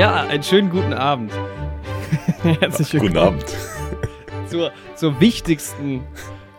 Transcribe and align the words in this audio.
Ja, 0.00 0.22
einen 0.22 0.42
schönen 0.42 0.70
guten 0.70 0.94
Abend. 0.94 1.30
Herzlich 2.42 2.90
willkommen. 2.94 3.12
Guten 3.12 3.18
Abend. 3.18 3.44
Zur, 4.48 4.72
zur 4.94 5.20
wichtigsten, 5.20 6.00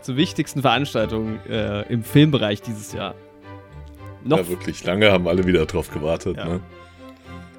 zur 0.01 0.15
wichtigsten 0.15 0.61
Veranstaltung 0.61 1.39
äh, 1.49 1.91
im 1.91 2.03
Filmbereich 2.03 2.61
dieses 2.61 2.93
Jahr. 2.93 3.15
Noch, 4.23 4.37
ja, 4.37 4.47
wirklich 4.47 4.83
lange 4.83 5.11
haben 5.11 5.27
alle 5.27 5.43
wieder 5.47 5.65
drauf 5.65 5.89
gewartet. 5.89 6.37
Ja. 6.37 6.45
Ne? 6.45 6.59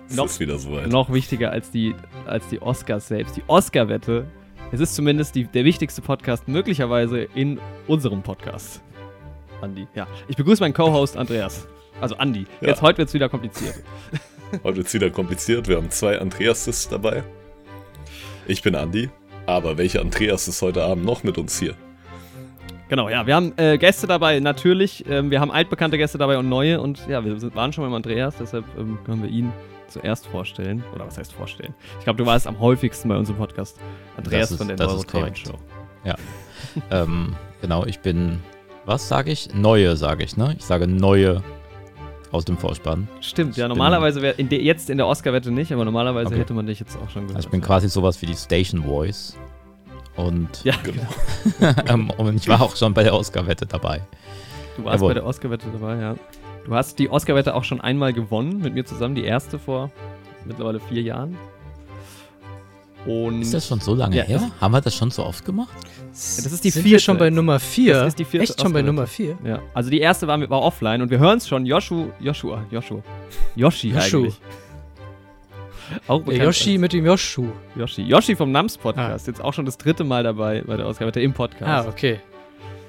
Es 0.09 0.15
noch, 0.15 0.27
ist 0.27 0.39
wieder 0.39 0.57
soweit. 0.57 0.87
Noch 0.87 1.13
wichtiger 1.13 1.51
als 1.51 1.73
die, 1.73 1.97
als 2.27 2.47
die 2.47 2.63
Oscars 2.63 3.09
selbst. 3.09 3.37
Die 3.37 3.43
Oscar-Wette. 3.49 4.27
Es 4.71 4.79
ist 4.79 4.95
zumindest 4.95 5.35
die, 5.35 5.49
der 5.49 5.65
wichtigste 5.65 6.01
Podcast 6.01 6.47
möglicherweise 6.47 7.27
in 7.35 7.59
unserem 7.89 8.23
Podcast. 8.23 8.81
Andi. 9.61 9.89
Ja. 9.97 10.07
Ich 10.29 10.37
begrüße 10.37 10.63
meinen 10.63 10.75
Co-Host 10.75 11.17
Andreas. 11.17 11.67
Also 12.01 12.15
Andi. 12.19 12.47
Ja. 12.61 12.69
Jetzt 12.69 12.83
heute 12.83 12.99
wird 12.99 13.09
es 13.09 13.15
wieder 13.15 13.29
kompliziert. 13.29 13.83
Heute 14.65 14.77
wird 14.79 14.87
es 14.87 14.95
wieder 14.95 15.11
kompliziert. 15.11 15.69
Wir 15.69 15.77
haben 15.77 15.91
zwei 15.91 16.21
Andreases 16.21 16.89
dabei. 16.89 17.23
Ich 18.47 18.63
bin 18.63 18.75
Andi. 18.75 19.09
Aber 19.47 19.77
welcher 19.77 20.01
Andreas 20.03 20.47
ist 20.47 20.63
heute 20.63 20.85
Abend 20.85 21.05
noch 21.05 21.25
mit 21.25 21.37
uns 21.39 21.59
hier? 21.59 21.75
Genau, 22.89 23.09
ja, 23.09 23.27
wir 23.27 23.35
haben 23.35 23.55
äh, 23.57 23.79
Gäste 23.79 24.07
dabei, 24.07 24.39
natürlich. 24.39 25.05
Ähm, 25.09 25.31
wir 25.31 25.41
haben 25.41 25.51
altbekannte 25.51 25.97
Gäste 25.97 26.19
dabei 26.19 26.39
und 26.39 26.49
neue. 26.49 26.81
Und 26.81 27.09
ja, 27.09 27.25
wir 27.25 27.41
sind, 27.41 27.57
waren 27.57 27.73
schon 27.73 27.85
beim 27.85 27.95
Andreas, 27.95 28.37
deshalb 28.39 28.65
ähm, 28.79 28.99
können 29.05 29.23
wir 29.23 29.31
ihn 29.31 29.53
zuerst 29.89 30.27
vorstellen. 30.27 30.85
Oder 30.95 31.07
was 31.07 31.19
heißt 31.19 31.33
vorstellen? 31.33 31.75
Ich 31.99 32.05
glaube, 32.05 32.19
du 32.19 32.27
warst 32.27 32.47
am 32.47 32.61
häufigsten 32.61 33.09
bei 33.09 33.17
unserem 33.17 33.39
Podcast. 33.39 33.79
Andreas 34.17 34.51
ist, 34.51 34.59
von 34.59 34.69
der 34.69 34.77
Neurotainment 34.77 35.39
Show. 35.39 35.59
Ja. 36.05 36.17
ähm, 36.91 37.35
genau, 37.63 37.87
ich 37.87 38.01
bin, 38.01 38.41
was 38.85 39.09
sage 39.09 39.31
ich? 39.31 39.55
Neue, 39.55 39.97
sage 39.97 40.25
ich, 40.25 40.37
ne? 40.37 40.55
Ich 40.59 40.65
sage 40.65 40.87
neue 40.87 41.43
aus 42.33 42.45
dem 42.45 42.57
Vorspann. 42.57 43.09
Stimmt, 43.21 43.57
ja, 43.57 43.69
normalerweise 43.69 44.23
wäre 44.23 44.41
jetzt 44.41 44.91
in 44.91 44.97
der 44.97 45.07
Oscar-Wette 45.07 45.51
nicht, 45.51 45.73
aber 45.73 45.85
normalerweise 45.85 46.29
okay. 46.29 46.39
hätte 46.39 46.55
man 46.55 46.67
dich 46.67 46.81
jetzt 46.81 46.97
auch 46.97 47.11
schon 47.11 47.23
gehört. 47.23 47.37
Also 47.37 47.47
ich 47.47 47.51
bin 47.51 47.61
quasi 47.61 47.89
sowas 47.89 48.21
wie 48.23 48.27
die 48.27 48.35
Station 48.35 48.83
Voice. 48.83 49.37
Und, 50.17 50.49
ja, 50.65 50.75
genau. 50.83 51.07
Ähm, 51.87 52.11
und 52.17 52.37
ich 52.37 52.49
war 52.49 52.61
auch 52.61 52.75
schon 52.75 52.95
bei 52.95 53.03
der 53.03 53.15
Oscar-Wette 53.15 53.67
dabei. 53.67 54.01
Du 54.77 54.85
warst 54.85 54.97
Jawohl. 54.97 55.11
bei 55.11 55.15
der 55.15 55.27
Oscar-Wette 55.27 55.67
dabei, 55.73 56.01
ja. 56.01 56.17
Du 56.65 56.75
hast 56.75 56.99
die 56.99 57.11
Oscar-Wette 57.11 57.55
auch 57.55 57.65
schon 57.65 57.81
einmal 57.81 58.13
gewonnen 58.13 58.61
mit 58.61 58.75
mir 58.75 58.85
zusammen, 58.85 59.15
die 59.15 59.25
erste 59.25 59.59
vor 59.59 59.91
mittlerweile 60.45 60.81
vier 60.81 61.03
Jahren. 61.03 61.37
Und 63.07 63.43
ist 63.43 63.53
das 63.53 63.67
schon 63.67 63.81
so 63.81 63.95
lange 63.95 64.17
ja, 64.17 64.23
her? 64.23 64.51
Haben 64.61 64.73
wir 64.73 64.81
das 64.81 64.95
schon 64.95 65.11
so 65.11 65.25
oft 65.25 65.45
gemacht? 65.45 65.73
das 66.13 66.39
ist 66.39 66.63
die 66.63 66.71
Sind 66.71 66.83
vierte. 66.83 67.03
schon 67.03 67.19
bei 67.19 67.31
Nummer 67.31 67.59
4? 67.59 67.95
Das 67.95 68.09
ist 68.09 68.19
die 68.19 68.25
vierte 68.25 68.45
Echt 68.45 68.61
schon 68.61 68.73
bei 68.73 68.83
Nummer 68.83 69.07
4? 69.07 69.39
Ja. 69.45 69.61
Also 69.75 69.91
die 69.91 70.01
erste 70.01 70.27
war, 70.27 70.39
war 70.51 70.63
offline 70.63 71.03
und 71.03 71.11
wir 71.11 71.19
hören 71.19 71.39
es 71.39 71.49
schon. 71.49 71.67
Joshua, 71.67 72.09
Joshua, 72.21 72.65
Joshua. 72.71 73.03
Yoshi 73.57 73.91
Joshu. 73.91 74.19
eigentlich. 74.19 74.41
Auch 76.07 76.25
der 76.25 76.45
Yoshi 76.45 76.79
mit 76.79 76.93
dem 76.93 77.05
Yoshu. 77.05 77.49
Yoshi. 77.75 78.03
Yoshi 78.03 78.37
vom 78.37 78.53
Nams 78.53 78.79
Podcast. 78.79 79.27
Ah. 79.27 79.31
Jetzt 79.31 79.43
auch 79.43 79.53
schon 79.53 79.67
das 79.67 79.79
dritte 79.79 80.05
Mal 80.05 80.23
dabei 80.23 80.63
bei 80.65 80.77
der 80.77 80.87
Ausgabe 80.87 81.21
im 81.21 81.33
Podcast. 81.33 81.87
Ah, 81.87 81.89
okay. 81.89 82.21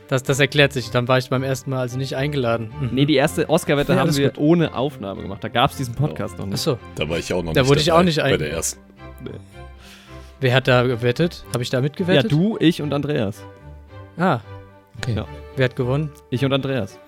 Das, 0.08 0.24
das 0.24 0.40
erklärt 0.40 0.74
sich. 0.74 0.92
Dann 0.92 1.08
war 1.08 1.18
ich 1.18 1.30
beim 1.30 1.44
ersten 1.44 1.72
Mal 1.72 1.80
also 1.80 1.98
nicht 1.98 2.16
eingeladen. 2.16 2.72
Mhm. 2.80 2.90
Nee, 2.92 3.06
die 3.06 3.16
erste 3.16 3.50
Oscar-Wette 3.50 3.94
ja, 3.94 4.00
haben 4.00 4.16
wir 4.16 4.30
gut. 4.30 4.38
ohne 4.38 4.76
Aufnahme 4.76 5.22
gemacht. 5.22 5.44
Da 5.44 5.48
gab 5.48 5.72
es 5.72 5.78
diesen 5.78 5.96
Podcast 5.96 6.36
oh. 6.38 6.42
noch 6.42 6.46
nicht. 6.48 6.56
Achso. 6.56 6.78
Da 6.96 7.10
war 7.10 7.18
ich 7.18 7.34
auch 7.34 7.38
noch 7.44 7.54
da 7.54 7.62
nicht. 7.62 7.66
Da 7.66 7.68
wurde 7.68 7.82
ich 7.82 7.92
auch 7.92 8.04
nicht 8.04 8.20
eingeladen. 8.20 8.40
Bei 8.40 8.46
der 8.46 8.56
ersten. 8.56 8.80
Nee. 9.24 9.32
Wer 10.44 10.54
hat 10.54 10.68
da 10.68 10.84
gewettet? 10.84 11.46
Habe 11.54 11.64
ich 11.64 11.70
da 11.70 11.80
mitgewettet? 11.80 12.30
Ja, 12.30 12.38
du, 12.38 12.58
ich 12.60 12.82
und 12.82 12.94
Andreas. 12.94 13.46
Ah. 14.18 14.42
Okay. 14.98 15.14
Ja. 15.16 15.26
Wer 15.56 15.64
hat 15.64 15.78
gewonnen? 15.78 16.12
Ich 16.32 16.44
und 16.44 16.52
Andreas. 16.52 17.00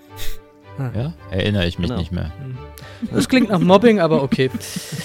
Ah. 0.78 0.88
Ja? 0.96 1.12
Erinnere 1.30 1.66
ich 1.66 1.78
mich 1.78 1.88
genau. 1.88 2.00
nicht 2.00 2.12
mehr. 2.12 2.32
Hm. 2.40 2.56
Das 3.12 3.28
klingt 3.28 3.50
nach 3.50 3.58
Mobbing, 3.58 4.00
aber 4.00 4.22
okay. 4.22 4.50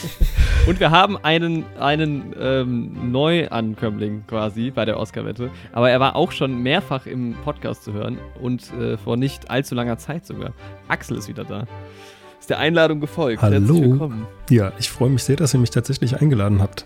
Und 0.67 0.79
wir 0.79 0.91
haben 0.91 1.17
einen, 1.17 1.65
einen 1.77 2.33
ähm, 2.39 3.11
Neuankömmling 3.11 4.23
quasi 4.27 4.71
bei 4.71 4.85
der 4.85 4.97
Oscar-Wette. 4.97 5.49
Aber 5.73 5.89
er 5.89 5.99
war 5.99 6.15
auch 6.15 6.31
schon 6.31 6.63
mehrfach 6.63 7.07
im 7.07 7.35
Podcast 7.43 7.83
zu 7.83 7.91
hören 7.91 8.17
und 8.41 8.71
äh, 8.79 8.95
vor 8.95 9.17
nicht 9.17 9.51
allzu 9.51 9.75
langer 9.75 9.97
Zeit 9.97 10.25
sogar. 10.25 10.53
Axel 10.87 11.17
ist 11.17 11.27
wieder 11.27 11.43
da. 11.43 11.65
Ist 12.39 12.49
der 12.49 12.59
Einladung 12.59 13.01
gefolgt. 13.01 13.41
Hallo. 13.41 14.13
Ja, 14.49 14.71
ich 14.79 14.89
freue 14.89 15.09
mich 15.09 15.23
sehr, 15.23 15.35
dass 15.35 15.53
ihr 15.53 15.59
mich 15.59 15.71
tatsächlich 15.71 16.21
eingeladen 16.21 16.61
habt. 16.61 16.85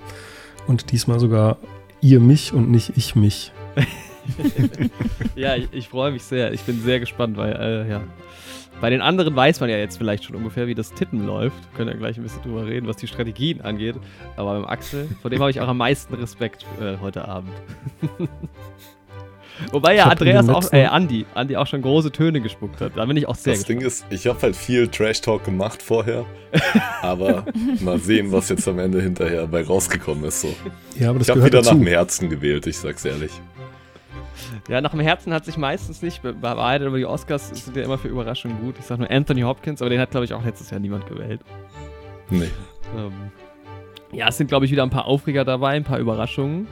Und 0.68 0.92
diesmal 0.92 1.20
sogar 1.20 1.58
ihr 2.02 2.20
mich 2.20 2.54
und 2.54 2.70
nicht 2.70 2.94
ich 2.96 3.16
mich. 3.16 3.52
ja, 5.36 5.56
ich, 5.56 5.68
ich 5.72 5.90
freue 5.90 6.12
mich 6.12 6.24
sehr. 6.24 6.54
Ich 6.54 6.62
bin 6.62 6.80
sehr 6.82 7.00
gespannt, 7.00 7.38
weil, 7.38 7.54
äh, 7.54 7.90
ja. 7.90 8.02
Bei 8.82 8.90
den 8.90 9.02
anderen 9.02 9.36
weiß 9.36 9.62
man 9.62 9.70
ja 9.70 9.78
jetzt 9.78 9.98
vielleicht 9.98 10.26
schon 10.26 10.36
ungefähr, 10.36 10.68
wie 10.68 10.76
das 10.76 10.94
Tippen 10.94 11.26
läuft. 11.26 11.56
Wir 11.72 11.78
können 11.78 11.90
ja 11.92 11.96
gleich 11.96 12.18
ein 12.18 12.24
bisschen 12.24 12.42
drüber 12.42 12.66
reden, 12.66 12.88
was 12.88 12.98
die 12.98 13.08
Strategien 13.08 13.62
angeht. 13.62 13.96
Aber 14.36 14.54
beim 14.54 14.66
Axel, 14.66 15.08
vor 15.22 15.32
dem 15.32 15.40
habe 15.40 15.50
ich 15.50 15.62
auch 15.62 15.68
am 15.68 15.78
meisten 15.78 16.14
Respekt 16.16 16.66
äh, 16.82 16.98
heute 17.00 17.28
Abend. 17.28 17.54
Wobei 19.72 19.96
ja 19.96 20.06
Andreas 20.06 20.50
auch, 20.50 20.72
äh, 20.74 20.86
Andi, 20.86 21.26
Andi 21.34 21.56
auch 21.58 21.68
schon 21.68 21.82
große 21.82 22.12
Töne 22.12 22.42
gespuckt 22.42 22.82
hat. 22.82 22.94
Da 22.96 23.06
bin 23.06 23.16
ich 23.18 23.28
auch 23.28 23.36
sehr 23.36 23.54
Das 23.54 23.62
gespannt. 23.66 23.82
Ding 23.82 23.88
ist, 23.88 24.06
ich 24.10 24.28
habe 24.28 24.42
halt 24.42 24.56
viel 24.56 24.88
Trash-Talk 24.88 25.44
gemacht 25.46 25.82
vorher. 25.82 26.26
aber 27.02 27.46
mal 27.82 28.00
sehen, 28.00 28.32
was 28.32 28.50
jetzt 28.50 28.68
am 28.68 28.80
Ende 28.80 29.02
hinterher 29.02 29.48
bei 29.48 29.64
rausgekommen 29.64 30.26
ist. 30.26 30.42
So. 30.42 30.54
Ja, 31.00 31.10
aber 31.10 31.20
das 31.20 31.28
ich 31.28 31.32
habe 31.36 31.46
wieder 31.46 31.60
dazu. 31.60 31.72
nach 31.72 31.78
dem 31.80 31.88
Herzen 31.88 32.30
gewählt, 32.30 32.68
ich 32.68 32.78
sag's 32.78 33.06
ehrlich. 33.06 33.32
Ja, 34.68 34.82
nach 34.82 34.92
dem 34.92 35.00
Herzen 35.00 35.34
hat 35.34 35.46
sich 35.46 35.58
meistens 35.58 36.02
nicht 36.02 36.22
bewahrheitet, 36.22 36.88
aber 36.88 36.98
die 36.98 37.06
Oscars 37.06 37.50
sind 37.50 37.76
ja 37.78 37.84
immer 37.84 37.98
für 37.98 38.08
Überraschungen 38.08 38.60
gut. 38.62 38.76
Ich 38.80 38.86
sag 38.86 38.98
nur 39.00 39.10
Anthony 39.12 39.42
Hopkins, 39.42 39.82
aber 39.82 39.90
den 39.90 40.00
hat, 40.00 40.12
glaube 40.12 40.26
ich, 40.26 40.34
auch 40.34 40.44
letztes 40.44 40.72
Jahr 40.72 40.80
niemand 40.80 41.08
gewählt. 41.08 41.42
Nee. 42.30 42.50
Ähm, 42.98 43.12
ja, 44.12 44.28
es 44.30 44.38
sind, 44.38 44.48
glaube 44.48 44.66
ich, 44.66 44.72
wieder 44.72 44.84
ein 44.84 44.90
paar 44.90 45.06
Aufreger 45.06 45.46
dabei, 45.46 45.70
ein 45.72 45.84
paar 45.84 46.00
Überraschungen. 46.00 46.68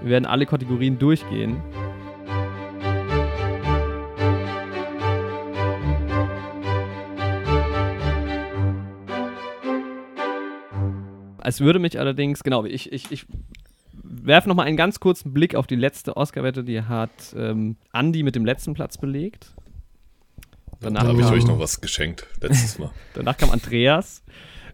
Wir 0.00 0.10
werden 0.10 0.26
alle 0.26 0.46
Kategorien 0.46 0.98
durchgehen. 0.98 1.60
Es 11.48 11.62
würde 11.62 11.78
mich 11.78 11.98
allerdings, 11.98 12.42
genau, 12.42 12.66
ich, 12.66 12.92
ich, 12.92 13.10
ich 13.10 13.24
werfe 13.94 14.50
nochmal 14.50 14.66
einen 14.66 14.76
ganz 14.76 15.00
kurzen 15.00 15.32
Blick 15.32 15.54
auf 15.54 15.66
die 15.66 15.76
letzte 15.76 16.14
Oscar-Wette, 16.14 16.62
die 16.62 16.82
hat 16.82 17.10
ähm, 17.34 17.76
Andy 17.94 18.22
mit 18.22 18.34
dem 18.34 18.44
letzten 18.44 18.74
Platz 18.74 18.98
belegt. 18.98 19.54
Danach 20.80 21.04
da 21.04 21.08
habe 21.08 21.22
ich 21.22 21.26
euch 21.26 21.46
noch 21.46 21.58
was 21.58 21.80
geschenkt, 21.80 22.26
letztes 22.42 22.78
Mal. 22.78 22.90
Danach 23.14 23.38
kam 23.38 23.50
Andreas 23.50 24.22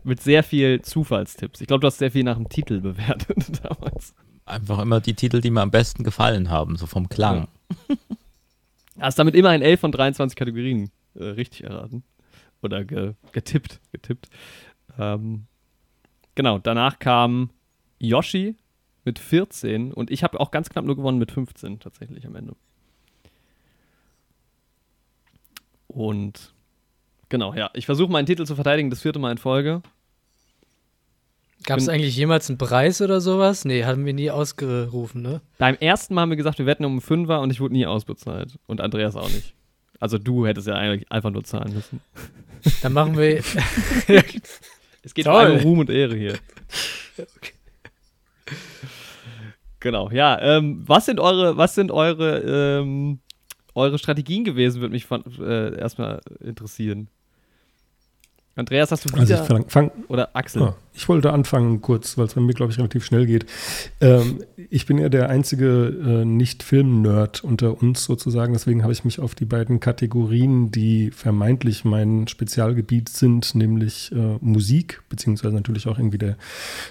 mit 0.02 0.20
sehr 0.20 0.42
viel 0.42 0.82
Zufallstipps. 0.82 1.60
Ich 1.60 1.68
glaube, 1.68 1.80
du 1.80 1.86
hast 1.86 1.98
sehr 1.98 2.10
viel 2.10 2.24
nach 2.24 2.36
dem 2.36 2.48
Titel 2.48 2.80
bewertet 2.80 3.62
damals. 3.62 4.12
Einfach 4.44 4.80
immer 4.80 5.00
die 5.00 5.14
Titel, 5.14 5.40
die 5.40 5.50
mir 5.50 5.62
am 5.62 5.70
besten 5.70 6.02
gefallen 6.02 6.50
haben, 6.50 6.74
so 6.74 6.86
vom 6.86 7.08
Klang. 7.08 7.46
Ja. 7.88 7.96
Hast 8.98 9.20
damit 9.20 9.36
immerhin 9.36 9.62
11 9.62 9.78
von 9.78 9.92
23 9.92 10.34
Kategorien 10.34 10.90
äh, 11.14 11.22
richtig 11.22 11.62
erraten. 11.62 12.02
Oder 12.62 12.84
ge 12.84 13.14
getippt. 13.30 13.80
getippt. 13.92 14.28
Ähm, 14.98 15.46
genau, 16.34 16.58
danach 16.58 16.98
kam 16.98 17.50
Yoshi 17.98 18.56
mit 19.04 19.18
14 19.18 19.92
und 19.92 20.10
ich 20.10 20.22
habe 20.22 20.40
auch 20.40 20.50
ganz 20.50 20.70
knapp 20.70 20.84
nur 20.84 20.96
gewonnen 20.96 21.18
mit 21.18 21.30
15 21.30 21.80
tatsächlich 21.80 22.26
am 22.26 22.36
Ende. 22.36 22.56
Und 25.88 26.52
genau, 27.28 27.54
ja, 27.54 27.70
ich 27.74 27.86
versuche 27.86 28.10
meinen 28.10 28.26
Titel 28.26 28.44
zu 28.44 28.54
verteidigen, 28.54 28.90
das 28.90 29.02
vierte 29.02 29.18
Mal 29.18 29.32
in 29.32 29.38
Folge. 29.38 29.82
Gab 31.66 31.78
es 31.78 31.88
eigentlich 31.88 32.16
jemals 32.16 32.50
einen 32.50 32.58
Preis 32.58 33.00
oder 33.00 33.22
sowas? 33.22 33.64
Nee, 33.64 33.84
haben 33.84 34.04
wir 34.04 34.12
nie 34.12 34.30
ausgerufen, 34.30 35.22
ne? 35.22 35.40
Beim 35.56 35.76
ersten 35.76 36.12
Mal 36.14 36.22
haben 36.22 36.30
wir 36.30 36.36
gesagt, 36.36 36.58
wir 36.58 36.66
wetten 36.66 36.84
um 36.84 36.92
einen 36.92 37.00
Fünfer 37.00 37.40
und 37.40 37.50
ich 37.50 37.60
wurde 37.60 37.72
nie 37.72 37.86
ausbezahlt. 37.86 38.58
Und 38.66 38.82
Andreas 38.82 39.16
auch 39.16 39.30
nicht. 39.30 39.54
Also 39.98 40.18
du 40.18 40.46
hättest 40.46 40.66
ja 40.66 40.74
eigentlich 40.74 41.10
einfach 41.10 41.30
nur 41.30 41.44
zahlen 41.44 41.72
müssen. 41.72 42.00
Dann 42.82 42.92
machen 42.92 43.16
wir. 43.16 43.42
es 45.04 45.14
geht 45.14 45.26
Toll. 45.26 45.52
um 45.52 45.58
Ruhm 45.58 45.78
und 45.80 45.90
Ehre 45.90 46.16
hier. 46.16 46.38
Okay. 47.16 47.52
Genau, 49.78 50.10
ja. 50.10 50.40
Ähm, 50.40 50.82
was 50.86 51.06
sind 51.06 51.20
eure, 51.20 51.56
was 51.56 51.74
sind 51.76 51.92
eure, 51.92 52.80
ähm, 52.80 53.20
eure 53.74 53.98
Strategien 53.98 54.42
gewesen, 54.42 54.80
würde 54.80 54.92
mich 54.92 55.04
von, 55.04 55.22
äh, 55.40 55.78
erstmal 55.78 56.20
interessieren. 56.40 57.08
Andreas, 58.56 58.92
hast 58.92 59.04
du 59.04 59.08
wieder? 59.08 59.20
Also 59.20 59.34
ich 59.34 59.40
fang, 59.40 59.68
fang, 59.68 59.90
oder 60.06 60.36
Axel? 60.36 60.62
Ah, 60.62 60.76
ich 60.92 61.08
wollte 61.08 61.32
anfangen 61.32 61.80
kurz, 61.80 62.16
weil 62.16 62.26
es 62.26 62.34
bei 62.34 62.40
mir, 62.40 62.54
glaube 62.54 62.70
ich, 62.70 62.78
relativ 62.78 63.04
schnell 63.04 63.26
geht. 63.26 63.46
Ähm, 64.00 64.44
ich 64.70 64.86
bin 64.86 64.98
ja 64.98 65.08
der 65.08 65.28
einzige 65.28 65.88
äh, 65.88 66.24
Nicht-Film-Nerd 66.24 67.42
unter 67.42 67.82
uns 67.82 68.04
sozusagen, 68.04 68.52
deswegen 68.52 68.84
habe 68.84 68.92
ich 68.92 69.04
mich 69.04 69.18
auf 69.18 69.34
die 69.34 69.44
beiden 69.44 69.80
Kategorien, 69.80 70.70
die 70.70 71.10
vermeintlich 71.10 71.84
mein 71.84 72.28
Spezialgebiet 72.28 73.08
sind, 73.08 73.56
nämlich 73.56 74.12
äh, 74.12 74.38
Musik, 74.40 75.02
beziehungsweise 75.08 75.56
natürlich 75.56 75.88
auch 75.88 75.98
irgendwie 75.98 76.18
der, 76.18 76.36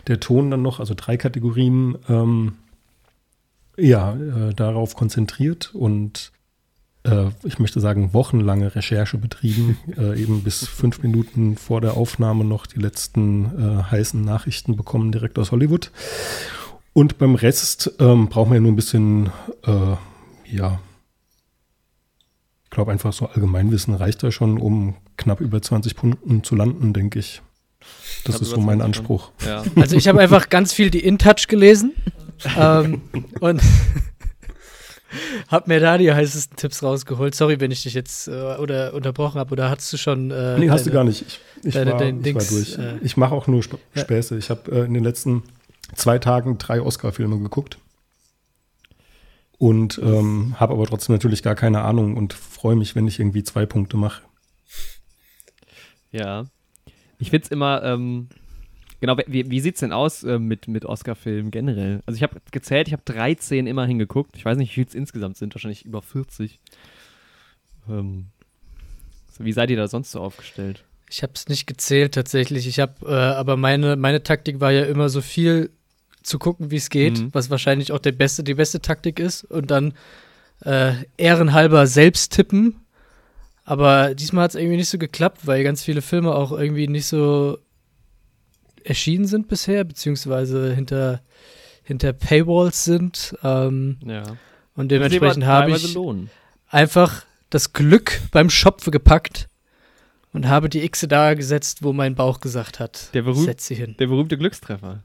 der 0.07 0.19
Ton 0.19 0.51
dann 0.51 0.61
noch, 0.61 0.81
also 0.81 0.93
drei 0.97 1.15
Kategorien, 1.15 1.97
ähm, 2.09 2.55
ja, 3.77 4.15
äh, 4.15 4.53
darauf 4.53 4.95
konzentriert 4.95 5.73
und 5.73 6.32
äh, 7.03 7.25
ich 7.43 7.59
möchte 7.59 7.79
sagen, 7.79 8.13
wochenlange 8.13 8.75
Recherche 8.75 9.17
betrieben, 9.17 9.77
äh, 9.97 10.21
eben 10.21 10.43
bis 10.43 10.67
fünf 10.67 11.01
Minuten 11.03 11.57
vor 11.57 11.81
der 11.81 11.95
Aufnahme 11.95 12.43
noch 12.43 12.65
die 12.65 12.79
letzten 12.79 13.45
äh, 13.45 13.83
heißen 13.83 14.23
Nachrichten 14.23 14.75
bekommen, 14.75 15.11
direkt 15.11 15.37
aus 15.39 15.51
Hollywood. 15.51 15.91
Und 16.93 17.17
beim 17.17 17.35
Rest 17.35 17.91
ähm, 17.99 18.29
braucht 18.29 18.49
man 18.49 18.55
ja 18.55 18.61
nur 18.61 18.71
ein 18.71 18.75
bisschen, 18.75 19.31
äh, 19.65 19.95
ja, 20.55 20.79
ich 22.63 22.69
glaube 22.69 22.91
einfach 22.91 23.13
so 23.13 23.27
Allgemeinwissen 23.27 23.93
reicht 23.93 24.23
da 24.23 24.31
schon, 24.31 24.57
um 24.57 24.95
knapp 25.17 25.41
über 25.41 25.61
20 25.61 25.95
Punkten 25.95 26.43
zu 26.43 26.55
landen, 26.55 26.93
denke 26.93 27.19
ich. 27.19 27.41
Das 28.25 28.39
ist 28.39 28.51
so 28.51 28.57
mein 28.57 28.79
20 28.79 28.85
Anspruch. 28.85 29.31
Ja. 29.45 29.63
Also 29.75 29.95
ich 29.95 30.07
habe 30.07 30.21
einfach 30.21 30.49
ganz 30.49 30.73
viel 30.73 30.89
die 30.89 31.03
InTouch 31.03 31.47
gelesen 31.47 31.93
ähm, 32.57 33.01
und 33.39 33.61
habe 35.47 35.65
mir 35.71 35.79
da 35.79 35.97
die 35.97 36.11
heißesten 36.11 36.57
Tipps 36.57 36.81
rausgeholt. 36.83 37.35
Sorry, 37.35 37.59
wenn 37.59 37.71
ich 37.71 37.83
dich 37.83 37.93
jetzt 37.93 38.27
äh, 38.27 38.31
oder 38.31 38.93
unterbrochen 38.93 39.39
habe. 39.39 39.51
Oder 39.51 39.69
hattest 39.69 39.91
du 39.93 39.97
schon? 39.97 40.31
Äh, 40.31 40.57
Nee, 40.59 40.69
hast 40.69 40.85
du 40.85 40.89
deine- 40.89 40.93
gar 40.99 41.03
nicht. 41.05 41.21
Ich, 41.21 41.39
ich, 41.63 41.73
deine- 41.73 41.91
war, 41.91 41.99
dein 41.99 42.19
ich 42.19 42.33
war 42.35 42.41
Dings, 42.41 42.49
durch. 42.49 42.77
äh, 42.77 42.97
ich 43.01 43.17
mache 43.17 43.33
auch 43.33 43.47
nur 43.47 43.59
Sp 43.65 43.77
ja. 43.95 44.01
Späße. 44.01 44.37
Ich 44.37 44.49
habe 44.49 44.71
äh, 44.71 44.85
in 44.85 44.93
den 44.93 45.03
letzten 45.03 45.43
zwei 45.95 46.19
Tagen 46.19 46.57
drei 46.57 46.81
Oscar-Filme 46.81 47.39
geguckt. 47.39 47.77
Und 49.59 49.97
ähm, 50.03 50.55
habe 50.59 50.73
aber 50.73 50.85
trotzdem 50.87 51.15
natürlich 51.15 51.41
gar 51.43 51.55
keine 51.55 51.81
Ahnung 51.83 52.17
und 52.17 52.33
freue 52.33 52.75
mich, 52.75 52.95
wenn 52.95 53.07
ich 53.07 53.19
irgendwie 53.19 53.43
zwei 53.43 53.65
Punkte 53.65 53.95
mache. 53.95 54.21
Ja. 56.11 56.45
Ich 57.17 57.29
find's 57.29 57.47
immer, 57.49 57.81
ähm, 57.83 58.27
genau, 59.03 59.17
wie, 59.27 59.51
wie 59.51 59.59
sieht's 59.59 59.81
denn 59.81 59.91
aus 59.91 60.23
äh, 60.23 60.39
mit, 60.39 60.69
mit 60.69 60.85
Oscar-Filmen 60.85 61.51
generell? 61.51 61.99
Also 62.05 62.15
ich 62.15 62.23
habe 62.23 62.37
gezählt, 62.51 62.87
ich 62.87 62.93
habe 62.93 63.03
13 63.03 63.67
immer 63.67 63.85
hingeguckt. 63.85 64.37
Ich 64.37 64.45
weiß 64.45 64.57
nicht, 64.57 64.69
wie 64.71 64.75
viel 64.75 64.85
es 64.87 64.95
insgesamt 64.95 65.35
sind, 65.35 65.53
wahrscheinlich 65.53 65.83
über 65.83 66.01
40. 66.01 66.61
Ähm, 67.89 68.27
so, 69.37 69.43
wie 69.43 69.51
seid 69.51 69.69
ihr 69.71 69.75
da 69.75 69.89
sonst 69.89 70.11
so 70.11 70.21
aufgestellt? 70.21 70.85
Ich 71.09 71.21
habe 71.21 71.33
es 71.35 71.49
nicht 71.49 71.67
gezählt 71.67 72.13
tatsächlich. 72.13 72.65
Ich 72.65 72.79
habe, 72.79 72.93
äh, 73.05 73.11
aber 73.13 73.57
meine, 73.57 73.97
meine 73.97 74.23
Taktik 74.23 74.61
war 74.61 74.71
ja 74.71 74.85
immer 74.85 75.09
so 75.09 75.19
viel 75.19 75.69
zu 76.21 76.39
gucken, 76.39 76.71
wie 76.71 76.77
es 76.77 76.89
geht, 76.89 77.19
Mhm. 77.19 77.29
was 77.33 77.49
wahrscheinlich 77.49 77.91
auch 77.91 77.99
der 77.99 78.13
beste, 78.13 78.41
die 78.45 78.53
beste 78.53 78.79
Taktik 78.79 79.19
ist 79.19 79.43
und 79.43 79.69
dann 79.69 79.93
äh, 80.63 80.93
ehrenhalber 81.17 81.87
selbst 81.87 82.31
tippen. 82.31 82.79
Aber 83.65 84.15
diesmal 84.15 84.45
hat 84.45 84.51
es 84.51 84.55
irgendwie 84.55 84.77
nicht 84.77 84.87
so 84.89 84.97
geklappt, 84.97 85.45
weil 85.45 85.61
ganz 85.65 85.83
viele 85.83 86.01
Filme 86.01 86.33
auch 86.33 86.53
irgendwie 86.53 86.87
nicht 86.87 87.05
so 87.05 87.57
erschienen 88.85 89.25
sind 89.25 89.47
bisher, 89.47 89.83
beziehungsweise 89.83 90.73
hinter, 90.73 91.21
hinter 91.83 92.13
Paywalls 92.13 92.83
sind. 92.83 93.35
Ähm, 93.43 93.97
Ja. 94.05 94.23
und 94.75 94.89
dementsprechend 94.91 95.45
habe 95.45 95.71
ich 95.71 95.93
Lohnen. 95.93 96.29
einfach 96.69 97.25
das 97.49 97.73
Glück 97.73 98.21
beim 98.31 98.49
Schopfe 98.49 98.89
gepackt 98.91 99.47
und 100.33 100.47
habe 100.47 100.69
die 100.69 100.87
Xe 100.89 101.07
da 101.07 101.33
gesetzt, 101.35 101.83
wo 101.83 101.93
mein 101.93 102.15
Bauch 102.15 102.39
gesagt 102.39 102.79
hat. 102.79 103.09
Der 103.13 103.21
berühmt- 103.21 103.45
Setz 103.45 103.67
sie 103.67 103.75
hin. 103.75 103.95
Der 103.99 104.07
berühmte 104.07 104.37
Glückstreffer. 104.37 105.03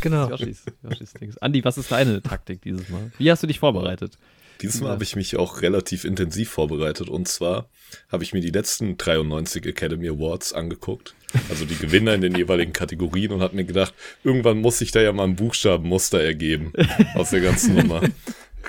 Genau. 0.00 0.28
Yoshis, 0.30 0.64
Yoshis 0.82 1.12
Dings. 1.14 1.38
Andi, 1.38 1.64
was 1.64 1.76
ist 1.78 1.90
deine 1.90 2.22
Taktik 2.22 2.62
dieses 2.62 2.88
Mal? 2.88 3.10
Wie 3.18 3.30
hast 3.30 3.42
du 3.42 3.46
dich 3.48 3.58
vorbereitet? 3.58 4.16
Diesmal 4.60 4.88
Ja. 4.90 4.92
habe 4.94 5.02
ich 5.02 5.16
mich 5.16 5.36
auch 5.36 5.60
relativ 5.60 6.04
intensiv 6.04 6.50
vorbereitet 6.50 7.08
und 7.08 7.26
zwar 7.26 7.68
habe 8.10 8.22
ich 8.22 8.32
mir 8.32 8.40
die 8.40 8.50
letzten 8.50 8.96
93 8.96 9.66
Academy 9.66 10.08
Awards 10.08 10.52
angeguckt, 10.52 11.14
also 11.48 11.64
die 11.64 11.76
Gewinner 11.76 12.14
in 12.14 12.20
den 12.20 12.34
jeweiligen 12.34 12.72
Kategorien 12.72 13.32
und 13.32 13.40
habe 13.40 13.56
mir 13.56 13.64
gedacht, 13.64 13.94
irgendwann 14.24 14.60
muss 14.60 14.78
sich 14.78 14.90
da 14.90 15.00
ja 15.00 15.12
mal 15.12 15.24
ein 15.24 15.36
Buchstabenmuster 15.36 16.20
ergeben 16.20 16.72
aus 17.14 17.30
der 17.30 17.40
ganzen 17.40 17.74
Nummer. 17.74 18.02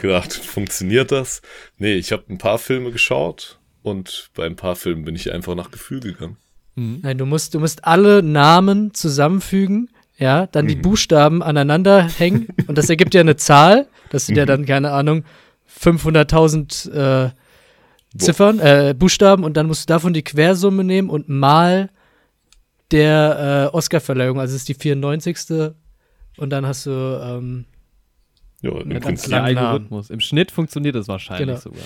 Gedacht, 0.01 0.33
funktioniert 0.33 1.12
das? 1.12 1.42
Nee, 1.77 1.94
ich 1.94 2.12
habe 2.12 2.24
ein 2.30 2.38
paar 2.38 2.57
Filme 2.57 2.92
geschaut 2.92 3.60
und 3.83 4.30
bei 4.33 4.45
ein 4.45 4.56
paar 4.56 4.75
Filmen 4.75 5.06
bin 5.06 5.15
ich 5.15 5.31
einfach 5.31 5.56
nach 5.56 5.71
Gefühl 5.71 6.00
gegangen. 6.00 6.38
Nein, 6.75 7.19
du 7.19 7.25
musst, 7.25 7.54
du 7.54 7.60
musst 7.60 7.86
alle 7.86 8.24
Namen 8.24 8.95
zusammenfügen, 8.95 9.89
ja, 10.18 10.48
dann 10.48 10.68
die 10.68 10.75
Buchstaben 10.75 11.44
aneinander 11.44 12.01
hängen 12.04 12.48
und 12.68 12.77
das 12.77 12.89
ergibt 12.89 13.13
ja 13.13 13.21
eine 13.21 13.36
Zahl. 13.36 13.88
Das 14.10 14.25
sind 14.25 14.36
ja 14.36 14.45
dann, 14.45 14.65
keine 14.65 14.92
Ahnung, 14.92 15.24
500.000 15.80 17.27
äh, 17.27 17.31
Ziffern, 18.18 18.60
äh, 18.60 18.95
Buchstaben 18.98 19.44
und 19.44 19.57
dann 19.57 19.68
musst 19.68 19.88
du 19.88 19.94
davon 19.94 20.13
die 20.13 20.24
Quersumme 20.24 20.83
nehmen 20.83 21.10
und 21.10 21.30
mal 21.30 21.89
der 22.94 23.69
äh, 23.74 23.75
Oscarverleihung, 23.75 24.40
also 24.40 24.56
es 24.56 24.62
ist 24.62 24.69
die 24.69 24.74
94. 24.75 25.74
Und 26.38 26.50
dann 26.50 26.66
hast 26.66 26.86
du, 26.86 26.92
ähm, 26.92 27.66
Ja, 28.62 28.80
im 28.80 29.00
Prinzip. 29.01 29.30
Der. 29.30 29.44
Algorithmus. 29.44 30.10
Im 30.10 30.19
Schnitt 30.22 30.51
funktioniert 30.51 30.95
das 30.95 31.07
wahrscheinlich 31.07 31.48
Genau. 31.48 31.60
sogar. 31.60 31.84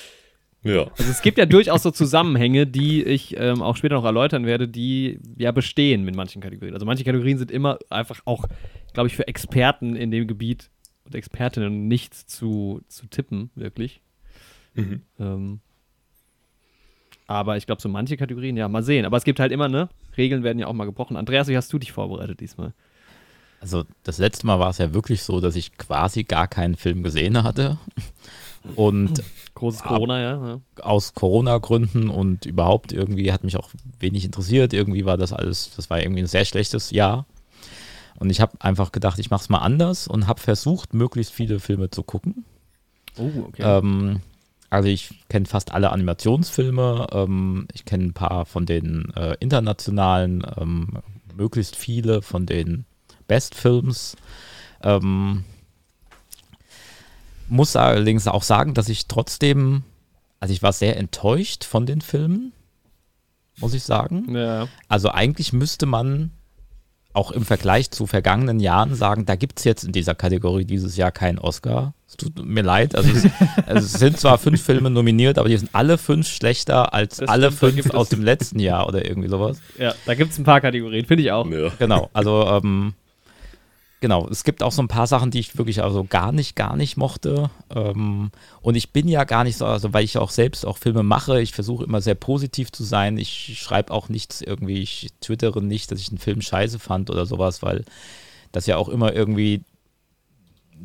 Ja, 0.64 0.92
Also 0.98 1.10
es 1.12 1.22
gibt 1.22 1.38
ja 1.38 1.46
durchaus 1.46 1.84
so 1.84 1.92
Zusammenhänge, 1.92 2.68
die 2.68 3.04
ich 3.04 3.36
ähm, 3.40 3.62
auch 3.62 3.78
später 3.78 3.96
noch 3.96 4.04
erläutern 4.06 4.46
werde, 4.46 4.68
die 4.68 5.20
ja 5.38 5.52
bestehen 5.52 6.04
mit 6.04 6.16
manchen 6.16 6.42
Kategorien. 6.42 6.74
Also 6.74 6.86
manche 6.86 7.04
Kategorien 7.04 7.38
sind 7.38 7.52
immer 7.52 7.78
einfach 7.90 8.20
auch, 8.26 8.46
glaube 8.94 9.08
ich, 9.08 9.16
für 9.16 9.28
Experten 9.28 9.96
in 9.96 10.12
dem 10.12 10.28
Gebiet 10.28 10.70
und 11.06 11.16
Expertinnen 11.16 11.88
nicht 11.88 12.14
zu, 12.14 12.82
zu 12.90 13.08
tippen, 13.08 13.50
wirklich. 13.56 14.02
Mhm. 14.74 15.02
Ähm, 15.20 15.60
aber 17.28 17.58
ich 17.58 17.66
glaube, 17.66 17.82
so 17.82 17.90
manche 17.90 18.18
Kategorien, 18.18 18.58
ja, 18.58 18.68
mal 18.68 18.84
sehen. 18.84 19.06
Aber 19.06 19.18
es 19.18 19.24
gibt 19.24 19.40
halt 19.40 19.52
immer, 19.52 19.68
ne? 19.68 19.90
Regeln 20.18 20.44
werden 20.44 20.60
ja 20.60 20.68
auch 20.68 20.74
mal 20.74 20.86
gebrochen. 20.86 21.18
Andreas, 21.18 21.48
wie 21.48 21.58
hast 21.58 21.72
du 21.72 21.78
dich 21.78 21.92
vorbereitet 21.92 22.40
diesmal? 22.40 22.74
Also 23.60 23.84
das 24.04 24.18
letzte 24.18 24.48
Mal 24.48 24.60
war 24.60 24.70
es 24.70 24.78
ja 24.78 24.94
wirklich 24.94 25.24
so, 25.24 25.42
dass 25.42 25.56
ich 25.56 25.78
quasi 25.78 26.24
gar 26.24 26.48
keinen 26.48 26.76
Film 26.76 27.04
gesehen 27.04 27.44
hatte. 27.44 27.78
Und 28.76 29.24
Großes 29.56 29.82
Corona, 29.82 30.22
ja. 30.22 30.48
ja. 30.48 30.60
aus 30.84 31.14
Corona-Gründen 31.16 32.10
und 32.10 32.46
überhaupt 32.46 32.92
irgendwie 32.92 33.32
hat 33.32 33.44
mich 33.44 33.58
auch 33.58 33.70
wenig 34.00 34.24
interessiert. 34.26 34.74
Irgendwie 34.74 35.06
war 35.06 35.18
das 35.18 35.34
alles, 35.34 35.72
das 35.76 35.90
war 35.90 36.00
irgendwie 36.00 36.22
ein 36.22 36.28
sehr 36.28 36.46
schlechtes 36.46 36.92
Jahr. 36.92 37.26
Und 38.20 38.30
ich 38.30 38.40
habe 38.40 38.54
einfach 38.60 38.92
gedacht, 38.92 39.20
ich 39.20 39.30
mache 39.30 39.42
es 39.42 39.50
mal 39.50 39.60
anders 39.60 40.08
und 40.08 40.28
habe 40.28 40.40
versucht, 40.40 40.94
möglichst 40.94 41.34
viele 41.34 41.60
Filme 41.60 41.90
zu 41.90 42.04
gucken. 42.04 42.46
Oh, 43.18 43.32
okay. 43.48 43.64
Ähm, 43.64 44.22
also 44.70 44.90
ich 44.90 45.10
kenne 45.30 45.46
fast 45.46 45.72
alle 45.72 45.92
Animationsfilme. 45.92 47.08
Ähm, 47.12 47.68
ich 47.74 47.86
kenne 47.86 48.06
ein 48.06 48.14
paar 48.14 48.46
von 48.46 48.66
den 48.66 49.14
äh, 49.16 49.36
internationalen, 49.40 50.46
ähm, 50.58 51.00
möglichst 51.36 51.76
viele 51.76 52.22
von 52.22 52.46
den 52.46 52.86
Best-Films. 53.28 54.18
Ähm, 54.82 55.44
muss 57.48 57.76
allerdings 57.76 58.28
auch 58.28 58.44
sagen, 58.44 58.74
dass 58.74 58.90
ich 58.90 59.08
trotzdem, 59.08 59.84
also 60.40 60.54
ich 60.54 60.62
war 60.64 60.74
sehr 60.74 60.98
enttäuscht 60.98 61.64
von 61.64 61.86
den 61.86 62.02
Filmen, 62.02 62.52
muss 63.60 63.74
ich 63.74 63.84
sagen. 63.84 64.36
ja. 64.36 64.68
Also 64.90 65.12
eigentlich 65.12 65.54
müsste 65.54 65.86
man 65.86 66.32
auch 67.18 67.32
im 67.32 67.44
Vergleich 67.44 67.90
zu 67.92 68.06
vergangenen 68.06 68.60
Jahren 68.60 68.94
sagen, 68.96 69.26
da 69.26 69.36
gibt 69.36 69.58
es 69.60 69.66
jetzt 69.66 69.84
in 69.84 69.92
dieser 69.92 70.14
Kategorie 70.16 70.66
dieses 70.66 70.96
Jahr 70.98 71.12
keinen 71.12 71.40
Oscar. 71.40 71.94
Es 72.08 72.16
tut 72.16 72.46
mir 72.46 72.62
leid. 72.62 72.96
Also 72.96 73.10
es, 73.10 73.26
also 73.66 73.86
es 73.86 73.94
sind 73.94 74.20
zwar 74.20 74.38
fünf 74.38 74.62
Filme 74.62 74.90
nominiert, 74.92 75.40
aber 75.40 75.50
die 75.50 75.58
sind 75.58 75.72
alle 75.74 75.98
fünf 75.98 76.28
schlechter 76.28 76.94
als 76.94 77.18
Das 77.18 77.28
alle 77.28 77.52
stimmt, 77.52 77.74
fünf 77.74 77.94
aus 77.96 78.10
dem 78.10 78.24
letzten 78.24 78.60
Jahr 78.60 78.88
oder 78.88 79.04
irgendwie 79.06 79.30
sowas. 79.30 79.60
ja, 79.80 79.96
da 80.06 80.14
gibt 80.14 80.32
es 80.32 80.38
ein 80.38 80.44
paar 80.44 80.62
Kategorien, 80.62 81.06
finde 81.06 81.24
ich 81.24 81.32
auch. 81.32 81.50
ja. 81.50 81.70
Genau, 81.80 82.10
also 82.14 82.48
ähm, 82.64 82.94
genau, 84.00 84.28
es 84.30 84.44
gibt 84.44 84.64
auch 84.64 84.72
so 84.72 84.82
ein 84.82 84.88
paar 84.88 85.08
Sachen, 85.08 85.32
die 85.32 85.40
ich 85.40 85.58
wirklich 85.58 85.84
also 85.84 86.04
gar 86.04 86.32
nicht, 86.32 86.56
gar 86.56 86.76
nicht 86.76 86.98
mochte. 86.98 87.50
Ähm, 87.74 88.32
und 88.62 88.76
ich 88.76 88.92
bin 88.92 89.08
ja 89.08 89.24
gar 89.24 89.44
nicht 89.44 89.58
so, 89.58 89.66
also 89.66 89.94
weil 89.94 90.04
ich 90.04 90.18
auch 90.18 90.32
selbst 90.32 90.66
auch 90.66 90.78
Filme 90.78 91.04
mache, 91.04 91.42
ich 91.42 91.54
versuche 91.54 91.84
immer 91.84 92.02
sehr 92.02 92.16
positiv 92.16 92.72
zu 92.72 92.84
sein. 92.84 93.18
Ich 93.18 93.60
schreibe 93.60 93.94
auch 93.94 94.10
nichts 94.10 94.42
irgendwie, 94.42 94.82
ich 94.82 95.10
twittere 95.22 95.62
nicht, 95.62 95.92
dass 95.92 96.00
ich 96.00 96.10
einen 96.10 96.18
Film 96.18 96.42
scheiße 96.42 96.80
fand 96.80 97.10
oder 97.10 97.26
sowas, 97.26 97.62
weil 97.62 97.86
das 98.52 98.66
ja 98.68 98.78
auch 98.78 98.90
immer 98.90 99.14
irgendwie 99.14 99.64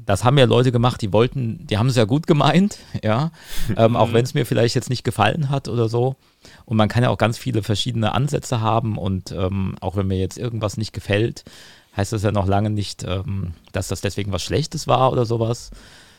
das 0.06 0.24
haben 0.24 0.38
ja 0.38 0.46
Leute 0.46 0.72
gemacht, 0.72 1.02
die 1.02 1.12
wollten, 1.12 1.66
die 1.66 1.78
haben 1.78 1.88
es 1.88 1.96
ja 1.96 2.04
gut 2.04 2.26
gemeint, 2.26 2.78
ja, 3.02 3.30
ähm, 3.76 3.96
auch 3.96 4.12
wenn 4.12 4.24
es 4.24 4.34
mir 4.34 4.46
vielleicht 4.46 4.74
jetzt 4.74 4.90
nicht 4.90 5.04
gefallen 5.04 5.50
hat 5.50 5.68
oder 5.68 5.88
so. 5.88 6.16
Und 6.64 6.76
man 6.76 6.88
kann 6.88 7.02
ja 7.02 7.10
auch 7.10 7.18
ganz 7.18 7.38
viele 7.38 7.62
verschiedene 7.62 8.14
Ansätze 8.14 8.60
haben 8.60 8.98
und 8.98 9.32
ähm, 9.32 9.76
auch 9.80 9.96
wenn 9.96 10.06
mir 10.06 10.18
jetzt 10.18 10.38
irgendwas 10.38 10.76
nicht 10.76 10.92
gefällt, 10.92 11.44
heißt 11.96 12.12
das 12.12 12.22
ja 12.22 12.32
noch 12.32 12.46
lange 12.46 12.70
nicht, 12.70 13.04
ähm, 13.04 13.54
dass 13.72 13.88
das 13.88 14.00
deswegen 14.00 14.32
was 14.32 14.42
Schlechtes 14.42 14.86
war 14.86 15.12
oder 15.12 15.26
sowas. 15.26 15.70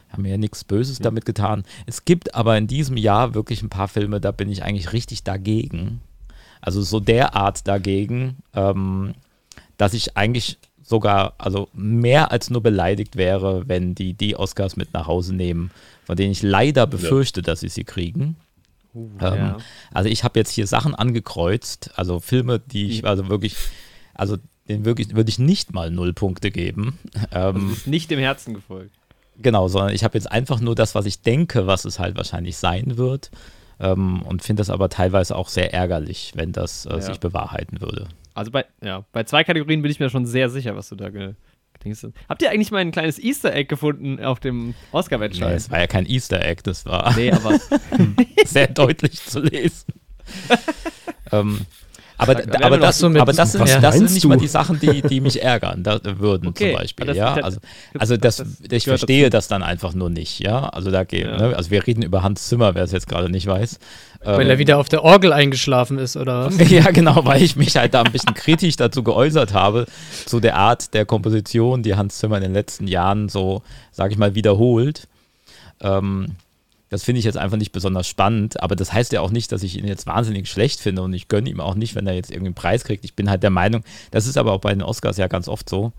Haben 0.09 0.25
ja 0.25 0.37
nichts 0.37 0.63
Böses 0.63 0.99
damit 0.99 1.25
getan. 1.25 1.63
Es 1.87 2.05
gibt 2.05 2.35
aber 2.35 2.55
in 2.57 2.67
diesem 2.67 2.97
Jahr 2.97 3.33
wirklich 3.33 3.63
ein 3.63 3.69
paar 3.69 3.87
Filme, 3.87 4.21
da 4.21 4.31
bin 4.31 4.49
ich 4.49 4.63
eigentlich 4.63 4.93
richtig 4.93 5.23
dagegen. 5.23 6.01
Also 6.61 6.81
so 6.83 6.99
derart 6.99 7.67
dagegen, 7.67 8.37
ähm, 8.53 9.15
dass 9.77 9.93
ich 9.93 10.15
eigentlich 10.15 10.59
sogar 10.83 11.33
also 11.39 11.69
mehr 11.73 12.31
als 12.31 12.49
nur 12.49 12.61
beleidigt 12.61 13.15
wäre, 13.15 13.67
wenn 13.67 13.95
die 13.95 14.13
die 14.13 14.35
Oscars 14.35 14.75
mit 14.75 14.93
nach 14.93 15.07
Hause 15.07 15.33
nehmen, 15.33 15.71
von 16.05 16.15
denen 16.15 16.31
ich 16.31 16.43
leider 16.43 16.85
befürchte, 16.85 17.41
dass 17.41 17.61
sie 17.61 17.69
sie 17.69 17.83
kriegen. 17.83 18.35
Uh, 18.93 19.09
Ähm, 19.21 19.37
ja. 19.37 19.57
Also 19.91 20.09
ich 20.09 20.23
habe 20.23 20.39
jetzt 20.39 20.51
hier 20.51 20.67
Sachen 20.67 20.93
angekreuzt, 20.93 21.91
also 21.95 22.19
Filme, 22.19 22.59
die 22.59 22.91
ich 22.91 23.05
also 23.05 23.27
wirklich, 23.29 23.55
also 24.13 24.37
den 24.69 24.85
wirklich 24.85 25.15
würde 25.15 25.29
ich 25.29 25.39
nicht 25.39 25.73
mal 25.73 25.91
null 25.91 26.13
Punkte 26.13 26.51
geben. 26.51 26.99
Also 27.31 27.59
Ähm, 27.59 27.69
es 27.71 27.77
ist 27.79 27.87
nicht 27.87 28.09
dem 28.11 28.19
Herzen 28.19 28.53
gefolgt. 28.53 28.95
Genau, 29.41 29.67
sondern 29.67 29.93
ich 29.95 30.03
habe 30.03 30.17
jetzt 30.17 30.31
einfach 30.31 30.59
nur 30.59 30.75
das, 30.75 30.93
was 30.95 31.05
ich 31.05 31.21
denke, 31.21 31.65
was 31.67 31.85
es 31.85 31.99
halt 31.99 32.15
wahrscheinlich 32.15 32.57
sein 32.57 32.97
wird. 32.97 33.31
Ähm, 33.79 34.21
und 34.21 34.43
finde 34.43 34.61
das 34.61 34.69
aber 34.69 34.89
teilweise 34.89 35.35
auch 35.35 35.47
sehr 35.49 35.73
ärgerlich, 35.73 36.33
wenn 36.35 36.51
das 36.51 36.85
äh, 36.85 36.93
Ja. 36.93 37.01
sich 37.01 37.19
bewahrheiten 37.19 37.81
würde. 37.81 38.07
Also 38.35 38.51
bei, 38.51 38.65
ja, 38.83 39.03
bei 39.11 39.23
zwei 39.23 39.43
Kategorien 39.43 39.81
bin 39.81 39.91
ich 39.91 39.99
mir 39.99 40.09
schon 40.09 40.25
sehr 40.25 40.49
sicher, 40.49 40.75
was 40.75 40.89
du 40.89 40.95
da 40.95 41.09
ge. 41.09 41.33
Habt 42.29 42.41
ihr 42.41 42.49
eigentlich 42.49 42.71
mal 42.71 42.77
ein 42.77 42.91
kleines 42.93 43.19
Easter 43.19 43.53
Egg 43.53 43.65
gefunden 43.67 44.23
auf 44.23 44.39
dem 44.39 44.67
Nee, 44.67 44.73
Oscar-Wettschein? 44.93 45.51
es 45.53 45.69
war 45.69 45.79
ja 45.81 45.87
kein 45.87 46.05
Easter 46.05 46.41
Egg, 46.41 46.61
das 46.63 46.85
war 46.85 47.13
Nee, 47.17 47.29
aber 47.31 47.59
sehr 48.45 48.67
deutlich 48.67 49.21
zu 49.21 49.41
lesen. 49.41 49.87
ähm, 51.33 51.61
aber, 52.17 52.35
da- 52.35 52.65
aber, 52.65 52.77
das, 52.77 52.99
so 52.99 53.07
aber 53.07 53.33
das 53.33 53.51
sind, 53.53 53.67
das 53.81 53.95
sind 53.95 54.11
nicht 54.13 54.23
du? 54.23 54.27
mal 54.29 54.37
die 54.37 54.47
Sachen, 54.47 54.79
die, 54.79 55.01
die 55.01 55.19
mich 55.19 55.41
ärgern 55.41 55.83
da, 55.83 55.99
würden 56.03 56.49
Okay, 56.49 56.71
zum 56.71 56.79
Beispiel. 56.79 57.05
das- 57.07 57.17
ja? 57.17 57.33
Also, 57.35 57.59
also 57.97 58.17
das, 58.17 58.37
das 58.37 58.47
ich 58.71 58.85
verstehe 58.85 59.23
dazu. 59.23 59.31
das 59.31 59.47
dann 59.47 59.63
einfach 59.63 59.93
nur 59.93 60.09
nicht. 60.09 60.39
Ja? 60.39 60.69
Also, 60.69 60.91
da 60.91 61.03
geht, 61.03 61.25
Ja. 61.25 61.37
ne? 61.37 61.55
also 61.55 61.71
wir 61.71 61.85
reden 61.85 62.01
über 62.03 62.23
Hans 62.23 62.47
Zimmer, 62.47 62.75
wer 62.75 62.83
es 62.83 62.91
jetzt 62.91 63.07
gerade 63.07 63.29
nicht 63.29 63.47
weiß. 63.47 63.79
Weil 64.25 64.41
Ähm, 64.45 64.49
er 64.51 64.57
wieder 64.57 64.77
auf 64.77 64.87
der 64.87 65.03
Orgel 65.03 65.33
eingeschlafen 65.33 65.97
ist, 65.99 66.15
oder 66.15 66.45
was? 66.45 66.57
Ja, 66.71 66.91
genau, 66.91 67.25
weil 67.25 67.41
ich 67.41 67.55
mich 67.57 67.75
halt 67.75 67.93
da 67.93 68.03
ein 68.03 68.11
bisschen 68.11 68.33
kritisch 68.33 68.77
dazu 68.77 69.03
geäußert 69.03 69.53
habe, 69.53 69.85
zu 70.25 70.39
der 70.39 70.55
Art 70.55 70.93
der 70.93 71.05
Komposition, 71.05 71.83
die 71.83 71.95
Hans 71.95 72.19
Zimmer 72.19 72.37
in 72.37 72.43
den 72.43 72.53
letzten 72.53 72.87
Jahren 72.87 73.27
so, 73.27 73.63
sag 73.91 74.11
ich 74.11 74.17
mal, 74.17 74.33
wiederholt. 74.33 75.07
Ähm, 75.81 76.35
das 76.93 77.03
finde 77.03 77.17
ich 77.17 77.25
jetzt 77.25 77.39
einfach 77.39 77.57
nicht 77.57 77.71
besonders 77.71 78.07
spannend, 78.07 78.61
aber 78.61 78.75
das 78.75 78.93
heißt 78.93 79.13
ja 79.13 79.21
auch 79.21 79.31
nicht, 79.31 79.51
dass 79.51 79.63
ich 79.63 79.79
ihn 79.79 79.87
jetzt 79.87 80.05
wahnsinnig 80.05 80.47
schlecht 80.47 80.79
finde 80.79 81.01
und 81.01 81.11
ich 81.11 81.27
gönne 81.27 81.49
ihm 81.49 81.59
auch 81.59 81.73
nicht, 81.73 81.95
wenn 81.95 82.05
er 82.05 82.13
jetzt 82.13 82.29
irgendwie 82.29 82.49
einen 82.49 82.55
Preis 82.55 82.83
kriegt. 82.83 83.03
Ich 83.03 83.15
bin 83.15 83.31
halt 83.31 83.41
der 83.41 83.49
Meinung, 83.49 83.83
das 84.11 84.27
ist 84.27 84.37
aber 84.37 84.51
auch 84.51 84.61
bei 84.61 84.71
den 84.71 84.83
Oscars 84.83 85.17
ja 85.17 85.25
ganz 85.25 85.47
oft 85.47 85.67
so. 85.67 85.91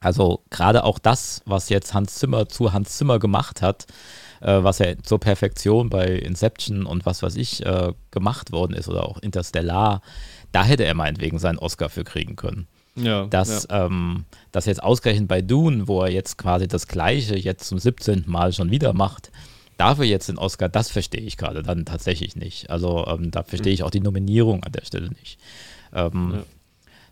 Also 0.00 0.42
gerade 0.48 0.84
auch 0.84 0.98
das, 0.98 1.42
was 1.44 1.68
jetzt 1.68 1.92
Hans 1.92 2.14
Zimmer 2.14 2.48
zu 2.48 2.72
Hans 2.72 2.96
Zimmer 2.96 3.18
gemacht 3.18 3.60
hat, 3.60 3.88
äh, 4.40 4.62
was 4.62 4.78
ja 4.78 4.96
zur 5.02 5.20
Perfektion 5.20 5.90
bei 5.90 6.06
Inception 6.06 6.86
und 6.86 7.04
was 7.04 7.22
weiß 7.22 7.36
ich 7.36 7.66
äh, 7.66 7.92
gemacht 8.10 8.52
worden 8.52 8.72
ist 8.72 8.88
oder 8.88 9.06
auch 9.06 9.18
Interstellar, 9.18 10.00
da 10.50 10.64
hätte 10.64 10.86
er 10.86 10.94
meinetwegen 10.94 11.38
seinen 11.38 11.58
Oscar 11.58 11.90
für 11.90 12.04
kriegen 12.04 12.36
können. 12.36 12.68
ja, 12.94 13.26
Dass 13.26 13.68
ähm, 13.70 14.24
das 14.50 14.64
jetzt 14.64 14.82
ausgerechnet 14.82 15.28
bei 15.28 15.42
Dune, 15.42 15.88
wo 15.88 16.00
er 16.00 16.10
jetzt 16.10 16.38
quasi 16.38 16.68
das 16.68 16.88
Gleiche 16.88 17.36
jetzt 17.36 17.68
zum 17.68 17.78
17. 17.78 18.24
Mal 18.26 18.54
schon 18.54 18.70
wieder 18.70 18.94
macht, 18.94 19.30
dafür 19.76 20.04
jetzt 20.04 20.28
den 20.28 20.38
Oscar, 20.38 20.68
das 20.68 20.90
verstehe 20.90 21.20
ich 21.20 21.36
gerade 21.36 21.62
dann 21.62 21.84
tatsächlich 21.84 22.36
nicht. 22.36 22.70
Also 22.70 23.06
ähm, 23.06 23.30
da 23.30 23.42
verstehe 23.42 23.72
ich 23.72 23.82
auch 23.82 23.90
die 23.90 24.00
Nominierung 24.00 24.62
an 24.64 24.72
der 24.72 24.84
Stelle 24.84 25.08
nicht. 25.10 25.38
Ähm, 25.94 26.32
Ja. 26.34 26.42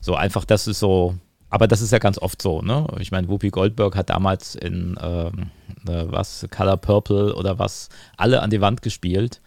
So 0.00 0.14
einfach, 0.16 0.44
das 0.44 0.66
ist 0.66 0.80
so, 0.80 1.14
aber 1.48 1.66
das 1.66 1.80
ist 1.80 1.90
ja 1.90 1.98
ganz 1.98 2.18
oft 2.18 2.42
so, 2.42 2.60
ne? 2.60 2.86
Ich 3.00 3.10
meine, 3.10 3.26
Whoopi 3.28 3.48
Goldberg 3.48 3.96
hat 3.96 4.10
damals 4.10 4.54
in 4.54 4.98
ähm, 5.00 5.50
äh, 5.88 6.04
was, 6.10 6.46
Color 6.50 6.76
Purple 6.76 7.34
oder 7.34 7.58
was, 7.58 7.88
alle 8.18 8.42
an 8.42 8.50
die 8.50 8.60
Wand 8.60 8.82
gespielt 8.82 9.40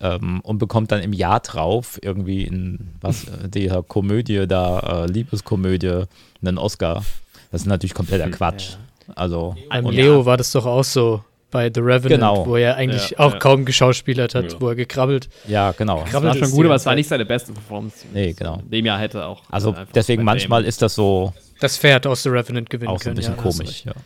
ähm, 0.00 0.40
und 0.42 0.58
bekommt 0.58 0.92
dann 0.92 1.00
im 1.02 1.12
Jahr 1.12 1.40
drauf 1.40 1.98
irgendwie 2.00 2.44
in 2.44 2.90
was, 3.00 3.24
äh, 3.24 3.48
dieser 3.48 3.82
Komödie 3.82 4.46
da, 4.46 5.04
äh, 5.04 5.06
Liebeskomödie, 5.06 6.04
einen 6.42 6.58
Oscar. 6.58 7.02
Das 7.50 7.62
ist 7.62 7.66
natürlich 7.66 7.94
kompletter 7.94 8.30
Quatsch. 8.30 8.76
Also, 9.16 9.56
und- 9.88 9.94
Leo 9.96 10.24
war 10.26 10.36
das 10.36 10.52
doch 10.52 10.64
auch 10.66 10.84
so 10.84 11.24
bei 11.54 11.70
The 11.72 11.80
Revenant, 11.80 12.08
Genau. 12.20 12.44
wo 12.46 12.56
er 12.56 12.76
eigentlich 12.76 13.10
Ja, 13.10 13.20
auch 13.20 13.32
ja. 13.34 13.38
kaum 13.38 13.64
geschauspielert 13.64 14.34
hat, 14.34 14.52
Ja. 14.52 14.60
wo 14.60 14.68
er 14.68 14.74
gekrabbelt. 14.74 15.28
ja, 15.48 15.72
genau. 15.72 16.00
Das 16.02 16.10
Krabbelt 16.10 16.34
war 16.34 16.38
schon 16.46 16.50
gut, 16.54 16.66
aber 16.66 16.74
es 16.74 16.84
war 16.84 16.94
nicht 16.96 17.08
seine 17.08 17.24
beste 17.24 17.52
Performance. 17.52 18.04
Nee, 18.12 18.32
genau. 18.34 18.58
In 18.58 18.70
dem 18.70 18.84
Jahr 18.86 18.98
hätte 18.98 19.24
auch. 19.24 19.42
Also 19.50 19.74
deswegen 19.94 20.24
manchmal 20.24 20.64
ist 20.64 20.82
das 20.82 20.94
so 20.94 21.32
Das 21.60 21.78
Pferd 21.78 22.06
aus 22.06 22.24
The 22.24 22.28
Revenant 22.30 22.68
gewinnen 22.68 22.90
auch 22.90 22.98
so 23.00 23.08
ein 23.10 23.16
können. 23.16 23.16
bisschen 23.16 23.36
komisch. 23.36 23.84
Ja. 23.84 23.92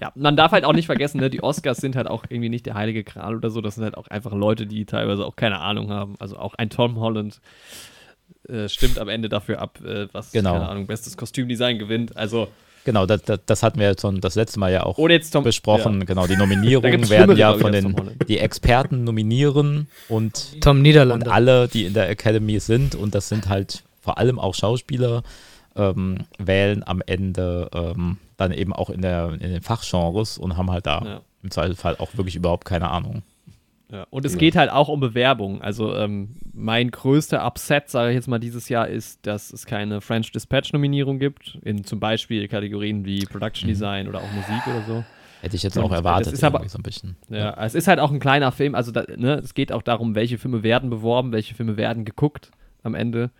Ja, 0.00 0.12
man 0.14 0.36
darf 0.36 0.52
halt 0.52 0.64
auch 0.64 0.72
nicht 0.72 0.86
vergessen, 0.86 1.18
ne, 1.20 1.28
die 1.30 1.42
Oscars 1.42 1.78
sind 1.78 1.96
halt 1.96 2.06
auch 2.06 2.24
irgendwie 2.28 2.48
nicht 2.48 2.66
der 2.66 2.74
heilige 2.74 3.02
Kral 3.02 3.34
oder 3.34 3.50
so. 3.50 3.60
Das 3.60 3.74
sind 3.74 3.84
halt 3.84 3.96
auch 3.96 4.06
einfach 4.08 4.32
Leute, 4.32 4.66
die 4.66 4.84
teilweise 4.84 5.24
auch 5.26 5.34
keine 5.36 5.58
Ahnung 5.60 5.90
haben. 5.90 6.14
Also 6.20 6.36
auch 6.38 6.54
ein 6.54 6.70
Tom 6.70 7.00
Holland 7.00 7.40
äh, 8.48 8.68
stimmt 8.68 8.98
am 8.98 9.08
Ende 9.08 9.28
dafür 9.28 9.60
ab, 9.60 9.78
äh, 9.84 10.06
was, 10.12 10.30
Genau. 10.32 10.52
keine 10.52 10.68
Ahnung, 10.68 10.86
bestes 10.86 11.16
Kostümdesign 11.16 11.78
gewinnt. 11.78 12.16
Also, 12.16 12.48
Genau, 12.88 13.04
das, 13.04 13.20
das, 13.20 13.40
das 13.44 13.62
hatten 13.62 13.78
wir 13.78 13.94
schon 14.00 14.22
das 14.22 14.34
letzte 14.34 14.58
Mal 14.58 14.72
ja 14.72 14.82
auch 14.84 14.96
Tom. 14.96 15.44
besprochen. 15.44 16.06
Genau, 16.06 16.26
die 16.26 16.36
Nominierungen 16.38 17.10
werden 17.10 17.36
ja 17.36 17.52
von 17.52 17.70
den 17.70 17.94
Holland. 17.94 18.26
die 18.30 18.38
Experten 18.38 19.04
nominieren 19.04 19.88
und, 20.08 20.58
Tom 20.62 20.78
und 20.78 20.82
Niederlander. 20.84 21.30
alle, 21.30 21.68
die 21.68 21.84
in 21.84 21.92
der 21.92 22.08
Academy 22.08 22.58
sind, 22.60 22.94
und 22.94 23.14
das 23.14 23.28
sind 23.28 23.46
halt 23.50 23.82
vor 24.00 24.16
allem 24.16 24.38
auch 24.38 24.54
Schauspieler, 24.54 25.22
ähm, 25.76 26.20
wählen 26.38 26.82
am 26.86 27.02
Ende 27.04 27.68
ähm, 27.74 28.16
dann 28.38 28.52
eben 28.52 28.72
auch 28.72 28.88
in, 28.88 29.02
der, 29.02 29.32
in 29.38 29.50
den 29.50 29.60
Fachgenres 29.60 30.38
und 30.38 30.56
haben 30.56 30.70
halt 30.70 30.86
da 30.86 31.02
Ja. 31.04 31.20
im 31.42 31.50
Zweifelsfall 31.50 31.96
auch 31.98 32.16
wirklich 32.16 32.36
überhaupt 32.36 32.64
keine 32.64 32.88
Ahnung. 32.88 33.22
Ja, 33.90 34.06
und 34.10 34.24
es 34.26 34.36
geht 34.36 34.54
halt 34.54 34.70
auch 34.70 34.88
um 34.88 35.00
Bewerbung. 35.00 35.62
Also 35.62 35.94
ähm, 35.96 36.36
mein 36.52 36.90
größter 36.90 37.44
Upset, 37.46 37.88
sage 37.88 38.10
ich 38.10 38.16
jetzt 38.16 38.28
mal, 38.28 38.38
dieses 38.38 38.68
Jahr 38.68 38.86
ist, 38.88 39.26
dass 39.26 39.50
es 39.52 39.64
keine 39.64 40.00
French 40.02 40.30
Dispatch-Nominierung 40.32 41.18
gibt. 41.18 41.58
In 41.62 41.84
zum 41.84 41.98
Beispiel 41.98 42.48
Kategorien 42.48 43.06
wie 43.06 43.24
Production 43.24 43.66
Design 43.68 44.06
oder 44.08 44.18
auch 44.18 44.30
Musik 44.32 44.66
oder 44.66 44.82
so. 44.86 45.04
Hätte 45.40 45.56
ich 45.56 45.62
jetzt 45.62 45.78
Und 45.78 45.84
auch 45.84 45.92
erwartet, 45.92 46.32
ist 46.34 46.44
aber- 46.44 46.68
so 46.68 46.78
ein 46.78 46.82
bisschen. 46.82 47.16
Ja, 47.30 47.54
es 47.64 47.74
ist 47.74 47.88
halt 47.88 47.98
auch 48.00 48.10
ein 48.10 48.18
kleiner 48.20 48.52
Film. 48.52 48.74
Also 48.74 48.92
da, 48.92 49.04
ne, 49.16 49.36
es 49.36 49.54
geht 49.54 49.72
auch 49.72 49.82
darum, 49.82 50.14
welche 50.14 50.36
Filme 50.36 50.62
werden 50.62 50.90
beworben, 50.90 51.32
welche 51.32 51.54
Filme 51.54 51.76
werden 51.78 52.04
geguckt 52.04 52.50
am 52.82 52.94
Ende. 52.94 53.30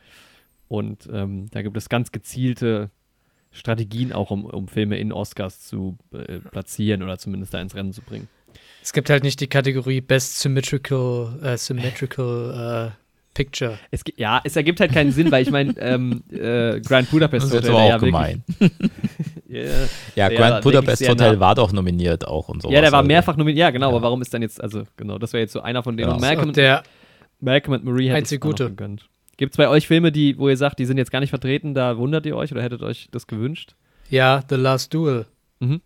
Und 0.69 1.09
ähm, 1.13 1.49
da 1.51 1.61
gibt 1.63 1.77
es 1.77 1.89
ganz 1.89 2.13
gezielte 2.13 2.91
Strategien 3.51 4.13
auch, 4.13 4.31
um, 4.31 4.45
um 4.45 4.69
Filme 4.69 4.97
in 4.99 5.13
Oscars 5.13 5.61
zu 5.67 5.99
äh, 6.13 6.39
platzieren 6.39 7.03
oder 7.03 7.19
zumindest 7.19 7.53
da 7.53 7.61
ins 7.61 7.75
Rennen 7.75 7.93
zu 7.93 8.03
bringen. 8.03 8.29
Es 8.83 8.93
gibt 8.93 9.11
halt 9.11 9.23
nicht 9.23 9.41
die 9.41 9.47
Kategorie 9.49 10.01
Best 10.01 10.41
Symmetrical, 10.41 11.39
äh, 11.43 11.57
Symmetrical 11.57 12.93
äh, 12.95 12.99
Picture. 13.35 13.79
Es, 13.91 14.03
ja, 14.17 14.41
es 14.45 14.57
ergibt 14.57 14.81
halt 14.81 14.93
keinen 14.93 15.13
Sinn, 15.13 15.31
weil 15.31 15.43
ich 15.43 15.51
meine, 15.51 15.75
ähm, 15.79 16.23
äh, 16.31 16.81
Grand 16.81 17.11
Budapest 17.11 17.53
Das 17.53 17.61
ist 17.63 17.69
Hotel, 17.69 17.71
aber 17.71 17.79
der 17.79 17.87
auch 17.87 17.91
ja 17.91 17.99
gemein. 17.99 18.43
Wirklich, 19.49 19.91
ja, 20.17 20.29
Grand 20.29 20.63
Budapest 20.65 21.09
Hotel 21.09 21.35
nah. 21.35 21.41
war 21.41 21.55
doch 21.55 21.73
nominiert 21.73 22.27
auch 22.27 22.49
und 22.49 22.63
so. 22.63 22.71
ja, 22.71 22.81
der 22.81 22.93
war 22.93 23.03
mehrfach 23.03 23.37
nominiert. 23.37 23.59
Ja, 23.61 23.71
genau, 23.71 23.91
Ja. 23.91 23.97
aber 23.97 24.03
warum 24.03 24.23
ist 24.23 24.33
dann 24.35 24.43
jetzt, 24.43 24.61
also 24.61 24.85
genau, 24.97 25.19
das 25.19 25.33
wäre 25.33 25.43
jetzt 25.43 25.53
so 25.53 25.61
einer 25.61 25.83
von 25.83 25.97
denen. 25.97 26.09
Ja. 26.09 26.15
Und 26.15 26.23
Das 26.23 26.31
ist 26.31 26.37
Malcolm, 26.37 26.53
der 26.53 26.83
Malcolm 27.41 27.75
und 27.75 27.85
Marie 27.85 28.11
hätte 28.11 28.35
ich 28.35 28.41
Gute. 28.41 28.69
gegönnt. 28.71 29.09
Gibt 29.37 29.53
es 29.53 29.57
bei 29.57 29.69
euch 29.69 29.87
Filme, 29.87 30.11
die, 30.11 30.37
wo 30.39 30.49
ihr 30.49 30.57
sagt, 30.57 30.81
die 30.81 30.85
sind 30.85 30.99
jetzt 30.99 31.13
gar 31.13 31.21
nicht 31.21 31.31
vertreten, 31.31 31.73
da 31.75 31.97
wundert 31.97 32.27
ihr 32.27 32.37
euch 32.37 32.51
oder 32.51 32.63
hättet 32.63 32.83
euch 32.83 33.09
das 33.13 33.27
gewünscht? 33.29 33.77
Ja, 34.11 34.43
The 34.49 34.57
Last 34.57 34.93
Duel. 34.93 35.27
Mhm. 35.61 35.81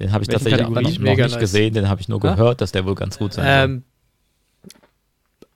Den 0.00 0.12
habe 0.12 0.24
ich 0.24 0.28
Welche 0.28 0.44
tatsächlich 0.44 0.62
noch, 0.68 0.74
Kategorie? 0.74 0.94
noch 0.98 1.00
Mega 1.04 1.24
nicht 1.24 1.32
nice. 1.34 1.40
gesehen, 1.40 1.74
den 1.74 1.88
habe 1.88 2.00
ich 2.00 2.08
nur 2.08 2.24
Ah. 2.24 2.34
gehört, 2.34 2.60
dass 2.62 2.72
der 2.72 2.84
wohl 2.86 2.94
ganz 2.94 3.18
gut 3.18 3.34
sein 3.34 3.44
soll. 3.44 3.76
Ähm, 3.76 3.84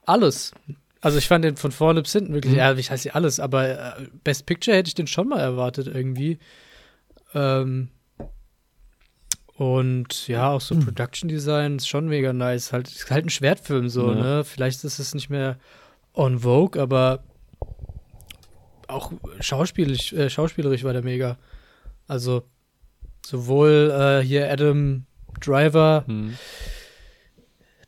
alles. 0.06 0.52
Also 1.00 1.18
ich 1.18 1.26
fand 1.28 1.44
den 1.44 1.56
von 1.56 1.72
vorne 1.72 2.02
bis 2.02 2.12
hinten 2.12 2.32
wirklich, 2.34 2.52
Mhm. 2.52 2.58
ja, 2.58 2.72
ich 2.74 2.90
heiße 2.90 3.14
alles, 3.14 3.40
aber 3.40 3.98
äh, 3.98 4.06
Best 4.22 4.46
Picture 4.46 4.76
hätte 4.76 4.88
ich 4.88 4.94
den 4.94 5.06
schon 5.06 5.28
mal 5.28 5.40
erwartet 5.40 5.86
irgendwie. 5.86 6.38
Ähm, 7.34 7.88
und 9.56 10.26
ja, 10.28 10.50
auch 10.50 10.60
so 10.60 10.76
Production 10.78 11.28
Design 11.28 11.76
ist 11.76 11.88
schon 11.88 12.08
mega 12.08 12.32
nice. 12.32 12.72
Halt, 12.72 12.88
ist 12.88 13.10
halt 13.10 13.26
ein 13.26 13.30
Schwertfilm 13.30 13.88
so, 13.88 14.10
Ja. 14.10 14.14
ne? 14.14 14.44
Vielleicht 14.44 14.82
ist 14.84 14.98
es 14.98 15.14
nicht 15.14 15.30
mehr 15.30 15.58
on 16.12 16.40
vogue, 16.40 16.80
aber 16.80 17.22
auch 18.88 19.12
schauspielerisch, 19.40 20.12
äh, 20.12 20.28
schauspielerisch 20.28 20.84
war 20.84 20.92
der 20.92 21.02
mega. 21.02 21.38
Also 22.08 22.44
sowohl 23.24 23.90
äh, 24.22 24.24
hier 24.26 24.50
Adam 24.50 25.04
Driver, 25.40 26.04
Hm. 26.06 26.34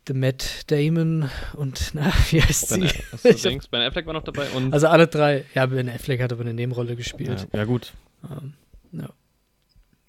The 0.08 0.14
Matt 0.14 0.70
Damon 0.70 1.28
und 1.54 1.90
na, 1.94 2.06
wie 2.30 2.40
heißt 2.40 2.70
Ben, 2.70 2.82
sie? 2.82 2.88
hast 3.10 3.24
du 3.24 3.32
denkst, 3.34 3.66
ben 3.70 3.82
Affleck 3.82 4.06
war 4.06 4.12
noch 4.12 4.22
dabei 4.22 4.48
und 4.50 4.72
Also 4.72 4.86
alle 4.86 5.08
drei. 5.08 5.44
Ja, 5.54 5.66
Ben 5.66 5.88
Affleck 5.88 6.22
hat 6.22 6.32
aber 6.32 6.42
eine 6.42 6.54
Nebenrolle 6.54 6.94
gespielt. 6.94 7.48
ja, 7.52 7.58
ja 7.60 7.64
gut. 7.64 7.92
Ähm, 8.30 8.52
ja. 8.92 9.08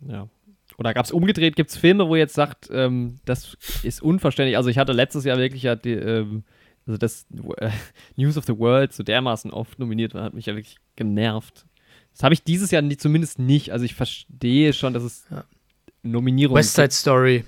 Ja. 0.07 0.27
Oder 0.77 0.93
gab 0.93 1.05
es 1.05 1.11
umgedreht, 1.11 1.55
gibt 1.55 1.71
es 1.71 1.77
Filme, 1.77 2.07
wo 2.07 2.13
ihr 2.15 2.19
jetzt 2.19 2.35
sagt, 2.35 2.69
ähm, 2.71 3.19
das 3.25 3.57
ist 3.81 4.01
unverständlich. 4.03 4.55
Also 4.57 4.69
ich 4.69 4.77
hatte 4.77 4.91
letztes 4.93 5.23
Jahr 5.23 5.37
wirklich 5.39 5.63
ja 5.63 5.75
die, 5.75 5.93
ähm, 5.93 6.43
also 6.85 6.99
das 6.99 7.25
äh, 7.57 7.71
News 8.15 8.37
of 8.37 8.45
the 8.45 8.57
World 8.59 8.93
so 8.93 9.01
dermaßen 9.01 9.49
oft 9.51 9.79
nominiert 9.79 10.13
war, 10.13 10.21
hat 10.23 10.35
mich 10.35 10.45
ja 10.45 10.53
wirklich 10.55 10.77
genervt. 10.95 11.65
Das 12.17 12.23
habe 12.23 12.33
ich 12.33 12.43
dieses 12.43 12.71
Jahr 12.71 12.81
zumindest 12.97 13.37
nicht. 13.37 13.71
Also 13.71 13.85
ich 13.85 13.93
verstehe 13.93 14.73
schon, 14.73 14.95
dass 14.95 15.03
es 15.03 15.25
Ja. 15.29 15.43
Nominierungen 16.01 16.57
West 16.57 16.73
Side 16.73 16.89
Story. 16.89 17.43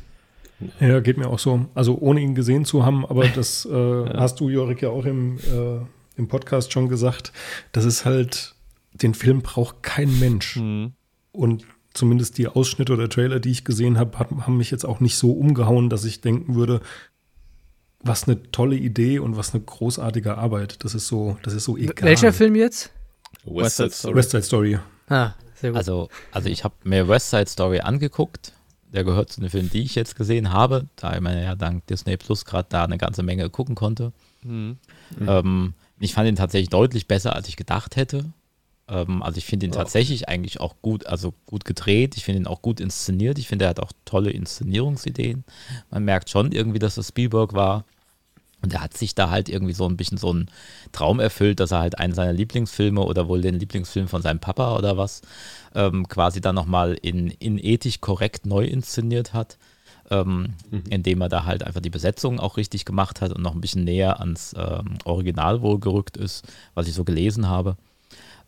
Ja, 0.79 0.99
geht 0.99 1.17
mir 1.17 1.27
auch 1.27 1.39
so. 1.39 1.65
Also 1.73 1.97
ohne 1.97 2.19
ihn 2.19 2.35
gesehen 2.35 2.65
zu 2.65 2.85
haben, 2.85 3.03
aber 3.03 3.27
das 3.35 3.65
äh, 3.65 4.09
hast 4.13 4.39
du, 4.39 4.49
Jorik, 4.49 4.83
ja 4.83 4.89
auch 4.89 5.05
im, 5.05 5.39
äh, 5.39 5.79
im 6.17 6.27
Podcast 6.27 6.71
schon 6.71 6.87
gesagt. 6.87 7.33
Das 7.71 7.83
ist 7.83 8.05
halt, 8.05 8.53
den 8.93 9.15
Film 9.15 9.41
braucht 9.41 9.81
kein 9.81 10.19
Mensch. 10.19 10.57
Mhm. 10.57 10.93
Und 11.31 11.65
zumindest 11.95 12.37
die 12.37 12.47
Ausschnitte 12.47 12.93
oder 12.93 13.09
Trailer, 13.09 13.39
die 13.39 13.49
ich 13.49 13.65
gesehen 13.65 13.97
habe, 13.97 14.19
haben 14.19 14.57
mich 14.57 14.69
jetzt 14.69 14.85
auch 14.85 14.99
nicht 14.99 15.15
so 15.15 15.31
umgehauen, 15.31 15.89
dass 15.89 16.05
ich 16.05 16.21
denken 16.21 16.53
würde, 16.53 16.81
was 18.01 18.25
eine 18.25 18.51
tolle 18.51 18.75
Idee 18.75 19.17
und 19.17 19.35
was 19.35 19.55
eine 19.55 19.63
großartige 19.63 20.37
Arbeit. 20.37 20.83
Das 20.83 20.93
ist 20.93 21.07
so, 21.07 21.39
das 21.41 21.53
ist 21.53 21.63
so 21.63 21.75
egal. 21.75 21.95
Welcher 22.03 22.33
Film 22.33 22.53
jetzt? 22.53 22.93
West 23.45 23.77
Side 23.77 23.91
Story. 23.91 24.15
West 24.15 24.31
Side 24.31 24.43
Story. 24.43 24.79
Ah, 25.07 25.33
Sehr 25.55 25.71
gut. 25.71 25.77
Also, 25.77 26.09
also 26.31 26.49
ich 26.49 26.63
habe 26.63 26.75
mir 26.83 27.07
West 27.07 27.29
Side 27.29 27.47
Story 27.47 27.79
angeguckt. 27.79 28.53
Der 28.91 29.03
gehört 29.03 29.31
zu 29.31 29.39
den 29.39 29.49
Filmen, 29.49 29.69
die 29.69 29.83
ich 29.83 29.93
jetzt 29.95 30.15
gesehen 30.15 30.51
habe, 30.51 30.87
da 30.95 31.19
man 31.21 31.37
ja 31.37 31.55
dank 31.55 31.85
Disney 31.87 32.17
Plus 32.17 32.43
gerade 32.43 32.67
da 32.69 32.83
eine 32.83 32.97
ganze 32.97 33.21
Menge 33.21 33.49
gucken 33.49 33.75
konnte. 33.75 34.13
Mhm. 34.43 34.77
Ähm, 35.27 35.73
ich 35.99 36.13
fand 36.13 36.27
ihn 36.27 36.35
tatsächlich 36.35 36.69
deutlich 36.69 37.07
besser, 37.07 37.35
als 37.35 37.47
ich 37.47 37.55
gedacht 37.55 37.95
hätte. 37.97 38.25
Ähm, 38.87 39.21
also 39.21 39.37
ich 39.37 39.45
finde 39.45 39.67
ihn 39.67 39.71
tatsächlich 39.71 40.27
eigentlich 40.27 40.59
auch 40.59 40.75
gut, 40.81 41.05
also 41.05 41.33
gut 41.45 41.65
gedreht. 41.65 42.17
Ich 42.17 42.25
finde 42.25 42.41
ihn 42.41 42.47
auch 42.47 42.61
gut 42.63 42.79
inszeniert. 42.79 43.37
Ich 43.37 43.47
finde, 43.47 43.65
er 43.65 43.69
hat 43.69 43.79
auch 43.79 43.91
tolle 44.05 44.31
Inszenierungsideen. 44.31 45.43
Man 45.91 46.03
merkt 46.03 46.29
schon 46.29 46.51
irgendwie, 46.51 46.79
dass 46.79 46.95
das 46.95 47.09
Spielberg 47.09 47.53
war. 47.53 47.85
Und 48.61 48.73
er 48.73 48.81
hat 48.81 48.97
sich 48.97 49.15
da 49.15 49.29
halt 49.29 49.49
irgendwie 49.49 49.73
so 49.73 49.87
ein 49.87 49.97
bisschen 49.97 50.17
so 50.17 50.31
einen 50.31 50.49
Traum 50.91 51.19
erfüllt, 51.19 51.59
dass 51.59 51.71
er 51.71 51.79
halt 51.79 51.97
einen 51.97 52.13
seiner 52.13 52.33
Lieblingsfilme 52.33 53.01
oder 53.01 53.27
wohl 53.27 53.41
den 53.41 53.59
Lieblingsfilm 53.59 54.07
von 54.07 54.21
seinem 54.21 54.39
Papa 54.39 54.77
oder 54.77 54.97
was 54.97 55.21
ähm, 55.75 56.07
quasi 56.07 56.41
dann 56.41 56.55
nochmal 56.55 56.97
in, 57.01 57.29
in 57.29 57.57
ethisch 57.57 58.01
korrekt 58.01 58.45
neu 58.45 58.65
inszeniert 58.65 59.33
hat. 59.33 59.57
Ähm, 60.11 60.55
indem 60.89 61.21
er 61.21 61.29
da 61.29 61.45
halt 61.45 61.61
einfach 61.61 61.81
die 61.81 61.91
Besetzung 61.91 62.39
auch 62.39 62.57
richtig 62.57 62.83
gemacht 62.83 63.21
hat 63.21 63.31
und 63.31 63.43
noch 63.43 63.53
ein 63.53 63.61
bisschen 63.61 63.83
näher 63.83 64.19
ans 64.19 64.55
ähm, 64.57 64.97
Original 65.05 65.61
wohl 65.61 65.79
gerückt 65.79 66.17
ist, 66.17 66.47
was 66.73 66.87
ich 66.87 66.95
so 66.95 67.03
gelesen 67.03 67.47
habe. 67.47 67.77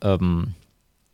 Ähm, 0.01 0.55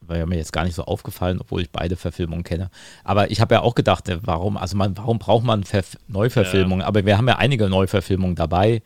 war 0.08 0.18
ja 0.18 0.26
mir 0.26 0.38
jetzt 0.38 0.54
gar 0.54 0.64
nicht 0.64 0.76
so 0.76 0.84
aufgefallen, 0.84 1.40
obwohl 1.40 1.62
ich 1.62 1.72
beide 1.72 1.96
Verfilmungen 1.96 2.44
kenne. 2.44 2.70
Aber 3.04 3.32
ich 3.32 3.42
habe 3.42 3.56
ja 3.56 3.62
auch 3.62 3.76
gedacht, 3.76 4.10
äh, 4.10 4.20
warum, 4.22 4.58
also 4.58 4.78
man, 4.78 4.98
warum 4.98 5.20
braucht 5.20 5.46
man 5.46 5.64
Verf 5.64 5.98
Neuverfilmungen? 6.08 6.86
Aber 6.86 7.06
wir 7.06 7.18
haben 7.18 7.28
ja 7.28 7.38
einige 7.38 7.70
Neuverfilmungen 7.70 8.36
dabei. 8.36 8.82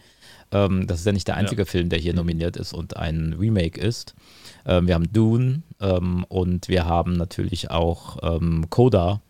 Ähm, 0.51 0.87
das 0.87 0.99
ist 0.99 1.05
ja 1.05 1.11
nicht 1.11 1.27
der 1.27 1.37
einzige 1.37 1.65
Film, 1.65 1.89
der 1.89 1.99
hier 1.99 2.13
nominiert 2.13 2.57
ist 2.57 2.73
und 2.73 2.97
ein 2.97 3.35
Remake 3.39 3.79
ist. 3.79 4.15
Ähm, 4.65 4.87
wir 4.87 4.95
haben 4.95 5.11
Dune 5.11 5.63
ähm, 5.79 6.25
und 6.27 6.67
wir 6.67 6.85
haben 6.85 7.13
natürlich 7.13 7.71
auch 7.71 8.17
ähm, 8.21 8.69
Coda, 8.69 9.21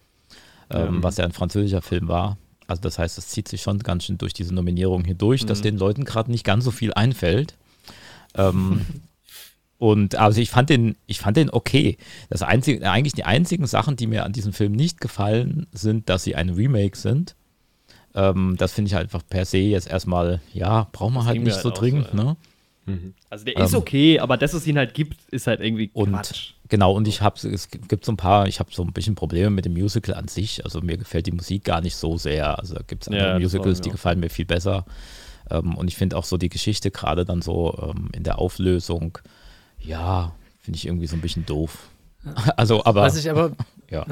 ähm, 0.70 1.04
was 1.04 1.18
ja 1.18 1.26
ein 1.26 1.32
französischer 1.32 1.82
Film 1.82 2.08
war. 2.08 2.38
Also 2.68 2.82
das 2.82 2.98
heißt, 2.98 3.18
es 3.18 3.28
zieht 3.28 3.48
sich 3.48 3.62
schon 3.62 3.80
ganz 3.80 4.06
schön 4.06 4.18
durch 4.18 4.34
diese 4.34 4.54
Nominierung 4.54 5.04
hindurch, 5.04 5.46
dass 5.46 5.62
den 5.62 5.78
Leuten 5.78 6.06
gerade 6.06 6.32
nicht 6.32 6.46
ganz 6.46 6.64
so 6.64 6.72
viel 6.72 6.94
einfällt. 6.94 7.56
Ähm, 8.36 8.86
und 9.82 10.14
also 10.14 10.40
ich 10.40 10.52
fand 10.52 10.70
den, 10.70 10.96
ich 11.08 11.18
fand 11.18 11.38
den 11.38 11.50
okay. 11.50 11.98
Das 12.30 12.44
einzige, 12.44 12.88
eigentlich 12.88 13.14
die 13.14 13.24
einzigen 13.24 13.66
Sachen, 13.66 13.96
die 13.96 14.06
mir 14.06 14.26
an 14.26 14.32
diesem 14.32 14.54
Film 14.54 14.74
nicht 14.74 15.02
gefallen, 15.02 15.66
sind, 15.72 16.08
dass 16.08 16.24
sie 16.24 16.36
ein 16.36 16.50
Remake 16.52 16.96
sind. 16.96 17.36
Ähm, 18.14 18.58
das 18.60 18.74
finde 18.74 18.90
ich 18.90 18.94
halt 18.94 19.06
einfach 19.06 19.24
per 19.28 19.44
se 19.44 19.58
jetzt 19.58 19.90
erstmal, 19.90 20.40
ja, 20.54 20.88
braucht 20.92 21.16
man 21.16 21.26
halt 21.26 21.42
nicht 21.42 21.54
halt 21.54 21.64
so 21.64 21.70
auch 21.70 21.76
so, 21.76 21.82
dringend, 21.82 22.10
ja. 22.14 22.24
ne? 22.24 22.38
Also 23.32 23.44
der 23.46 23.58
ist 23.58 23.74
Ähm, 23.74 23.80
okay, 23.80 24.20
aber 24.20 24.38
dass 24.38 24.54
es 24.54 24.68
ihn 24.68 24.78
halt 24.78 24.94
gibt, 24.94 25.18
ist 25.32 25.48
halt 25.48 25.62
irgendwie 25.62 25.90
Und 25.94 26.12
Quatsch. 26.12 26.52
genau, 26.70 26.94
und 26.94 27.08
ich 27.08 27.22
habe, 27.22 27.48
es 27.48 27.70
gibt 27.70 28.06
so 28.06 28.12
ein 28.12 28.18
paar, 28.18 28.48
ich 28.48 28.60
habe 28.60 28.70
so 28.72 28.84
ein 28.84 28.94
bisschen 28.94 29.16
Probleme 29.16 29.50
mit 29.50 29.66
dem 29.66 29.74
Musical 29.74 30.14
an 30.14 30.28
sich. 30.28 30.64
Also 30.64 30.82
mir 30.82 30.98
gefällt 30.98 31.26
die 31.26 31.32
Musik 31.32 31.64
gar 31.64 31.82
nicht 31.82 31.96
so 31.96 32.20
sehr. 32.20 32.60
Also 32.60 32.76
gibt 32.86 33.02
es 33.02 33.08
andere 33.10 33.30
Ja, 33.30 33.34
war 33.34 33.40
Musicals, 33.40 33.80
mir 33.80 33.82
die 33.82 33.90
auch. 33.90 33.94
gefallen 33.94 34.20
mir 34.20 34.30
viel 34.30 34.46
besser. 34.46 34.86
Ähm, 35.50 35.76
und 35.76 35.88
ich 35.88 35.96
finde 35.96 36.18
auch 36.18 36.24
so 36.26 36.38
die 36.38 36.50
Geschichte 36.50 36.92
gerade 36.92 37.26
dann 37.26 37.42
so 37.42 37.76
ähm, 37.96 38.10
in 38.14 38.22
der 38.24 38.38
Auflösung, 38.38 39.18
ja, 39.84 40.34
finde 40.62 40.78
ich 40.78 40.86
irgendwie 40.86 41.08
so 41.08 41.16
ein 41.16 41.22
bisschen 41.22 41.46
doof. 41.46 41.78
Also, 42.56 42.86
aber 42.86 43.02
Was 43.02 43.18
ich 43.18 43.30
aber, 43.32 43.52
ja. 43.90 44.06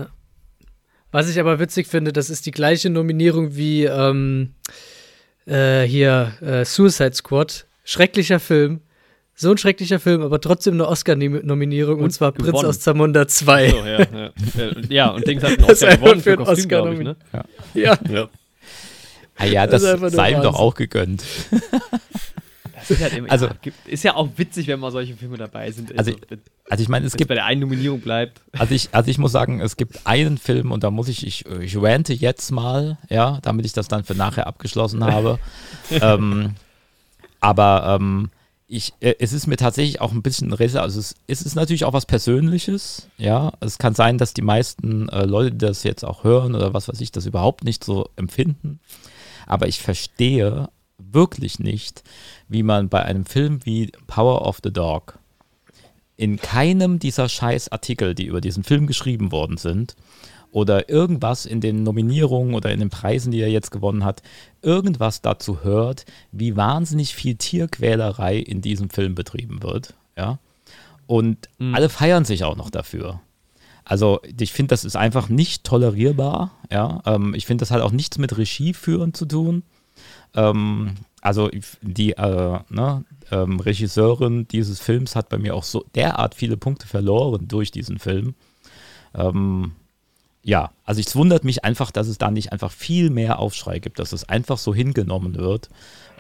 was 1.12 1.30
ich 1.30 1.40
aber 1.40 1.60
witzig 1.60 1.86
finde, 1.88 2.12
das 2.12 2.32
ist 2.32 2.46
die 2.48 2.52
gleiche 2.52 2.90
Nominierung 2.90 3.56
wie 3.56 3.86
ähm, 3.86 4.56
äh, 5.46 5.84
hier 5.84 6.34
äh, 6.42 6.66
Suicide 6.66 7.14
Squad. 7.14 7.66
Schrecklicher 7.84 8.40
Film. 8.40 8.82
So 9.36 9.52
ein 9.52 9.58
schrecklicher 9.58 10.00
Film, 10.00 10.22
aber 10.22 10.42
trotzdem 10.42 10.74
eine 10.74 10.88
Oscar-Nominierung 10.88 12.00
und, 12.00 12.04
Und 12.06 12.12
zwar 12.12 12.32
Prinz 12.34 12.48
gewonnen. 12.48 12.66
aus 12.66 12.80
Zamunda 12.82 13.28
2. 13.28 13.70
So, 13.70 13.78
ja, 13.78 13.86
ja. 13.86 14.06
Äh, 14.06 14.32
ja, 14.90 15.10
und 15.12 15.26
Dings 15.26 15.44
hat 15.44 15.52
einen 15.52 15.62
Das 15.68 15.82
ist 15.82 15.84
Oscar 15.84 15.98
gewonnen 15.98 16.22
für 16.22 16.24
für 16.24 16.30
einen 16.32 16.46
Kostüm, 16.46 16.80
Oscar 16.80 16.92
ich, 16.92 17.00
ne? 17.00 17.16
Ja, 17.74 17.98
Ja. 18.10 18.30
Ah 19.38 19.46
ja, 19.46 19.66
Das 19.68 19.82
das, 19.84 20.12
sei 20.14 20.32
ihm 20.34 20.42
doch 20.42 20.56
auch 20.56 20.76
gegönnt. 20.76 21.24
Ist, 22.90 23.02
halt 23.02 23.14
immer, 23.14 23.32
Also- 23.32 23.48
ja, 23.48 23.72
ist 23.86 24.04
ja 24.04 24.16
auch 24.16 24.30
witzig, 24.38 24.68
wenn 24.68 24.80
mal 24.80 24.92
solche 24.92 25.16
Filme 25.16 25.38
dabei 25.38 25.72
sind. 25.72 25.98
Also, 25.98 26.12
wenn 26.30 26.42
Also 26.70 26.82
ich 26.82 26.90
meine, 26.90 27.06
es 27.06 27.16
gibt 27.16 27.30
bei 27.30 27.36
der 27.36 27.46
einen 27.46 27.62
Nominierung 27.62 28.02
bleibt. 28.02 28.42
Also 28.58 28.74
ich, 28.74 28.90
also 28.92 29.10
ich 29.10 29.18
muss 29.18 29.32
sagen, 29.32 29.62
es 29.62 29.78
gibt 29.78 30.06
einen 30.06 30.38
Film 30.38 30.72
und 30.72 30.84
da 30.84 30.92
muss 30.92 31.08
ich, 31.08 31.26
ich, 31.26 31.46
ich 31.46 31.78
rante 31.78 32.14
jetzt 32.14 32.52
mal, 32.52 32.98
ja, 33.10 33.40
damit 33.42 33.66
ich 33.66 33.74
das 33.74 33.88
dann 33.88 34.04
für 34.04 34.16
nachher 34.16 34.48
abgeschlossen 34.48 35.04
habe. 35.04 35.40
ähm, 35.92 36.56
aber 37.40 37.98
ähm, 38.00 38.30
ich, 38.68 38.94
äh, 39.00 39.16
es 39.20 39.34
ist 39.34 39.48
mir 39.48 39.58
tatsächlich 39.58 40.00
auch 40.00 40.12
ein 40.12 40.22
bisschen 40.22 40.54
Rätsel, 40.54 40.82
also 40.82 41.00
es, 41.00 41.16
es 41.28 41.42
ist 41.42 41.56
natürlich 41.56 41.86
auch 41.86 41.94
was 41.94 42.06
Persönliches, 42.06 43.08
ja. 43.18 43.52
Es 43.62 43.80
kann 43.80 43.96
sein, 43.96 44.18
dass 44.18 44.34
die 44.34 44.44
meisten 44.44 45.10
äh, 45.10 45.26
Leute, 45.26 45.52
die 45.52 45.58
das 45.66 45.84
jetzt 45.84 46.06
auch 46.06 46.24
hören 46.24 46.54
oder 46.56 46.74
was 46.74 46.88
weiß 46.88 47.02
ich, 47.02 47.12
das 47.12 47.26
überhaupt 47.26 47.64
nicht 47.64 47.84
so 47.84 48.10
empfinden. 48.16 48.80
Aber 49.48 49.68
ich 49.68 49.82
verstehe 49.82 50.70
wirklich 51.14 51.60
nicht, 51.60 52.04
wie 52.48 52.64
man 52.64 52.90
bei 52.90 53.04
einem 53.04 53.26
Film 53.26 53.60
wie 53.66 53.92
Power 54.08 54.46
of 54.46 54.60
the 54.64 54.72
Dog 54.72 55.20
in 56.20 56.36
keinem 56.36 57.00
dieser 57.00 57.30
scheiß 57.30 57.72
Artikel, 57.72 58.14
die 58.14 58.26
über 58.26 58.42
diesen 58.42 58.66
Film 58.66 58.88
geschrieben 58.88 59.32
worden 59.32 59.56
sind, 59.56 59.96
oder 60.52 60.90
irgendwas 60.90 61.46
in 61.46 61.62
den 61.62 61.84
Nominierungen 61.84 62.56
oder 62.56 62.72
in 62.72 62.80
den 62.80 62.90
Preisen, 62.90 63.32
die 63.32 63.40
er 63.40 63.50
jetzt 63.50 63.72
gewonnen 63.72 64.04
hat, 64.04 64.22
irgendwas 64.62 65.22
dazu 65.22 65.64
hört, 65.64 66.06
wie 66.34 66.58
wahnsinnig 66.58 67.16
viel 67.16 67.36
Tierquälerei 67.36 68.38
in 68.38 68.62
diesem 68.62 68.90
Film 68.90 69.16
betrieben 69.16 69.64
wird. 69.64 69.94
Ja? 70.18 70.40
Und 71.08 71.48
alle 71.74 71.88
feiern 71.88 72.26
sich 72.26 72.44
auch 72.44 72.58
noch 72.58 72.70
dafür. 72.70 73.22
Also 73.86 74.20
ich 74.40 74.52
finde, 74.52 74.70
das 74.70 74.84
ist 74.84 74.96
einfach 74.96 75.30
nicht 75.30 75.64
tolerierbar. 75.64 76.52
Ja? 76.70 77.02
Ähm, 77.06 77.34
ich 77.34 77.46
finde, 77.46 77.62
das 77.62 77.72
hat 77.72 77.82
auch 77.82 77.92
nichts 77.92 78.18
mit 78.18 78.38
Regie 78.38 78.74
führen 78.74 79.14
zu 79.14 79.26
tun. 79.26 79.64
Ähm, 80.36 80.96
also 81.22 81.50
die 81.82 82.14
äh, 82.14 82.60
ne, 82.70 83.04
ähm, 83.32 83.60
Regisseurin 83.60 84.48
dieses 84.48 84.80
Films 84.80 85.16
hat 85.16 85.30
bei 85.30 85.38
mir 85.38 85.56
auch 85.56 85.64
so 85.64 85.86
derart 85.96 86.36
viele 86.36 86.58
Punkte 86.58 86.88
verloren 86.88 87.48
durch 87.48 87.72
diesen 87.72 88.00
Film. 88.00 88.36
Ähm, 89.14 89.74
ja, 90.44 90.72
also 90.86 91.02
es 91.02 91.16
wundert 91.16 91.44
mich 91.44 91.66
einfach, 91.66 91.92
dass 91.92 92.08
es 92.08 92.18
da 92.18 92.32
nicht 92.32 92.54
einfach 92.54 92.72
viel 92.72 93.10
mehr 93.10 93.40
Aufschrei 93.40 93.80
gibt, 93.80 94.00
dass 94.00 94.14
es 94.14 94.28
einfach 94.30 94.58
so 94.58 94.74
hingenommen 94.74 95.36
wird, 95.36 95.70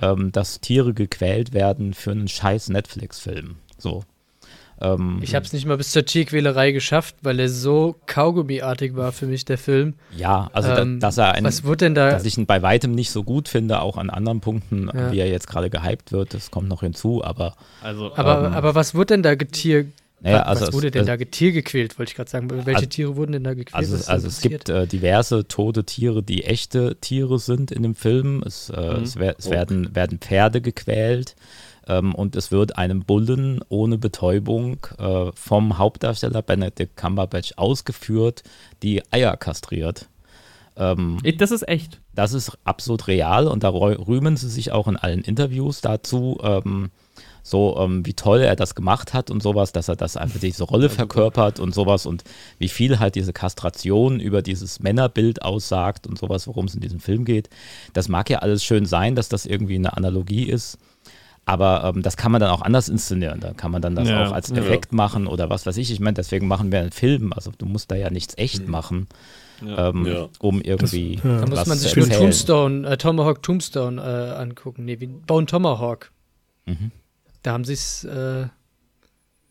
ähm, 0.01 0.31
dass 0.31 0.59
Tiere 0.59 0.93
gequält 0.93 1.53
werden 1.53 1.93
für 1.93 2.11
einen 2.11 2.27
scheiß 2.27 2.69
Netflix-Film. 2.69 3.55
So. 3.77 4.03
Ähm, 4.81 5.19
Ich 5.21 5.35
habe 5.35 5.45
es 5.45 5.51
nicht 5.53 5.65
mal 5.65 5.77
bis 5.77 5.91
zur 5.91 6.05
Tierquälerei 6.05 6.71
geschafft, 6.71 7.15
weil 7.21 7.39
er 7.39 7.49
so 7.49 7.95
kaugummiartig 8.05 8.95
war 8.95 9.11
für 9.11 9.25
mich, 9.25 9.45
der 9.45 9.57
Film. 9.57 9.95
ja, 10.15 10.49
also 10.53 10.69
Ähm, 10.71 10.99
da, 10.99 11.07
dass 11.07 11.17
er 11.17 11.33
ein, 11.33 11.43
Was 11.43 11.63
wurde 11.63 11.77
denn 11.85 11.95
da? 11.95 12.11
dass 12.11 12.25
ich 12.25 12.37
ihn 12.37 12.45
bei 12.45 12.61
weitem 12.61 12.93
nicht 12.93 13.11
so 13.11 13.23
gut 13.23 13.49
finde, 13.49 13.81
auch 13.81 13.97
an 13.97 14.09
anderen 14.09 14.39
Punkten, 14.39 14.89
Ja. 14.93 15.11
wie 15.11 15.19
er 15.19 15.27
jetzt 15.29 15.47
gerade 15.47 15.69
gehypt 15.69 16.11
wird, 16.11 16.33
das 16.33 16.51
kommt 16.51 16.69
noch 16.69 16.81
hinzu, 16.81 17.23
aber 17.23 17.55
Also, 17.81 18.13
Aber, 18.15 18.47
ähm, 18.47 18.53
aber 18.53 18.75
was 18.75 18.95
wurde 18.95 19.07
denn 19.15 19.23
da 19.23 19.35
getier? 19.35 19.85
Naja, 20.21 20.39
was 20.39 20.47
also 20.47 20.67
was 20.67 20.73
wurde 20.73 20.87
es- 20.87 20.91
denn 20.91 21.01
es- 21.03 21.07
da 21.07 21.15
getier 21.15 21.51
gequält, 21.53 21.97
wollte 21.97 22.09
ich 22.09 22.15
gerade 22.17 22.29
sagen. 22.29 22.49
Welche 22.49 22.75
Also- 22.75 22.85
Tiere 22.87 23.15
wurden 23.15 23.31
denn 23.31 23.43
da 23.45 23.53
gequält? 23.53 23.73
Also, 23.73 23.95
also 24.11 24.27
es 24.27 24.35
passiert? 24.35 24.65
gibt 24.65 24.69
äh, 24.69 24.85
diverse 24.85 25.47
tote 25.47 25.85
Tiere, 25.85 26.21
die 26.23 26.43
echte 26.43 26.97
Tiere 26.99 27.39
sind 27.39 27.71
in 27.71 27.83
dem 27.83 27.95
Film. 27.95 28.43
Es, 28.45 28.69
äh, 28.69 28.79
Mhm. 28.97 29.03
es, 29.03 29.15
wer, 29.17 29.35
es 29.39 29.47
Oh. 29.47 29.51
werden, 29.51 29.95
werden 29.95 30.17
Pferde 30.19 30.59
gequält 30.59 31.35
ähm, 31.87 32.13
und 32.15 32.35
es 32.35 32.51
wird 32.51 32.77
einem 32.77 33.01
Bullen 33.01 33.61
ohne 33.69 33.97
Betäubung 33.97 34.77
äh, 34.97 35.31
vom 35.35 35.77
Hauptdarsteller 35.77 36.41
Benedict 36.41 36.95
Cumberbatch 36.95 37.53
ausgeführt, 37.57 38.43
die 38.83 39.01
Eier 39.11 39.37
kastriert. 39.37 40.07
Ähm, 40.77 41.17
das 41.37 41.51
ist 41.51 41.67
echt. 41.67 41.99
das 42.15 42.33
ist 42.33 42.57
absolut 42.63 43.07
real 43.07 43.47
und 43.47 43.63
da 43.63 43.69
rü- 43.69 44.07
rühmen 44.07 44.37
sie 44.37 44.49
sich 44.49 44.71
auch 44.71 44.87
in 44.87 44.95
allen 44.97 45.21
Interviews 45.21 45.81
dazu, 45.81 46.37
ähm, 46.41 46.89
so 47.43 47.77
ähm, 47.79 48.05
wie 48.05 48.13
toll 48.13 48.41
er 48.41 48.55
das 48.55 48.75
gemacht 48.75 49.13
hat 49.13 49.31
und 49.31 49.41
sowas, 49.41 49.71
dass 49.71 49.87
er 49.87 49.95
das 49.95 50.17
einfach 50.17 50.39
diese 50.39 50.63
Rolle 50.65 50.89
verkörpert 50.89 51.59
und 51.59 51.73
sowas 51.73 52.05
und 52.05 52.23
wie 52.59 52.69
viel 52.69 52.99
halt 52.99 53.15
diese 53.15 53.33
Kastration 53.33 54.19
über 54.19 54.41
dieses 54.41 54.79
Männerbild 54.79 55.41
aussagt 55.41 56.05
und 56.07 56.17
sowas, 56.19 56.47
worum 56.47 56.65
es 56.65 56.75
in 56.75 56.81
diesem 56.81 56.99
Film 56.99 57.25
geht. 57.25 57.49
Das 57.93 58.07
mag 58.07 58.29
ja 58.29 58.39
alles 58.39 58.63
schön 58.63 58.85
sein, 58.85 59.15
dass 59.15 59.29
das 59.29 59.45
irgendwie 59.45 59.75
eine 59.75 59.97
Analogie 59.97 60.43
ist. 60.43 60.77
Aber 61.49 61.83
ähm, 61.95 62.03
das 62.03 62.15
kann 62.15 62.31
man 62.31 62.39
dann 62.41 62.51
auch 62.51 62.61
anders 62.61 62.89
inszenieren. 62.89 63.39
Da 63.39 63.53
kann 63.53 63.71
man 63.71 63.81
dann 63.81 63.95
das 63.95 64.07
Ja, 64.07 64.27
auch 64.27 64.31
als 64.31 64.49
ja. 64.49 64.57
Effekt 64.57 64.93
machen 64.93 65.25
oder 65.25 65.49
was 65.49 65.65
weiß 65.65 65.77
ich. 65.77 65.89
Ich 65.91 65.99
meine, 65.99 66.13
deswegen 66.13 66.47
machen 66.47 66.71
wir 66.71 66.79
einen 66.79 66.91
Film. 66.91 67.33
Also 67.33 67.51
du 67.57 67.65
musst 67.65 67.89
da 67.89 67.95
ja 67.95 68.09
nichts 68.11 68.37
echt 68.37 68.67
machen, 68.67 69.07
Ja. 69.65 69.89
ähm, 69.89 70.05
Ja. 70.05 70.27
um 70.39 70.61
irgendwie 70.61 71.15
ja. 71.23 71.39
Da 71.41 71.47
muss 71.47 71.65
man 71.65 71.77
sich 71.77 71.95
nur. 71.95 72.07
Tombstone, 72.07 72.87
äh, 72.87 72.97
Tomahawk 72.97 73.41
Tombstone 73.41 73.99
äh, 73.99 74.39
angucken. 74.41 74.85
Nee, 74.85 74.99
wie 74.99 75.07
Bone 75.07 75.47
Tomahawk. 75.47 76.11
Mhm. 76.67 76.91
Da 77.41 77.53
haben 77.53 77.65
sie 77.65 77.73
es 77.73 78.03
äh, 78.03 78.43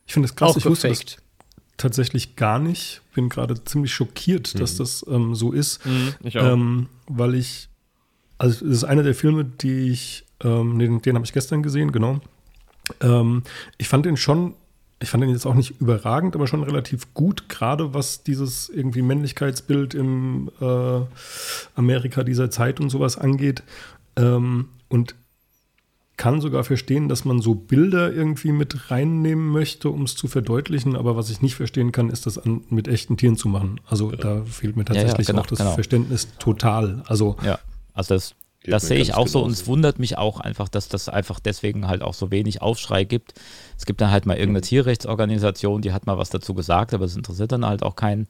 Ich 0.06 0.12
finde 0.12 0.26
es 0.28 0.36
krass, 0.36 0.52
auch 0.52 0.56
ich 0.56 0.66
wusste 0.66 0.88
das 0.88 1.00
tatsächlich 1.78 2.36
gar 2.36 2.58
nicht. 2.60 3.02
Bin 3.14 3.28
gerade 3.28 3.62
ziemlich 3.64 3.92
schockiert, 3.92 4.60
dass 4.60 4.76
das 4.76 5.04
ähm, 5.08 5.34
so 5.34 5.50
ist. 5.52 5.84
Mhm, 5.84 6.14
ich 6.22 6.38
auch. 6.38 6.44
Ähm, 6.52 6.88
weil 7.08 7.34
ich, 7.34 7.68
also 8.38 8.64
es 8.66 8.72
ist 8.78 8.84
einer 8.84 9.02
der 9.02 9.14
Filme, 9.16 9.44
die 9.44 9.90
ich, 9.90 10.24
ähm, 10.42 10.78
den, 10.78 11.02
den 11.02 11.14
habe 11.14 11.24
ich 11.24 11.32
gestern 11.32 11.62
gesehen, 11.62 11.92
genau. 11.92 12.20
Ähm, 13.00 13.42
ich 13.76 13.88
fand 13.88 14.06
den 14.06 14.16
schon 14.16 14.54
ich 15.00 15.10
fand 15.10 15.22
ihn 15.22 15.30
jetzt 15.30 15.46
auch 15.46 15.54
nicht 15.54 15.80
überragend, 15.80 16.34
aber 16.34 16.46
schon 16.46 16.62
relativ 16.62 17.14
gut, 17.14 17.48
gerade 17.48 17.94
was 17.94 18.24
dieses 18.24 18.68
irgendwie 18.68 19.02
Männlichkeitsbild 19.02 19.94
im 19.94 20.50
äh, 20.60 21.00
Amerika 21.76 22.24
dieser 22.24 22.50
Zeit 22.50 22.80
und 22.80 22.90
sowas 22.90 23.16
angeht. 23.16 23.62
Ähm, 24.16 24.70
und 24.88 25.14
kann 26.16 26.40
sogar 26.40 26.64
verstehen, 26.64 27.08
dass 27.08 27.24
man 27.24 27.40
so 27.40 27.54
Bilder 27.54 28.12
irgendwie 28.12 28.50
mit 28.50 28.90
reinnehmen 28.90 29.46
möchte, 29.46 29.88
um 29.88 30.02
es 30.02 30.16
zu 30.16 30.26
verdeutlichen. 30.26 30.96
Aber 30.96 31.16
was 31.16 31.30
ich 31.30 31.42
nicht 31.42 31.54
verstehen 31.54 31.92
kann, 31.92 32.10
ist 32.10 32.26
das 32.26 32.38
an, 32.38 32.62
mit 32.70 32.88
echten 32.88 33.16
Tieren 33.16 33.36
zu 33.36 33.48
machen. 33.48 33.80
Also 33.86 34.10
da 34.10 34.44
fehlt 34.44 34.76
mir 34.76 34.84
tatsächlich 34.84 35.12
ja, 35.12 35.18
ja, 35.18 35.26
genau, 35.26 35.42
auch 35.42 35.46
das 35.46 35.58
genau. 35.58 35.74
Verständnis 35.74 36.28
total. 36.40 37.04
Also 37.06 37.36
ja, 37.44 37.60
also 37.94 38.14
das 38.14 38.34
Geht 38.62 38.74
das 38.74 38.88
sehe 38.88 38.98
ich 38.98 39.14
auch 39.14 39.28
so 39.28 39.42
und 39.42 39.52
es 39.52 39.66
wundert 39.66 39.98
mich 39.98 40.18
auch 40.18 40.40
einfach, 40.40 40.68
dass 40.68 40.88
das 40.88 41.08
einfach 41.08 41.38
deswegen 41.38 41.86
halt 41.86 42.02
auch 42.02 42.14
so 42.14 42.30
wenig 42.30 42.60
Aufschrei 42.60 43.04
gibt. 43.04 43.34
Es 43.76 43.86
gibt 43.86 44.00
dann 44.00 44.10
halt 44.10 44.26
mal 44.26 44.34
irgendeine 44.34 44.58
mhm. 44.58 44.68
Tierrechtsorganisation, 44.68 45.80
die 45.80 45.92
hat 45.92 46.06
mal 46.06 46.18
was 46.18 46.30
dazu 46.30 46.54
gesagt, 46.54 46.92
aber 46.92 47.04
es 47.04 47.16
interessiert 47.16 47.52
dann 47.52 47.64
halt 47.64 47.82
auch 47.82 47.94
keinen. 47.94 48.26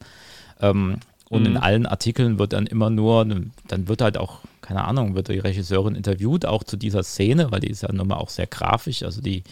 Ähm, 0.61 0.99
und 1.29 1.41
mhm. 1.41 1.47
in 1.47 1.57
allen 1.57 1.85
Artikeln 1.85 2.37
wird 2.39 2.53
dann 2.53 2.67
immer 2.67 2.89
nur, 2.89 3.25
dann 3.25 3.87
wird 3.87 4.01
halt 4.01 4.17
auch, 4.17 4.39
keine 4.61 4.83
Ahnung, 4.85 5.15
wird 5.15 5.29
die 5.29 5.39
Regisseurin 5.39 5.95
interviewt, 5.95 6.45
auch 6.45 6.63
zu 6.63 6.77
dieser 6.77 7.03
Szene, 7.03 7.51
weil 7.51 7.59
die 7.59 7.69
ist 7.69 7.83
ja 7.83 7.91
nun 7.91 8.07
mal 8.07 8.17
auch 8.17 8.29
sehr 8.29 8.47
grafisch, 8.47 9.03
also 9.03 9.21
die 9.21 9.43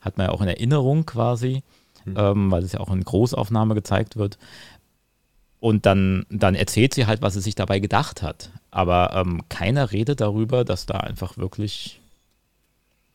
hat 0.00 0.16
man 0.16 0.26
ja 0.26 0.32
auch 0.32 0.42
in 0.42 0.48
Erinnerung 0.48 1.06
quasi, 1.06 1.62
mhm. 2.04 2.14
ähm, 2.16 2.50
weil 2.50 2.62
es 2.62 2.72
ja 2.72 2.80
auch 2.80 2.92
in 2.92 3.02
Großaufnahme 3.02 3.74
gezeigt 3.74 4.16
wird. 4.16 4.38
Und 5.64 5.86
dann, 5.86 6.26
dann 6.28 6.54
erzählt 6.54 6.92
sie 6.92 7.06
halt, 7.06 7.22
was 7.22 7.32
sie 7.32 7.40
sich 7.40 7.54
dabei 7.54 7.78
gedacht 7.78 8.20
hat. 8.20 8.50
Aber 8.70 9.14
ähm, 9.14 9.40
keiner 9.48 9.92
redet 9.92 10.20
darüber, 10.20 10.62
dass 10.62 10.84
da 10.84 10.98
einfach 10.98 11.38
wirklich 11.38 12.02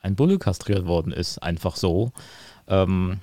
ein 0.02 0.16
Bulle 0.16 0.40
kastriert 0.40 0.88
worden 0.88 1.14
ist. 1.14 1.38
Einfach 1.44 1.76
so. 1.76 2.12
Ähm, 2.68 3.20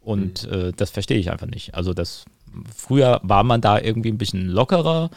und 0.00 0.48
mhm. 0.48 0.68
äh, 0.68 0.72
das 0.76 0.90
verstehe 0.90 1.18
ich 1.18 1.32
einfach 1.32 1.48
nicht. 1.48 1.74
Also 1.74 1.92
das 1.92 2.24
früher 2.72 3.18
war 3.24 3.42
man 3.42 3.62
da 3.62 3.80
irgendwie 3.80 4.12
ein 4.12 4.18
bisschen 4.18 4.46
lockerer. 4.46 5.10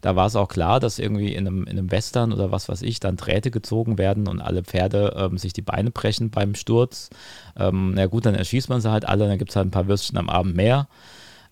Da 0.00 0.14
war 0.14 0.28
es 0.28 0.36
auch 0.36 0.46
klar, 0.46 0.78
dass 0.78 1.00
irgendwie 1.00 1.34
in 1.34 1.48
einem, 1.48 1.64
in 1.64 1.70
einem 1.70 1.90
Western 1.90 2.32
oder 2.32 2.52
was 2.52 2.68
weiß 2.68 2.82
ich 2.82 3.00
dann 3.00 3.16
Drähte 3.16 3.50
gezogen 3.50 3.98
werden 3.98 4.28
und 4.28 4.40
alle 4.40 4.62
Pferde 4.62 5.12
ähm, 5.16 5.38
sich 5.38 5.52
die 5.52 5.60
Beine 5.60 5.90
brechen 5.90 6.30
beim 6.30 6.54
Sturz. 6.54 7.10
Ähm, 7.58 7.94
na 7.96 8.06
gut, 8.06 8.26
dann 8.26 8.36
erschießt 8.36 8.68
man 8.68 8.80
sie 8.80 8.92
halt 8.92 9.08
alle, 9.08 9.26
dann 9.26 9.38
gibt 9.38 9.50
es 9.50 9.56
halt 9.56 9.66
ein 9.66 9.72
paar 9.72 9.88
Würstchen 9.88 10.18
am 10.18 10.30
Abend 10.30 10.54
mehr. 10.54 10.86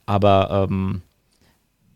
Aber 0.06 0.68
ähm, 0.70 1.02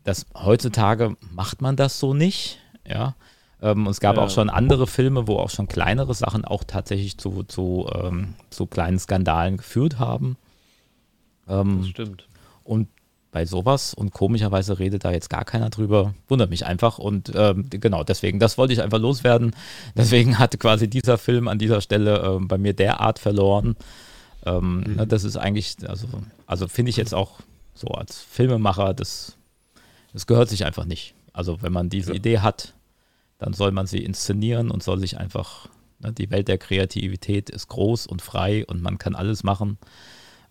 das 0.03 0.25
heutzutage 0.35 1.15
macht 1.31 1.61
man 1.61 1.75
das 1.75 1.99
so 1.99 2.13
nicht, 2.13 2.59
ja. 2.85 3.15
Ähm, 3.61 3.87
es 3.87 3.99
gab 3.99 4.15
ja. 4.15 4.23
auch 4.23 4.29
schon 4.29 4.49
andere 4.49 4.87
Filme, 4.87 5.27
wo 5.27 5.35
auch 5.35 5.49
schon 5.49 5.67
kleinere 5.67 6.13
Sachen 6.13 6.45
auch 6.45 6.63
tatsächlich 6.63 7.17
zu, 7.17 7.43
zu, 7.43 7.89
ähm, 7.93 8.35
zu 8.49 8.65
kleinen 8.65 8.99
Skandalen 8.99 9.57
geführt 9.57 9.99
haben. 9.99 10.37
Ähm, 11.47 11.79
das 11.79 11.89
stimmt. 11.89 12.27
Und 12.63 12.87
bei 13.31 13.45
sowas 13.45 13.93
und 13.93 14.11
komischerweise 14.11 14.79
redet 14.79 15.05
da 15.05 15.11
jetzt 15.11 15.29
gar 15.29 15.45
keiner 15.45 15.69
drüber, 15.69 16.13
wundert 16.27 16.49
mich 16.49 16.65
einfach 16.65 16.97
und 16.97 17.31
ähm, 17.35 17.67
genau 17.69 18.03
deswegen, 18.03 18.39
das 18.39 18.57
wollte 18.57 18.73
ich 18.73 18.81
einfach 18.81 18.97
loswerden. 18.97 19.55
Deswegen 19.95 20.39
hat 20.39 20.59
quasi 20.59 20.89
dieser 20.89 21.17
Film 21.17 21.47
an 21.47 21.59
dieser 21.59 21.81
Stelle 21.81 22.19
ähm, 22.19 22.47
bei 22.47 22.57
mir 22.57 22.73
derart 22.73 23.19
verloren. 23.19 23.75
Ähm, 24.45 24.79
mhm. 24.79 24.95
Ne, 24.95 25.07
das 25.07 25.23
ist 25.25 25.37
eigentlich, 25.37 25.75
also, 25.87 26.07
also 26.47 26.67
finde 26.67 26.89
ich 26.89 26.97
jetzt 26.97 27.13
auch 27.13 27.39
so 27.75 27.89
als 27.89 28.19
Filmemacher, 28.19 28.93
das 28.93 29.35
das 30.13 30.27
gehört 30.27 30.49
sich 30.49 30.65
einfach 30.65 30.85
nicht. 30.85 31.15
Also 31.33 31.61
wenn 31.61 31.73
man 31.73 31.89
diese 31.89 32.11
ja. 32.11 32.17
Idee 32.17 32.39
hat, 32.39 32.73
dann 33.37 33.53
soll 33.53 33.71
man 33.71 33.87
sie 33.87 34.03
inszenieren 34.03 34.71
und 34.71 34.83
soll 34.83 34.99
sich 34.99 35.17
einfach, 35.17 35.67
ne, 35.99 36.11
die 36.11 36.29
Welt 36.31 36.47
der 36.47 36.57
Kreativität 36.57 37.49
ist 37.49 37.67
groß 37.67 38.07
und 38.07 38.21
frei 38.21 38.65
und 38.65 38.81
man 38.81 38.97
kann 38.97 39.15
alles 39.15 39.43
machen. 39.43 39.77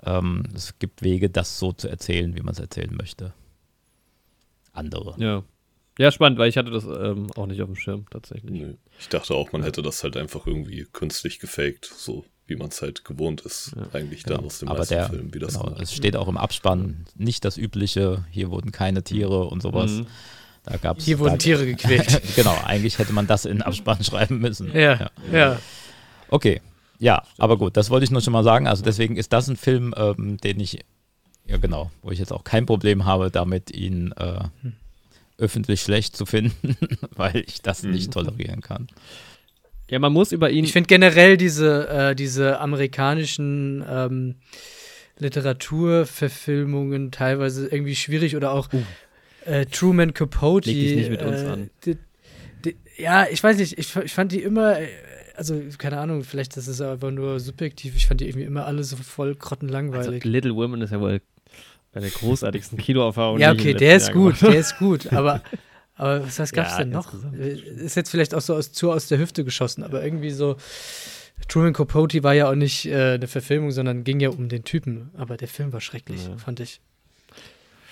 Ähm, 0.03 0.44
es 0.55 0.79
gibt 0.79 1.03
Wege, 1.03 1.29
das 1.29 1.59
so 1.59 1.73
zu 1.73 1.88
erzählen, 1.88 2.35
wie 2.37 2.40
man 2.40 2.53
es 2.53 2.61
erzählen 2.61 2.94
möchte. 2.94 3.35
Andere. 4.73 5.14
Ja. 5.18 5.42
Ja, 5.99 6.12
spannend, 6.12 6.38
weil 6.38 6.49
ich 6.49 6.57
hatte 6.57 6.71
das 6.71 6.85
ähm, 6.85 7.27
auch 7.35 7.47
nicht 7.47 7.61
auf 7.61 7.68
dem 7.68 7.75
Schirm 7.75 8.07
tatsächlich. 8.09 8.53
Nee. 8.53 8.77
Ich 9.01 9.09
dachte 9.09 9.35
auch, 9.35 9.51
man 9.51 9.64
hätte 9.64 9.83
das 9.83 10.05
halt 10.05 10.16
einfach 10.16 10.47
irgendwie 10.47 10.87
künstlich 10.92 11.40
gefaked, 11.40 11.87
so 11.87 12.25
wie 12.49 12.57
man 12.57 12.69
es 12.69 12.83
halt 12.83 13.05
gewohnt 13.05 13.43
ist, 13.43 13.73
ja. 13.77 13.87
eigentlich 13.93 14.25
genau. 14.25 14.37
dann 14.37 14.47
aus 14.47 14.59
dem 14.59 14.69
Aber 14.69 14.85
der, 14.85 15.09
Film, 15.09 15.33
wie 15.33 15.39
das 15.39 15.55
genau, 15.55 15.77
Es 15.79 15.95
steht 15.95 16.17
auch 16.17 16.29
im 16.29 16.37
Abspann 16.37 17.05
nicht 17.15 17.45
das 17.45 17.57
übliche, 17.57 18.25
hier 18.31 18.51
wurden 18.51 18.73
keine 18.73 19.05
Tiere 19.05 19.45
und 19.45 19.63
sowas. 19.63 19.93
Mhm. 19.93 20.07
Da 20.65 20.77
gab's, 20.77 21.05
hier 21.05 21.19
wurden 21.19 21.33
da, 21.33 21.39
Tiere 21.39 21.67
gequält. 21.67 22.21
genau, 22.37 22.57
eigentlich 22.65 22.99
hätte 22.99 23.13
man 23.13 23.27
das 23.27 23.45
in 23.45 23.59
den 23.59 23.63
Abspann 23.63 24.03
schreiben 24.05 24.39
müssen. 24.39 24.73
Ja, 24.73 24.95
ja. 24.95 25.11
ja. 25.33 25.61
Okay, 26.29 26.61
ja, 26.99 27.23
aber 27.39 27.57
gut, 27.59 27.77
das 27.77 27.91
wollte 27.91 28.05
ich 28.05 28.11
nur 28.11 28.21
schon 28.21 28.33
mal 28.33 28.45
sagen. 28.45 28.67
Also 28.67 28.83
deswegen 28.83 29.17
ist 29.17 29.33
das 29.33 29.49
ein 29.49 29.57
Film, 29.57 29.95
ähm, 29.97 30.39
den 30.39 30.59
ich, 30.61 30.85
ja 31.47 31.57
genau, 31.59 31.91
wo 32.03 32.11
ich 32.11 32.19
jetzt 32.19 32.33
auch 32.33 32.45
kein 32.45 32.67
Problem 32.67 33.05
habe, 33.05 33.31
damit 33.31 33.71
ihn 33.71 34.13
äh, 34.13 34.41
hm. 34.63 34.73
öffentlich 35.39 35.81
schlecht 35.81 36.17
zu 36.17 36.27
finden, 36.27 36.77
weil 37.17 37.45
ich 37.47 37.63
das 37.63 37.83
nicht 37.83 38.13
tolerieren 38.13 38.61
kann. 38.61 38.89
Ja, 39.90 39.98
man 39.98 40.12
muss 40.12 40.33
über 40.33 40.51
ihn. 40.51 40.64
Ich 40.64 40.72
finde 40.72 40.87
generell 40.87 41.37
diese, 41.37 41.88
äh, 41.88 42.14
diese 42.14 42.61
amerikanischen 42.61 43.85
ähm, 43.88 44.35
Literaturverfilmungen 45.18 47.11
teilweise 47.11 47.68
irgendwie 47.68 47.96
schwierig 47.96 48.37
oder 48.37 48.53
auch 48.53 48.68
uh. 48.72 48.83
äh, 49.51 49.66
Truman 49.66 50.14
Capote. 50.14 50.70
Leg 50.70 50.79
dich 50.79 50.96
nicht 50.96 51.11
mit 51.11 51.22
uns 51.22 51.40
äh, 51.40 51.46
an. 51.46 51.70
Die, 51.85 51.96
die, 52.64 52.77
ja, 52.96 53.27
ich 53.31 53.42
weiß 53.42 53.57
nicht, 53.57 53.79
ich, 53.79 53.96
ich 53.96 54.12
fand 54.12 54.33
die 54.33 54.42
immer, 54.42 54.79
äh, 54.79 54.88
also 55.37 55.61
keine 55.79 55.98
Ahnung, 55.98 56.22
vielleicht 56.22 56.57
das 56.57 56.68
ist 56.68 56.81
einfach 56.81 57.11
nur 57.11 57.40
subjektiv, 57.40 57.96
ich 57.96 58.07
fand 58.07 58.20
die 58.20 58.29
irgendwie 58.29 58.46
immer 58.46 58.66
alle 58.66 58.85
so 58.85 58.96
voll 58.96 59.35
grottenlangweilig. 59.35 60.07
Also, 60.07 60.29
Little 60.29 60.55
Women 60.55 60.83
ist 60.83 60.90
ja 60.92 61.01
wohl 61.01 61.22
eine 61.92 62.03
der 62.03 62.11
großartigsten 62.11 62.79
Kinoerfahrungen. 62.79 63.40
Ja, 63.40 63.53
okay, 63.53 63.74
der 63.74 63.96
ist 63.96 64.09
Jahr 64.09 64.16
gut, 64.16 64.42
der 64.42 64.59
ist 64.59 64.79
gut, 64.79 65.12
aber 65.12 65.42
Aber 65.99 66.25
was, 66.25 66.39
was 66.39 66.53
gab's 66.53 66.73
ja, 66.73 66.79
denn 66.79 66.91
noch? 66.91 67.13
Äh, 67.35 67.59
ist 67.59 67.97
jetzt 67.97 68.11
vielleicht 68.11 68.35
auch 68.35 68.41
so 68.41 68.55
aus, 68.55 68.73
zu 68.73 68.91
aus 68.91 69.09
der 69.09 69.19
Hüfte 69.19 69.45
geschossen, 69.45 69.83
aber 69.83 70.03
irgendwie 70.03 70.31
so. 70.31 70.57
Truman 71.47 71.73
Capote 71.73 72.23
war 72.25 72.35
ja 72.35 72.51
auch 72.51 72.57
nicht 72.57 72.87
äh, 72.87 73.15
eine 73.15 73.29
Verfilmung, 73.29 73.71
sondern 73.71 74.03
ging 74.03 74.19
ja 74.19 74.31
um 74.31 74.49
den 74.49 74.65
Typen. 74.65 75.11
Aber 75.17 75.37
der 75.37 75.47
Film 75.47 75.73
war 75.73 75.81
schrecklich, 75.81 76.27
ja. 76.27 76.37
fand 76.37 76.61
ich. 76.61 76.81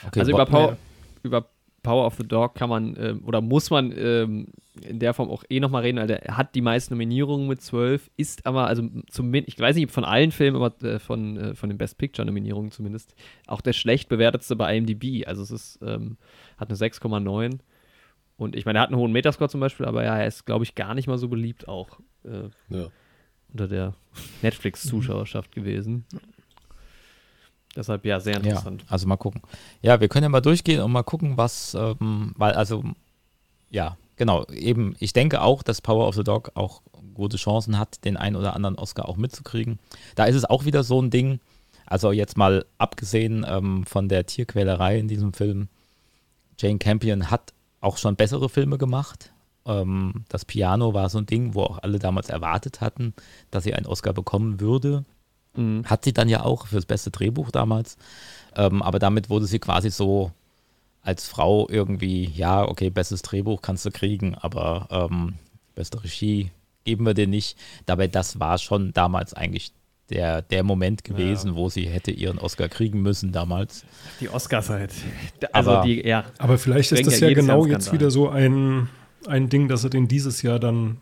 Okay, 0.06 0.20
also 0.20 0.32
über 0.32 0.46
Power, 0.46 0.76
über 1.22 1.46
Power 1.82 2.06
of 2.06 2.16
the 2.16 2.26
Dog 2.26 2.56
kann 2.56 2.68
man 2.68 2.96
ähm, 2.98 3.22
oder 3.24 3.40
muss 3.40 3.70
man 3.70 3.92
ähm, 3.96 4.48
in 4.82 4.98
der 4.98 5.14
Form 5.14 5.30
auch 5.30 5.44
eh 5.48 5.60
nochmal 5.60 5.82
reden, 5.82 5.98
weil 5.98 6.08
der 6.08 6.36
hat 6.36 6.54
die 6.54 6.60
meisten 6.60 6.94
Nominierungen 6.94 7.46
mit 7.46 7.62
zwölf, 7.62 8.10
ist 8.16 8.44
aber, 8.44 8.66
also 8.66 8.82
zumindest, 9.08 9.54
ich 9.54 9.60
weiß 9.60 9.76
nicht 9.76 9.92
von 9.92 10.04
allen 10.04 10.32
Filmen, 10.32 10.60
aber 10.60 10.74
äh, 10.84 10.98
von, 10.98 11.36
äh, 11.36 11.54
von 11.54 11.68
den 11.68 11.78
Best 11.78 11.98
Picture-Nominierungen 11.98 12.72
zumindest, 12.72 13.14
auch 13.46 13.60
der 13.60 13.72
schlecht 13.72 14.08
bewertetste 14.08 14.56
bei 14.56 14.76
IMDb. 14.76 15.26
Also 15.26 15.42
es 15.42 15.50
ist, 15.50 15.78
ähm, 15.82 16.16
hat 16.56 16.68
eine 16.68 16.76
6,9 16.76 17.60
und 18.36 18.54
ich 18.54 18.66
meine, 18.66 18.78
er 18.78 18.82
hat 18.82 18.90
einen 18.90 18.98
hohen 18.98 19.12
Metascore 19.12 19.48
zum 19.48 19.60
Beispiel, 19.60 19.86
aber 19.86 20.04
ja, 20.04 20.18
er 20.18 20.26
ist, 20.26 20.44
glaube 20.44 20.64
ich, 20.64 20.74
gar 20.74 20.94
nicht 20.94 21.08
mal 21.08 21.18
so 21.18 21.28
beliebt 21.28 21.68
auch 21.68 22.00
äh, 22.24 22.48
ja. 22.68 22.88
unter 23.50 23.68
der 23.68 23.94
Netflix-Zuschauerschaft 24.42 25.52
gewesen. 25.52 26.04
Deshalb 27.74 28.04
ja, 28.04 28.20
sehr 28.20 28.36
interessant. 28.36 28.82
Ja, 28.82 28.88
also 28.90 29.06
mal 29.06 29.16
gucken. 29.16 29.42
Ja, 29.82 30.00
wir 30.00 30.08
können 30.08 30.24
ja 30.24 30.28
mal 30.28 30.40
durchgehen 30.40 30.80
und 30.80 30.92
mal 30.92 31.02
gucken, 31.02 31.36
was, 31.36 31.74
ähm, 31.74 32.32
weil, 32.36 32.52
also, 32.52 32.84
ja, 33.70 33.96
genau, 34.16 34.46
eben, 34.46 34.96
ich 34.98 35.12
denke 35.12 35.42
auch, 35.42 35.62
dass 35.62 35.80
Power 35.80 36.08
of 36.08 36.14
the 36.14 36.24
Dog 36.24 36.52
auch 36.54 36.82
gute 37.14 37.36
Chancen 37.38 37.78
hat, 37.78 38.04
den 38.04 38.16
einen 38.16 38.36
oder 38.36 38.54
anderen 38.54 38.76
Oscar 38.76 39.08
auch 39.08 39.16
mitzukriegen. 39.16 39.78
Da 40.14 40.24
ist 40.24 40.36
es 40.36 40.44
auch 40.44 40.64
wieder 40.64 40.84
so 40.84 41.00
ein 41.00 41.10
Ding, 41.10 41.40
also 41.86 42.12
jetzt 42.12 42.36
mal 42.36 42.66
abgesehen 42.78 43.46
ähm, 43.48 43.84
von 43.86 44.08
der 44.08 44.26
Tierquälerei 44.26 44.98
in 44.98 45.08
diesem 45.08 45.32
Film, 45.32 45.68
Jane 46.58 46.78
Campion 46.78 47.30
hat 47.30 47.52
auch 47.86 47.96
schon 47.96 48.16
bessere 48.16 48.48
Filme 48.48 48.78
gemacht. 48.78 49.32
Ähm, 49.64 50.24
das 50.28 50.44
Piano 50.44 50.92
war 50.92 51.08
so 51.08 51.18
ein 51.18 51.26
Ding, 51.26 51.54
wo 51.54 51.62
auch 51.62 51.78
alle 51.78 51.98
damals 51.98 52.28
erwartet 52.28 52.80
hatten, 52.80 53.14
dass 53.50 53.64
sie 53.64 53.74
einen 53.74 53.86
Oscar 53.86 54.12
bekommen 54.12 54.60
würde. 54.60 55.04
Mhm. 55.54 55.84
Hat 55.86 56.04
sie 56.04 56.12
dann 56.12 56.28
ja 56.28 56.42
auch 56.42 56.66
für 56.66 56.76
das 56.76 56.86
beste 56.86 57.10
Drehbuch 57.10 57.50
damals. 57.50 57.96
Ähm, 58.54 58.82
aber 58.82 58.98
damit 58.98 59.30
wurde 59.30 59.46
sie 59.46 59.58
quasi 59.58 59.90
so 59.90 60.32
als 61.02 61.28
Frau 61.28 61.68
irgendwie, 61.68 62.24
ja, 62.24 62.66
okay, 62.66 62.90
bestes 62.90 63.22
Drehbuch 63.22 63.62
kannst 63.62 63.86
du 63.86 63.92
kriegen, 63.92 64.34
aber 64.34 64.88
ähm, 64.90 65.34
beste 65.76 66.02
Regie 66.02 66.50
geben 66.84 67.06
wir 67.06 67.14
dir 67.14 67.28
nicht. 67.28 67.56
Dabei, 67.86 68.08
das 68.08 68.40
war 68.40 68.58
schon 68.58 68.92
damals 68.92 69.32
eigentlich 69.32 69.72
der, 70.10 70.42
der 70.42 70.62
Moment 70.62 71.04
gewesen, 71.04 71.52
ja. 71.52 71.56
wo 71.56 71.68
sie 71.68 71.84
hätte 71.84 72.10
ihren 72.10 72.38
Oscar 72.38 72.68
kriegen 72.68 73.02
müssen 73.02 73.32
damals. 73.32 73.84
Die 74.20 74.28
Oscars 74.28 74.70
halt. 74.70 74.92
Also 75.52 75.70
aber, 75.72 75.86
die, 75.86 76.06
ja. 76.06 76.24
Aber 76.38 76.58
vielleicht 76.58 76.92
ist 76.92 77.06
das 77.06 77.20
ja, 77.20 77.32
genau 77.32 77.66
jetzt 77.66 77.92
wieder 77.92 78.10
so 78.10 78.28
ein, 78.28 78.88
ein 79.26 79.48
Ding, 79.48 79.68
dass 79.68 79.84
er 79.84 79.90
den 79.90 80.08
dieses 80.08 80.42
Jahr 80.42 80.58
dann 80.58 80.98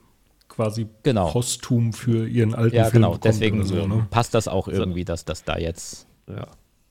quasi 0.48 0.86
genau. 1.02 1.30
posthum 1.30 1.92
für 1.92 2.26
ihren 2.28 2.54
alten 2.54 2.76
ja, 2.76 2.84
Film 2.84 3.02
genau. 3.02 3.16
Deswegen 3.16 3.64
so, 3.64 3.86
ne? 3.86 4.06
passt 4.10 4.34
das 4.34 4.48
auch 4.48 4.68
irgendwie, 4.68 5.04
dass 5.04 5.24
das 5.24 5.44
da 5.44 5.58
jetzt. 5.58 6.06
Ja. 6.28 6.46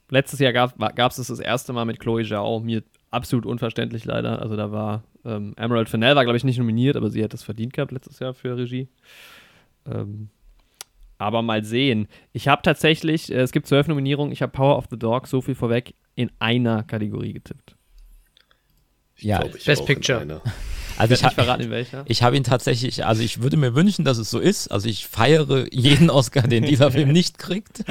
Letztes 0.10 0.40
Jahr 0.40 0.54
gab 0.54 0.80
es 0.80 1.18
das 1.18 1.28
das 1.28 1.40
erste 1.40 1.74
Mal 1.74 1.86
mit 1.86 2.00
Chloe 2.00 2.24
Zhao. 2.24 2.60
Mir 2.60 2.84
absolut 3.10 3.46
unverständlich 3.46 4.06
leider. 4.06 4.42
Also 4.42 4.56
da 4.56 4.72
war 4.72 5.04
ähm, 5.26 5.54
Emerald 5.58 5.90
Fennell 5.90 6.16
war, 6.16 6.24
glaube 6.24 6.38
ich, 6.38 6.44
nicht 6.44 6.58
nominiert, 6.58 6.98
aber 6.98 7.10
sie 7.10 7.24
hat 7.24 7.34
das 7.34 7.44
verdient 7.44 7.74
gehabt 7.74 7.92
letztes 7.92 8.20
Jahr 8.20 8.34
für 8.34 8.58
Regie. 8.58 8.90
Ähm, 9.86 10.30
Aber 11.24 11.42
mal 11.42 11.64
sehen. 11.64 12.08
Ich 12.34 12.48
habe 12.50 12.62
tatsächlich, 12.62 13.32
äh, 13.32 13.36
es 13.42 13.52
gibt 13.54 13.66
zwölf 13.68 13.88
Nominierungen, 13.88 14.32
ich 14.34 14.42
habe 14.42 14.52
Power 14.52 14.78
of 14.78 14.86
the 14.92 14.98
Dog, 15.00 15.28
so 15.28 15.42
viel 15.42 15.56
vorweg, 15.56 15.94
in 16.16 16.30
einer 16.40 16.84
Kategorie 16.84 17.32
getippt. 17.34 17.76
Ja, 19.20 19.40
Glaub 19.40 19.56
ich 19.56 19.66
Best 19.66 19.86
Picture. 19.86 20.42
also 20.98 21.14
Ich 21.14 21.22
ich, 21.22 21.24
habe 21.24 21.24
nicht 21.24 21.24
ha 21.24 21.30
verraten, 21.30 21.64
in 21.64 21.70
welcher. 21.72 22.04
ich 22.08 22.24
habe 22.24 22.36
ihn 22.36 22.44
tatsächlich, 22.44 23.06
also 23.06 23.22
ich 23.24 23.42
würde 23.42 23.58
mir 23.58 23.74
wünschen, 23.76 24.04
dass 24.04 24.18
es 24.18 24.30
so 24.30 24.40
ist. 24.40 24.68
Also 24.70 24.90
ich 24.90 25.08
feiere 25.08 25.66
jeden 25.74 26.10
Oscar, 26.10 26.42
den 26.44 26.66
dieser 26.66 26.92
Film 26.92 27.10
nicht 27.14 27.38
kriegt, 27.38 27.84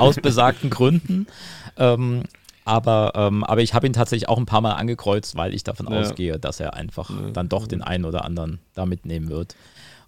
aus 0.00 0.16
besagten 0.16 0.70
Gründen. 0.70 1.26
Ähm, 1.78 2.24
aber, 2.66 3.12
ähm, 3.14 3.44
aber 3.44 3.60
ich 3.62 3.74
habe 3.74 3.86
ihn 3.86 3.92
tatsächlich 3.92 4.28
auch 4.28 4.38
ein 4.38 4.46
paar 4.46 4.60
Mal 4.62 4.72
angekreuzt, 4.72 5.36
weil 5.36 5.54
ich 5.54 5.64
davon 5.64 5.86
Ja. 5.90 6.00
ausgehe, 6.00 6.38
dass 6.38 6.60
er 6.60 6.74
einfach 6.74 7.10
Ja. 7.10 7.30
dann 7.32 7.48
doch 7.48 7.66
den 7.66 7.82
einen 7.82 8.04
oder 8.04 8.24
anderen 8.24 8.58
da 8.74 8.84
mitnehmen 8.86 9.28
wird. 9.28 9.54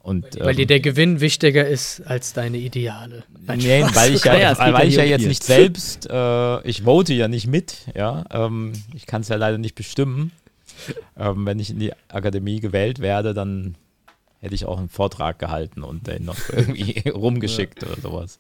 Und, 0.06 0.38
Weil 0.38 0.50
ähm, 0.50 0.56
dir 0.58 0.66
der 0.66 0.78
Gewinn 0.78 1.20
wichtiger 1.20 1.66
ist 1.66 2.00
als 2.06 2.32
deine 2.32 2.58
Ideale. 2.58 3.24
Nein, 3.44 3.58
Nee, 3.58 3.84
weil 3.92 4.14
ich 4.14 4.24
ja, 4.24 4.38
Ja, 4.38 4.72
weil 4.72 4.86
ich 4.86 4.94
ja 4.94 5.02
jetzt 5.02 5.26
nicht 5.26 5.42
selbst, 5.42 6.08
äh, 6.08 6.60
ich 6.62 6.82
vote 6.82 7.12
ja 7.12 7.26
nicht 7.26 7.48
mit, 7.48 7.78
ja. 7.92 8.24
Ähm, 8.30 8.72
ich 8.94 9.06
kann 9.06 9.22
es 9.22 9.28
ja 9.28 9.34
leider 9.34 9.58
nicht 9.58 9.74
bestimmen. 9.74 10.30
Ähm, 11.18 11.44
wenn 11.44 11.58
ich 11.58 11.70
in 11.70 11.80
die 11.80 11.92
Akademie 12.06 12.60
gewählt 12.60 13.00
werde, 13.00 13.34
dann 13.34 13.74
hätte 14.40 14.54
ich 14.54 14.64
auch 14.66 14.78
einen 14.78 14.88
Vortrag 14.88 15.38
gehalten 15.38 15.82
und 15.82 16.06
den 16.06 16.24
noch 16.24 16.36
irgendwie 16.52 17.08
rumgeschickt 17.08 17.82
oder 17.84 18.00
sowas. 18.00 18.38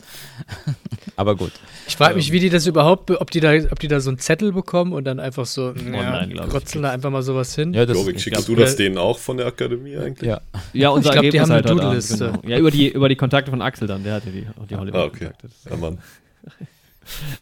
Aber 1.16 1.34
gut. 1.36 1.52
Ich 1.88 1.96
frage 1.96 2.14
mich, 2.16 2.30
wie 2.32 2.40
die 2.40 2.50
das 2.50 2.66
überhaupt, 2.66 3.06
be- 3.06 3.20
ob 3.20 3.30
die 3.30 3.40
da, 3.40 3.54
ob 3.70 3.78
die 3.80 3.88
da 3.88 4.00
so 4.00 4.10
einen 4.10 4.18
Zettel 4.18 4.52
bekommen 4.52 4.92
und 4.92 5.04
dann 5.04 5.18
einfach 5.18 5.46
so, 5.46 5.68
Online, 5.68 6.34
krotzeln 6.48 6.82
da 6.82 6.90
einfach 6.90 7.10
mal 7.10 7.22
sowas 7.22 7.54
hin. 7.54 7.72
Ja, 7.72 7.86
das, 7.86 7.96
Jorik, 7.96 8.16
ich 8.16 8.22
schickst 8.24 8.46
glaub, 8.46 8.56
du 8.56 8.62
das 8.62 8.74
äh, 8.74 8.76
denen 8.76 8.98
auch 8.98 9.18
von 9.18 9.36
der 9.38 9.46
Akademie 9.46 9.96
eigentlich? 9.96 10.28
ja. 10.28 10.40
Ja, 10.72 10.90
unser 10.90 11.14
Ich 11.14 11.20
glaub, 11.20 11.30
die 11.30 11.40
haben 11.40 11.46
eine 11.50 11.54
halt 11.54 11.66
Abend, 11.66 11.80
Doodle-Liste. 11.82 12.32
Genau. 12.32 12.40
Ja, 12.46 12.58
über 12.58 12.70
die, 12.70 12.88
über 12.90 13.08
die 13.08 13.16
Kontakte 13.16 13.50
von 13.50 13.62
Axel 13.62 13.88
dann, 13.88 14.04
der 14.04 14.14
hatte 14.14 14.30
die, 14.30 14.46
die 14.68 14.74
Ah, 14.74 14.78
Hollywood-Kontakte. 14.78 15.34
okay. 15.42 15.70
Ja, 15.70 15.76
Mann. 15.76 15.98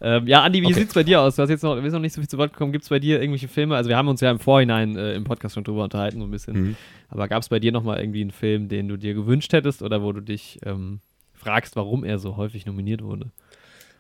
Ähm, 0.01 0.27
ja, 0.27 0.43
Andi, 0.43 0.61
wie 0.63 0.67
Okay. 0.67 0.75
sieht's 0.75 0.95
bei 0.95 1.03
dir 1.03 1.21
aus? 1.21 1.37
Du 1.37 1.43
hast 1.43 1.49
jetzt 1.51 1.63
noch, 1.63 1.75
wir 1.77 1.83
sind 1.83 1.93
noch 1.93 2.01
nicht 2.01 2.13
so 2.13 2.21
viel 2.21 2.29
zu 2.29 2.39
Wort 2.39 2.53
gekommen. 2.53 2.73
Gibt 2.73 2.85
es 2.85 2.91
bei 2.91 2.99
dir 2.99 3.21
irgendwelche 3.21 3.49
Filme? 3.49 3.77
Also 3.77 3.89
wir 3.89 3.97
haben 3.97 4.09
uns 4.09 4.21
ja 4.21 4.31
im 4.31 4.39
Vorhinein 4.39 4.97
äh, 4.97 5.15
im 5.15 5.25
Podcast 5.25 5.55
schon 5.55 5.65
drüber 5.65 5.85
unterhalten, 5.85 6.19
so 6.21 6.25
ein 6.27 6.31
bisschen. 6.31 6.55
Mhm. 6.69 6.77
Aber 7.09 7.29
gab 7.29 7.43
es 7.43 7.49
bei 7.49 7.59
dir 7.61 7.73
noch 7.73 7.83
mal 7.83 7.99
irgendwie 7.99 8.21
einen 8.21 8.31
Film, 8.33 8.69
den 8.69 8.89
du 8.89 8.97
dir 8.97 9.15
gewünscht 9.15 9.53
hättest 9.53 9.83
oder 9.83 10.03
wo 10.03 10.13
du 10.13 10.21
dich 10.21 10.59
ähm, 10.65 11.01
fragst, 11.33 11.77
warum 11.77 12.05
er 12.05 12.19
so 12.19 12.37
häufig 12.37 12.67
nominiert 12.67 13.03
wurde? 13.03 13.31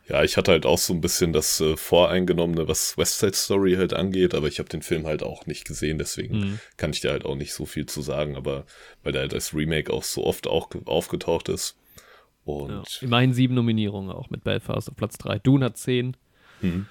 Ja, 0.06 0.22
ich 0.22 0.36
hatte 0.36 0.52
halt 0.52 0.66
auch 0.66 0.76
so 0.76 0.92
ein 0.92 1.00
bisschen 1.00 1.32
das 1.32 1.62
äh, 1.62 1.78
Voreingenommene, 1.78 2.68
was 2.68 2.98
West 2.98 3.20
Side 3.20 3.32
Story 3.32 3.74
halt 3.76 3.94
angeht, 3.94 4.34
aber 4.34 4.48
ich 4.48 4.58
habe 4.58 4.68
den 4.68 4.82
Film 4.82 5.06
halt 5.06 5.22
auch 5.22 5.46
nicht 5.46 5.64
gesehen, 5.66 5.96
deswegen 5.96 6.38
Mhm. 6.38 6.58
kann 6.76 6.90
ich 6.90 7.00
dir 7.00 7.10
halt 7.10 7.24
auch 7.24 7.36
nicht 7.36 7.54
so 7.54 7.64
viel 7.64 7.86
zu 7.86 8.02
sagen, 8.02 8.36
aber 8.36 8.66
weil 9.02 9.12
der 9.12 9.22
halt 9.22 9.32
als 9.32 9.54
Remake 9.54 9.90
auch 9.90 10.02
so 10.02 10.26
oft 10.26 10.46
auch 10.46 10.68
ge- 10.68 10.82
aufgetaucht 10.84 11.48
ist. 11.48 11.76
Und 12.44 12.70
Ja. 12.70 12.82
Immerhin 13.00 13.32
sieben 13.32 13.54
Nominierungen 13.54 14.10
auch 14.10 14.30
mit 14.30 14.44
Belfast 14.44 14.88
auf 14.88 14.96
Platz 14.96 15.16
drei. 15.18 15.38
Dune 15.38 15.64
hat 15.64 15.76
zehn. 15.76 16.16
hm. 16.60 16.86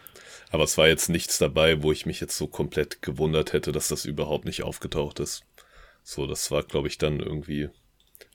aber 0.52 0.64
es 0.64 0.78
war 0.78 0.88
jetzt 0.88 1.10
nichts 1.10 1.38
dabei, 1.38 1.82
wo 1.82 1.92
ich 1.92 2.06
mich 2.06 2.20
jetzt 2.20 2.38
so 2.38 2.48
komplett 2.48 3.02
gewundert 3.02 3.54
hätte, 3.54 3.72
dass 3.72 3.88
das 3.88 4.06
überhaupt 4.06 4.46
nicht 4.46 4.64
aufgetaucht 4.64 5.20
ist. 5.20 5.44
So, 6.04 6.28
das 6.28 6.52
war, 6.52 6.64
glaube 6.64 6.88
ich, 6.88 6.98
dann 6.98 7.20
irgendwie 7.20 7.70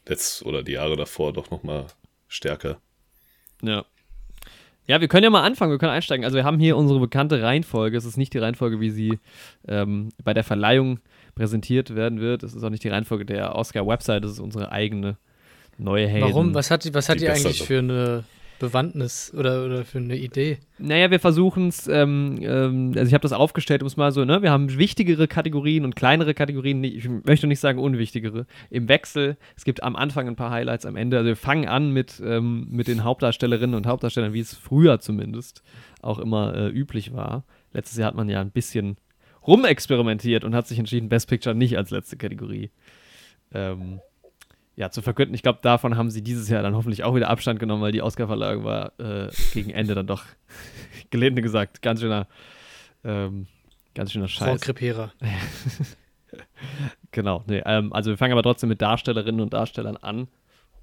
letzt 0.07 0.45
oder 0.45 0.63
die 0.63 0.73
Jahre 0.73 0.97
davor 0.97 1.33
doch 1.33 1.51
noch 1.51 1.63
mal 1.63 1.87
stärker. 2.29 2.81
Ja. 3.63 3.85
Ja, 4.87 5.03
wir 5.03 5.09
können 5.09 5.25
ja 5.25 5.31
mal 5.31 5.43
anfangen, 5.43 5.71
wir 5.71 5.79
können 5.79 5.93
einsteigen. 5.93 6.25
Also 6.25 6.37
wir 6.37 6.45
haben 6.45 6.59
hier 6.59 6.75
unsere 6.79 6.99
bekannte 6.99 7.43
Reihenfolge. 7.43 7.97
Es 7.99 8.07
ist 8.07 8.17
nicht 8.17 8.33
die 8.33 8.39
Reihenfolge, 8.39 8.81
wie 8.81 8.89
sie 8.89 9.19
ähm, 9.67 10.09
bei 10.25 10.33
der 10.33 10.45
Verleihung 10.45 11.01
präsentiert 11.35 11.95
werden 11.95 12.21
wird. 12.21 12.43
Es 12.43 12.55
ist 12.55 12.65
auch 12.65 12.71
nicht 12.71 12.85
die 12.85 12.89
Reihenfolge 12.89 13.27
der 13.27 13.55
Oscar-Website, 13.55 14.25
es 14.25 14.33
ist 14.33 14.41
unsere 14.41 14.73
eigene 14.73 15.19
neue 15.79 16.07
Helden. 16.07 16.29
Warum? 16.29 16.55
Was 16.55 16.71
hat 16.71 16.85
die, 16.85 16.95
was 16.95 17.09
hat 17.09 17.17
Die 17.17 17.21
die 17.21 17.31
eigentlich 17.31 17.63
für 17.63 17.79
eine 17.79 18.25
Bewandtnis 18.59 19.33
oder, 19.37 19.65
oder 19.65 19.85
für 19.85 19.99
eine 19.99 20.17
Idee? 20.17 20.59
Naja, 20.79 21.11
wir 21.11 21.21
versuchen 21.21 21.69
es, 21.69 21.87
ähm, 21.87 22.39
ähm, 22.43 22.93
also 22.97 23.07
ich 23.07 23.15
habe 23.15 23.23
das 23.23 23.33
aufgestellt, 23.33 23.83
um 23.83 23.87
es 23.87 23.97
mal 23.97 24.13
so, 24.13 24.25
ne, 24.25 24.43
wir 24.43 24.51
haben 24.51 24.77
wichtigere 24.79 25.29
Kategorien 25.29 25.85
und 25.85 25.97
kleinere 25.97 26.35
Kategorien, 26.35 26.83
ich 26.83 27.09
möchte 27.09 27.47
nicht 27.47 27.61
sagen 27.61 27.79
unwichtigere, 27.79 28.47
im 28.71 28.89
Wechsel. 28.89 29.37
Es 29.57 29.65
gibt 29.65 29.83
am 29.83 29.97
Anfang 29.97 30.29
ein 30.29 30.37
paar 30.37 30.51
Highlights, 30.51 30.87
am 30.87 30.97
Ende, 30.97 31.19
also 31.19 31.29
wir 31.29 31.37
fangen 31.37 31.69
an 31.69 31.93
mit, 31.93 32.21
ähm, 32.25 32.67
mit 32.71 32.89
den 32.89 33.05
Hauptdarstellerinnen 33.05 33.75
und 33.75 33.87
Hauptdarstellern, 33.87 34.33
wie 34.33 34.41
es 34.41 34.55
früher 34.55 35.01
zumindest 35.01 35.63
auch 36.03 36.19
immer 36.19 36.55
äh, 36.55 36.69
üblich 36.69 37.15
war. 37.15 37.45
Letztes 37.73 37.99
Jahr 37.99 38.09
hat 38.09 38.17
man 38.17 38.29
ja 38.29 38.41
ein 38.41 38.51
bisschen 38.51 38.97
rumexperimentiert 39.47 40.45
und 40.45 40.55
hat 40.55 40.67
sich 40.67 40.79
entschieden, 40.79 41.09
Best 41.09 41.29
Picture 41.29 41.55
nicht 41.55 41.77
als 41.77 41.91
letzte 41.91 42.17
Kategorie 42.17 42.71
ähm, 43.53 44.01
ja, 44.79 44.91
zu 44.91 45.03
verkünden. 45.03 45.35
Ich 45.35 45.43
glaube, 45.43 45.59
davon 45.61 45.97
haben 45.97 46.09
sie 46.09 46.23
dieses 46.23 46.49
Jahr 46.49 46.63
dann 46.63 46.77
hoffentlich 46.77 47.03
auch 47.03 47.17
wieder 47.17 47.29
Abstand 47.29 47.59
genommen, 47.59 47.83
weil 47.83 47.91
die 47.91 48.01
Oscar-Verleihung 48.01 48.63
war 48.63 48.93
äh, 49.01 49.29
gegen 49.53 49.71
Ende 49.71 49.97
dann 49.97 50.07
doch, 50.07 50.25
gelinde 51.11 51.43
gesagt, 51.43 51.83
ganz 51.83 52.01
schöner, 52.01 52.29
ähm, 53.03 53.49
ganz 53.97 54.13
schöner 54.13 54.29
Scheiß. 54.29 54.61
Krepera. 54.61 55.13
Genau, 57.11 57.43
nee, 57.47 57.63
ähm, 57.65 57.93
also 57.95 58.11
wir 58.11 58.19
fangen 58.19 58.33
aber 58.33 58.43
trotzdem 58.43 58.69
mit 58.69 58.83
Darstellerinnen 58.83 59.41
und 59.41 59.55
Darstellern 59.55 59.97
an 59.97 60.29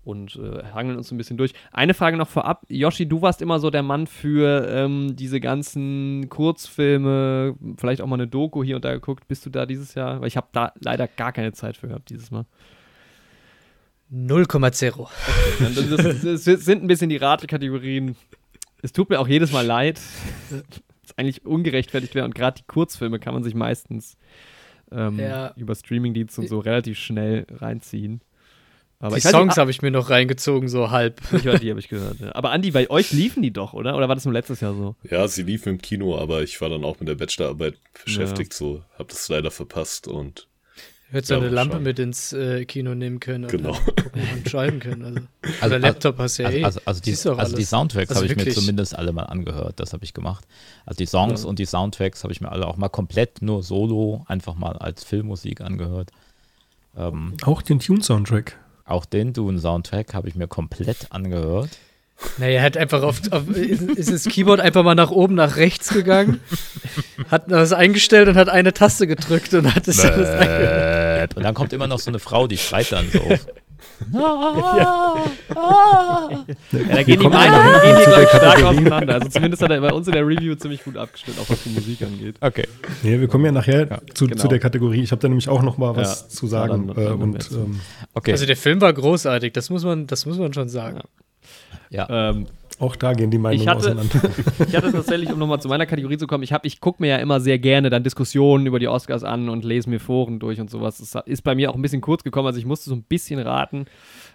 und 0.03 0.35
äh, 0.37 0.63
hangeln 0.73 0.97
uns 0.97 1.11
ein 1.11 1.17
bisschen 1.17 1.37
durch. 1.37 1.53
Eine 1.71 1.93
Frage 1.93 2.17
noch 2.17 2.27
vorab. 2.27 2.65
Yoshi, 2.67 3.07
du 3.07 3.21
warst 3.21 3.43
immer 3.43 3.59
so 3.59 3.69
der 3.69 3.83
Mann 3.83 4.07
für 4.07 4.67
ähm, 4.67 5.15
diese 5.15 5.39
ganzen 5.39 6.29
Kurzfilme, 6.29 7.55
vielleicht 7.77 8.01
auch 8.01 8.07
mal 8.07 8.15
eine 8.15 8.27
Doku 8.27 8.63
hier 8.63 8.77
und 8.77 8.85
da 8.85 8.93
geguckt. 8.93 9.27
Bist 9.27 9.45
du 9.45 9.51
da 9.51 9.67
dieses 9.67 9.93
Jahr? 9.93 10.19
Weil 10.21 10.27
ich 10.27 10.37
habe 10.37 10.47
da 10.51 10.73
leider 10.79 11.07
gar 11.07 11.31
keine 11.31 11.53
Zeit 11.53 11.77
für 11.77 11.87
gehabt 11.87 12.09
dieses 12.09 12.31
Mal. 12.31 12.45
0,0. 14.13 15.07
Das, 15.59 16.21
das, 16.23 16.43
das 16.43 16.65
sind 16.65 16.83
ein 16.83 16.87
bisschen 16.87 17.09
die 17.09 17.17
Ratekategorien. 17.17 18.15
Es 18.81 18.91
tut 18.93 19.09
mir 19.09 19.19
auch 19.19 19.27
jedes 19.27 19.51
Mal 19.51 19.65
leid, 19.65 19.99
dass 20.49 21.17
eigentlich 21.17 21.45
ungerechtfertigt 21.45 22.13
wäre. 22.15 22.25
Und 22.25 22.35
gerade 22.35 22.57
die 22.61 22.67
Kurzfilme 22.67 23.19
kann 23.19 23.33
man 23.33 23.43
sich 23.43 23.55
meistens 23.55 24.17
ähm, 24.91 25.19
Ja. 25.19 25.53
über 25.57 25.73
Streamingdienste 25.75 26.41
und 26.41 26.47
so 26.47 26.59
relativ 26.59 26.99
schnell 26.99 27.47
reinziehen. 27.49 28.21
Aber 28.99 29.15
Die 29.15 29.21
Songs 29.21 29.47
nicht, 29.53 29.57
habe 29.57 29.71
ich 29.71 29.81
mir 29.81 29.91
noch 29.91 30.09
reingezogen, 30.09 30.69
so 30.69 30.89
halb. 30.89 31.21
ah, 31.31 31.35
ich 31.35 31.43
höre 31.43 31.59
die, 31.59 31.69
habe 31.69 31.79
ich 31.79 31.89
gehört. 31.89 32.19
Ja. 32.19 32.33
Aber 32.33 32.51
Andi, 32.51 32.71
bei 32.71 32.89
euch 32.89 33.11
liefen 33.11 33.43
die 33.43 33.51
doch, 33.51 33.73
oder? 33.73 33.97
Oder 33.97 34.07
war 34.07 34.15
das 34.15 34.23
nur 34.25 34.33
letztes 34.33 34.61
Jahr 34.61 34.73
so? 34.73 34.95
Ja, 35.09 35.27
sie 35.27 35.43
liefen 35.43 35.69
im 35.69 35.77
Kino, 35.81 36.17
aber 36.17 36.43
ich 36.43 36.59
war 36.61 36.69
dann 36.69 36.83
auch 36.85 36.99
mit 36.99 37.09
der 37.09 37.15
Bachelorarbeit 37.15 37.75
beschäftigt, 38.05 38.53
so 38.53 38.83
hab 38.97 39.09
das 39.09 39.27
leider 39.27 39.51
verpasst 39.51 40.07
und 40.07 40.47
Hättest 41.11 41.29
du 41.29 41.35
Ja, 41.35 41.39
eine 41.39 41.49
mal 41.49 41.55
Lampe 41.55 41.73
schauen. 41.75 41.83
mit 41.83 41.99
ins 41.99 42.33
äh, 42.33 42.65
Kino 42.65 42.95
nehmen 42.95 43.19
können 43.19 43.45
und 43.45 43.51
Genau. 43.51 43.73
dann 43.73 43.85
gucken 43.95 44.21
und 44.33 44.49
schreiben 44.49 44.79
können. 44.79 45.03
Also. 45.05 45.19
Also- 45.61 45.65
Oder 45.67 45.79
Laptop 45.79 46.17
hast 46.17 46.39
du 46.39 46.43
ja 46.43 46.47
Also, 46.49 46.59
eh. 46.59 46.63
also, 46.65 46.79
also, 46.85 47.01
die, 47.01 47.15
du 47.15 47.33
also 47.35 47.55
die. 47.55 47.63
Soundtracks 47.63 48.09
Also 48.09 48.23
habe 48.23 48.33
ich 48.33 48.45
mir 48.45 48.51
zumindest 48.53 48.95
alle 48.97 49.13
mal 49.13 49.23
angehört, 49.23 49.79
das 49.79 49.93
habe 49.93 50.03
ich 50.03 50.13
gemacht. 50.13 50.45
Also 50.85 50.97
die 50.97 51.05
Songs 51.05 51.43
Ja. 51.43 51.49
und 51.49 51.59
die 51.59 51.65
Soundtracks 51.65 52.23
habe 52.23 52.33
ich 52.33 52.41
mir 52.41 52.51
alle 52.51 52.67
auch 52.67 52.75
mal 52.77 52.89
komplett 52.89 53.41
nur 53.41 53.63
solo, 53.63 54.25
einfach 54.27 54.55
mal 54.55 54.73
als 54.77 55.03
Filmmusik 55.03 55.61
angehört. 55.61 56.11
Ähm, 56.97 57.35
Auch 57.43 57.61
den 57.61 57.79
Tune-Soundtrack. 57.79 58.57
auch 58.85 59.05
den 59.05 59.33
Dune-Soundtrack 59.33 60.13
habe 60.13 60.27
ich 60.27 60.35
mir 60.35 60.47
komplett 60.47 61.11
angehört. 61.11 61.69
Naja, 62.37 62.59
er 62.59 62.63
hat 62.63 62.77
einfach 62.77 63.03
auf, 63.03 63.19
auf 63.31 63.49
ist, 63.49 64.09
das 64.09 64.23
Keyboard 64.23 64.61
einfach 64.61 64.83
mal 64.83 64.95
nach 64.95 65.11
oben, 65.11 65.35
nach 65.35 65.57
rechts 65.57 65.89
gegangen, 65.89 66.39
hat 67.29 67.51
das 67.51 67.73
eingestellt 67.73 68.29
und 68.29 68.35
hat 68.37 68.47
eine 68.47 68.71
Taste 68.73 69.05
gedrückt 69.05 69.53
und 69.53 69.75
hat 69.75 69.85
es 69.89 69.99
alles 69.99 70.29
eingehört. 71.31 71.37
Und 71.37 71.43
dann 71.43 71.53
kommt 71.53 71.73
immer 71.73 71.87
noch 71.87 71.99
so 71.99 72.09
eine 72.11 72.19
Frau, 72.19 72.47
die 72.47 72.57
schreit 72.57 72.91
dann 72.91 73.05
so. 73.11 73.19
Ja, 74.13 75.15
da 75.55 77.03
gehen 77.03 77.19
die 77.19 77.23
ja 77.25 77.29
noch 77.29 77.81
gehen 77.81 77.95
die, 77.95 78.21
ich, 78.23 78.29
stark 78.29 78.63
auseinander. 78.63 79.13
Also 79.15 79.29
zumindest 79.29 79.61
hat 79.61 79.71
er 79.71 79.81
bei 79.81 79.93
uns 79.93 80.07
in 80.07 80.13
der 80.13 80.25
Review 80.27 80.55
ziemlich 80.55 80.83
gut 80.83 80.97
abgeschnitten, 80.97 81.39
auch 81.41 81.49
was 81.49 81.63
die 81.63 81.69
Musik 81.69 82.01
angeht. 82.01 82.35
Okay. 82.41 82.67
Nee, 83.03 83.19
wir 83.19 83.27
kommen 83.27 83.45
ja 83.45 83.51
nachher 83.51 84.01
zu, 84.13 84.27
genau. 84.27 84.41
zu 84.41 84.47
der 84.47 84.59
Kategorie. 84.59 85.01
Ich 85.03 85.11
habe 85.11 85.21
da 85.21 85.27
nämlich 85.27 85.47
auch 85.49 85.61
noch 85.61 85.77
mal 85.77 85.95
was 85.95 86.21
Ja, 86.21 86.27
zu 86.29 86.47
sagen. 86.47 86.87
ja, 86.89 86.93
dann- 86.93 87.03
äh, 87.03 87.09
dann 87.09 87.21
und 87.21 87.51
ähm, 87.51 87.79
Okay. 88.13 88.31
Also 88.31 88.45
der 88.45 88.57
Film 88.57 88.81
war 88.81 88.91
großartig, 88.93 89.53
das 89.53 89.69
muss 89.69 89.83
man, 89.83 90.07
das 90.07 90.25
muss 90.25 90.37
man 90.37 90.53
schon 90.53 90.69
sagen. 90.69 91.01
ja. 91.89 92.07
Ähm, 92.09 92.47
auch 92.79 92.95
da 92.95 93.13
gehen 93.13 93.31
die 93.31 93.37
Meinungen 93.37 93.61
Ich 93.61 93.67
hatte- 93.67 93.77
auseinander. 93.95 94.21
Ich 94.67 94.75
hatte 94.75 94.91
tatsächlich, 94.91 95.31
um 95.31 95.39
nochmal 95.39 95.61
zu 95.61 95.67
meiner 95.67 95.85
Kategorie 95.85 96.17
zu 96.17 96.27
kommen, 96.27 96.43
ich, 96.43 96.53
hab- 96.53 96.65
ich 96.65 96.79
gucke 96.81 97.01
mir 97.01 97.09
ja 97.09 97.17
immer 97.17 97.39
sehr 97.39 97.59
gerne 97.59 97.89
dann 97.89 98.03
Diskussionen 98.03 98.65
über 98.65 98.79
die 98.79 98.87
Oscars 98.87 99.23
an 99.23 99.49
und 99.49 99.63
lese 99.65 99.89
mir 99.89 99.99
Foren 99.99 100.39
durch 100.39 100.59
und 100.59 100.69
sowas. 100.69 100.97
Das 100.97 101.23
ist 101.25 101.41
bei 101.43 101.55
mir 101.55 101.69
auch 101.71 101.75
ein 101.75 101.81
bisschen 101.81 102.01
kurz 102.01 102.23
gekommen, 102.23 102.47
also 102.47 102.59
ich 102.59 102.65
musste 102.65 102.89
so 102.89 102.95
ein 102.95 103.03
bisschen 103.03 103.39
raten. 103.39 103.85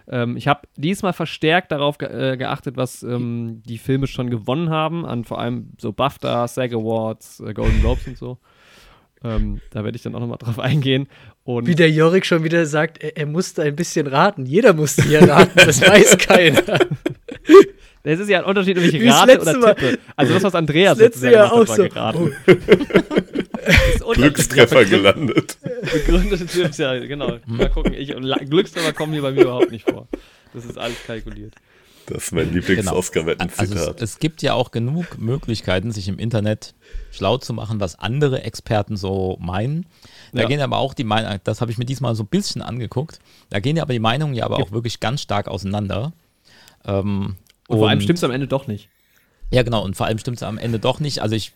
Ähm, 0.09 0.37
ich 0.37 0.47
habe 0.47 0.61
diesmal 0.75 1.13
verstärkt 1.13 1.71
darauf 1.71 1.97
ge 1.97 2.07
äh, 2.33 2.37
geachtet, 2.37 2.77
was 2.77 3.03
ähm, 3.03 3.61
die 3.65 3.77
Filme 3.77 4.07
schon 4.07 4.29
gewonnen 4.29 4.69
haben, 4.69 5.05
an 5.05 5.23
vor 5.23 5.39
allem 5.39 5.71
so 5.79 5.93
BAFTA, 5.93 6.47
SAG 6.47 6.73
Awards, 6.73 7.39
äh, 7.41 7.53
Golden 7.53 7.79
Globes 7.81 8.07
und 8.07 8.17
so. 8.17 8.37
Ähm, 9.23 9.61
da 9.69 9.83
werde 9.83 9.95
ich 9.95 10.01
dann 10.01 10.15
auch 10.15 10.19
nochmal 10.19 10.39
drauf 10.39 10.57
eingehen. 10.57 11.07
Und 11.43 11.67
Wie 11.67 11.75
der 11.75 11.91
Jorik 11.91 12.25
schon 12.25 12.43
wieder 12.43 12.65
sagt, 12.65 12.97
er, 13.03 13.17
er 13.17 13.27
musste 13.27 13.61
ein 13.61 13.75
bisschen 13.75 14.07
raten. 14.07 14.47
Jeder 14.47 14.73
musste 14.73 15.03
hier 15.03 15.21
raten, 15.29 15.51
das 15.63 15.79
weiß 15.79 16.17
keiner. 16.27 16.63
Es 18.03 18.19
ist 18.19 18.29
ja 18.29 18.39
ein 18.39 18.45
Unterschied, 18.45 18.77
ob 18.77 18.83
ich 18.83 19.07
rate 19.11 19.39
oder 19.41 19.57
Mal. 19.57 19.75
tippe. 19.75 19.99
Also 20.15 20.33
das, 20.33 20.43
was 20.43 20.55
Andreas 20.55 20.97
Das 20.97 21.07
letzte 21.07 21.31
Jahr 21.31 21.51
auch 21.53 21.67
so. 21.67 21.83
geraten. 21.83 22.33
Unterschiedlich. 24.03 24.15
Glückstreffer 24.15 24.85
gelandet. 24.85 25.57
Begründete 25.93 26.45
Tipps, 26.45 26.77
ja, 26.77 26.97
genau. 26.99 27.37
Mal 27.45 27.69
gucken. 27.69 27.93
Ich, 27.93 28.09
Glückstreffer 28.49 28.93
kommen 28.93 29.13
hier 29.13 29.21
bei 29.21 29.31
mir 29.31 29.41
überhaupt 29.43 29.71
nicht 29.71 29.89
vor. 29.89 30.07
Das 30.53 30.65
ist 30.65 30.77
alles 30.77 30.97
kalkuliert. 31.05 31.53
Das 32.07 32.23
ist 32.23 32.31
mein 32.33 32.45
Genau. 32.45 32.55
Lieblings-Oscar-Wetten-Zitat. 32.55 33.59
Also 33.77 33.91
es, 33.95 34.01
es 34.01 34.19
gibt 34.19 34.41
ja 34.41 34.53
auch 34.53 34.71
genug 34.71 35.19
Möglichkeiten, 35.19 35.91
sich 35.91 36.07
im 36.07 36.17
Internet 36.17 36.73
schlau 37.11 37.37
zu 37.37 37.53
machen, 37.53 37.79
was 37.79 37.97
andere 37.99 38.41
Experten 38.43 38.97
so 38.97 39.37
meinen. 39.39 39.85
Da 40.33 40.41
Ja. 40.41 40.47
gehen 40.47 40.59
aber 40.61 40.77
auch 40.77 40.93
die 40.95 41.03
Meinungen, 41.03 41.39
das 41.43 41.61
habe 41.61 41.71
ich 41.71 41.77
mir 41.77 41.85
diesmal 41.85 42.15
so 42.15 42.23
ein 42.23 42.27
bisschen 42.27 42.61
angeguckt, 42.63 43.19
da 43.49 43.59
gehen 43.59 43.77
ja 43.77 43.83
aber 43.83 43.93
die 43.93 43.99
Meinungen 43.99 44.33
ja 44.33 44.45
aber 44.45 44.57
auch 44.57 44.71
wirklich 44.71 44.99
ganz 44.99 45.21
stark 45.21 45.47
auseinander. 45.47 46.11
Ähm, 46.85 47.35
Und 47.71 47.79
vor 47.79 47.89
allem 47.89 48.01
stimmt 48.01 48.17
es 48.17 48.23
am 48.23 48.31
Ende 48.31 48.47
doch 48.47 48.67
nicht. 48.67 48.89
Ja, 49.51 49.63
genau, 49.63 49.83
und 49.83 49.95
vor 49.95 50.05
allem 50.05 50.17
stimmt 50.17 50.37
es 50.37 50.43
am 50.43 50.57
Ende 50.57 50.79
doch 50.79 50.99
nicht. 50.99 51.21
Also 51.21 51.35
ich 51.35 51.51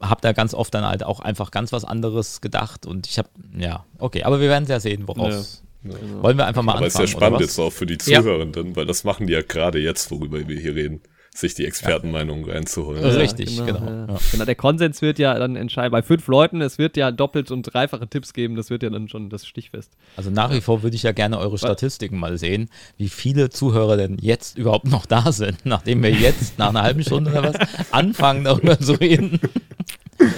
habe 0.00 0.20
da 0.20 0.32
ganz 0.32 0.54
oft 0.54 0.72
dann 0.74 0.84
halt 0.86 1.04
auch 1.04 1.20
einfach 1.20 1.50
ganz 1.50 1.72
was 1.72 1.84
anderes 1.84 2.40
gedacht 2.40 2.86
und 2.86 3.06
ich 3.06 3.18
habe, 3.18 3.28
ja, 3.58 3.84
okay, 3.98 4.22
aber 4.24 4.40
wir 4.40 4.48
werden 4.48 4.66
ja 4.66 4.80
sehen, 4.80 5.06
woraus. 5.06 5.62
Wollen 5.82 6.36
wir 6.36 6.46
einfach 6.46 6.62
mal 6.62 6.76
Aber 6.76 6.86
ist 6.86 6.96
anfangen? 6.96 7.08
ja 7.08 7.16
spannend 7.16 7.40
jetzt 7.42 7.58
auch 7.60 7.70
für 7.72 7.86
die 7.86 7.96
Ja. 8.10 8.20
Zuhörenden, 8.20 8.74
weil 8.74 8.86
das 8.86 9.04
machen 9.04 9.26
die 9.26 9.32
ja 9.34 9.42
gerade 9.42 9.78
jetzt, 9.78 10.10
worüber 10.10 10.46
wir 10.48 10.58
hier 10.58 10.74
reden, 10.74 11.00
sich 11.36 11.54
die 11.54 11.64
Expertenmeinungen 11.66 12.48
reinzuholen. 12.48 13.02
Ja. 13.02 13.08
Richtig, 13.10 13.56
genau, 13.64 13.84
Ja. 13.84 14.06
ja. 14.08 14.18
genau. 14.32 14.44
Der 14.44 14.54
Konsens 14.54 15.02
wird 15.02 15.18
ja 15.18 15.38
dann 15.38 15.56
entscheiden. 15.56 15.92
Bei 15.92 16.02
fünf 16.02 16.26
Leuten, 16.28 16.60
es 16.60 16.78
wird 16.78 16.96
ja 16.96 17.10
doppelt 17.12 17.50
und 17.50 17.62
dreifache 17.62 18.08
Tipps 18.08 18.32
geben, 18.32 18.56
das 18.56 18.70
wird 18.70 18.82
ja 18.82 18.90
dann 18.90 19.08
schon 19.08 19.28
das 19.28 19.46
Stichfest. 19.46 19.92
Also 20.16 20.30
nach 20.30 20.52
wie 20.52 20.60
vor 20.60 20.82
würde 20.82 20.96
ich 20.96 21.02
ja 21.02 21.12
gerne 21.12 21.38
eure 21.38 21.58
Statistiken 21.58 22.18
mal 22.18 22.38
sehen, 22.38 22.68
wie 22.96 23.08
viele 23.08 23.50
Zuhörer 23.50 23.96
denn 23.96 24.18
jetzt 24.20 24.56
überhaupt 24.58 24.86
noch 24.86 25.06
da 25.06 25.30
sind, 25.32 25.58
nachdem 25.64 26.02
wir 26.02 26.10
jetzt 26.10 26.58
nach 26.58 26.70
einer 26.70 26.82
halben 26.82 27.02
Stunde 27.02 27.30
oder 27.30 27.42
was 27.54 27.56
anfangen 27.92 28.44
darüber 28.44 28.78
zu 28.78 28.92
reden. 28.94 29.38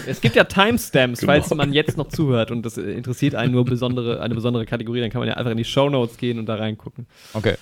Es 0.07 0.21
gibt 0.21 0.35
ja 0.35 0.43
Timestamps, 0.45 1.21
Genau. 1.21 1.33
falls 1.33 1.51
man 1.55 1.73
jetzt 1.73 1.97
noch 1.97 2.09
zuhört 2.09 2.51
und 2.51 2.67
das 2.67 2.77
interessiert 2.79 3.37
einen 3.37 3.53
nur 3.53 3.65
besondere, 3.65 4.21
eine 4.21 4.35
besondere 4.35 4.67
Kategorie, 4.67 5.01
dann 5.01 5.11
kann 5.11 5.21
man 5.21 5.29
ja 5.29 5.35
einfach 5.35 5.53
in 5.53 5.57
die 5.57 5.65
Shownotes 5.65 6.17
gehen 6.17 6.39
und 6.41 6.47
da 6.47 6.57
reingucken. 6.57 7.07
Okay. 7.35 7.55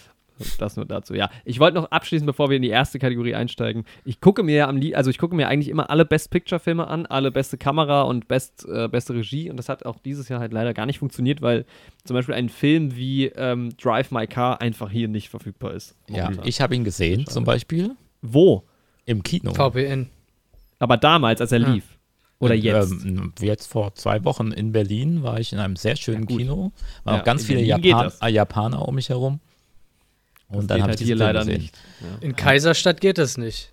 Das 0.58 0.76
nur 0.76 0.84
dazu, 0.84 1.14
ja. 1.14 1.30
Ich 1.44 1.60
wollte 1.60 1.76
noch 1.76 1.90
abschließen, 1.90 2.26
bevor 2.26 2.50
wir 2.50 2.56
in 2.56 2.62
die 2.62 2.68
erste 2.68 2.98
Kategorie 2.98 3.34
einsteigen. 3.34 3.84
Ich 4.04 4.20
gucke 4.20 4.42
mir 4.42 4.54
ja 4.56 4.68
am 4.68 4.76
Lie 4.76 4.94
also 4.94 5.08
ich 5.10 5.18
gucke 5.18 5.34
mir 5.34 5.48
eigentlich 5.48 5.68
immer 5.68 5.88
alle 5.90 6.04
Best 6.04 6.30
Picture 6.30 6.58
Filme 6.58 6.86
an, 6.88 7.06
alle 7.06 7.30
beste 7.30 7.56
Kamera 7.56 8.02
und 8.02 8.28
best, 8.28 8.66
äh, 8.68 8.88
beste 8.88 9.14
Regie 9.14 9.48
und 9.50 9.56
das 9.56 9.68
hat 9.68 9.86
auch 9.86 9.98
dieses 9.98 10.28
Jahr 10.28 10.40
halt 10.40 10.52
leider 10.52 10.74
gar 10.74 10.86
nicht 10.86 10.98
funktioniert, 10.98 11.40
weil 11.42 11.64
zum 12.04 12.14
Beispiel 12.14 12.34
ein 12.34 12.48
Film 12.48 12.96
wie 12.96 13.26
ähm, 13.26 13.70
Drive 13.80 14.10
My 14.10 14.26
Car 14.26 14.60
einfach 14.60 14.90
hier 14.90 15.08
nicht 15.08 15.28
verfügbar 15.28 15.72
ist. 15.72 15.94
Ja, 16.08 16.24
Momentan. 16.24 16.46
ich 16.46 16.60
habe 16.60 16.74
ihn 16.74 16.84
gesehen 16.84 17.26
zum 17.26 17.44
Beispiel 17.44 17.96
Wo? 18.22 18.64
im 19.06 19.22
Kino. 19.22 19.54
VPN. 19.54 20.08
Aber 20.78 20.96
damals, 20.96 21.40
als 21.40 21.52
er 21.52 21.66
Ah. 21.66 21.70
lief. 21.72 21.84
Oder 22.38 22.54
jetzt. 22.54 22.92
Ähm, 23.06 23.32
jetzt 23.40 23.66
vor 23.66 23.94
zwei 23.94 24.22
Wochen 24.24 24.52
in 24.52 24.72
Berlin 24.72 25.22
war 25.22 25.40
ich 25.40 25.52
in 25.54 25.58
einem 25.58 25.76
sehr 25.76 25.96
schönen 25.96 26.26
gut. 26.26 26.38
Kino. 26.38 26.72
Waren 27.04 27.14
Ja, 27.14 27.20
auch 27.20 27.24
ganz 27.24 27.44
viele 27.46 27.62
Japan 27.62 28.12
äh, 28.20 28.28
Japaner 28.28 28.86
um 28.86 28.94
mich 28.94 29.08
herum. 29.08 29.40
Und 30.48 30.58
Das 30.58 30.66
dann 30.68 30.76
geht 30.76 30.82
habe 30.82 30.90
halt 30.92 31.00
hier 31.00 31.16
leider 31.16 31.40
gesehen. 31.40 31.60
nicht. 31.62 31.78
In 32.20 32.36
Kaiserstadt 32.36 33.00
geht 33.00 33.18
das 33.18 33.36
nicht. 33.36 33.72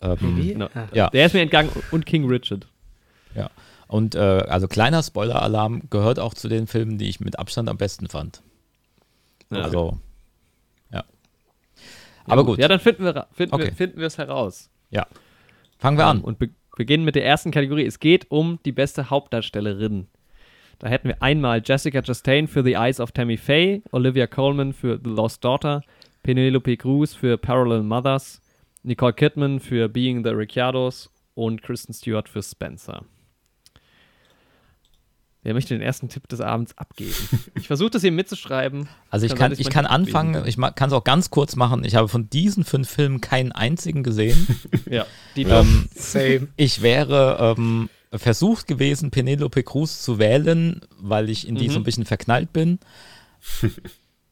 Ähm, 0.00 0.36
Wie? 0.36 0.52
Genau. 0.54 0.68
Ah. 0.74 0.88
Ja. 0.92 1.10
Der 1.10 1.26
ist 1.26 1.32
mir 1.34 1.40
entgangen 1.42 1.70
und 1.92 2.04
King 2.06 2.26
Richard. 2.28 2.66
Ja. 3.36 3.50
Und 3.86 4.14
äh, 4.14 4.18
also 4.18 4.66
kleiner 4.68 5.02
Spoiler-Alarm 5.02 5.82
gehört 5.90 6.18
auch 6.18 6.34
zu 6.34 6.48
den 6.48 6.66
Filmen, 6.66 6.98
die 6.98 7.08
ich 7.08 7.20
mit 7.20 7.38
Abstand 7.38 7.68
am 7.68 7.76
besten 7.76 8.08
fand. 8.08 8.42
Ja. 9.50 9.60
Also, 9.62 9.98
ja. 10.90 11.04
Aber 12.24 12.44
gut, 12.44 12.58
Ja, 12.58 12.68
dann 12.68 12.80
finden 12.80 13.04
wir, 13.04 13.26
finden 13.32 13.54
Okay. 13.54 13.66
wir, 13.66 13.72
finden 13.74 13.98
wir 14.00 14.06
es 14.06 14.18
heraus. 14.18 14.70
fangen 15.78 15.98
wir 15.98 16.04
Ähm, 16.04 16.10
an. 16.10 16.20
Und 16.22 16.38
be 16.38 16.48
beginnen 16.74 17.04
mit 17.04 17.14
der 17.16 17.26
ersten 17.26 17.50
Kategorie. 17.50 17.84
Es 17.84 18.00
geht 18.00 18.30
um 18.30 18.58
die 18.64 18.72
beste 18.72 19.10
Hauptdarstellerin. 19.10 20.06
Da 20.82 20.88
hätten 20.88 21.06
wir 21.06 21.22
einmal 21.22 21.62
Jessica 21.64 22.02
Chastain 22.02 22.48
für 22.48 22.64
The 22.64 22.72
Eyes 22.72 22.98
of 22.98 23.12
Tammy 23.12 23.36
Faye, 23.36 23.82
Olivia 23.92 24.26
Colman 24.26 24.72
für 24.72 24.98
The 25.02 25.10
Lost 25.10 25.44
Daughter, 25.44 25.82
Penelope 26.24 26.76
Cruz 26.76 27.14
für 27.14 27.38
Parallel 27.38 27.84
Mothers, 27.84 28.42
Nicole 28.82 29.12
Kidman 29.12 29.60
für 29.60 29.88
Being 29.88 30.24
the 30.24 30.30
Ricciardos 30.30 31.08
und 31.34 31.62
Kristen 31.62 31.94
Stewart 31.94 32.28
für 32.28 32.42
Spencer. 32.42 33.04
Wer 35.44 35.54
möchte 35.54 35.72
den 35.72 35.82
ersten 35.82 36.08
Tipp 36.08 36.26
des 36.26 36.40
Abends 36.40 36.76
abgeben? 36.76 37.14
Ich 37.54 37.68
versuche 37.68 37.90
das 37.90 38.02
hier 38.02 38.10
mitzuschreiben. 38.10 38.88
Also 39.08 39.26
ich 39.26 39.36
Kann 39.36 39.52
kann, 39.52 39.60
ich 39.60 39.70
kann 39.70 39.86
anfangen, 39.86 40.42
ich 40.46 40.56
kann 40.56 40.88
es 40.88 40.92
auch 40.92 41.04
ganz 41.04 41.30
kurz 41.30 41.54
machen. 41.54 41.84
Ich 41.84 41.94
habe 41.94 42.08
von 42.08 42.28
diesen 42.28 42.64
fünf 42.64 42.90
Filmen 42.90 43.20
keinen 43.20 43.52
einzigen 43.52 44.02
gesehen. 44.02 44.48
Ja, 44.90 45.06
die 45.36 45.44
ähm, 45.44 45.88
Same. 45.94 46.48
ich 46.56 46.82
wäre 46.82 47.54
ähm, 47.56 47.88
versucht 48.18 48.66
gewesen, 48.66 49.10
Penelope 49.10 49.62
Cruz 49.62 50.02
zu 50.02 50.18
wählen, 50.18 50.80
weil 50.98 51.30
ich 51.30 51.46
in 51.48 51.54
die 51.54 51.68
Mhm. 51.68 51.72
so 51.72 51.80
ein 51.80 51.84
bisschen 51.84 52.04
verknallt 52.04 52.52
bin. 52.52 52.78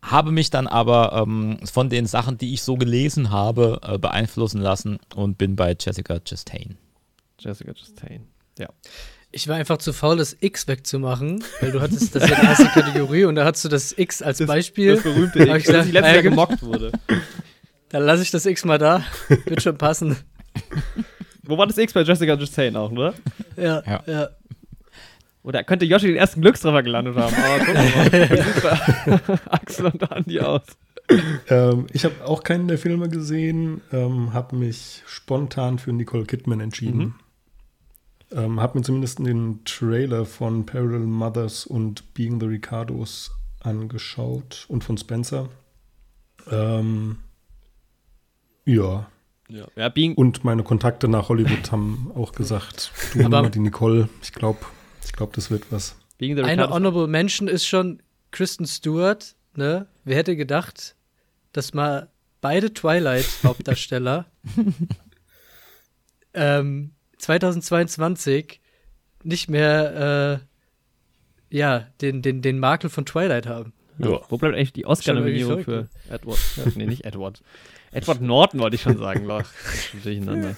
habe 0.02 0.32
mich 0.32 0.50
dann 0.50 0.66
aber 0.66 1.12
ähm, 1.22 1.58
von 1.70 1.90
den 1.90 2.06
Sachen, 2.06 2.38
die 2.38 2.54
ich 2.54 2.62
so 2.62 2.76
gelesen 2.76 3.30
habe, 3.30 3.80
äh, 3.82 3.98
beeinflussen 3.98 4.60
lassen 4.60 4.98
und 5.14 5.36
bin 5.36 5.56
bei 5.56 5.76
Jessica 5.78 6.20
Chastain. 6.20 6.78
Jessica 7.38 7.72
Chastain. 7.74 8.26
Ja. 8.58 8.68
Ich 9.32 9.46
war 9.46 9.56
einfach 9.56 9.78
zu 9.78 9.92
faul, 9.92 10.16
das 10.16 10.36
X 10.40 10.66
wegzumachen, 10.66 11.44
weil 11.60 11.70
du 11.70 11.80
hattest 11.80 12.14
das 12.16 12.28
ja 12.28 12.40
die 12.40 12.46
erste 12.46 12.64
Kategorie 12.74 13.24
und 13.26 13.36
da 13.36 13.44
hattest 13.44 13.64
du 13.64 13.68
das 13.68 13.96
X 13.96 14.22
als 14.22 14.44
Beispiel. 14.44 14.94
Das 14.94 15.02
berühmte 15.04 15.38
X, 15.40 15.46
ich 15.46 15.52
das 15.52 15.62
gesagt, 15.64 15.88
die 15.88 15.92
letzte 15.92 16.06
ah, 16.06 16.08
ja, 16.08 16.14
Jahr 16.14 16.22
gemockt 16.22 16.62
wurde. 16.62 16.92
Dann 17.90 18.02
lasse 18.04 18.22
ich 18.22 18.30
das 18.30 18.46
X 18.46 18.64
mal 18.64 18.78
da. 18.78 19.04
Wird 19.46 19.62
schon 19.62 19.78
passen. 19.78 20.16
Wo 21.42 21.56
war 21.58 21.66
das 21.66 21.78
X 21.78 21.92
bei 21.92 22.02
Jessica 22.02 22.36
Chastain 22.36 22.76
auch, 22.76 22.90
oder? 22.90 23.14
Ja, 23.56 23.82
Ja. 23.86 24.02
ja. 24.06 24.28
Oder 25.42 25.64
könnte 25.64 25.86
Yoshi 25.86 26.08
den 26.08 26.16
ersten 26.16 26.42
Glückstreffer 26.42 26.82
gelandet 26.82 27.16
haben. 27.16 27.34
Aber 27.34 27.64
gucken 27.64 27.82
wir 27.82 28.36
mal. 28.36 29.30
Bei 29.32 29.38
Axel 29.50 29.86
und 29.86 30.12
Andi 30.12 30.38
aus? 30.40 30.62
Ähm, 31.48 31.86
ich 31.92 32.04
habe 32.04 32.14
auch 32.26 32.42
keinen 32.42 32.68
der 32.68 32.76
Filme 32.76 33.08
gesehen, 33.08 33.80
ähm, 33.90 34.34
habe 34.34 34.54
mich 34.56 35.02
spontan 35.06 35.78
für 35.78 35.92
Nicole 35.94 36.26
Kidman 36.26 36.60
entschieden. 36.60 36.98
Mhm. 36.98 38.38
Ähm, 38.38 38.60
habe 38.60 38.78
mir 38.78 38.84
zumindest 38.84 39.18
den 39.18 39.64
Trailer 39.64 40.24
von 40.26 40.66
Parallel 40.66 41.00
Mothers 41.00 41.64
und 41.66 42.12
Being 42.14 42.38
the 42.38 42.46
Ricardos 42.46 43.32
angeschaut 43.60 44.66
und 44.68 44.84
von 44.84 44.98
Spencer. 44.98 45.48
Ähm, 46.50 47.16
ja, 48.66 49.08
Ja, 49.50 49.66
ja 49.76 50.12
und 50.14 50.44
meine 50.44 50.62
Kontakte 50.62 51.08
nach 51.08 51.28
Hollywood 51.28 51.72
haben 51.72 52.10
auch 52.14 52.32
gesagt, 52.32 52.92
du 53.12 53.20
Aber- 53.20 53.28
nimm 53.28 53.30
mal 53.30 53.50
die 53.50 53.58
Nicole, 53.60 54.08
ich 54.22 54.32
glaube, 54.32 54.60
ich 55.04 55.12
glaube, 55.12 55.32
das 55.34 55.50
wird 55.50 55.70
was. 55.70 55.96
Eine 56.20 56.68
Honorable 56.68 57.06
Mention 57.06 57.48
ist 57.48 57.66
schon 57.66 58.02
Kristen 58.30 58.66
Stewart. 58.66 59.34
Ne? 59.56 59.86
Wer 60.04 60.16
hätte 60.16 60.36
gedacht, 60.36 60.94
dass 61.52 61.72
mal 61.72 62.08
beide 62.40 62.72
Twilight-Hauptdarsteller 62.74 64.26
ähm, 66.34 66.90
2022 67.18 68.60
nicht 69.22 69.48
mehr 69.50 70.40
äh, 71.50 71.56
ja, 71.56 71.88
den, 72.00 72.22
den, 72.22 72.42
den 72.42 72.58
Makel 72.58 72.90
von 72.90 73.04
Twilight 73.04 73.46
haben. 73.46 73.72
Ja. 73.98 74.20
Wo 74.28 74.38
bleibt 74.38 74.54
eigentlich 74.54 74.72
die 74.72 74.86
Oscar-Nominierung 74.86 75.64
für 75.64 75.88
Edward? 76.08 76.38
Ja, 76.56 76.64
nee, 76.74 76.86
nicht 76.86 77.04
Edward. 77.04 77.42
Edward 77.92 78.20
Norton 78.20 78.60
wollte 78.60 78.76
ich 78.76 78.82
schon 78.82 78.98
sagen. 78.98 79.24
Loch. 79.26 79.42
Durcheinander. 80.04 80.54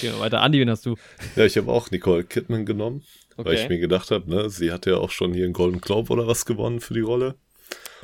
Gehen 0.00 0.12
wir 0.12 0.20
weiter. 0.20 0.40
Andi, 0.42 0.60
wen 0.60 0.70
hast 0.70 0.86
du? 0.86 0.96
Ja, 1.36 1.44
ich 1.44 1.56
habe 1.56 1.70
auch 1.72 1.90
Nicole 1.90 2.24
Kidman 2.24 2.66
genommen, 2.66 3.02
weil 3.36 3.54
ich 3.54 3.60
Okay. 3.64 3.68
mir 3.74 3.78
gedacht 3.80 4.10
habe, 4.10 4.30
ne, 4.30 4.50
sie 4.50 4.70
hat 4.70 4.86
ja 4.86 4.96
auch 4.96 5.10
schon 5.10 5.32
hier 5.32 5.44
einen 5.44 5.52
Golden 5.54 5.80
Globe 5.80 6.12
oder 6.12 6.26
was 6.26 6.44
gewonnen 6.46 6.80
für 6.80 6.94
die 6.94 7.00
Rolle. 7.00 7.34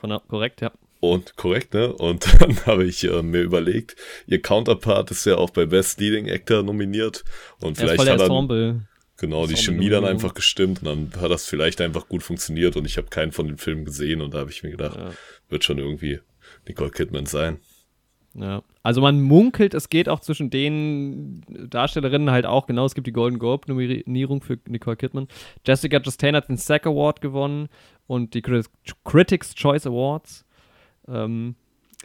Genau, 0.00 0.18
korrekt, 0.20 0.60
ja. 0.60 0.72
Und 1.00 1.36
korrekt, 1.36 1.74
ne? 1.74 1.92
Und 1.92 2.26
dann 2.40 2.66
habe 2.66 2.84
ich 2.84 3.04
äh, 3.04 3.22
mir 3.22 3.42
überlegt, 3.42 3.94
ihr 4.26 4.42
Counterpart 4.42 5.10
ist 5.12 5.24
ja 5.26 5.36
auch 5.36 5.50
bei 5.50 5.66
Best 5.66 6.00
Leading 6.00 6.28
Actor 6.28 6.62
nominiert. 6.64 7.22
Und 7.60 7.78
Er 7.78 7.84
ist 7.84 7.90
vielleicht 7.92 7.96
voll 7.96 8.04
der 8.06 8.14
hat 8.14 8.20
dann, 8.22 8.30
Ensemble. 8.30 8.88
genau 9.16 9.46
die 9.46 9.56
Chemie 9.56 9.88
dann 9.90 10.04
einfach 10.04 10.34
gestimmt 10.34 10.82
und 10.82 11.12
dann 11.12 11.20
hat 11.22 11.30
das 11.30 11.44
vielleicht 11.46 11.80
einfach 11.80 12.08
gut 12.08 12.22
funktioniert 12.24 12.76
und 12.76 12.84
ich 12.86 12.96
habe 12.96 13.08
keinen 13.08 13.30
von 13.30 13.46
den 13.46 13.58
Filmen 13.58 13.84
gesehen 13.84 14.20
und 14.22 14.34
da 14.34 14.38
habe 14.38 14.50
ich 14.50 14.62
mir 14.64 14.70
gedacht, 14.70 14.96
Ja. 14.96 15.10
wird 15.50 15.62
schon 15.64 15.78
irgendwie 15.78 16.18
Nicole 16.66 16.90
Kidman 16.90 17.26
sein. 17.26 17.60
Ja. 18.34 18.62
Also 18.82 19.00
man 19.00 19.20
munkelt, 19.20 19.74
es 19.74 19.88
geht 19.88 20.08
auch 20.08 20.20
zwischen 20.20 20.50
den 20.50 21.40
Darstellerinnen 21.70 22.30
halt 22.30 22.46
auch, 22.46 22.66
genau, 22.66 22.84
es 22.84 22.94
gibt 22.94 23.06
die 23.06 23.12
Golden 23.12 23.38
Globe-Nominierung 23.38 24.42
für 24.42 24.58
Nicole 24.68 24.96
Kidman. 24.96 25.28
Jessica 25.66 25.98
Chastain 26.00 26.36
hat 26.36 26.48
den 26.48 26.56
SAG 26.56 26.86
Award 26.86 27.20
gewonnen 27.20 27.68
und 28.06 28.34
die 28.34 28.42
Crit- 28.42 28.70
Critics' 29.04 29.54
Choice 29.54 29.86
Awards. 29.86 30.44
Ähm, 31.08 31.56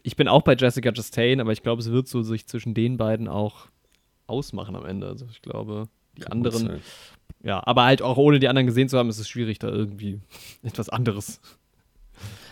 ich 0.02 0.16
bin 0.16 0.28
auch 0.28 0.42
bei 0.42 0.56
Jessica 0.56 0.92
Chastain, 0.92 1.40
aber 1.40 1.52
ich 1.52 1.62
glaube, 1.62 1.82
es 1.82 1.92
wird 1.92 2.08
so 2.08 2.22
sich 2.24 2.48
zwischen 2.48 2.74
den 2.74 2.98
beiden 2.98 3.28
auch 3.28 3.68
ausmachen 4.28 4.76
am 4.76 4.86
Ende. 4.86 5.08
Also 5.08 5.28
ich 5.30 5.42
glaube, 5.42 5.88
die 6.18 6.22
Kann 6.22 6.34
anderen, 6.34 6.80
ja, 7.44 7.62
aber 7.66 7.84
halt 7.84 8.02
auch 8.02 8.18
ohne 8.18 8.40
die 8.40 8.48
anderen 8.48 8.68
gesehen 8.68 8.90
zu 8.90 8.98
haben, 8.98 9.10
ist 9.10 9.20
es 9.20 9.30
schwierig, 9.30 9.60
da 9.60 9.68
irgendwie 9.68 10.20
etwas 10.64 10.90
anderes. 10.90 11.42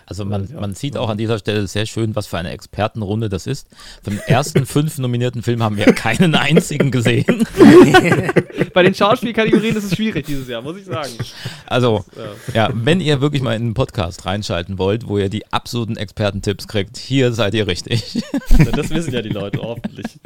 Also 0.05 0.25
man, 0.25 0.49
man 0.59 0.73
sieht 0.73 0.97
auch 0.97 1.09
an 1.09 1.17
dieser 1.17 1.39
Stelle 1.39 1.67
sehr 1.67 1.85
schön, 1.85 2.15
was 2.15 2.27
für 2.27 2.37
eine 2.37 2.51
Expertenrunde 2.51 3.29
das 3.29 3.47
ist. 3.47 3.67
Von 4.03 4.13
den 4.13 4.21
ersten 4.21 4.65
fünf 4.65 4.97
nominierten 4.97 5.43
Filmen 5.43 5.63
haben 5.63 5.77
wir 5.77 5.85
keinen 5.93 6.35
einzigen 6.35 6.91
gesehen. 6.91 7.45
Bei 8.73 8.83
den 8.83 8.93
Schauspielkategorien 8.95 9.75
ist 9.75 9.85
es 9.85 9.95
schwierig 9.95 10.25
dieses 10.25 10.47
Jahr, 10.47 10.61
muss 10.61 10.77
ich 10.77 10.85
sagen. 10.85 11.11
Also, 11.65 12.05
ja, 12.53 12.69
wenn 12.73 13.01
ihr 13.01 13.21
wirklich 13.21 13.41
mal 13.41 13.55
in 13.55 13.61
einen 13.63 13.73
Podcast 13.73 14.25
reinschalten 14.25 14.77
wollt, 14.77 15.07
wo 15.07 15.17
ihr 15.17 15.29
die 15.29 15.51
absoluten 15.51 15.97
Expertentipps 15.97 16.67
kriegt, 16.67 16.97
hier 16.97 17.33
seid 17.33 17.53
ihr 17.53 17.67
richtig. 17.67 18.23
Das 18.73 18.89
wissen 18.89 19.13
ja 19.13 19.21
die 19.21 19.29
Leute 19.29 19.59
hoffentlich. 19.61 20.19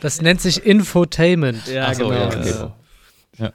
Das 0.00 0.20
nennt 0.20 0.40
sich 0.40 0.64
Infotainment. 0.64 1.66
Ja, 1.68 1.88
Ach 1.88 1.94
so, 1.94 2.08
genau. 2.08 2.20
ja, 2.20 2.26
okay. 2.26 2.50
Ja. 2.50 2.72
Ja. 3.38 3.52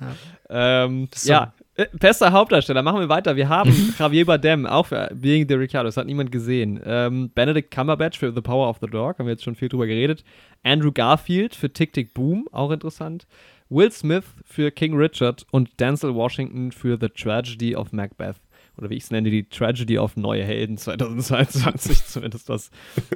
Ähm, 0.86 1.10
So. 1.14 1.30
ja, 1.30 1.44
äh, 1.44 1.57
bester 1.94 2.32
Hauptdarsteller. 2.32 2.82
Machen 2.82 3.00
wir 3.00 3.10
weiter. 3.10 3.36
Wir 3.36 3.50
haben 3.50 3.94
Javier 4.00 4.26
Bardem, 4.26 4.66
auch 4.66 4.88
für 4.88 5.10
Being 5.14 5.48
the 5.48 5.56
Ricardo. 5.56 5.88
Das 5.88 5.98
hat 5.98 6.08
niemand 6.08 6.32
gesehen. 6.32 6.80
Ähm, 6.84 7.30
Benedict 7.34 7.72
Cumberbatch 7.72 8.18
für 8.18 8.34
The 8.34 8.42
Power 8.42 8.70
of 8.70 8.78
the 8.82 8.88
Dog. 8.88 9.20
Haben 9.20 9.26
wir 9.28 9.34
jetzt 9.34 9.44
schon 9.44 9.56
viel 9.56 9.70
drüber 9.70 9.88
geredet. 9.88 10.24
Andrew 10.64 10.92
Garfield 10.92 11.56
für 11.56 11.72
Tick 11.72 11.94
Tick 11.94 12.14
Boom. 12.14 12.48
Auch 12.52 12.72
interessant. 12.72 13.28
Will 13.70 13.92
Smith 13.92 14.24
für 14.46 14.72
King 14.72 14.96
Richard 14.96 15.46
und 15.52 15.80
Denzel 15.80 16.16
Washington 16.16 16.72
für 16.72 16.98
The 17.00 17.10
Tragedy 17.10 17.76
of 17.76 17.92
Macbeth. 17.92 18.38
Oder 18.78 18.90
wie 18.90 18.96
ich 18.96 19.04
es 19.04 19.12
nenne, 19.12 19.30
die 19.30 19.44
Tragedy 19.44 19.98
of 19.98 20.16
Neue 20.16 20.44
Helden 20.44 20.78
2022, 20.78 22.06
zumindest 22.06 22.50
was 22.50 22.72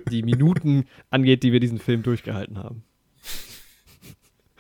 die 0.09 0.23
Minuten 0.23 0.85
angeht, 1.09 1.43
die 1.43 1.51
wir 1.51 1.59
diesen 1.59 1.79
Film 1.79 2.03
durchgehalten 2.03 2.57
haben. 2.57 2.83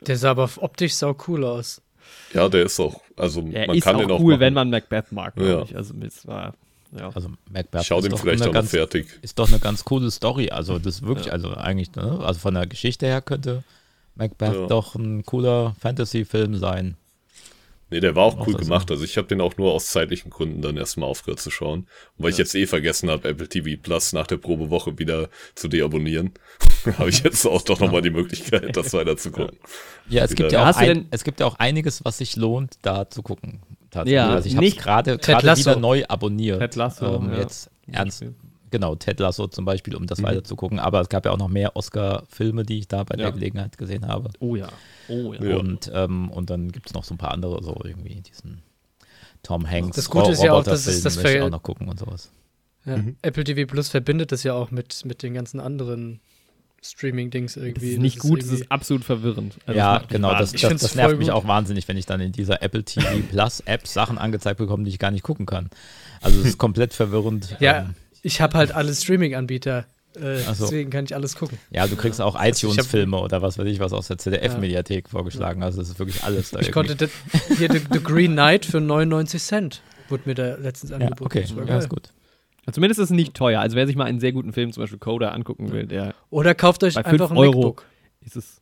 Der 0.07 0.17
sah 0.17 0.31
aber 0.31 0.49
optisch 0.57 0.93
sau 0.93 1.15
cool 1.27 1.43
aus. 1.43 1.81
Ja, 2.33 2.47
der 2.49 2.63
ist 2.65 2.79
auch, 2.79 3.01
also 3.17 3.41
Er 3.51 3.67
man 3.67 3.75
ist 3.77 3.83
kann 3.83 3.95
auch 3.95 3.99
den 3.99 4.11
auch 4.11 4.19
cool, 4.19 4.33
machen. 4.33 4.39
wenn 4.41 4.53
man 4.53 4.69
Macbeth 4.69 5.11
mag, 5.11 5.33
Ja. 5.39 5.61
ich. 5.63 5.75
Also 5.75 5.93
es 6.05 6.25
war, 6.27 6.53
ja. 6.97 7.09
Also 7.13 7.29
Macbeth 7.51 7.85
Schau 7.85 7.97
ist 7.97 8.03
den 8.05 8.11
doch 8.11 8.19
vielleicht 8.19 8.43
eine 8.43 8.51
ganz, 8.51 8.69
fertig. 8.71 9.07
ist 9.21 9.37
doch 9.39 9.47
eine 9.49 9.59
ganz 9.59 9.83
coole 9.83 10.09
Story. 10.11 10.49
Also 10.49 10.77
das 10.79 10.95
ist 10.95 11.05
wirklich, 11.05 11.27
Ja. 11.27 11.33
also 11.33 11.53
eigentlich, 11.55 11.93
ne? 11.95 12.19
also 12.23 12.39
von 12.39 12.53
der 12.53 12.67
Geschichte 12.67 13.05
her 13.05 13.21
könnte 13.21 13.63
Macbeth 14.15 14.53
Ja. 14.53 14.67
doch 14.67 14.95
ein 14.95 15.25
cooler 15.25 15.75
Fantasy-Film 15.79 16.55
sein. 16.57 16.95
Nee, 17.91 17.99
der 17.99 18.15
war 18.15 18.23
auch 18.23 18.47
cool 18.47 18.53
gemacht. 18.53 18.89
Also 18.89 19.03
ich 19.03 19.17
habe 19.17 19.27
den 19.27 19.41
auch 19.41 19.57
nur 19.57 19.73
aus 19.73 19.87
zeitlichen 19.87 20.29
Gründen 20.29 20.61
dann 20.61 20.77
erstmal 20.77 21.09
aufgehört 21.09 21.41
zu 21.41 21.51
schauen. 21.51 21.81
Und 22.17 22.23
weil 22.23 22.31
ich 22.31 22.37
jetzt 22.37 22.55
eh 22.55 22.65
vergessen 22.65 23.09
habe, 23.09 23.27
Apple 23.27 23.49
TV 23.49 23.79
Plus 23.81 24.13
nach 24.13 24.27
der 24.27 24.37
Probewoche 24.37 24.97
wieder 24.97 25.29
zu 25.55 25.67
deabonnieren, 25.67 26.31
habe 26.97 27.09
ich 27.09 27.21
jetzt 27.21 27.45
auch 27.45 27.61
doch 27.61 27.81
nochmal 27.81 28.01
die 28.01 28.09
Möglichkeit, 28.09 28.77
das 28.77 28.93
weiter 28.93 29.17
zu 29.17 29.31
gucken. 29.31 29.57
Ja, 30.07 30.23
es 30.23 30.33
gibt 30.35 30.53
ja, 30.53 30.69
auch 30.69 30.75
ein, 30.77 31.07
es 31.11 31.25
gibt 31.25 31.41
ja 31.41 31.45
auch 31.45 31.55
einiges, 31.59 32.05
was 32.05 32.19
sich 32.19 32.37
lohnt, 32.37 32.75
da 32.81 33.09
zu 33.09 33.21
gucken. 33.21 33.59
Tatsächlich. 33.89 34.13
Ja, 34.13 34.29
also 34.29 34.47
ich 34.47 34.55
habe 34.55 34.65
nicht 34.65 34.79
gerade 34.79 35.17
Ted 35.17 35.35
gerade 35.35 35.47
Lasso. 35.47 35.71
wieder 35.71 35.79
neu 35.79 36.05
abonniert. 36.07 36.59
Ted 36.59 36.75
Lasso, 36.77 37.17
ähm, 37.17 37.33
ja. 37.33 37.39
Jetzt 37.39 37.69
ernst, 37.91 38.23
genau, 38.71 38.95
Ted 38.95 39.19
Lasso 39.19 39.47
zum 39.47 39.65
Beispiel, 39.65 39.95
um 39.95 40.07
das 40.07 40.23
weiter 40.23 40.43
zu 40.43 40.55
gucken. 40.55 40.79
Aber 40.79 41.01
es 41.01 41.09
gab 41.09 41.25
ja 41.25 41.31
auch 41.31 41.37
noch 41.37 41.47
mehr 41.49 41.75
Oscar-Filme, 41.75 42.63
die 42.63 42.79
ich 42.79 42.87
da 42.87 43.03
bei 43.03 43.15
Ja. 43.15 43.25
der 43.25 43.31
Gelegenheit 43.33 43.77
gesehen 43.77 44.07
habe. 44.07 44.29
Oh 44.39 44.55
ja. 44.55 44.69
Oh 45.07 45.33
ja. 45.33 45.57
Und, 45.57 45.91
ähm, 45.93 46.31
und 46.31 46.49
dann 46.49 46.71
gibt 46.71 46.87
es 46.87 46.93
noch 46.93 47.03
so 47.03 47.13
ein 47.13 47.17
paar 47.17 47.31
andere, 47.31 47.61
so 47.63 47.79
irgendwie 47.83 48.21
diesen 48.21 48.63
Tom 49.43 49.69
Hanks 49.69 49.95
Das 49.95 50.09
Gute 50.09 50.31
ist 50.31 50.41
ja 50.43 50.53
auch, 50.53 50.63
dass 50.63 50.87
es 50.87 51.01
das 51.03 51.17
Ver- 51.17 51.45
auch 51.45 51.49
noch 51.49 51.63
gucken 51.63 51.87
und 51.89 51.99
sowas. 51.99 52.31
Ja. 52.85 52.97
Mhm. 52.97 53.15
Apple 53.21 53.43
TV 53.43 53.71
Plus 53.71 53.89
verbindet 53.89 54.31
das 54.31 54.43
ja 54.43 54.53
auch 54.53 54.71
mit, 54.71 55.05
mit 55.05 55.21
den 55.23 55.33
ganzen 55.35 55.59
anderen 55.59 56.19
Streaming-Dings 56.83 57.53
Das 57.53 57.63
irgendwie. 57.63 57.91
ist 57.91 57.99
nicht 57.99 58.15
Das 58.17 58.21
gut, 58.23 58.41
es 58.41 58.51
ist 58.51 58.71
absolut 58.71 59.03
verwirrend. 59.03 59.57
Also 59.67 59.77
ja, 59.77 59.99
mich 59.99 60.07
genau, 60.09 60.31
das, 60.33 60.51
das, 60.51 60.61
das 60.81 60.95
nervt 60.95 61.17
mich 61.19 61.27
gut. 61.27 61.35
auch 61.35 61.47
wahnsinnig, 61.47 61.87
wenn 61.87 61.95
ich 61.97 62.07
dann 62.07 62.19
in 62.21 62.31
dieser 62.31 62.63
Apple 62.63 62.83
TV 62.83 63.07
Plus 63.29 63.59
App 63.61 63.85
Sachen 63.87 64.17
angezeigt 64.17 64.57
bekomme, 64.57 64.83
die 64.83 64.89
ich 64.89 64.97
gar 64.97 65.11
nicht 65.11 65.21
gucken 65.23 65.45
kann. 65.45 65.69
Also 66.21 66.39
es 66.39 66.45
ist 66.47 66.57
komplett 66.57 66.93
verwirrend. 66.95 67.55
Ja, 67.59 67.81
Ähm, 67.81 67.95
ich 68.21 68.41
habe 68.41 68.57
halt 68.57 68.71
alle 68.71 68.93
Streaming-Anbieter. 68.93 69.85
Äh, 70.15 70.37
so. 70.39 70.65
Deswegen 70.65 70.89
kann 70.89 71.05
ich 71.05 71.15
alles 71.15 71.35
gucken. 71.35 71.57
ja, 71.69 71.87
du 71.87 71.95
kriegst 71.95 72.19
auch 72.19 72.35
Also 72.35 72.67
iTunes-Filme 72.67 73.17
oder 73.17 73.41
was 73.41 73.57
weiß 73.57 73.65
ich 73.67 73.79
was 73.79 73.93
aus 73.93 74.07
der 74.07 74.17
ZDF-Mediathek 74.17 75.07
vorgeschlagen. 75.09 75.63
Also 75.63 75.81
es 75.81 75.89
ist 75.89 75.99
wirklich 75.99 76.23
alles 76.23 76.51
da. 76.51 76.59
Ich 76.59 76.67
irgendwie. 76.67 76.71
konnte 76.73 76.95
das, 76.95 77.11
hier 77.57 77.71
The, 77.71 77.81
The 77.91 78.03
Green 78.03 78.33
Knight 78.33 78.65
für 78.65 78.81
99 78.81 79.41
Cent 79.41 79.81
wurde 80.09 80.23
mir 80.25 80.35
da 80.35 80.55
letztens 80.55 80.91
ja, 80.91 80.97
angeboten. 80.97 81.23
okay, 81.23 81.41
Das 81.43 81.55
war 81.55 81.65
ja, 81.65 81.77
ist 81.77 81.87
gut. 81.89 82.09
Zumindest 82.71 82.99
ist 82.99 83.05
es 83.05 83.11
nicht 83.11 83.33
teuer. 83.33 83.61
Also 83.61 83.75
wer 83.77 83.87
sich 83.87 83.95
mal 83.95 84.03
einen 84.03 84.19
sehr 84.19 84.33
guten 84.33 84.51
Film, 84.53 84.71
zum 84.73 84.83
Beispiel 84.83 84.99
Coda, 84.99 85.29
angucken 85.29 85.71
will, 85.71 85.87
der 85.87 86.13
Oder 86.29 86.55
kauft 86.55 86.83
euch 86.83 86.95
Bei 86.95 87.05
einfach 87.05 87.31
ein 87.31 87.37
Euro. 87.37 87.59
MacBook. 87.59 87.85
ist 88.21 88.35
es. 88.35 88.61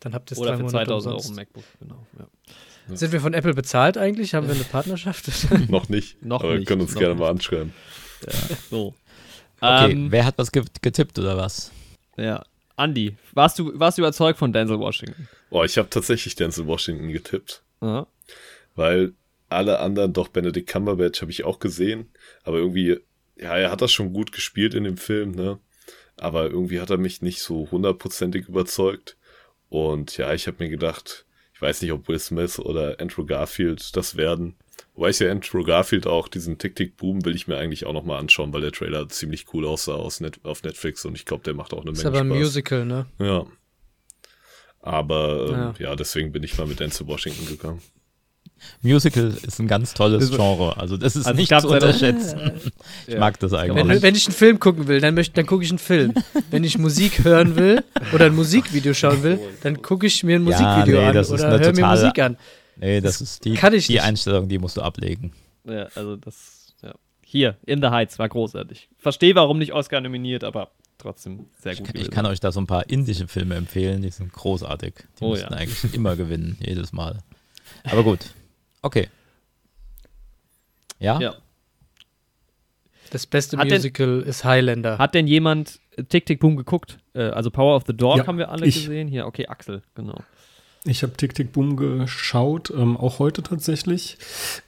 Dann 0.00 0.14
habt 0.14 0.30
ihr 0.30 0.34
es 0.34 0.38
Oder 0.38 0.56
für 0.56 0.62
Monate 0.62 0.86
2000 0.86 1.14
Euro 1.14 1.28
ein 1.28 1.34
MacBook. 1.34 1.64
Genau. 1.80 2.06
Ja. 2.18 2.96
Sind 2.96 3.12
wir 3.12 3.20
von 3.20 3.34
Apple 3.34 3.54
bezahlt 3.54 3.98
eigentlich? 3.98 4.34
Haben 4.34 4.46
wir 4.46 4.54
eine 4.54 4.64
Partnerschaft? 4.72 5.28
Noch 5.68 5.88
nicht. 5.88 6.24
Noch 6.24 6.42
aber 6.42 6.52
nicht, 6.52 6.60
wir 6.60 6.66
können 6.66 6.82
uns 6.82 6.94
noch 6.94 7.00
gerne 7.00 7.14
nicht. 7.14 7.20
mal 7.20 7.30
anschreiben. 7.30 7.72
So. 8.70 8.94
Okay, 9.60 9.92
Ähm, 9.92 10.10
wer 10.12 10.24
hat 10.24 10.38
was 10.38 10.52
ge 10.52 10.64
getippt 10.82 11.18
oder 11.18 11.36
was? 11.36 11.72
ja. 12.16 12.44
Andi, 12.76 13.16
warst 13.32 13.58
du, 13.58 13.76
warst 13.76 13.98
du 13.98 14.02
überzeugt 14.02 14.38
von 14.38 14.52
Denzel 14.52 14.78
Washington? 14.78 15.28
Boah, 15.50 15.64
ich 15.64 15.78
habe 15.78 15.90
tatsächlich 15.90 16.36
Denzel 16.36 16.66
Washington 16.68 17.08
getippt, 17.08 17.64
Ja. 17.80 18.06
weil 18.76 19.14
alle 19.48 19.80
anderen, 19.80 20.12
doch 20.12 20.28
Benedict 20.28 20.68
Cumberbatch 20.70 21.20
habe 21.20 21.32
ich 21.32 21.42
auch 21.42 21.58
gesehen, 21.58 22.08
aber 22.44 22.58
irgendwie, 22.58 23.00
ja, 23.36 23.56
er 23.56 23.72
hat 23.72 23.82
das 23.82 23.90
schon 23.90 24.12
gut 24.12 24.30
gespielt 24.30 24.74
in 24.74 24.84
dem 24.84 24.96
Film, 24.96 25.32
ne? 25.32 25.58
Aber 26.16 26.44
irgendwie 26.50 26.80
hat 26.80 26.90
er 26.90 26.98
mich 26.98 27.20
nicht 27.20 27.40
so 27.42 27.68
hundertprozentig 27.72 28.46
überzeugt. 28.46 29.16
Und 29.70 30.16
ja, 30.16 30.32
ich 30.32 30.46
habe 30.46 30.62
mir 30.62 30.70
gedacht, 30.70 31.24
ich 31.54 31.60
weiß 31.62 31.82
nicht, 31.82 31.90
ob 31.92 32.06
Will 32.08 32.18
Smith 32.20 32.60
oder 32.60 33.00
Andrew 33.00 33.24
Garfield 33.26 33.96
das 33.96 34.16
werden. 34.16 34.54
Wobei 34.98 35.10
ich 35.10 35.20
ja 35.20 35.30
Andrew 35.30 35.62
Garfield 35.62 36.08
auch, 36.08 36.26
diesen 36.26 36.58
Tick-Tick-Boom 36.58 37.24
will 37.24 37.36
ich 37.36 37.46
mir 37.46 37.56
eigentlich 37.56 37.86
auch 37.86 37.92
nochmal 37.92 38.18
anschauen, 38.18 38.52
weil 38.52 38.62
der 38.62 38.72
Trailer 38.72 39.08
ziemlich 39.08 39.46
cool 39.54 39.64
aussah 39.64 39.92
aus 39.94 40.18
Net 40.18 40.40
auf 40.42 40.64
Netflix 40.64 41.04
und 41.04 41.14
ich 41.14 41.24
glaube, 41.24 41.44
der 41.44 41.54
macht 41.54 41.72
auch 41.72 41.82
eine 41.82 41.92
ist 41.92 41.98
Menge 42.02 42.08
aber 42.08 42.20
ein 42.24 42.26
Spaß. 42.30 42.38
Musical, 42.40 42.84
ne? 42.84 43.06
Ja. 43.20 43.44
Aber 44.80 45.46
ähm, 45.48 45.54
Ja. 45.82 45.90
ja. 45.90 45.96
deswegen 45.96 46.32
bin 46.32 46.42
ich 46.42 46.56
mal 46.58 46.66
mit 46.66 46.80
Denzel 46.80 47.06
Washington 47.06 47.46
gegangen. 47.46 47.80
Musical 48.82 49.32
ist 49.46 49.60
ein 49.60 49.68
ganz 49.68 49.94
tolles 49.94 50.30
Das- 50.30 50.36
Genre. 50.36 50.76
Also 50.78 50.96
das 50.96 51.14
ist 51.14 51.26
Also 51.26 51.38
nicht 51.40 51.60
zu 51.60 51.68
unterschätzen. 51.68 52.52
Ich 53.06 53.14
Ja. 53.14 53.20
mag 53.20 53.38
das 53.38 53.52
eigentlich. 53.52 53.76
Wenn, 53.76 53.86
nicht. 53.86 54.02
wenn 54.02 54.14
ich 54.16 54.26
einen 54.26 54.34
Film 54.34 54.58
gucken 54.58 54.88
will, 54.88 55.00
dann, 55.00 55.14
möchte- 55.14 55.34
dann 55.34 55.46
gucke 55.46 55.62
ich 55.62 55.70
einen 55.70 55.78
Film. 55.78 56.12
Wenn 56.50 56.64
ich 56.64 56.76
Musik 56.76 57.22
hören 57.22 57.54
will 57.54 57.84
oder 58.12 58.26
ein 58.26 58.34
Musikvideo 58.34 58.94
schauen 58.94 59.22
will, 59.22 59.38
dann 59.62 59.80
gucke 59.80 60.08
ich 60.08 60.24
mir 60.24 60.36
ein 60.40 60.46
Ja, 60.48 60.58
Musikvideo 60.58 61.00
nee, 61.02 61.06
an 61.06 61.14
das 61.14 61.28
ist 61.30 61.34
oder 61.40 61.60
höre 61.60 61.72
mir 61.72 61.86
Musik 61.86 62.18
an. 62.18 62.36
Nee, 62.80 63.00
das 63.00 63.20
ist 63.20 63.44
die, 63.44 63.54
kann 63.54 63.74
ich 63.74 63.86
die 63.86 63.94
nicht. 63.94 64.02
Einstellung, 64.02 64.48
die 64.48 64.58
musst 64.58 64.76
du 64.76 64.82
ablegen. 64.82 65.32
Ja, 65.64 65.86
also 65.94 66.16
das, 66.16 66.74
ja. 66.82 66.94
Hier, 67.22 67.56
In 67.66 67.82
the 67.82 67.88
Heights, 67.88 68.18
war 68.18 68.28
großartig. 68.28 68.88
Verstehe, 68.98 69.34
warum 69.34 69.58
nicht 69.58 69.72
Oscar 69.72 70.00
nominiert, 70.00 70.44
aber 70.44 70.70
trotzdem 70.96 71.46
sehr 71.60 71.74
gut. 71.76 71.88
Ich 71.88 71.92
gewesen. 71.92 72.10
kann 72.10 72.26
euch 72.26 72.40
da 72.40 72.52
so 72.52 72.60
ein 72.60 72.66
paar 72.66 72.88
indische 72.88 73.28
Filme 73.28 73.56
empfehlen, 73.56 74.02
die 74.02 74.10
sind 74.10 74.32
großartig. 74.32 74.94
Die 75.20 75.24
Oh 75.24 75.30
müssten 75.30 75.52
ja. 75.52 75.58
eigentlich 75.58 75.92
immer 75.94 76.16
gewinnen, 76.16 76.56
jedes 76.64 76.92
Mal. 76.92 77.18
Aber 77.84 78.02
gut. 78.04 78.20
Okay. 78.82 79.08
Ja? 80.98 81.20
Ja. 81.20 81.34
Das 83.10 83.26
beste 83.26 83.56
Hat 83.56 83.66
denn- 83.70 83.76
Musical 83.78 84.20
ist 84.22 84.44
Highlander. 84.44 84.98
Hat 84.98 85.14
denn 85.14 85.26
jemand 85.26 85.80
Tick 86.08 86.26
Tick 86.26 86.40
Boom 86.40 86.56
geguckt? 86.56 86.98
Äh, 87.14 87.22
also 87.22 87.50
Power 87.50 87.76
of 87.76 87.84
the 87.86 87.96
Dog 87.96 88.18
Ja, 88.18 88.26
haben 88.26 88.38
wir 88.38 88.50
alle 88.50 88.66
ich. 88.66 88.74
gesehen. 88.74 89.08
Hier, 89.08 89.26
okay, 89.26 89.46
Axel, 89.46 89.82
genau. 89.94 90.20
Ich 90.84 91.02
habe 91.02 91.14
Tick 91.14 91.34
Tick 91.34 91.52
Boom 91.52 91.76
geschaut, 91.76 92.72
ähm, 92.74 92.96
auch 92.96 93.18
heute 93.18 93.42
tatsächlich. 93.42 94.16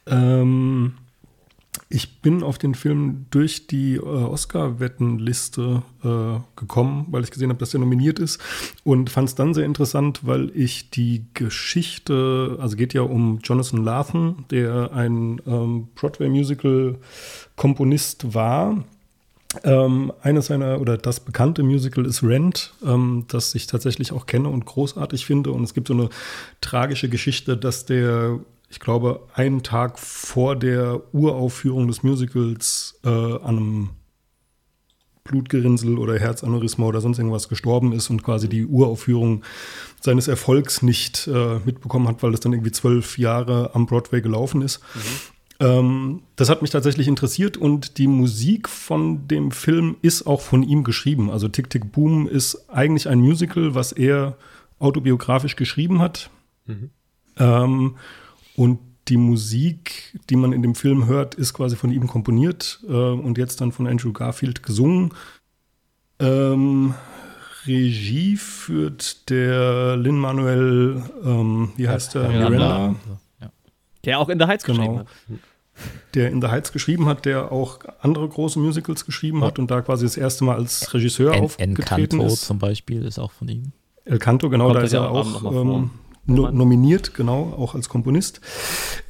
Ähm, 0.06 0.94
ich 1.88 2.20
bin 2.20 2.42
auf 2.42 2.58
den 2.58 2.74
Film 2.74 3.24
durch 3.30 3.66
die 3.66 3.94
äh, 3.94 4.00
Oscar-Wettenliste 4.00 5.82
äh, 6.04 6.40
gekommen, 6.56 7.06
weil 7.10 7.24
ich 7.24 7.30
gesehen 7.30 7.48
habe, 7.48 7.58
dass 7.58 7.70
der 7.70 7.80
nominiert 7.80 8.18
ist 8.18 8.38
und 8.84 9.08
fand 9.10 9.28
es 9.28 9.34
dann 9.34 9.54
sehr 9.54 9.64
interessant, 9.64 10.20
weil 10.22 10.52
ich 10.54 10.90
die 10.90 11.24
Geschichte, 11.34 12.58
also 12.60 12.76
geht 12.76 12.94
ja 12.94 13.02
um 13.02 13.40
Jonathan 13.42 13.84
Lathan, 13.84 14.44
der 14.50 14.92
ein 14.92 15.40
ähm, 15.46 15.88
Broadway-Musical-Komponist 15.94 18.34
war. 18.34 18.84
Ähm, 19.64 20.12
eines 20.22 20.46
seiner 20.46 20.80
oder 20.80 20.96
das 20.96 21.20
bekannte 21.20 21.64
Musical 21.64 22.06
ist 22.06 22.22
Rent, 22.22 22.72
ähm, 22.86 23.24
das 23.28 23.54
ich 23.56 23.66
tatsächlich 23.66 24.12
auch 24.12 24.26
kenne 24.26 24.48
und 24.48 24.64
großartig 24.64 25.26
finde. 25.26 25.50
Und 25.50 25.64
es 25.64 25.74
gibt 25.74 25.88
so 25.88 25.94
eine 25.94 26.08
tragische 26.60 27.08
Geschichte, 27.08 27.56
dass 27.56 27.84
der, 27.84 28.38
ich 28.68 28.78
glaube, 28.78 29.26
einen 29.34 29.64
Tag 29.64 29.98
vor 29.98 30.54
der 30.54 31.02
Uraufführung 31.12 31.88
des 31.88 32.04
Musicals 32.04 33.00
äh, 33.04 33.08
an 33.08 33.56
einem 33.56 33.90
Blutgerinnsel 35.24 35.98
oder 35.98 36.18
Herzaneurysma 36.18 36.86
oder 36.86 37.00
sonst 37.00 37.18
irgendwas 37.18 37.48
gestorben 37.48 37.92
ist 37.92 38.08
und 38.08 38.22
quasi 38.22 38.48
die 38.48 38.66
Uraufführung 38.66 39.42
seines 40.00 40.28
Erfolgs 40.28 40.82
nicht 40.82 41.26
äh, 41.26 41.58
mitbekommen 41.64 42.08
hat, 42.08 42.22
weil 42.22 42.30
das 42.30 42.40
dann 42.40 42.52
irgendwie 42.52 42.72
zwölf 42.72 43.18
Jahre 43.18 43.70
am 43.74 43.86
Broadway 43.86 44.22
gelaufen 44.22 44.62
ist. 44.62 44.80
Ähm, 45.60 46.22
das 46.36 46.48
hat 46.48 46.62
mich 46.62 46.70
tatsächlich 46.70 47.06
interessiert 47.06 47.56
und 47.58 47.98
die 47.98 48.06
Musik 48.06 48.68
von 48.68 49.28
dem 49.28 49.50
Film 49.50 49.96
ist 50.02 50.26
auch 50.26 50.40
von 50.40 50.62
ihm 50.62 50.84
geschrieben. 50.84 51.30
Also 51.30 51.48
Tick 51.48 51.68
Tick 51.70 51.92
Boom 51.92 52.26
ist 52.26 52.68
eigentlich 52.70 53.08
ein 53.08 53.20
Musical, 53.20 53.74
was 53.74 53.92
er 53.92 54.36
autobiografisch 54.78 55.56
geschrieben 55.56 56.00
hat. 56.00 56.30
Ähm, 57.36 57.96
und 58.56 58.78
die 59.08 59.16
Musik, 59.16 60.18
die 60.30 60.36
man 60.36 60.52
in 60.52 60.62
dem 60.62 60.74
Film 60.74 61.06
hört, 61.06 61.34
ist 61.34 61.52
quasi 61.52 61.76
von 61.76 61.90
ihm 61.92 62.06
komponiert 62.06 62.80
äh, 62.88 62.92
und 62.92 63.36
jetzt 63.38 63.60
dann 63.60 63.72
von 63.72 63.86
Andrew 63.86 64.12
Garfield 64.12 64.62
gesungen. 64.62 65.12
Ähm, 66.20 66.94
Regie 67.66 68.36
führt 68.36 69.28
der 69.30 69.96
Lin-Manuel, 69.96 71.02
ähm, 71.24 71.72
wie 71.76 71.88
heißt 71.88 72.14
der? 72.14 72.28
Miranda. 72.28 72.48
Miranda, 72.50 72.96
Der 74.04 74.18
auch 74.18 74.28
in 74.28 74.46
Heights 74.46 74.64
geschrieben 74.64 74.86
Genau. 74.86 74.98
hat. 75.00 75.06
Der 76.14 76.30
in 76.30 76.40
The 76.40 76.48
Heights 76.48 76.72
geschrieben 76.72 77.06
hat, 77.06 77.24
der 77.24 77.52
auch 77.52 77.80
andere 78.00 78.28
große 78.28 78.58
Musicals 78.58 79.04
geschrieben 79.04 79.44
hat 79.44 79.58
und 79.58 79.70
da 79.70 79.80
quasi 79.80 80.04
das 80.04 80.16
erste 80.16 80.44
Mal 80.44 80.56
als 80.56 80.92
Regisseur 80.92 81.34
En 81.34 81.44
aufgetreten 81.44 81.80
Encanto 81.80 82.26
ist. 82.26 82.44
zum 82.44 82.58
Beispiel 82.58 83.04
ist 83.04 83.18
auch 83.18 83.32
von 83.32 83.48
ihm. 83.48 83.72
El 84.04 84.18
Canto, 84.18 84.50
genau, 84.50 84.66
Kommt 84.66 84.76
da 84.76 84.82
ist 84.82 84.92
ja 84.92 85.04
er 85.04 85.10
auch 85.10 85.44
ähm, 85.44 85.90
no, 86.26 86.50
nominiert, 86.50 87.14
genau, 87.14 87.54
auch 87.56 87.74
als 87.74 87.88
Komponist. 87.88 88.40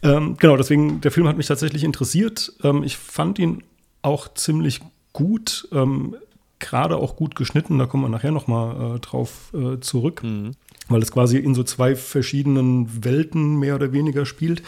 Ähm, 0.03 0.37
genau, 0.39 0.57
deswegen, 0.57 1.01
der 1.01 1.11
Film 1.11 1.29
hat 1.29 1.37
mich 1.37 1.47
tatsächlich 1.47 1.85
interessiert. 1.85 2.53
Ähm, 2.62 2.83
ich 2.83 2.97
fand 2.97 3.39
ihn 3.39 3.62
auch 4.03 4.33
ziemlich 4.35 4.81
gut, 5.12 5.68
ähm, 5.73 6.16
gerade 6.59 6.97
auch 6.97 7.16
gut 7.16 7.35
geschnitten, 7.35 7.79
da 7.79 7.87
kommen 7.87 8.05
wir 8.05 8.09
nachher 8.09 8.33
noch 8.33 8.47
mal 8.47 8.97
äh, 8.97 8.99
drauf 9.01 9.53
äh, 9.55 9.81
zurück. 9.81 10.23
Mhm. 10.23 10.53
Weil 10.91 11.03
es 11.03 11.12
quasi 11.12 11.38
in 11.38 11.55
so 11.55 11.62
zwei 11.62 11.97
verschiedenen 11.97 13.05
Welten 13.05 13.59
mehr 13.59 13.76
oder 13.76 13.93
weniger 13.93 14.26
spielt. 14.26 14.62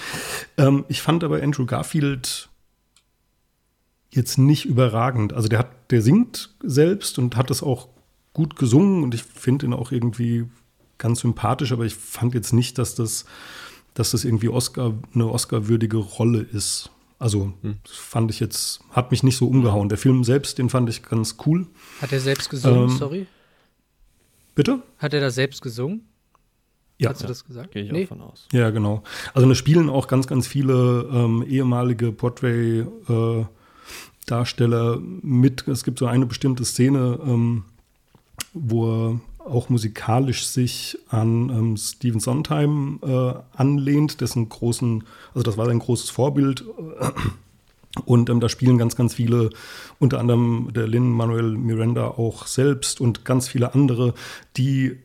Ähm, 0.56 0.84
ich 0.88 1.02
fand 1.02 1.24
aber 1.24 1.42
Andrew 1.42 1.66
Garfield 1.66 2.48
jetzt 4.10 4.38
nicht 4.38 4.64
überragend. 4.64 5.32
Also 5.32 5.48
der 5.48 5.58
hat, 5.58 5.90
der 5.90 6.00
singt 6.00 6.54
selbst 6.62 7.18
und 7.18 7.36
hat 7.36 7.50
das 7.50 7.62
auch 7.62 7.88
gut 8.32 8.56
gesungen 8.56 9.02
und 9.02 9.14
ich 9.14 9.24
finde 9.24 9.66
ihn 9.66 9.74
auch 9.74 9.90
irgendwie 9.92 10.46
ganz 10.98 11.20
sympathisch, 11.20 11.72
aber 11.72 11.84
ich 11.84 11.94
fand 11.94 12.34
jetzt 12.34 12.52
nicht, 12.52 12.78
dass 12.78 12.94
das, 12.94 13.24
dass 13.94 14.12
das 14.12 14.24
irgendwie 14.24 14.48
Oscar, 14.48 14.94
eine 15.14 15.28
Oscar-würdige 15.28 15.96
Rolle 15.96 16.40
ist. 16.40 16.90
Also 17.18 17.52
das 17.84 17.96
fand 17.96 18.30
ich 18.30 18.40
jetzt, 18.40 18.80
hat 18.90 19.10
mich 19.10 19.22
nicht 19.22 19.36
so 19.36 19.48
umgehauen. 19.48 19.88
Der 19.88 19.98
Film 19.98 20.24
selbst, 20.24 20.58
den 20.58 20.68
fand 20.68 20.88
ich 20.88 21.02
ganz 21.02 21.36
cool. 21.46 21.66
Hat 22.00 22.12
er 22.12 22.20
selbst 22.20 22.48
gesungen, 22.50 22.90
Ähm, 22.90 22.96
sorry? 22.96 23.26
Bitte? 24.54 24.82
Hat 24.98 25.14
er 25.14 25.20
da 25.20 25.30
selbst 25.30 25.62
gesungen? 25.62 26.06
Ja. 27.02 27.10
Hast 27.10 27.22
du 27.22 27.26
das 27.26 27.44
gesagt? 27.44 27.72
Gehe 27.72 27.82
ich 27.84 27.92
Nee. 27.92 28.04
auch 28.04 28.08
von 28.08 28.20
aus. 28.22 28.46
Ja, 28.52 28.70
genau. 28.70 29.02
Also 29.34 29.46
da 29.48 29.54
spielen 29.54 29.88
auch 29.90 30.08
ganz, 30.08 30.26
ganz 30.26 30.46
viele 30.46 31.08
ähm, 31.12 31.44
ehemalige 31.48 32.12
Portrait-Darsteller 32.12 34.98
mit. 35.22 35.66
Es 35.68 35.84
gibt 35.84 35.98
so 35.98 36.06
eine 36.06 36.24
bestimmte 36.26 36.64
Szene, 36.64 37.18
ähm, 37.24 37.64
wo 38.54 39.10
er 39.10 39.20
auch 39.38 39.68
musikalisch 39.68 40.46
sich 40.46 40.96
an 41.08 41.48
ähm, 41.50 41.76
Stephen 41.76 42.20
Sondheim 42.20 43.00
äh, 43.02 43.34
anlehnt, 43.56 44.20
dessen 44.20 44.48
großen, 44.48 45.02
also 45.34 45.42
das 45.42 45.56
war 45.56 45.66
sein 45.66 45.80
großes 45.80 46.10
Vorbild. 46.10 46.64
Und 48.06 48.30
ähm, 48.30 48.40
da 48.40 48.48
spielen 48.48 48.78
ganz, 48.78 48.96
ganz 48.96 49.12
viele, 49.12 49.50
unter 49.98 50.18
anderem 50.18 50.70
der 50.72 50.88
Lin-Manuel 50.88 51.58
Miranda 51.58 52.06
auch 52.06 52.46
selbst 52.46 53.02
und 53.02 53.26
ganz 53.26 53.48
viele 53.48 53.74
andere, 53.74 54.14
die 54.56 54.96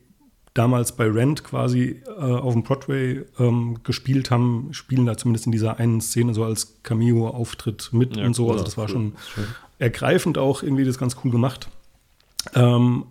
damals 0.58 0.96
bei 0.96 1.06
Rent 1.08 1.44
quasi 1.44 2.02
äh, 2.06 2.20
auf 2.20 2.52
dem 2.52 2.64
Broadway 2.64 3.24
ähm, 3.38 3.78
gespielt 3.84 4.30
haben, 4.30 4.68
spielen 4.72 5.06
da 5.06 5.16
zumindest 5.16 5.46
in 5.46 5.52
dieser 5.52 5.78
einen 5.78 6.00
Szene 6.00 6.34
so 6.34 6.44
als 6.44 6.82
Cameo-Auftritt 6.82 7.90
mit 7.92 8.16
Ja, 8.16 8.26
und 8.26 8.34
so. 8.34 8.50
Also 8.50 8.64
das 8.64 8.76
war 8.76 8.86
cool. 8.86 8.90
schon 8.90 9.12
ergreifend 9.78 10.36
auch 10.36 10.62
irgendwie 10.62 10.84
das 10.84 10.98
ganz 10.98 11.16
cool 11.22 11.30
gemacht. 11.30 11.68
Ähm, 12.54 13.04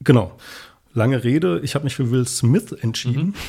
genau. 0.00 0.36
Lange 0.94 1.22
Rede, 1.22 1.60
ich 1.62 1.76
habe 1.76 1.84
mich 1.84 1.94
für 1.94 2.10
Will 2.10 2.26
Smith 2.26 2.72
entschieden. 2.72 3.34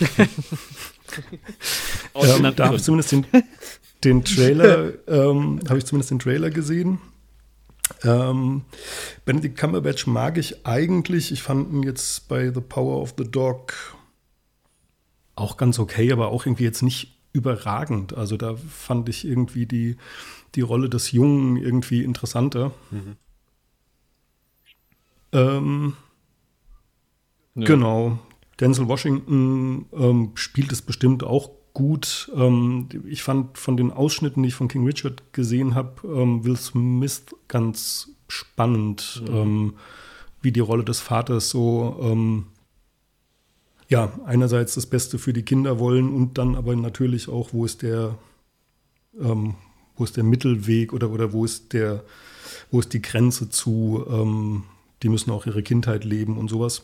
Ähm, 2.13 2.53
da 2.55 2.67
habe 2.67 2.75
ich 2.75 2.83
zumindest 2.83 3.11
den, 3.11 3.25
den 4.03 4.23
Trailer, 4.23 4.93
ähm, 5.07 5.59
habe 5.67 5.79
ich 5.79 5.85
zumindest 5.85 6.11
den 6.11 6.19
Trailer 6.19 6.51
gesehen. 6.51 6.99
Ähm, 8.03 8.63
Benedict 9.25 9.57
Cumberbatch 9.57 10.07
mag 10.07 10.37
ich 10.37 10.65
eigentlich. 10.65 11.31
Ich 11.31 11.43
fand 11.43 11.71
ihn 11.71 11.83
jetzt 11.83 12.27
bei 12.27 12.51
The 12.51 12.61
Power 12.61 13.01
of 13.01 13.15
the 13.17 13.29
Dog 13.29 13.73
auch 15.35 15.57
ganz 15.57 15.79
okay, 15.79 16.11
aber 16.11 16.29
auch 16.29 16.45
irgendwie 16.45 16.65
jetzt 16.65 16.81
nicht 16.81 17.17
überragend. 17.33 18.13
Also 18.15 18.37
da 18.37 18.55
fand 18.55 19.09
ich 19.09 19.25
irgendwie 19.25 19.65
die, 19.65 19.97
die 20.55 20.61
Rolle 20.61 20.89
des 20.89 21.11
Jungen 21.11 21.57
irgendwie 21.57 22.03
interessanter. 22.03 22.71
Ähm, 25.31 25.95
Nö. 27.55 27.65
Genau. 27.65 28.19
Denzel 28.59 28.87
Washington 28.87 29.85
ähm, 29.93 30.31
spielt 30.35 30.71
es 30.71 30.81
bestimmt 30.81 31.23
auch 31.23 31.51
gut. 31.73 32.31
Ähm, 32.35 32.89
ich 33.07 33.23
fand 33.23 33.57
von 33.57 33.77
den 33.77 33.91
Ausschnitten, 33.91 34.43
die 34.43 34.49
ich 34.49 34.55
von 34.55 34.67
King 34.67 34.85
Richard 34.85 35.33
gesehen 35.33 35.75
habe, 35.75 36.07
ähm, 36.07 36.43
Will 36.43 36.57
Smith 36.57 37.25
ganz 37.47 38.09
spannend, 38.27 39.23
ähm, 39.27 39.73
wie 40.41 40.51
die 40.51 40.59
Rolle 40.59 40.83
des 40.83 40.99
Vaters 40.99 41.49
so, 41.49 41.99
ähm, 42.01 42.45
ja, 43.89 44.11
einerseits 44.25 44.75
das 44.75 44.85
Beste 44.85 45.17
für 45.17 45.33
die 45.33 45.43
Kinder 45.43 45.79
wollen 45.79 46.13
und 46.13 46.37
dann 46.37 46.55
aber 46.55 46.75
natürlich 46.75 47.27
auch, 47.27 47.53
wo 47.53 47.65
ist 47.65 47.81
der, 47.81 48.17
ähm, 49.19 49.55
wo 49.95 50.03
ist 50.03 50.15
der 50.15 50.23
Mittelweg 50.23 50.93
oder, 50.93 51.09
oder 51.09 51.33
wo 51.33 51.43
ist 51.43 51.73
der, 51.73 52.03
wo 52.71 52.79
ist 52.79 52.93
die 52.93 53.01
Grenze 53.01 53.49
zu, 53.49 54.05
ähm, 54.09 54.63
die 55.01 55.09
müssen 55.09 55.31
auch 55.31 55.45
ihre 55.47 55.63
Kindheit 55.63 56.05
leben 56.05 56.37
und 56.37 56.49
sowas. 56.49 56.83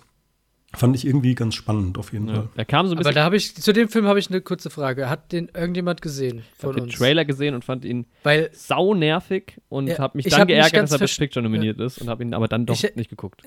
Fand 0.75 0.95
ich 0.95 1.05
irgendwie 1.05 1.35
ganz 1.35 1.55
spannend 1.55 1.97
auf 1.97 2.11
jeden 2.13 2.27
Ja. 2.27 2.33
Fall. 2.35 2.49
Er 2.55 2.65
kam 2.65 2.85
so 2.87 2.91
ein 2.93 2.97
Aber 2.97 3.03
bisschen 3.03 3.15
da 3.15 3.23
habe 3.23 3.35
ich, 3.37 3.55
zu 3.55 3.73
dem 3.73 3.89
Film 3.89 4.05
habe 4.05 4.19
ich 4.19 4.29
eine 4.29 4.41
kurze 4.41 4.69
Frage. 4.69 5.09
Hat 5.09 5.31
den 5.31 5.49
irgendjemand 5.53 6.01
gesehen 6.01 6.39
ich 6.39 6.59
von 6.59 6.69
hab 6.69 6.75
den 6.75 6.83
uns? 6.85 6.95
Trailer 6.95 7.25
gesehen 7.25 7.55
und 7.55 7.63
fand 7.65 7.85
ihn 7.85 8.05
Weil 8.23 8.49
sau 8.53 8.93
nervig 8.93 9.59
und 9.69 9.87
Ja, 9.87 9.99
habe 9.99 10.17
mich 10.17 10.25
ich 10.27 10.31
dann 10.31 10.41
hab 10.41 10.47
geärgert, 10.47 10.83
dass 10.83 10.91
er 10.91 10.99
Best 10.99 11.17
Picture 11.17 11.41
nominiert 11.43 11.79
ist 11.79 11.99
und 11.99 12.09
habe 12.09 12.23
ihn 12.23 12.33
aber 12.33 12.47
dann 12.47 12.65
doch 12.65 12.75
Ich- 12.83 12.95
nicht 12.95 13.09
geguckt. 13.09 13.41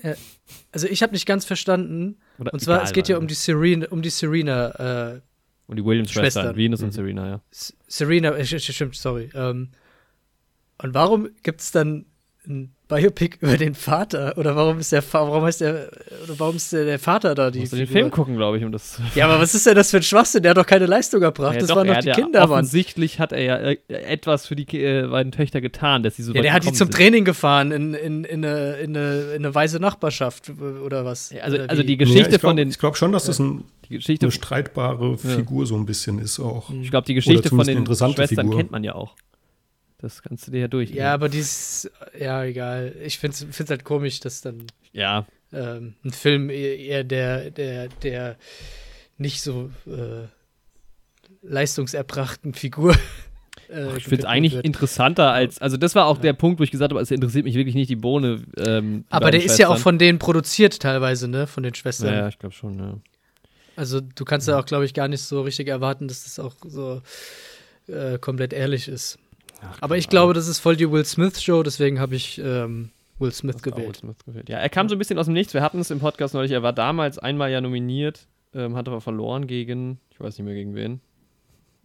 Also 0.71 0.87
ich 0.87 1.01
habe 1.03 1.13
nicht 1.13 1.25
ganz 1.25 1.45
verstanden. 1.45 2.17
Oder 2.37 2.53
und 2.53 2.59
zwar, 2.59 2.83
es 2.83 2.93
geht 2.93 3.07
ja 3.07 3.17
um 3.17 3.27
die 3.27 3.33
Serena, 3.35 3.87
um 3.89 4.01
die 4.01 4.09
Serena, 4.09 5.13
äh, 5.15 5.21
Und 5.67 5.75
die 5.77 5.85
Williams-Schwestern, 5.85 6.43
Schwestern. 6.43 6.55
Venus 6.57 6.81
und 6.81 6.91
Serena, 6.93 7.27
ja. 7.27 7.41
Serena, 7.87 8.31
äh, 8.35 8.45
stimmt, 8.59 8.95
sorry. 8.95 9.29
Ähm, 9.35 9.69
und 10.81 10.93
warum 10.93 11.29
gibt 11.43 11.61
es 11.61 11.71
dann 11.71 12.05
ein 12.47 12.73
Biopic 12.89 13.37
über 13.39 13.55
den 13.55 13.75
Vater? 13.75 14.33
Oder 14.37 14.55
warum 14.55 14.79
ist 14.79 14.91
der, 14.91 15.03
warum 15.11 15.43
heißt 15.43 15.61
der, 15.61 15.89
oder 16.23 16.37
warum 16.39 16.55
ist 16.55 16.73
der, 16.73 16.85
der 16.85 16.97
Vater 16.99 17.35
da? 17.35 17.51
Die 17.51 17.59
Musst 17.59 17.71
du 17.71 17.77
den? 17.77 17.87
Film 17.87 18.09
gucken, 18.11 18.35
glaube 18.35 18.57
ich, 18.57 18.63
um 18.65 18.71
das. 18.71 18.99
Ja, 19.15 19.25
aber 19.29 19.39
was 19.39 19.53
ist 19.55 19.65
denn 19.67 19.75
das 19.75 19.91
für 19.91 19.97
ein 19.97 20.03
Schwachsinn? 20.03 20.41
Der 20.41 20.49
hat 20.49 20.57
doch 20.57 20.65
keine 20.65 20.87
Leistung 20.87 21.21
erbracht. 21.21 21.53
Ja, 21.53 21.59
das 21.59 21.69
doch, 21.69 21.75
waren 21.77 21.87
doch 21.87 21.99
die 21.99 22.07
ja 22.07 22.15
Kinder, 22.15 22.39
Mann. 22.41 22.51
Offensichtlich 22.51 23.19
hat 23.19 23.31
er 23.31 23.41
ja 23.43 23.55
äh, 23.57 23.77
etwas 23.89 24.47
für 24.47 24.55
die 24.55 24.65
äh, 24.83 25.07
beiden 25.07 25.31
Töchter 25.31 25.61
getan, 25.61 26.01
dass 26.03 26.15
sie 26.15 26.23
so 26.23 26.33
Ja, 26.33 26.41
der 26.41 26.51
hat 26.51 26.63
die 26.63 26.69
zum 26.73 26.87
sind. 26.87 26.93
Training 26.95 27.25
gefahren 27.25 27.71
in, 27.71 27.93
in, 27.93 28.23
in, 28.23 28.43
eine, 28.43 28.73
in, 28.77 28.97
eine, 28.97 29.21
in 29.35 29.45
eine 29.45 29.53
weise 29.55 29.79
Nachbarschaft 29.79 30.51
oder 30.83 31.05
was? 31.05 31.29
Ja, 31.29 31.43
Also, 31.43 31.57
oder 31.57 31.69
also 31.69 31.83
die 31.83 31.95
Geschichte 31.95 32.21
Ja, 32.21 32.35
ich 32.35 32.41
von 32.41 32.55
glaub- 32.55 32.55
den. 32.57 32.69
Ich 32.69 32.79
glaube 32.79 32.97
schon, 32.97 33.11
dass 33.11 33.25
das 33.25 33.37
ein, 33.39 33.65
Die 33.87 33.97
Geschichte, 33.97 34.25
eine 34.25 34.31
streitbare 34.31 35.15
Figur 35.17 35.67
so 35.67 35.75
ein 35.75 35.85
bisschen 35.85 36.17
ist 36.17 36.39
auch. 36.39 36.71
ich 36.71 36.89
glaube, 36.89 37.05
die 37.05 37.13
Geschichte 37.13 37.49
von 37.49 37.65
den 37.67 37.85
Schwestern 37.85 38.27
Figur. 38.27 38.57
kennt 38.57 38.71
man 38.71 38.83
ja 38.83 38.95
auch. 38.95 39.13
Das 40.01 40.23
kannst 40.23 40.47
du 40.47 40.51
dir 40.51 40.61
ja 40.61 40.67
durch. 40.67 40.91
Ja, 40.91 41.13
aber 41.13 41.27
dies, 41.27 41.89
ja, 42.17 42.43
egal. 42.43 42.95
Ich 43.03 43.19
finde 43.19 43.37
es 43.49 43.69
halt 43.69 43.83
komisch, 43.83 44.21
dass 44.21 44.41
dann 44.41 44.65
ja, 44.93 45.25
ähm, 45.51 45.95
ein 46.03 46.11
Film 46.11 46.49
eher 46.49 46.79
eher 46.79 47.03
der, 47.03 47.51
der, 47.51 47.89
der 47.89 48.37
nicht 49.17 49.41
so 49.41 49.69
äh, 49.85 50.27
leistungserbrachten 51.41 52.53
Figur. 52.53 52.95
äh, 53.69 53.97
ich 53.97 54.05
finde 54.05 54.19
es 54.19 54.25
eigentlich 54.25 54.53
wird. 54.53 54.65
interessanter 54.65 55.31
als. 55.31 55.59
Also, 55.59 55.75
das 55.75 55.95
war 55.95 56.05
auch 56.05 56.17
der 56.17 56.33
Punkt, 56.33 56.59
wo 56.59 56.63
ich 56.63 56.71
gesagt 56.71 56.91
habe, 56.91 57.01
es 57.01 57.11
interessiert 57.11 57.45
mich 57.45 57.55
wirklich 57.55 57.75
nicht 57.75 57.89
die 57.89 57.95
Bohne. 57.95 58.43
Ähm, 58.57 59.03
die 59.07 59.11
Aber 59.11 59.31
der 59.31 59.43
ist 59.43 59.59
ja 59.59 59.67
auch 59.67 59.77
von 59.77 59.97
denen 59.97 60.19
produziert 60.19 60.79
teilweise, 60.79 61.27
ne? 61.27 61.47
Von 61.47 61.63
den 61.63 61.73
Schwestern. 61.73 62.13
Ja, 62.13 62.19
ja, 62.21 62.27
ich 62.29 62.39
glaube 62.39 62.55
schon, 62.55 62.79
ja. 62.79 62.97
Also 63.75 64.01
du 64.01 64.25
kannst 64.25 64.47
ja 64.47 64.59
auch, 64.59 64.65
glaube 64.65 64.85
ich, 64.85 64.93
gar 64.93 65.07
nicht 65.07 65.21
so 65.21 65.41
richtig 65.41 65.69
erwarten, 65.69 66.07
dass 66.09 66.25
das 66.25 66.37
auch 66.37 66.55
so 66.65 67.01
äh, 67.87 68.17
komplett 68.17 68.51
ehrlich 68.51 68.89
ist. 68.89 69.17
Aber 69.81 69.97
ich 69.97 70.09
glaube, 70.09 70.33
das 70.33 70.47
ist 70.47 70.59
voll 70.59 70.75
die 70.75 70.89
Will 70.91 71.05
Smith-Show, 71.05 71.63
deswegen 71.63 71.99
habe 71.99 72.15
ich 72.15 72.39
ähm, 72.43 72.89
Will 73.19 73.31
Smith 73.31 73.55
Will 73.65 73.71
gewählt. 73.73 73.97
Smith 73.97 74.17
gewählt. 74.25 74.49
Ja, 74.49 74.57
er 74.57 74.69
kam 74.69 74.87
so 74.89 74.95
ein 74.95 74.99
bisschen 74.99 75.19
aus 75.19 75.25
dem 75.25 75.33
Nichts. 75.33 75.53
Wir 75.53 75.61
hatten 75.61 75.79
es 75.79 75.91
im 75.91 75.99
Podcast 75.99 76.33
neulich. 76.33 76.51
Er 76.51 76.63
war 76.63 76.73
damals 76.73 77.19
einmal 77.19 77.51
ja 77.51 77.59
nominiert, 77.61 78.27
ähm, 78.53 78.75
hat 78.75 78.87
aber 78.87 79.01
verloren 79.01 79.47
gegen, 79.47 79.99
ich 80.11 80.19
weiß 80.19 80.37
nicht 80.37 80.45
mehr 80.45 80.55
gegen 80.55 80.75
wen. 80.75 81.01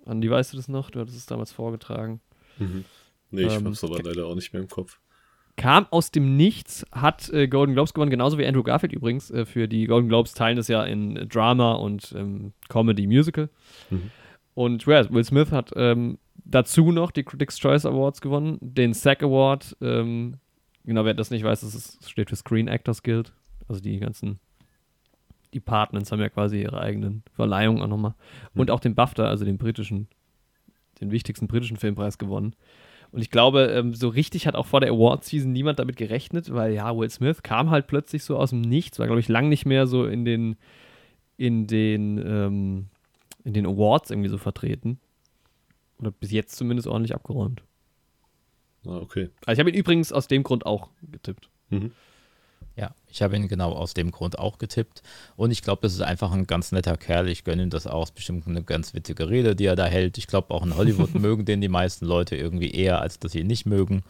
Andi, 0.07 0.31
weißt 0.31 0.53
du 0.53 0.57
das 0.57 0.68
noch? 0.68 0.91
Du 0.91 1.01
hattest 1.01 1.16
es 1.16 1.27
damals 1.27 1.51
vorgetragen. 1.53 2.20
Mhm. 2.59 2.85
Nee, 3.31 3.43
ich 3.47 3.53
Ähm, 3.55 3.66
hab's 3.66 3.83
aber 3.83 4.01
leider 4.03 4.27
auch 4.27 4.35
nicht 4.35 4.53
mehr 4.53 4.62
im 4.62 4.68
Kopf. 4.68 5.01
Kam 5.57 5.87
aus 5.91 6.11
dem 6.11 6.37
Nichts, 6.37 6.85
hat 6.93 7.31
äh, 7.31 7.47
Golden 7.47 7.75
Globes 7.75 7.95
gewonnen, 7.95 8.11
genauso 8.11 8.39
wie 8.39 8.47
Andrew 8.47 8.62
Garfield 8.64 8.93
übrigens. 8.93 9.31
Äh, 9.31 9.47
für 9.47 9.68
die 9.68 9.87
Golden 9.87 10.09
Globes 10.09 10.35
teilen 10.35 10.57
das 10.57 10.68
ja 10.68 10.83
in 10.85 11.16
äh, 11.16 11.27
Drama 11.27 11.75
und 11.75 12.12
ähm, 12.16 12.53
Comedy 12.68 13.07
Musical. 13.07 13.49
Mhm. 13.91 14.11
Und 14.55 14.85
ja, 14.87 15.09
Will 15.12 15.25
Smith 15.25 15.51
hat 15.53 15.72
ähm, 15.77 16.18
dazu 16.45 16.92
noch 16.92 17.11
die 17.11 17.22
Critics' 17.22 17.59
Choice 17.59 17.86
Awards 17.86 18.20
gewonnen, 18.20 18.59
den 18.61 18.95
SAG 18.95 19.22
Award. 19.22 19.76
Ähm, 19.80 20.36
genau, 20.84 21.05
wer 21.05 21.14
das 21.14 21.30
nicht 21.30 21.45
weiß, 21.45 21.62
das 21.62 21.74
ist, 21.74 22.09
steht 22.09 22.30
für 22.30 22.36
Screen 22.36 22.68
Actors 22.68 23.03
Guild. 23.03 23.32
Also 23.68 23.80
die 23.80 23.99
ganzen, 23.99 24.38
Departments 25.55 26.12
haben 26.12 26.20
ja 26.20 26.28
quasi 26.28 26.61
ihre 26.61 26.80
eigenen 26.80 27.22
Verleihungen 27.32 27.82
auch 27.82 27.88
nochmal. 27.88 28.14
Und 28.55 28.70
auch 28.70 28.80
den 28.80 28.95
BAFTA, 28.95 29.26
also 29.26 29.45
den 29.45 29.57
britischen, 29.57 30.09
den 31.01 31.11
wichtigsten 31.11 31.47
britischen 31.47 31.76
Filmpreis 31.76 32.18
gewonnen. 32.18 32.55
Und 33.12 33.20
ich 33.20 33.30
glaube, 33.30 33.66
ähm, 33.66 33.95
so 33.95 34.09
richtig 34.09 34.47
hat 34.47 34.57
auch 34.57 34.66
vor 34.66 34.80
der 34.80 34.90
Award-Season 34.90 35.53
niemand 35.53 35.78
damit 35.78 35.97
gerechnet, 35.97 36.53
weil 36.53 36.74
ja, 36.74 36.97
Will 36.97 37.09
Smith 37.09 37.45
kam 37.45 37.70
halt 37.70 37.86
plötzlich 37.86 38.24
so 38.24 38.36
aus 38.36 38.51
dem 38.51 38.61
Nichts, 38.61 38.99
war, 38.99 39.07
glaube 39.07 39.20
ich, 39.20 39.28
lang 39.28 39.49
nicht 39.49 39.66
mehr 39.66 39.86
so 39.86 40.05
in 40.05 40.24
den, 40.24 40.57
in 41.36 41.68
den, 41.68 42.18
ähm, 42.18 42.86
in 43.45 43.55
den 43.55 43.66
Awards 43.66 44.11
irgendwie 44.11 44.30
so 44.30 44.38
vertreten. 44.38 44.99
Oder 46.05 46.11
bis 46.13 46.31
jetzt 46.31 46.57
zumindest 46.57 46.87
ordentlich 46.87 47.15
abgeräumt. 47.15 47.63
Ah, 48.87 48.99
okay. 48.99 49.31
Also 49.47 49.55
ich 49.55 49.59
habe 49.61 49.71
ihn 49.71 49.77
übrigens 49.77 50.13
aus 50.13 50.29
dem 50.29 50.43
Grund 50.43 50.67
auch 50.67 50.89
getippt. 51.11 51.49
Mhm. 51.71 51.93
Ja, 52.77 52.95
ich 53.09 53.23
habe 53.23 53.37
ihn 53.37 53.49
genau 53.49 53.73
aus 53.73 53.95
dem 53.95 54.11
Grund 54.11 54.39
auch 54.39 54.59
getippt. 54.59 55.03
Und 55.37 55.51
ich 55.53 55.63
glaube, 55.63 55.83
das 55.83 55.95
ist 55.95 56.03
einfach 56.03 56.33
ein 56.33 56.47
ganz 56.47 56.73
netter 56.73 56.97
Kerl. 56.97 57.29
Ich 57.29 57.45
gönne 57.45 57.63
ihm 57.63 57.71
das 57.71 57.87
auch. 57.87 58.03
Es 58.03 58.11
ist 58.11 58.17
bestimmt 58.17 58.47
eine 58.47 58.63
ganz 58.63 58.93
witzige 58.93 59.31
Rede, 59.31 59.57
die 59.57 59.65
er 59.67 59.77
da 59.77 59.87
hält. 59.87 60.19
Ich 60.19 60.27
glaube, 60.27 60.53
auch 60.53 60.67
in 60.67 60.77
Hollywood 60.77 61.15
mögen 61.19 61.45
den 61.45 61.61
die 61.61 61.69
meisten 61.69 62.05
Leute 62.05 62.37
irgendwie 62.37 62.73
eher, 62.73 63.01
als 63.01 63.19
dass 63.19 63.33
sie 63.33 63.41
ihn 63.41 63.47
nicht 63.47 63.65
mögen. 63.65 64.03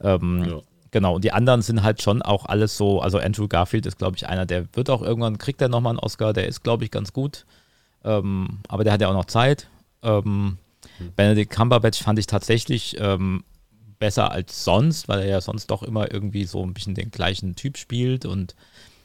Ähm, 0.00 0.44
Ja. 0.44 0.60
Genau, 0.90 1.14
und 1.14 1.24
die 1.24 1.32
anderen 1.32 1.62
sind 1.62 1.82
halt 1.82 2.02
schon 2.02 2.20
auch 2.20 2.44
alles 2.44 2.76
so, 2.76 3.00
also 3.00 3.16
Andrew 3.16 3.48
Garfield 3.48 3.86
ist, 3.86 3.96
glaube 3.96 4.18
ich, 4.18 4.26
einer, 4.28 4.44
der 4.44 4.66
wird 4.74 4.90
auch 4.90 5.00
irgendwann, 5.00 5.38
kriegt 5.38 5.62
er 5.62 5.70
nochmal 5.70 5.92
einen 5.92 5.98
Oscar, 5.98 6.34
der 6.34 6.46
ist, 6.46 6.62
glaube 6.62 6.84
ich, 6.84 6.90
ganz 6.90 7.14
gut. 7.14 7.46
Ähm, 8.04 8.58
aber 8.68 8.84
der 8.84 8.92
hat 8.92 9.00
ja 9.00 9.08
auch 9.08 9.14
noch 9.14 9.24
Zeit. 9.24 9.68
Ähm, 10.02 10.58
Benedict 11.16 11.50
Cumberbatch 11.52 12.02
fand 12.02 12.18
ich 12.18 12.26
tatsächlich 12.26 12.96
ähm, 13.00 13.44
besser 13.98 14.30
als 14.32 14.64
sonst, 14.64 15.08
weil 15.08 15.20
er 15.20 15.26
ja 15.28 15.40
sonst 15.40 15.68
doch 15.68 15.82
immer 15.82 16.12
irgendwie 16.12 16.44
so 16.44 16.64
ein 16.64 16.74
bisschen 16.74 16.94
den 16.94 17.10
gleichen 17.10 17.54
Typ 17.56 17.76
spielt 17.78 18.24
und 18.26 18.54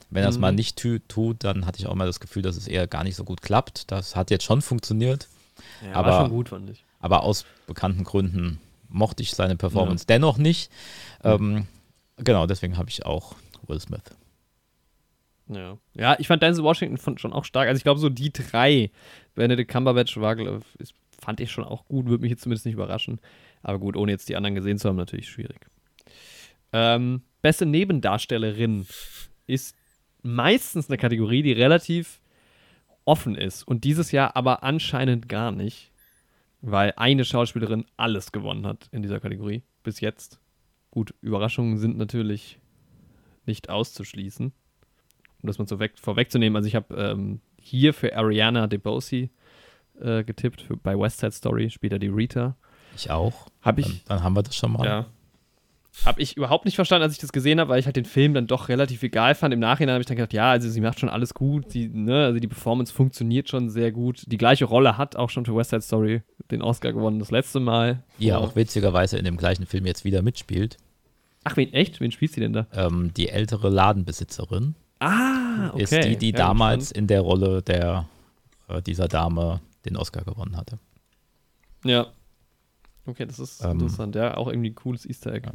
wenn 0.09 0.23
er 0.23 0.29
es 0.29 0.35
Mhm. 0.35 0.41
mal 0.41 0.51
nicht 0.53 0.77
tu 0.77 0.99
tut, 1.07 1.43
dann 1.43 1.65
hatte 1.65 1.79
ich 1.79 1.87
auch 1.87 1.91
immer 1.93 2.05
das 2.05 2.19
Gefühl, 2.19 2.41
dass 2.41 2.55
es 2.57 2.67
eher 2.67 2.87
gar 2.87 3.03
nicht 3.03 3.15
so 3.15 3.23
gut 3.25 3.41
klappt. 3.41 3.91
Das 3.91 4.15
hat 4.15 4.31
jetzt 4.31 4.43
schon 4.45 4.61
funktioniert, 4.61 5.27
Ja, 5.83 5.93
Aber- 5.93 6.11
war 6.11 6.21
schon 6.21 6.29
gut, 6.31 6.49
fand 6.49 6.69
ich. 6.69 6.83
aber 6.99 7.23
aus 7.23 7.45
bekannten 7.67 8.03
Gründen 8.03 8.59
mochte 8.89 9.21
ich 9.23 9.31
seine 9.33 9.55
Performance 9.57 10.05
dennoch 10.07 10.37
nicht. 10.37 10.71
Ähm, 11.23 11.67
genau, 12.17 12.47
deswegen 12.47 12.77
habe 12.77 12.89
ich 12.89 13.05
auch 13.05 13.35
Will 13.67 13.79
Smith. 13.81 14.01
Ja. 15.49 15.77
ja, 15.93 16.15
ich 16.19 16.27
fand 16.27 16.43
Denzel 16.43 16.63
Washington 16.63 17.17
schon 17.17 17.31
auch 17.33 17.45
stark. 17.45 17.67
Also 17.69 17.77
ich 17.77 17.83
glaube, 17.83 17.99
so 18.01 18.09
die 18.09 18.31
drei, 18.33 18.91
Benedict 19.35 19.71
Cumberbatch 19.71 20.17
war, 20.17 20.35
glaub, 20.35 20.63
ist, 20.77 20.93
fand 21.19 21.39
ich 21.39 21.51
schon 21.51 21.63
auch 21.63 21.85
gut, 21.85 22.07
würde 22.07 22.21
mich 22.21 22.31
jetzt 22.31 22.43
zumindest 22.43 22.65
nicht 22.65 22.75
überraschen. 22.75 23.19
Aber 23.61 23.79
gut, 23.79 23.95
ohne 23.95 24.11
jetzt 24.11 24.29
die 24.29 24.35
anderen 24.35 24.55
gesehen 24.55 24.77
zu 24.77 24.87
haben, 24.87 24.95
natürlich 24.95 25.29
schwierig. 25.29 25.67
Ähm, 26.73 27.21
beste 27.41 27.65
Nebendarstellerin 27.65 28.85
ist 29.45 29.75
meistens 30.21 30.89
eine 30.89 30.97
Kategorie, 30.97 31.41
die 31.41 31.53
relativ 31.53 32.21
offen 33.05 33.35
ist. 33.35 33.63
Und 33.63 33.83
dieses 33.83 34.11
Jahr 34.11 34.35
aber 34.35 34.63
anscheinend 34.63 35.29
gar 35.29 35.51
nicht, 35.51 35.91
weil 36.61 36.93
eine 36.97 37.23
Schauspielerin 37.23 37.85
alles 37.95 38.31
gewonnen 38.31 38.65
hat 38.65 38.89
in 38.91 39.01
dieser 39.01 39.19
Kategorie 39.19 39.63
bis 39.83 40.01
jetzt. 40.01 40.39
Gut, 40.91 41.13
Überraschungen 41.21 41.77
sind 41.77 41.97
natürlich 41.97 42.59
nicht 43.45 43.69
auszuschließen 43.69 44.51
um 45.41 45.47
das 45.47 45.57
mal 45.59 45.67
so 45.67 45.79
weg, 45.79 45.93
vorwegzunehmen, 45.95 46.55
also 46.55 46.67
ich 46.67 46.75
habe 46.75 46.95
ähm, 46.95 47.41
hier 47.59 47.93
für 47.93 48.15
Ariana 48.15 48.67
DeBose 48.67 49.29
äh, 50.01 50.23
getippt, 50.23 50.61
für, 50.61 50.77
bei 50.77 50.97
West 50.97 51.19
Side 51.19 51.31
Story, 51.31 51.69
später 51.69 51.99
die 51.99 52.07
Rita. 52.07 52.55
Ich 52.95 53.09
auch. 53.11 53.47
Dann, 53.63 53.77
ich, 53.77 54.03
dann 54.05 54.23
haben 54.23 54.35
wir 54.35 54.43
das 54.43 54.55
schon 54.55 54.71
mal. 54.73 54.85
ja. 54.85 55.05
Habe 56.05 56.21
ich 56.21 56.37
überhaupt 56.37 56.65
nicht 56.65 56.75
verstanden, 56.75 57.03
als 57.03 57.13
ich 57.13 57.19
das 57.19 57.31
gesehen 57.31 57.59
habe, 57.59 57.71
weil 57.71 57.79
ich 57.79 57.87
halt 57.87 57.95
den 57.95 58.05
Film 58.05 58.35
dann 58.35 58.45
doch 58.45 58.69
relativ 58.69 59.01
egal 59.01 59.33
fand. 59.33 59.51
Im 59.51 59.59
Nachhinein 59.59 59.93
habe 59.93 60.01
ich 60.01 60.05
dann 60.05 60.15
gedacht, 60.15 60.31
ja, 60.33 60.51
also 60.51 60.69
sie 60.69 60.79
macht 60.79 60.99
schon 60.99 61.09
alles 61.09 61.33
gut, 61.33 61.71
sie, 61.71 61.87
ne, 61.87 62.25
also 62.25 62.39
die 62.39 62.47
Performance 62.47 62.93
funktioniert 62.93 63.49
schon 63.49 63.71
sehr 63.71 63.91
gut. 63.91 64.21
Die 64.27 64.37
gleiche 64.37 64.65
Rolle 64.65 64.99
hat 64.99 65.15
auch 65.15 65.31
schon 65.31 65.47
für 65.47 65.55
West 65.55 65.71
Side 65.71 65.81
Story 65.81 66.21
den 66.51 66.61
Oscar 66.61 66.93
gewonnen, 66.93 67.17
das 67.17 67.31
letzte 67.31 67.59
Mal. 67.59 68.03
Die 68.19 68.27
ja 68.27 68.37
auch 68.37 68.55
witzigerweise 68.55 69.17
in 69.17 69.25
dem 69.25 69.37
gleichen 69.37 69.65
Film 69.65 69.87
jetzt 69.87 70.05
wieder 70.05 70.21
mitspielt. 70.21 70.77
Ach, 71.45 71.57
wen, 71.57 71.73
echt? 71.73 71.99
Wen 71.99 72.11
spielt 72.11 72.31
sie 72.31 72.41
denn 72.41 72.53
da? 72.53 72.67
Ähm, 72.73 73.11
die 73.17 73.29
ältere 73.29 73.69
Ladenbesitzerin 73.69 74.75
Ah, 74.99 75.69
okay. 75.73 75.81
ist 75.81 75.93
die, 75.93 76.15
die 76.17 76.29
Ja, 76.31 76.37
damals 76.37 76.91
in 76.91 77.07
der 77.07 77.21
Rolle 77.21 77.63
der 77.63 78.05
äh, 78.67 78.83
dieser 78.83 79.07
Dame 79.07 79.61
den 79.87 79.97
Oscar 79.97 80.23
gewonnen 80.23 80.55
hatte. 80.57 80.77
Ja. 81.83 82.07
Okay, 83.05 83.25
das 83.25 83.39
ist 83.39 83.63
Ähm, 83.63 83.71
interessant. 83.71 84.15
Ja, 84.15 84.35
auch 84.37 84.47
irgendwie 84.47 84.69
ein 84.71 84.75
cooles 84.75 85.05
Easter 85.05 85.33
Egg. 85.33 85.47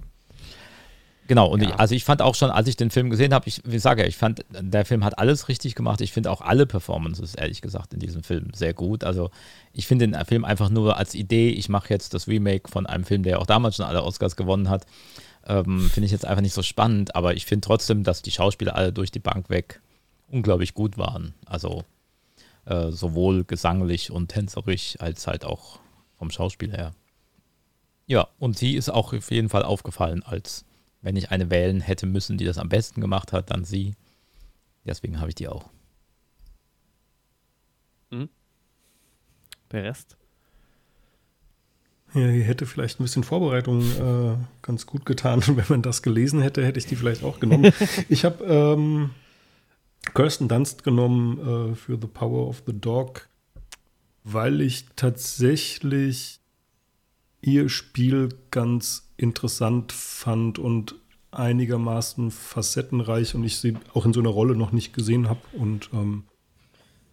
Genau, 1.28 1.47
und 1.49 1.62
Ja. 1.62 1.68
ich, 1.68 1.74
also 1.76 1.95
ich 1.95 2.05
fand 2.05 2.20
auch 2.20 2.35
schon, 2.35 2.51
als 2.51 2.66
ich 2.66 2.76
den 2.76 2.91
Film 2.91 3.09
gesehen 3.09 3.33
habe, 3.33 3.47
ich, 3.49 3.62
wie 3.64 3.78
sage 3.78 4.03
ja, 4.03 4.09
ich 4.09 4.16
fand, 4.16 4.45
der 4.51 4.85
Film 4.85 5.05
hat 5.05 5.18
alles 5.18 5.49
richtig 5.49 5.74
gemacht. 5.74 6.01
Ich 6.01 6.12
finde 6.12 6.30
auch 6.30 6.41
alle 6.41 6.66
Performances, 6.66 7.35
ehrlich 7.37 7.62
gesagt, 7.62 7.95
in 7.95 8.01
diesem 8.01 8.22
Film 8.24 8.51
sehr 8.55 8.74
gut. 8.74 9.05
Also 9.05 9.30
ich 9.72 9.87
finde 9.87 10.09
den 10.09 10.24
Film 10.24 10.45
einfach 10.45 10.68
nur 10.68 10.97
als 10.97 11.14
Idee, 11.14 11.51
ich 11.51 11.68
mache 11.68 11.91
jetzt 11.91 12.12
das 12.14 12.26
Remake 12.26 12.68
von 12.70 12.87
einem 12.87 13.05
Film, 13.05 13.22
der 13.22 13.39
auch 13.41 13.47
damals 13.47 13.76
schon 13.76 13.87
alle 13.87 14.03
Oscars 14.03 14.35
gewonnen 14.35 14.68
hat, 14.68 14.85
ähm, 15.47 15.89
finde 15.91 16.07
ich 16.07 16.12
jetzt 16.12 16.24
einfach 16.26 16.43
nicht 16.43 16.55
so 16.55 16.62
spannend. 16.62 17.14
Aber 17.14 17.35
ich 17.35 17.47
finde 17.47 17.64
trotzdem, 17.66 18.03
dass 18.03 18.22
die 18.22 18.30
Schauspieler 18.33 18.74
alle 18.74 18.93
durch 18.93 19.11
die 19.12 19.20
Bank 19.20 19.49
weg 19.49 19.80
unglaublich 20.28 20.74
gut 20.74 20.99
waren. 20.99 21.35
Also 21.47 21.85
äh, 22.64 22.90
sowohl 22.90 23.44
gesanglich 23.44 24.10
und 24.10 24.28
tänzerisch 24.28 24.96
als 25.00 25.26
halt 25.26 25.44
auch 25.44 25.80
vom 26.16 26.30
Schauspiel 26.30 26.72
her. 26.72 26.92
Ja, 28.06 28.28
und 28.38 28.58
sie 28.58 28.74
ist 28.74 28.90
auch 28.90 29.12
auf 29.12 29.30
jeden 29.30 29.48
Fall 29.48 29.62
aufgefallen 29.62 30.22
als 30.22 30.64
wenn 31.04 31.16
ich 31.16 31.32
eine 31.32 31.50
wählen 31.50 31.80
hätte 31.80 32.06
müssen, 32.06 32.38
die 32.38 32.44
das 32.44 32.58
am 32.58 32.68
besten 32.68 33.00
gemacht 33.00 33.32
hat, 33.32 33.50
dann 33.50 33.64
sie. 33.64 33.96
Deswegen 34.84 35.18
habe 35.18 35.30
ich 35.30 35.34
die 35.34 35.48
auch. 35.48 35.68
Der 39.72 39.84
Rest? 39.84 40.16
Ja, 42.14 42.28
hier 42.28 42.44
hätte 42.44 42.66
vielleicht 42.66 43.00
ein 43.00 43.04
bisschen 43.04 43.24
Vorbereitung 43.24 43.80
äh, 43.80 44.36
ganz 44.60 44.86
gut 44.86 45.06
getan. 45.06 45.42
Und 45.46 45.56
wenn 45.56 45.64
man 45.68 45.82
das 45.82 46.02
gelesen 46.02 46.42
hätte, 46.42 46.64
hätte 46.64 46.78
ich 46.78 46.86
die 46.86 46.96
vielleicht 46.96 47.24
auch 47.24 47.40
genommen. 47.40 47.72
ich 48.08 48.24
habe 48.24 48.44
ähm, 48.44 49.10
Kirsten 50.14 50.48
Dunst 50.48 50.84
genommen 50.84 51.72
äh, 51.72 51.74
für 51.74 51.98
The 52.00 52.07
Power 52.07 52.48
of 52.48 52.62
the 52.66 52.78
Dog, 52.78 53.28
weil 54.24 54.61
ich 54.61 54.86
tatsächlich 54.96 56.40
ihr 57.40 57.68
Spiel 57.68 58.28
ganz 58.50 59.11
interessant 59.16 59.92
fand 59.92 60.59
und 60.59 60.96
einigermaßen 61.30 62.30
facettenreich 62.30 63.34
und 63.34 63.42
ich 63.44 63.57
sie 63.57 63.74
auch 63.94 64.05
in 64.05 64.12
so 64.12 64.20
einer 64.20 64.28
Rolle 64.28 64.55
noch 64.55 64.72
nicht 64.72 64.92
gesehen 64.92 65.28
habe. 65.28 65.40
Und 65.53 65.90
ähm, 65.92 66.24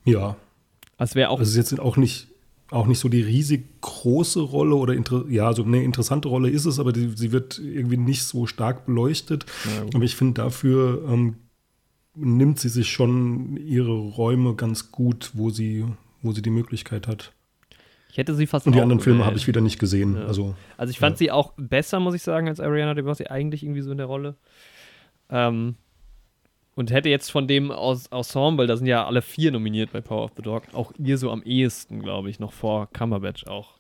ja, 0.04 0.36
Das 0.98 1.16
wäre 1.16 1.30
auch 1.30 1.40
also 1.40 1.50
es 1.50 1.58
ist 1.58 1.72
jetzt 1.72 1.80
auch 1.80 1.96
nicht, 1.96 2.28
auch 2.70 2.86
nicht 2.86 3.00
so 3.00 3.08
die 3.08 3.22
riesig 3.22 3.82
große 3.82 4.42
Rolle 4.42 4.76
oder 4.76 4.94
ja, 5.30 5.54
so 5.54 5.64
eine 5.64 5.84
interessante 5.84 6.28
Rolle 6.28 6.50
ist 6.50 6.66
es, 6.66 6.80
aber 6.80 6.92
die, 6.92 7.14
sie 7.16 7.32
wird 7.32 7.60
irgendwie 7.60 7.98
nicht 7.98 8.24
so 8.24 8.46
stark 8.46 8.86
beleuchtet. 8.86 9.46
Ja, 9.66 9.86
aber 9.94 10.04
ich 10.04 10.16
finde, 10.16 10.42
dafür 10.42 11.08
ähm, 11.10 11.38
nimmt 12.20 12.60
sie 12.60 12.70
sich 12.70 12.90
schon 12.92 13.58
ihre 13.58 13.92
Räume 13.98 14.56
ganz 14.56 14.92
gut, 14.92 15.32
wo 15.34 15.50
sie, 15.50 15.86
wo 16.22 16.32
sie 16.32 16.42
die 16.42 16.50
Möglichkeit 16.50 17.08
hat. 17.08 17.34
Ich 18.12 18.18
hätte 18.18 18.34
sie 18.36 18.48
fast 18.48 18.66
Und 18.66 18.74
die 18.74 18.80
auch 18.80 18.84
anderen 18.84 19.02
Filme 19.02 19.26
habe 19.26 19.38
ich 19.38 19.48
wieder 19.48 19.62
nicht 19.62 19.80
gesehen. 19.80 20.16
Ja. 20.16 20.26
Also 20.26 20.56
Also 20.78 20.92
ich 20.92 21.00
fand 21.00 21.14
Ja. 21.14 21.18
sie 21.18 21.32
auch 21.32 21.54
besser, 21.58 22.00
muss 22.00 22.16
ich 22.16 22.24
sagen, 22.24 22.48
als 22.48 22.60
Ariana 22.60 22.94
DeBose 22.94 23.30
eigentlich 23.30 23.64
irgendwie 23.64 23.82
so 23.82 23.92
in 23.92 23.98
der 23.98 24.08
Rolle. 24.08 24.36
Ähm, 25.30 25.76
und 26.76 26.92
hätte 26.92 27.10
jetzt 27.10 27.30
von 27.30 27.48
dem 27.48 27.72
aus 27.72 28.08
Ensemble, 28.08 28.66
da 28.66 28.78
sind 28.78 28.88
ja 28.88 29.06
alle 29.06 29.22
vier 29.22 29.52
nominiert 29.52 29.92
bei 29.92 30.02
Power 30.02 30.24
of 30.26 30.32
the 30.38 30.42
Dog, 30.42 30.64
auch 30.74 30.92
ihr 30.98 31.18
so 31.18 31.30
am 31.30 31.44
ehesten, 31.44 32.02
glaube 32.02 32.30
ich, 32.30 32.40
noch 32.40 32.54
vor 32.54 32.90
Cumberbatch 32.92 33.46
auch 33.48 33.78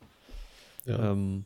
Ja. 0.86 1.12
ähm, 1.12 1.46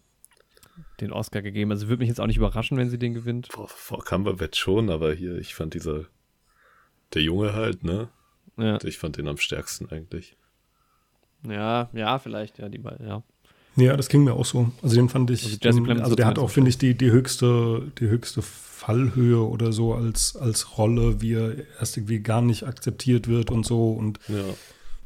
den 0.99 1.11
Oscar 1.13 1.41
gegeben. 1.41 1.71
Also 1.71 1.87
würde 1.87 1.99
mich 1.99 2.09
jetzt 2.09 2.19
auch 2.19 2.27
nicht 2.27 2.37
überraschen, 2.37 2.77
wenn 2.77 2.89
sie 2.89 2.97
den 2.97 3.13
gewinnt. 3.13 3.47
Vor, 3.51 3.67
vor 3.69 4.03
Cumberbatch 4.03 4.59
schon, 4.59 4.89
aber 4.89 5.13
hier, 5.13 5.37
ich 5.37 5.53
fand 5.55 5.73
dieser, 5.75 6.05
der 7.13 7.21
Junge 7.21 7.53
halt, 7.53 7.83
ne? 7.83 8.09
Ja, 8.57 8.77
Ich 8.83 8.97
fand 8.97 9.17
den 9.17 9.27
am 9.27 9.37
stärksten 9.37 9.89
eigentlich. 9.89 10.35
ja, 11.47 11.89
ja 11.93 12.19
vielleicht, 12.19 12.59
ja, 12.59 12.69
die 12.69 12.77
beiden, 12.77 13.07
ja. 13.07 13.23
Ja, 13.75 13.97
das 13.97 14.07
ging 14.07 14.23
mir 14.23 14.33
auch 14.33 14.45
so. 14.45 14.71
Also 14.83 14.95
den 14.95 15.09
fand 15.09 15.31
ich, 15.31 15.43
Also 15.65 15.83
den, 15.83 15.99
also 16.01 16.15
der 16.15 16.27
hat 16.27 16.37
auch, 16.37 16.49
finde 16.51 16.69
ich, 16.69 16.77
die, 16.77 16.93
die 16.95 17.09
höchste, 17.11 17.91
die 17.99 18.07
höchste 18.07 18.41
Fallhöhe 18.43 19.39
oder 19.41 19.71
so 19.73 19.93
als, 19.95 20.35
als 20.35 20.77
Rolle, 20.77 21.21
wie 21.21 21.33
er 21.33 21.55
erst 21.79 21.97
irgendwie 21.97 22.19
gar 22.19 22.41
nicht 22.41 22.63
akzeptiert 22.67 23.27
wird 23.27 23.49
und 23.49 23.65
so 23.65 23.91
und 23.93 24.19
Ja. 24.27 24.43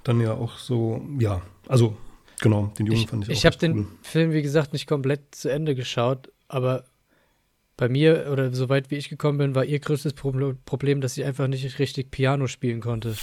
dann 0.03 0.19
ja 0.19 0.33
auch 0.33 0.57
so, 0.57 1.01
ja, 1.19 1.41
also 1.67 1.95
genau, 2.41 2.73
den 2.77 2.87
Jungen 2.87 3.03
Ich, 3.03 3.07
fand 3.07 3.23
ich, 3.23 3.29
ich 3.29 3.39
auch 3.39 3.45
habe 3.45 3.53
echt 3.53 3.61
den 3.61 3.73
cool. 3.73 3.87
Film, 4.01 4.31
wie 4.33 4.41
gesagt, 4.41 4.73
nicht 4.73 4.87
komplett 4.87 5.33
zu 5.33 5.49
Ende 5.49 5.73
geschaut, 5.73 6.29
aber 6.49 6.83
bei 7.77 7.87
mir 7.89 8.27
oder 8.31 8.53
soweit 8.53 8.89
wie 8.91 8.95
ich 8.95 9.09
gekommen 9.09 9.37
bin, 9.37 9.55
war 9.55 9.63
ihr 9.63 9.79
größtes 9.79 10.15
Proble- 10.15 10.55
Problem, 10.65 10.99
dass 11.01 11.13
sie 11.13 11.23
einfach 11.23 11.47
nicht 11.47 11.79
richtig 11.79 12.11
Piano 12.11 12.47
spielen 12.47 12.81
konnte. 12.81 13.15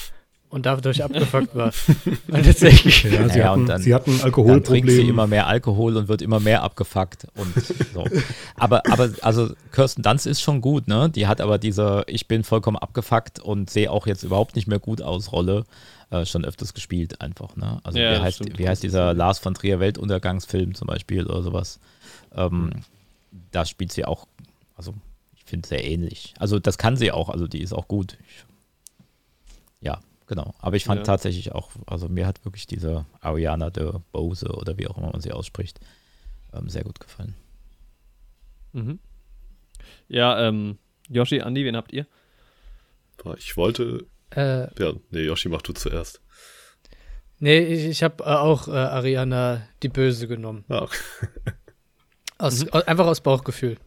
und 0.51 0.67
dadurch 0.67 1.03
abgefuckt 1.03 1.57
war. 1.57 1.73
und 2.29 2.45
tatsächlich. 2.45 3.03
Ja, 3.03 3.11
sie, 3.29 3.39
Naja, 3.41 3.51
hatten, 3.51 3.61
und 3.63 3.67
dann- 3.67 3.83
sie 3.83 3.93
hatten 3.93 4.11
ein 4.13 4.19
Dann 4.21 4.23
trinkt 4.23 4.37
sie 4.37 4.45
Alkoholproblem. 4.45 5.09
immer 5.09 5.27
mehr 5.27 5.49
Alkohol 5.49 5.97
und 5.97 6.07
wird 6.07 6.23
immer 6.23 6.39
mehr 6.39 6.63
abgefuckt. 6.63 7.27
Und 7.35 7.53
so. 7.93 8.05
aber, 8.57 8.83
aber, 8.89 9.11
also 9.23 9.51
Kirsten 9.73 10.03
Dunst 10.03 10.27
ist 10.29 10.41
schon 10.41 10.61
gut, 10.61 10.87
ne? 10.87 11.11
Die 11.11 11.27
hat 11.27 11.41
aber 11.41 11.59
diese 11.59 12.05
Ich 12.07 12.29
bin 12.29 12.45
vollkommen 12.45 12.77
abgefuckt 12.77 13.41
und 13.41 13.69
sehe 13.69 13.91
auch 13.91 14.07
jetzt 14.07 14.23
überhaupt 14.23 14.55
nicht 14.55 14.69
mehr 14.69 14.79
gut 14.79 15.03
aus 15.03 15.33
Rolle 15.33 15.65
äh, 16.11 16.25
schon 16.25 16.45
öfters 16.45 16.73
gespielt, 16.73 17.21
einfach, 17.21 17.57
ne? 17.57 17.81
Also 17.83 17.99
Ja, 17.99 18.13
wie, 18.15 18.23
heißt, 18.23 18.37
stimmt. 18.37 18.57
wie 18.57 18.69
heißt 18.69 18.85
dieser 18.85 19.13
Lars 19.13 19.41
von 19.41 19.55
Trier 19.55 19.81
Weltuntergangsfilm 19.81 20.77
zum 20.77 20.87
Beispiel 20.87 21.27
oder 21.27 21.43
sowas? 21.43 21.81
Ähm, 22.37 22.71
da 23.51 23.65
spielt 23.65 23.91
sie 23.91 24.05
auch, 24.05 24.29
also 24.75 24.95
ich 25.35 25.45
finde 25.45 25.69
sehr 25.69 25.85
ähnlich. 25.85 26.35
Also 26.39 26.59
das 26.59 26.79
kann 26.79 26.97
sie 26.97 27.13
auch, 27.13 27.29
also 27.29 27.47
die 27.47 27.61
ist 27.63 27.73
auch 27.73 27.89
gut. 27.89 28.17
Ich, 28.29 28.45
ja, 29.81 30.01
genau. 30.27 30.55
Aber 30.59 30.77
ich 30.77 30.85
fand 30.85 31.01
Ja. 31.01 31.05
tatsächlich 31.05 31.53
auch, 31.53 31.71
also 31.87 32.09
mir 32.09 32.27
hat 32.27 32.45
wirklich 32.45 32.67
diese 32.67 33.05
Ariana 33.21 33.71
de 33.71 33.93
Bose 34.13 34.49
oder 34.49 34.79
wie 34.79 34.87
auch 34.89 34.97
immer 34.99 35.11
man 35.13 35.21
sie 35.21 35.33
ausspricht, 35.33 35.81
ähm, 36.53 36.69
sehr 36.69 36.85
gut 36.85 37.01
gefallen. 37.01 37.35
Mhm. 38.73 38.99
Ja, 40.09 40.47
ähm, 40.49 40.79
Yoshi, 41.09 41.41
Andi, 41.43 41.65
wen 41.65 41.77
habt 41.77 41.93
ihr? 41.93 42.07
Ich 43.37 43.57
wollte, 43.57 44.07
Äh, 44.31 44.69
ja, 44.83 44.93
nee, 45.11 45.21
Yoshi, 45.23 45.49
mach 45.49 45.63
du 45.63 45.73
zuerst. 45.73 46.21
nee, 47.39 47.59
ich, 47.61 47.85
ich 47.85 48.03
habe 48.03 48.25
äh, 48.25 48.29
auch 48.29 48.67
äh, 48.69 48.73
Ariana 48.73 49.63
die 49.83 49.89
Böse 49.89 50.27
genommen. 50.27 50.65
Ah, 50.69 50.87
Aus, 52.39 52.65
Mhm. 52.65 52.71
einfach 52.87 53.07
aus 53.07 53.21
Bauchgefühl. 53.23 53.79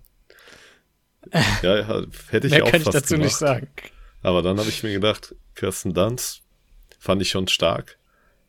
ja, 1.62 1.78
ja, 1.78 2.04
hätte 2.30 2.48
ich 2.48 2.54
Mehr 2.54 2.64
auch 2.64 2.72
kann 2.72 2.82
ich 2.82 2.86
fast 2.86 2.96
dazu 2.98 3.14
gemacht. 3.16 3.26
nicht 3.26 3.38
sagen. 3.38 3.68
Aber 4.22 4.42
dann 4.42 4.58
habe 4.58 4.70
ich 4.70 4.84
mir 4.84 4.94
gedacht, 4.94 5.36
Kirsten 5.56 5.94
Dunst 5.94 6.42
fand 7.00 7.22
ich 7.22 7.30
schon 7.30 7.48
stark, 7.48 7.98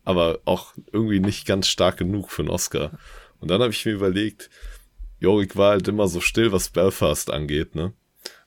aber 0.05 0.41
auch 0.45 0.75
irgendwie 0.93 1.21
nicht 1.21 1.47
ganz 1.47 1.69
stark 1.69 1.99
genug 1.99 2.31
für 2.31 2.43
einen 2.43 2.51
Oscar. 2.51 2.99
Und 3.41 3.51
dann 3.51 3.61
habe 3.61 3.73
ich 3.73 3.85
mir 3.85 3.93
überlegt, 3.93 4.51
Jorik 5.21 5.57
war 5.57 5.73
halt 5.73 5.89
immer 5.89 6.09
so 6.09 6.21
still, 6.21 6.53
was 6.53 6.71
Belfast 6.71 7.31
angeht, 7.31 7.75
ne? 7.75 7.93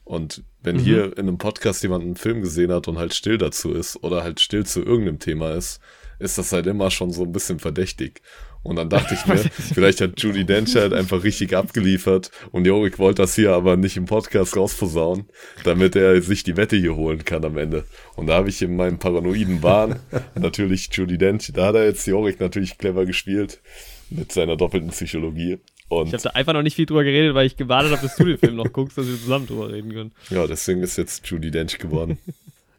Und 0.03 0.43
wenn 0.61 0.79
hier 0.79 1.17
in 1.17 1.27
einem 1.27 1.37
Podcast 1.37 1.83
jemand 1.83 2.03
einen 2.03 2.15
Film 2.15 2.41
gesehen 2.41 2.71
hat 2.71 2.87
und 2.87 2.97
halt 2.97 3.13
still 3.13 3.37
dazu 3.37 3.71
ist 3.71 4.03
oder 4.03 4.23
halt 4.23 4.39
still 4.39 4.65
zu 4.65 4.81
irgendeinem 4.81 5.19
Thema 5.19 5.53
ist, 5.53 5.79
ist 6.19 6.37
das 6.37 6.51
halt 6.51 6.67
immer 6.67 6.91
schon 6.91 7.11
so 7.11 7.23
ein 7.23 7.31
bisschen 7.31 7.59
verdächtig. 7.59 8.21
Und 8.63 8.75
dann 8.75 8.89
dachte 8.89 9.15
ich 9.15 9.25
mir, 9.27 9.37
vielleicht 9.37 10.01
hat 10.01 10.21
Judy 10.21 10.45
Dench 10.45 10.75
halt 10.75 10.93
einfach 10.93 11.23
richtig 11.23 11.55
abgeliefert 11.55 12.29
und 12.51 12.65
Jorik 12.65 12.99
wollte 12.99 13.23
das 13.23 13.35
hier 13.35 13.53
aber 13.53 13.75
nicht 13.75 13.97
im 13.97 14.05
Podcast 14.05 14.55
rausposaunen, 14.55 15.25
damit 15.63 15.95
er 15.95 16.21
sich 16.21 16.43
die 16.43 16.57
Wette 16.57 16.75
hier 16.77 16.95
holen 16.95 17.25
kann 17.25 17.43
am 17.43 17.57
Ende. 17.57 17.85
Und 18.15 18.27
da 18.27 18.35
habe 18.35 18.49
ich 18.49 18.61
in 18.61 18.75
meinem 18.75 18.99
paranoiden 18.99 19.63
Wahn 19.63 19.99
natürlich 20.35 20.89
Judy 20.91 21.17
Dench, 21.17 21.51
da 21.53 21.67
hat 21.67 21.75
er 21.75 21.85
jetzt 21.85 22.05
Jorik 22.05 22.39
natürlich 22.39 22.77
clever 22.77 23.05
gespielt 23.05 23.61
mit 24.09 24.31
seiner 24.31 24.57
doppelten 24.57 24.89
Psychologie. 24.91 25.57
Ich 25.85 25.91
Und 25.91 26.13
habe 26.13 26.23
da 26.23 26.29
einfach 26.31 26.53
noch 26.53 26.61
nicht 26.61 26.75
viel 26.75 26.85
drüber 26.85 27.03
geredet, 27.03 27.33
weil 27.33 27.47
ich 27.47 27.57
gewartet 27.57 27.91
habe, 27.91 28.01
bis 28.01 28.15
du 28.15 28.25
den 28.25 28.37
Film 28.37 28.55
noch 28.55 28.71
guckst, 28.71 28.97
dass 28.97 29.07
wir 29.07 29.15
zusammen 29.15 29.47
drüber 29.47 29.71
reden 29.71 29.91
können. 29.91 30.11
ja, 30.29 30.45
deswegen 30.47 30.81
ist 30.83 30.97
jetzt 30.97 31.25
Judy 31.27 31.49
Dench 31.51 31.77
geworden. 31.79 32.17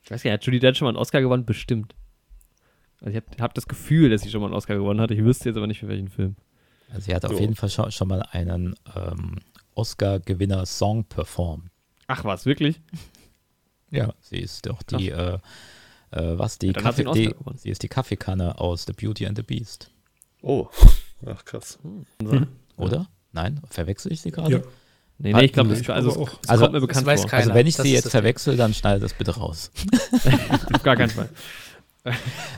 Ich 0.04 0.10
weiß 0.10 0.24
gar 0.24 0.30
nicht, 0.32 0.40
hat 0.40 0.44
Judy 0.46 0.58
Dench 0.58 0.78
schon 0.78 0.86
mal 0.86 0.90
einen 0.90 0.98
Oscar 0.98 1.20
gewonnen? 1.22 1.44
Bestimmt. 1.46 1.94
Also 3.05 3.11
ich 3.11 3.16
habe 3.24 3.42
hab 3.42 3.55
das 3.55 3.66
Gefühl, 3.66 4.11
dass 4.11 4.22
sie 4.22 4.30
schon 4.30 4.40
mal 4.40 4.46
einen 4.46 4.55
Oscar 4.55 4.76
gewonnen 4.76 5.00
hat. 5.00 5.11
Ich 5.11 5.22
wüsste 5.22 5.48
jetzt 5.48 5.57
aber 5.57 5.66
nicht 5.66 5.80
für 5.80 5.88
welchen 5.88 6.09
Film. 6.09 6.36
Also 6.90 7.03
sie 7.07 7.14
hat 7.14 7.24
auf 7.24 7.32
So. 7.32 7.38
jeden 7.40 7.55
Fall 7.57 7.68
schon, 7.68 7.90
schon 7.90 8.09
mal 8.09 8.22
einen 8.30 8.74
ähm, 8.96 9.36
Oscar-Gewinner-Song 9.74 11.05
performt. 11.05 11.70
Ach 12.07 12.24
was, 12.24 12.46
wirklich? 12.46 12.80
Ja, 13.90 14.12
sie 14.20 14.38
ist 14.38 14.66
doch 14.66 14.82
die, 14.82 15.11
äh, 15.11 15.38
äh, 16.11 16.38
was, 16.38 16.59
die 16.59 16.68
Ja, 16.68 16.72
Kaffee, 16.74 17.05
die, 17.14 17.34
sie 17.57 17.70
ist 17.70 17.82
die 17.82 17.88
Kaffeekanne 17.88 18.59
aus 18.59 18.84
The 18.86 18.92
Beauty 18.92 19.26
and 19.26 19.36
the 19.36 19.42
Beast. 19.42 19.90
Oh, 20.42 20.68
ach 21.26 21.44
krass. 21.44 21.78
Oder? 22.76 23.07
Nein? 23.32 23.61
Verwechsel 23.70 24.12
ich 24.12 24.20
sie 24.20 24.30
gerade? 24.30 24.53
Ja. 24.53 24.61
Nee, 25.18 25.32
nee, 25.34 25.44
ich 25.44 25.53
glaube, 25.53 25.70
das, 25.70 25.88
also, 25.88 26.11
es, 26.11 26.16
auch. 26.16 26.30
es 26.42 26.48
Also- 26.48 26.62
kommt 26.64 26.74
mir 26.74 26.80
bekannt 26.80 27.07
weiß 27.07 27.20
vor. 27.22 27.30
keiner. 27.30 27.42
Also 27.44 27.55
wenn 27.55 27.66
ich 27.66 27.76
Das 27.76 27.84
sie 27.86 27.92
jetzt 27.92 28.11
verwechsel, 28.11 28.57
dann 28.57 28.74
schneide 28.74 29.00
das 29.00 29.14
bitte 29.14 29.36
raus. 29.36 29.70
Auf 30.72 30.82
gar 30.82 30.96
keinen 30.96 31.11
Fall. 31.11 31.28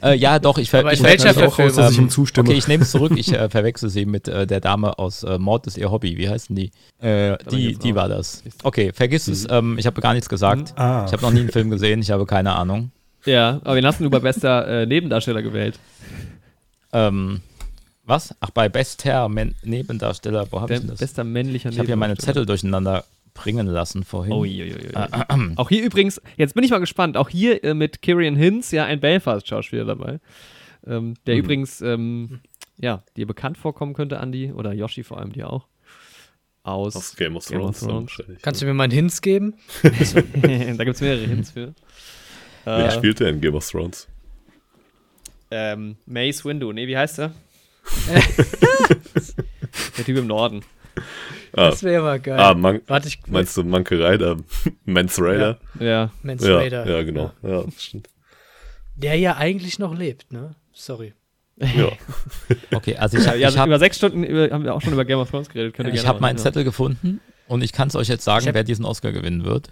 Äh, 0.03 0.17
ja, 0.17 0.39
doch, 0.39 0.57
ich, 0.57 0.71
ver 0.71 0.91
ich 0.91 1.03
welcher 1.03 1.35
verwechsel 1.35 1.47
auch 1.47 1.59
raus, 1.59 1.75
dass 1.75 1.93
ich 1.93 1.99
ihm 1.99 2.09
zustimme. 2.09 2.49
Okay, 2.49 2.57
ich 2.57 2.67
nehme 2.67 2.83
es 2.85 2.91
zurück. 2.93 3.13
Ich 3.17 3.33
äh, 3.33 3.51
verwechsel 3.51 3.91
sie 3.91 4.07
mit 4.07 4.27
äh, 4.27 4.47
der 4.47 4.61
Dame 4.61 4.99
aus 4.99 5.23
äh, 5.23 5.39
Mord 5.39 5.67
ist 5.67 5.77
ihr 5.77 5.91
Hobby. 5.91 6.17
Wie 6.17 6.29
heißen 6.29 6.57
die? 6.57 6.71
Äh, 7.01 7.37
die 7.51 7.77
die 7.77 7.95
war 7.95 8.09
das. 8.09 8.43
Okay, 8.63 8.93
vergiss 8.95 9.29
es. 9.29 9.47
Ähm, 9.51 9.77
ich 9.79 9.87
habe 9.87 10.01
gar 10.01 10.15
nichts 10.15 10.29
gesagt. 10.31 10.73
Ah, 10.79 11.05
Ich 11.07 11.13
habe 11.13 11.23
noch 11.23 11.31
nie 11.31 11.41
einen 11.41 11.51
Film 11.51 11.69
gesehen. 11.71 12.01
Ich 12.01 12.11
habe 12.11 12.25
keine 12.25 12.55
Ahnung. 12.55 12.91
Ja, 13.27 13.61
aber 13.65 13.77
wen 13.77 13.87
hast 13.87 14.01
du 14.01 14.09
bei 14.09 14.19
bester 14.19 14.67
äh, 14.83 14.87
Nebendarsteller 14.87 15.43
gewählt? 15.43 15.79
Ähm, 16.93 17.41
was? 18.05 18.35
Ach, 18.41 18.51
bei 18.51 18.69
bester 18.69 19.29
Men 19.29 19.55
Nebendarsteller. 19.63 20.47
Wo 20.51 20.61
habe 20.61 20.75
ich 20.75 20.81
denn 20.81 20.89
das? 20.89 20.99
bester 21.01 21.25
männlicher 21.25 21.71
Ich 21.71 21.79
habe 21.79 21.89
ja 21.89 21.97
meine. 21.97 22.17
Zettel 22.17 22.47
durcheinander 22.47 23.05
bringen 23.35 23.67
lassen 23.67 24.05
vorhin. 24.05 24.33
Oh, 24.33 24.45
je, 24.45 24.65
je, 24.65 24.79
je. 24.79 25.55
Auch 25.57 25.69
hier 25.69 25.83
übrigens, 25.85 26.21
jetzt 26.37 26.55
bin 26.55 26.63
ich 26.65 26.71
mal 26.71 26.79
gespannt, 26.79 27.17
auch 27.17 27.29
hier 27.29 27.63
äh, 27.65 27.75
mit 27.75 28.01
Kirian 28.01 28.37
Hinz 28.37 28.71
ja 28.71 28.85
ein 28.85 29.01
Belfast-Schauspieler 29.01 29.85
dabei, 29.85 30.21
ähm, 30.87 31.15
der 31.27 31.35
Mhm. 31.35 31.41
übrigens, 31.41 31.81
ähm, 31.81 32.41
ja, 32.79 33.03
dir 33.17 33.27
bekannt 33.27 33.59
vorkommen 33.59 33.93
könnte, 33.95 34.17
Andy, 34.17 34.53
oder 34.53 34.73
Yoshi 34.73 35.03
vor 35.03 35.19
allem 35.19 35.33
dir 35.33 35.51
auch. 35.51 35.67
Aus, 36.63 36.97
Aus 36.97 37.15
Game 37.17 37.37
of 37.37 37.47
Game 37.47 37.61
of 37.61 37.79
Thrones, 37.79 38.13
Thrones. 38.17 38.41
Kannst 38.41 38.63
du 38.63 38.67
mir 38.67 38.73
mal 38.73 38.85
einen 38.85 38.93
Hints 38.93 39.21
geben? 39.21 39.55
da 39.83 39.91
gibt 39.91 40.95
es 40.97 41.01
mehrere 41.03 41.27
Hints 41.27 41.51
für. 41.51 41.75
Wer 42.65 42.87
Äh, 42.87 42.91
spielt 42.93 43.21
der 43.21 43.29
in 43.29 43.41
Game 43.43 43.55
of 43.55 43.69
Thrones? 43.69 44.09
ähm, 45.51 45.97
Mace 46.07 46.45
Windu, 46.45 46.73
nee, 46.73 46.87
wie 46.87 46.97
heißt 46.97 47.19
er? 47.19 47.33
der 49.99 50.05
Typ 50.05 50.17
im 50.17 50.27
Norden. 50.27 50.63
Ah, 51.57 51.71
Das 51.71 51.83
wäre 51.83 52.03
mal 52.03 52.19
geil. 52.21 52.39
ah 52.39 52.55
Man 52.55 52.81
Warte, 52.87 53.09
ich. 53.09 53.21
meinst 53.29 53.57
du 53.57 53.63
Monkey 53.65 53.95
Rider? 53.97 54.37
Mans 54.85 55.19
Rider? 55.21 55.59
Ja, 55.79 56.11
Mans 56.23 56.45
Ja, 56.45 56.57
Raider. 56.57 56.87
ja, 56.89 57.03
genau. 57.03 57.33
Ja, 57.43 57.65
stimmt. 57.79 58.09
Der 58.97 59.17
ja 59.17 59.37
eigentlich 59.37 59.79
noch 59.79 59.95
lebt, 59.97 60.33
ne? 60.33 60.55
Sorry. 60.73 61.15
Ja. 61.57 61.89
Okay, 62.75 62.97
also 62.97 63.17
ich, 63.19 63.25
ja, 63.25 63.31
hab- 63.33 63.39
ja 63.39 63.49
ich 63.49 63.57
habe 63.59 63.69
über 63.71 63.79
sechs 63.79 63.97
Stunden 63.97 64.25
über, 64.25 64.51
haben 64.53 64.65
wir 64.65 64.75
auch 64.75 64.83
schon 64.83 64.93
über 64.93 65.05
Game 65.05 65.19
of 65.19 65.31
Thrones 65.31 65.49
geredet. 65.49 65.75
Könnt 65.75 65.89
ihr 65.89 65.95
ich 65.95 66.07
hab 66.07 66.17
mal 66.21 66.29
meinen. 66.29 66.39
Zettel 66.39 66.65
gefunden 66.65 67.21
und 67.47 67.63
ich 67.63 67.73
kann 67.73 67.89
es 67.89 67.95
euch 67.95 68.09
jetzt 68.09 68.25
sagen, 68.25 68.47
hab- 68.47 68.55
wer 68.55 68.65
diesen 68.65 68.85
Oscar 68.85 69.13
gewinnen 69.13 69.45
wird. 69.45 69.71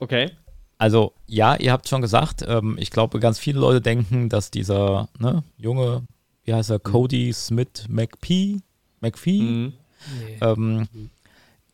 Okay. 0.00 0.30
Also, 0.78 1.14
ja, 1.26 1.54
ihr 1.56 1.72
habt 1.72 1.88
schon 1.88 2.02
gesagt, 2.02 2.44
ähm, 2.46 2.76
ich 2.78 2.90
glaube, 2.90 3.18
ganz 3.20 3.38
viele 3.38 3.60
Leute 3.60 3.80
denken, 3.80 4.28
dass 4.28 4.50
dieser 4.50 5.08
ne, 5.18 5.42
junge, 5.56 6.02
wie 6.44 6.52
heißt 6.52 6.70
er, 6.70 6.78
Cody 6.80 7.32
Smith 7.32 7.86
McPhee, 7.88 8.58
McPhee, 9.00 9.40
Mhm. 9.42 9.72
Nee. 10.20 10.38
ähm, 10.40 10.88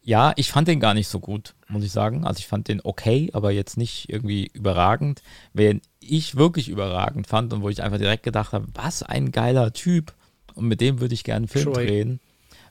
ja, 0.04 0.32
ich 0.36 0.50
fand 0.50 0.66
den 0.66 0.80
gar 0.80 0.94
nicht 0.94 1.06
so 1.08 1.20
gut, 1.20 1.54
muss 1.68 1.84
ich 1.84 1.92
sagen. 1.92 2.24
Also 2.26 2.38
ich 2.40 2.46
fand 2.48 2.66
den 2.68 2.80
okay, 2.82 3.30
aber 3.32 3.52
jetzt 3.52 3.76
nicht 3.76 4.08
irgendwie 4.08 4.50
überragend. 4.52 5.22
Wen 5.52 5.80
ich 6.00 6.36
wirklich 6.36 6.68
überragend 6.68 7.28
fand 7.28 7.52
und 7.52 7.62
wo 7.62 7.68
ich 7.68 7.82
einfach 7.82 7.98
direkt 7.98 8.24
gedacht 8.24 8.52
habe, 8.52 8.66
was 8.74 9.02
ein 9.04 9.30
geiler 9.30 9.72
Typ 9.72 10.12
und 10.54 10.66
mit 10.66 10.80
dem 10.80 11.00
würde 11.00 11.14
ich 11.14 11.22
gerne 11.24 11.38
einen 11.44 11.48
Film 11.48 11.72
Troy. 11.72 11.86
drehen, 11.86 12.20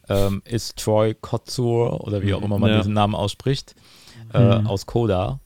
ähm, 0.10 0.42
ist 0.44 0.76
Troy 0.78 1.14
Kotsur 1.14 2.02
oder 2.06 2.22
wie 2.22 2.34
auch 2.34 2.42
immer 2.42 2.60
man 2.60 2.70
Ja. 2.72 2.78
diesen 2.78 2.94
Namen 2.94 3.16
ausspricht, 3.16 3.76
äh, 4.34 4.38
aus 4.38 4.86
Koda. 4.86 5.40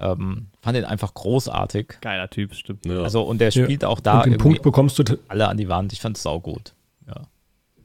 Ähm, 0.00 0.46
fand 0.62 0.76
den 0.76 0.84
einfach 0.86 1.12
großartig. 1.14 1.98
Geiler 2.00 2.28
Typ, 2.30 2.54
stimmt. 2.54 2.86
ja. 2.86 3.02
Also 3.02 3.22
und 3.22 3.38
der 3.38 3.50
Ja. 3.50 3.64
spielt 3.64 3.84
auch 3.84 4.00
da 4.00 4.16
und 4.16 4.24
den 4.26 4.32
irgendwie 4.32 4.42
Punkt 4.42 4.62
bekommst 4.62 4.98
du, 4.98 5.04
alle 5.28 5.46
an 5.46 5.58
die 5.58 5.68
Wand. 5.68 5.92
Ich 5.92 6.00
fand 6.00 6.16
es 6.16 6.22
saugut. 6.24 6.72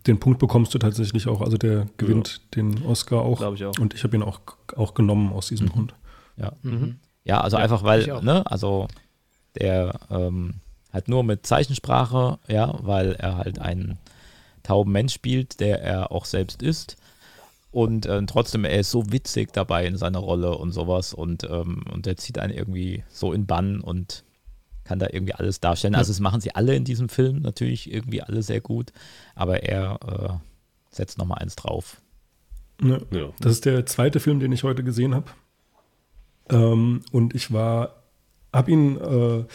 Ja. 0.07 0.13
den 0.13 0.19
Punkt 0.19 0.39
bekommst 0.39 0.73
du 0.73 0.79
tatsächlich 0.79 1.27
auch. 1.27 1.41
Also 1.41 1.57
der 1.57 1.85
gewinnt 1.97 2.41
den 2.55 2.83
Oscar 2.83 3.21
auch. 3.21 3.39
Glaube 3.39 3.55
ich 3.55 3.65
auch. 3.65 3.77
Und 3.79 3.93
ich 3.93 4.03
habe 4.03 4.15
ihn 4.15 4.23
auch, 4.23 4.39
auch 4.75 4.93
genommen 4.93 5.31
aus 5.33 5.47
diesem 5.47 5.69
Grund. 5.69 5.93
Ja. 6.37 6.53
Mhm. 6.63 6.97
Ja, 7.23 7.41
also 7.41 7.57
Ja, 7.57 7.63
einfach 7.63 7.83
weil, 7.83 8.05
ne, 8.21 8.49
also 8.49 8.87
der 9.59 9.99
ähm, 10.09 10.55
halt 10.93 11.07
nur 11.07 11.23
mit 11.23 11.45
Zeichensprache, 11.45 12.39
ja, 12.47 12.75
weil 12.81 13.13
er 13.13 13.37
halt 13.37 13.59
einen 13.59 13.97
tauben 14.63 14.91
Mensch 14.91 15.13
spielt, 15.13 15.59
der 15.59 15.81
er 15.81 16.11
auch 16.11 16.25
selbst 16.25 16.61
ist. 16.61 16.97
Und 17.71 18.05
äh, 18.05 18.25
trotzdem, 18.25 18.63
er 18.63 18.79
ist 18.79 18.91
so 18.91 19.11
witzig 19.11 19.51
dabei 19.51 19.85
in 19.85 19.97
seiner 19.97 20.19
Rolle 20.19 20.57
und 20.57 20.71
sowas 20.71 21.13
und, 21.13 21.43
ähm, 21.43 21.83
und 21.93 22.05
der 22.05 22.15
zieht 22.15 22.39
einen 22.39 22.53
irgendwie 22.53 23.03
so 23.11 23.33
in 23.33 23.45
Bann 23.45 23.81
und 23.81 24.23
kann 24.85 24.99
da 24.99 25.07
irgendwie 25.11 25.33
alles 25.33 25.59
darstellen. 25.59 25.95
Also 25.95 26.11
das 26.11 26.19
machen 26.19 26.39
sie 26.39 26.55
alle 26.55 26.75
in 26.75 26.85
diesem 26.85 27.09
Film 27.09 27.41
natürlich 27.41 27.91
irgendwie 27.91 28.21
alle 28.21 28.41
sehr 28.41 28.61
gut, 28.61 28.93
aber 29.35 29.63
er 29.63 29.99
äh, 30.07 30.95
setzt 30.95 31.17
nochmal 31.17 31.39
eins 31.39 31.55
drauf. 31.55 32.01
Ne? 32.79 33.01
ja. 33.11 33.29
Das 33.39 33.51
ist 33.51 33.65
der 33.65 33.85
zweite 33.85 34.19
Film, 34.19 34.39
den 34.39 34.51
ich 34.51 34.63
heute 34.63 34.83
gesehen 34.83 35.15
habe. 35.15 35.25
Ähm, 36.49 37.01
und 37.11 37.35
ich 37.35 37.51
war, 37.51 38.03
habe 38.53 38.71
ihn 38.71 38.97
äh, 38.97 39.45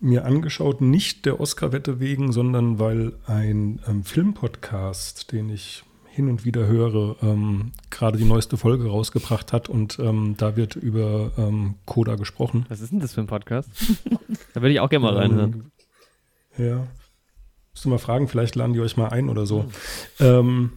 mir 0.00 0.24
angeschaut, 0.24 0.80
nicht 0.80 1.24
der 1.26 1.40
Oscar-Wette 1.40 2.00
wegen, 2.00 2.32
sondern 2.32 2.78
weil 2.78 3.14
ein 3.26 3.80
ähm, 3.88 4.04
Filmpodcast, 4.04 5.32
den 5.32 5.48
ich 5.48 5.84
hin 6.16 6.30
und 6.30 6.46
wieder 6.46 6.66
höre, 6.66 7.14
ähm, 7.22 7.72
gerade 7.90 8.16
die 8.16 8.24
neueste 8.24 8.56
Folge 8.56 8.88
rausgebracht 8.88 9.52
hat 9.52 9.68
und 9.68 9.98
ähm, 9.98 10.34
da 10.38 10.56
wird 10.56 10.74
über 10.74 11.30
ähm, 11.36 11.74
Coda 11.84 12.16
gesprochen. 12.16 12.64
Was 12.70 12.80
ist 12.80 12.90
denn 12.90 13.00
das 13.00 13.12
für 13.12 13.20
ein 13.20 13.26
Podcast? 13.26 13.68
da 14.54 14.62
würde 14.62 14.72
ich 14.72 14.80
auch 14.80 14.88
gerne 14.88 15.04
mal 15.04 15.14
reinhören. 15.14 15.70
Ja. 16.56 16.86
Müsst 17.74 17.86
ihr 17.86 17.90
mal 17.90 17.98
fragen, 17.98 18.28
vielleicht 18.28 18.56
laden 18.56 18.72
die 18.72 18.80
euch 18.80 18.96
mal 18.96 19.08
ein 19.08 19.28
oder 19.28 19.44
so. 19.44 19.66
Ähm, 20.18 20.72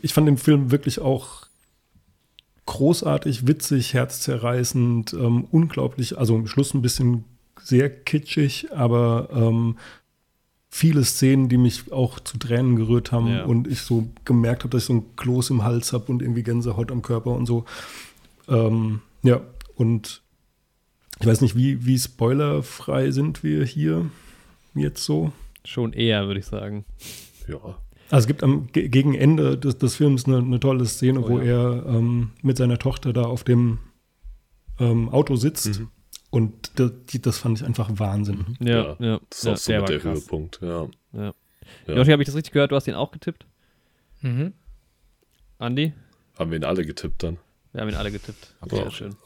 ich 0.00 0.14
fand 0.14 0.26
den 0.26 0.38
Film 0.38 0.70
wirklich 0.70 0.98
auch 0.98 1.46
großartig, 2.64 3.46
witzig, 3.46 3.92
herzzerreißend, 3.92 5.12
ähm, 5.12 5.46
unglaublich, 5.50 6.16
also 6.16 6.36
am 6.36 6.46
Schluss 6.46 6.72
ein 6.72 6.80
bisschen 6.80 7.24
sehr 7.60 7.90
kitschig, 7.90 8.72
aber 8.72 9.28
ähm, 9.30 9.76
viele 10.76 11.04
Szenen, 11.04 11.48
die 11.48 11.56
mich 11.56 11.92
auch 11.92 12.18
zu 12.18 12.36
Tränen 12.36 12.74
gerührt 12.74 13.12
haben 13.12 13.28
Ja. 13.28 13.44
und 13.44 13.68
ich 13.68 13.82
so 13.82 14.08
gemerkt 14.24 14.64
habe, 14.64 14.70
dass 14.70 14.82
ich 14.82 14.86
so 14.88 14.94
ein 14.94 15.04
Kloß 15.14 15.50
im 15.50 15.62
Hals 15.62 15.92
habe 15.92 16.06
und 16.10 16.20
irgendwie 16.20 16.42
Gänsehaut 16.42 16.90
am 16.90 17.00
Körper 17.00 17.30
und 17.30 17.46
so. 17.46 17.64
Ähm, 18.48 19.00
ja, 19.22 19.40
und 19.76 20.22
ich 21.20 21.26
weiß 21.28 21.42
nicht, 21.42 21.54
wie, 21.54 21.86
wie 21.86 21.96
spoilerfrei 21.96 23.12
sind 23.12 23.44
wir 23.44 23.64
hier 23.64 24.06
jetzt 24.74 25.04
so. 25.04 25.30
Schon 25.64 25.92
eher, 25.92 26.26
würde 26.26 26.40
ich 26.40 26.46
sagen. 26.46 26.84
Ja. 27.46 27.58
Also 28.10 28.24
es 28.24 28.26
gibt 28.26 28.42
am 28.42 28.66
ge- 28.72 28.88
gegen 28.88 29.14
Ende 29.14 29.56
des, 29.56 29.78
des 29.78 29.94
Films 29.94 30.24
eine, 30.26 30.38
eine 30.38 30.58
tolle 30.58 30.86
Szene, 30.86 31.20
Oh 31.20 31.28
wo 31.28 31.38
ja. 31.38 31.44
er 31.74 31.86
ähm, 31.86 32.30
mit 32.42 32.56
seiner 32.56 32.78
Tochter 32.78 33.12
da 33.12 33.22
auf 33.22 33.44
dem 33.44 33.78
ähm, 34.80 35.08
Auto 35.08 35.36
sitzt. 35.36 35.78
Mhm. 35.80 35.88
Und 36.34 36.78
das, 36.80 36.90
die, 37.10 37.22
das 37.22 37.38
fand 37.38 37.60
ich 37.60 37.66
einfach 37.66 37.88
Wahnsinn. 37.94 38.56
Ja, 38.60 38.96
ja. 38.98 39.20
Das 39.30 39.38
ist 39.38 39.44
ja, 39.44 39.52
auch 39.52 39.56
so 39.56 39.72
der 39.72 39.82
der. 39.82 40.02
Höhepunkt, 40.02 40.58
ja. 40.62 40.88
Ja. 41.12 41.32
Ja. 41.86 41.94
Joshi, 41.94 42.10
habe 42.10 42.22
ich 42.22 42.26
das 42.26 42.34
richtig 42.34 42.52
gehört? 42.52 42.72
Du 42.72 42.76
hast 42.76 42.86
ihn 42.88 42.94
auch 42.94 43.10
getippt? 43.12 43.46
Mhm. 44.20 44.52
Andi? 45.58 45.92
Haben 46.38 46.50
wir 46.50 46.58
ihn 46.58 46.64
alle 46.64 46.84
getippt 46.84 47.22
dann. 47.22 47.38
Wir 47.72 47.80
haben 47.82 47.88
ihn 47.88 47.94
alle 47.94 48.10
getippt. 48.10 48.54
Okay. 48.60 48.76
Sehr 48.76 48.90
schön. 48.90 49.16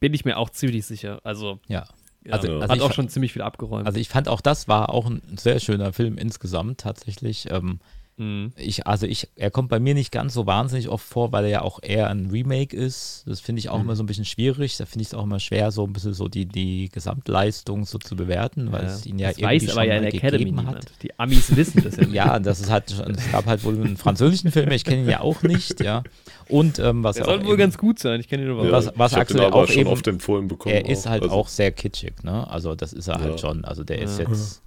Bin 0.00 0.14
ich 0.14 0.24
mir 0.24 0.36
auch 0.38 0.50
ziemlich 0.50 0.86
sicher. 0.86 1.20
Also, 1.24 1.60
Ja. 1.66 1.84
ja, 2.24 2.32
Also- 2.32 2.52
also 2.60 2.62
hat 2.68 2.76
ich 2.76 2.82
auch 2.82 2.92
schon 2.92 3.08
ziemlich 3.08 3.32
viel 3.32 3.42
abgeräumt. 3.42 3.86
Also 3.86 3.98
ich 3.98 4.08
fand 4.08 4.28
auch 4.28 4.40
das 4.40 4.68
war 4.68 4.90
auch 4.90 5.06
ein 5.06 5.22
sehr 5.36 5.60
schöner 5.60 5.92
Film 5.92 6.18
insgesamt 6.18 6.80
tatsächlich. 6.80 7.50
Ähm, 7.50 7.80
Mhm. 8.16 8.52
ich, 8.56 8.86
also 8.86 9.06
ich, 9.06 9.28
er 9.34 9.50
kommt 9.50 9.68
bei 9.70 9.80
mir 9.80 9.92
nicht 9.94 10.12
ganz 10.12 10.34
so 10.34 10.46
wahnsinnig 10.46 10.88
oft 10.88 11.04
vor, 11.04 11.32
weil 11.32 11.44
er 11.46 11.50
ja 11.50 11.62
auch 11.62 11.80
eher 11.82 12.08
ein 12.10 12.30
Remake 12.30 12.76
ist. 12.76 13.24
Das 13.26 13.40
finde 13.40 13.58
ich 13.58 13.70
auch 13.70 13.80
immer 13.80 13.96
so 13.96 14.04
ein 14.04 14.06
bisschen 14.06 14.24
schwierig. 14.24 14.76
Da 14.76 14.86
finde 14.86 15.02
ich 15.02 15.08
es 15.08 15.14
auch 15.14 15.24
immer 15.24 15.40
schwer, 15.40 15.72
so 15.72 15.84
ein 15.84 15.92
bisschen 15.92 16.14
so 16.14 16.28
die, 16.28 16.46
die 16.46 16.90
Gesamtleistung 16.92 17.84
so 17.84 17.98
zu 17.98 18.14
bewerten, 18.14 18.70
weil 18.70 18.84
es 18.84 19.04
ihn 19.04 19.18
ja 19.18 19.28
das 19.30 19.38
irgendwie 19.38 19.66
weiß 19.66 19.70
aber 19.70 19.72
schon 19.72 19.82
ja 19.82 19.88
mal 19.88 19.96
in 19.96 20.02
der 20.04 20.14
Academy 20.14 20.38
gegeben 20.44 20.56
niemand. 20.58 20.76
hat. 20.76 20.92
Die 21.02 21.18
Amis 21.18 21.56
wissen 21.56 21.82
das 21.82 21.96
ja 21.96 22.02
nicht. 22.04 22.14
Ja, 22.14 22.38
das 22.38 22.60
ist 22.60 22.70
halt 22.70 22.90
schon, 22.92 23.10
es 23.16 23.32
gab 23.32 23.46
halt 23.46 23.64
wohl 23.64 23.74
einen 23.74 23.96
französischen 23.96 24.52
Film, 24.52 24.70
ich 24.70 24.84
kenne 24.84 25.02
ihn 25.02 25.08
ja 25.08 25.20
auch 25.20 25.42
nicht, 25.42 25.80
ja. 25.82 26.04
Und 26.48 26.78
ähm, 26.78 27.02
was 27.02 27.20
auch 27.20 27.24
soll 27.24 27.40
wohl 27.42 27.48
eben- 27.50 27.58
ganz 27.58 27.78
gut 27.78 27.98
sein. 27.98 28.20
Ich 28.20 28.28
kenne 28.28 28.42
ihn 28.44 28.48
nur 28.50 28.64
Ja, 28.64 28.70
was- 28.72 28.92
was 28.96 29.14
Axel 29.14 29.38
den 29.38 29.46
aber 29.46 29.56
auch 29.56 29.66
schon 29.66 29.80
eben- 29.80 29.90
oft 29.90 30.06
empfohlen 30.06 30.46
bekommen. 30.46 30.74
er 30.74 30.88
ist 30.88 31.06
auch. 31.06 31.10
halt 31.10 31.22
Also, 31.24 31.34
auch 31.34 31.48
sehr 31.48 31.72
kitschig, 31.72 32.22
ne? 32.22 32.46
Also 32.48 32.74
das 32.76 32.92
ist 32.92 33.08
er 33.08 33.18
halt 33.18 33.32
Ja. 33.32 33.38
schon. 33.38 33.64
Also 33.64 33.82
der 33.82 34.00
ist 34.00 34.20
Ja. 34.20 34.28
jetzt 34.28 34.62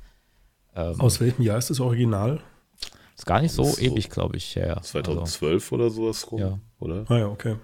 ähm, 0.76 1.00
Aus 1.00 1.20
welchem 1.22 1.42
Jahr 1.44 1.58
ist 1.58 1.70
das 1.70 1.80
Original? 1.80 2.40
Ist 3.18 3.26
gar 3.26 3.42
nicht 3.42 3.52
so 3.52 3.64
so 3.64 3.78
ewig, 3.82 4.10
glaube 4.10 4.38
ich, 4.38 4.56
her. 4.56 4.78
Also, 4.78 4.90
2012 4.92 5.72
oder 5.72 5.90
sowas 5.90 6.32
rum, 6.32 6.40
Ja. 6.40 6.60
oder? 6.80 7.06
Ah 7.10 7.18
ja, 7.18 7.28
okay. 7.28 7.56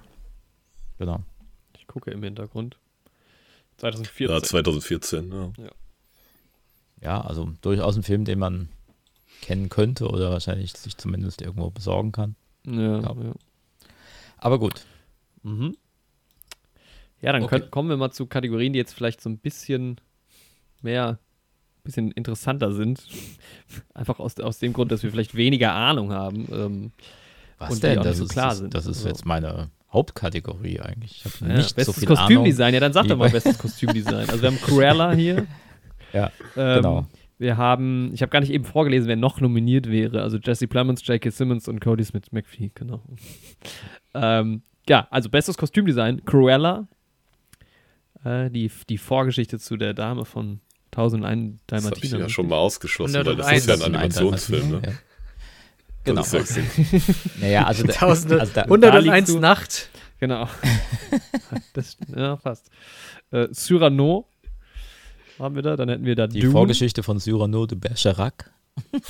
genau. 0.98 1.22
Ich 1.78 1.88
gucke 1.88 2.12
im 2.12 2.24
Hintergrund. 2.24 2.78
2014. 3.78 4.36
Ja, 4.36 4.42
2014, 4.42 5.32
ja. 5.32 5.52
Ja, 7.02 7.22
also 7.22 7.52
durchaus 7.62 7.98
ein 7.98 8.04
Film, 8.04 8.24
den 8.26 8.40
man 8.40 8.70
kennen 9.42 9.68
könnte 9.70 10.08
oder 10.08 10.32
wahrscheinlich 10.32 10.72
sich 10.74 10.96
zumindest 10.98 11.42
irgendwo 11.42 11.70
besorgen 11.70 12.12
kann. 12.12 12.36
ja, 12.66 13.00
Ja. 13.02 13.16
ja. 13.22 13.34
Aber 14.38 14.58
gut. 14.60 14.86
Mhm. 15.44 15.76
Ja, 17.22 17.32
dann 17.34 17.44
Okay. 17.44 17.60
können, 17.60 17.72
kommen 17.72 17.90
wir 17.90 17.98
mal 17.98 18.12
zu 18.12 18.26
Kategorien, 18.26 18.74
die 18.74 18.80
jetzt 18.80 18.94
vielleicht 18.94 19.22
so 19.22 19.30
ein 19.30 19.38
bisschen 19.38 20.00
mehr, 20.82 21.20
bisschen 21.84 22.12
interessanter 22.12 22.72
sind. 22.74 23.04
Einfach 23.94 24.20
aus, 24.20 24.40
aus 24.40 24.60
dem 24.60 24.74
Grund, 24.74 24.92
dass 24.92 25.04
wir 25.04 25.12
vielleicht 25.12 25.36
weniger 25.36 25.74
Ahnung 25.74 26.12
haben. 26.12 26.48
Ähm, 26.52 26.92
Was 27.60 27.74
Und 27.76 27.84
denn? 27.84 28.02
Das 28.02 28.18
so 28.18 28.24
ist, 28.26 28.32
klar 28.32 28.56
sind. 28.56 28.74
das 28.74 28.86
ist 28.86 28.98
Also- 29.00 29.10
jetzt 29.10 29.26
meine 29.26 29.70
Hauptkategorie 29.92 30.80
eigentlich. 30.80 31.24
Ich 31.26 31.40
ja, 31.42 31.48
nicht 31.48 31.70
so 31.70 31.76
bestes 31.76 32.00
viel 32.00 32.08
Ahnung. 32.08 32.18
Kostümdesign, 32.18 32.74
ja, 32.74 32.80
dann 32.80 32.94
sag 32.94 33.08
doch 33.08 33.18
mal 33.18 33.30
bestes 33.30 33.58
Kostümdesign. 33.58 34.30
Also 34.30 34.42
wir 34.42 34.50
haben 34.50 34.62
Cruella 34.62 35.14
hier. 35.14 35.46
Ja, 36.14 36.32
Ähm, 36.56 36.76
genau. 36.76 37.06
Wir 37.40 37.58
haben, 37.58 38.12
ich 38.14 38.22
habe 38.22 38.30
gar 38.30 38.40
nicht 38.40 38.52
eben 38.52 38.66
vorgelesen, 38.66 39.08
wer 39.08 39.16
noch 39.16 39.42
nominiert 39.42 39.90
wäre. 39.90 40.22
Also 40.22 40.38
Jesse 40.38 40.68
Plemons, 40.68 41.06
J.K. 41.08 41.32
Simmons 41.32 41.68
und 41.68 41.80
Cody 41.82 42.04
Smith 42.04 42.32
McPhee, 42.32 42.70
genau. 42.76 43.02
ähm, 44.14 44.62
ja, 44.88 45.08
also 45.10 45.30
bestes 45.32 45.58
Kostümdesign, 45.58 46.24
Cruella. 46.24 46.88
Äh, 48.24 48.52
die, 48.52 48.70
die 48.90 49.00
Vorgeschichte 49.00 49.58
zu 49.58 49.76
der 49.76 49.96
Dame 49.96 50.24
von 50.26 50.60
1001 50.98 51.60
Das 51.68 51.86
habe 51.86 51.96
ich 51.96 52.02
Dalmatiner. 52.02 52.20
ja 52.24 52.30
schon 52.30 52.48
mal 52.48 52.58
ausgeschlossen, 52.58 53.14
weil 53.16 53.24
das 53.36 53.46
101 53.48 53.60
ist 53.62 53.68
ja 53.68 53.76
ein 53.76 53.82
Animationsfilm, 53.96 54.70
ne? 54.72 54.82
Ja. 54.86 54.92
Genau. 56.06 56.22
Das 56.22 56.34
ist 56.34 56.58
ja, 56.58 56.64
Naja, 57.42 57.64
also, 57.66 57.84
da, 57.86 57.94
Tausende, 57.94 58.40
also 58.40 58.52
da, 58.54 58.62
101 58.64 59.06
liegst 59.06 59.30
du- 59.36 59.40
Nacht. 59.40 59.90
Genau. 60.20 60.48
das, 61.74 61.98
ja, 62.16 62.38
fast. 62.38 62.70
Äh, 63.32 63.48
Cyrano 63.54 64.28
haben 65.40 65.56
wir 65.56 65.62
da, 65.62 65.76
dann 65.76 65.90
hätten 65.90 66.06
wir 66.06 66.16
da 66.16 66.28
die 66.28 66.40
Dune. 66.42 66.52
Vorgeschichte 66.52 67.04
von 67.04 67.20
Cyrano 67.20 67.66
de 67.66 67.78
Bergerac. 67.78 68.52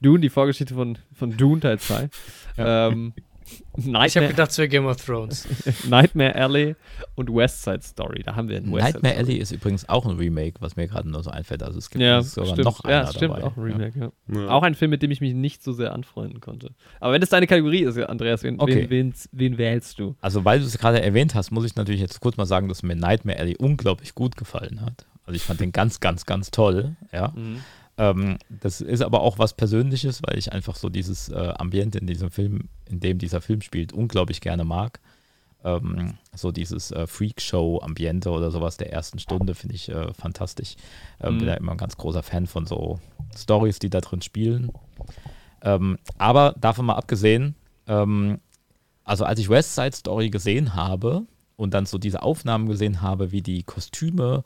Dune, 0.00 0.20
die 0.20 0.30
Vorgeschichte 0.30 0.74
von, 0.74 0.98
von 1.14 1.36
Dune 1.36 1.60
Teil 1.60 1.78
2. 1.78 2.08
Ja. 2.56 2.88
Ähm, 2.88 3.12
Ich 3.46 3.84
habe 3.84 3.90
Nightmare, 3.90 4.28
gedacht, 4.28 4.50
es 4.50 4.58
wäre 4.58 4.68
Game 4.68 4.86
of 4.86 4.96
Thrones. 5.04 5.46
Nightmare 5.88 6.34
Alley 6.34 6.74
und 7.14 7.32
West 7.32 7.62
Side 7.62 7.82
Story. 7.82 8.22
Da 8.24 8.34
haben 8.34 8.48
wir 8.48 8.56
einen 8.56 8.72
West 8.72 8.94
Nightmare 8.94 9.14
Side 9.14 9.22
Story. 9.24 9.32
Alley 9.32 9.42
ist 9.42 9.52
übrigens 9.52 9.88
auch 9.88 10.04
ein 10.06 10.16
Remake, 10.16 10.54
was 10.60 10.76
mir 10.76 10.88
gerade 10.88 11.08
nur 11.08 11.22
so 11.22 11.30
einfällt. 11.30 11.62
Also 11.62 11.78
es 11.78 11.88
gibt 11.90 12.02
Ja, 12.02 12.22
sogar 12.22 12.52
stimmt. 12.54 12.64
noch 12.64 12.84
ja, 12.84 13.00
einer 13.02 13.12
stimmt, 13.12 13.34
dabei. 13.34 13.44
auch 13.44 13.56
ein 13.56 13.62
Remake, 13.62 13.98
ja. 13.98 14.40
ja. 14.40 14.48
Auch 14.48 14.62
ein 14.62 14.74
Film, 14.74 14.90
mit 14.90 15.02
dem 15.02 15.10
ich 15.10 15.20
mich 15.20 15.34
nicht 15.34 15.62
so 15.62 15.72
sehr 15.72 15.92
anfreunden 15.92 16.40
konnte. 16.40 16.70
Aber 17.00 17.12
wenn 17.12 17.20
das 17.20 17.30
deine 17.30 17.46
Kategorie 17.46 17.82
ist, 17.84 17.98
Andreas, 17.98 18.42
wen, 18.42 18.58
Okay. 18.58 18.86
wen, 18.88 19.12
wen, 19.12 19.14
wen 19.32 19.58
wählst 19.58 19.98
du? 19.98 20.16
Also, 20.20 20.44
weil 20.44 20.58
du 20.60 20.66
es 20.66 20.76
gerade 20.78 21.00
erwähnt 21.02 21.34
hast, 21.34 21.50
muss 21.50 21.64
ich 21.64 21.76
natürlich 21.76 22.00
jetzt 22.00 22.20
kurz 22.20 22.36
mal 22.36 22.46
sagen, 22.46 22.68
dass 22.68 22.82
mir 22.82 22.96
Nightmare 22.96 23.38
Alley 23.38 23.56
unglaublich 23.58 24.14
gut 24.14 24.36
gefallen 24.36 24.80
hat. 24.80 25.06
Also, 25.24 25.36
ich 25.36 25.42
fand 25.42 25.60
den 25.60 25.72
ganz, 25.72 26.00
ganz, 26.00 26.24
ganz 26.26 26.50
toll. 26.50 26.96
Ja. 27.12 27.32
Ähm, 27.98 28.38
das 28.48 28.80
ist 28.80 29.00
aber 29.02 29.20
auch 29.22 29.38
was 29.38 29.54
Persönliches, 29.54 30.20
weil 30.22 30.36
ich 30.38 30.52
einfach 30.52 30.76
so 30.76 30.88
dieses 30.88 31.28
äh, 31.30 31.34
Ambiente 31.56 31.98
in 31.98 32.06
diesem 32.06 32.30
Film, 32.30 32.68
in 32.88 33.00
dem 33.00 33.18
dieser 33.18 33.40
Film 33.40 33.60
spielt, 33.60 33.92
unglaublich 33.92 34.40
gerne 34.40 34.64
mag. 34.64 35.00
Ähm, 35.64 36.14
so 36.34 36.52
dieses 36.52 36.90
äh, 36.92 37.06
Freakshow-Ambiente 37.06 38.30
oder 38.30 38.50
sowas 38.50 38.76
der 38.76 38.92
ersten 38.92 39.18
Stunde 39.18 39.54
finde 39.54 39.74
ich 39.74 39.88
äh, 39.88 40.12
fantastisch. 40.14 40.76
Ähm, 41.20 41.34
Mhm. 41.34 41.38
Bin 41.38 41.48
ja 41.48 41.54
immer 41.54 41.72
ein 41.72 41.78
ganz 41.78 41.96
großer 41.96 42.22
Fan 42.22 42.46
von 42.46 42.66
so 42.66 43.00
Stories, 43.36 43.78
die 43.78 43.90
da 43.90 44.00
drin 44.00 44.22
spielen. 44.22 44.70
Ähm, 45.62 45.98
aber 46.18 46.54
davon 46.58 46.86
mal 46.86 46.94
abgesehen, 46.94 47.54
ähm, 47.88 48.38
also 49.04 49.24
als 49.24 49.40
ich 49.40 49.48
West 49.48 49.74
Side 49.74 49.96
Story 49.96 50.30
gesehen 50.30 50.74
habe 50.74 51.22
und 51.56 51.74
dann 51.74 51.86
so 51.86 51.98
diese 51.98 52.22
Aufnahmen 52.22 52.68
gesehen 52.68 53.02
habe, 53.02 53.32
wie 53.32 53.42
die 53.42 53.62
Kostüme 53.62 54.44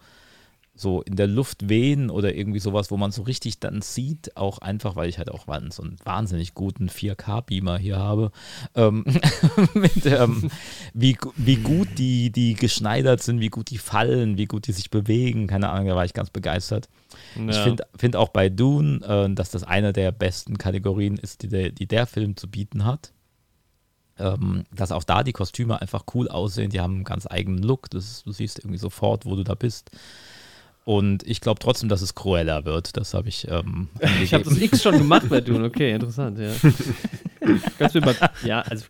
so 0.80 1.02
in 1.02 1.16
der 1.16 1.26
Luft 1.26 1.68
wehen 1.68 2.10
oder 2.10 2.34
irgendwie 2.34 2.58
sowas, 2.58 2.90
wo 2.90 2.96
man 2.96 3.10
so 3.10 3.22
richtig 3.22 3.60
dann 3.60 3.82
sieht, 3.82 4.36
auch 4.36 4.58
einfach, 4.58 4.96
weil 4.96 5.08
ich 5.08 5.18
halt 5.18 5.30
auch 5.30 5.46
so 5.70 5.82
einen 5.82 5.96
wahnsinnig 6.04 6.54
guten 6.54 6.88
4K-Beamer 6.88 7.78
hier 7.78 7.98
habe, 7.98 8.32
ähm, 8.74 9.04
mit, 9.74 10.06
ähm, 10.06 10.50
wie, 10.94 11.16
wie 11.36 11.56
gut 11.56 11.88
die, 11.98 12.30
die 12.30 12.54
geschneidert 12.54 13.22
sind, 13.22 13.40
wie 13.40 13.50
gut 13.50 13.70
die 13.70 13.78
fallen, 13.78 14.38
wie 14.38 14.46
gut 14.46 14.66
die 14.66 14.72
sich 14.72 14.90
bewegen, 14.90 15.46
keine 15.46 15.68
Ahnung, 15.68 15.88
da 15.88 15.96
war 15.96 16.04
ich 16.04 16.14
ganz 16.14 16.30
begeistert. 16.30 16.88
Ich 17.34 17.56
Ja. 17.56 17.62
finde 17.62 17.84
find 17.96 18.16
auch 18.16 18.28
bei 18.30 18.48
Dune, 18.48 19.00
äh, 19.04 19.34
dass 19.34 19.50
das 19.50 19.64
eine 19.64 19.92
der 19.92 20.12
besten 20.12 20.58
Kategorien 20.58 21.16
ist, 21.16 21.42
die 21.42 21.48
der, 21.48 21.70
die 21.70 21.86
der 21.86 22.06
Film 22.06 22.36
zu 22.36 22.48
bieten 22.48 22.84
hat. 22.84 23.12
Ähm, 24.18 24.64
dass 24.70 24.92
auch 24.92 25.04
da 25.04 25.22
die 25.22 25.32
Kostüme 25.32 25.80
einfach 25.80 26.04
cool 26.14 26.28
aussehen, 26.28 26.70
die 26.70 26.80
haben 26.80 26.96
einen 26.96 27.04
ganz 27.04 27.26
eigenen 27.26 27.62
Look, 27.62 27.88
das, 27.88 28.22
du 28.22 28.32
siehst 28.32 28.58
irgendwie 28.58 28.76
sofort, 28.78 29.24
wo 29.24 29.34
du 29.34 29.44
da 29.44 29.54
bist. 29.54 29.90
Und 30.84 31.22
ich 31.28 31.40
glaube 31.40 31.60
trotzdem, 31.60 31.88
dass 31.88 32.02
es 32.02 32.14
Cruella 32.14 32.64
wird. 32.64 32.96
Das 32.96 33.14
habe 33.14 33.28
ich. 33.28 33.46
Ähm, 33.48 33.88
Ich 34.22 34.32
habe 34.34 34.44
das. 34.44 34.58
X 34.60 34.82
schon 34.82 34.98
gemacht 34.98 35.28
bei 35.28 35.40
Dune. 35.40 35.64
Okay, 35.66 35.92
interessant, 35.94 36.38
ja. 36.38 36.50
Kannst 37.78 37.94
du 37.94 38.00
mal, 38.00 38.14
ja, 38.44 38.60
also 38.62 38.84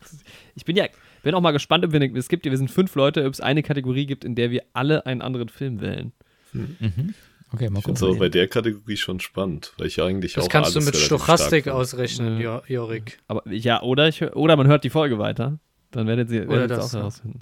ich 0.55 0.65
bin 0.65 0.77
ja, 0.77 0.87
bin 1.23 1.35
auch 1.35 1.41
mal 1.41 1.51
gespannt, 1.53 1.85
ob 1.85 1.93
wir, 1.93 2.01
es 2.17 2.29
gibt, 2.29 2.45
wir 2.45 2.57
sind 2.57 2.71
fünf 2.71 2.95
Leute, 2.95 3.27
ob 3.27 3.33
es 3.33 3.41
eine 3.41 3.63
Kategorie 3.63 4.07
gibt, 4.07 4.25
in 4.25 4.35
der 4.35 4.51
wir 4.51 4.63
alle 4.73 5.05
einen 5.07 5.23
anderen 5.23 5.49
Film 5.49 5.81
wählen. 5.81 6.13
Mhm. 6.53 7.15
Okay, 7.53 7.69
mal 7.69 7.79
Ich 7.81 7.85
finde 7.85 7.93
es 7.97 8.01
gucken. 8.01 8.05
aber 8.17 8.19
bei 8.19 8.29
der 8.29 8.47
Kategorie 8.49 8.97
schon 8.97 9.19
spannend, 9.21 9.73
weil 9.79 9.89
ich 9.89 10.01
eigentlich 10.01 10.35
Das 10.35 10.45
auch 10.45 10.49
kannst 10.49 10.77
du 10.77 10.81
mit 10.81 10.97
Stochastik 10.97 11.69
ausrechnen, 11.69 12.41
Ja. 12.41 12.63
Jo- 12.69 12.83
Jorik. 12.83 13.19
Aber 13.27 13.43
ja, 13.53 13.83
oder, 13.83 14.09
ich, 14.09 14.23
oder 14.23 14.57
man 14.57 14.67
hört 14.69 14.85
die 14.85 14.91
Folge 14.91 15.19
weiter. 15.19 15.59
Dann 15.91 16.07
werdet 16.07 16.31
ihr 16.31 16.47
das, 16.69 16.95
auch 16.95 16.99
herausfinden. 16.99 17.41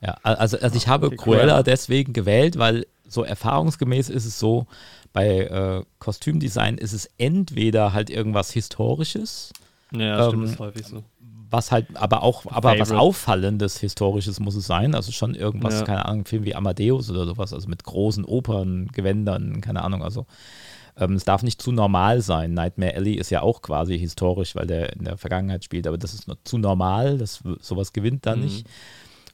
Ja, 0.00 0.16
also, 0.22 0.58
also 0.58 0.76
ich 0.76 0.88
habe 0.88 1.06
Okay, 1.06 1.16
Cruella. 1.16 1.62
deswegen 1.62 2.12
gewählt, 2.12 2.58
weil 2.58 2.86
so 3.08 3.24
erfahrungsgemäß 3.24 4.10
ist 4.10 4.24
es 4.26 4.38
so, 4.38 4.66
bei 5.12 5.38
äh, 5.40 5.82
Kostümdesign 5.98 6.78
ist 6.78 6.92
es 6.92 7.08
entweder 7.18 7.92
halt 7.92 8.10
irgendwas 8.10 8.52
Historisches, 8.52 9.52
Ja, 9.92 10.22
stimmt, 10.28 10.34
Ähm, 10.34 10.40
das 10.42 10.50
ist 10.52 10.58
häufig 10.58 10.86
so. 10.86 11.02
was 11.50 11.72
halt, 11.72 11.86
aber 11.94 12.22
auch, 12.22 12.44
aber 12.46 12.72
was 12.78 12.88
Favorite. 12.88 12.98
Auffallendes 13.00 13.78
Historisches 13.80 14.38
muss 14.38 14.54
es 14.54 14.66
sein. 14.66 14.94
Also 14.94 15.12
schon 15.12 15.34
irgendwas, 15.34 15.80
Ja. 15.80 15.84
keine 15.86 16.04
Ahnung, 16.04 16.20
ein 16.20 16.24
Film 16.26 16.44
wie 16.44 16.54
Amadeus 16.54 17.10
oder 17.10 17.24
sowas, 17.24 17.54
also 17.54 17.68
mit 17.68 17.82
großen 17.84 18.24
Operngewändern, 18.26 19.60
keine 19.60 19.82
Ahnung, 19.82 20.02
also 20.02 20.26
ähm, 20.96 21.14
es 21.14 21.24
darf 21.24 21.42
nicht 21.42 21.62
zu 21.62 21.72
normal 21.72 22.20
sein. 22.20 22.52
Nightmare 22.54 22.94
Alley 22.96 23.14
ist 23.14 23.30
ja 23.30 23.40
auch 23.42 23.62
quasi 23.62 23.98
historisch, 23.98 24.54
weil 24.56 24.66
der 24.66 24.92
in 24.94 25.04
der 25.04 25.16
Vergangenheit 25.16 25.64
spielt, 25.64 25.86
aber 25.86 25.96
das 25.96 26.12
ist 26.12 26.28
noch 26.28 26.36
zu 26.44 26.58
normal, 26.58 27.18
das, 27.18 27.40
sowas 27.60 27.92
gewinnt 27.92 28.26
da 28.26 28.34
Mhm. 28.36 28.42
nicht. 28.42 28.66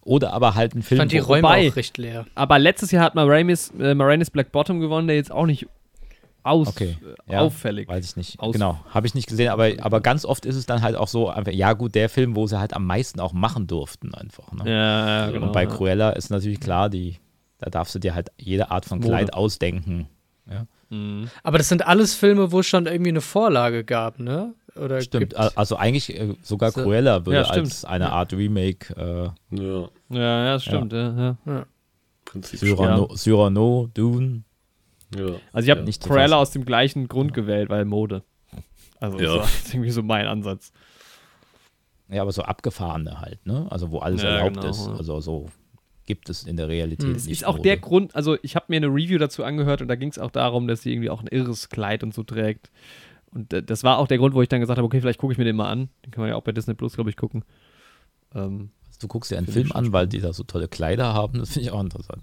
Oder 0.05 0.33
aber 0.33 0.55
halt 0.55 0.75
ein 0.75 0.81
Ich 0.81 0.87
Film, 0.87 0.99
fand 1.01 1.13
die 1.13 1.19
Räume 1.19 1.43
wobei- 1.45 1.69
auch 1.71 1.77
recht 1.77 1.97
leer. 1.99 2.27
Aber 2.35 2.59
letztes 2.59 2.91
Jahr 2.91 3.05
hat 3.05 3.15
Moranis, 3.15 3.73
äh, 3.79 3.95
Moranis 3.95 4.31
Black 4.31 4.53
Bottom 4.53 4.81
gewonnen, 4.81 5.07
der 5.09 5.17
jetzt 5.17 5.33
auch 5.33 5.47
nicht 5.47 5.67
aus, 6.43 6.69
Okay, 6.69 6.99
äh, 7.27 7.33
ja, 7.33 7.41
auffällig. 7.41 7.89
Weiß 7.89 8.05
ich 8.05 8.17
nicht. 8.17 8.39
Aus- 8.39 8.53
genau, 8.53 8.79
habe 8.91 9.07
ich 9.07 9.15
nicht 9.15 9.29
gesehen, 9.29 9.49
aber, 9.49 9.71
aber 9.81 10.01
ganz 10.03 10.27
oft 10.27 10.45
ist 10.45 10.57
es 10.57 10.67
dann 10.67 10.83
halt 10.83 10.95
auch 10.95 11.09
so, 11.09 11.31
einfach, 11.31 11.53
ja 11.53 11.73
gut, 11.73 11.95
der 11.95 12.11
Film, 12.11 12.37
wo 12.37 12.47
sie 12.47 12.61
halt 12.61 12.75
am 12.75 12.85
meisten 12.87 13.19
auch 13.19 13.33
machen 13.33 13.67
durften 13.67 14.15
einfach. 14.15 14.53
Ne? 14.53 14.71
Ja, 14.71 15.07
ja, 15.27 15.31
genau. 15.31 15.47
Und 15.47 15.53
bei 15.55 15.63
ja. 15.65 15.71
Cruella 15.71 16.11
ist 16.11 16.29
natürlich 16.31 16.61
klar, 16.61 16.91
die, 16.91 17.17
da 17.59 17.71
darfst 17.71 17.95
du 17.95 17.99
dir 17.99 18.15
halt 18.15 18.29
jede 18.37 18.71
Art 18.71 18.85
von 18.85 19.01
Kleid 19.01 19.29
Mode. 19.29 19.35
ausdenken. 19.39 20.07
Mhm. 20.91 21.31
Aber 21.43 21.57
das 21.57 21.71
sind 21.71 21.87
alles 21.87 22.15
Filme, 22.15 22.53
wo 22.53 22.61
es 22.61 22.67
schon 22.67 22.85
irgendwie 22.87 23.09
eine 23.09 23.23
Vorlage 23.23 23.85
gab, 23.85 24.19
ne? 24.19 24.53
Oder 24.77 25.01
Stimmt, 25.01 25.31
gibt- 25.31 25.37
also 25.37 25.77
eigentlich 25.77 26.18
äh, 26.18 26.35
sogar 26.43 26.72
So. 26.72 26.83
Cruella 26.83 27.25
würde 27.25 27.41
Ja, 27.41 27.45
als 27.49 27.85
eine 27.85 28.11
Art 28.11 28.33
Remake 28.33 28.93
äh, 28.97 29.57
Ja, 29.57 29.89
Ja, 30.11 30.45
ja, 30.45 30.53
das 30.55 30.64
stimmt. 30.64 30.93
Ja. 30.93 31.37
Ja, 31.47 31.66
Prinzip. 32.25 32.59
Cyrano, 32.59 33.14
Cyrano, 33.16 33.89
Dune. 33.95 34.43
Ja. 35.16 35.27
Also 35.53 35.66
ich 35.66 35.70
habe 35.70 35.81
Ja. 35.81 35.87
Nicht 35.87 36.03
Cruella 36.03 36.37
aus 36.39 36.51
dem 36.51 36.64
gleichen 36.64 37.07
Grund 37.07 37.35
gewählt, 37.35 37.68
weil 37.70 37.85
Mode. 37.85 38.22
Also 38.99 39.18
Ja. 39.20 39.25
das 39.25 39.37
war 39.37 39.45
jetzt 39.49 39.75
irgendwie 39.75 39.91
so 39.91 40.03
mein 40.03 40.27
Ansatz. 40.27 40.72
Ja, 42.09 42.22
aber 42.22 42.33
so 42.33 42.43
abgefahrene 42.43 43.20
halt, 43.20 43.45
ne? 43.47 43.66
Also 43.70 43.91
wo 43.91 43.99
alles 44.01 44.22
Ja, 44.22 44.31
erlaubt 44.37 44.57
genau, 44.57 44.68
ist. 44.70 44.87
ja. 44.87 44.95
Also 44.95 45.20
so 45.20 45.49
gibt 46.07 46.29
es 46.29 46.43
in 46.45 46.57
der 46.57 46.68
Realität 46.68 47.07
Hm. 47.07 47.12
nicht. 47.14 47.29
Ist 47.29 47.47
auch 47.47 47.57
Mode. 47.57 47.68
der 47.68 47.77
Grund, 47.79 48.14
also 48.14 48.37
ich 48.43 48.57
habe 48.57 48.66
mir 48.68 48.77
eine 48.77 48.89
Review 48.89 49.18
dazu 49.18 49.43
angehört 49.45 49.81
und 49.83 49.89
da 49.89 49.95
ging 49.95 50.11
es 50.11 50.18
auch 50.18 50.31
darum, 50.31 50.66
dass 50.68 50.83
sie 50.83 50.93
irgendwie 50.93 51.09
auch 51.11 51.20
ein 51.22 51.29
irres 51.29 51.68
Kleid 51.70 52.03
und 52.03 52.12
so 52.12 52.22
trägt. 52.25 52.70
Und 53.35 53.53
das 53.68 53.82
war 53.82 53.99
auch 53.99 54.07
der 54.09 54.18
Grund, 54.18 54.35
wo 54.35 54.43
ich 54.43 54.49
dann 54.49 54.61
gesagt 54.61 54.78
habe, 54.78 54.87
okay, 54.87 55.01
vielleicht 55.01 55.18
gucke 55.18 55.32
ich 55.32 55.39
mir 55.39 55.45
den 55.45 55.57
mal 55.57 55.68
an. 55.70 55.89
Den 56.07 56.12
kann 56.12 56.22
man 56.22 56.30
ja 56.30 56.37
auch 56.37 56.43
bei 56.45 56.53
Disney 56.53 56.74
Plus, 56.74 56.95
glaube 56.95 57.11
ich, 57.11 57.16
gucken. 57.16 57.45
Ähm, 58.35 58.70
Du 59.01 59.09
guckst 59.09 59.30
dir 59.32 59.37
einen 59.39 59.49
Film 59.49 59.72
an, 59.72 59.93
weil 59.93 60.07
die 60.07 60.20
da 60.20 60.32
so 60.32 60.45
tolle 60.45 60.68
Kleider 60.68 61.12
haben. 61.12 61.41
Das 61.41 61.51
finde 61.55 61.66
ich 61.66 61.72
auch 61.72 61.80
interessant. 61.80 62.22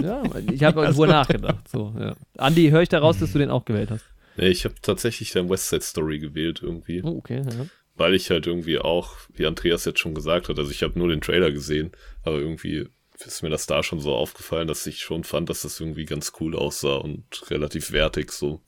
ja, 0.00 0.22
ich 0.50 0.62
habe 0.62 0.82
darüber 0.84 1.08
nachgedacht. 1.08 1.68
So, 1.68 1.92
ja. 1.98 2.14
Andi, 2.38 2.70
höre 2.70 2.82
ich 2.82 2.88
daraus, 2.88 3.18
dass 3.18 3.32
du 3.32 3.38
den 3.40 3.50
auch 3.50 3.64
gewählt 3.64 3.90
hast? 3.90 4.04
Nee, 4.36 4.48
ich 4.48 4.64
habe 4.64 4.74
tatsächlich 4.80 5.32
dann 5.32 5.50
West 5.50 5.68
Side 5.68 5.82
Story 5.82 6.20
gewählt 6.20 6.60
irgendwie, 6.62 7.02
Oh, 7.02 7.16
okay, 7.18 7.42
ja. 7.44 7.66
weil 7.96 8.14
ich 8.14 8.30
halt 8.30 8.46
irgendwie 8.46 8.78
auch, 8.78 9.16
wie 9.34 9.44
Andreas 9.44 9.84
jetzt 9.86 9.98
schon 9.98 10.14
gesagt 10.14 10.48
hat, 10.48 10.58
also 10.58 10.70
ich 10.70 10.84
habe 10.84 10.96
nur 10.98 11.08
den 11.08 11.20
Trailer 11.20 11.50
gesehen, 11.50 11.90
aber 12.22 12.38
irgendwie 12.38 12.86
ist 13.24 13.42
mir 13.42 13.50
das 13.50 13.66
da 13.66 13.82
schon 13.82 13.98
so 14.00 14.14
aufgefallen, 14.14 14.68
dass 14.68 14.86
ich 14.86 15.00
schon 15.00 15.24
fand, 15.24 15.50
dass 15.50 15.62
das 15.62 15.78
irgendwie 15.80 16.04
ganz 16.04 16.32
cool 16.40 16.54
aussah 16.56 16.96
und 16.96 17.24
relativ 17.50 17.90
wertig 17.90 18.30
so. 18.32 18.60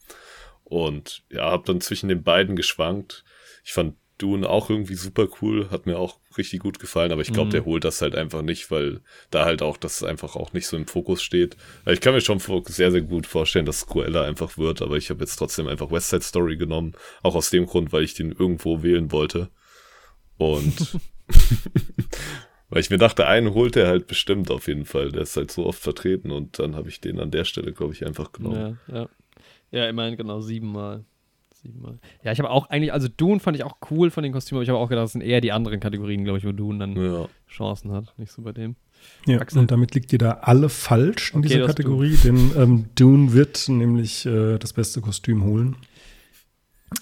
Und 0.69 1.23
ja, 1.31 1.51
habe 1.51 1.65
dann 1.65 1.81
zwischen 1.81 2.09
den 2.09 2.23
beiden 2.23 2.57
geschwankt. 2.57 3.25
Ich 3.65 3.73
fand 3.73 3.95
Dune 4.19 4.49
auch 4.49 4.71
irgendwie 4.71 4.95
super 4.95 5.29
cool, 5.41 5.69
hat 5.71 5.85
mir 5.87 5.99
auch 5.99 6.19
richtig 6.39 6.61
gut 6.61 6.79
gefallen, 6.79 7.13
aber 7.13 7.21
ich 7.21 7.33
glaube, 7.33 7.49
Mhm. 7.49 7.53
der 7.53 7.65
holt 7.67 7.85
das 7.85 8.01
halt 8.01 8.15
einfach 8.15 8.41
nicht, 8.43 8.71
weil 8.71 9.01
da 9.31 9.45
halt 9.45 9.61
auch 9.63 9.77
das 9.77 10.03
einfach 10.03 10.37
auch 10.37 10.55
nicht 10.55 10.67
so 10.67 10.77
im 10.77 10.87
Fokus 10.87 11.23
steht. 11.23 11.57
Also 11.85 11.93
Ich 11.93 12.01
kann 12.01 12.15
mir 12.15 12.23
schon 12.23 12.41
sehr, 12.65 12.91
sehr 12.91 13.03
gut 13.03 13.27
vorstellen, 13.27 13.67
dass 13.67 13.87
Cruella 13.87 14.25
einfach 14.25 14.57
wird, 14.57 14.81
aber 14.81 14.97
ich 14.97 15.11
habe 15.11 15.21
jetzt 15.21 15.37
trotzdem 15.37 15.69
einfach 15.69 15.91
West 15.91 16.09
Side 16.11 16.23
Story 16.23 16.57
genommen, 16.57 16.95
auch 17.23 17.35
aus 17.35 17.51
dem 17.51 17.67
Grund, 17.67 17.93
weil 17.93 18.05
ich 18.05 18.15
den 18.15 18.33
irgendwo 18.33 18.83
wählen 18.83 19.13
wollte. 19.13 19.51
Und 20.39 20.99
weil 22.71 22.81
ich 22.81 22.91
mir 22.91 22.99
dachte, 22.99 23.27
einen 23.27 23.55
holt 23.55 23.77
er 23.77 23.87
halt 23.87 24.07
bestimmt 24.07 24.51
auf 24.51 24.67
jeden 24.67 24.87
Fall. 24.87 25.13
Der 25.13 25.23
ist 25.23 25.37
halt 25.37 25.51
so 25.51 25.67
oft 25.67 25.81
vertreten 25.83 26.31
und 26.31 26.59
dann 26.59 26.75
habe 26.75 26.89
ich 26.89 27.01
den 27.01 27.21
an 27.21 27.31
der 27.31 27.45
Stelle, 27.45 27.73
glaube 27.73 27.93
ich, 27.93 28.05
einfach 28.07 28.33
genommen. 28.33 28.79
Ja, 28.89 28.95
ja. 29.01 29.09
Ja, 29.77 29.89
immerhin 29.89 30.17
genau 30.17 30.41
siebenmal. 30.41 31.05
Siebenmal. 31.63 31.99
Ja, 32.23 32.33
ich 32.33 32.39
habe 32.39 32.51
auch 32.51 32.69
eigentlich, 32.71 32.93
also 32.93 33.09
Dune 33.09 33.41
fand 33.41 33.57
ich 33.57 33.65
auch 33.65 33.77
cool 33.91 34.11
von 34.11 34.23
den 34.23 34.33
Kostümen, 34.33 34.59
aber 34.59 34.63
ich 34.63 34.69
habe 34.69 34.79
auch 34.79 34.89
gedacht, 34.89 35.05
das 35.05 35.13
sind 35.13 35.23
eher 35.23 35.41
die 35.41 35.53
anderen 35.53 35.81
Kategorien, 35.81 36.25
glaube 36.25 36.39
ich, 36.39 36.45
wo 36.47 36.53
Dune 36.53 36.79
dann 36.79 36.97
Ja. 36.97 37.29
Chancen 37.49 37.93
hat. 37.93 38.15
Nicht 38.19 38.33
so 38.33 38.43
bei 38.43 38.53
dem. 38.53 38.77
Ja, 39.27 39.39
Axel. 39.41 39.59
und 39.61 39.71
damit 39.71 39.95
liegt 39.95 40.13
ihr 40.13 40.19
da 40.19 40.31
alle 40.43 40.69
falsch 40.69 41.33
in 41.33 41.41
Okay, 41.41 41.49
dieser 41.49 41.67
Kategorie, 41.67 42.17
denn 42.25 42.53
ähm, 42.57 42.85
Dune 42.95 43.33
wird 43.33 43.69
nämlich 43.69 44.25
äh, 44.27 44.59
das 44.59 44.73
beste 44.73 45.01
Kostüm 45.01 45.45
holen. 45.45 45.77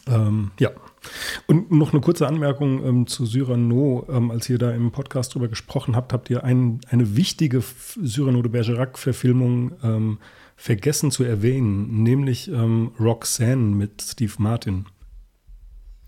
Ähm, 0.06 0.50
ja. 0.58 0.70
Und 1.46 1.70
noch 1.70 1.92
eine 1.92 2.00
kurze 2.00 2.26
Anmerkung 2.26 2.84
ähm, 2.84 3.06
zu 3.06 3.26
Cyrano. 3.26 4.06
Ähm, 4.08 4.30
als 4.30 4.48
ihr 4.48 4.58
da 4.58 4.70
im 4.70 4.90
Podcast 4.90 5.34
drüber 5.34 5.48
gesprochen 5.48 5.94
habt, 5.94 6.12
habt 6.12 6.30
ihr 6.30 6.42
ein, 6.42 6.80
eine 6.88 7.16
wichtige 7.16 7.62
Cyrano 7.62 8.42
de 8.42 8.50
Bergerac-Verfilmung 8.50 9.72
ähm, 9.82 10.18
vergessen 10.56 11.10
zu 11.10 11.24
erwähnen, 11.24 12.02
nämlich 12.02 12.48
ähm, 12.48 12.92
Roxanne 12.98 13.74
mit 13.74 14.02
Steve 14.02 14.34
Martin. 14.38 14.86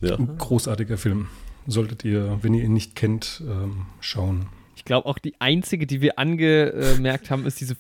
Ja. 0.01 0.17
Ein 0.17 0.39
großartiger 0.39 0.99
Film. 0.99 1.29
Solltet 1.67 2.05
ihr, 2.05 2.39
wenn 2.43 2.55
ihr 2.55 2.65
ihn 2.65 2.73
nicht 2.73 2.95
kennt, 2.95 3.43
ähm, 3.47 3.87
schauen. 4.01 4.47
Ich 4.77 4.85
glaube 4.85 5.09
auch 5.09 5.19
die 5.19 5.35
einzige, 5.41 5.87
die 5.87 6.01
wir 6.01 6.19
angemerkt 6.19 7.31
haben, 7.31 7.45
ist 7.47 7.61
diese 7.61 7.77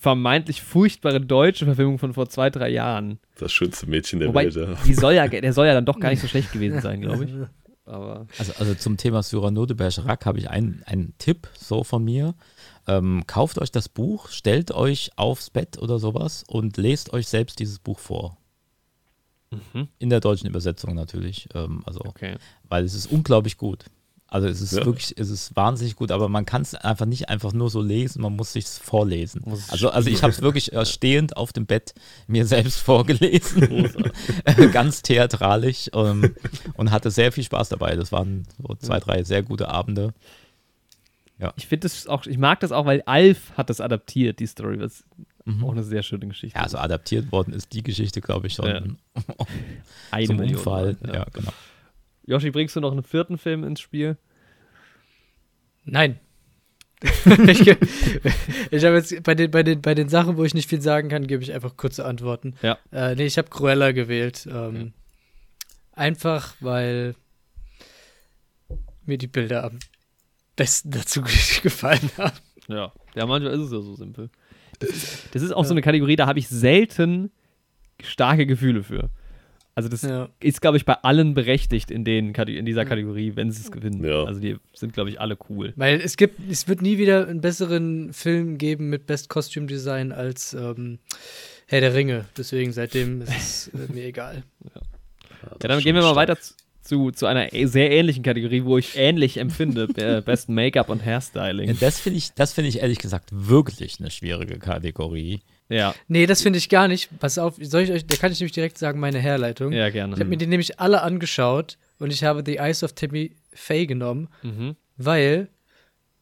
vermeintlich 0.00 0.62
furchtbare 0.62 1.20
deutsche 1.20 1.64
Verfilmung 1.64 1.98
von 1.98 2.14
vor 2.14 2.28
zwei, 2.28 2.50
drei 2.50 2.70
Jahren. 2.70 3.18
Das 3.38 3.52
schönste 3.52 3.86
Mädchen 3.86 4.20
der 4.20 4.28
Wobei, 4.28 4.44
Welt. 4.44 4.56
Ja. 4.56 4.74
die 4.86 4.94
soll 4.94 5.14
ja, 5.14 5.26
der 5.26 5.52
soll 5.52 5.66
ja 5.66 5.74
dann 5.74 5.84
doch 5.84 5.98
gar 5.98 6.10
nicht 6.10 6.20
so 6.20 6.28
schlecht 6.28 6.52
gewesen 6.52 6.80
sein, 6.80 7.00
glaube 7.00 7.24
ich. 7.24 7.32
Aber 7.84 8.26
Also, 8.38 8.52
also 8.58 8.74
zum 8.74 8.96
Thema 8.96 9.22
Cyrano 9.22 9.64
de 9.66 9.76
Bergerac 9.76 10.26
habe 10.26 10.38
ich 10.38 10.50
einen, 10.50 10.82
einen 10.86 11.14
Tipp 11.18 11.48
so 11.54 11.84
von 11.84 12.04
mir. 12.04 12.34
Ähm, 12.88 13.24
kauft 13.26 13.58
euch 13.58 13.70
das 13.70 13.88
Buch, 13.88 14.28
stellt 14.30 14.72
euch 14.72 15.10
aufs 15.16 15.50
Bett 15.50 15.78
oder 15.78 15.98
sowas 15.98 16.44
und 16.48 16.76
lest 16.78 17.12
euch 17.12 17.28
selbst 17.28 17.60
dieses 17.60 17.78
Buch 17.78 17.98
vor. 17.98 18.36
In 19.98 20.10
der 20.10 20.20
deutschen 20.20 20.46
Übersetzung 20.48 20.94
natürlich. 20.94 21.48
Ähm, 21.54 21.82
also, 21.86 22.00
okay. 22.04 22.36
weil 22.68 22.84
es 22.84 22.94
ist 22.94 23.10
unglaublich 23.10 23.56
gut. 23.56 23.84
Also 24.30 24.46
es 24.46 24.60
ist 24.60 24.72
Ja. 24.74 24.84
wirklich, 24.84 25.14
es 25.16 25.30
ist 25.30 25.56
wahnsinnig 25.56 25.96
gut, 25.96 26.10
aber 26.12 26.28
man 26.28 26.44
kann 26.44 26.60
es 26.60 26.74
einfach 26.74 27.06
nicht 27.06 27.30
einfach 27.30 27.54
nur 27.54 27.70
so 27.70 27.80
lesen, 27.80 28.20
man 28.20 28.36
muss 28.36 28.52
sich 28.52 28.66
vorlesen. 28.66 29.42
Es 29.50 29.70
Also, 29.70 29.88
also 29.88 30.10
ich 30.10 30.22
habe 30.22 30.32
es 30.32 30.42
wirklich 30.42 30.70
äh, 30.74 30.84
stehend 30.84 31.38
auf 31.38 31.54
dem 31.54 31.64
Bett 31.64 31.94
mir 32.26 32.44
selbst 32.44 32.78
vorgelesen, 32.80 33.90
ganz 34.72 35.00
theatralisch 35.00 35.88
ähm, 35.94 36.34
und 36.74 36.90
hatte 36.90 37.10
sehr 37.10 37.32
viel 37.32 37.44
Spaß 37.44 37.70
dabei. 37.70 37.96
Das 37.96 38.12
waren 38.12 38.46
so 38.58 38.74
zwei, 38.74 39.00
drei 39.00 39.24
sehr 39.24 39.42
gute 39.42 39.70
Abende. 39.70 40.12
Ich 41.56 41.66
finde 41.66 41.82
das 41.82 42.06
auch, 42.06 42.26
ich 42.26 42.38
mag 42.38 42.60
das 42.60 42.72
auch, 42.72 42.84
weil 42.86 43.02
Alf 43.06 43.52
hat 43.56 43.70
das 43.70 43.80
adaptiert, 43.80 44.40
die 44.40 44.46
Story, 44.46 44.80
was 44.80 45.04
Mhm. 45.44 45.64
auch 45.64 45.72
eine 45.72 45.82
sehr 45.82 46.02
schöne 46.02 46.26
Geschichte 46.26 46.58
Ja, 46.58 46.64
also 46.64 46.76
adaptiert 46.76 47.32
worden 47.32 47.54
ist 47.54 47.72
die 47.72 47.82
Geschichte, 47.82 48.20
glaube 48.20 48.48
ich, 48.48 48.52
schon 48.54 48.66
Ja. 48.66 48.82
Zum 50.26 50.36
Million 50.36 50.56
Unfall. 50.56 50.96
Mal, 51.00 51.14
Ja. 51.14 51.24
genau. 51.32 51.52
Yoshi, 52.26 52.50
bringst 52.50 52.76
du 52.76 52.80
noch 52.80 52.92
einen 52.92 53.02
vierten 53.02 53.38
Film 53.38 53.64
ins 53.64 53.80
Spiel? 53.80 54.18
Nein. 55.84 56.18
ich 57.46 57.60
ich 57.66 58.84
habe 58.84 58.96
jetzt 58.96 59.22
bei 59.22 59.34
den, 59.34 59.50
bei, 59.50 59.62
den, 59.62 59.80
bei 59.80 59.94
den 59.94 60.08
Sachen, 60.08 60.36
wo 60.36 60.44
ich 60.44 60.52
nicht 60.52 60.68
viel 60.68 60.82
sagen 60.82 61.08
kann, 61.08 61.26
gebe 61.28 61.42
ich 61.42 61.52
einfach 61.54 61.76
kurze 61.76 62.04
Antworten. 62.04 62.54
Ja. 62.60 62.76
Äh, 62.92 63.14
nee, 63.14 63.24
ich 63.26 63.38
habe 63.38 63.48
Cruella 63.48 63.92
gewählt. 63.92 64.46
Ähm, 64.50 64.92
Einfach, 65.92 66.54
weil 66.60 67.14
mir 69.04 69.18
die 69.18 69.26
Bilder 69.26 69.64
am 69.64 69.78
besten 70.58 70.90
dazu 70.90 71.22
gefallen 71.62 72.10
haben. 72.18 72.36
Ja. 72.68 72.92
Ja, 73.14 73.24
manchmal 73.24 73.54
ist 73.54 73.60
es 73.60 73.72
ja 73.72 73.80
so 73.80 73.94
simpel. 73.94 74.28
Das 74.78 74.90
ist, 74.90 75.34
das 75.34 75.42
ist 75.42 75.52
auch 75.52 75.64
so 75.64 75.72
eine 75.72 75.80
Kategorie, 75.80 76.16
da 76.16 76.26
habe 76.26 76.38
ich 76.38 76.48
selten 76.48 77.30
starke 78.02 78.46
Gefühle 78.46 78.82
für. 78.82 79.08
Also 79.74 79.88
das 79.88 80.02
Ja. 80.02 80.28
ist, 80.40 80.60
glaube 80.60 80.76
ich, 80.76 80.84
bei 80.84 80.94
allen 80.94 81.34
berechtigt 81.34 81.90
in, 81.90 82.04
den, 82.04 82.34
in 82.34 82.66
dieser 82.66 82.84
Kategorie, 82.84 83.36
wenn 83.36 83.50
sie 83.52 83.62
es 83.62 83.70
gewinnen. 83.70 84.04
Ja. 84.04 84.24
Also 84.24 84.40
die 84.40 84.56
sind, 84.74 84.92
glaube 84.92 85.08
ich, 85.10 85.20
alle 85.20 85.38
cool. 85.48 85.72
Weil 85.76 86.00
es 86.00 86.16
gibt, 86.16 86.40
es 86.50 86.66
wird 86.68 86.82
nie 86.82 86.98
wieder 86.98 87.28
einen 87.28 87.40
besseren 87.40 88.12
Film 88.12 88.58
geben 88.58 88.90
mit 88.90 89.06
Best 89.06 89.28
Costume 89.28 89.66
Design 89.66 90.10
als 90.12 90.52
ähm, 90.52 90.98
Herr 91.66 91.80
der 91.80 91.94
Ringe. 91.94 92.24
Deswegen 92.36 92.72
seitdem 92.72 93.22
ist 93.22 93.30
es 93.30 93.68
äh, 93.68 93.92
mir 93.92 94.04
egal. 94.04 94.42
Ja, 94.74 94.80
dann 95.60 95.80
gehen 95.80 95.94
wir 95.94 96.02
mal 96.02 96.16
weiter 96.16 96.36
zu, 96.88 97.10
zu, 97.10 97.26
einer 97.26 97.48
sehr 97.66 97.90
ähnlichen 97.90 98.22
Kategorie, 98.22 98.64
wo 98.64 98.78
ich 98.78 98.96
ähnlich 98.96 99.36
empfinde. 99.36 99.88
äh, 99.96 100.20
Best 100.24 100.48
Make-up 100.48 100.88
und 100.88 101.04
Hairstyling. 101.04 101.68
Ja, 101.68 101.74
das 101.78 102.00
finde 102.00 102.18
ich, 102.18 102.32
das 102.32 102.52
finde 102.54 102.68
ich 102.68 102.80
ehrlich 102.80 102.98
gesagt 102.98 103.28
wirklich 103.32 104.00
eine 104.00 104.10
schwierige 104.10 104.58
Kategorie. 104.58 105.40
Ja, 105.68 105.94
Nee, 106.08 106.26
das 106.26 106.40
finde 106.42 106.58
ich 106.58 106.68
gar 106.70 106.88
nicht. 106.88 107.10
Pass 107.20 107.36
auf, 107.38 107.56
soll 107.60 107.82
ich 107.82 107.92
euch, 107.92 108.06
da 108.06 108.16
kann 108.16 108.32
ich 108.32 108.40
nämlich 108.40 108.52
direkt 108.52 108.78
sagen, 108.78 108.98
meine 109.00 109.18
Herleitung. 109.18 109.72
ja, 109.72 109.90
gerne. 109.90 110.14
Ich 110.14 110.20
habe 110.20 110.30
mir 110.30 110.38
die 110.38 110.46
nämlich 110.46 110.80
alle 110.80 111.02
angeschaut 111.02 111.76
und 111.98 112.10
ich 112.12 112.24
habe 112.24 112.42
The 112.44 112.56
Eyes 112.56 112.82
of 112.82 112.94
Tammy 112.94 113.36
Faye 113.52 113.86
genommen, 113.86 114.28
Mhm. 114.42 114.76
weil 114.96 115.48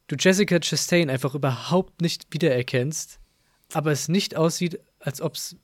du 0.07 0.15
Jessica 0.19 0.59
Chastain 0.59 1.09
einfach 1.09 1.33
überhaupt 1.33 2.01
nicht 2.01 2.27
wiedererkennst 2.31 3.19
aber 3.73 3.91
es 3.91 4.07
nicht 4.07 4.37
aussieht, 4.37 4.79
als 4.99 5.19
ob 5.21 5.35
es 5.35 5.57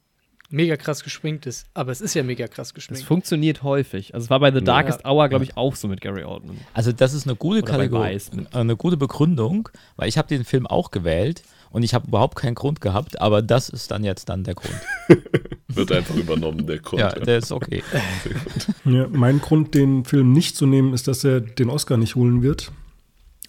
mega 0.53 0.77
krass 0.77 1.03
geschminkt 1.03 1.45
ist. 1.47 1.65
Aber 1.73 1.91
es 1.91 1.99
ist 1.99 2.13
ja 2.13 2.23
mega 2.23 2.47
krass 2.47 2.73
geschminkt. 2.73 3.03
funktioniert 3.05 3.63
häufig. 3.63 4.13
Also 4.13 4.25
es 4.25 4.29
war 4.29 4.39
bei 4.39 4.51
The 4.51 4.63
Darkest 4.63 5.01
Ja. 5.03 5.11
Hour, 5.11 5.27
glaube 5.27 5.43
ich, 5.43 5.57
auch 5.57 5.75
so 5.75 5.87
mit 5.87 5.99
Gary 5.99 6.23
Oldman. 6.23 6.57
Also 6.73 6.91
das 6.91 7.13
ist 7.13 7.25
eine 7.27 7.35
gute 7.35 7.63
Oder 7.63 7.71
Kategorie, 7.71 8.13
äh, 8.13 8.57
eine 8.57 8.77
gute 8.77 8.95
Begründung, 8.95 9.69
weil 9.95 10.07
ich 10.07 10.17
habe 10.17 10.27
den 10.27 10.45
Film 10.45 10.67
auch 10.67 10.91
gewählt 10.91 11.41
und 11.71 11.81
ich 11.81 11.95
habe 11.95 12.07
überhaupt 12.07 12.35
keinen 12.35 12.53
Grund 12.53 12.81
gehabt, 12.81 13.19
aber 13.19 13.41
das 13.41 13.67
ist 13.69 13.89
dann 13.89 14.03
jetzt 14.03 14.29
dann 14.29 14.43
der 14.43 14.53
Grund. 14.53 14.75
Wird 15.67 15.91
einfach 15.91 16.15
übernommen, 16.15 16.67
der 16.67 16.77
Grund. 16.77 16.99
Ja, 17.01 17.09
der 17.09 17.39
ist 17.39 17.51
okay. 17.51 17.83
Ja, 18.85 19.07
mein 19.09 19.39
Grund, 19.41 19.73
den 19.73 20.05
Film 20.05 20.33
nicht 20.33 20.55
zu 20.55 20.67
nehmen, 20.67 20.93
ist, 20.93 21.07
dass 21.07 21.23
er 21.23 21.41
den 21.41 21.69
Oscar 21.69 21.97
nicht 21.97 22.15
holen 22.15 22.43
wird. 22.43 22.71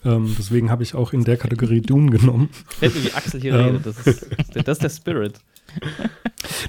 Ähm, 0.04 0.34
deswegen 0.38 0.70
habe 0.70 0.82
ich 0.82 0.94
auch 0.94 1.12
in 1.12 1.24
der 1.24 1.36
Kategorie 1.36 1.80
Dune 1.80 2.10
genommen. 2.10 2.48
Fällt 2.68 2.94
mir, 2.94 3.04
wie 3.04 3.12
Axel 3.12 3.40
hier 3.40 3.54
Ähm. 3.54 3.76
redet. 3.76 3.86
Das 3.86 4.06
ist, 4.06 4.26
das 4.54 4.78
ist 4.78 4.82
der 4.82 4.88
Spirit. 4.90 5.34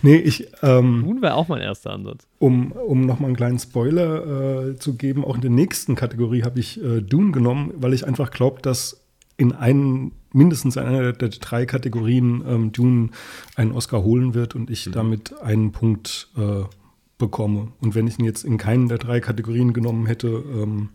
Nee, 0.01 0.15
ich, 0.17 0.47
ähm, 0.61 1.01
Nun 1.01 1.21
wäre 1.21 1.35
auch 1.35 1.47
mein 1.47 1.61
erster 1.61 1.91
Ansatz. 1.91 2.27
um, 2.39 2.71
um 2.71 3.01
nochmal 3.05 3.27
einen 3.29 3.35
kleinen 3.35 3.59
Spoiler 3.59 4.69
äh, 4.69 4.77
zu 4.77 4.95
geben, 4.95 5.23
auch 5.25 5.35
in 5.35 5.41
der 5.41 5.49
nächsten 5.51 5.95
Kategorie 5.95 6.43
habe 6.43 6.59
ich 6.59 6.81
äh, 6.83 7.01
Dune 7.01 7.31
genommen, 7.31 7.73
weil 7.75 7.93
ich 7.93 8.07
einfach 8.07 8.31
glaube, 8.31 8.61
dass 8.61 9.01
in 9.37 9.51
einen, 9.51 10.13
mindestens 10.31 10.77
in 10.77 10.83
einer 10.83 11.11
der 11.11 11.29
drei 11.29 11.65
Kategorien 11.65 12.43
ähm, 12.47 12.71
Dune 12.71 13.09
einen 13.55 13.73
Oscar 13.73 14.03
holen 14.03 14.33
wird 14.33 14.55
und 14.55 14.69
ich 14.69 14.89
damit 14.91 15.37
einen 15.41 15.71
Punkt 15.73 16.29
äh, 16.37 16.63
bekomme. 17.17 17.69
Und 17.81 17.95
wenn 17.95 18.07
ich 18.07 18.17
ihn 18.17 18.25
jetzt 18.25 18.45
in 18.45 18.57
keinen 18.57 18.87
der 18.87 18.97
drei 18.97 19.19
Kategorien 19.19 19.73
genommen 19.73 20.05
hätte, 20.05 20.27
ähm, 20.27 20.89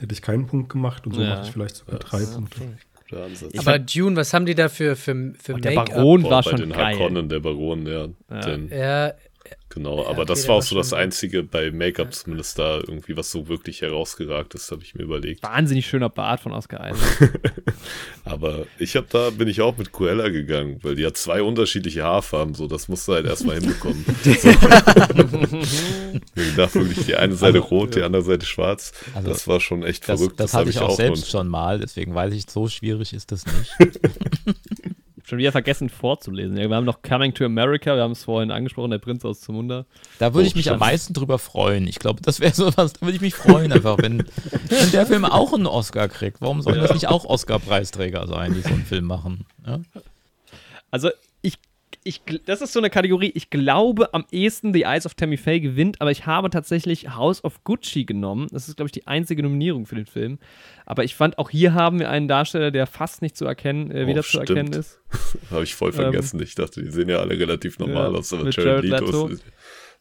hätte 0.00 0.12
ich 0.12 0.22
keinen 0.22 0.46
Punkt 0.46 0.68
gemacht 0.70 1.06
und 1.06 1.14
so 1.14 1.22
Ja. 1.22 1.30
mache 1.36 1.46
ich 1.46 1.52
vielleicht 1.52 1.76
sogar 1.76 1.98
drei 1.98 2.24
Punkte. 2.24 2.60
Guter 3.08 3.24
Ansatz. 3.24 3.58
aber 3.58 3.78
Dune, 3.78 4.16
was 4.16 4.34
haben 4.34 4.46
die 4.46 4.54
da 4.56 4.68
für, 4.68 4.96
für, 4.96 5.32
für 5.40 5.54
Und 5.54 5.64
der? 5.64 5.74
Baron 5.76 6.22
Boah, 6.22 6.30
war 6.30 6.42
bei 6.42 6.50
schon 6.50 6.60
den 6.60 6.70
geil. 6.70 6.98
Harkonnen, 6.98 7.28
der 7.28 7.38
Baron, 7.40 7.86
ja. 7.86 8.08
Den, 8.42 8.68
Ja, 8.68 9.12
genau, 9.76 10.02
Ja, 10.02 10.08
aber 10.08 10.22
okay, 10.22 10.26
das 10.26 10.48
war 10.48 10.56
auch 10.56 10.62
so 10.62 10.74
das 10.74 10.92
Einzige 10.92 11.44
bei 11.44 11.70
Make-up 11.70 12.12
zumindest 12.12 12.58
da 12.58 12.78
irgendwie, 12.78 13.16
was 13.16 13.30
so 13.30 13.46
wirklich 13.46 13.82
herausgeragt 13.82 14.54
ist, 14.56 14.72
habe 14.72 14.82
ich 14.82 14.94
mir 14.96 15.04
überlegt. 15.04 15.42
Wahnsinnig 15.44 15.86
schöner 15.86 16.08
Bart 16.08 16.40
von 16.40 16.50
Oscar 16.52 16.90
Isaac. 16.90 17.40
Aber 18.24 18.66
ich 18.78 18.96
habe 18.96 19.06
da, 19.10 19.30
bin 19.30 19.46
ich 19.46 19.60
auch 19.60 19.76
mit 19.78 19.92
Cruella 19.92 20.28
gegangen, 20.30 20.80
weil 20.82 20.96
die 20.96 21.06
hat 21.06 21.16
zwei 21.16 21.42
unterschiedliche 21.42 22.02
Haarfarben, 22.02 22.54
so 22.54 22.66
das 22.66 22.88
musst 22.88 23.06
du 23.06 23.12
halt 23.12 23.26
erstmal 23.26 23.56
hinbekommen. 23.60 24.04
ich 26.34 26.56
dachte 26.56 26.80
wirklich, 26.80 27.06
die 27.06 27.14
eine 27.16 27.36
Seite 27.36 27.58
rot, 27.58 27.94
die 27.94 28.02
andere 28.02 28.22
Seite 28.22 28.44
schwarz. 28.46 28.92
Also, 29.14 29.28
das 29.28 29.46
war 29.46 29.60
schon 29.60 29.82
echt 29.84 30.08
Das, 30.08 30.18
verrückt. 30.20 30.40
das 30.40 30.54
hatte 30.54 30.64
hab 30.64 30.70
ich 30.70 30.78
auch 30.80 30.88
nur- 30.88 30.96
selbst 30.96 31.30
schon 31.30 31.48
mal, 31.48 31.78
deswegen 31.78 32.14
weiß 32.14 32.34
ich, 32.34 32.44
so 32.50 32.66
schwierig 32.68 33.12
ist 33.12 33.30
das 33.30 33.44
nicht. 33.46 34.00
Schon 35.26 35.38
wieder 35.38 35.50
vergessen 35.50 35.88
vorzulesen. 35.90 36.56
Ja, 36.56 36.68
wir 36.68 36.76
haben 36.76 36.84
noch 36.84 37.02
Coming 37.02 37.34
to 37.34 37.44
America, 37.44 37.96
wir 37.96 38.02
haben 38.02 38.12
es 38.12 38.22
vorhin 38.24 38.52
angesprochen, 38.52 38.92
der 38.92 38.98
Prinz 38.98 39.24
aus 39.24 39.40
Zamunda. 39.40 39.84
Da 40.20 40.32
würde 40.32 40.46
Oh, 40.46 40.48
ich 40.48 40.54
mich 40.54 40.70
am 40.70 40.78
meisten 40.78 41.14
drüber 41.14 41.38
freuen. 41.40 41.88
Ich 41.88 41.98
glaube, 41.98 42.22
das 42.22 42.38
wäre 42.38 42.52
so 42.54 42.70
was, 42.76 42.92
da 42.94 43.00
würde 43.02 43.16
ich 43.16 43.20
mich 43.20 43.34
freuen, 43.34 43.72
einfach, 43.72 43.98
wenn, 43.98 44.24
wenn 44.68 44.90
der 44.92 45.04
Film 45.06 45.24
auch 45.24 45.52
einen 45.52 45.66
Oscar 45.66 46.08
kriegt. 46.08 46.40
Warum 46.40 46.62
sollen 46.62 46.80
das 46.80 46.94
nicht 46.94 47.08
auch 47.08 47.24
Oscar-Preisträger 47.24 48.26
sein, 48.28 48.54
die 48.54 48.60
so 48.60 48.68
einen 48.68 48.84
Film 48.84 49.04
machen? 49.06 49.44
Ja? 49.66 49.80
Also, 50.92 51.10
ich, 52.06 52.22
das 52.46 52.62
ist 52.62 52.72
so 52.72 52.78
eine 52.80 52.88
Kategorie, 52.90 53.32
ich 53.34 53.50
glaube 53.50 54.14
am 54.14 54.24
ehesten 54.30 54.72
The 54.72 54.82
Eyes 54.84 55.04
of 55.06 55.14
Tammy 55.14 55.36
Faye 55.36 55.60
gewinnt, 55.60 56.00
aber 56.00 56.10
ich 56.10 56.24
habe 56.26 56.48
tatsächlich 56.50 57.10
House 57.14 57.42
of 57.44 57.62
Gucci 57.64 58.04
genommen. 58.04 58.46
Das 58.52 58.68
ist, 58.68 58.76
glaube 58.76 58.86
ich, 58.88 58.92
die 58.92 59.06
einzige 59.06 59.42
Nominierung 59.42 59.86
für 59.86 59.96
den 59.96 60.06
Film. 60.06 60.38
Aber 60.86 61.04
ich 61.04 61.14
fand, 61.14 61.38
auch 61.38 61.50
hier 61.50 61.74
haben 61.74 61.98
wir 61.98 62.08
einen 62.08 62.28
Darsteller, 62.28 62.70
der 62.70 62.86
fast 62.86 63.22
nicht 63.22 63.36
zu 63.36 63.44
erkennen, 63.44 63.90
äh, 63.90 64.04
Oh, 64.04 64.06
wieder 64.06 64.22
zu 64.22 64.28
stimmt. 64.42 64.48
erkennen 64.50 64.72
ist. 64.72 65.00
Habe 65.50 65.64
ich 65.64 65.74
voll 65.74 65.92
vergessen. 65.92 66.40
ich 66.42 66.54
dachte, 66.54 66.82
die 66.82 66.90
sehen 66.90 67.08
ja 67.08 67.18
alle 67.18 67.38
relativ 67.38 67.78
normal 67.78 68.06
Ähm, 68.06 68.12
Ja, 68.14 68.18
aus, 68.20 68.32
aber 68.32 68.44
mit 68.44 68.56
Jared 68.56 68.84
Jared 68.84 69.00
Leto 69.06 69.26
ist- 69.28 69.44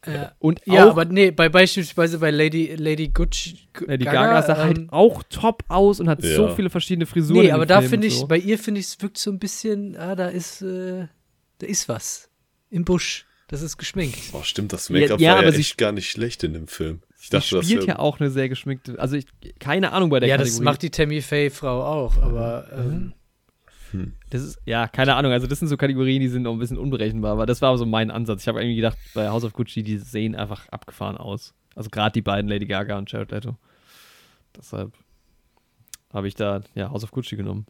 ja. 0.08 0.34
Und 0.38 0.62
ja 0.66 0.86
auch 0.86 0.91
aber 0.91 1.06
nee, 1.06 1.32
bei 1.32 1.49
beispielsweise 1.49 2.20
bei 2.20 2.30
Lady, 2.30 2.76
Lady 2.78 3.08
Gucci. 3.08 3.58
Lady 3.88 4.06
Gaga 4.06 4.43
sah 4.43 4.58
halt 4.58 4.78
ähm, 4.78 4.88
auch 4.91 5.24
top 5.32 5.64
aus 5.68 5.99
und 5.99 6.08
hat 6.08 6.24
Ja. 6.24 6.36
so 6.36 6.49
viele 6.49 6.70
verschiedene 6.70 7.08
Frisuren. 7.08 7.41
Nee, 7.45 7.51
aber 7.51 7.66
da 7.66 7.82
finde 7.82 8.06
ich, 8.06 8.20
so. 8.20 8.28
bei 8.28 8.38
ihr 8.38 8.60
finde 8.60 8.82
ich, 8.82 8.86
es 8.88 9.01
wirkt 9.01 9.18
so 9.18 9.32
ein 9.32 9.39
bisschen, 9.39 9.97
ah, 9.97 10.16
da 10.16 10.28
ist, 10.28 10.62
äh, 10.62 11.08
da 11.66 11.72
ist 11.72 11.89
was. 11.89 12.30
Im 12.70 12.86
Busch. 12.86 13.26
Das 13.47 13.61
ist 13.61 13.78
geschminkt. 13.78 14.32
Boah, 14.32 14.43
stimmt, 14.43 14.74
das 14.74 14.89
Make-up 14.89 15.20
Ja, 15.20 15.28
ja, 15.30 15.34
war 15.36 15.41
ja 15.43 15.47
aber 15.47 15.55
sie- 15.55 15.61
echt 15.61 15.78
gar 15.78 15.91
nicht 15.91 16.09
schlecht 16.09 16.43
in 16.43 16.53
dem 16.53 16.68
Film. 16.68 17.01
Ich 17.20 17.26
Sie 17.28 17.30
dachte, 17.32 17.55
das 17.57 17.66
spielt 17.66 17.86
ja 17.86 17.99
auch 17.99 18.20
eine 18.20 18.30
sehr 18.32 18.49
geschminkte, 18.49 18.99
also 18.99 19.16
ich, 19.16 19.26
keine 19.59 19.91
Ahnung 19.93 20.09
bei 20.09 20.20
der 20.20 20.30
Ja, 20.30 20.38
Kategorie. 20.38 20.57
das 20.57 20.63
macht 20.63 20.82
die 20.82 20.89
Tammy 20.89 21.22
Faye-Frau 21.22 21.84
auch, 21.84 22.18
aber 22.22 22.68
ähm, 22.76 23.13
Das 24.32 24.41
ist, 24.41 24.59
ja, 24.66 24.88
keine 24.88 25.16
Ahnung. 25.16 25.32
Also, 25.32 25.47
das 25.47 25.59
sind 25.59 25.68
so 25.70 25.78
Kategorien, 25.78 26.20
die 26.22 26.28
sind 26.28 26.45
auch 26.47 26.51
ein 26.53 26.59
bisschen 26.59 26.78
unberechenbar. 26.78 27.32
Aber 27.32 27.45
das 27.45 27.61
war 27.61 27.78
so 27.78 27.86
mein 27.86 28.11
Ansatz. 28.11 28.41
Ich 28.41 28.47
habe 28.47 28.59
irgendwie 28.61 28.76
gedacht, 28.76 28.97
bei 29.13 29.30
House 29.30 29.43
of 29.45 29.53
Gucci, 29.53 29.84
die 29.84 29.97
sehen 29.99 30.36
einfach 30.36 30.68
abgefahren 30.70 31.16
aus. 31.18 31.53
Also, 31.76 31.89
gerade 31.89 32.11
die 32.13 32.22
beiden, 32.22 32.49
Lady 32.49 32.66
Gaga 32.66 32.97
und 32.97 33.09
Jared 33.11 33.32
Leto. 33.32 33.55
Deshalb 34.57 34.91
habe 36.11 36.28
ich 36.28 36.36
da, 36.36 36.61
ja, 36.74 36.89
House 36.89 37.03
of 37.05 37.11
Gucci 37.11 37.36
genommen. 37.38 37.66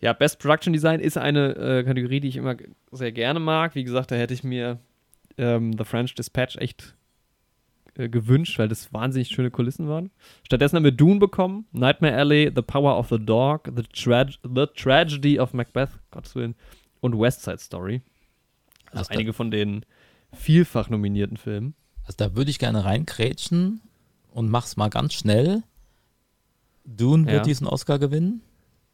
Ja, 0.00 0.12
Best 0.12 0.38
Production 0.38 0.72
Design 0.72 1.00
ist 1.00 1.16
eine 1.16 1.56
äh, 1.56 1.84
Kategorie, 1.84 2.20
die 2.20 2.28
ich 2.28 2.36
immer 2.36 2.56
sehr 2.92 3.12
gerne 3.12 3.40
mag. 3.40 3.74
Wie 3.74 3.84
gesagt, 3.84 4.10
da 4.10 4.16
hätte 4.16 4.34
ich 4.34 4.44
mir 4.44 4.78
ähm, 5.38 5.72
The 5.76 5.84
French 5.84 6.14
Dispatch 6.14 6.56
echt 6.58 6.94
äh, 7.94 8.08
gewünscht, 8.08 8.58
weil 8.58 8.68
das 8.68 8.92
wahnsinnig 8.92 9.28
schöne 9.28 9.50
Kulissen 9.50 9.88
waren. 9.88 10.10
Stattdessen 10.44 10.76
haben 10.76 10.84
wir 10.84 10.92
Dune 10.92 11.18
bekommen, 11.18 11.66
Nightmare 11.72 12.14
Alley, 12.16 12.52
The 12.54 12.62
Power 12.62 12.98
of 12.98 13.08
the 13.08 13.18
Dog, 13.18 13.70
The, 13.74 13.82
Trag 13.84 14.32
the 14.42 14.66
Tragedy 14.76 15.40
of 15.40 15.54
Macbeth, 15.54 15.90
Gottes 16.10 16.34
Willen, 16.34 16.54
und 17.00 17.18
West 17.18 17.42
Side 17.42 17.58
Story. 17.58 18.02
Also 18.90 18.98
Also 18.98 19.10
einige 19.14 19.32
von 19.32 19.50
den 19.50 19.84
vielfach 20.34 20.90
nominierten 20.90 21.38
Filmen. 21.38 21.74
Also 22.04 22.16
da 22.18 22.36
würde 22.36 22.50
ich 22.50 22.58
gerne 22.58 22.84
reinkrätschen 22.84 23.80
und 24.30 24.50
mach's 24.50 24.76
mal 24.76 24.88
ganz 24.90 25.14
schnell. 25.14 25.62
Dune 26.84 27.24
wird 27.26 27.36
Ja. 27.38 27.42
diesen 27.42 27.66
Oscar 27.66 27.98
gewinnen, 27.98 28.42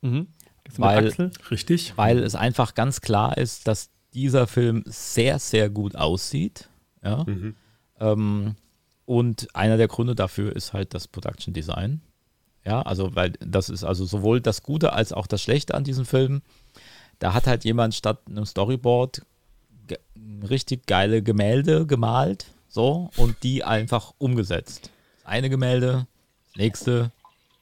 Mhm. 0.00 0.28
Weil- 0.76 1.06
Axel? 1.08 1.30
Richtig? 1.50 1.92
weil 1.96 2.18
es 2.18 2.34
einfach 2.34 2.74
ganz 2.74 3.00
klar 3.00 3.36
ist, 3.36 3.66
dass 3.68 3.90
dieser 4.14 4.46
Film 4.46 4.82
sehr, 4.86 5.38
sehr 5.38 5.70
gut 5.70 5.96
aussieht. 5.96 6.68
Ja. 7.02 7.24
Mhm. 7.24 7.56
Ähm, 7.98 8.56
und 9.04 9.54
einer 9.54 9.76
der 9.76 9.88
Gründe 9.88 10.14
dafür 10.14 10.54
ist 10.54 10.72
halt 10.72 10.94
das 10.94 11.08
Production 11.08 11.52
Design. 11.52 12.00
Ja, 12.64 12.82
also, 12.82 13.14
weil 13.16 13.32
das 13.40 13.68
ist 13.68 13.82
also 13.82 14.04
sowohl 14.04 14.40
das 14.40 14.62
Gute 14.62 14.92
als 14.92 15.12
auch 15.12 15.26
das 15.26 15.42
Schlechte 15.42 15.74
an 15.74 15.82
diesem 15.84 16.04
Film. 16.04 16.42
Da 17.18 17.34
hat 17.34 17.46
halt 17.46 17.64
jemand 17.64 17.94
statt 17.94 18.20
einem 18.28 18.46
Storyboard 18.46 19.22
ge 19.88 19.98
richtig 20.48 20.86
geile 20.86 21.22
Gemälde 21.22 21.86
gemalt, 21.86 22.46
so, 22.68 23.10
und 23.16 23.42
die 23.42 23.64
einfach 23.64 24.14
umgesetzt. 24.18 24.90
Das 25.18 25.26
eine 25.26 25.50
Gemälde, 25.50 26.06
das 26.46 26.56
nächste, 26.56 27.10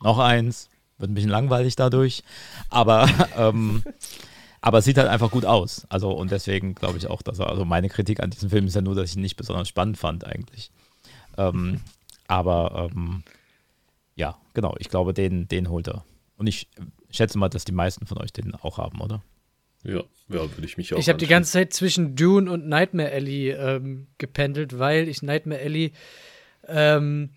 noch 0.02 0.18
eins, 0.18 0.68
wird 1.00 1.10
ein 1.10 1.14
bisschen 1.14 1.30
langweilig 1.30 1.76
dadurch, 1.76 2.22
aber, 2.68 3.08
ähm, 3.36 3.82
aber 4.60 4.78
es 4.78 4.84
sieht 4.84 4.98
halt 4.98 5.08
einfach 5.08 5.30
gut 5.30 5.44
aus. 5.44 5.86
Also, 5.88 6.10
und 6.10 6.30
deswegen 6.30 6.74
glaube 6.74 6.98
ich 6.98 7.08
auch, 7.08 7.22
dass 7.22 7.38
er, 7.38 7.48
also 7.48 7.64
meine 7.64 7.88
Kritik 7.88 8.20
an 8.20 8.30
diesem 8.30 8.50
Film 8.50 8.66
ist 8.66 8.74
ja 8.74 8.82
nur, 8.82 8.94
dass 8.94 9.10
ich 9.10 9.16
ihn 9.16 9.22
nicht 9.22 9.36
besonders 9.36 9.68
spannend 9.68 9.98
fand, 9.98 10.24
eigentlich. 10.24 10.70
Ähm, 11.36 11.80
aber, 12.26 12.90
ähm, 12.94 13.24
ja, 14.14 14.38
genau, 14.54 14.74
ich 14.78 14.88
glaube, 14.88 15.14
den, 15.14 15.48
den 15.48 15.68
holt 15.68 15.88
er. 15.88 16.04
Und 16.36 16.46
ich 16.46 16.68
schätze 17.10 17.38
mal, 17.38 17.48
dass 17.48 17.64
die 17.64 17.72
meisten 17.72 18.06
von 18.06 18.18
euch 18.18 18.32
den 18.32 18.54
auch 18.54 18.78
haben, 18.78 19.00
oder? 19.00 19.22
Ja, 19.82 20.02
ja 20.28 20.56
würde 20.56 20.64
ich 20.64 20.76
mich 20.76 20.92
auch 20.92 20.98
ich 20.98 21.08
habe 21.08 21.18
die 21.18 21.26
ganze 21.26 21.52
Zeit 21.52 21.72
zwischen 21.72 22.16
Dune 22.16 22.50
und 22.50 22.68
Nightmare 22.68 23.10
Alley 23.12 23.50
ähm, 23.50 24.08
gependelt, 24.18 24.78
weil 24.78 25.08
ich 25.08 25.22
Nightmare 25.22 25.60
Alley, 25.60 25.92
ähm, 26.68 27.30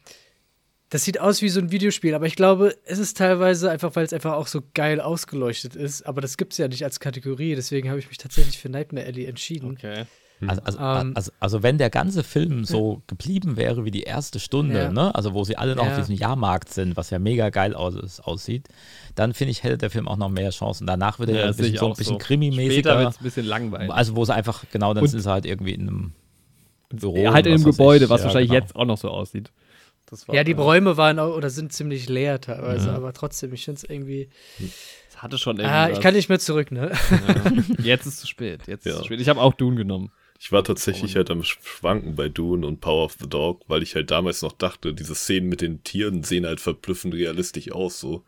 das 0.93 1.03
sieht 1.03 1.19
aus 1.19 1.41
wie 1.41 1.49
so 1.49 1.59
ein 1.59 1.71
Videospiel, 1.71 2.13
aber 2.13 2.27
ich 2.27 2.35
glaube, 2.35 2.75
es 2.85 2.99
ist 2.99 3.17
teilweise 3.17 3.71
einfach, 3.71 3.95
weil 3.95 4.05
es 4.05 4.13
einfach 4.13 4.33
auch 4.33 4.45
so 4.45 4.61
geil 4.75 5.01
ausgeleuchtet 5.01 5.75
ist, 5.75 6.03
aber 6.05 6.21
das 6.21 6.37
gibt 6.37 6.53
es 6.53 6.59
ja 6.59 6.67
nicht 6.67 6.83
als 6.83 6.99
Kategorie, 6.99 7.55
deswegen 7.55 7.89
habe 7.89 7.97
ich 7.99 8.07
mich 8.09 8.19
tatsächlich 8.19 8.59
für 8.59 8.69
Nightmare 8.69 9.05
Alley 9.07 9.25
entschieden. 9.25 9.71
Okay. 9.71 10.03
Also, 10.45 10.61
also, 10.63 10.79
Ähm, 10.79 11.11
also, 11.15 11.31
also 11.39 11.63
wenn 11.63 11.77
der 11.77 11.89
ganze 11.89 12.21
Film 12.23 12.63
so 12.65 13.01
geblieben 13.07 13.55
wäre 13.57 13.85
wie 13.85 13.91
die 13.91 14.03
erste 14.03 14.39
Stunde, 14.39 14.77
Ja. 14.77 14.91
ne? 14.91 15.15
also 15.15 15.33
wo 15.33 15.43
sie 15.45 15.55
alle 15.57 15.75
noch 15.75 15.85
Ja. 15.85 15.91
auf 15.93 15.97
diesem 15.97 16.15
Jahrmarkt 16.15 16.69
sind, 16.71 16.95
was 16.97 17.09
ja 17.09 17.17
mega 17.17 17.49
geil 17.49 17.73
aus, 17.73 18.19
aussieht, 18.19 18.67
dann 19.15 19.33
finde 19.33 19.51
ich, 19.51 19.63
hätte 19.63 19.77
der 19.79 19.89
Film 19.89 20.07
auch 20.07 20.17
noch 20.17 20.29
mehr 20.29 20.49
Chancen. 20.51 20.85
Danach 20.85 21.17
würde 21.17 21.31
er 21.31 21.39
Ja, 21.45 21.45
ein 21.51 21.55
bisschen, 21.55 21.77
so 21.77 21.87
ein 21.87 21.93
bisschen 21.93 22.05
so. 22.13 22.17
krimimäßiger. 22.19 22.71
Später 22.73 22.99
wird 22.99 23.09
es 23.11 23.19
ein 23.19 23.23
bisschen 23.23 23.45
langweilig. 23.47 23.91
Also 23.91 24.15
wo 24.15 24.21
es 24.23 24.29
einfach, 24.29 24.63
genau, 24.71 24.93
dann 24.93 25.03
Und- 25.03 25.13
ist 25.13 25.25
er 25.25 25.31
halt 25.31 25.45
irgendwie 25.45 25.71
in 25.73 25.81
einem 25.87 26.11
Büro. 26.89 27.15
Ja, 27.17 27.33
halt 27.33 27.47
in 27.47 27.53
was 27.53 27.61
einem 27.63 27.71
Gebäude, 27.71 28.03
ich. 28.05 28.09
was 28.11 28.21
Ja, 28.21 28.25
wahrscheinlich 28.25 28.51
genau. 28.51 28.61
jetzt 28.61 28.75
auch 28.75 28.85
noch 28.85 28.97
so 28.97 29.09
aussieht. 29.09 29.51
Das 30.13 30.27
war, 30.27 30.35
Ja, 30.35 30.43
die 30.43 30.51
Räume 30.53 30.95
waren 30.97 31.17
auch, 31.19 31.35
oder 31.35 31.49
sind 31.49 31.73
ziemlich 31.73 32.07
leer 32.07 32.39
teilweise, 32.39 32.87
Ja. 32.89 32.95
aber 32.95 33.13
trotzdem, 33.13 33.51
ich 33.53 33.65
finde 33.65 33.79
es 33.83 33.89
irgendwie. 33.89 34.29
Das 35.11 35.21
hatte 35.23 35.37
schon 35.37 35.59
Ah, 35.59 35.83
irgendwie. 35.85 35.93
ich 35.97 36.03
kann 36.03 36.13
nicht 36.13 36.29
mehr 36.29 36.39
zurück, 36.39 36.71
ne? 36.71 36.91
ja. 37.11 37.51
Jetzt 37.83 38.05
ist 38.05 38.13
es 38.15 38.19
zu 38.21 38.27
spät. 38.27 38.61
Jetzt 38.67 38.85
ist 38.85 38.91
es 38.91 38.93
Ja. 38.93 38.99
zu 38.99 39.05
spät. 39.05 39.19
Ich 39.21 39.29
habe 39.29 39.41
auch 39.41 39.53
Dune 39.53 39.75
genommen. 39.75 40.11
Ich 40.39 40.51
war 40.51 40.63
tatsächlich 40.63 41.15
halt 41.15 41.29
am 41.31 41.41
Schwanken 41.43 42.15
bei 42.15 42.27
Dune 42.29 42.67
und 42.67 42.81
Power 42.81 43.05
of 43.05 43.15
the 43.19 43.29
Dog, 43.29 43.61
weil 43.67 43.81
ich 43.81 43.95
halt 43.95 44.11
damals 44.11 44.41
noch 44.41 44.51
dachte, 44.51 44.93
diese 44.93 45.15
Szenen 45.15 45.47
mit 45.47 45.61
den 45.61 45.83
Tieren 45.83 46.23
sehen 46.23 46.45
halt 46.45 46.59
verblüffend 46.59 47.13
realistisch 47.13 47.71
aus, 47.71 47.99
so. 47.99 48.23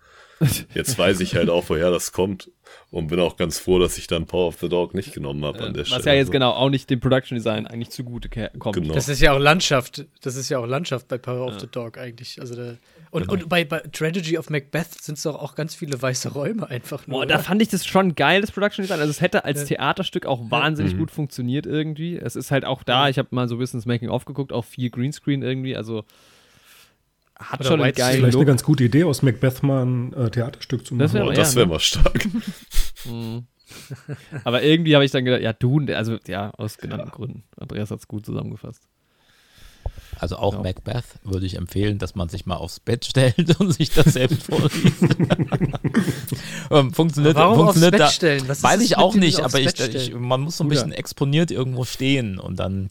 Jetzt 0.73 0.97
weiß 0.99 1.21
ich 1.21 1.35
halt 1.35 1.49
auch, 1.49 1.63
woher 1.69 1.91
das 1.91 2.11
kommt. 2.11 2.51
Und 2.91 3.07
bin 3.07 3.19
auch 3.19 3.37
ganz 3.37 3.59
froh, 3.59 3.77
dass 3.79 3.97
ich 3.97 4.07
dann 4.07 4.25
Power 4.25 4.47
of 4.47 4.57
the 4.59 4.67
Dog 4.69 4.93
nicht 4.93 5.13
genommen 5.13 5.43
habe 5.45 5.59
an 5.63 5.73
der 5.73 5.83
Was 5.83 5.89
Stelle. 5.89 6.05
ja 6.05 6.13
jetzt 6.15 6.31
genau 6.31 6.51
auch 6.51 6.69
nicht 6.69 6.89
dem 6.89 6.99
Production 6.99 7.37
Design 7.37 7.67
eigentlich 7.67 7.89
zugute 7.91 8.27
kommt. 8.59 8.75
Genau. 8.75 8.93
Das 8.93 9.07
ist 9.07 9.21
ja 9.21 9.33
auch 9.33 9.39
Landschaft. 9.39 10.05
Das 10.21 10.35
ist 10.35 10.49
ja 10.49 10.59
auch 10.59 10.65
Landschaft 10.65 11.07
bei 11.07 11.17
Power 11.17 11.45
of 11.47 11.59
the 11.59 11.67
Dog 11.67 11.97
eigentlich. 11.97 12.39
Also 12.41 12.55
da, 12.55 12.75
und, 13.11 13.27
Genau. 13.27 13.33
und 13.33 13.49
bei, 13.49 13.63
bei 13.65 13.79
Tragedy 13.91 14.37
of 14.37 14.49
Macbeth 14.49 14.93
sind 15.01 15.15
es 15.17 15.23
doch 15.23 15.35
auch 15.35 15.55
ganz 15.55 15.75
viele 15.75 16.01
weiße 16.01 16.29
Räume 16.33 16.69
einfach 16.69 17.05
nur. 17.07 17.19
Boah, 17.19 17.25
da 17.25 17.39
fand 17.39 17.61
ich 17.61 17.69
das 17.69 17.85
schon 17.85 18.15
geil, 18.15 18.41
das 18.41 18.51
Production 18.51 18.83
Design. 18.83 18.99
Also 18.99 19.11
es 19.11 19.21
hätte 19.21 19.45
als 19.45 19.61
Ja. 19.61 19.67
Theaterstück 19.77 20.25
auch 20.25 20.49
wahnsinnig 20.51 20.93
Mhm. 20.95 20.99
gut 20.99 21.11
funktioniert 21.11 21.65
irgendwie. 21.65 22.17
Es 22.17 22.35
ist 22.35 22.51
halt 22.51 22.65
auch 22.65 22.83
da, 22.83 23.09
ich 23.09 23.17
habe 23.19 23.29
mal 23.31 23.47
so 23.47 23.55
ein 23.55 23.59
bisschen 23.59 23.79
das 23.79 23.85
Making-of 23.85 24.25
geguckt, 24.25 24.51
auch 24.51 24.65
viel 24.65 24.89
Greenscreen 24.89 25.43
irgendwie, 25.43 25.75
also 25.77 26.03
hat 27.37 27.59
Oder 27.59 27.69
schon 27.69 27.81
einen 27.81 27.93
geilen 27.93 28.15
Vielleicht 28.17 28.35
eine 28.35 28.41
Look. 28.43 28.47
ganz 28.47 28.63
gute 28.63 28.83
Idee, 28.85 29.03
aus 29.03 29.21
Macbeth 29.21 29.61
mal 29.63 29.85
ein 29.85 30.13
äh, 30.13 30.29
Theaterstück 30.31 30.85
zu 30.85 30.95
Das 30.95 31.11
machen. 31.13 31.21
wäre- 31.21 31.27
Oh, 31.29 31.31
ja, 31.31 31.37
das 31.37 31.51
ne? 31.51 31.55
wäre 31.57 31.67
mal 31.67 31.79
stark. 31.79 32.27
Mhm. 33.05 33.45
Aber 34.45 34.63
irgendwie 34.63 34.95
habe 34.95 35.05
ich 35.05 35.11
dann 35.11 35.25
gedacht, 35.25 35.41
ja, 35.43 35.53
Dune, 35.53 35.95
also 35.95 36.17
ja, 36.27 36.49
aus 36.57 36.77
genannten 36.77 37.11
Gründen. 37.11 37.43
Andreas 37.57 37.91
hat 37.91 37.99
es 37.99 38.07
gut 38.07 38.25
zusammengefasst. 38.25 38.81
Also 40.17 40.37
auch 40.37 40.53
Ja. 40.53 40.61
Macbeth 40.61 41.03
würde 41.23 41.45
ich 41.45 41.55
empfehlen, 41.55 41.99
dass 41.99 42.15
man 42.15 42.29
sich 42.29 42.45
mal 42.47 42.55
aufs 42.55 42.79
Bett 42.79 43.05
stellt 43.05 43.55
und 43.59 43.71
sich 43.73 43.91
das 43.91 44.13
selbst 44.13 44.43
vorliest. 44.43 44.73
Ähm, 46.71 46.93
funktioniert 46.93 47.35
Warum 47.35 47.53
aufs 47.53 47.63
funktioniert 47.79 47.91
Bett 47.91 48.01
da, 48.01 48.07
stellen? 48.09 48.43
Was 48.47 48.63
Weiß 48.63 48.81
ich 48.81 48.97
auch 48.97 49.13
nicht, 49.15 49.39
aufs 49.41 49.53
aber 49.53 49.61
ich, 49.63 49.75
Bett 49.75 49.93
ich, 49.93 50.13
man 50.15 50.41
muss 50.41 50.57
so 50.57 50.63
ein 50.63 50.67
bisschen 50.69 50.91
exponiert 50.91 51.51
irgendwo 51.51 51.85
stehen 51.85 52.39
und 52.39 52.57
dann 52.59 52.89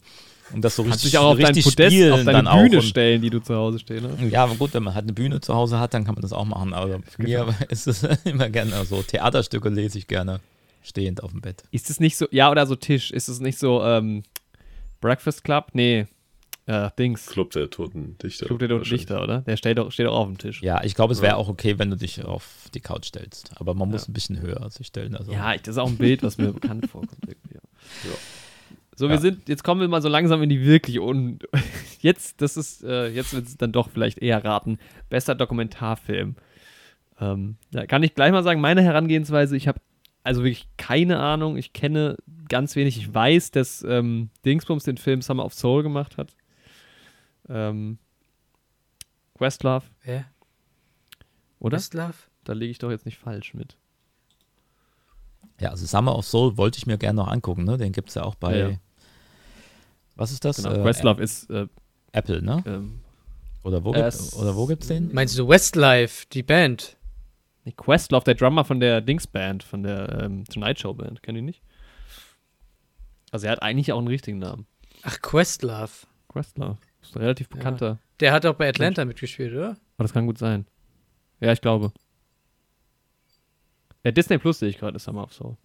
und 0.53 0.61
das 0.63 0.75
so 0.75 0.83
Kannst 0.83 0.97
richtig, 0.97 1.11
dich 1.11 1.17
auch 1.19 1.31
auf 1.31 1.37
dein 1.37 1.47
richtig 1.47 1.63
Podest, 1.65 1.91
spielen 1.93 2.11
auf 2.13 2.19
deine 2.23 2.31
dann 2.33 2.47
auch. 2.47 2.61
Bühne 2.61 2.77
Und, 2.77 2.83
stellen, 2.83 3.21
die 3.21 3.29
du 3.29 3.39
zu 3.39 3.55
Hause 3.55 3.79
stehen 3.79 4.07
hast. 4.09 4.21
ja, 4.31 4.43
aber 4.43 4.55
gut, 4.55 4.73
wenn 4.73 4.83
man 4.83 4.93
halt 4.93 5.03
eine 5.05 5.13
Bühne 5.13 5.41
zu 5.41 5.53
Hause 5.53 5.79
hat, 5.79 5.93
dann 5.93 6.03
kann 6.05 6.15
man 6.15 6.21
das 6.21 6.33
auch 6.33 6.45
machen. 6.45 6.73
Aber 6.73 6.99
mir 7.17 7.53
ist 7.69 7.87
es 7.87 8.03
immer 8.25 8.49
gerne 8.49 8.85
so. 8.85 9.01
Theaterstücke 9.01 9.69
lese 9.69 9.97
ich 9.97 10.07
gerne 10.07 10.39
stehend 10.83 11.23
auf 11.23 11.31
dem 11.31 11.41
Bett. 11.41 11.63
Ist 11.71 11.89
es 11.89 11.99
nicht 11.99 12.15
so, 12.17 12.27
ja, 12.31 12.51
oder 12.51 12.67
so 12.67 12.75
Tisch, 12.75 13.11
ist 13.11 13.27
es 13.27 13.39
nicht 13.39 13.57
so, 13.57 13.83
ähm, 13.83 14.23
Breakfast 15.01 15.43
Club? 15.43 15.69
Nee, 15.73 16.05
äh, 16.67 16.89
Dings. 16.97 17.25
Club 17.27 17.51
der 17.51 17.69
Toten 17.69 18.17
Dichter. 18.21 18.45
Club 18.47 18.59
der 18.59 18.69
Toten. 18.69 18.83
Dichter, 18.89 19.21
oder? 19.23 19.41
Der 19.41 19.57
steht 19.57 19.77
doch, 19.77 19.91
steht 19.91 20.05
doch 20.07 20.15
auf 20.15 20.27
dem 20.27 20.37
Tisch. 20.37 20.61
Ja, 20.63 20.83
ich 20.83 20.95
glaube, 20.95 21.13
es 21.13 21.21
wäre 21.21 21.35
auch 21.37 21.47
okay, 21.47 21.77
wenn 21.79 21.89
du 21.91 21.97
dich 21.97 22.23
auf 22.25 22.69
die 22.73 22.79
Couch 22.81 23.05
stellst. 23.05 23.51
Aber 23.55 23.73
man 23.75 23.89
muss 23.89 24.07
ein 24.07 24.13
bisschen 24.13 24.41
höher 24.41 24.67
sich 24.71 24.87
stellen. 24.87 25.15
Also. 25.15 25.31
Ja, 25.31 25.53
ich- 25.53 25.61
das 25.61 25.75
ist 25.75 25.77
auch 25.79 25.87
ein 25.87 25.97
Bild, 25.97 26.23
was 26.23 26.37
mir 26.37 26.53
bekannt 26.53 26.89
vorkommt. 26.89 27.17
Irgendwie. 27.27 27.55
Ja. 27.55 28.11
Ja. 28.95 28.99
So, 28.99 29.07
wir 29.09 29.15
Ja. 29.15 29.21
sind, 29.21 29.47
jetzt 29.49 29.63
kommen 29.63 29.81
wir 29.81 29.87
mal 29.87 30.01
so 30.01 30.09
langsam 30.09 30.41
in 30.41 30.49
die 30.49 30.65
wirklich 30.65 30.99
un. 30.99 31.39
Jetzt, 32.01 32.41
das 32.41 32.55
ist, 32.55 32.83
äh, 32.83 33.07
jetzt 33.09 33.33
wird 33.33 33.47
es 33.47 33.57
dann 33.57 33.71
doch 33.71 33.89
vielleicht 33.89 34.19
eher 34.19 34.43
raten. 34.45 34.77
Bester 35.09 35.33
Dokumentarfilm. 35.33 36.35
Ähm, 37.19 37.55
da 37.71 37.87
kann 37.87 38.03
ich 38.03 38.13
gleich 38.13 38.31
mal 38.31 38.43
sagen, 38.43 38.61
meine 38.61 38.83
Herangehensweise, 38.83 39.57
ich 39.57 39.67
habe 39.67 39.79
also 40.23 40.43
wirklich 40.43 40.67
keine 40.77 41.19
Ahnung. 41.19 41.57
Ich 41.57 41.73
kenne 41.73 42.17
ganz 42.47 42.75
wenig. 42.75 42.97
Ich 42.97 43.11
weiß, 43.13 43.49
dass 43.51 43.83
ähm, 43.87 44.29
Dingsbums 44.45 44.83
den 44.83 44.97
Film 44.97 45.21
Summer 45.23 45.45
of 45.45 45.53
Soul 45.55 45.81
gemacht 45.81 46.17
hat. 46.17 46.35
Ähm, 47.49 47.97
Questlove, 49.35 49.85
Wer? 50.03 50.25
oder? 51.59 51.77
Westlove? 51.77 52.13
Da 52.43 52.53
liege 52.53 52.71
ich 52.71 52.77
doch 52.77 52.91
jetzt 52.91 53.05
nicht 53.05 53.17
falsch 53.17 53.53
mit. 53.55 53.77
Ja, 55.59 55.69
also 55.71 55.85
Summer 55.85 56.15
of 56.17 56.25
Soul 56.25 56.57
wollte 56.57 56.77
ich 56.77 56.85
mir 56.85 56.97
gerne 56.97 57.17
noch 57.17 57.27
angucken, 57.29 57.63
ne? 57.63 57.77
Den 57.77 57.91
gibt 57.93 58.09
es 58.09 58.15
ja 58.15 58.23
auch 58.23 58.35
bei. 58.35 58.57
Ja, 58.57 58.67
ja. 58.69 58.77
Was 60.15 60.31
ist 60.31 60.45
das? 60.45 60.57
Genau, 60.57 60.71
Äh, 60.75 60.81
Questlove 60.81 61.21
ist 61.21 61.49
äh, 61.49 61.67
Apple, 62.11 62.41
ne? 62.41 62.63
ähm, 62.65 63.01
Oder 63.63 63.83
wo, 63.83 63.91
gibt, 63.91 64.33
oder 64.37 64.55
wo 64.55 64.65
gibt's 64.67 64.87
den? 64.87 65.13
Meinst 65.13 65.37
du 65.37 65.47
Westlife, 65.47 66.25
die 66.31 66.43
Band? 66.43 66.97
Nee, 67.65 67.73
Questlove, 67.75 68.23
der 68.23 68.35
Drummer 68.35 68.63
von 68.63 68.79
der 68.79 69.01
Dings-Band, 69.01 69.63
von 69.63 69.83
der 69.83 70.23
ähm, 70.23 70.45
Tonight 70.45 70.79
Show-Band. 70.79 71.23
Kennt 71.23 71.37
ihr 71.37 71.41
nicht? 71.41 71.61
Also 73.31 73.47
er 73.47 73.53
hat 73.53 73.61
eigentlich 73.63 73.91
auch 73.91 73.97
einen 73.97 74.07
richtigen 74.07 74.39
Namen. 74.39 74.65
Ach, 75.03 75.19
Questlove. 75.21 76.07
Questlove. 76.29 76.77
Ist 77.01 77.15
ein 77.15 77.21
relativ 77.21 77.49
bekannter. 77.49 77.99
Der 78.19 78.31
hat 78.31 78.45
auch 78.45 78.55
bei 78.55 78.69
Atlanta 78.69 79.03
mitgespielt, 79.03 79.53
oder? 79.53 79.69
Aber 79.97 80.03
das 80.03 80.13
kann 80.13 80.25
gut 80.25 80.37
sein. 80.37 80.65
Ja, 81.41 81.51
ich 81.51 81.59
glaube. 81.61 81.91
Ja, 84.03 84.11
Disney 84.11 84.37
Plus 84.37 84.59
sehe 84.59 84.69
ich 84.69 84.77
gerade, 84.77 84.95
ist 84.95 85.03
Summer 85.03 85.23
of 85.23 85.33
Soul. 85.33 85.57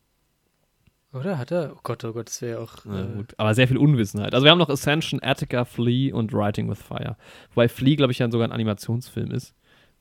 Oder? 1.12 1.38
Hat 1.38 1.50
er? 1.50 1.72
Oh 1.74 1.80
Gott, 1.82 2.04
oh 2.04 2.12
Gott, 2.12 2.28
das 2.28 2.40
wäre 2.40 2.60
auch. 2.60 2.84
Ja, 2.84 3.00
äh, 3.02 3.06
gut. 3.16 3.34
Aber 3.36 3.54
sehr 3.54 3.66
viel 3.66 3.78
Unwissenheit. 3.78 4.32
Also 4.32 4.44
wir 4.44 4.50
haben 4.52 4.58
noch 4.58 4.68
Ascension, 4.68 5.20
Attica, 5.22 5.64
Flea 5.64 6.12
und 6.12 6.32
Writing 6.32 6.70
with 6.70 6.78
Fire. 6.80 7.16
Wobei 7.54 7.68
Flea, 7.68 7.96
glaube 7.96 8.12
ich, 8.12 8.18
ja 8.20 8.30
sogar 8.30 8.46
ein 8.46 8.52
Animationsfilm 8.52 9.32
ist. 9.32 9.54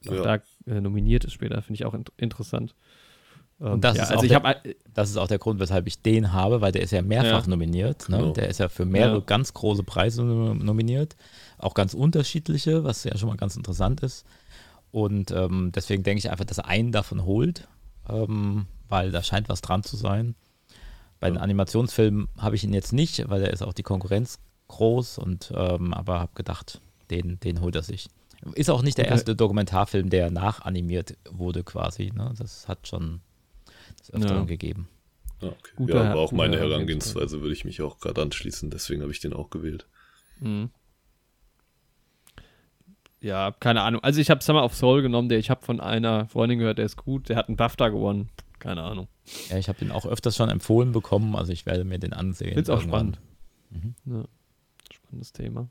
Auch 0.07 0.13
Ja. 0.13 0.37
da 0.65 0.71
äh, 0.71 0.81
nominiert 0.81 1.25
ist 1.25 1.33
später, 1.33 1.61
finde 1.61 1.73
ich 1.75 1.85
auch 1.85 1.93
int 1.95 2.11
interessant. 2.17 2.75
Ähm, 3.59 3.73
Und 3.73 3.83
das 3.83 3.97
ja, 3.97 4.03
ist 4.03 4.11
also 4.11 4.27
der- 4.27 4.35
habe 4.43 4.75
Das 4.93 5.09
ist 5.09 5.17
auch 5.17 5.27
der 5.27 5.39
Grund, 5.39 5.59
weshalb 5.59 5.87
ich 5.87 6.01
den 6.01 6.31
habe, 6.31 6.61
weil 6.61 6.71
der 6.71 6.83
ist 6.83 6.91
ja 6.91 7.01
mehrfach 7.01 7.43
Ja. 7.43 7.49
nominiert. 7.49 8.07
Ne? 8.07 8.17
Genau. 8.17 8.31
Der 8.33 8.47
ist 8.47 8.59
ja 8.59 8.69
für 8.69 8.85
mehrere 8.85 9.17
Ja. 9.17 9.23
ganz 9.25 9.53
große 9.53 9.83
Preise 9.83 10.23
nom- 10.23 10.59
nominiert. 10.59 11.15
Auch 11.57 11.73
ganz 11.73 11.93
unterschiedliche, 11.95 12.83
was 12.83 13.03
ja 13.03 13.17
schon 13.17 13.29
mal 13.29 13.35
ganz 13.37 13.55
interessant 13.57 14.01
ist. 14.01 14.25
Und 14.91 15.31
ähm, 15.31 15.71
deswegen 15.73 16.03
denke 16.03 16.19
ich 16.19 16.29
einfach, 16.31 16.45
dass 16.45 16.59
er 16.59 16.67
einen 16.67 16.91
davon 16.91 17.25
holt, 17.25 17.67
ähm, 18.07 18.67
weil 18.87 19.11
da 19.11 19.21
scheint 19.23 19.49
was 19.49 19.61
dran 19.61 19.83
zu 19.83 19.97
sein. 19.97 20.35
Bei 21.19 21.29
den 21.29 21.37
Animationsfilmen 21.37 22.29
habe 22.37 22.55
ich 22.55 22.63
ihn 22.63 22.73
jetzt 22.73 22.93
nicht, 22.93 23.27
weil 23.29 23.41
da 23.41 23.47
ist 23.47 23.61
auch 23.61 23.73
die 23.73 23.83
Konkurrenz 23.83 24.39
groß 24.69 25.17
und 25.17 25.51
ähm, 25.55 25.93
aber 25.93 26.19
habe 26.19 26.31
gedacht, 26.35 26.79
den, 27.09 27.39
den 27.39 27.59
holt 27.61 27.75
er 27.75 27.83
sich. 27.83 28.07
Ist 28.53 28.69
auch 28.69 28.81
nicht 28.83 28.97
der 28.97 29.05
Okay. 29.05 29.13
erste 29.13 29.35
Dokumentarfilm, 29.35 30.09
der 30.09 30.31
nachanimiert 30.31 31.17
wurde 31.29 31.63
quasi. 31.63 32.11
Ne? 32.15 32.33
Das 32.37 32.67
hat 32.69 32.87
schon 32.87 33.19
des 33.99 34.13
Öfteren 34.13 34.37
Ja. 34.39 34.43
gegeben. 34.45 34.87
Ja, 35.41 35.49
okay. 35.49 35.71
Guter- 35.75 36.03
ja, 36.05 36.11
aber 36.11 36.21
auch 36.21 36.31
meine 36.31 36.57
Herangehensweise 36.57 37.41
würde 37.41 37.53
ich 37.53 37.65
mich 37.65 37.81
auch 37.81 37.99
gerade 37.99 38.21
anschließen, 38.21 38.69
deswegen 38.69 39.01
habe 39.01 39.11
ich 39.11 39.19
den 39.19 39.33
auch 39.33 39.49
gewählt. 39.49 39.87
Mhm. 40.39 40.69
Ja, 43.21 43.51
keine 43.59 43.81
Ahnung. 43.81 44.01
Also 44.03 44.21
ich 44.21 44.29
habe 44.29 44.41
Summer 44.43 44.63
of 44.63 44.73
Soul 44.75 45.01
genommen, 45.01 45.27
der 45.27 45.39
ich 45.39 45.49
habe 45.49 45.65
von 45.65 45.81
einer 45.81 46.27
Freundin 46.27 46.59
gehört, 46.59 46.77
der 46.77 46.85
ist 46.85 46.95
gut, 46.95 47.27
der 47.27 47.35
hat 47.35 47.49
einen 47.49 47.57
BAFTA 47.57 47.89
gewonnen. 47.89 48.29
Keine 48.59 48.83
Ahnung. 48.83 49.07
Ja, 49.49 49.57
ich 49.57 49.67
habe 49.69 49.79
den 49.79 49.91
auch 49.91 50.05
öfters 50.05 50.35
schon 50.35 50.49
empfohlen 50.49 50.91
bekommen, 50.91 51.35
also 51.35 51.51
ich 51.51 51.65
werde 51.65 51.83
mir 51.83 51.99
den 51.99 52.13
ansehen. 52.13 52.53
Find's 52.53 52.69
auch 52.69 52.79
irgendwann. 52.79 53.17
spannend. 53.71 53.95
Ja. 54.05 54.23
Spannendes 54.91 55.33
Thema. 55.33 55.69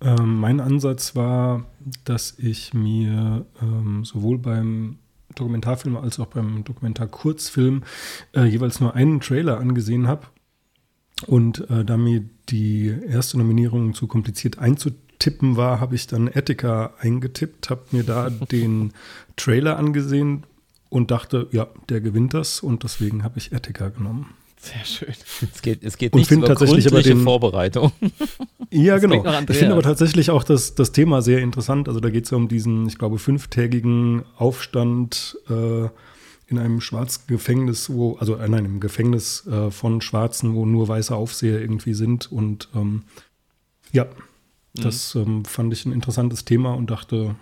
Ähm, 0.00 0.36
mein 0.36 0.60
Ansatz 0.60 1.16
war, 1.16 1.66
dass 2.04 2.38
ich 2.38 2.72
mir 2.72 3.46
ähm, 3.60 4.04
sowohl 4.04 4.38
beim 4.38 4.98
Dokumentarfilm 5.34 5.96
als 5.96 6.18
auch 6.20 6.26
beim 6.26 6.64
Dokumentar-Kurzfilm 6.64 7.82
äh, 8.32 8.44
jeweils 8.44 8.80
nur 8.80 8.94
einen 8.94 9.20
Trailer 9.20 9.58
angesehen 9.58 10.06
habe. 10.06 10.26
Und 11.26 11.68
äh, 11.68 11.84
da 11.84 11.96
mir 11.96 12.24
die 12.48 12.94
erste 13.06 13.38
Nominierung 13.38 13.94
zu 13.94 14.06
kompliziert 14.06 14.58
einzutippen 14.58 15.56
war, 15.56 15.80
habe 15.80 15.96
ich 15.96 16.06
dann 16.06 16.28
Etika 16.28 16.94
eingetippt, 17.00 17.70
habe 17.70 17.82
mir 17.90 18.04
da 18.04 18.30
den 18.52 18.92
Trailer 19.36 19.78
angesehen 19.78 20.44
und 20.88 21.10
dachte, 21.10 21.48
ja, 21.52 21.66
der 21.88 22.00
gewinnt 22.00 22.34
das 22.34 22.60
und 22.60 22.82
deswegen 22.84 23.22
habe 23.24 23.38
ich 23.38 23.52
Etika 23.52 23.88
genommen. 23.88 24.34
Sehr 24.60 24.84
schön. 24.84 25.14
Es 25.54 25.62
geht, 25.62 25.84
es 25.84 25.96
geht 25.98 26.12
Und 26.14 26.18
nicht 26.20 26.30
über 26.32 26.48
tatsächlich 26.48 26.84
gründliche 26.86 27.14
den- 27.14 27.22
Vorbereitung. 27.24 27.92
Ja, 28.70 28.98
genau. 28.98 29.24
Ich 29.48 29.56
finde 29.56 29.72
aber 29.72 29.82
tatsächlich 29.82 30.28
auch 30.30 30.44
das, 30.44 30.74
das 30.74 30.92
Thema 30.92 31.22
sehr 31.22 31.38
interessant. 31.38 31.88
Also 31.88 32.00
da 32.00 32.10
geht 32.10 32.24
es 32.24 32.30
ja 32.32 32.36
um 32.36 32.48
diesen, 32.48 32.86
ich 32.86 32.98
glaube, 32.98 33.18
fünftägigen 33.18 34.24
Aufstand 34.36 35.38
äh, 35.48 35.84
in 36.48 36.58
einem 36.58 36.82
schwarzen 36.82 37.22
Gefängnis, 37.28 37.88
wo, 37.88 38.16
also 38.16 38.34
in 38.34 38.52
einem 38.52 38.78
Gefängnis 38.78 39.46
äh, 39.46 39.70
von 39.70 40.02
Schwarzen, 40.02 40.54
wo 40.54 40.66
nur 40.66 40.86
weiße 40.86 41.16
Aufseher 41.16 41.62
irgendwie 41.62 41.94
sind. 41.94 42.30
Und 42.30 42.68
ähm, 42.74 43.04
ja, 43.92 44.04
das 44.74 45.14
ähm, 45.14 45.46
fand 45.46 45.72
ich 45.72 45.86
ein 45.86 45.92
interessantes 45.92 46.44
Thema 46.44 46.74
und 46.74 46.90
dachte, 46.90 47.36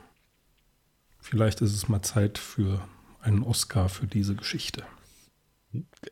vielleicht 1.18 1.60
ist 1.60 1.74
es 1.74 1.89
mal 1.89 2.02
Zeit 2.02 2.39
für 2.39 2.81
einen 3.26 3.42
Oscar 3.42 3.88
für 3.88 4.06
diese 4.06 4.34
Geschichte. 4.34 4.84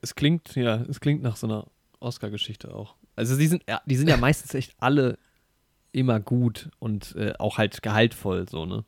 Es 0.02 0.14
klingt, 0.14 0.54
ja, 0.56 0.82
es 0.82 1.00
klingt 1.00 1.22
nach 1.22 1.36
so 1.36 1.46
einer 1.46 1.66
Oscar-Geschichte 2.00 2.74
auch. 2.74 2.96
Also 3.16 3.36
die 3.38 3.46
sind, 3.46 3.62
ja, 3.68 3.80
die 3.86 3.96
sind 3.96 4.08
ja 4.08 4.16
meistens 4.16 4.52
echt 4.54 4.74
alle 4.78 5.18
immer 5.92 6.18
gut 6.20 6.70
und 6.80 7.14
äh, 7.16 7.34
auch 7.38 7.58
halt 7.58 7.82
gehaltvoll, 7.82 8.48
so, 8.48 8.66
ne? 8.66 8.84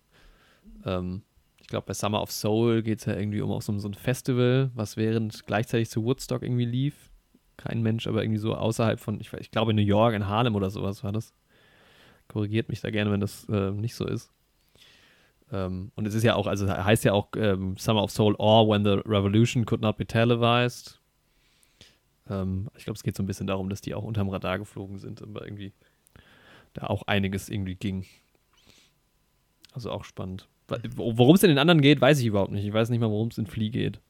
Ähm, 0.84 1.22
ich 1.60 1.68
glaube, 1.68 1.86
bei 1.86 1.94
Summer 1.94 2.20
of 2.20 2.30
Soul 2.30 2.82
geht 2.82 3.00
es 3.00 3.06
ja 3.06 3.16
irgendwie 3.16 3.40
um 3.40 3.50
auch 3.50 3.62
so, 3.62 3.76
so 3.78 3.88
ein 3.88 3.94
Festival, 3.94 4.70
was 4.74 4.96
während 4.96 5.46
gleichzeitig 5.46 5.90
zu 5.90 6.04
Woodstock 6.04 6.42
irgendwie 6.42 6.64
lief. 6.64 7.10
Kein 7.56 7.82
Mensch, 7.82 8.06
aber 8.06 8.22
irgendwie 8.22 8.38
so 8.38 8.54
außerhalb 8.54 9.00
von, 9.00 9.20
ich, 9.20 9.32
ich 9.32 9.50
glaube 9.50 9.70
in 9.70 9.76
New 9.76 9.82
York, 9.82 10.14
in 10.14 10.26
Harlem 10.26 10.54
oder 10.54 10.70
sowas 10.70 11.02
war 11.02 11.12
das. 11.12 11.32
Korrigiert 12.28 12.68
mich 12.68 12.80
da 12.80 12.90
gerne, 12.90 13.10
wenn 13.10 13.20
das 13.20 13.48
äh, 13.48 13.70
nicht 13.70 13.94
so 13.94 14.06
ist. 14.06 14.30
Ähm, 15.52 15.92
und 15.94 16.06
es 16.06 16.14
ist 16.14 16.22
ja 16.24 16.34
auch, 16.34 16.46
also 16.46 16.68
heißt 16.68 17.04
ja 17.04 17.12
auch 17.12 17.28
ähm, 17.36 17.76
Summer 17.78 18.02
of 18.02 18.10
Soul 18.10 18.34
or 18.38 18.68
When 18.68 18.84
the 18.84 19.00
Revolution 19.08 19.64
Could 19.64 19.80
Not 19.80 19.96
Be 19.96 20.06
Televised. 20.06 20.98
Ähm, 22.28 22.68
ich 22.76 22.84
glaube, 22.84 22.96
es 22.96 23.02
geht 23.04 23.16
so 23.16 23.22
ein 23.22 23.26
bisschen 23.26 23.46
darum, 23.46 23.68
dass 23.68 23.80
die 23.80 23.94
auch 23.94 24.02
unterm 24.02 24.28
Radar 24.28 24.58
geflogen 24.58 24.98
sind, 24.98 25.22
aber 25.22 25.44
irgendwie 25.44 25.72
da 26.74 26.88
auch 26.88 27.04
einiges 27.06 27.48
irgendwie 27.48 27.76
ging. 27.76 28.04
Also 29.72 29.90
auch 29.90 30.04
spannend. 30.04 30.48
Worum 30.96 31.36
es 31.36 31.42
in 31.44 31.48
den 31.50 31.58
anderen 31.58 31.80
geht, 31.80 32.00
weiß 32.00 32.18
ich 32.18 32.26
überhaupt 32.26 32.50
nicht. 32.50 32.64
Ich 32.66 32.72
weiß 32.72 32.88
nicht 32.90 32.98
mal, 32.98 33.10
worum 33.10 33.28
es 33.28 33.38
in 33.38 33.46
Flea 33.46 33.68
geht. 33.70 34.00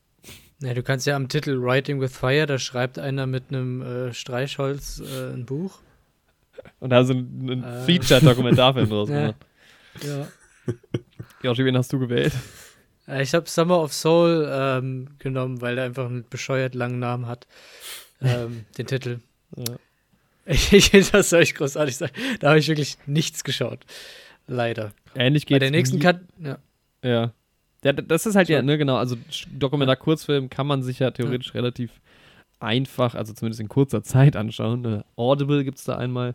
Ja, 0.63 0.73
du 0.73 0.83
kannst 0.83 1.07
ja 1.07 1.15
am 1.17 1.29
Titel 1.29 1.61
Writing 1.61 2.01
with 2.01 2.17
Fire, 2.17 2.47
da 2.47 2.59
schreibt 2.59 2.99
einer 2.99 3.27
mit 3.27 3.45
einem 3.51 3.83
äh, 3.83 4.15
Streichholz 4.15 5.01
äh, 5.01 5.35
ein 5.35 5.45
Buch. 5.45 5.81
Und 6.81 6.89
da 6.91 7.05
so 7.05 7.13
ein, 7.13 7.51
ein 7.51 7.63
Äh. 7.63 7.83
Feature-Dokumentarfilm 7.85 8.89
draus 8.89 9.11
Ja. 9.11 9.21
gemacht. 9.21 9.47
Ja. 10.03 10.29
Joshi, 11.43 11.65
wen 11.65 11.77
hast 11.77 11.93
du 11.93 11.99
gewählt? 11.99 12.33
Äh, 13.09 13.23
Ich 13.23 13.35
habe 13.35 13.49
Summer 13.49 13.81
of 13.83 13.93
Soul 13.93 14.49
ähm, 14.51 15.09
genommen, 15.19 15.61
weil 15.61 15.77
der 15.77 15.85
einfach 15.85 16.07
einen 16.07 16.25
bescheuert 16.29 16.75
langen 16.75 16.99
Namen 16.99 17.27
hat. 17.27 17.47
Ähm, 18.21 18.65
den 18.79 18.87
Titel. 18.87 19.21
Ja. 19.57 19.77
Ich, 20.47 20.73
ich, 20.73 20.91
das 21.11 21.31
soll 21.31 21.43
ich 21.43 21.55
großartig 21.55 21.97
sagen. 21.97 22.13
Da 22.41 22.49
habe 22.51 22.59
ich 22.59 22.69
wirklich 22.69 22.99
nichts 23.07 23.45
geschaut. 23.45 23.81
Leider. 24.47 24.93
Ähnlich 25.15 25.47
Bei 25.47 25.55
geht 25.55 25.63
der 25.63 25.71
nächsten 25.71 25.99
Kat 25.99 26.21
ja. 26.39 26.59
Ja. 27.03 27.33
ja. 27.83 27.93
Das 27.93 28.27
ist 28.27 28.35
halt 28.37 28.49
ja, 28.49 28.63
ne, 28.63 28.79
genau. 28.79 28.97
Also 28.97 29.17
Dokumentar-Kurzfilm 29.53 30.51
kann 30.51 30.67
man 30.67 30.83
sich 30.83 30.99
ja 30.99 31.11
theoretisch 31.11 31.55
relativ 31.55 31.91
einfach, 32.59 33.15
also 33.15 33.33
zumindest 33.33 33.61
in 33.61 33.69
kurzer 33.69 34.03
Zeit 34.03 34.35
anschauen. 34.37 34.81
Ne? 34.81 35.05
Audible 35.17 35.65
gibt 35.65 35.79
es 35.79 35.85
da 35.85 35.97
einmal. 35.97 36.35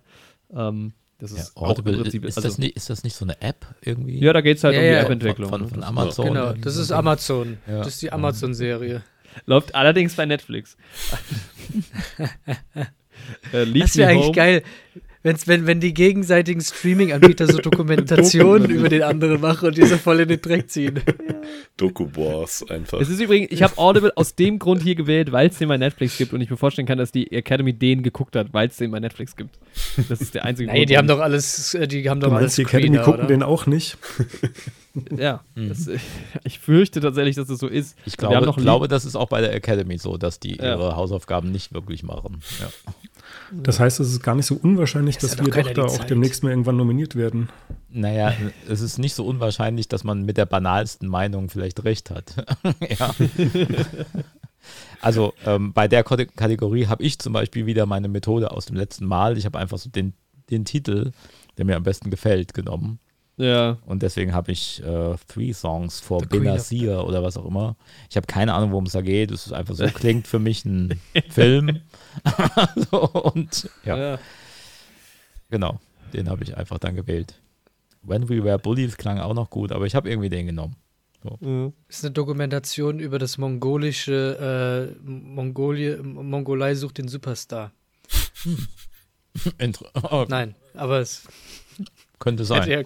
Ähm, 0.53 0.94
das 1.22 1.31
Ja, 1.31 1.38
ist 1.38 1.56
auch 1.56 1.61
im 1.64 1.68
Audible, 1.69 1.98
Prinzip- 2.02 2.26
ist, 2.26 2.38
also, 2.38 2.49
das 2.49 2.57
nicht, 2.57 2.76
ist 2.76 2.89
das 2.89 3.03
nicht 3.03 3.15
so 3.15 3.23
eine 3.26 3.41
App 3.41 3.65
irgendwie? 3.81 4.19
Ja, 4.19 4.34
da 4.34 4.41
geht 4.41 4.57
es 4.57 4.64
halt 4.64 4.73
Ja, 4.76 4.80
um 4.81 4.85
die 4.88 4.91
ja. 4.91 5.02
App-Entwicklung. 5.02 5.49
Von, 5.49 5.61
ne? 5.61 5.68
von 5.69 5.80
Das 5.80 5.88
Amazon. 5.89 6.26
Genau, 6.27 6.43
irgendwie 6.48 6.61
das 6.61 6.76
ist 6.76 6.91
Amazon. 6.91 7.57
Ja. 7.68 7.77
Das 7.80 7.88
ist 7.89 8.02
die 8.02 8.11
Amazon-Serie. 8.11 9.03
Läuft 9.45 9.76
allerdings 9.76 10.15
bei 10.15 10.26
Netflix. 10.26 10.76
äh, 13.53 13.65
Das 13.80 13.95
wäre 13.98 14.10
eigentlich 14.11 14.26
Home. 14.26 14.31
geil, 14.35 14.64
wenn's, 15.23 15.48
wenn, 15.48 15.65
wenn 15.68 15.80
die 15.80 15.93
gegenseitigen 15.93 16.61
Streaming-Anbieter 16.61 17.48
so 17.48 17.57
Dokumentationen 17.61 18.69
über 18.69 18.89
den 18.89 19.03
anderen 19.03 19.41
machen 19.41 19.68
und 19.69 19.77
die 19.77 19.85
so 19.85 19.98
voll 19.98 20.19
in 20.22 20.30
den 20.30 20.41
Dreck 20.41 20.69
ziehen. 20.69 20.99
Doku 21.77 22.07
Wars 22.15 22.64
einfach. 22.69 22.99
Es 23.02 23.10
ist 23.10 23.19
übrigens, 23.19 23.52
ich 23.52 23.64
habe 23.64 23.77
Audible 23.77 24.11
aus 24.15 24.35
dem 24.35 24.60
Grund 24.60 24.84
hier 24.84 24.95
gewählt, 24.95 25.31
weil 25.31 25.49
es 25.49 25.57
den 25.57 25.68
bei 25.68 25.77
Netflix 25.77 26.18
gibt 26.18 26.34
und 26.34 26.41
ich 26.41 26.49
mir 26.49 26.57
vorstellen 26.57 26.88
kann, 26.88 26.98
dass 26.98 27.11
die 27.11 27.31
Academy 27.31 27.73
den 27.73 28.03
geguckt 28.03 28.35
hat, 28.35 28.53
weil 28.53 28.68
es 28.68 28.77
den 28.77 28.91
bei 28.91 28.99
Netflix 28.99 29.35
gibt. 29.35 29.57
Das 30.10 30.22
ist 30.22 30.34
der 30.35 30.45
einzige 30.45 30.69
Nee, 30.72 30.80
Grund. 30.80 30.89
die 30.89 30.98
haben 30.98 31.07
doch 31.07 31.19
alles, 31.19 31.73
äh, 31.73 31.88
die 31.88 32.10
haben 32.10 32.19
Du 32.19 32.27
doch 32.27 32.34
alles 32.34 32.43
meinst, 32.43 32.57
die 32.57 32.61
Academy 32.64 32.88
Screener, 32.89 33.03
gucken 33.03 33.19
oder? 33.22 33.27
den 33.27 33.43
auch 33.43 33.65
nicht? 33.65 33.98
ich- 34.19 35.18
Ja, 35.19 35.43
Mhm. 35.56 35.69
das, 35.69 35.89
ich 36.43 36.60
fürchte 36.60 36.99
tatsächlich, 36.99 37.35
dass 37.38 37.49
es 37.49 37.60
so 37.60 37.68
ist. 37.68 37.95
Ich 38.06 38.18
glaube, 38.18 38.45
noch 38.45 38.57
glaube, 38.57 38.88
das 38.88 39.06
ist 39.06 39.15
auch 39.15 39.30
bei 39.30 39.39
der 39.41 39.53
Academy 39.53 39.98
so, 39.98 40.18
dass 40.18 40.39
die 40.39 40.57
Ja. 40.57 40.76
ihre 40.76 40.95
Hausaufgaben 40.95 41.49
nicht 41.52 41.73
wirklich 41.73 42.03
machen. 42.03 42.41
Ja. 42.60 42.68
Das 43.51 43.79
heißt, 43.79 43.99
es 43.99 44.11
ist 44.11 44.23
gar 44.23 44.35
nicht 44.35 44.45
so 44.45 44.55
unwahrscheinlich, 44.55 45.17
Es 45.17 45.21
dass 45.21 45.37
wir 45.37 45.51
doch 45.51 45.71
da 45.73 45.83
auch 45.83 46.03
demnächst 46.05 46.43
mal 46.43 46.49
irgendwann 46.49 46.77
nominiert 46.77 47.15
werden. 47.15 47.49
Naja, 47.89 48.33
es 48.67 48.81
ist 48.81 48.97
nicht 48.97 49.13
so 49.13 49.25
unwahrscheinlich, 49.25 49.87
dass 49.89 50.03
man 50.03 50.23
mit 50.23 50.37
der 50.37 50.45
banalsten 50.45 51.07
Meinung 51.07 51.49
vielleicht 51.49 51.83
recht 51.83 52.09
hat. 52.09 52.45
ja. 52.99 53.13
Also 55.01 55.33
ähm, 55.45 55.73
bei 55.73 55.87
der 55.87 56.03
Kate- 56.03 56.27
Kategorie 56.27 56.85
habe 56.85 57.03
ich 57.03 57.17
zum 57.17 57.33
Beispiel 57.33 57.65
wieder 57.65 57.87
meine 57.87 58.07
Methode 58.07 58.51
aus 58.51 58.67
dem 58.67 58.75
letzten 58.75 59.05
Mal. 59.05 59.35
Ich 59.37 59.45
habe 59.45 59.57
einfach 59.57 59.79
so 59.79 59.89
den, 59.89 60.13
den 60.51 60.65
Titel, 60.65 61.11
der 61.57 61.65
mir 61.65 61.75
am 61.75 61.81
besten 61.83 62.11
gefällt, 62.11 62.53
genommen. 62.53 62.99
Ja, 63.41 63.80
Und 63.88 64.03
deswegen 64.03 64.35
habe 64.35 64.51
ich 64.51 64.84
äh, 64.84 65.15
Three 65.27 65.51
Songs 65.51 65.99
for 65.99 66.22
Benazir 66.22 67.03
oder 67.03 67.23
was 67.23 67.38
auch 67.38 67.45
immer. 67.45 67.76
Ich 68.07 68.15
habe 68.15 68.27
keine 68.27 68.53
Ahnung, 68.53 68.69
worum 68.69 68.85
es 68.85 68.91
da 68.91 69.01
geht. 69.01 69.31
Es 69.31 69.47
ist 69.47 69.51
einfach 69.51 69.73
so, 69.73 69.84
klingt 69.93 70.27
für 70.27 70.38
mich 70.38 70.63
ein 70.63 71.01
Film. 71.30 71.81
so, 72.91 73.01
und 73.01 73.68
ja, 73.84 73.97
ja. 73.97 74.19
genau. 75.49 75.80
Den 76.13 76.30
habe 76.30 76.43
ich 76.43 76.55
einfach 76.55 76.77
dann 76.77 76.95
gewählt. 76.95 77.34
When 78.03 78.30
We 78.30 78.43
Were 78.43 78.59
Bullies 78.59 78.95
klang 78.97 79.18
auch 79.18 79.34
noch 79.34 79.49
gut, 79.49 79.72
aber 79.72 79.88
ich 79.88 79.95
habe 79.95 80.07
irgendwie 80.07 80.30
den 80.30 80.45
genommen. 80.45 80.76
ja. 81.23 81.72
Das 81.88 81.97
ist 81.97 82.05
eine 82.05 82.11
Dokumentation 82.11 82.99
über 82.99 83.18
das 83.18 83.39
mongolische, 83.39 84.93
äh, 85.03 85.09
Mongolie, 85.09 85.97
Mongolei 86.03 86.76
sucht 86.76 86.99
den 86.99 87.07
Superstar. 87.07 87.72
Inter 89.57 89.85
oh, 90.11 90.26
Nein, 90.30 90.53
aber 90.76 90.99
es 90.99 91.27
könnte 92.22 92.45
sein. 92.45 92.85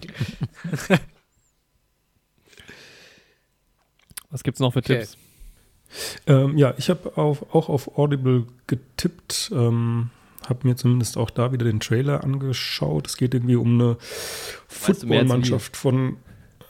Was 4.32 4.44
gibt's 4.44 4.60
noch 4.60 4.74
für 4.74 4.80
Okay. 4.80 5.00
Tipps? 5.02 5.18
Ähm, 6.28 6.58
ja, 6.58 6.74
ich 6.78 6.90
habe 6.90 7.16
auf, 7.18 7.54
auch 7.54 7.70
auf 7.70 7.98
Audible 7.98 8.48
getippt, 8.68 9.52
ähm, 9.54 10.10
habe 10.48 10.68
mir 10.68 10.76
zumindest 10.76 11.18
auch 11.18 11.30
da 11.30 11.52
wieder 11.52 11.66
den 11.66 11.80
Trailer 11.80 12.24
angeschaut. 12.24 13.08
Es 13.08 13.18
geht 13.18 13.34
irgendwie 13.34 13.56
um 13.56 13.80
eine 13.80 13.98
Footballmannschaft 14.68 15.78
von 15.78 16.18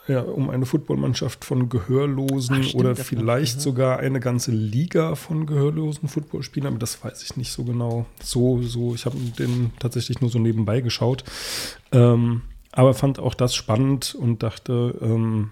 ja, 0.07 0.21
um 0.21 0.51
eine 0.51 0.67
Footballmannschaft 0.67 1.43
von 1.43 1.67
Gehörlosen 1.67 2.57
Ach, 2.59 2.63
stimmt, 2.63 2.79
oder 2.83 2.95
vielleicht 2.95 3.53
gehört. 3.53 3.61
sogar 3.63 3.99
eine 3.99 4.19
ganze 4.19 4.51
Liga 4.51 5.15
von 5.15 5.47
gehörlosen 5.47 6.07
Footballspielern, 6.07 6.73
aber 6.73 6.79
das 6.79 7.03
weiß 7.03 7.23
ich 7.23 7.37
nicht 7.37 7.51
so 7.51 7.63
genau. 7.63 8.05
So, 8.21 8.61
so, 8.61 8.93
ich 8.93 9.07
habe 9.07 9.17
den 9.17 9.71
tatsächlich 9.79 10.21
nur 10.21 10.29
so 10.29 10.37
nebenbei 10.37 10.81
geschaut. 10.81 11.23
Ähm, 11.91 12.43
aber 12.75 12.93
fand 12.93 13.19
auch 13.19 13.33
das 13.33 13.55
spannend 13.55 14.15
und 14.15 14.43
dachte, 14.43 14.97
ähm, 15.01 15.51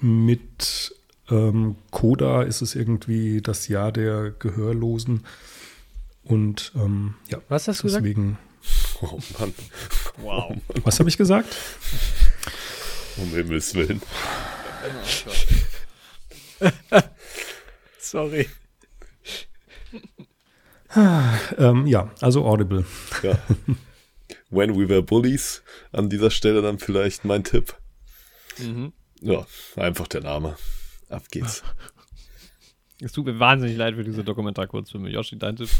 mit 0.00 0.94
ähm, 1.30 1.76
Coda 1.92 2.42
ist 2.42 2.60
es 2.62 2.74
irgendwie 2.74 3.40
das 3.40 3.68
Jahr 3.68 3.92
der 3.92 4.32
Gehörlosen. 4.32 5.24
Und 6.24 6.72
ähm, 6.74 7.14
ja, 7.28 7.38
Was 7.48 7.68
hast 7.68 7.78
du 7.80 7.84
gesagt? 7.84 8.04
deswegen. 8.04 8.38
Oh 9.02 9.18
Mann, 9.38 9.54
Wow. 10.18 10.56
Was 10.82 10.98
habe 10.98 11.08
ich 11.08 11.16
gesagt? 11.16 11.56
um 13.16 13.28
Himmels 13.30 13.74
Willen. 13.74 14.00
Sorry. 17.98 18.48
Ähm, 21.58 21.86
ja, 21.86 22.10
also 22.20 22.44
Audible. 22.44 22.84
Ja. 23.22 23.38
When 24.50 24.76
We 24.78 24.88
Were 24.88 25.02
Bullies, 25.02 25.62
an 25.92 26.08
dieser 26.10 26.30
Stelle 26.30 26.62
dann 26.62 26.78
vielleicht 26.78 27.24
mein 27.24 27.44
Tipp. 27.44 27.74
Mhm. 28.58 28.92
Ja, 29.20 29.46
einfach 29.76 30.06
der 30.08 30.22
Name. 30.22 30.56
Ab 31.08 31.24
geht's. 31.30 31.62
Es 33.00 33.12
tut 33.12 33.26
mir 33.26 33.38
wahnsinnig 33.38 33.76
leid 33.76 33.94
für 33.94 34.04
diese 34.04 34.22
Dokumentarkurzfilme. 34.24 35.10
Yoshi, 35.10 35.38
dein 35.38 35.56
Tipp? 35.56 35.70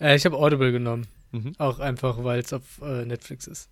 Äh, 0.00 0.16
ich 0.16 0.24
habe 0.24 0.36
Audible 0.36 0.72
genommen. 0.72 1.06
Mhm. 1.32 1.52
Auch 1.58 1.78
einfach, 1.78 2.22
weil 2.24 2.40
es 2.40 2.52
auf 2.52 2.80
äh, 2.82 3.04
Netflix 3.04 3.46
ist. 3.46 3.68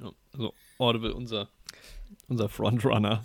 Ja, 0.00 0.10
also 0.32 0.54
Audible, 0.78 1.14
unser, 1.14 1.48
unser 2.28 2.48
Frontrunner. 2.48 3.24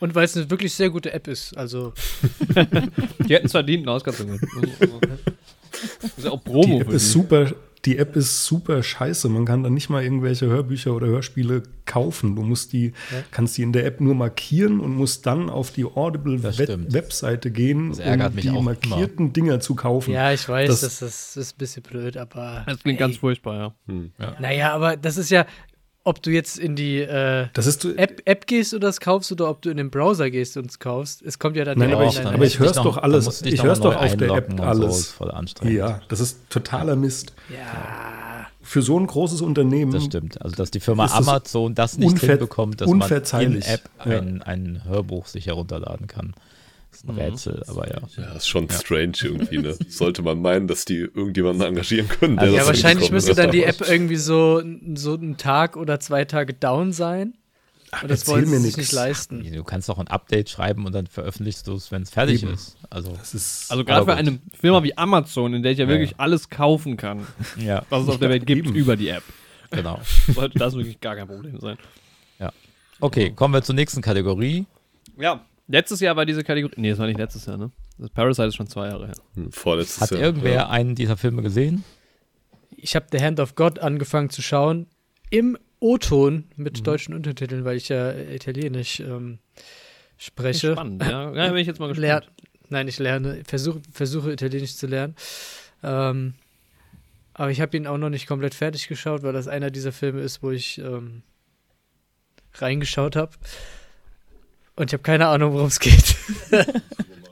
Und 0.00 0.14
weil 0.14 0.24
es 0.24 0.36
eine 0.36 0.50
wirklich 0.50 0.74
sehr 0.74 0.90
gute 0.90 1.12
App 1.12 1.26
ist. 1.28 1.56
Also, 1.56 1.92
Die 2.40 3.34
hätten 3.34 3.46
es 3.46 3.52
verdient, 3.52 3.86
zu 3.86 4.04
gewinnen. 4.04 4.40
Das 6.00 6.16
ist 6.16 6.24
ja 6.24 6.30
auch 6.30 6.42
Die 6.42 6.50
Promo 6.50 6.80
App 6.80 6.88
für 6.88 6.96
ist 6.96 7.06
die. 7.08 7.12
super, 7.12 7.54
die 7.86 7.98
App 7.98 8.16
ist 8.16 8.44
super 8.44 8.82
scheiße. 8.82 9.28
Man 9.28 9.44
kann 9.44 9.62
da 9.62 9.70
nicht 9.70 9.88
mal 9.88 10.02
irgendwelche 10.02 10.46
Hörbücher 10.46 10.94
oder 10.94 11.06
Hörspiele 11.06 11.62
kaufen. 11.84 12.34
Du 12.36 12.42
musst 12.42 12.72
die, 12.72 12.92
kannst 13.30 13.56
die 13.56 13.62
in 13.62 13.72
der 13.72 13.86
App 13.86 14.00
nur 14.00 14.14
markieren 14.14 14.80
und 14.80 14.96
musst 14.96 15.24
dann 15.26 15.48
auf 15.48 15.70
die 15.70 15.84
Audible 15.84 16.38
Das 16.40 16.58
Web 16.58 16.66
stimmt. 16.70 16.92
Webseite 16.92 17.50
gehen, 17.50 17.92
um 17.92 18.36
die 18.36 18.50
auch 18.50 18.62
markierten 18.62 19.32
Dinger 19.32 19.60
zu 19.60 19.74
kaufen. 19.76 20.12
ja, 20.12 20.32
ich 20.32 20.48
weiß, 20.48 20.68
Das- 20.68 20.80
das, 20.80 20.98
das, 20.98 21.36
ist 21.36 21.54
ein 21.54 21.58
bisschen 21.58 21.82
blöd, 21.84 22.16
aber. 22.16 22.64
Das 22.66 22.80
klingt 22.80 22.98
ganz 22.98 23.16
furchtbar, 23.18 23.56
ja. 23.56 23.74
Hm. 23.86 24.10
Naja, 24.40 24.72
aber 24.74 24.96
das 24.96 25.16
ist 25.16 25.30
ja, 25.30 25.46
ob 26.06 26.22
du 26.22 26.30
jetzt 26.30 26.58
in 26.58 26.76
die 26.76 27.00
äh, 27.00 27.48
Das 27.52 27.66
ist 27.66 27.84
App, 27.84 28.22
App 28.24 28.46
gehst 28.46 28.72
und 28.74 28.80
das 28.82 29.00
kaufst 29.00 29.30
oder 29.32 29.50
ob 29.50 29.60
du 29.62 29.70
in 29.70 29.76
den 29.76 29.90
Browser 29.90 30.30
gehst 30.30 30.56
und 30.56 30.70
es 30.70 30.78
kaufst. 30.78 31.20
Es 31.22 31.38
kommt 31.38 31.56
ja 31.56 31.64
dann 31.64 31.78
Nein, 31.78 31.92
aber 31.92 32.06
ich- 32.06 32.14
deine 32.14 32.32
aber 32.32 32.44
ich 32.46 32.58
hör's 32.58 32.72
doch 32.72 32.96
alles- 32.96 33.42
ich 33.42 33.62
hör's 33.62 33.80
doch 33.80 33.94
auf 33.96 34.16
der 34.16 34.30
App 34.30 34.60
alles. 34.60 34.92
So, 34.94 34.98
ist 35.00 35.10
voll 35.12 35.30
anstrengend. 35.32 35.76
ja, 35.76 36.00
das 36.08 36.20
ist 36.20 36.38
totaler 36.48 36.96
Mist. 36.96 37.34
Ja. 37.50 38.46
Für 38.62 38.82
so 38.82 38.98
ein 38.98 39.06
großes 39.06 39.42
Unternehmen. 39.42 39.92
Das 39.92 40.04
stimmt. 40.04 40.42
Also, 40.42 40.56
dass 40.56 40.72
die 40.72 40.80
Firma 40.80 41.06
Amazon 41.12 41.74
das 41.76 41.98
nicht 41.98 42.18
hinbekommt, 42.18 42.80
dass 42.80 42.88
man 42.90 43.08
in. 43.40 43.62
App 43.62 43.82
Ja. 44.04 44.18
ein, 44.18 44.42
ein 44.42 44.82
Hörbuch 44.84 45.26
sich 45.26 45.46
herunterladen 45.46 46.06
kann. 46.08 46.34
Das 47.02 47.04
ist 47.04 47.08
ein 47.08 47.16
Rätsel, 47.30 47.62
aber 47.68 47.88
ja. 47.88 48.00
Ja, 48.16 48.32
ist 48.32 48.48
schon 48.48 48.68
strange 48.70 49.12
irgendwie, 49.22 49.58
ne? 49.58 49.76
Sollte 49.88 50.22
man 50.22 50.40
meinen, 50.40 50.66
dass 50.68 50.84
die 50.84 50.96
irgendjemanden 50.98 51.62
engagieren 51.66 52.08
können. 52.08 52.38
Also 52.38 52.54
das 52.54 52.62
Ja, 52.62 52.66
wahrscheinlich 52.68 53.10
müsste 53.10 53.34
dann 53.34 53.50
die. 53.50 53.64
App 53.64 53.80
irgendwie 53.86 54.16
so, 54.16 54.62
so 54.94 55.14
einen 55.14 55.36
Tag 55.36 55.76
oder 55.76 56.00
zwei 56.00 56.24
Tage 56.24 56.54
down 56.54 56.92
sein. 56.92 57.34
Und 58.02 58.10
das 58.10 58.26
wollen 58.26 58.50
mir 58.50 58.58
sie 58.58 58.66
sich 58.66 58.76
nicht 58.76 58.92
leisten. 58.92 59.42
Du 59.52 59.64
kannst 59.64 59.88
auch 59.90 59.98
ein 59.98 60.08
Update 60.08 60.50
schreiben 60.50 60.84
und 60.86 60.94
dann 60.94 61.06
veröffentlichst 61.06 61.66
du 61.66 61.74
es, 61.74 61.90
wenn 61.92 62.02
es 62.02 62.10
fertig 62.10 62.42
Eben. 62.42 62.52
ist. 62.52 62.76
Also, 62.90 63.16
ist, 63.22 63.70
Also 63.70 63.84
gerade 63.84 64.04
für 64.04 64.12
Aber 64.12 64.20
gut. 64.22 64.28
eine 64.28 64.38
Firma 64.60 64.82
wie 64.82 64.96
Amazon, 64.98 65.54
in 65.54 65.62
der 65.62 65.72
ich 65.72 65.78
ja 65.78 65.84
Ja, 65.84 65.90
wirklich 65.90 66.10
ja. 66.10 66.16
alles 66.18 66.50
kaufen 66.50 66.96
kann, 66.96 67.26
ja, 67.58 67.84
was 67.88 68.02
es 68.02 68.08
auf 68.08 68.18
der 68.18 68.28
Welt 68.30 68.46
gibt, 68.46 68.66
Eben. 68.66 68.74
über 68.74 68.96
die 68.96 69.08
App, 69.08 69.22
genau. 69.70 70.00
sollte 70.34 70.58
das 70.58 70.74
wirklich 70.74 71.00
gar 71.00 71.14
kein 71.16 71.26
Problem 71.28 71.58
sein. 71.60 71.78
Okay, 72.98 73.30
kommen 73.30 73.52
wir 73.52 73.60
zur 73.62 73.74
nächsten 73.74 74.00
Kategorie. 74.00 74.64
Ja, 75.18 75.44
letztes 75.68 76.00
Jahr 76.00 76.16
war 76.16 76.26
diese 76.26 76.44
Kategorie, 76.44 76.74
nee, 76.76 76.90
das 76.90 76.98
war 76.98 77.06
nicht 77.06 77.18
letztes 77.18 77.46
Jahr, 77.46 77.56
ne? 77.56 77.70
Das 77.98 78.10
Parasite 78.10 78.48
ist 78.48 78.56
schon 78.56 78.66
zwei 78.68 78.88
Jahre 78.88 79.06
her. 79.06 79.14
Hm, 79.34 79.52
Vorletztes 79.52 80.00
Hat 80.02 80.10
Jahr. 80.10 80.20
irgendwer 80.20 80.52
Ja. 80.54 80.68
einen 80.68 80.94
dieser 80.94 81.16
Filme 81.16 81.42
gesehen? 81.42 81.84
Ich 82.76 82.94
habe 82.94 83.06
The 83.10 83.20
Hand 83.20 83.40
of 83.40 83.54
God 83.54 83.78
angefangen 83.78 84.30
zu 84.30 84.42
schauen. 84.42 84.86
Im 85.30 85.56
O-Ton 85.80 86.44
mit 86.56 86.86
deutschen 86.86 87.14
Untertiteln, 87.14 87.64
weil 87.64 87.76
ich 87.76 87.88
ja 87.88 88.12
Italienisch 88.12 89.00
ähm, 89.00 89.38
spreche. 90.18 90.72
Spannend, 90.72 91.02
ja. 91.02 91.32
Ja, 91.34 91.48
bin 91.48 91.56
ich 91.56 91.66
jetzt 91.66 91.80
mal 91.80 91.88
gespannt. 91.92 92.30
Nein, 92.68 92.88
ich 92.88 92.98
lerne, 92.98 93.42
versuche, 93.46 93.80
versuche 93.92 94.32
Italienisch 94.32 94.76
zu 94.76 94.86
lernen. 94.86 95.14
Ähm, 95.82 96.34
aber 97.34 97.50
ich 97.50 97.60
habe 97.60 97.76
ihn 97.76 97.86
auch 97.86 97.98
noch 97.98 98.08
nicht 98.10 98.26
komplett 98.26 98.54
fertig 98.54 98.88
geschaut, 98.88 99.22
weil 99.22 99.32
das 99.32 99.46
einer 99.48 99.70
dieser 99.70 99.92
Filme 99.92 100.20
ist, 100.20 100.42
wo 100.42 100.50
ich 100.50 100.78
ähm, 100.78 101.22
reingeschaut 102.54 103.16
habe. 103.16 103.32
Und 104.76 104.90
ich 104.90 104.92
habe 104.92 105.02
keine 105.02 105.26
Ahnung, 105.28 105.52
worum 105.54 105.66
es 105.68 105.80
geht. 105.80 106.16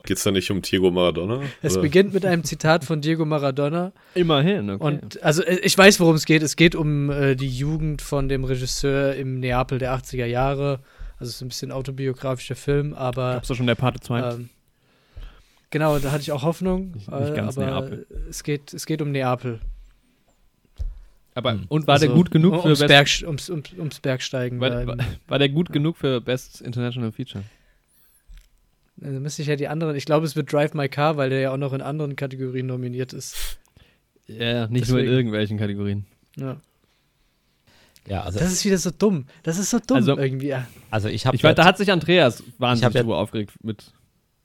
Geht's 0.03 0.23
da 0.23 0.31
nicht 0.31 0.51
um 0.51 0.61
Diego 0.61 0.91
Maradona? 0.91 1.41
Es 1.63 1.73
Oder? 1.73 1.81
beginnt 1.83 2.13
mit 2.13 2.25
einem 2.25 2.43
Zitat 2.43 2.85
von 2.85 3.01
Diego 3.01 3.25
Maradona. 3.25 3.91
Immerhin, 4.13 4.69
okay. 4.69 4.83
Und 4.83 5.23
also 5.23 5.43
äh, 5.43 5.55
ich 5.63 5.75
weiß, 5.77 5.99
worum 5.99 6.15
es 6.15 6.25
geht. 6.25 6.43
Es 6.43 6.55
geht 6.55 6.75
um 6.75 7.09
äh, 7.09 7.35
die 7.35 7.49
Jugend 7.49 8.01
von 8.03 8.29
dem 8.29 8.43
Regisseur 8.43 9.15
im 9.15 9.39
Neapel 9.39 9.79
der 9.79 9.95
80er 9.97 10.25
Jahre. 10.25 10.79
Also 11.17 11.29
es 11.29 11.35
ist 11.37 11.41
ein 11.41 11.47
bisschen 11.47 11.71
autobiografischer 11.71 12.55
Film, 12.55 12.93
aber 12.93 13.33
Gab's 13.35 13.47
da 13.47 13.55
schon 13.55 13.67
der 13.67 13.75
Parte 13.75 13.99
2? 13.99 14.19
ähm, 14.33 14.49
genau, 15.71 15.97
da 15.97 16.11
hatte 16.11 16.21
ich 16.21 16.31
auch 16.31 16.43
Hoffnung. 16.43 16.91
Nicht- 16.91 17.09
nicht 17.09 17.29
äh, 17.31 17.35
ganz 17.35 17.57
aber 17.57 17.65
Neapel. 17.67 18.07
es 18.29 18.43
geht, 18.43 18.73
es 18.73 18.85
geht 18.85 19.01
um 19.01 19.11
Neapel. 19.11 19.59
Aber, 21.35 21.51
hm. 21.51 21.65
und 21.67 21.85
war 21.85 21.99
der 21.99 22.09
Also, 22.09 22.15
gut 22.17 22.31
genug 22.31 22.53
um- 22.53 22.59
für 22.61 22.65
ums, 22.69 22.79
Best, 22.79 22.87
Berg, 23.21 23.27
ums, 23.27 23.49
ums, 23.49 23.73
ums 23.73 23.99
Bergsteigen. 23.99 24.59
war, 24.59 24.87
war, 24.87 24.97
war 25.27 25.37
der 25.39 25.49
gut 25.49 25.71
genug 25.71 25.97
für 25.97 26.21
Best 26.21 26.61
International 26.61 27.11
Feature? 27.11 27.43
Da 28.97 29.09
müsste 29.09 29.41
ich 29.41 29.49
ja 29.49 29.57
die 29.57 29.67
anderen. 29.67 29.95
Ich 29.97 30.05
glaube, 30.05 30.25
es 30.25 30.35
wird 30.37 30.51
Drive 30.51 30.73
My 30.73 30.87
Car, 30.87 31.17
weil 31.17 31.29
der 31.29 31.41
ja 31.41 31.51
auch 31.51 31.57
noch 31.57 31.73
in 31.73 31.81
anderen 31.81 32.15
Kategorien 32.15 32.65
nominiert 32.67 33.11
ist. 33.13 33.57
Ja, 34.27 34.67
nicht 34.67 34.87
nur 34.89 34.99
in 34.99 35.05
Deswegen. 35.05 35.07
irgendwelchen 35.11 35.57
Kategorien. 35.57 36.05
Ja. 36.37 36.57
Ja, 38.07 38.21
also, 38.23 38.39
Das 38.39 38.51
ist 38.51 38.63
wieder 38.63 38.77
so 38.77 38.91
dumm. 38.91 39.25
Das 39.43 39.57
ist 39.57 39.69
so 39.71 39.79
dumm 39.79 39.97
Also- 39.97 40.17
irgendwie. 40.17 40.47
Ja. 40.47 40.67
also 40.91 41.09
ich 41.09 41.25
habe 41.25 41.35
Ich 41.35 41.43
weiß, 41.43 41.55
da 41.55 41.65
hat 41.65 41.77
sich 41.77 41.91
Andreas 41.91 42.43
wahnsinnig 42.59 42.93
drüber 42.95 43.17
aufgeregt 43.17 43.51
mit, 43.61 43.91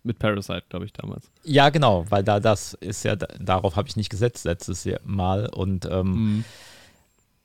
mit 0.03 0.19
Parasite, 0.19 0.65
glaube 0.69 0.87
ich, 0.87 0.93
damals. 0.93 1.31
Ja, 1.45 1.69
genau, 1.69 2.05
weil 2.09 2.25
da 2.25 2.41
das 2.41 2.75
ist 2.75 3.05
ja, 3.05 3.15
darauf 3.17 3.77
habe 3.77 3.87
ich 3.89 3.97
nicht 3.97 4.11
gesetzt 4.11 4.45
letztes 4.45 4.83
Jahr 4.85 5.01
Mal 5.05 5.47
und, 5.47 5.87
ähm, 5.91 6.45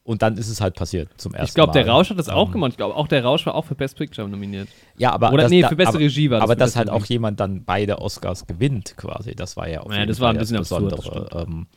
und 0.05 0.21
dann 0.21 0.37
ist 0.37 0.47
es 0.47 0.61
halt 0.61 0.75
passiert 0.75 1.09
zum 1.17 1.33
ersten 1.33 1.47
Ich 1.49 1.53
glaube, 1.55 1.73
Mal. 1.73 1.83
der 1.83 1.91
Rausch 1.91 2.09
hat 2.11 2.17
das 2.19 2.29
auch 2.29 2.45
Ähm, 2.47 2.53
gemacht. 2.53 2.71
Ich 2.71 2.77
glaube, 2.77 2.95
auch 2.95 3.07
der 3.09 3.23
Rausch 3.23 3.45
war 3.45 3.55
auch 3.55 3.65
für 3.65 3.75
Best 3.75 3.97
Picture 3.97 4.29
nominiert. 4.29 4.69
Ja, 4.97 5.11
aber 5.11 5.33
Oder 5.33 5.43
das, 5.43 5.51
nee, 5.51 5.63
für 5.63 5.75
beste 5.75 5.89
aber, 5.95 5.99
Regie 5.99 6.29
war 6.29 6.37
das. 6.39 6.43
aber 6.43 6.55
dass 6.55 6.75
halt 6.77 6.89
auch 6.89 7.05
jemand 7.05 7.39
dann 7.41 7.65
beide 7.65 7.99
Oscars 7.99 8.45
gewinnt, 8.47 8.95
quasi. 8.95 9.35
Das 9.35 9.57
war 9.57 9.67
ja 9.67 9.81
auch 9.81 9.89
Naja, 9.89 10.05
das 10.05 10.19
war 10.21 10.29
ein 10.29 10.37
bisschen 10.37 10.57
absurd. 10.57 11.29
Ähm, 11.35 11.67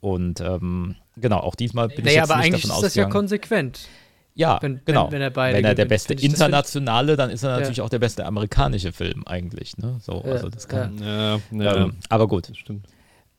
und 0.00 0.40
ähm, 0.40 0.94
genau, 1.16 1.38
auch 1.40 1.54
diesmal 1.56 1.88
bin 1.88 1.98
ich 1.98 2.04
Naja, 2.04 2.20
jetzt 2.20 2.30
aber 2.30 2.40
nicht 2.40 2.46
eigentlich 2.52 2.62
davon 2.62 2.76
ist 2.76 2.82
das 2.84 2.94
ja 2.94 3.04
konsequent. 3.06 3.80
ja, 4.34 4.58
wenn- 4.62 4.80
genau. 4.84 5.06
wenn- 5.06 5.12
wenn 5.12 5.22
er 5.22 5.30
beide 5.30 5.58
Wenn 5.58 5.64
er 5.64 5.74
der 5.74 5.84
beste 5.86 6.14
ich- 6.14 6.20
ich- 6.22 6.30
internationale, 6.30 7.16
dann 7.16 7.30
ist 7.30 7.42
er 7.42 7.50
Ja. 7.50 7.56
natürlich 7.56 7.80
auch 7.80 7.88
der 7.90 7.98
beste 7.98 8.24
amerikanische 8.26 8.92
Film 8.92 9.26
eigentlich. 9.26 9.76
Ne? 9.78 9.96
So, 10.00 10.22
Ja, 10.24 10.32
also 10.32 10.48
das 10.48 10.68
kann. 10.68 10.98
Ja, 11.02 11.36
ja, 11.50 11.76
Ähm, 11.84 11.94
aber 12.08 12.28
gut. 12.28 12.48
das 12.50 12.56
stimmt. 12.58 12.86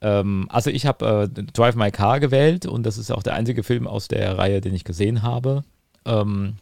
Ähm, 0.01 0.47
also 0.49 0.69
ich 0.69 0.85
habe 0.85 1.29
äh, 1.35 1.43
Drive 1.53 1.75
My 1.75 1.91
Car 1.91 2.19
gewählt 2.19 2.65
und 2.65 2.83
das 2.83 2.97
ist 2.97 3.11
auch 3.11 3.23
der 3.23 3.35
einzige 3.35 3.63
Film 3.63 3.87
aus 3.87 4.07
der 4.07 4.37
Reihe, 4.37 4.61
den 4.61 4.73
ich 4.73 4.83
gesehen 4.83 5.21
habe. 5.21 5.63
Ähm, 6.05 6.55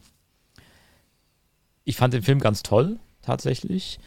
ich 1.86 1.96
fand 1.96 2.14
den 2.14 2.24
Film 2.24 2.40
ganz 2.40 2.62
toll, 2.62 3.00
tatsächlich. 3.22 4.00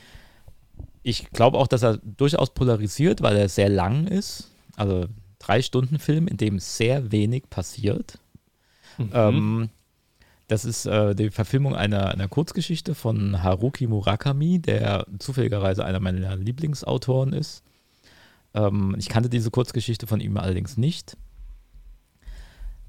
Ich 1.03 1.31
glaube 1.31 1.59
auch, 1.59 1.67
dass 1.67 1.83
er 1.83 1.99
durchaus 1.99 2.51
polarisiert, 2.51 3.23
weil 3.23 3.37
er 3.37 3.49
sehr 3.49 3.69
lang 3.69 4.07
ist. 4.07 4.51
Also 4.77 5.07
drei 5.39 5.63
Stunden 5.63 5.99
Film, 5.99 6.29
in 6.29 6.37
dem 6.37 6.59
sehr 6.59 7.11
wenig 7.11 7.51
passiert. 7.51 8.19
Mhm. 8.99 9.11
Ähm, 9.13 9.71
das 10.49 10.65
ist 10.65 10.87
äh, 10.87 11.15
die 11.15 11.31
Verfilmung 11.31 11.75
einer, 11.75 12.09
einer 12.09 12.29
Kurzgeschichte 12.29 12.95
von 12.95 13.43
Haruki 13.43 13.87
Murakami, 13.87 14.59
der 14.59 15.07
zufälligerweise 15.19 15.85
einer 15.85 15.99
meiner 15.99 16.37
Lieblingsautoren 16.37 17.33
ist. 17.33 17.65
Ähm, 18.55 18.95
ich 18.99 19.09
kannte 19.09 19.29
diese 19.29 19.51
Kurzgeschichte 19.51 20.07
von 20.07 20.21
ihm 20.21 20.37
allerdings 20.37 20.77
nicht. 20.77 21.17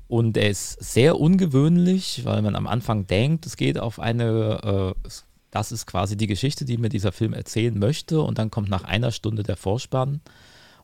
Und 0.07 0.38
er 0.38 0.49
ist 0.49 0.84
sehr 0.84 1.19
ungewöhnlich, 1.19 2.22
weil 2.23 2.41
man 2.41 2.56
am 2.56 2.68
Anfang 2.68 3.07
denkt, 3.07 3.45
es 3.45 3.57
geht 3.57 3.80
auf 3.80 3.99
eine, 3.99 4.94
äh, 5.06 5.10
das 5.49 5.72
ist 5.72 5.88
quasi 5.88 6.18
die 6.18 6.27
Geschichte, 6.27 6.65
die 6.65 6.77
mir 6.77 6.90
dieser 6.90 7.11
Film 7.11 7.34
erzählen 7.34 7.77
möchte. 7.77 8.22
Und 8.22 8.38
dann 8.38 8.52
kommt 8.52 8.69
nach 8.69 8.84
einer 8.84 9.11
Stunde 9.11 9.44
der 9.44 9.57
Vorspann. 9.57 10.22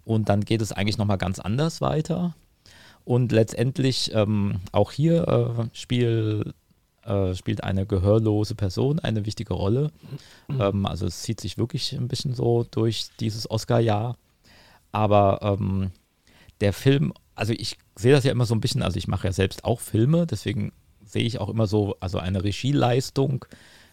Und 0.03 0.29
dann 0.29 0.45
geht 0.45 0.61
es 0.61 0.71
eigentlich 0.71 0.97
nochmal 0.97 1.17
ganz 1.17 1.39
anders 1.39 1.81
weiter. 1.81 2.33
Und 3.05 3.31
letztendlich 3.31 4.11
ähm, 4.13 4.61
auch 4.71 4.91
hier 4.91 5.27
äh, 5.27 5.75
spiel, 5.77 6.53
äh, 7.03 7.35
spielt 7.35 7.63
eine 7.63 7.85
gehörlose 7.85 8.55
Person 8.55 8.99
eine 8.99 9.25
wichtige 9.25 9.53
Rolle. 9.53 9.91
Ähm, 10.59 10.85
also 10.85 11.05
es 11.05 11.21
zieht 11.21 11.39
sich 11.41 11.57
wirklich 11.57 11.93
ein 11.93 12.07
bisschen 12.07 12.33
so 12.33 12.65
durch 12.69 13.09
dieses 13.19 13.49
Oscar-Jahr. 13.49 14.17
Aber 14.91 15.39
ähm, 15.41 15.91
der 16.61 16.73
Film, 16.73 17.13
also 17.35 17.53
ich 17.53 17.77
sehe 17.95 18.11
das 18.11 18.23
ja 18.23 18.31
immer 18.31 18.45
so 18.45 18.55
ein 18.55 18.61
bisschen, 18.61 18.81
also 18.81 18.97
ich 18.97 19.07
mache 19.07 19.27
ja 19.27 19.33
selbst 19.33 19.63
auch 19.63 19.79
Filme, 19.79 20.25
deswegen 20.25 20.71
sehe 21.05 21.23
ich 21.23 21.39
auch 21.39 21.49
immer 21.49 21.67
so, 21.67 21.95
also 21.99 22.19
eine 22.19 22.43
Regieleistung. 22.43 23.45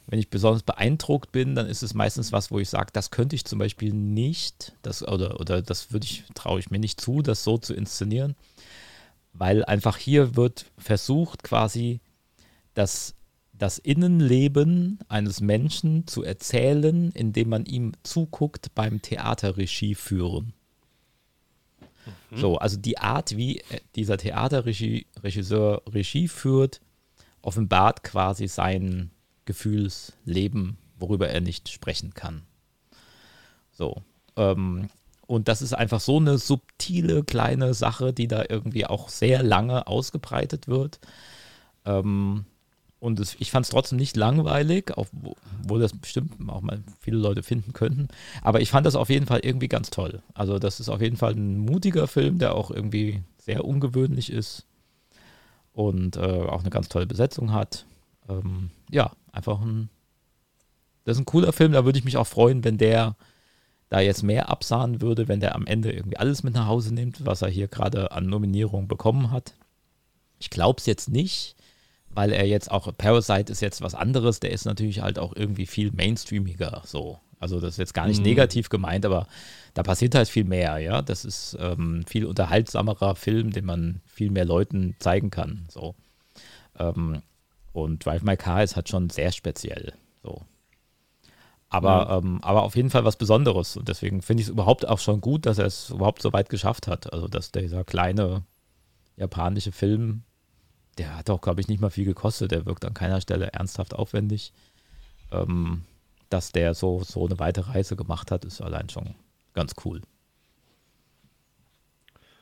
Wenn 0.06 0.20
ich 0.20 0.30
besonders 0.30 0.62
beeindruckt 0.62 1.32
bin, 1.32 1.56
dann 1.56 1.66
ist 1.66 1.82
es 1.82 1.94
meistens 1.94 2.30
was, 2.30 2.50
wo 2.50 2.60
ich 2.60 2.68
sage, 2.68 2.90
das 2.92 3.10
könnte 3.10 3.34
ich 3.34 3.44
zum 3.44 3.58
Beispiel 3.58 3.92
nicht, 3.92 4.72
das, 4.82 5.02
oder, 5.02 5.40
oder 5.40 5.62
das 5.62 5.92
würde 5.92 6.04
ich, 6.04 6.24
traue 6.34 6.60
ich 6.60 6.70
mir 6.70 6.78
nicht 6.78 7.00
zu, 7.00 7.22
das 7.22 7.42
so 7.42 7.58
zu 7.58 7.74
inszenieren. 7.74 8.36
Weil 9.32 9.64
einfach 9.64 9.96
hier 9.96 10.36
wird 10.36 10.66
versucht, 10.78 11.42
quasi 11.42 12.00
das, 12.74 13.16
das 13.52 13.78
Innenleben 13.78 15.00
eines 15.08 15.40
Menschen 15.40 16.06
zu 16.06 16.22
erzählen, 16.22 17.10
indem 17.12 17.48
man 17.48 17.66
ihm 17.66 17.92
zuguckt 18.04 18.74
beim 18.74 19.02
Theaterregie 19.02 19.96
führen. 19.96 20.52
So, 22.32 22.56
also 22.58 22.76
die 22.76 22.98
Art, 22.98 23.36
wie 23.36 23.58
äh, 23.58 23.80
dieser 23.94 24.16
Theaterregisseur 24.18 25.82
Regie 25.88 26.28
führt, 26.28 26.80
offenbart 27.42 28.02
quasi 28.02 28.48
sein 28.48 29.10
Gefühlsleben, 29.44 30.78
worüber 30.98 31.28
er 31.28 31.40
nicht 31.40 31.68
sprechen 31.68 32.14
kann. 32.14 32.42
So. 33.72 34.02
Ähm, 34.36 34.88
und 35.26 35.48
das 35.48 35.62
ist 35.62 35.72
einfach 35.72 36.00
so 36.00 36.18
eine 36.18 36.38
subtile 36.38 37.24
kleine 37.24 37.74
Sache, 37.74 38.12
die 38.12 38.28
da 38.28 38.44
irgendwie 38.48 38.86
auch 38.86 39.08
sehr 39.08 39.42
lange 39.42 39.86
ausgebreitet 39.86 40.68
wird. 40.68 41.00
Ähm, 41.84 42.46
und 42.98 43.20
es, 43.20 43.36
ich 43.38 43.50
fand 43.50 43.66
es 43.66 43.70
trotzdem 43.70 43.98
nicht 43.98 44.16
langweilig, 44.16 44.92
obwohl 44.96 45.80
das 45.80 45.96
bestimmt 45.96 46.32
auch 46.48 46.62
mal 46.62 46.82
viele 46.98 47.18
Leute 47.18 47.42
finden 47.42 47.72
könnten. 47.72 48.08
Aber 48.42 48.60
ich 48.60 48.70
fand 48.70 48.86
das 48.86 48.96
auf 48.96 49.10
jeden 49.10 49.26
Fall 49.26 49.40
irgendwie 49.40 49.68
ganz 49.68 49.90
toll. 49.90 50.22
Also 50.34 50.58
das 50.58 50.80
ist 50.80 50.88
auf 50.88 51.02
jeden 51.02 51.16
Fall 51.16 51.32
ein 51.32 51.58
mutiger 51.58 52.06
Film, 52.06 52.38
der 52.38 52.54
auch 52.54 52.70
irgendwie 52.70 53.22
sehr 53.38 53.64
ungewöhnlich 53.64 54.32
ist 54.32 54.64
und 55.72 56.16
äh, 56.16 56.20
auch 56.20 56.60
eine 56.60 56.70
ganz 56.70 56.88
tolle 56.88 57.06
Besetzung 57.06 57.52
hat. 57.52 57.84
Ähm, 58.28 58.70
ja, 58.90 59.12
einfach 59.30 59.60
ein, 59.60 59.90
das 61.04 61.16
ist 61.16 61.22
ein 61.22 61.26
cooler 61.26 61.52
Film. 61.52 61.72
Da 61.72 61.84
würde 61.84 61.98
ich 61.98 62.04
mich 62.04 62.16
auch 62.16 62.26
freuen, 62.26 62.64
wenn 62.64 62.78
der 62.78 63.14
da 63.88 64.00
jetzt 64.00 64.22
mehr 64.22 64.48
absahen 64.48 65.00
würde, 65.00 65.28
wenn 65.28 65.40
der 65.40 65.54
am 65.54 65.66
Ende 65.66 65.92
irgendwie 65.92 66.16
alles 66.16 66.42
mit 66.42 66.54
nach 66.54 66.66
Hause 66.66 66.92
nimmt, 66.94 67.24
was 67.24 67.42
er 67.42 67.48
hier 67.48 67.68
gerade 67.68 68.10
an 68.10 68.26
Nominierung 68.26 68.88
bekommen 68.88 69.30
hat. 69.30 69.52
Ich 70.38 70.50
glaube 70.50 70.80
es 70.80 70.86
jetzt 70.86 71.08
nicht, 71.08 71.55
weil 72.16 72.32
er 72.32 72.46
jetzt 72.46 72.70
auch, 72.70 72.90
Parasite 72.96 73.52
ist 73.52 73.60
jetzt 73.60 73.82
was 73.82 73.94
anderes, 73.94 74.40
der 74.40 74.50
ist 74.50 74.64
natürlich 74.64 75.02
halt 75.02 75.18
auch 75.18 75.36
irgendwie 75.36 75.66
viel 75.66 75.92
mainstreamiger 75.92 76.82
so. 76.84 77.20
Also 77.38 77.60
das 77.60 77.72
ist 77.74 77.78
jetzt 77.78 77.94
gar 77.94 78.06
nicht 78.08 78.18
Mhm. 78.18 78.24
negativ 78.24 78.70
gemeint, 78.70 79.04
aber 79.04 79.28
da 79.74 79.82
passiert 79.82 80.14
halt 80.14 80.28
viel 80.28 80.44
mehr, 80.44 80.78
ja. 80.78 81.02
Das 81.02 81.24
ist 81.26 81.56
ähm, 81.60 82.02
viel 82.06 82.24
unterhaltsamerer 82.24 83.14
Film, 83.14 83.52
den 83.52 83.66
man 83.66 84.00
viel 84.06 84.30
mehr 84.30 84.46
Leuten 84.46 84.96
zeigen 84.98 85.28
kann. 85.30 85.66
So. 85.68 85.94
Ähm, 86.78 87.20
und 87.74 88.04
Drive 88.06 88.22
My 88.22 88.38
Car 88.38 88.62
ist 88.62 88.74
halt 88.74 88.88
schon 88.88 89.10
sehr 89.10 89.32
speziell. 89.32 89.92
So. 90.22 90.42
Aber, 91.68 92.22
ähm, 92.24 92.38
aber 92.42 92.62
auf 92.62 92.74
jeden 92.76 92.88
Fall 92.90 93.04
was 93.04 93.16
Besonderes. 93.16 93.76
Und 93.76 93.88
deswegen 93.88 94.22
finde 94.22 94.40
ich 94.40 94.46
es 94.46 94.52
überhaupt 94.52 94.88
auch 94.88 94.98
schon 94.98 95.20
gut, 95.20 95.44
dass 95.44 95.58
er 95.58 95.66
es 95.66 95.90
überhaupt 95.90 96.22
so 96.22 96.32
weit 96.32 96.48
geschafft 96.48 96.86
hat. 96.86 97.12
Also, 97.12 97.28
dass 97.28 97.52
dieser 97.52 97.84
kleine 97.84 98.44
japanische 99.16 99.72
Film, 99.72 100.22
der 100.98 101.16
hat 101.16 101.30
auch, 101.30 101.40
glaube 101.40 101.60
ich, 101.60 101.68
nicht 101.68 101.80
mal 101.80 101.90
viel 101.90 102.04
gekostet. 102.04 102.52
Der 102.52 102.66
wirkt 102.66 102.84
an 102.84 102.94
keiner 102.94 103.20
Stelle 103.20 103.48
ernsthaft 103.52 103.94
aufwendig. 103.94 104.52
Ähm, 105.32 105.82
dass 106.30 106.52
der 106.52 106.74
so, 106.74 107.02
so 107.04 107.26
eine 107.26 107.38
weite 107.38 107.68
Reise 107.68 107.96
gemacht 107.96 108.30
hat, 108.30 108.44
ist 108.44 108.60
allein 108.60 108.88
schon 108.88 109.14
ganz 109.54 109.74
cool. 109.84 110.02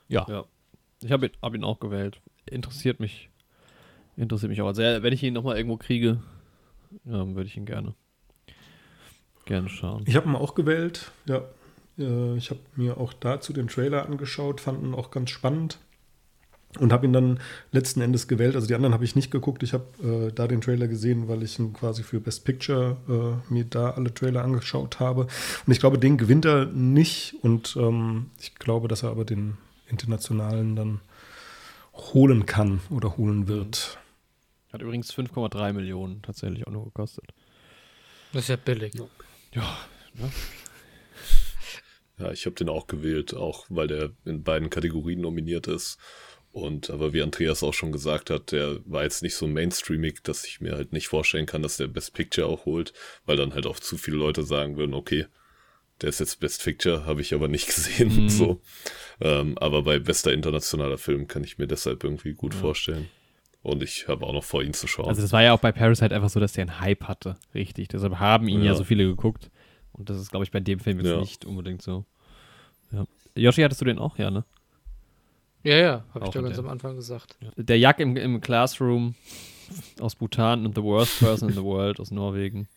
Ja, 0.07 0.25
Ja. 0.29 0.45
Ich 1.01 1.11
habe 1.11 1.27
ihn, 1.27 1.31
hab 1.41 1.53
ihn 1.53 1.63
auch 1.63 1.79
gewählt. 1.79 2.19
Interessiert 2.45 2.99
mich. 2.99 3.29
Interessiert 4.17 4.49
mich 4.49 4.61
auch. 4.61 4.67
Also, 4.67 4.81
ja, 4.81 5.03
wenn 5.03 5.13
ich 5.13 5.21
ihn 5.21 5.33
nochmal 5.33 5.57
irgendwo 5.57 5.77
kriege, 5.77 6.21
ähm, 7.05 7.35
würde 7.35 7.47
ich 7.47 7.57
ihn 7.57 7.65
gerne. 7.65 7.93
Gerne 9.45 9.69
schauen. 9.69 10.03
Ich 10.07 10.15
habe 10.15 10.27
ihn 10.27 10.35
auch 10.35 10.55
gewählt, 10.55 11.11
ja. 11.25 11.43
Äh, 11.99 12.37
Ich 12.37 12.49
habe 12.49 12.61
mir 12.75 12.97
auch 12.97 13.13
dazu 13.13 13.53
den 13.53 13.67
Trailer 13.67 14.05
angeschaut, 14.05 14.61
fand 14.61 14.83
ihn 14.83 14.95
auch 14.95 15.11
ganz 15.11 15.29
spannend. 15.29 15.77
Und 16.79 16.93
habe 16.93 17.05
ihn 17.05 17.13
dann 17.13 17.39
letzten 17.71 18.01
Endes 18.01 18.27
gewählt. 18.27 18.55
Also 18.55 18.67
die 18.67 18.75
anderen 18.75 18.93
habe 18.93 19.03
ich 19.03 19.15
nicht 19.15 19.31
geguckt. 19.31 19.63
Ich 19.63 19.73
habe 19.73 19.85
äh, 20.03 20.31
da 20.31 20.47
den 20.47 20.61
Trailer 20.61 20.87
gesehen, 20.87 21.27
weil 21.27 21.43
ich 21.43 21.59
ihn 21.59 21.73
quasi 21.73 22.03
für 22.03 22.19
Best 22.19 22.45
Picture 22.45 22.97
äh, 23.07 23.53
mir 23.53 23.65
da 23.65 23.91
alle 23.91 24.13
Trailer 24.13 24.43
angeschaut 24.43 24.99
habe. 24.99 25.27
Und 25.65 25.73
ich 25.73 25.79
glaube, 25.79 25.97
den 25.97 26.17
gewinnt 26.17 26.45
er 26.45 26.65
nicht. 26.65 27.35
Und 27.41 27.75
ähm, 27.77 28.31
ich 28.39 28.55
glaube, 28.55 28.87
dass 28.87 29.03
er 29.03 29.09
aber 29.09 29.25
den 29.25 29.57
internationalen 29.87 30.75
dann 30.75 31.01
holen 31.93 32.45
kann 32.45 32.81
oder 32.89 33.17
holen 33.17 33.47
wird. 33.47 33.97
Hat 34.73 34.81
übrigens 34.81 35.13
5,3 35.13 35.73
Millionen 35.73 36.21
tatsächlich 36.21 36.67
auch 36.67 36.71
nur 36.71 36.85
gekostet. 36.85 37.33
Das 38.33 38.43
ist 38.43 38.49
ja 38.49 38.57
billig. 38.57 38.93
Ja, 39.53 39.77
ne? 40.15 40.29
Ja, 42.17 42.31
ich 42.31 42.45
habe 42.45 42.55
den 42.55 42.69
auch 42.69 42.87
gewählt, 42.87 43.33
auch 43.33 43.65
weil 43.69 43.87
der 43.87 44.11
in 44.23 44.43
beiden 44.43 44.69
Kategorien 44.69 45.21
nominiert 45.21 45.67
ist. 45.67 45.97
Und 46.55 46.89
aber 46.89 47.11
wie 47.11 47.21
Andreas 47.21 47.63
auch 47.63 47.73
schon 47.73 47.91
gesagt 47.91 48.29
hat, 48.29 48.53
der 48.53 48.79
war 48.85 49.03
jetzt 49.03 49.21
nicht 49.21 49.35
so 49.35 49.45
mainstreamig, 49.45 50.23
dass 50.23 50.45
ich 50.45 50.61
mir 50.61 50.71
halt 50.77 50.93
nicht 50.93 51.09
vorstellen 51.09 51.45
kann, 51.45 51.61
dass 51.61 51.75
der 51.75 51.87
Best 51.87 52.13
Picture 52.13 52.47
auch 52.47 52.63
holt, 52.65 52.93
weil 53.25 53.35
dann 53.35 53.53
halt 53.53 53.65
auch 53.67 53.77
zu 53.77 53.97
viele 53.97 54.15
Leute 54.15 54.43
sagen 54.43 54.77
würden, 54.77 54.93
okay, 54.93 55.25
der 55.99 56.07
ist 56.07 56.21
jetzt 56.21 56.39
Best 56.39 56.63
Picture, 56.63 57.05
habe 57.05 57.19
ich 57.19 57.33
aber 57.33 57.49
nicht 57.49 57.65
gesehen. 57.75 58.23
Mhm. 58.23 58.29
So. 58.29 58.61
Ähm, 59.19 59.57
aber 59.57 59.83
bei 59.83 59.99
bester 59.99 60.31
internationaler 60.31 60.97
Film 60.97 61.27
kann 61.27 61.43
ich 61.43 61.57
mir 61.57 61.67
deshalb 61.67 62.05
irgendwie 62.05 62.31
gut 62.31 62.53
vorstellen. 62.53 63.09
Und 63.61 63.83
ich 63.83 64.07
habe 64.07 64.25
auch 64.25 64.31
noch 64.31 64.43
vor, 64.45 64.63
ihn 64.63 64.73
zu 64.73 64.87
schauen. 64.87 65.09
Also 65.09 65.23
das 65.23 65.33
war 65.33 65.43
ja 65.43 65.51
auch 65.51 65.59
bei 65.59 65.73
Parasite 65.73 66.15
einfach 66.15 66.29
so, 66.29 66.39
dass 66.39 66.53
der 66.53 66.61
einen 66.69 66.79
Hype 66.79 67.03
hatte. 67.03 67.35
Richtig. 67.53 67.89
Deshalb 67.89 68.17
haben 68.19 68.47
ihn 68.47 68.59
ja, 68.61 68.67
Ja. 68.67 68.75
so 68.75 68.85
viele 68.85 69.03
geguckt. 69.05 69.51
Und 69.91 70.09
das 70.09 70.21
ist, 70.21 70.29
glaube 70.31 70.45
ich, 70.45 70.51
bei 70.51 70.61
dem 70.61 70.79
Film 70.79 70.99
jetzt 70.99 71.09
Ja. 71.09 71.19
nicht 71.19 71.43
unbedingt 71.43 71.81
so. 71.81 72.05
Ja. 72.93 73.03
Yoshi, 73.35 73.61
hattest 73.61 73.81
du 73.81 73.85
den 73.85 73.99
auch? 73.99 74.17
Ja, 74.17 74.31
ne? 74.31 74.45
Ja, 75.65 75.77
ja, 75.77 76.03
habe 76.13 76.25
ich 76.25 76.31
doch 76.31 76.35
in 76.35 76.45
ganz 76.45 76.59
am 76.59 76.67
Anfang 76.67 76.95
gesagt. 76.95 77.37
Der 77.57 77.79
Jack 77.79 77.99
im, 77.99 78.15
im 78.17 78.39
Classroom 78.39 79.15
aus 79.99 80.15
Bhutan 80.15 80.63
und 80.63 80.75
The 80.75 80.83
Worst 80.83 81.19
Person 81.19 81.49
in 81.49 81.55
the 81.55 81.63
World 81.63 81.99
aus 81.99 82.11
Norwegen. 82.11 82.67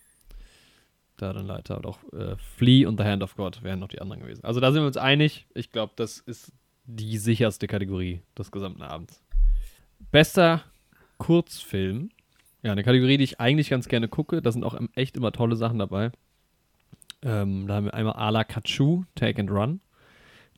Da 1.17 1.31
dann 1.31 1.45
Leiter 1.45 1.77
und 1.77 1.85
auch 1.85 1.99
äh, 2.13 2.35
Flea 2.55 2.87
und 2.87 2.99
The 2.99 3.05
Hand 3.05 3.21
of 3.21 3.35
God 3.35 3.61
wären 3.61 3.79
noch 3.79 3.89
die 3.89 4.01
anderen 4.01 4.21
gewesen. 4.21 4.43
Also 4.43 4.59
da 4.59 4.71
sind 4.71 4.81
wir 4.81 4.87
uns 4.87 4.97
einig. 4.97 5.45
Ich 5.53 5.71
glaube, 5.71 5.93
das 5.97 6.17
ist 6.17 6.51
die 6.85 7.19
sicherste 7.19 7.67
Kategorie 7.67 8.21
des 8.35 8.51
gesamten 8.51 8.81
Abends. 8.81 9.21
Bester 10.11 10.63
Kurzfilm. 11.19 12.09
Ja, 12.63 12.71
eine 12.71 12.83
Kategorie, 12.83 13.17
die 13.17 13.23
ich 13.23 13.39
eigentlich 13.39 13.69
ganz 13.69 13.87
gerne 13.87 14.07
gucke. 14.07 14.41
Da 14.41 14.51
sind 14.51 14.63
auch 14.63 14.79
echt 14.95 15.15
immer 15.15 15.31
tolle 15.31 15.55
Sachen 15.55 15.77
dabei. 15.77 16.11
Ähm, 17.21 17.67
da 17.67 17.75
haben 17.75 17.85
wir 17.85 17.93
einmal 17.93 18.13
Ala 18.13 18.43
Kachu, 18.43 19.03
Take 19.13 19.39
and 19.39 19.51
Run. 19.51 19.81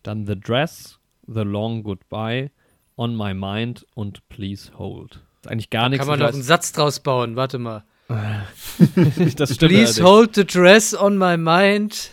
Dann 0.03 0.25
The 0.25 0.39
Dress, 0.39 1.00
The 1.33 1.41
Long 1.41 1.83
Goodbye, 1.83 2.51
On 2.97 3.15
My 3.15 3.33
Mind 3.33 3.85
und 3.95 4.27
Please 4.29 4.71
Hold. 4.77 5.21
Ist 5.41 5.49
eigentlich 5.51 5.69
gar 5.69 5.89
nichts. 5.89 6.05
Kann 6.05 6.09
man 6.09 6.19
noch 6.19 6.33
einen 6.33 6.43
Satz 6.43 6.71
draus 6.71 6.99
bauen? 6.99 7.35
Warte 7.35 7.57
mal. 7.57 7.83
das 8.09 9.55
stimmt 9.55 9.71
Please 9.71 10.01
allerdings. 10.01 10.01
hold 10.01 10.35
the 10.35 10.45
dress 10.45 10.93
on 10.93 11.17
my 11.17 11.37
mind. 11.37 12.11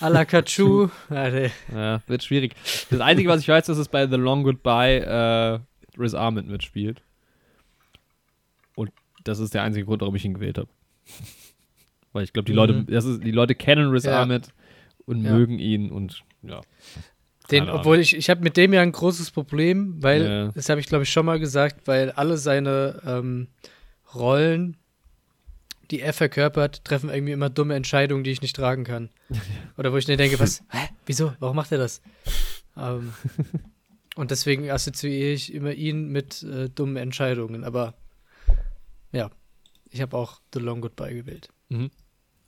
A 0.00 0.08
la 0.08 0.24
Kachu. 0.24 0.88
Ja, 1.10 2.02
wird 2.06 2.22
schwierig. 2.24 2.54
Das 2.90 3.00
Einzige, 3.00 3.28
was 3.28 3.40
ich 3.40 3.48
weiß, 3.48 3.68
ist, 3.68 3.78
dass 3.78 3.88
bei 3.88 4.06
The 4.06 4.16
Long 4.16 4.42
Goodbye 4.42 4.98
äh, 5.00 5.58
Riz 6.00 6.14
Ahmed 6.14 6.46
mitspielt. 6.46 7.00
Und 8.74 8.90
das 9.24 9.38
ist 9.38 9.54
der 9.54 9.62
einzige 9.62 9.86
Grund, 9.86 10.00
warum 10.02 10.14
ich 10.16 10.24
ihn 10.24 10.34
gewählt 10.34 10.58
habe. 10.58 10.68
Weil 12.12 12.24
ich 12.24 12.32
glaube, 12.32 12.46
die 12.46 12.52
Leute, 12.52 12.72
Mhm. 12.74 12.86
das 12.86 13.04
ist, 13.04 13.24
die 13.24 13.30
Leute 13.30 13.54
kennen 13.54 13.90
Riz 13.90 14.04
Ja. 14.04 14.20
Ahmed 14.22 14.48
und 15.06 15.24
Ja. 15.24 15.32
mögen 15.32 15.58
ihn 15.58 15.90
und 15.90 16.22
ja. 16.42 16.60
Den, 17.50 17.68
obwohl 17.68 17.98
ich, 17.98 18.16
ich 18.16 18.30
habe 18.30 18.42
mit 18.42 18.56
dem 18.56 18.72
ja 18.72 18.80
ein 18.82 18.92
großes 18.92 19.30
Problem, 19.30 20.02
weil, 20.02 20.22
Ja. 20.22 20.48
das 20.52 20.68
habe 20.68 20.80
ich 20.80 20.86
glaube 20.86 21.04
ich 21.04 21.10
schon 21.10 21.26
mal 21.26 21.38
gesagt, 21.38 21.86
weil 21.86 22.10
alle 22.12 22.36
seine 22.38 23.02
ähm, 23.04 23.48
Rollen, 24.14 24.76
die 25.90 26.00
er 26.00 26.12
verkörpert, 26.12 26.84
treffen 26.84 27.10
irgendwie 27.10 27.32
immer 27.32 27.50
dumme 27.50 27.74
Entscheidungen, 27.74 28.24
die 28.24 28.30
ich 28.30 28.42
nicht 28.42 28.56
tragen 28.56 28.84
kann. 28.84 29.10
Oder 29.76 29.92
wo 29.92 29.96
ich 29.96 30.08
mir 30.08 30.16
denke, 30.16 30.38
was, 30.38 30.62
hä, 30.70 30.88
wieso, 31.06 31.32
warum 31.40 31.56
macht 31.56 31.72
er 31.72 31.78
das? 31.78 32.00
Ähm, 32.76 33.12
und 34.16 34.30
deswegen 34.30 34.70
assoziiere 34.70 35.32
ich 35.32 35.52
immer 35.52 35.72
ihn 35.72 36.08
mit 36.08 36.42
äh, 36.44 36.68
dummen 36.70 36.96
Entscheidungen. 36.96 37.64
Aber 37.64 37.94
ja, 39.10 39.30
ich 39.90 40.00
habe 40.00 40.16
auch 40.16 40.40
The 40.54 40.60
Long 40.60 40.80
Goodbye 40.80 41.14
gewählt. 41.14 41.48
Mhm. 41.68 41.90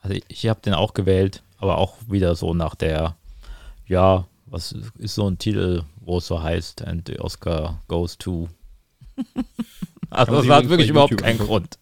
Also 0.01 0.17
ich, 0.17 0.25
ich 0.29 0.49
habe 0.49 0.61
den 0.61 0.75
auch 0.75 0.95
gewählt, 0.95 1.43
aber 1.59 1.79
auch 1.79 1.97
wieder 2.09 2.35
so 2.37 2.55
nach 2.55 2.75
der, 2.75 3.17
ja, 3.87 4.27
was 4.47 4.75
ist 4.99 5.15
so 5.15 5.29
ein 5.29 5.39
Titel, 5.39 5.83
wo 6.01 6.19
es 6.19 6.27
so 6.27 6.43
heißt, 6.43 6.83
and 6.83 7.07
the 7.09 7.19
Oscar 7.21 7.81
goes 7.89 8.19
to. 8.19 8.49
also 10.11 10.43
das 10.43 10.49
hat 10.49 10.69
wirklich 10.69 10.91
überhaupt 10.91 11.13
YouTube 11.13 11.27
keinen. 11.27 11.39
Grund. 11.39 11.79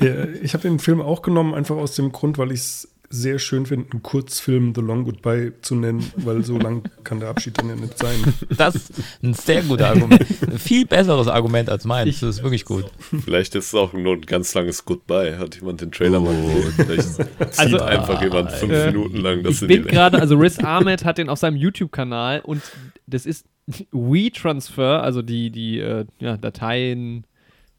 Ja, 0.00 0.26
ich 0.26 0.52
habe 0.52 0.62
den 0.62 0.78
Film 0.78 1.00
auch 1.00 1.22
genommen, 1.22 1.54
einfach 1.54 1.76
aus 1.76 1.94
dem 1.94 2.12
Grund, 2.12 2.36
weil 2.38 2.52
ich 2.52 2.60
es 2.60 2.88
sehr 3.12 3.40
schön 3.40 3.66
finde, 3.66 3.90
einen 3.90 4.02
Kurzfilm 4.04 4.72
The 4.74 4.80
Long 4.80 5.04
Goodbye 5.04 5.52
zu 5.62 5.74
nennen, 5.74 6.10
weil 6.16 6.44
so 6.44 6.56
lang 6.58 6.84
kann 7.02 7.18
der 7.18 7.28
Abschied 7.28 7.58
dann 7.58 7.68
ja 7.68 7.74
nicht 7.74 7.98
sein. 7.98 8.14
Das 8.56 8.76
ist 8.76 8.92
ein 9.22 9.34
sehr 9.34 9.62
guter 9.62 9.88
Argument. 9.88 10.24
Ein 10.48 10.58
viel 10.58 10.86
besseres 10.86 11.26
Argument 11.26 11.68
als 11.68 11.84
meins. 11.84 12.20
Das 12.20 12.36
ist 12.36 12.42
wirklich 12.44 12.64
gut. 12.64 12.84
Vielleicht 13.24 13.56
ist 13.56 13.66
es 13.66 13.74
auch 13.74 13.92
nur 13.92 14.14
ein 14.14 14.20
ganz 14.22 14.54
langes 14.54 14.84
Goodbye. 14.84 15.38
Hat 15.38 15.56
jemand 15.56 15.80
den 15.80 15.90
Trailer 15.90 16.20
mal 16.20 16.34
gesehen? 16.34 16.72
Vielleicht 16.76 17.08
zieht 17.54 17.58
Also- 17.58 17.80
einfach 17.82 18.22
jemand 18.22 18.52
fünf 18.52 18.72
Äh, 18.72 18.86
Minuten 18.92 19.16
lang 19.16 19.42
das 19.42 19.56
Ich 19.56 19.62
in 19.62 19.68
bin 19.68 19.84
gerade, 19.86 20.20
also 20.20 20.36
Riz 20.36 20.58
Ahmed 20.60 21.04
hat 21.04 21.18
den 21.18 21.28
auf 21.28 21.38
seinem 21.40 21.56
YouTube-Kanal 21.56 22.40
und 22.42 22.62
das 23.08 23.26
ist 23.26 23.44
WeTransfer, 23.92 25.02
also 25.02 25.22
die, 25.22 25.50
die 25.50 25.78
äh, 25.80 26.04
ja, 26.20 26.36
Dateien 26.36 27.24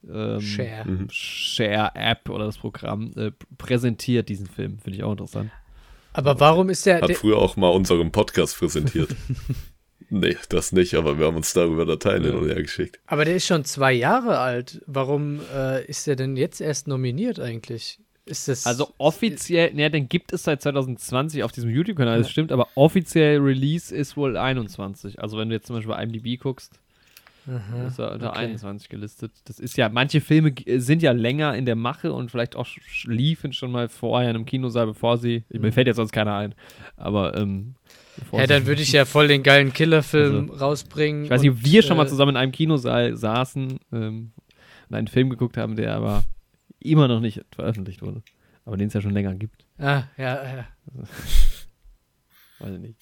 ähm, 0.09 0.41
Share. 0.41 0.85
Mhm. 0.85 1.07
Share-App 1.09 2.29
oder 2.29 2.45
das 2.45 2.57
Programm 2.57 3.11
äh, 3.15 3.31
präsentiert 3.57 4.29
diesen 4.29 4.47
Film. 4.47 4.79
Finde 4.79 4.97
ich 4.97 5.03
auch 5.03 5.11
interessant. 5.11 5.51
Aber 6.13 6.39
warum 6.39 6.69
ist 6.69 6.85
der, 6.85 7.01
Hat 7.01 7.09
der 7.09 7.15
früher 7.15 7.37
auch 7.37 7.55
mal 7.55 7.69
unseren 7.69 8.11
Podcast 8.11 8.57
präsentiert. 8.57 9.15
nee, 10.09 10.35
das 10.49 10.71
nicht, 10.73 10.95
aber 10.95 11.17
wir 11.17 11.27
haben 11.27 11.37
uns 11.37 11.53
darüber 11.53 11.85
Dateien 11.85 12.23
hin 12.23 12.35
und 12.35 12.47
her 12.49 12.61
geschickt. 12.61 12.99
aber 13.05 13.23
der 13.25 13.35
ist 13.35 13.45
schon 13.45 13.63
zwei 13.63 13.93
Jahre 13.93 14.39
alt. 14.39 14.81
Warum 14.87 15.39
äh, 15.55 15.85
ist 15.85 16.07
der 16.07 16.15
denn 16.15 16.35
jetzt 16.35 16.59
erst 16.59 16.87
nominiert 16.87 17.39
eigentlich? 17.39 17.99
Ist 18.25 18.47
das 18.47 18.65
Also 18.65 18.93
offiziell, 18.97 19.73
ne, 19.73 19.89
den 19.89 20.07
gibt 20.07 20.31
es 20.33 20.43
seit 20.43 20.61
2020 20.61 21.43
auf 21.43 21.51
diesem 21.51 21.69
YouTube-Kanal, 21.69 22.19
das 22.19 22.29
stimmt, 22.29 22.51
aber 22.51 22.67
offiziell 22.75 23.39
Release 23.39 23.93
ist 23.93 24.15
wohl 24.15 24.37
21. 24.37 25.19
Also 25.19 25.37
wenn 25.37 25.49
du 25.49 25.55
jetzt 25.55 25.67
zum 25.67 25.75
Beispiel 25.75 25.93
bei 25.93 26.03
IMDb 26.03 26.39
guckst, 26.39 26.79
Aha, 27.47 27.87
ist 27.87 27.97
er 27.99 28.11
unter 28.13 28.29
okay. 28.29 28.39
21 28.39 28.87
gelistet. 28.89 29.31
Das 29.45 29.59
ist 29.59 29.75
ja, 29.77 29.89
manche 29.89 30.21
Filme 30.21 30.51
g- 30.51 30.77
sind 30.79 31.01
ja 31.01 31.11
länger 31.11 31.55
in 31.55 31.65
der 31.65 31.75
Mache 31.75 32.13
und 32.13 32.29
vielleicht 32.29 32.55
auch 32.55 32.67
liefen 33.05 33.51
schon 33.53 33.71
mal 33.71 33.89
vorher 33.89 34.29
in 34.29 34.35
einem 34.35 34.45
Kinosaal, 34.45 34.85
bevor 34.87 35.17
sie, 35.17 35.43
mir 35.49 35.71
fällt 35.73 35.87
jetzt 35.87 35.95
sonst 35.95 36.11
keiner 36.11 36.35
ein, 36.35 36.53
aber 36.97 37.35
ähm, 37.37 37.75
Ja, 38.31 38.45
dann 38.45 38.67
würde 38.67 38.81
ich 38.83 38.91
ja 38.91 39.05
voll 39.05 39.27
den 39.27 39.41
geilen 39.41 39.73
Killerfilm 39.73 40.51
rausbringen. 40.51 41.23
ich 41.25 41.29
weiß 41.31 41.41
nicht, 41.41 41.51
ob 41.51 41.63
wir 41.65 41.81
schon 41.81 41.97
mal 41.97 42.05
äh, 42.05 42.09
zusammen 42.09 42.31
in 42.31 42.37
einem 42.37 42.51
Kinosaal 42.51 43.17
saßen 43.17 43.79
ähm, 43.91 44.31
und 44.89 44.95
einen 44.95 45.07
Film 45.07 45.29
geguckt 45.31 45.57
haben, 45.57 45.75
der 45.75 45.95
aber 45.95 46.23
immer 46.79 47.07
noch 47.07 47.21
nicht 47.21 47.41
veröffentlicht 47.55 48.01
wurde. 48.03 48.21
Aber 48.65 48.77
den 48.77 48.87
es 48.89 48.93
ja 48.93 49.01
schon 49.01 49.13
länger 49.13 49.33
gibt. 49.33 49.65
Ah, 49.79 50.03
ja, 50.17 50.43
ja. 50.43 50.67
Weiß 52.59 52.73
ich 52.73 52.79
nicht. 52.79 52.95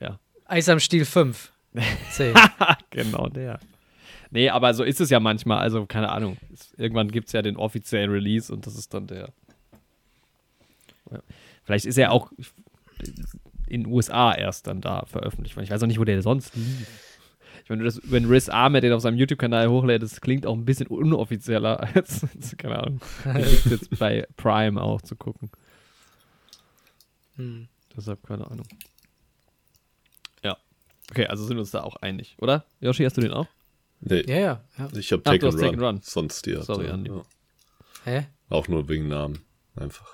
Ja. 0.00 0.18
Eis 0.46 0.68
am 0.70 0.80
Stiel 0.80 1.04
5. 1.04 1.52
Genau 2.90 3.28
der. 3.28 3.60
Nee, 4.30 4.50
aber 4.50 4.74
so 4.74 4.82
ist 4.82 5.00
es 5.00 5.10
ja 5.10 5.20
manchmal. 5.20 5.58
Also, 5.58 5.86
keine 5.86 6.10
Ahnung. 6.10 6.36
Irgendwann 6.76 7.10
gibt 7.10 7.28
es 7.28 7.32
ja 7.32 7.42
den 7.42 7.56
offiziellen 7.56 8.10
Release 8.10 8.52
und 8.52 8.66
das 8.66 8.76
ist 8.76 8.92
dann 8.92 9.06
der. 9.06 9.30
Ja. 11.10 11.20
Vielleicht 11.64 11.86
ist 11.86 11.98
er 11.98 12.12
auch 12.12 12.30
in 13.66 13.84
den 13.84 13.92
USA 13.92 14.32
erst 14.34 14.66
dann 14.66 14.80
da 14.80 15.04
veröffentlicht. 15.06 15.56
Ich 15.56 15.70
weiß 15.70 15.82
auch 15.82 15.86
nicht, 15.86 16.00
wo 16.00 16.04
der 16.04 16.22
sonst 16.22 16.54
lief. 16.56 16.86
Ich 17.64 17.70
meine, 17.70 17.82
das, 17.82 18.00
wenn 18.04 18.26
Riz 18.26 18.48
Ahmed 18.48 18.84
den 18.84 18.92
auf 18.92 19.02
seinem 19.02 19.18
YouTube-Kanal 19.18 19.68
hochlädt, 19.68 20.00
das 20.00 20.20
klingt 20.20 20.46
auch 20.46 20.54
ein 20.54 20.64
bisschen 20.64 20.86
unoffizieller 20.86 21.80
als, 21.94 22.22
als 22.22 22.56
keine 22.56 22.78
Ahnung, 22.78 23.00
jetzt 23.64 23.98
bei 23.98 24.26
Prime 24.36 24.80
auch 24.80 25.02
zu 25.02 25.16
gucken. 25.16 25.50
Hm. 27.34 27.66
Deshalb 27.96 28.24
keine 28.24 28.48
Ahnung. 28.48 28.66
Okay, 31.10 31.26
also 31.26 31.44
sind 31.44 31.56
wir 31.56 31.60
uns 31.60 31.70
da 31.70 31.82
auch 31.82 31.96
einig, 31.96 32.36
oder? 32.40 32.64
Yoshi, 32.80 33.04
hast 33.04 33.16
du 33.16 33.20
den 33.20 33.32
auch? 33.32 33.46
Nee, 34.00 34.22
Ja, 34.26 34.36
ja. 34.38 34.64
ja. 34.78 34.88
ich 34.94 35.12
habe 35.12 35.22
Take, 35.22 35.46
and 35.48 35.54
Take 35.58 35.68
Run. 35.68 35.74
and 35.74 35.82
Run. 35.82 36.00
Sonst 36.02 36.44
die 36.46 36.54
hatte. 36.54 36.64
Sorry, 36.64 36.88
Andi. 36.90 37.10
Ja. 37.10 37.22
Hä? 38.04 38.26
Auch 38.50 38.68
nur 38.68 38.88
wegen 38.88 39.08
Namen. 39.08 39.38
Einfach 39.76 40.06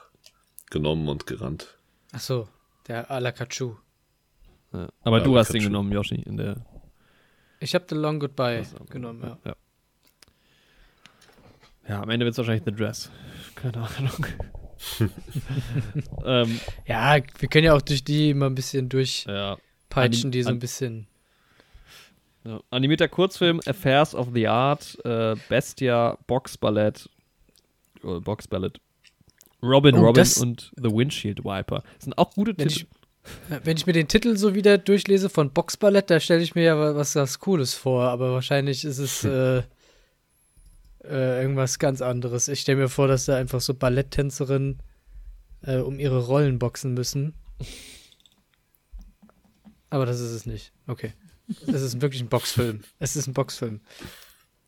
genommen 0.70 1.08
und 1.08 1.26
gerannt. 1.26 1.78
Ach 2.12 2.20
so, 2.20 2.48
der 2.88 3.10
A 3.10 3.18
la 3.18 3.32
Kachu. 3.32 3.74
Ja. 4.72 4.88
Aber 5.02 5.18
Ja, 5.18 5.24
du 5.24 5.36
hast 5.38 5.52
den 5.52 5.62
genommen, 5.62 5.92
Yoshi, 5.92 6.14
in 6.16 6.36
der. 6.36 6.64
Ich 7.60 7.74
habe 7.74 7.84
The 7.88 7.94
Long 7.94 8.18
Goodbye 8.20 8.64
so. 8.64 8.84
genommen, 8.84 9.22
ja. 9.22 9.38
Ja. 9.44 9.56
Ja, 11.88 12.02
am 12.02 12.10
Ende 12.10 12.24
wird 12.24 12.32
es 12.32 12.38
wahrscheinlich 12.38 12.64
The 12.64 12.72
Dress. 12.72 13.10
Keine 13.56 13.78
Ahnung. 13.78 14.26
ähm, 16.24 16.60
Ja, 16.86 17.16
wir 17.38 17.48
können 17.48 17.64
ja 17.64 17.74
auch 17.74 17.82
durch 17.82 18.04
die 18.04 18.30
immer 18.30 18.46
ein 18.46 18.54
bisschen 18.54 18.88
durchpeitschen, 18.88 19.34
ja. 19.34 19.56
An 19.94 20.10
die- 20.10 20.30
die 20.30 20.42
so 20.42 20.50
ein 20.50 20.58
bisschen. 20.58 21.06
Ja. 22.44 22.60
Animierter 22.70 23.08
Kurzfilm 23.08 23.60
Affairs 23.66 24.14
of 24.14 24.28
the 24.34 24.48
Art, 24.48 24.98
äh, 25.04 25.36
Bestia, 25.48 26.18
Box 26.26 26.56
Ballett, 26.58 27.08
oh, 28.02 28.20
Box 28.20 28.48
Ballett, 28.48 28.80
Robin 29.62 29.94
Oh, 29.94 30.06
Robin 30.06 30.26
und 30.40 30.72
The 30.76 30.90
Windshield 30.90 31.44
Wiper. 31.44 31.84
Das 31.94 32.04
sind 32.04 32.18
auch 32.18 32.32
gute 32.34 32.56
Wenn 32.58 32.66
Titel. 32.68 32.86
ich, 33.50 33.64
wenn 33.64 33.76
ich 33.76 33.86
mir 33.86 33.92
den 33.92 34.08
Titel 34.08 34.36
so 34.36 34.56
wieder 34.56 34.76
durchlese 34.76 35.28
von 35.30 35.52
Boxballett, 35.52 36.10
da 36.10 36.18
stelle 36.18 36.42
ich 36.42 36.56
mir 36.56 36.64
ja 36.64 36.76
wa- 36.76 36.96
was 36.96 37.14
was 37.14 37.38
Cooles 37.38 37.74
vor, 37.74 38.02
aber 38.08 38.32
wahrscheinlich 38.32 38.84
ist 38.84 38.98
es 38.98 39.22
äh, 39.22 39.58
äh, 41.04 41.42
irgendwas 41.42 41.78
ganz 41.78 42.02
anderes. 42.02 42.48
Ich 42.48 42.60
stelle 42.62 42.78
mir 42.82 42.88
vor, 42.88 43.06
dass 43.06 43.26
da 43.26 43.36
einfach 43.36 43.60
so 43.60 43.72
Balletttänzerinnen 43.74 44.80
äh, 45.64 45.76
um 45.76 46.00
ihre 46.00 46.26
Rollen 46.26 46.58
boxen 46.58 46.94
müssen. 46.94 47.34
Aber 49.92 50.06
das 50.06 50.20
ist 50.20 50.30
es 50.32 50.46
nicht. 50.46 50.72
Okay. 50.86 51.12
Es 51.66 51.82
ist 51.82 52.00
wirklich 52.00 52.22
ein 52.22 52.28
Boxfilm. 52.28 52.80
Es 52.98 53.14
ist 53.14 53.26
ein 53.26 53.34
Boxfilm. 53.34 53.80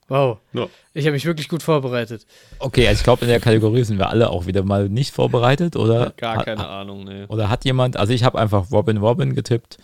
Wow. 0.09 0.39
Ja. 0.53 0.69
Ich 0.93 1.07
habe 1.07 1.15
mich 1.15 1.25
wirklich 1.25 1.49
gut 1.49 1.63
vorbereitet. 1.63 2.27
Okay, 2.59 2.87
also 2.87 2.99
ich 3.01 3.05
glaube, 3.05 3.23
in 3.23 3.29
der 3.29 3.41
Kategorie 3.41 3.85
sind 3.85 3.97
wir 3.97 4.11
alle 4.11 4.29
auch 4.29 4.45
wieder 4.47 4.63
mal 4.63 4.91
nicht 4.91 5.15
vorbereitet, 5.15 5.77
oder? 5.77 6.11
Gar 6.19 6.37
hat, 6.37 6.45
keine 6.45 6.69
Ahnung, 6.69 7.05
nee. 7.05 7.25
Oder 7.29 7.49
hat 7.49 7.65
jemand, 7.65 7.97
also 7.97 8.13
ich 8.13 8.23
habe 8.23 8.39
einfach 8.39 8.71
Robin 8.71 8.99
Robin 8.99 9.35
getippt, 9.35 9.79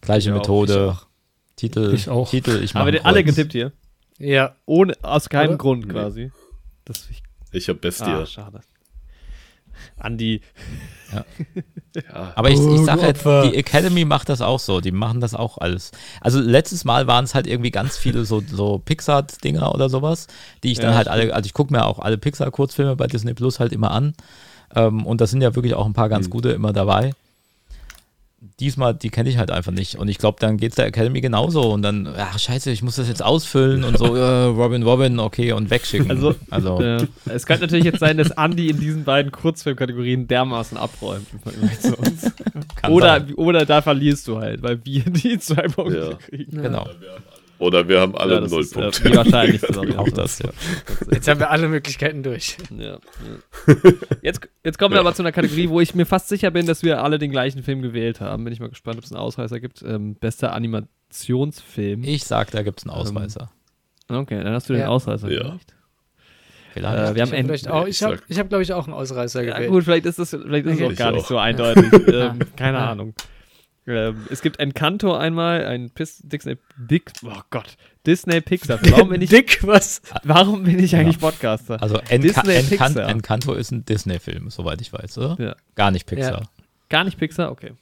gleiche 0.00 0.30
Ich 0.30 0.34
auch, 0.34 0.38
Methode, 0.38 0.72
ich 0.72 0.80
auch. 1.02 1.06
Titel, 1.56 1.92
Ich 1.94 2.08
auch. 2.08 2.30
Titel, 2.30 2.62
ich 2.62 2.74
Haben 2.74 2.86
wir 2.86 2.92
den 2.92 3.04
alle 3.04 3.22
getippt 3.22 3.52
hier? 3.52 3.72
Ja. 4.18 4.56
Ohne, 4.64 4.94
aus 5.02 5.28
keinem 5.28 5.50
Oder? 5.50 5.58
Grund 5.58 5.86
Nee. 5.86 5.92
quasi. 5.92 6.32
Das, 6.86 7.06
ich, 7.10 7.22
Ich 7.52 7.68
habe 7.68 7.78
Bestia. 7.78 8.20
ah, 8.22 8.24
schade. 8.26 8.62
Andi, 9.98 10.40
ja. 11.94 12.32
Aber 12.34 12.50
ich, 12.50 12.58
ich 12.58 12.84
sage 12.84 13.02
Opfer. 13.02 13.44
ja, 13.44 13.50
die 13.50 13.56
Academy 13.56 14.04
macht 14.04 14.28
das 14.28 14.40
auch 14.40 14.58
so, 14.58 14.80
die 14.80 14.92
machen 14.92 15.20
das 15.20 15.34
auch 15.34 15.58
alles. 15.58 15.92
Also 16.20 16.40
letztes 16.40 16.84
Mal 16.84 17.06
waren 17.06 17.24
es 17.24 17.34
halt 17.34 17.46
irgendwie 17.46 17.70
ganz 17.70 17.96
viele 17.96 18.24
so, 18.24 18.42
so 18.46 18.78
Pixar-Dinger 18.78 19.74
oder 19.74 19.88
sowas, 19.88 20.26
die 20.62 20.72
ich 20.72 20.78
dann 20.78 20.90
Ja, 20.90 20.96
halt 20.96 21.08
alle, 21.08 21.34
also 21.34 21.46
ich 21.46 21.54
gucke 21.54 21.72
mir 21.72 21.86
auch 21.86 21.98
alle 21.98 22.18
Pixar-Kurzfilme 22.18 22.96
bei 22.96 23.06
Disney 23.06 23.34
Plus 23.34 23.60
halt 23.60 23.72
immer 23.72 23.90
an. 23.90 24.14
Ähm, 24.74 25.06
und 25.06 25.20
da 25.20 25.26
sind 25.26 25.42
ja 25.42 25.54
wirklich 25.54 25.74
auch 25.74 25.86
ein 25.86 25.92
paar 25.92 26.08
ganz 26.08 26.28
gute 26.28 26.50
immer 26.50 26.72
dabei. 26.72 27.12
Diesmal, 28.60 28.94
die 28.94 29.08
kenne 29.08 29.30
ich 29.30 29.38
halt 29.38 29.50
einfach 29.50 29.72
nicht. 29.72 29.96
Und 29.96 30.08
ich 30.08 30.18
glaube, 30.18 30.36
dann 30.40 30.58
geht 30.58 30.72
es 30.72 30.76
der 30.76 30.86
Academy 30.86 31.22
genauso. 31.22 31.72
Und 31.72 31.80
dann, 31.80 32.06
ach 32.16 32.38
scheiße, 32.38 32.70
ich 32.70 32.82
muss 32.82 32.96
das 32.96 33.08
jetzt 33.08 33.22
ausfüllen 33.24 33.82
und 33.82 33.96
so, 33.96 34.14
äh, 34.16 34.44
Robin, 34.44 34.82
Robin, 34.82 35.18
okay, 35.18 35.52
und 35.52 35.70
wegschicken. 35.70 36.10
Also, 36.10 36.34
also 36.50 36.78
äh, 36.82 37.06
es 37.24 37.46
könnte 37.46 37.62
natürlich 37.64 37.86
jetzt 37.86 37.98
sein, 38.00 38.18
dass 38.18 38.32
Andi 38.32 38.68
in 38.68 38.78
diesen 38.78 39.04
beiden 39.04 39.32
Kurzfilmkategorien 39.32 40.28
dermaßen 40.28 40.76
abräumt 40.76 41.26
Oder, 42.88 43.20
sein. 43.20 43.34
oder 43.34 43.64
da 43.64 43.80
verlierst 43.82 44.28
du 44.28 44.38
halt, 44.38 44.62
weil 44.62 44.84
wir 44.84 45.02
die 45.04 45.38
zwei 45.38 45.68
Punkte 45.68 46.10
Ja. 46.10 46.16
kriegen. 46.16 46.62
Genau, 46.62 46.86
Oder 47.58 47.88
wir 47.88 48.00
haben 48.00 48.14
alle 48.16 48.34
Ja, 48.34 48.40
das 48.40 48.50
null 48.50 48.60
ist, 48.60 48.76
äh, 48.76 48.80
Punkte. 48.82 49.04
wie 49.04 49.16
wahrscheinlich 49.16 49.60
zusammen. 49.66 49.96
auch 49.96 50.08
das, 50.10 50.38
ja. 50.40 50.50
Jetzt 51.10 51.26
haben 51.28 51.40
wir 51.40 51.50
alle 51.50 51.68
Möglichkeiten 51.68 52.22
durch. 52.22 52.58
Ja, 52.76 52.98
ja. 52.98 52.98
Jetzt, 54.22 54.40
jetzt 54.62 54.78
kommen 54.78 54.92
wir 54.94 55.00
aber 55.00 55.14
zu 55.14 55.22
einer 55.22 55.32
Kategorie, 55.32 55.68
wo 55.70 55.80
ich 55.80 55.94
mir 55.94 56.04
fast 56.06 56.28
sicher 56.28 56.50
bin, 56.50 56.66
dass 56.66 56.82
wir 56.82 57.02
alle 57.02 57.18
den 57.18 57.30
gleichen 57.30 57.62
Film 57.62 57.80
gewählt 57.80 58.20
haben. 58.20 58.44
Bin 58.44 58.52
ich 58.52 58.60
mal 58.60 58.68
gespannt, 58.68 58.98
ob 58.98 59.04
es 59.04 59.12
einen 59.12 59.20
Ausreißer 59.20 59.58
gibt. 59.60 59.82
Ähm, 59.82 60.16
bester 60.16 60.52
Animationsfilm. 60.52 62.02
Ich 62.04 62.24
sag, 62.24 62.50
da 62.50 62.62
gibt 62.62 62.80
es 62.80 62.84
einen 62.86 62.94
Ausreißer. 62.94 63.50
Okay, 64.08 64.42
dann 64.42 64.52
hast 64.52 64.68
du 64.68 64.74
den. 64.74 64.84
Ausreißer 64.84 65.30
Ja. 65.30 65.40
vielleicht. 65.40 65.74
Vielleicht. 66.74 66.94
Äh, 66.94 66.98
wir 66.98 67.06
haben 67.06 67.14
ich 67.16 67.20
habe 67.22 67.36
ein- 67.36 67.46
vielleicht 67.46 67.68
auch, 67.68 67.86
ich 67.86 68.02
habe, 68.02 68.18
hab, 68.30 68.48
glaube 68.50 68.62
ich, 68.62 68.72
auch 68.74 68.84
einen 68.86 68.94
Ausreißer 68.94 69.42
Ja, 69.42 69.54
gewählt. 69.54 69.70
gut, 69.70 69.84
vielleicht 69.84 70.04
ist 70.06 70.18
das 70.18 70.30
vielleicht 70.30 70.66
ist 70.66 70.74
es 70.74 70.80
Okay. 70.82 70.92
auch 70.92 70.96
gar 70.98 71.10
Ich 71.12 71.16
nicht 71.16 71.26
so 71.26 71.38
eindeutig. 71.38 71.84
ähm, 72.08 72.38
keine 72.54 72.76
Ja. 72.78 72.90
Ahnung. 72.90 73.14
Ähm, 73.88 74.26
es 74.30 74.42
gibt 74.42 74.58
Encanto 74.58 75.14
einmal, 75.14 75.64
ein 75.64 75.90
Pis 75.90 76.18
Disney 76.24 76.56
Big, 76.76 77.12
oh 77.24 77.40
Gott, 77.50 77.76
Disney 78.04 78.40
Pixar. 78.40 78.80
Warum 78.90 79.10
bin 79.10 79.22
ich, 79.22 79.30
Dick, 79.30 79.64
was? 79.64 80.02
warum 80.24 80.64
bin 80.64 80.78
ich 80.80 80.96
eigentlich 80.96 81.20
Podcaster? 81.20 81.80
Also 81.80 81.96
Enca 82.08 82.42
Disney 82.42 82.54
Encan 82.54 82.88
Pixar. 82.94 83.08
Encanto 83.08 83.54
ist 83.54 83.70
ein 83.70 83.84
Disney-Film, 83.84 84.50
soweit 84.50 84.80
ich 84.80 84.92
weiß, 84.92 85.18
oder? 85.18 85.36
Ja. 85.38 85.56
Gar 85.76 85.92
nicht 85.92 86.06
Pixar. 86.06 86.40
Ja. 86.40 86.48
Gar 86.88 87.04
nicht 87.04 87.16
Pixar, 87.18 87.50
okay. 87.52 87.72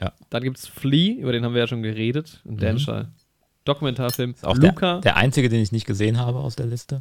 Ja. 0.00 0.12
Dann 0.30 0.42
gibt 0.42 0.56
es 0.58 0.66
Flea, 0.66 1.16
über 1.20 1.32
den 1.32 1.44
haben 1.44 1.52
wir 1.54 1.60
ja 1.60 1.66
schon 1.66 1.82
geredet, 1.82 2.40
ein 2.46 2.56
dänischer 2.56 3.08
Dokumentarfilm. 3.64 4.30
Ist 4.32 4.46
auch 4.46 4.56
Luca. 4.56 4.94
Der, 4.94 5.00
der 5.00 5.16
einzige, 5.16 5.48
den 5.48 5.60
ich 5.62 5.70
nicht 5.72 5.86
gesehen 5.86 6.18
habe 6.18 6.38
aus 6.38 6.56
der 6.56 6.66
Liste. 6.66 7.00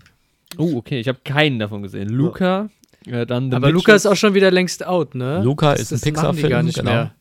oh, 0.58 0.76
okay, 0.78 1.00
ich 1.00 1.08
habe 1.08 1.20
keinen 1.24 1.58
davon 1.60 1.82
gesehen. 1.84 2.10
Luca, 2.10 2.70
äh, 3.06 3.26
dann 3.26 3.50
The 3.50 3.56
Aber 3.56 3.68
Luca 3.72 3.94
Mitchells. 3.94 4.06
ist 4.06 4.12
auch 4.12 4.16
schon 4.16 4.34
wieder 4.34 4.52
längst 4.52 4.86
out, 4.86 5.16
ne? 5.16 5.42
Luca 5.42 5.72
Das- 5.72 5.82
ist 5.84 5.92
ein 5.92 5.96
das 5.96 6.02
Pixar-Film, 6.04 6.72
genau. 6.72 6.92
mehr. 6.92 7.16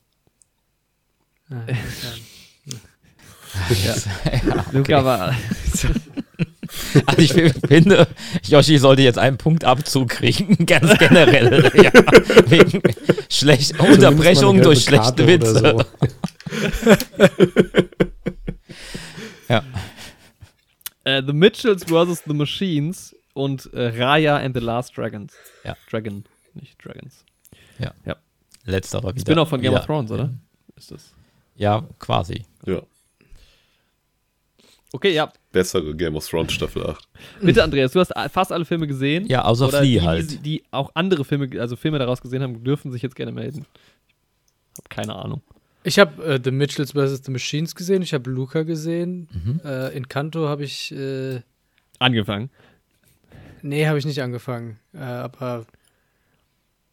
Ja. 3.85 3.95
Luca 4.73 5.05
war. 5.05 5.35
Also 7.05 7.21
ich 7.21 7.33
finde, 7.33 8.07
Yoshi 8.47 8.79
sollte 8.79 9.03
jetzt 9.03 9.19
einen 9.19 9.37
Punktabzug 9.39 10.09
kriegen, 10.09 10.55
ganz 10.67 10.97
generell. 10.99 11.69
ja. 11.75 11.91
Wegen 12.49 12.81
schlecht, 13.29 13.75
Zumindest 13.77 14.05
Unterbrechung 14.05 14.63
durch 14.63 14.85
schlechte 14.85 15.05
Karte 15.05 15.27
Witze. 15.27 15.59
so. 15.59 15.83
Ja. 19.49 19.65
Äh, 21.03 21.23
the 21.27 21.33
Mitchells 21.33 21.83
vs. 21.83 22.23
The 22.25 22.35
Machines 22.35 23.17
und 23.35 23.69
äh, 23.75 23.89
Raya 24.01 24.37
and 24.37 24.55
the 24.55 24.61
Last 24.63 24.97
Dragons. 24.97 25.33
Ja. 25.65 25.77
Dragon, 25.91 26.23
nicht 26.55 26.77
Dragons. 26.85 27.25
Letzterer 28.65 29.13
wieder. 29.15 29.21
Spin-off 29.23 29.49
von 29.49 29.61
Game 29.61 29.73
wieder. 29.73 29.81
of 29.81 29.87
Thrones, 29.87 30.11
oder? 30.13 30.31
Ist 30.77 30.93
das? 30.93 31.13
Ja, 31.61 31.87
quasi. 31.99 32.47
Ja. 32.65 32.81
Okay, 34.93 35.13
ja. 35.13 35.31
Bessere 35.53 35.95
Game 35.95 36.17
of 36.17 36.27
Thrones 36.27 36.53
Staffel 36.53 36.87
8. 36.87 37.09
Bitte, 37.43 37.63
Andreas, 37.63 37.93
du 37.93 38.01
hast 38.01 38.13
fast 38.33 38.51
alle 38.51 38.65
Filme 38.65 38.87
gesehen. 38.87 39.27
Ja, 39.27 39.45
außer 39.45 39.69
Oder 39.69 39.81
Flea 39.81 40.01
die, 40.01 40.07
halt. 40.07 40.31
Die, 40.31 40.39
die 40.39 40.65
auch 40.71 40.91
andere 40.95 41.23
Filme, 41.25 41.49
also 41.61 41.77
Filme 41.77 41.99
daraus 41.99 42.23
gesehen 42.23 42.43
haben, 42.43 42.65
dürfen 42.65 42.91
sich 42.91 43.03
jetzt 43.03 43.15
gerne 43.15 43.31
melden. 43.31 43.67
Ich 44.73 44.79
habe 44.79 44.89
keine 44.89 45.15
Ahnung. 45.17 45.43
Ich 45.85 45.99
habe 45.99 46.25
äh, 46.25 46.41
The 46.43 46.51
Mitchells 46.51 46.93
vs. 46.93 47.23
The 47.25 47.31
Machines 47.31 47.75
gesehen, 47.75 48.01
ich 48.01 48.15
habe 48.15 48.31
Luca 48.31 48.63
gesehen. 48.63 49.29
Mhm. 49.31 49.61
Äh, 49.63 49.89
in 49.97 50.09
Kanto 50.09 50.49
habe 50.49 50.65
ich. 50.65 50.93
Äh, 50.93 51.43
Angefangen. 51.99 52.49
nee, 53.61 53.87
habe 53.87 53.99
ich 53.99 54.07
nicht 54.07 54.23
angefangen. 54.23 54.79
Äh, 54.95 55.01
aber 55.01 55.67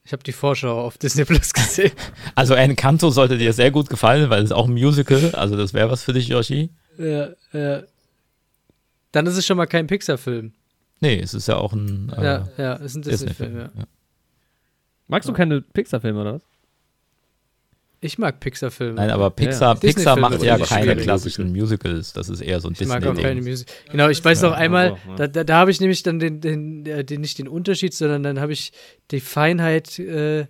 ich 0.08 0.14
habe 0.14 0.24
die 0.24 0.32
Vorschau 0.32 0.86
auf 0.86 0.98
Disney 0.98 1.26
Plus 1.26 1.54
gesehen. 1.54 1.92
Also 2.34 2.54
Encanto 2.54 3.10
sollte 3.10 3.38
dir 3.38 3.52
sehr 3.52 3.72
gut 3.72 3.90
gefallen, 3.90 4.30
weil 4.30 4.42
es 4.42 4.54
auch 4.54 4.66
ein 4.66 4.72
Musical, 4.72 5.36
also 5.36 5.58
das 5.58 5.74
wäre 5.74 5.92
was 5.92 6.02
für 6.02 6.14
dich, 6.14 6.30
Yoshi. 6.30 6.70
ja, 6.98 7.28
ja. 7.52 7.84
Dann 9.12 9.26
ist 9.26 9.36
es 9.36 9.46
schon 9.46 9.58
mal 9.58 9.66
kein 9.66 9.86
Pixar-Film. 9.86 10.54
Nee, 11.02 11.20
es 11.20 11.34
ist 11.34 11.50
ja 11.50 11.58
auch 11.58 11.74
ein 11.74 12.10
äh, 12.16 12.24
ja, 12.24 12.48
ja, 12.58 12.76
es 12.76 12.86
ist 12.86 12.96
ein 12.96 13.02
Disney-Film. 13.02 13.56
Disney-Film, 13.56 13.58
ja. 13.58 13.82
ja. 13.82 13.88
Magst 15.08 15.28
du 15.28 15.34
keine 15.34 15.60
Pixar-Filme 15.62 16.22
oder 16.22 16.34
was? 16.36 16.44
Ich 17.99 18.19
mag 18.19 18.40
Pixar-Filme. 18.40 18.94
Nein, 18.94 19.10
aber 19.10 19.32
Pixar, 19.32 19.74
Disney-Filme 19.74 19.95
Pixar 19.95 20.15
macht 20.18 20.44
ja 20.44 20.57
keine 20.60 20.95
klassischen 20.95 21.52
Musicals. 21.52 22.14
Das 22.14 22.30
ist 22.30 22.41
eher 22.41 22.60
so 22.60 22.68
ein 22.68 22.76
Ich 22.78 22.88
mag 22.88 23.06
auch 23.06 23.15
keine. 23.15 23.41
Musik. 23.41 23.68
Genau, 23.90 24.07
ich 24.10 24.24
weiß 24.24 24.44
noch 24.44 24.52
einmal, 24.52 24.98
ja. 25.07 25.15
da, 25.15 25.28
da, 25.28 25.44
da 25.44 25.56
habe 25.56 25.72
ich 25.72 25.82
nämlich 25.82 26.03
dann 26.03 26.19
den, 26.19 26.40
den, 26.40 26.86
äh, 26.86 27.03
den, 27.03 27.22
nicht 27.22 27.40
den 27.40 27.48
Unterschied, 27.48 27.95
sondern 27.95 28.22
dann 28.22 28.40
habe 28.40 28.53
ich 28.53 28.72
die 29.10 29.19
Feinheit 29.19 29.98
äh, 29.98 30.45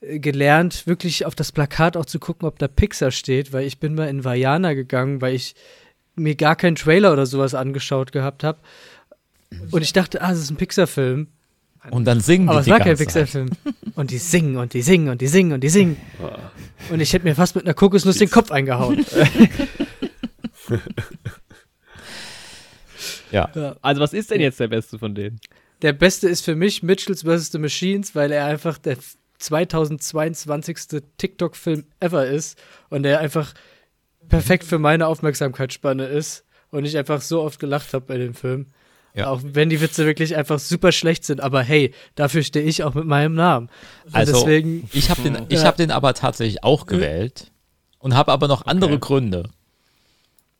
gelernt, 0.00 0.86
wirklich 0.88 1.24
auf 1.24 1.36
das 1.36 1.52
Plakat 1.52 1.96
auch 1.96 2.06
zu 2.06 2.18
gucken, 2.18 2.48
ob 2.48 2.58
da 2.58 2.66
Pixar 2.66 3.12
steht, 3.12 3.52
weil 3.52 3.66
ich 3.66 3.78
bin 3.78 3.94
mal 3.94 4.08
in 4.08 4.24
Vajana 4.24 4.74
gegangen, 4.74 5.20
weil 5.20 5.34
ich 5.34 5.54
mir 6.16 6.34
gar 6.34 6.56
keinen 6.56 6.74
Trailer 6.74 7.12
oder 7.12 7.26
sowas 7.26 7.54
angeschaut 7.54 8.10
gehabt 8.10 8.42
habe. 8.42 8.58
Und 9.70 9.82
ich 9.82 9.92
dachte, 9.92 10.22
ah, 10.22 10.30
das 10.30 10.40
ist 10.40 10.50
ein 10.50 10.56
Pixar-Film. 10.56 11.28
Und 11.90 12.04
dann 12.04 12.20
singen 12.20 12.48
Aber 12.48 12.58
die 12.58 12.60
es 12.60 12.64
die 12.66 12.70
war 12.72 12.80
kein. 12.80 12.96
Pixar-Film. 12.96 13.50
Und 13.94 14.10
die 14.10 14.18
singen 14.18 14.56
und 14.56 14.74
die 14.74 14.82
singen 14.82 15.08
und 15.08 15.20
die 15.20 15.26
singen 15.26 15.52
und 15.52 15.60
die 15.60 15.70
singen. 15.70 15.96
Ah. 16.22 16.38
Und 16.90 17.00
ich 17.00 17.12
hätte 17.12 17.24
mir 17.24 17.34
fast 17.34 17.54
mit 17.54 17.64
einer 17.64 17.74
Kokosnuss 17.74 18.18
den 18.18 18.30
Kopf 18.30 18.50
eingehauen. 18.50 19.04
Ja. 23.32 23.76
Also, 23.80 24.00
was 24.00 24.12
ist 24.12 24.30
denn 24.30 24.40
jetzt 24.40 24.60
der 24.60 24.68
beste 24.68 24.98
von 24.98 25.14
denen? 25.14 25.40
Der 25.82 25.92
beste 25.92 26.28
ist 26.28 26.44
für 26.44 26.56
mich 26.56 26.82
Mitchells 26.82 27.22
vs. 27.22 27.52
The 27.52 27.58
Machines, 27.58 28.14
weil 28.14 28.32
er 28.32 28.46
einfach 28.46 28.76
der 28.78 28.96
2022. 29.38 31.02
TikTok-Film 31.16 31.84
ever 32.00 32.26
ist 32.26 32.58
und 32.90 33.04
der 33.04 33.20
einfach 33.20 33.54
perfekt 34.28 34.64
für 34.64 34.78
meine 34.78 35.06
Aufmerksamkeitsspanne 35.06 36.06
ist 36.06 36.44
und 36.70 36.84
ich 36.84 36.96
einfach 36.96 37.22
so 37.22 37.42
oft 37.42 37.58
gelacht 37.58 37.94
habe 37.94 38.04
bei 38.04 38.18
dem 38.18 38.34
Film. 38.34 38.66
Ja. 39.14 39.28
Auch 39.28 39.40
wenn 39.42 39.68
die 39.70 39.80
Witze 39.80 40.06
wirklich 40.06 40.36
einfach 40.36 40.58
super 40.60 40.92
schlecht 40.92 41.24
sind, 41.24 41.40
aber 41.40 41.62
hey, 41.62 41.92
dafür 42.14 42.42
stehe 42.44 42.64
ich 42.64 42.84
auch 42.84 42.94
mit 42.94 43.06
meinem 43.06 43.34
Namen. 43.34 43.68
Und 44.06 44.14
Also, 44.14 44.32
deswegen, 44.32 44.88
ich 44.92 45.10
habe 45.10 45.22
den, 45.22 45.38
ich 45.48 45.60
Ja. 45.60 45.64
hab 45.66 45.76
den 45.76 45.90
aber 45.90 46.14
tatsächlich 46.14 46.62
auch 46.62 46.86
gewählt 46.86 47.50
und 47.98 48.14
habe 48.14 48.30
aber 48.32 48.46
noch 48.46 48.66
andere 48.66 48.92
Okay. 48.92 49.00
Gründe. 49.00 49.48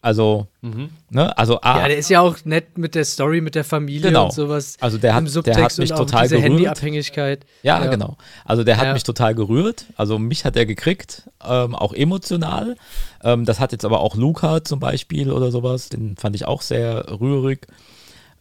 Also, 0.02 0.46
Mhm. 0.62 0.88
ne, 1.10 1.36
also 1.36 1.60
A, 1.60 1.80
Ja, 1.80 1.88
der 1.88 1.98
ist 1.98 2.08
ja 2.08 2.22
auch 2.22 2.38
nett 2.46 2.78
mit 2.78 2.94
der 2.94 3.04
Story, 3.04 3.42
mit 3.42 3.54
der 3.54 3.64
Familie 3.64 4.08
Genau. 4.08 4.24
und 4.26 4.32
sowas. 4.32 4.78
also 4.80 4.96
der 4.96 5.10
Im 5.10 5.16
hat, 5.16 5.28
Subtext 5.28 5.58
der 5.58 5.64
hat 5.64 5.78
mich 5.78 5.90
und 5.90 5.96
auch 5.96 6.00
total 6.06 6.22
diese 6.22 6.36
gerührt. 6.36 6.52
Handyabhängigkeit. 6.52 7.44
Ja, 7.62 7.84
Ja. 7.84 7.90
genau. 7.90 8.16
Also 8.46 8.64
der 8.64 8.78
hat 8.78 8.86
Ja. 8.86 8.92
mich 8.94 9.02
total 9.02 9.34
gerührt. 9.34 9.84
Also 9.96 10.18
mich 10.18 10.46
hat 10.46 10.56
er 10.56 10.64
gekriegt, 10.64 11.28
ähm, 11.46 11.74
auch 11.74 11.92
emotional. 11.92 12.76
Ähm, 13.22 13.44
das 13.44 13.60
hat 13.60 13.72
jetzt 13.72 13.84
aber 13.84 14.00
auch 14.00 14.16
Luca 14.16 14.64
zum 14.64 14.80
Beispiel 14.80 15.30
oder 15.30 15.50
sowas. 15.50 15.90
Den 15.90 16.16
fand 16.16 16.34
ich 16.34 16.46
auch 16.46 16.62
sehr 16.62 17.20
rührig. 17.20 17.66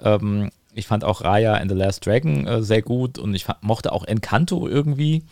Ähm, 0.02 0.50
ich 0.74 0.88
fand 0.88 1.04
auch 1.04 1.22
Raya 1.22 1.56
and 1.56 1.70
the 1.72 1.78
Last 1.78 2.06
Dragon 2.06 2.48
äh, 2.48 2.62
sehr 2.62 2.82
gut 2.82 3.18
und 3.18 3.34
ich 3.34 3.46
fand, 3.46 3.62
mochte 3.64 3.92
auch 3.92 4.04
Encanto 4.06 4.68
irgendwie. 4.68 5.24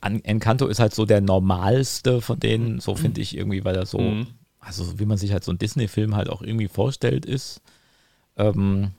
An, 0.00 0.24
Encanto 0.24 0.66
ist 0.66 0.80
halt 0.80 0.94
so 0.94 1.04
der 1.04 1.20
normalste 1.20 2.20
von 2.22 2.40
denen, 2.40 2.80
so 2.80 2.94
finde 2.94 3.20
ich 3.20 3.36
irgendwie, 3.36 3.64
weil 3.64 3.76
er 3.76 3.86
so, 3.86 3.98
Mhm. 4.00 4.26
also 4.60 4.98
wie 4.98 5.04
man 5.06 5.18
sich 5.18 5.32
halt 5.32 5.44
so 5.44 5.50
einen 5.50 5.58
Disney-Film 5.58 6.16
halt 6.16 6.30
auch 6.30 6.40
irgendwie 6.42 6.68
vorstellt 6.68 7.26
ist. 7.26 7.60
Ähm, 8.36 8.92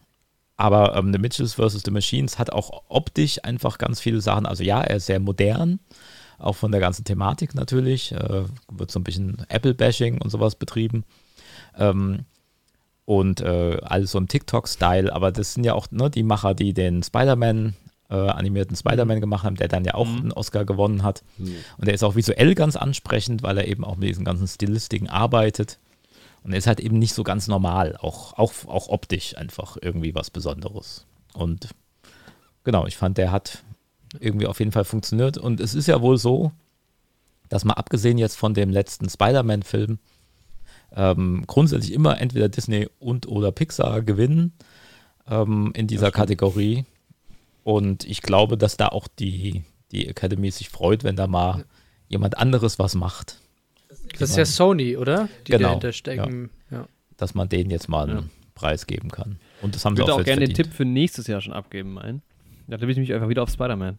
aber 0.57 0.95
ähm, 0.95 1.11
The 1.11 1.17
Mitchells 1.19 1.55
vs. 1.55 1.81
The 1.83 1.89
Machines 1.91 2.37
hat 2.37 2.51
auch 2.51 2.83
optisch 2.89 3.43
einfach 3.43 3.79
ganz 3.79 3.99
viele 3.99 4.21
Sachen. 4.21 4.45
Also 4.45 4.63
ja, 4.63 4.81
er 4.81 4.97
ist 4.97 5.07
sehr 5.07 5.19
modern, 5.19 5.79
auch 6.37 6.55
von 6.55 6.71
der 6.71 6.81
ganzen 6.81 7.03
Thematik 7.05 7.55
natürlich. 7.55 8.11
Äh, 8.11 8.43
wird 8.71 8.91
so 8.91 8.99
ein 8.99 9.03
bisschen 9.03 9.37
Apple-Bashing 9.49 10.21
und 10.21 10.29
sowas 10.29 10.53
betrieben. 10.55 11.03
Ähm, 11.77 12.25
und 13.11 13.41
äh, 13.41 13.77
alles 13.81 14.11
so 14.11 14.17
im 14.17 14.29
TikTok-Style. 14.29 15.13
Aber 15.13 15.33
das 15.33 15.53
sind 15.53 15.65
ja 15.65 15.73
auch 15.73 15.91
ne, 15.91 16.09
die 16.09 16.23
Macher, 16.23 16.53
die 16.53 16.73
den 16.73 17.03
Spider-Man, 17.03 17.75
äh, 18.09 18.15
animierten 18.15 18.77
Spider-Man 18.77 19.19
gemacht 19.19 19.43
haben, 19.43 19.57
der 19.57 19.67
dann 19.67 19.83
ja 19.83 19.95
auch 19.95 20.07
einen 20.07 20.31
Oscar 20.31 20.63
gewonnen 20.63 21.03
hat. 21.03 21.21
Und 21.77 21.87
der 21.87 21.93
ist 21.93 22.03
auch 22.03 22.15
visuell 22.15 22.55
ganz 22.55 22.77
ansprechend, 22.77 23.43
weil 23.43 23.57
er 23.57 23.67
eben 23.67 23.83
auch 23.83 23.97
mit 23.97 24.07
diesen 24.07 24.23
ganzen 24.23 24.47
Stilistiken 24.47 25.09
arbeitet. 25.09 25.77
Und 26.43 26.53
er 26.53 26.57
ist 26.57 26.67
halt 26.67 26.79
eben 26.79 26.99
nicht 26.99 27.13
so 27.13 27.23
ganz 27.23 27.49
normal, 27.49 27.97
auch, 27.99 28.31
auch, 28.37 28.53
auch 28.67 28.87
optisch 28.87 29.35
einfach 29.35 29.75
irgendwie 29.81 30.15
was 30.15 30.29
Besonderes. 30.29 31.05
Und 31.33 31.67
genau, 32.63 32.87
ich 32.87 32.95
fand, 32.95 33.17
der 33.17 33.33
hat 33.33 33.61
irgendwie 34.21 34.47
auf 34.47 34.59
jeden 34.59 34.71
Fall 34.71 34.85
funktioniert. 34.85 35.37
Und 35.37 35.59
es 35.59 35.73
ist 35.73 35.89
ja 35.89 36.01
wohl 36.01 36.17
so, 36.17 36.53
dass 37.49 37.65
mal 37.65 37.73
abgesehen 37.73 38.17
jetzt 38.17 38.37
von 38.37 38.53
dem 38.53 38.69
letzten 38.69 39.09
Spider-Man-Film, 39.09 39.99
ähm, 40.95 41.43
grundsätzlich 41.47 41.93
immer 41.93 42.19
entweder 42.19 42.49
Disney 42.49 42.87
und 42.99 43.27
oder 43.27 43.51
Pixar 43.51 44.01
gewinnen 44.01 44.53
ähm, 45.27 45.71
in 45.75 45.87
dieser 45.87 46.11
Kategorie. 46.11 46.85
Und 47.63 48.05
ich 48.05 48.21
glaube, 48.21 48.57
dass 48.57 48.77
da 48.77 48.87
auch 48.87 49.07
die, 49.07 49.63
die 49.91 50.07
Academy 50.07 50.51
sich 50.51 50.69
freut, 50.69 51.03
wenn 51.03 51.15
da 51.15 51.27
mal 51.27 51.65
jemand 52.07 52.37
anderes 52.37 52.79
was 52.79 52.95
macht. 52.95 53.37
Das 54.19 54.31
ist 54.31 54.37
ja 54.37 54.45
Sony, 54.45 54.97
oder? 54.97 55.29
Die 55.47 55.51
Genau, 55.51 55.67
dahinter 55.69 55.91
stecken. 55.93 56.49
Ja. 56.69 56.87
dass 57.17 57.35
man 57.35 57.47
denen 57.49 57.69
jetzt 57.69 57.87
mal 57.87 58.09
einen 58.09 58.17
Ja. 58.17 58.23
Preis 58.55 58.85
geben 58.87 59.09
kann. 59.09 59.37
Und 59.61 59.75
das 59.75 59.85
haben 59.85 59.93
Ich 59.93 59.97
sie 59.97 60.01
würde 60.01 60.11
auch, 60.13 60.15
auch 60.15 60.19
jetzt 60.19 60.25
gerne 60.25 60.41
den 60.41 60.47
verdient. 60.55 60.67
Tipp 60.71 60.75
für 60.75 60.85
nächstes 60.85 61.27
Jahr 61.27 61.39
schon 61.41 61.53
abgeben, 61.53 61.93
mein. 61.93 62.21
Da 62.67 62.77
tippe 62.77 62.91
ich 62.91 62.97
mich 62.97 63.13
einfach 63.13 63.29
wieder 63.29 63.43
auf 63.43 63.49
Spider-Man. 63.49 63.97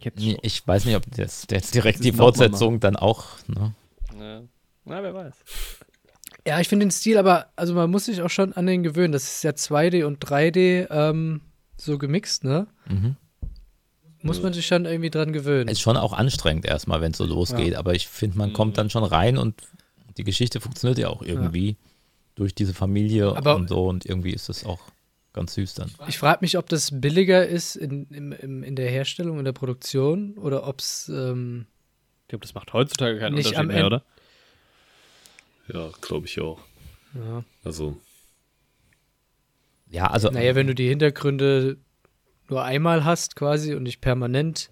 Jetzt 0.00 0.18
Nee, 0.18 0.38
ich 0.42 0.66
weiß 0.66 0.84
nicht, 0.84 0.96
ob 0.96 1.04
das 1.16 1.46
jetzt 1.50 1.74
direkt 1.74 1.98
Das 1.98 2.04
die 2.04 2.12
Fortsetzung 2.12 2.78
dann 2.80 2.96
auch. 2.96 3.26
Ne? 3.48 3.74
Ja. 4.88 4.96
Na, 4.96 5.02
wer 5.02 5.14
weiß. 5.14 5.34
ja, 6.46 6.60
ich 6.60 6.68
finde 6.68 6.86
den 6.86 6.90
Stil 6.90 7.18
aber, 7.18 7.46
also 7.56 7.74
man 7.74 7.90
muss 7.90 8.06
sich 8.06 8.22
auch 8.22 8.30
schon 8.30 8.52
an 8.54 8.66
den 8.66 8.82
gewöhnen. 8.82 9.12
Das 9.12 9.24
ist 9.24 9.44
ja 9.44 9.50
2D 9.50 10.04
und 10.04 10.24
3D 10.24 10.86
ähm, 10.90 11.40
so 11.76 11.98
gemixt, 11.98 12.44
ne? 12.44 12.66
Mhm. 12.88 13.16
Muss 14.22 14.42
man 14.42 14.52
sich 14.52 14.66
schon 14.66 14.84
irgendwie 14.84 15.10
dran 15.10 15.32
gewöhnen. 15.32 15.68
Ist 15.68 15.80
schon 15.80 15.96
auch 15.96 16.12
anstrengend 16.12 16.64
erstmal, 16.66 17.00
wenn 17.00 17.12
es 17.12 17.18
so 17.18 17.24
losgeht, 17.24 17.76
aber 17.76 17.94
ich 17.94 18.08
finde, 18.08 18.36
man 18.36 18.52
kommt 18.52 18.76
dann 18.76 18.90
schon 18.90 19.04
rein 19.04 19.38
und 19.38 19.54
die 20.16 20.24
Geschichte 20.24 20.60
funktioniert 20.60 20.98
ja 20.98 21.08
auch 21.08 21.22
irgendwie 21.22 21.76
durch 22.34 22.52
diese 22.54 22.74
Familie 22.74 23.36
Aber- 23.36 23.54
und 23.54 23.68
so 23.68 23.86
und 23.86 24.04
irgendwie 24.06 24.32
ist 24.32 24.48
das 24.48 24.64
auch 24.64 24.80
ganz 25.32 25.54
süß 25.54 25.74
dann. 25.74 25.92
Ich 26.08 26.18
frage 26.18 26.38
mich, 26.40 26.58
ob 26.58 26.68
das 26.68 27.00
billiger 27.00 27.46
ist 27.46 27.76
in, 27.76 28.06
im, 28.10 28.62
in 28.64 28.74
der 28.74 28.90
Herstellung, 28.90 29.38
in 29.38 29.44
der 29.44 29.52
Produktion 29.52 30.36
oder 30.36 30.66
ob 30.66 30.80
es. 30.80 31.08
Ähm, 31.08 31.66
Ich 32.22 32.28
glaube, 32.28 32.42
das 32.44 32.54
macht 32.54 32.72
heutzutage 32.72 33.20
keinen 33.20 33.34
Nicht 33.34 33.46
Unterschied 33.46 33.58
am 33.60 33.66
mehr, 33.68 33.76
Ende- 33.76 33.86
oder? 33.86 34.04
Ja, 35.72 35.90
glaube 36.00 36.26
ich 36.26 36.40
auch. 36.40 36.60
ja. 37.14 37.44
Also, 37.64 37.96
Ja, 39.90 40.06
also 40.08 40.30
Naja, 40.30 40.54
wenn 40.54 40.66
du 40.66 40.74
die 40.74 40.88
Hintergründe 40.88 41.78
nur 42.48 42.62
einmal 42.62 43.04
hast 43.04 43.36
quasi 43.36 43.74
und 43.74 43.82
nicht 43.82 44.00
permanent 44.00 44.70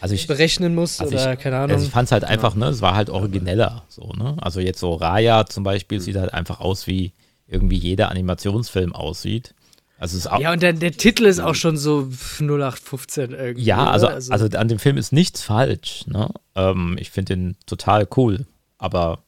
also 0.00 0.14
ich, 0.14 0.26
berechnen 0.26 0.74
musst 0.74 1.00
Also 1.00 1.14
oder 1.14 1.32
ich- 1.34 1.38
keine 1.40 1.56
Ahnung. 1.56 1.70
Also 1.76 1.86
ich 1.86 1.92
fand 1.92 2.06
es 2.06 2.12
halt 2.12 2.24
einfach, 2.24 2.54
ne, 2.54 2.66
es 2.66 2.80
war 2.82 2.94
halt 2.94 3.08
origineller, 3.10 3.84
so, 3.88 4.12
ne? 4.12 4.36
Also 4.40 4.60
jetzt 4.60 4.78
so 4.80 4.94
Raya 4.94 5.46
zum 5.46 5.64
Beispiel 5.64 6.00
sieht 6.00 6.16
halt 6.16 6.34
einfach 6.34 6.60
aus, 6.60 6.86
wie 6.86 7.12
irgendwie 7.46 7.76
jeder 7.78 8.10
Animationsfilm 8.10 8.92
aussieht. 8.94 9.54
Also 9.98 10.16
es 10.18 10.26
ist 10.26 10.30
auch, 10.30 10.40
ja, 10.40 10.52
und 10.52 10.60
der, 10.62 10.72
der 10.74 10.92
Titel 10.92 11.24
ist 11.24 11.40
auch 11.40 11.54
schon 11.54 11.76
so 11.76 12.08
0815 12.40 13.32
irgendwie. 13.32 13.64
ja, 13.64 13.94
oder? 13.94 14.10
also, 14.10 14.32
also 14.32 14.58
an 14.58 14.68
dem 14.68 14.78
Film 14.78 14.96
ist 14.98 15.12
nichts 15.12 15.42
falsch, 15.42 16.06
ne? 16.06 16.28
Ähm, 16.54 16.96
ich 17.00 17.10
finde 17.10 17.36
den 17.36 17.56
total 17.66 18.06
cool, 18.16 18.46
aber 18.78 19.22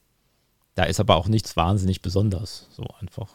da 0.77 0.83
ist 0.83 0.99
aber 0.99 1.15
auch 1.15 1.27
nichts 1.27 1.57
wahnsinnig 1.57 2.03
besonders, 2.03 2.67
so 2.69 2.85
einfach. 2.99 3.33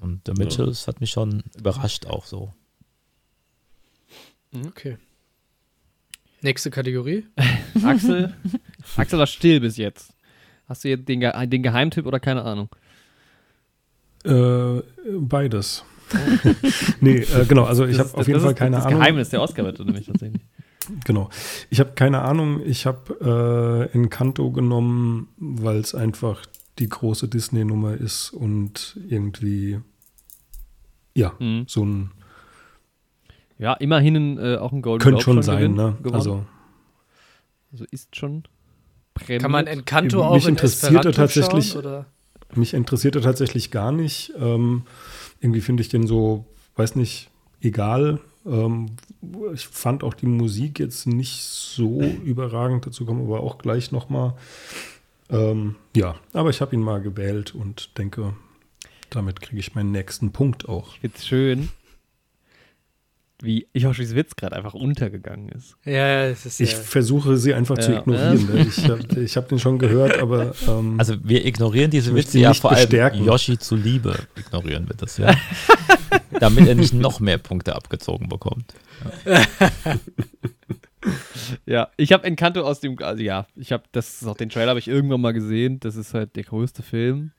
Und 0.00 0.22
The 0.24 0.32
Mitchells 0.32 0.88
hat 0.88 1.02
mich 1.02 1.10
schon 1.10 1.42
überrascht 1.58 2.06
auch 2.06 2.24
so. 2.24 2.54
Okay. 4.66 4.96
Nächste 6.40 6.70
Kategorie. 6.70 7.26
Axel, 7.84 8.34
Axel 8.96 9.18
war 9.18 9.26
still 9.26 9.60
bis 9.60 9.76
jetzt. 9.76 10.14
Hast 10.66 10.84
du 10.84 10.88
jetzt 10.88 11.06
den, 11.06 11.20
Ge 11.20 11.46
den 11.46 11.62
Geheimtipp 11.62 12.06
oder 12.06 12.18
keine 12.18 12.44
Ahnung? 12.44 12.70
Äh, 14.24 14.80
beides. 15.18 15.84
nee, 17.00 17.18
äh, 17.18 17.44
genau, 17.46 17.64
also 17.64 17.84
ich 17.84 17.98
Das 17.98 18.08
habe 18.08 18.20
auf 18.20 18.26
jeden 18.26 18.38
das 18.38 18.42
Fall 18.44 18.52
ist 18.52 18.58
keine 18.58 18.76
das 18.76 18.86
Ahnung. 18.86 19.00
Geheimnis 19.00 19.28
der 19.28 19.42
Oscar-Wette 19.42 19.84
nämlich 19.84 20.06
tatsächlich. 20.06 20.42
Genau. 21.04 21.30
Ich 21.70 21.80
habe 21.80 21.92
keine 21.92 22.22
Ahnung. 22.22 22.60
Ich 22.64 22.86
habe 22.86 23.90
äh, 23.92 23.94
Encanto 23.96 24.50
genommen, 24.50 25.28
weil 25.36 25.78
es 25.78 25.94
einfach 25.94 26.42
die 26.78 26.88
große 26.88 27.28
Disney-Nummer 27.28 27.94
ist 27.94 28.30
und 28.30 28.98
irgendwie 29.08 29.80
ja, 31.14 31.32
Mhm. 31.38 31.64
so 31.68 31.84
ein 31.84 32.10
Ja, 33.58 33.74
immerhin 33.74 34.36
äh, 34.38 34.56
auch 34.56 34.72
ein 34.72 34.82
Golden 34.82 35.02
könnte 35.02 35.22
Globe 35.22 35.42
schon 35.42 35.42
sein, 35.44 35.74
ne? 35.74 35.96
gewonnen. 36.02 36.14
Also 36.14 36.44
Also 37.70 37.84
ist 37.90 38.16
schon 38.16 38.42
prämiert. 39.14 39.42
Kann 39.42 39.52
man 39.52 39.66
Encanto 39.68 40.16
Mich 40.18 40.24
auch 40.26 40.42
in 40.48 40.48
interessierte 40.54 41.12
tatsächlich- 41.12 41.70
schauen, 41.70 41.78
oder? 41.84 42.06
mich 42.56 42.74
interessierte 42.74 43.20
tatsächlich 43.20 43.70
gar 43.70 43.90
nicht. 43.92 44.32
Ähm, 44.38 44.82
irgendwie 45.40 45.60
finde 45.60 45.82
ich 45.82 45.88
den 45.88 46.06
so, 46.06 46.44
weiß 46.76 46.94
nicht, 46.96 47.30
egal. 47.60 48.20
Ähm, 48.46 48.86
ich 49.52 49.66
fand 49.66 50.04
auch 50.04 50.14
die 50.14 50.26
Musik 50.26 50.78
jetzt 50.78 51.06
nicht 51.06 51.42
so 51.42 52.00
überragend. 52.24 52.86
Dazu 52.86 53.04
kommen 53.04 53.26
wir 53.26 53.36
aber 53.36 53.44
auch 53.44 53.58
gleich 53.58 53.92
noch 53.92 54.08
mal. 54.08 54.36
Ähm, 55.30 55.76
ja, 55.96 56.16
aber 56.32 56.50
ich 56.50 56.60
habe 56.60 56.74
ihn 56.74 56.82
mal 56.82 57.00
gewählt 57.00 57.54
und 57.54 57.96
denke, 57.98 58.34
damit 59.10 59.40
kriege 59.40 59.60
ich 59.60 59.74
meinen 59.74 59.92
nächsten 59.92 60.32
Punkt 60.32 60.68
auch. 60.68 60.94
Jetzt 61.02 61.26
schön, 61.26 61.70
wie 63.44 63.66
Yoshis 63.74 64.14
Witz 64.14 64.36
gerade 64.36 64.56
einfach 64.56 64.74
untergegangen 64.74 65.48
ist. 65.50 65.76
Ja, 65.84 65.92
ja, 65.92 66.24
es 66.24 66.46
ist 66.46 66.60
Ich 66.60 66.72
ja. 66.72 66.78
versuche 66.78 67.36
sie 67.36 67.54
einfach 67.54 67.78
zu 67.78 67.92
Ja. 67.92 68.00
ignorieren. 68.00 68.46
Ne? 68.46 68.66
Ich 68.76 68.88
habe 68.88 69.20
ich 69.20 69.36
hab 69.36 69.48
den 69.48 69.58
schon 69.58 69.78
gehört, 69.78 70.18
aber 70.18 70.54
ähm, 70.66 70.94
Also 70.98 71.14
wir 71.22 71.44
ignorieren 71.46 71.90
diese 71.90 72.14
Witze 72.14 72.38
ja 72.38 72.54
vor 72.54 72.72
allem 72.72 72.80
bestärken. 72.88 73.24
Yoshi 73.24 73.58
zuliebe 73.58 74.18
ignorieren 74.36 74.88
wir 74.88 74.96
das 74.96 75.18
ja. 75.18 75.34
Damit 76.40 76.66
er 76.66 76.74
nicht 76.74 76.92
noch 76.94 77.20
mehr 77.20 77.38
Punkte 77.38 77.74
abgezogen 77.76 78.28
bekommt. 78.28 78.74
Ja, 81.66 81.88
ich 81.98 82.12
habe 82.12 82.24
Encanto 82.24 82.62
aus 82.62 82.80
dem, 82.80 82.98
also 83.00 83.22
ja, 83.22 83.46
ich 83.56 83.72
habe, 83.72 83.84
das 83.92 84.22
ist 84.22 84.26
auch 84.26 84.36
den 84.38 84.48
Trailer 84.48 84.70
habe 84.70 84.78
ich 84.78 84.88
irgendwann 84.88 85.20
mal 85.20 85.34
gesehen. 85.34 85.78
Das 85.80 85.96
ist 85.96 86.14
halt 86.14 86.34
der 86.36 86.44
größte 86.44 86.82
Film. 86.82 87.32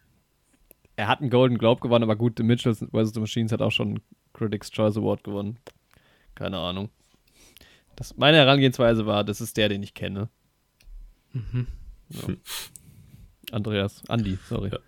Er 0.95 1.07
hat 1.07 1.19
einen 1.22 1.32
Golden 1.32 1.57
Globe 1.57 1.82
gewonnen, 1.82 2.03
aber 2.03 2.15
gut, 2.15 2.34
The 2.38 2.44
Mitchells 2.44 2.86
vs. 2.94 3.14
The 3.15 3.19
Machines 3.19 3.52
hat 3.52 3.61
auch 3.64 3.72
schon 3.72 3.88
einen 3.88 3.99
Critics' 4.34 4.69
Choice 4.69 4.98
Award 4.98 5.23
gewonnen. 5.23 5.57
Keine 6.36 6.57
Ahnung. 6.57 6.90
Das, 7.95 8.18
meine 8.18 8.38
Herangehensweise 8.38 9.06
war, 9.06 9.24
das 9.24 9.41
ist 9.41 9.57
der, 9.57 9.70
den 9.70 9.82
ich 9.82 9.94
kenne. 9.94 10.30
Ja. 12.10 12.36
Andreas, 13.52 14.02
Andi, 14.07 14.38
sorry. 14.48 14.70
Ja. 14.72 14.80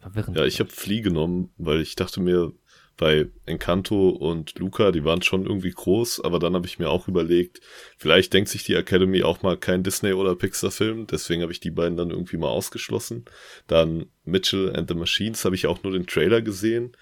Verwirrend. 0.00 0.36
ja, 0.36 0.44
ich 0.44 0.60
habe 0.60 0.70
Flea 0.70 1.02
genommen, 1.02 1.50
weil 1.58 1.80
ich 1.80 1.96
dachte 1.96 2.20
mir, 2.20 2.52
bei 2.96 3.28
Encanto 3.44 4.08
und 4.08 4.58
Luca, 4.58 4.90
die 4.90 5.04
waren 5.04 5.20
schon 5.20 5.44
irgendwie 5.44 5.70
groß, 5.70 6.22
aber 6.24 6.38
dann 6.38 6.54
habe 6.54 6.66
ich 6.66 6.78
mir 6.78 6.88
auch 6.88 7.08
überlegt, 7.08 7.60
vielleicht 7.98 8.32
denkt 8.32 8.48
sich 8.48 8.64
die 8.64 8.74
Academy 8.74 9.22
auch 9.22 9.42
mal 9.42 9.56
kein 9.58 9.82
Disney- 9.82 10.14
oder 10.14 10.34
Pixar-Film, 10.34 11.06
deswegen 11.06 11.42
habe 11.42 11.52
ich 11.52 11.60
die 11.60 11.70
beiden 11.70 11.96
dann 11.96 12.10
irgendwie 12.10 12.38
mal 12.38 12.48
ausgeschlossen. 12.48 13.26
Dann 13.66 14.06
Mitchell 14.24 14.74
and 14.74 14.88
the 14.88 14.94
Machines 14.94 15.44
habe 15.44 15.54
ich 15.54 15.66
auch 15.66 15.82
nur 15.82 15.92
den 15.92 16.06
Trailer 16.06 16.40
gesehen 16.40 16.96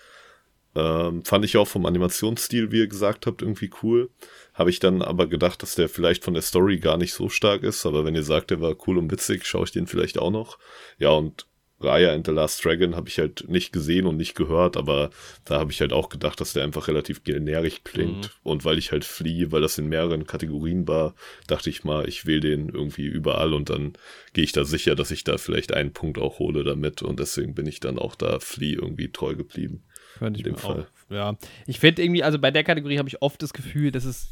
Ähm, 0.77 1.25
fand 1.25 1.45
ich 1.45 1.57
auch 1.57 1.69
vom 1.69 1.87
Animationsstil, 1.87 2.73
wie 2.73 2.79
ihr 2.79 2.89
gesagt 2.89 3.27
habt, 3.27 3.43
irgendwie 3.43 3.71
cool. 3.83 4.11
Habe 4.55 4.71
ich 4.71 4.81
dann 4.81 5.03
aber 5.03 5.27
gedacht, 5.27 5.63
dass 5.63 5.75
der 5.75 5.89
vielleicht 5.89 6.25
von 6.25 6.35
der 6.35 6.43
Story 6.43 6.79
gar 6.79 6.97
nicht 6.97 7.15
so 7.15 7.29
stark 7.29 7.63
ist. 7.63 7.87
Aber 7.87 8.05
wenn 8.05 8.15
ihr 8.15 8.23
sagt, 8.23 8.51
der 8.51 8.61
war 8.61 8.77
cool 8.87 8.99
und 8.99 9.11
witzig, 9.11 9.47
schaue 9.47 9.65
ich 9.65 9.73
den 9.73 9.87
vielleicht 9.87 10.19
auch 10.19 10.31
noch. 10.31 10.59
Ja, 10.99 11.11
und 11.11 11.47
Raya 11.81 12.13
and 12.13 12.27
the 12.27 12.33
Last 12.33 12.65
Dragon 12.65 12.97
habe 12.97 13.09
ich 13.09 13.19
halt 13.19 13.49
nicht 13.49 13.73
gesehen 13.73 14.07
und 14.07 14.17
nicht 14.17 14.35
gehört, 14.35 14.77
aber 14.77 15.11
da 15.45 15.59
habe 15.59 15.73
ich 15.73 15.81
halt 15.81 15.93
auch 15.93 16.09
gedacht, 16.09 16.41
dass 16.41 16.53
der 16.53 16.65
einfach 16.65 16.89
relativ 16.89 17.25
generisch 17.25 17.83
klingt. 17.85 18.27
Mhm. 18.27 18.31
Und 18.43 18.65
weil 18.65 18.79
ich 18.79 18.93
halt 18.93 19.05
fliehe, 19.05 19.53
weil 19.53 19.61
das 19.61 19.79
in 19.79 19.89
mehreren 19.89 20.27
Kategorien 20.27 20.89
war, 20.89 21.15
dachte 21.47 21.71
ich 21.71 21.85
mal, 21.85 22.09
ich 22.09 22.27
wähle 22.27 22.41
den 22.41 22.69
irgendwie 22.69 23.07
überall 23.07 23.53
und 23.53 23.71
dann 23.71 23.95
gehe 24.33 24.45
ich 24.45 24.53
da 24.53 24.65
sicher, 24.65 24.95
dass 24.95 25.11
ich 25.11 25.25
da 25.25 25.37
vielleicht 25.37 25.75
einen 25.75 25.93
Punkt 25.93 26.19
auch 26.19 26.39
hole 26.39 26.65
damit. 26.65 27.03
Und 27.03 27.21
deswegen 27.21 27.55
bin 27.55 27.67
ich 27.67 27.81
dann 27.81 27.99
auch 27.99 28.15
da 28.15 28.39
Flea 28.41 28.75
irgendwie 28.75 29.11
treu 29.11 29.35
geblieben. 29.35 29.83
Könnte 30.19 30.41
ich 30.41 30.47
mir 30.47 30.57
Fall. 30.57 30.81
auch. 30.83 31.13
Ja. 31.13 31.37
Ich 31.67 31.81
finde 31.81 32.03
irgendwie, 32.03 32.23
also 32.23 32.39
bei 32.39 32.51
der 32.51 32.65
Kategorie 32.65 32.99
habe 32.99 33.09
ich 33.09 33.21
oft 33.23 33.43
das 33.43 33.53
Gefühl, 33.53 33.91
dass 33.91 34.05
es 34.05 34.31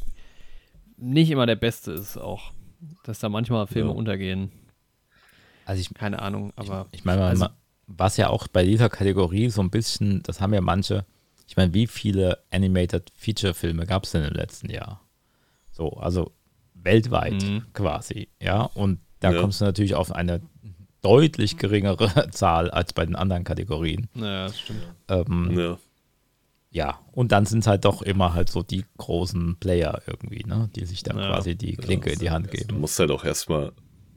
nicht 0.97 1.29
immer 1.29 1.45
der 1.45 1.55
Beste 1.55 1.91
ist, 1.91 2.17
auch. 2.17 2.51
Dass 3.03 3.19
da 3.19 3.29
manchmal 3.29 3.67
Filme 3.67 3.91
ja. 3.91 3.95
untergehen. 3.95 4.51
Also 5.65 5.81
ich, 5.81 5.93
keine 5.93 6.21
Ahnung, 6.21 6.51
aber. 6.55 6.87
Ich, 6.91 6.99
ich 6.99 7.05
meine, 7.05 7.23
also, 7.23 7.47
was 7.87 8.17
ja 8.17 8.29
auch 8.29 8.47
bei 8.47 8.65
dieser 8.65 8.89
Kategorie 8.89 9.49
so 9.49 9.61
ein 9.61 9.69
bisschen, 9.69 10.23
das 10.23 10.41
haben 10.41 10.53
ja 10.53 10.61
manche, 10.61 11.05
ich 11.47 11.55
meine, 11.55 11.73
wie 11.73 11.87
viele 11.87 12.39
Animated 12.51 13.11
Feature 13.15 13.53
Filme 13.53 13.85
gab 13.85 14.03
es 14.03 14.11
denn 14.11 14.23
im 14.23 14.33
letzten 14.33 14.69
Jahr? 14.69 15.01
So, 15.71 15.91
also 15.91 16.31
weltweit 16.73 17.41
mhm. 17.41 17.65
quasi, 17.73 18.29
ja. 18.41 18.63
Und 18.63 18.99
da 19.19 19.31
ja. 19.31 19.41
kommst 19.41 19.61
du 19.61 19.65
natürlich 19.65 19.95
auf 19.95 20.11
eine 20.11 20.41
deutlich 21.03 21.57
geringere 21.57 22.09
Zahl 22.31 22.71
als 22.71 22.93
bei 22.93 23.05
den 23.05 23.15
anderen 23.15 23.43
Kategorien. 23.43 24.07
Naja, 24.15 24.47
das 24.47 24.59
stimmt. 24.59 24.81
Ähm, 25.07 25.59
ja. 25.59 25.77
ja, 26.71 26.99
und 27.11 27.31
dann 27.31 27.45
sind 27.45 27.59
es 27.59 27.67
halt 27.67 27.85
doch 27.85 28.01
immer 28.01 28.33
halt 28.33 28.49
so 28.49 28.63
die 28.63 28.85
großen 28.97 29.57
Player 29.59 30.01
irgendwie, 30.07 30.43
ne, 30.45 30.69
die 30.75 30.85
sich 30.85 31.03
dann 31.03 31.19
ja. 31.19 31.27
quasi 31.27 31.55
die 31.55 31.75
Klinke 31.75 32.09
in 32.09 32.19
die 32.19 32.31
Hand 32.31 32.49
geben. 32.49 32.69
Du 32.69 32.75
musst 32.75 32.97
halt 32.97 33.11
auch 33.11 33.23
erstmal 33.23 33.73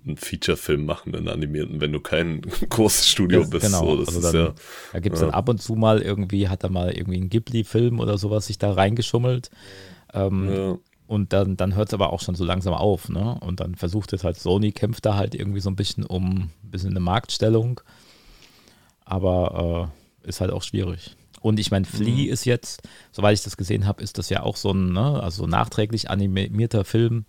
einen 0.07 0.17
Feature-Film 0.17 0.87
machen, 0.87 1.15
einen 1.15 1.29
animierten, 1.29 1.81
wenn 1.81 1.93
du 1.93 2.01
kein 2.01 2.43
großes 2.69 3.09
Studio 3.09 3.41
das, 3.41 3.51
bist. 3.51 3.67
Genau, 3.67 3.97
so, 3.97 3.99
also 3.99 4.21
dann, 4.21 4.35
ja, 4.35 4.55
da 4.93 5.01
gibt 5.01 5.17
es 5.17 5.21
ja. 5.21 5.27
dann 5.27 5.35
ab 5.35 5.49
und 5.49 5.61
zu 5.61 5.75
mal 5.75 6.01
irgendwie, 6.01 6.49
hat 6.49 6.63
er 6.63 6.71
mal 6.71 6.93
irgendwie 6.93 7.19
einen 7.19 7.29
Ghibli-Film 7.29 7.99
oder 7.99 8.17
sowas 8.17 8.47
sich 8.47 8.59
da 8.59 8.73
reingeschummelt. 8.73 9.51
Ähm, 10.15 10.49
ja. 10.53 10.79
Und 11.07 11.33
dann, 11.33 11.57
dann 11.57 11.75
hört 11.75 11.89
es 11.89 11.95
aber 11.95 12.13
auch 12.13 12.21
schon 12.21 12.35
so 12.35 12.45
langsam 12.45 12.75
auf, 12.75 13.09
ne? 13.09 13.39
Und 13.41 13.61
dann 13.61 13.75
versucht 13.77 14.13
es 14.13 14.25
halt, 14.25 14.39
Sony 14.39 14.73
kämpft 14.73 15.07
da 15.07 15.15
halt 15.15 15.35
irgendwie 15.35 15.61
so 15.61 15.71
ein 15.71 15.77
bisschen 15.77 16.05
um 16.05 16.51
ein 16.65 16.71
bisschen 16.71 16.91
eine 16.91 17.01
Marktstellung. 17.01 17.81
Aber 19.05 19.91
äh, 20.25 20.29
ist 20.29 20.41
halt 20.41 20.51
auch 20.51 20.63
schwierig. 20.63 21.17
Und 21.41 21.61
ich 21.61 21.71
meine, 21.71 21.85
Flea 21.85 22.27
mhm. 22.27 22.33
ist 22.33 22.45
jetzt, 22.45 22.83
soweit 23.13 23.35
ich 23.35 23.45
das 23.45 23.57
gesehen 23.57 23.87
habe, 23.87 24.03
ist 24.03 24.19
das 24.19 24.31
ja 24.31 24.43
auch 24.43 24.57
so 24.57 24.73
ein, 24.73 24.93
ne, 24.93 25.23
also 25.23 25.47
nachträglich 25.47 26.11
animierter 26.11 26.85
Film 26.85 27.25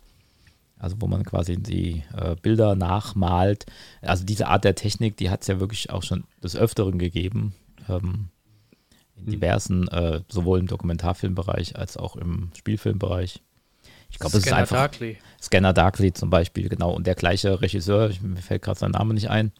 also 0.78 0.96
wo 1.00 1.06
man 1.06 1.24
quasi 1.24 1.56
die 1.56 2.04
äh, 2.16 2.36
Bilder 2.40 2.74
nachmalt. 2.74 3.66
Also 4.00 4.24
diese 4.24 4.48
Art 4.48 4.64
der 4.64 4.74
Technik, 4.74 5.16
die 5.16 5.30
hat 5.30 5.42
es 5.42 5.48
ja 5.48 5.60
wirklich 5.60 5.90
auch 5.90 6.02
schon 6.02 6.24
des 6.42 6.56
Öfteren 6.56 6.98
gegeben. 6.98 7.54
Ähm, 7.88 8.28
in 9.16 9.24
hm. 9.24 9.32
diversen, 9.32 9.88
äh, 9.88 10.22
sowohl 10.28 10.60
im 10.60 10.68
Dokumentarfilmbereich 10.68 11.76
als 11.76 11.96
auch 11.96 12.16
im 12.16 12.50
Spielfilmbereich. 12.56 13.42
Ich 14.10 14.18
glaube, 14.18 14.36
es 14.38 14.46
ist 14.46 14.52
einfach. 14.52 14.76
Darkly. 14.76 15.18
Scanner 15.40 15.72
Darkly 15.72 16.12
zum 16.12 16.30
Beispiel, 16.30 16.68
genau. 16.68 16.92
Und 16.92 17.06
der 17.06 17.14
gleiche 17.14 17.60
Regisseur, 17.60 18.10
ich, 18.10 18.20
mir 18.20 18.40
fällt 18.40 18.62
gerade 18.62 18.78
sein 18.78 18.90
Name 18.90 19.14
nicht 19.14 19.30
ein, 19.30 19.52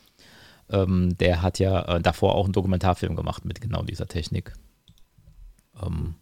ähm, 0.71 1.17
der 1.19 1.43
hat 1.43 1.59
ja 1.59 1.83
äh, 1.97 2.01
davor 2.01 2.35
auch 2.35 2.45
einen 2.45 2.53
Dokumentarfilm 2.53 3.17
gemacht 3.17 3.45
mit 3.45 3.61
genau 3.61 3.83
dieser 3.83 4.07
Technik. 4.07 4.53
Ähm, 5.81 6.17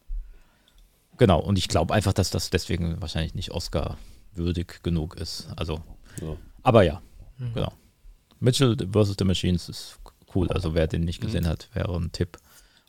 genau, 1.16 1.40
und 1.40 1.58
ich 1.58 1.68
glaube 1.68 1.94
einfach, 1.94 2.12
dass 2.12 2.30
das 2.30 2.50
deswegen 2.50 3.00
wahrscheinlich 3.00 3.34
nicht 3.34 3.50
Oscar 3.50 3.96
würdig 4.34 4.82
genug 4.82 5.16
ist. 5.16 5.48
Also, 5.56 5.80
ja. 6.20 6.36
aber 6.62 6.82
ja, 6.82 7.00
mhm. 7.38 7.54
genau. 7.54 7.72
Mitchell 8.38 8.76
vs. 8.76 9.14
The 9.18 9.24
Machines 9.24 9.68
ist 9.68 9.98
cool. 10.34 10.48
Also 10.50 10.74
wer 10.74 10.86
den 10.86 11.04
nicht 11.04 11.20
gesehen 11.20 11.44
mhm. 11.44 11.48
hat, 11.48 11.68
wäre 11.72 11.94
ein 11.96 12.12
Tipp. 12.12 12.38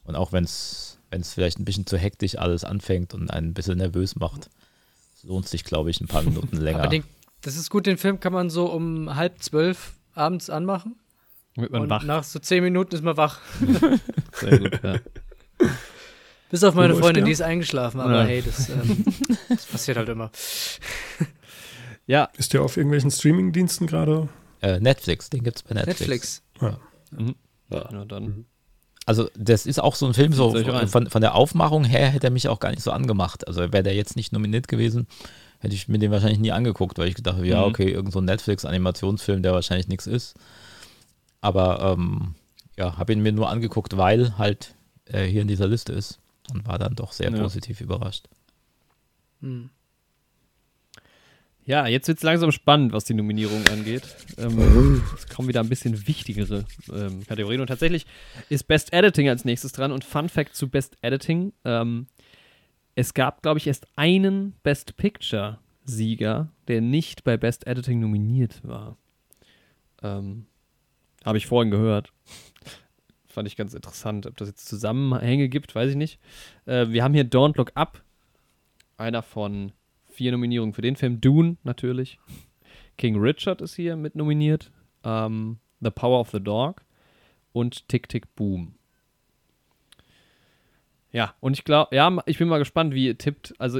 Und 0.04 0.16
auch 0.16 0.32
wenn 0.32 0.44
es 0.44 1.00
vielleicht 1.24 1.60
ein 1.60 1.66
bisschen 1.66 1.86
zu 1.86 1.98
hektisch 1.98 2.38
alles 2.38 2.64
anfängt 2.64 3.14
und 3.14 3.32
einen 3.32 3.50
ein 3.50 3.54
bisschen 3.54 3.78
nervös 3.78 4.16
macht, 4.16 4.50
lohnt 5.28 5.48
sich, 5.48 5.64
glaube 5.64 5.90
ich, 5.90 6.02
ein 6.02 6.08
paar 6.08 6.24
Minuten 6.24 6.58
länger. 6.58 6.80
Aber 6.80 6.88
den, 6.88 7.04
das 7.42 7.56
ist 7.56 7.70
gut, 7.70 7.86
den 7.86 7.98
Film 7.98 8.20
kann 8.20 8.34
man 8.34 8.50
so 8.50 8.72
um 8.72 9.16
halb 9.16 9.44
zwölf 9.44 9.94
abends 10.14 10.50
anmachen. 10.50 10.96
Wird 11.56 11.72
man 11.72 11.84
und 11.84 11.90
wach. 11.90 12.04
nach 12.04 12.24
so 12.24 12.40
zehn 12.40 12.64
Minuten 12.64 12.96
ist 12.96 13.04
man 13.04 13.18
wach. 13.18 13.42
Sehr 14.34 14.60
gut, 14.60 14.80
ja. 14.84 15.00
Bis 16.50 16.64
auf 16.64 16.76
meine 16.76 16.96
Freundin, 16.96 17.26
die 17.26 17.32
ist 17.32 17.42
eingeschlafen, 17.42 18.00
aber 18.00 18.22
ja. 18.22 18.24
hey, 18.24 18.42
das, 18.42 18.70
ähm, 18.70 19.04
das 19.50 19.66
passiert 19.66 19.98
halt 19.98 20.08
immer. 20.08 20.32
Ja. 22.06 22.30
Ist 22.38 22.54
der 22.54 22.62
auf 22.62 22.78
irgendwelchen 22.78 23.12
Streaming-Diensten 23.12 23.88
gerade? 23.88 24.30
Äh, 24.62 24.80
Netflix, 24.80 25.30
den 25.30 25.44
gibt 25.44 25.58
es 25.58 25.64
bei 25.64 25.74
Netflix. 25.74 26.00
Netflix. 26.00 26.44
Ja. 26.62 26.80
Mhm. 27.12 27.36
ja. 27.70 27.90
ja 27.92 28.06
dann. 28.06 28.24
Mhm. 28.24 28.46
Also, 29.08 29.30
das 29.38 29.66
ist 29.66 29.82
auch 29.82 29.96
so 29.96 30.06
ein 30.06 30.14
Film, 30.14 30.34
so 30.34 30.54
von, 30.88 31.10
von 31.10 31.22
der 31.22 31.34
Aufmachung 31.34 31.86
her 31.86 32.10
hätte 32.10 32.28
er 32.28 32.32
mich 32.32 32.50
auch 32.50 32.60
gar 32.60 32.72
nicht 32.72 32.84
so 32.84 32.92
angemacht. 32.92 33.48
Also, 33.48 33.62
wäre 33.62 33.82
der 33.82 33.96
jetzt 33.96 34.18
nicht 34.18 34.34
nominiert 34.34 34.68
gewesen, 34.68 35.08
hätte 35.60 35.76
ich 35.76 35.88
mir 35.88 35.98
den 35.98 36.12
wahrscheinlich 36.12 36.40
nie 36.40 36.52
angeguckt, 36.52 37.00
weil 37.00 37.08
ich 37.08 37.16
gedacht 37.16 37.38
habe, 37.38 37.48
ja, 37.48 37.62
mhm. 37.62 37.68
okay, 37.70 37.90
irgend 37.90 38.12
so 38.12 38.20
ein 38.20 38.26
Netflix-Animationsfilm, 38.26 39.42
der 39.42 39.54
wahrscheinlich 39.54 39.88
nichts 39.88 40.08
ist. 40.08 40.36
Aber, 41.40 41.94
ähm, 41.94 42.36
ja, 42.78 42.98
habe 42.98 43.14
ihn 43.14 43.22
mir 43.22 43.32
nur 43.32 43.50
angeguckt, 43.50 43.96
weil 43.96 44.38
halt 44.38 44.76
äh, 45.06 45.24
hier 45.24 45.42
in 45.42 45.48
dieser 45.48 45.68
Liste 45.68 45.94
ist 45.94 46.20
und 46.52 46.68
war 46.68 46.78
dann 46.78 46.96
doch 46.96 47.14
sehr 47.14 47.32
ja. 47.32 47.42
positiv 47.42 47.80
überrascht. 47.80 48.28
Mhm. 49.40 49.70
Ja, 51.68 51.86
jetzt 51.86 52.08
wird 52.08 52.20
es 52.20 52.24
langsam 52.24 52.54
spannend, 52.54 52.94
was 52.94 53.04
die 53.04 53.14
Nominierung 53.14 53.62
angeht. 53.68 54.04
Ähm, 54.38 55.04
es 55.14 55.28
kommen 55.28 55.50
wieder 55.50 55.60
ein 55.60 55.68
bisschen 55.68 56.08
wichtigere 56.08 56.64
ähm, 56.90 57.28
Kategorien. 57.28 57.60
Und 57.60 57.68
tatsächlich 57.68 58.06
ist 58.48 58.70
Best 58.70 58.94
Editing 58.94 59.28
als 59.28 59.44
nächstes 59.44 59.74
dran. 59.74 59.92
Und 59.92 60.06
Fun 60.06 60.30
Fact 60.30 60.56
zu 60.56 60.70
Best 60.70 60.96
Editing: 61.02 61.52
ähm, 61.66 62.08
Es 62.96 63.14
gab, 63.14 63.42
glaube 63.42 63.60
ich, 63.60 63.68
erst 63.68 63.86
einen 63.98 64.54
Best 64.64 64.96
Picture-Sieger, 64.96 66.50
der 66.70 66.80
nicht 66.80 67.26
bei 67.26 67.36
Best 67.36 67.68
Editing 67.68 68.00
nominiert 68.00 68.62
war. 68.64 68.96
Ähm, 70.02 70.46
Habe 71.26 71.38
ich 71.38 71.48
vorhin 71.48 71.70
gehört. 71.70 72.14
Fand 73.28 73.46
ich 73.46 73.58
ganz 73.58 73.74
interessant. 73.74 74.26
Ob 74.26 74.38
das 74.38 74.48
jetzt 74.48 74.70
Zusammenhänge 74.70 75.50
gibt, 75.50 75.76
weiß 75.76 75.90
ich 75.90 75.98
nicht. 75.98 76.22
Äh, 76.66 76.88
wir 76.92 77.04
haben 77.04 77.14
hier 77.14 77.30
Don't 77.30 77.58
Look 77.58 77.74
Up. 77.76 78.02
Einer 78.96 79.22
von 79.22 79.74
vier 80.18 80.32
Nominierungen 80.32 80.74
für 80.74 80.82
den 80.82 80.96
Film. 80.96 81.22
Dune 81.22 81.58
natürlich. 81.64 82.20
King 82.98 83.18
Richard 83.18 83.62
ist 83.62 83.76
hier 83.76 83.96
mit 83.96 84.16
nominiert. 84.16 84.72
Ähm, 85.04 85.60
the 85.80 85.92
Power 85.92 86.20
of 86.20 86.32
the 86.32 86.40
Dog 86.40 86.84
und 87.54 87.88
Tick 87.88 88.10
Tick 88.10 88.36
Boom. 88.36 88.74
Ja, 91.12 91.36
und 91.40 91.54
ich 91.54 91.64
glaube, 91.64 91.96
ja, 91.96 92.16
ich 92.26 92.40
bin 92.40 92.48
mal 92.48 92.58
gespannt, 92.58 92.96
wie 92.96 93.06
ihr 93.06 93.18
tippt. 93.18 93.54
Also 93.60 93.80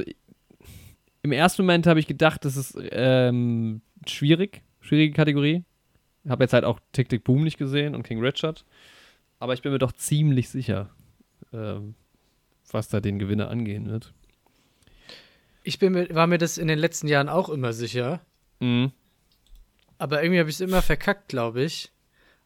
im 1.22 1.32
ersten 1.32 1.62
Moment 1.62 1.88
habe 1.88 1.98
ich 1.98 2.06
gedacht, 2.06 2.44
das 2.44 2.56
ist 2.56 2.78
ähm, 2.92 3.82
schwierig, 4.06 4.62
schwierige 4.80 5.12
Kategorie. 5.12 5.64
Habe 6.28 6.44
jetzt 6.44 6.52
halt 6.52 6.64
auch 6.64 6.78
Tick 6.92 7.08
Tick 7.08 7.24
Boom 7.24 7.42
nicht 7.42 7.58
gesehen 7.58 7.96
und 7.96 8.04
King 8.04 8.20
Richard. 8.20 8.64
Aber 9.40 9.54
ich 9.54 9.62
bin 9.62 9.72
mir 9.72 9.78
doch 9.78 9.92
ziemlich 9.92 10.48
sicher, 10.48 10.90
ähm, 11.52 11.94
was 12.70 12.88
da 12.88 13.00
den 13.00 13.18
Gewinner 13.18 13.50
angehen 13.50 13.90
wird 13.90 14.14
ich 15.68 15.78
bin 15.78 15.92
mir, 15.92 16.14
war 16.14 16.26
mir 16.26 16.38
das 16.38 16.56
in 16.56 16.66
den 16.66 16.78
letzten 16.78 17.08
Jahren 17.08 17.28
auch 17.28 17.50
immer 17.50 17.74
sicher. 17.74 18.22
Mhm. 18.58 18.90
Aber 19.98 20.22
irgendwie 20.22 20.40
habe 20.40 20.48
ich 20.48 20.56
es 20.56 20.60
immer 20.62 20.80
verkackt, 20.80 21.28
glaube 21.28 21.62
ich. 21.62 21.92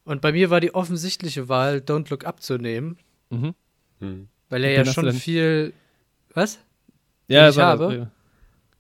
Und 0.05 0.21
bei 0.21 0.33
mir 0.33 0.51
war 0.51 0.61
die 0.61 0.75
offensichtliche 0.75 1.49
Wahl, 1.49 1.77
Don't 1.77 2.11
Look 2.11 2.25
Up 2.25 2.43
zu 2.43 2.59
nehmen. 2.59 2.99
Mhm. 3.31 3.55
mhm. 4.01 4.29
Weil 4.49 4.65
er 4.65 4.73
ja 4.73 4.85
schon 4.85 5.13
viel. 5.13 5.73
Was? 6.35 6.59
Ja, 7.29 7.49
ich 7.49 7.59
habe. 7.59 7.97
Das, 7.97 8.09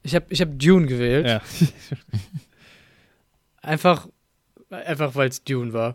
Ich 0.02 0.14
habe 0.16 0.27
ich 0.28 0.40
hab 0.40 0.59
Dune 0.59 0.86
gewählt. 0.86 1.27
Ja. 1.27 1.40
einfach, 3.62 4.09
einfach 4.70 5.14
weil 5.14 5.28
es 5.28 5.44
Dune 5.44 5.73
war. 5.73 5.94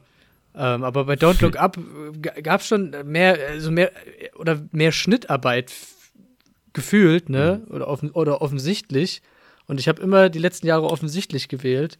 Ähm, 0.56 0.86
aber 0.86 1.04
bei 1.04 1.16
Don't 1.16 1.42
Look 1.42 1.58
Up 1.60 1.78
gab 2.42 2.62
es 2.62 2.68
schon 2.68 2.96
mehr, 3.04 3.38
also 3.50 3.72
mehr 3.72 3.92
oder 4.36 4.66
mehr 4.72 4.94
Schnittarbeit 4.94 5.70
gefühlt, 6.78 7.28
ne? 7.28 7.64
Mhm. 7.66 7.74
Oder, 7.74 7.88
offen, 7.88 8.12
oder 8.12 8.42
offensichtlich. 8.42 9.24
Und 9.66 9.80
ich 9.80 9.88
habe 9.88 10.00
immer 10.02 10.30
die 10.30 10.40
letzten 10.40 10.68
Jahre 10.68 10.86
offensichtlich 10.86 11.50
gewählt. 11.50 11.98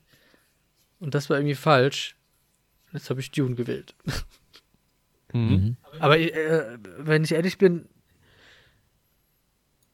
Und 1.00 1.16
das 1.16 1.30
war 1.30 1.38
irgendwie 1.38 1.56
falsch. 1.56 2.16
Jetzt 2.94 3.10
habe 3.10 3.20
ich 3.20 3.32
Dune 3.32 3.56
gewählt. 3.56 3.96
Mhm. 5.34 5.76
Aber 6.00 6.18
äh, 6.18 6.78
wenn 7.00 7.24
ich 7.24 7.34
ehrlich 7.34 7.58
bin, 7.58 7.90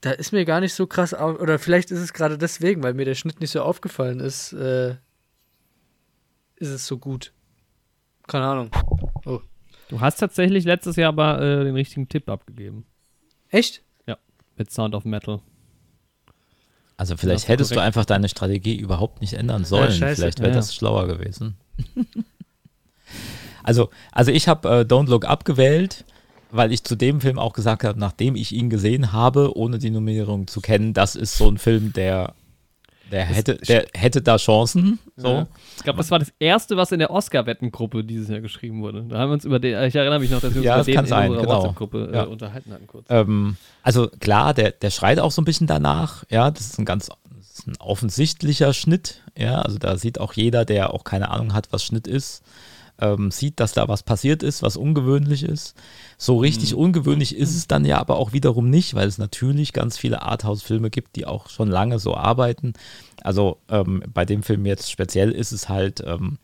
da 0.01 0.11
ist 0.11 0.34
mir 0.34 0.45
gar 0.45 0.60
nicht 0.60 0.73
so 0.73 0.85
krass, 0.85 1.14
oder 1.14 1.57
vielleicht 1.60 1.89
ist 1.89 2.01
es 2.01 2.14
gerade 2.14 2.38
deswegen, 2.38 2.84
weil 2.84 2.93
mir 2.93 3.05
der 3.05 3.15
Schnitt 3.15 3.39
nicht 3.39 3.51
so 3.51 3.61
aufgefallen 3.61 4.19
ist, 4.19 4.53
äh, 4.53 4.91
ist 6.57 6.69
es 6.69 6.85
so 6.85 6.97
gut. 6.97 7.34
Keine 8.27 8.45
Ahnung. 8.45 8.69
Oh. 9.26 9.39
Du 9.88 10.01
hast 10.01 10.18
tatsächlich 10.18 10.65
letztes 10.65 10.97
Jahr 10.97 11.10
aber 11.10 11.41
äh, 11.41 11.64
den 11.64 11.76
richtigen 11.76 12.10
Tipp 12.10 12.30
abgegeben. 12.30 12.85
Echt? 13.49 13.81
Mit 14.58 14.72
Sound 14.72 14.96
of 14.96 15.06
Metal. 15.06 15.40
Also 16.98 17.18
vielleicht 17.18 17.46
Ja, 17.46 17.50
hättest 17.50 17.72
du 17.72 17.76
korrekt. 17.76 17.88
einfach 17.88 18.06
deine 18.06 18.30
Strategie 18.30 18.76
überhaupt 18.76 19.22
nicht 19.22 19.34
ändern 19.34 19.66
sollen. 19.66 19.92
scheiße. 19.92 20.16
vielleicht 20.22 20.40
wäre 20.40 20.50
Ja, 20.52 20.56
das 20.56 20.76
schlauer 20.76 21.08
gewesen. 21.08 21.56
also, 23.64 23.90
also 24.12 24.32
ich 24.32 24.48
habe 24.48 24.68
äh, 24.70 24.82
Don't 24.82 25.08
Look 25.10 25.26
Up 25.26 25.46
gewählt, 25.46 26.06
weil 26.52 26.72
ich 26.72 26.84
zu 26.84 26.96
dem 26.96 27.20
Film 27.20 27.40
auch 27.40 27.54
gesagt 27.54 27.84
habe, 27.84 28.00
nachdem 28.00 28.36
ich 28.36 28.52
ihn 28.52 28.70
gesehen 28.70 29.12
habe, 29.12 29.58
ohne 29.58 29.80
die 29.80 29.90
Nominierung 29.90 30.48
zu 30.48 30.62
kennen, 30.62 30.94
das 30.94 31.16
ist 31.16 31.38
so 31.38 31.50
ein 31.50 31.58
Film, 31.58 31.94
der, 31.94 32.34
der, 33.14 33.26
hätte, 33.26 33.56
der 33.57 33.85
hätte 33.94 34.22
da 34.22 34.38
Chancen. 34.38 34.99
So. 35.15 35.27
Ja. 35.27 35.48
Ich 35.77 35.84
glaube, 35.84 35.98
das 35.98 36.10
war 36.11 36.19
das 36.19 36.34
erste, 36.40 36.76
was 36.77 36.91
in 36.91 36.99
der 36.99 37.11
Oscar-Wettengruppe 37.11 38.03
dieses 38.03 38.27
Jahr 38.30 38.41
geschrieben 38.41 38.81
wurde. 38.81 39.03
Da 39.03 39.19
haben 39.19 39.30
wir 39.30 39.34
uns 39.34 39.45
über 39.45 39.60
den, 39.60 39.81
ich 39.88 39.95
erinnere 39.95 40.19
mich 40.19 40.31
noch, 40.31 40.41
dass 40.41 40.52
wir 40.53 40.57
uns 40.61 40.65
Ja, 40.65 40.76
über 40.77 40.84
den 40.84 40.99
in 40.99 41.06
sein, 41.06 41.30
unserer 41.30 41.45
genau. 41.45 41.57
WhatsApp-Gruppe 41.60 42.10
äh, 42.11 42.15
Ja. 42.15 42.23
unterhalten 42.23 42.73
hatten 42.73 42.88
kurz. 42.88 43.06
Ähm, 43.10 43.56
also 43.84 44.10
klar, 44.19 44.53
der, 44.53 44.72
der 44.72 44.90
schreit 44.90 45.19
auch 45.19 45.31
so 45.31 45.41
ein 45.41 45.45
bisschen 45.45 45.68
danach, 45.68 46.23
ja, 46.30 46.49
das 46.52 46.65
ist 46.65 46.80
ein 46.80 46.85
ganz 46.85 47.10
ist 47.40 47.68
ein 47.68 47.77
offensichtlicher 47.77 48.73
Schnitt, 48.73 49.22
ja, 49.38 49.61
also 49.61 49.77
da 49.77 49.95
sieht 49.98 50.19
auch 50.19 50.34
jeder, 50.34 50.65
der 50.65 50.91
auch 50.91 51.03
keine 51.03 51.30
Ahnung 51.30 51.53
hat, 51.53 51.68
was 51.72 51.84
Schnitt 51.84 52.07
ist, 52.07 52.41
ähm, 52.99 53.32
sieht, 53.32 53.60
dass 53.60 53.74
da 53.74 53.88
was 53.88 54.03
passiert 54.03 54.44
ist, 54.44 54.64
was 54.64 54.78
ungewöhnlich 54.78 55.44
ist. 55.44 55.76
So 56.18 56.38
richtig 56.38 56.76
ungewöhnlich 56.76 57.36
ist 57.36 57.56
es 57.56 57.68
dann 57.68 57.86
ja 57.86 57.99
aber 57.99 58.18
auch 58.18 58.34
wiederum 58.34 58.70
nicht, 58.70 58.94
weil 58.94 59.07
es 59.07 59.18
natürlich 59.18 59.74
ganz 59.74 59.98
viele 59.98 60.22
Arthouse-Filme 60.22 60.90
gibt, 60.90 61.15
die 61.15 61.26
auch 61.26 61.49
schon 61.49 61.70
lange 61.70 61.99
so 61.99 62.15
arbeiten. 62.15 62.74
Also 63.22 63.57
ähm, 63.70 64.03
bei 64.14 64.26
dem 64.26 64.44
Film 64.44 64.65
jetzt 64.65 64.91
speziell 64.91 65.32
ist 65.32 65.52
es 65.52 65.70
halt 65.70 66.03
ähm, 66.06 66.38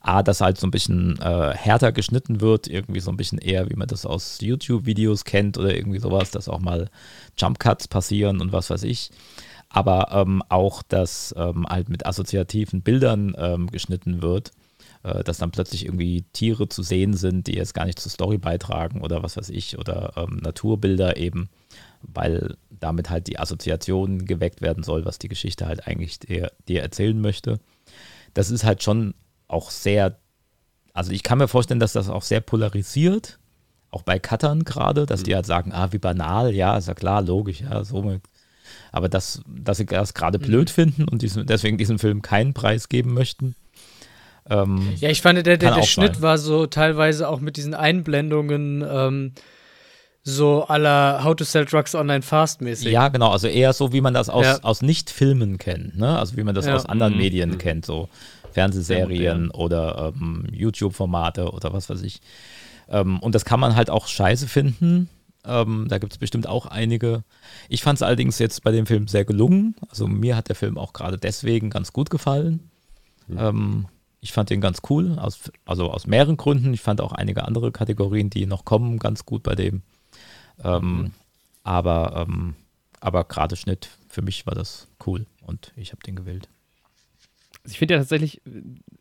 A, 0.00 0.22
dass 0.24 0.40
halt 0.40 0.58
so 0.58 0.66
ein 0.66 0.72
bisschen 0.72 1.18
äh, 1.20 1.54
härter 1.54 1.92
geschnitten 1.92 2.40
wird, 2.40 2.66
irgendwie 2.66 3.00
so 3.00 3.10
ein 3.10 3.16
bisschen 3.16 3.38
eher, 3.38 3.70
wie 3.70 3.76
man 3.76 3.86
das 3.86 4.04
aus 4.04 4.38
YouTube-Videos 4.40 5.24
kennt 5.24 5.58
oder 5.58 5.74
irgendwie 5.74 6.00
sowas, 6.00 6.32
dass 6.32 6.48
auch 6.48 6.58
mal 6.58 6.90
Jump-Cuts 7.38 7.86
passieren 7.86 8.40
und 8.40 8.52
was 8.52 8.68
weiß 8.68 8.82
ich. 8.82 9.10
Aber 9.68 10.08
ähm, 10.10 10.42
auch, 10.48 10.82
dass 10.82 11.34
ähm, 11.38 11.66
halt 11.68 11.88
mit 11.88 12.04
assoziativen 12.04 12.82
Bildern 12.82 13.34
ähm, 13.38 13.70
geschnitten 13.70 14.22
wird, 14.22 14.50
dass 15.02 15.38
dann 15.38 15.50
plötzlich 15.50 15.84
irgendwie 15.84 16.24
Tiere 16.32 16.68
zu 16.68 16.82
sehen 16.82 17.14
sind, 17.14 17.48
die 17.48 17.54
jetzt 17.54 17.74
gar 17.74 17.84
nicht 17.86 17.98
zur 17.98 18.10
Story 18.10 18.38
beitragen 18.38 19.00
oder 19.00 19.22
was 19.22 19.36
weiß 19.36 19.48
ich, 19.50 19.78
oder 19.78 20.12
ähm, 20.16 20.38
Naturbilder 20.42 21.16
eben, 21.16 21.48
weil 22.02 22.56
damit 22.70 23.10
halt 23.10 23.26
die 23.26 23.38
Assoziation 23.38 24.24
geweckt 24.24 24.60
werden 24.60 24.84
soll, 24.84 25.04
was 25.04 25.18
die 25.18 25.28
Geschichte 25.28 25.66
halt 25.66 25.86
eigentlich 25.86 26.20
dir, 26.20 26.52
dir 26.68 26.82
erzählen 26.82 27.20
möchte. 27.20 27.58
Das 28.34 28.50
ist 28.50 28.64
halt 28.64 28.82
schon 28.82 29.14
auch 29.48 29.70
sehr, 29.70 30.18
also 30.92 31.10
ich 31.12 31.22
kann 31.22 31.38
mir 31.38 31.48
vorstellen, 31.48 31.80
dass 31.80 31.92
das 31.92 32.08
auch 32.08 32.22
sehr 32.22 32.40
polarisiert, 32.40 33.38
auch 33.90 34.02
bei 34.02 34.18
Cuttern 34.18 34.64
gerade, 34.64 35.04
dass 35.04 35.22
die 35.22 35.34
halt 35.34 35.46
sagen, 35.46 35.72
ah, 35.72 35.92
wie 35.92 35.98
banal, 35.98 36.54
ja, 36.54 36.76
ist 36.78 36.88
ja 36.88 36.94
klar, 36.94 37.22
logisch, 37.22 37.60
ja, 37.60 37.84
somit. 37.84 38.22
Aber 38.90 39.08
dass, 39.08 39.42
dass 39.46 39.76
sie 39.78 39.86
das 39.86 40.14
gerade 40.14 40.38
blöd 40.38 40.70
finden 40.70 41.04
und 41.04 41.22
diesen, 41.22 41.46
deswegen 41.46 41.76
diesem 41.76 41.98
Film 41.98 42.22
keinen 42.22 42.54
Preis 42.54 42.88
geben 42.88 43.12
möchten. 43.12 43.54
Ähm, 44.50 44.92
Ja, 44.96 45.08
ich 45.10 45.22
fand, 45.22 45.36
der, 45.46 45.56
der, 45.56 45.74
der 45.74 45.82
Schnitt 45.82 46.14
sein. 46.14 46.22
war 46.22 46.38
so 46.38 46.66
teilweise 46.66 47.28
auch 47.28 47.40
mit 47.40 47.56
diesen 47.56 47.74
Einblendungen 47.74 48.84
ähm, 48.88 49.32
so 50.24 50.64
à 50.68 50.78
la 50.78 51.22
How 51.24 51.34
to 51.34 51.44
Sell 51.44 51.64
Drugs 51.64 51.94
Online 51.94 52.22
Fast 52.22 52.60
mäßig. 52.60 52.92
Ja, 52.92 53.08
genau, 53.08 53.30
also 53.30 53.48
eher 53.48 53.72
so, 53.72 53.92
wie 53.92 54.00
man 54.00 54.14
das 54.14 54.28
aus, 54.28 54.44
Ja. 54.44 54.58
aus 54.62 54.82
Nicht-Filmen 54.82 55.58
kennt, 55.58 55.96
ne? 55.98 56.18
Also 56.18 56.36
wie 56.36 56.44
man 56.44 56.54
das 56.54 56.66
Ja. 56.66 56.74
aus 56.76 56.86
anderen 56.86 57.14
Mhm. 57.14 57.18
Medien 57.18 57.58
kennt, 57.58 57.84
so 57.86 58.08
Fernsehserien 58.52 59.50
oder 59.50 60.12
ähm, 60.14 60.46
YouTube-Formate 60.52 61.50
oder 61.50 61.72
was 61.72 61.88
weiß 61.90 62.02
ich. 62.02 62.20
Ähm, 62.88 63.18
und 63.20 63.34
das 63.34 63.44
kann 63.44 63.58
man 63.60 63.74
halt 63.74 63.90
auch 63.90 64.06
scheiße 64.06 64.46
finden. 64.46 65.08
Ähm, 65.44 65.86
da 65.88 65.98
gibt 65.98 66.12
es 66.12 66.18
bestimmt 66.18 66.46
auch 66.46 66.66
einige. 66.66 67.24
Ich 67.68 67.82
fand 67.82 67.96
es 67.98 68.02
allerdings 68.02 68.38
jetzt 68.38 68.62
bei 68.62 68.70
dem 68.70 68.86
Film 68.86 69.08
sehr 69.08 69.24
gelungen. 69.24 69.74
Also 69.88 70.06
mir 70.06 70.36
hat 70.36 70.48
der 70.48 70.54
Film 70.56 70.78
auch 70.78 70.92
gerade 70.92 71.18
deswegen 71.18 71.68
ganz 71.70 71.92
gut 71.92 72.10
gefallen. 72.10 72.70
Ähm, 73.36 73.86
ich 74.22 74.32
fand 74.32 74.48
den 74.48 74.62
ganz 74.62 74.80
cool, 74.88 75.18
aus, 75.18 75.50
also 75.66 75.90
aus 75.90 76.06
mehreren 76.06 76.38
Gründen. 76.38 76.72
Ich 76.72 76.80
fand 76.80 77.02
auch 77.02 77.12
einige 77.12 77.44
andere 77.44 77.72
Kategorien, 77.72 78.30
die 78.30 78.46
noch 78.46 78.64
kommen, 78.64 78.98
ganz 78.98 79.26
gut 79.26 79.42
bei 79.42 79.54
dem. 79.54 79.82
Ähm, 80.64 81.12
Aber, 81.64 82.26
ähm, 82.26 82.54
aber 83.00 83.22
gerade 83.24 83.54
Schnitt, 83.54 83.88
für 84.08 84.22
mich 84.22 84.46
war 84.46 84.54
das 84.54 84.88
cool 85.06 85.26
und 85.46 85.72
ich 85.76 85.92
habe 85.92 86.02
den 86.02 86.16
gewählt. 86.16 86.48
Also 87.62 87.72
ich 87.72 87.78
finde 87.78 87.94
ja 87.94 88.00
tatsächlich, 88.00 88.42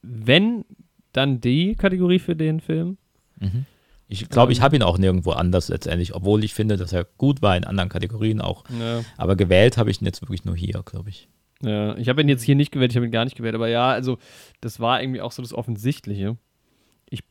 wenn, 0.04 0.66
dann 1.12 1.42
die 1.42 1.76
Kategorie 1.76 2.20
für 2.20 2.36
den 2.36 2.60
Film. 2.60 2.98
Mhm. 3.40 3.66
Ich 4.08 4.30
glaube, 4.30 4.52
ich 4.52 4.62
habe 4.62 4.76
ihn 4.76 4.84
auch 4.84 4.98
nirgendwo 4.98 5.32
anders 5.32 5.70
letztendlich, 5.70 6.14
obwohl 6.14 6.44
ich 6.44 6.54
finde, 6.54 6.78
dass 6.78 6.94
er 6.94 7.06
gut 7.18 7.42
war 7.42 7.58
in 7.58 7.64
anderen 7.64 7.90
Kategorien 7.90 8.42
auch. 8.42 8.64
Ja. 8.80 9.04
Aber 9.18 9.36
gewählt 9.36 9.78
habe 9.78 9.90
ich 9.90 10.02
ihn 10.02 10.06
jetzt 10.06 10.22
wirklich 10.22 10.46
nur 10.46 10.56
hier, 10.56 10.84
glaube 10.84 11.10
ich. 11.10 11.30
Ja, 11.64 11.96
ich 11.98 12.10
habe 12.10 12.22
ihn 12.22 12.30
jetzt 12.30 12.44
hier 12.44 12.56
nicht 12.56 12.72
gewählt, 12.72 12.92
ich 12.92 12.96
habe 12.96 13.06
ihn 13.06 13.12
gar 13.12 13.24
nicht 13.24 13.38
gewählt, 13.38 13.56
aber 13.56 13.68
ja, 13.68 13.90
also 13.90 14.18
das 14.62 14.80
war 14.80 15.02
irgendwie 15.02 15.22
auch 15.22 15.32
so 15.32 15.42
das 15.42 15.54
Offensichtliche. 15.54 16.38
Ich 17.10 17.22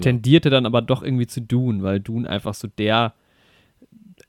tendierte 0.00 0.50
dann 0.50 0.66
aber 0.66 0.82
doch 0.82 1.02
irgendwie 1.02 1.26
zu 1.26 1.42
Dune, 1.42 1.82
weil 1.82 2.00
Dune 2.00 2.28
einfach 2.28 2.54
so 2.54 2.68
der, 2.68 3.14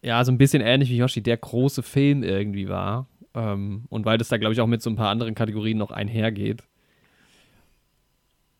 ja, 0.01 0.23
so 0.25 0.31
ein 0.31 0.37
bisschen 0.37 0.61
ähnlich 0.61 0.89
wie 0.89 0.97
Yoshi, 0.97 1.21
der 1.21 1.37
große 1.37 1.83
Film 1.83 2.23
irgendwie 2.23 2.67
war. 2.67 3.07
Ähm, 3.35 3.85
und 3.89 4.05
weil 4.05 4.17
das 4.17 4.27
da, 4.29 4.37
glaube 4.37 4.53
ich, 4.53 4.61
auch 4.61 4.67
mit 4.67 4.81
so 4.81 4.89
ein 4.89 4.95
paar 4.95 5.09
anderen 5.09 5.35
Kategorien 5.35 5.77
noch 5.77 5.91
einhergeht. 5.91 6.63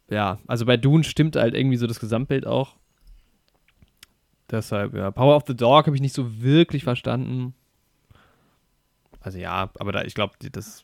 Ja, 0.10 0.40
also 0.48 0.65
bei 0.65 0.78
Dune 0.78 1.03
stimmt 1.03 1.36
halt 1.36 1.56
irgendwie 1.56 1.78
so 1.78 1.88
das 1.88 1.99
Gesamtbild 1.99 2.45
auch. 2.45 2.76
Deshalb, 4.52 4.94
ja, 4.94 5.10
Power 5.11 5.36
of 5.36 5.44
the 5.48 5.56
Dog 5.56 5.88
habe 5.88 5.95
ich 5.95 6.02
nicht 6.02 6.14
so 6.14 6.41
wirklich 6.41 6.84
verstanden. 6.84 7.56
Also 9.23 9.39
ja, 9.39 9.71
aber 9.79 9.91
da, 9.91 10.03
ich 10.03 10.13
glaube, 10.13 10.33
das 10.51 10.83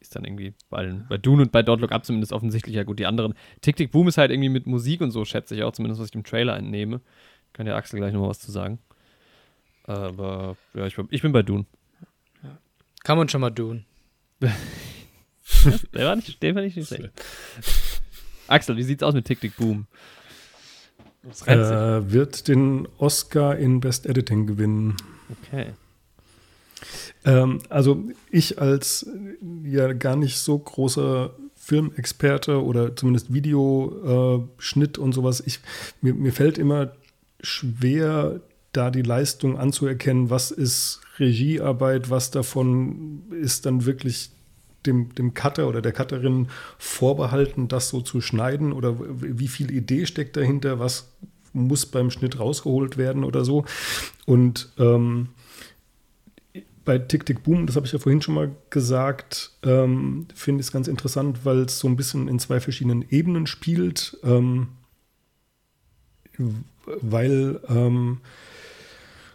ist 0.00 0.14
dann 0.16 0.24
irgendwie 0.24 0.52
bei, 0.68 0.92
bei 1.08 1.16
Dune 1.16 1.42
und 1.42 1.52
bei 1.52 1.60
Don't 1.60 1.78
Look 1.78 1.92
Up 1.92 2.04
zumindest 2.04 2.32
offensichtlich 2.32 2.74
ja 2.74 2.82
gut. 2.82 2.98
Die 2.98 3.06
anderen, 3.06 3.34
Tick 3.60 3.76
Tick 3.76 3.90
Boom 3.92 4.08
ist 4.08 4.18
halt 4.18 4.30
irgendwie 4.30 4.48
mit 4.48 4.66
Musik 4.66 5.00
und 5.00 5.10
so, 5.12 5.24
schätze 5.24 5.54
ich 5.54 5.62
auch, 5.62 5.72
zumindest 5.72 6.00
was 6.00 6.06
ich 6.08 6.12
dem 6.12 6.24
Trailer 6.24 6.56
entnehme. 6.56 7.00
Kann 7.52 7.66
der 7.66 7.76
Axel 7.76 7.98
gleich 8.00 8.12
nochmal 8.12 8.30
was 8.30 8.40
zu 8.40 8.50
sagen. 8.50 8.78
Aber 9.84 10.56
ja, 10.74 10.86
ich, 10.86 10.96
bin- 10.96 11.08
ich 11.10 11.22
bin 11.22 11.32
bei 11.32 11.42
Dune. 11.42 11.66
Kann 13.04 13.16
man 13.18 13.28
schon 13.28 13.40
mal 13.40 13.50
tun. 13.50 13.84
Der 15.94 16.06
war 16.06 16.16
nicht, 16.16 16.42
den 16.42 16.54
fand 16.54 16.66
ich 16.66 16.76
nicht 16.76 16.88
schlecht. 16.88 17.10
Axel, 18.48 18.76
wie 18.76 18.82
sieht's 18.82 19.02
aus 19.02 19.14
mit 19.14 19.24
Tick 19.24 19.40
Tick 19.40 19.56
Boom? 19.56 19.86
Äh, 21.46 22.10
wird 22.10 22.48
den 22.48 22.88
Oscar 22.98 23.56
in 23.56 23.78
Best 23.80 24.06
Editing 24.06 24.46
gewinnen. 24.46 24.96
Okay. 25.44 25.72
Ähm, 27.24 27.60
also 27.68 28.04
ich 28.30 28.60
als 28.60 29.04
äh, 29.04 29.68
ja 29.68 29.92
gar 29.92 30.16
nicht 30.16 30.38
so 30.38 30.58
großer 30.58 31.30
Filmexperte 31.56 32.62
oder 32.62 32.96
zumindest 32.96 33.32
Videoschnitt 33.32 34.98
äh, 34.98 35.00
und 35.00 35.12
sowas, 35.12 35.42
ich, 35.46 35.60
mir, 36.00 36.14
mir 36.14 36.32
fällt 36.32 36.58
immer 36.58 36.92
schwer, 37.40 38.40
da 38.72 38.90
die 38.90 39.02
Leistung 39.02 39.58
anzuerkennen, 39.58 40.30
was 40.30 40.50
ist 40.50 41.00
Regiearbeit, 41.18 42.10
was 42.10 42.30
davon 42.30 43.22
ist 43.30 43.66
dann 43.66 43.84
wirklich 43.84 44.30
dem, 44.86 45.14
dem 45.14 45.34
Cutter 45.34 45.68
oder 45.68 45.82
der 45.82 45.92
Cutterin 45.92 46.48
vorbehalten, 46.78 47.68
das 47.68 47.90
so 47.90 48.00
zu 48.00 48.20
schneiden 48.20 48.72
oder 48.72 48.96
wie 48.98 49.48
viel 49.48 49.70
Idee 49.70 50.06
steckt 50.06 50.36
dahinter, 50.36 50.78
was 50.78 51.08
muss 51.52 51.86
beim 51.86 52.10
Schnitt 52.10 52.40
rausgeholt 52.40 52.96
werden 52.96 53.24
oder 53.24 53.44
so. 53.44 53.64
Und 54.24 54.72
ähm, 54.78 55.28
bei 56.84 56.98
Tick 56.98 57.26
Tick 57.26 57.42
Boom, 57.42 57.66
das 57.66 57.76
habe 57.76 57.86
ich 57.86 57.92
ja 57.92 57.98
vorhin 57.98 58.22
schon 58.22 58.34
mal 58.34 58.50
gesagt, 58.70 59.52
ähm, 59.62 60.26
finde 60.34 60.60
ich 60.60 60.66
es 60.66 60.72
ganz 60.72 60.88
interessant, 60.88 61.44
weil 61.44 61.60
es 61.60 61.78
so 61.78 61.88
ein 61.88 61.96
bisschen 61.96 62.28
in 62.28 62.38
zwei 62.38 62.60
verschiedenen 62.60 63.04
Ebenen 63.10 63.46
spielt. 63.46 64.18
Ähm, 64.24 64.68
weil 66.84 67.60
ähm, 67.68 68.20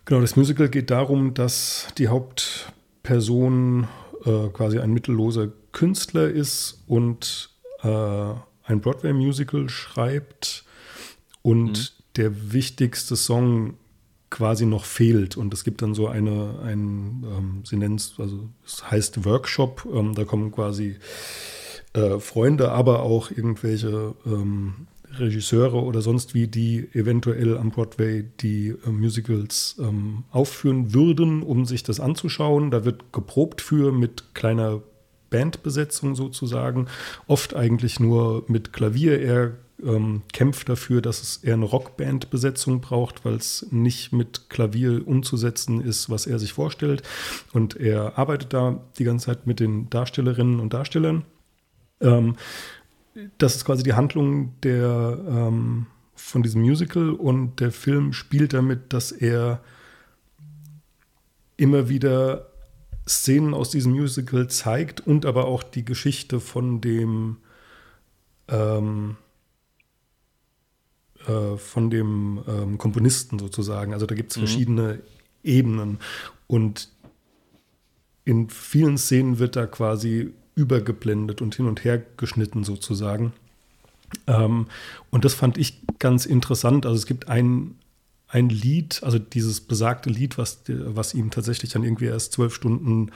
genau 0.06 0.22
das 0.22 0.36
Musical 0.36 0.70
geht 0.70 0.92
darum, 0.92 1.34
dass 1.34 1.88
die 1.98 2.08
Hauptperson 2.08 3.88
äh, 4.26 4.48
quasi 4.50 4.80
ein 4.80 4.92
mittelloser 4.92 5.50
Künstler 5.72 6.30
ist 6.30 6.84
und 6.88 7.52
äh, 7.84 8.34
ein 8.64 8.82
Broadway-Musical 8.82 9.70
schreibt 9.70 10.66
und 11.42 11.94
der 12.18 12.52
wichtigste 12.52 13.16
Song 13.16 13.76
quasi 14.30 14.66
noch 14.66 14.86
fehlt. 14.86 15.38
Und 15.38 15.54
es 15.54 15.64
gibt 15.64 15.82
dann 15.82 15.94
so 15.94 16.08
eine, 16.08 16.60
ein, 16.64 17.26
ähm, 17.26 17.62
sie 17.64 17.78
nennen 17.78 17.96
es, 17.96 18.16
also 18.18 18.50
es 18.66 18.90
heißt 18.90 19.26
Workshop, 19.26 19.88
ähm, 19.94 20.16
da 20.16 20.26
kommen 20.26 20.52
quasi 20.52 20.98
äh, 21.94 22.20
Freunde, 22.20 22.72
aber 22.72 23.04
auch 23.04 23.32
irgendwelche 23.32 24.16
ähm, 24.26 24.88
Regisseure 25.20 25.82
oder 25.84 26.02
sonst 26.02 26.34
wie, 26.34 26.48
die 26.48 26.90
eventuell 26.94 27.58
am 27.58 27.72
Broadway 27.72 28.26
die 28.42 28.70
äh, 28.86 28.90
Musicals 28.90 29.78
ähm, 29.80 30.26
aufführen 30.32 30.94
würden, 30.94 31.44
um 31.44 31.66
sich 31.66 31.84
das 31.84 32.00
anzuschauen. 32.00 32.72
Da 32.72 32.86
wird 32.86 33.14
geprobt 33.14 33.62
für 33.62 33.92
mit 33.92 34.36
kleiner 34.36 34.82
Bandbesetzung 35.30 36.16
sozusagen, 36.16 36.88
oft 37.28 37.56
eigentlich 37.56 38.00
nur 38.00 38.46
mit 38.48 38.74
Klavier, 38.74 39.20
eher 39.20 39.58
ähm, 39.84 40.24
kämpft 40.34 40.70
dafür, 40.70 41.02
dass 41.02 41.22
es 41.22 41.38
eher 41.38 41.54
eine 41.54 41.66
Rockband-Besetzung 41.66 42.82
braucht, 42.82 43.26
weil 43.26 43.36
es 43.36 43.68
nicht 43.72 44.12
mit 44.12 44.50
Klavier 44.50 45.08
umzusetzen 45.08 45.82
ist, 45.82 46.10
was 46.10 46.26
er 46.26 46.40
sich 46.40 46.54
vorstellt. 46.54 47.04
Und 47.54 47.76
er 47.76 48.18
arbeitet 48.18 48.54
da 48.54 48.82
die 48.98 49.04
ganze 49.04 49.28
Zeit 49.28 49.46
mit 49.46 49.60
den 49.60 49.90
Darstellerinnen 49.90 50.60
und 50.60 50.74
Darstellern. 50.74 51.26
Ähm, 52.02 52.36
das 53.38 53.56
ist 53.56 53.66
quasi 53.66 53.84
die 53.84 53.94
Handlung 53.94 54.54
der, 54.64 55.20
ähm, 55.28 55.88
von 56.16 56.44
diesem 56.44 56.62
Musical 56.62 57.12
und 57.12 57.60
der 57.60 57.72
Film 57.72 58.14
spielt 58.14 58.54
damit, 58.54 58.94
dass 58.94 59.12
er 59.12 59.62
immer 61.58 61.90
wieder 61.90 62.50
Szenen 63.08 63.54
aus 63.54 63.70
diesem 63.70 63.94
Musical 63.94 64.48
zeigt 64.48 65.02
und 65.06 65.26
aber 65.26 65.46
auch 65.46 65.64
die 65.64 65.86
Geschichte 65.86 66.40
von 66.40 66.82
dem 66.82 67.38
ähm, 68.48 69.16
äh, 71.28 71.58
von 71.58 71.90
dem 71.90 72.42
ähm, 72.48 72.78
Komponisten 72.78 73.40
sozusagen. 73.40 73.94
Also 73.94 74.06
da 74.06 74.16
gibt 74.16 74.32
es 74.32 74.38
mhm. 74.38 74.42
verschiedene 74.42 75.00
Ebenen 75.44 76.00
und 76.48 76.90
in 78.26 78.50
vielen 78.50 78.98
Szenen 78.98 79.40
wird 79.40 79.56
da 79.56 79.68
quasi 79.68 80.34
übergeblendet 80.56 81.42
und 81.42 81.56
hin 81.56 81.68
und 81.68 81.84
her 81.84 82.04
geschnitten 82.18 82.64
sozusagen. 82.64 83.32
Ähm, 84.26 84.68
und 85.12 85.26
das 85.26 85.34
fand 85.34 85.58
ich 85.58 85.82
ganz 86.00 86.26
interessant. 86.26 86.86
Also 86.86 86.98
es 86.98 87.06
gibt 87.06 87.30
ein, 87.30 87.76
ein 88.28 88.50
Lied, 88.50 89.02
also 89.04 89.20
dieses 89.20 89.62
besagte 89.62 90.10
Lied, 90.10 90.38
was, 90.38 90.64
was 90.68 91.14
ihm 91.14 91.32
tatsächlich 91.32 91.72
dann 91.72 91.84
irgendwie 91.84 92.06
erst 92.06 92.34
zwölf 92.34 92.54
Stunden 92.54 93.12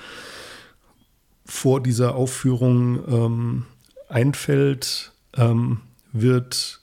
vor 1.45 1.81
dieser 1.81 2.15
Aufführung 2.15 3.03
ähm, 3.07 3.65
einfällt, 4.07 5.11
ähm, 5.35 5.81
wird 6.13 6.80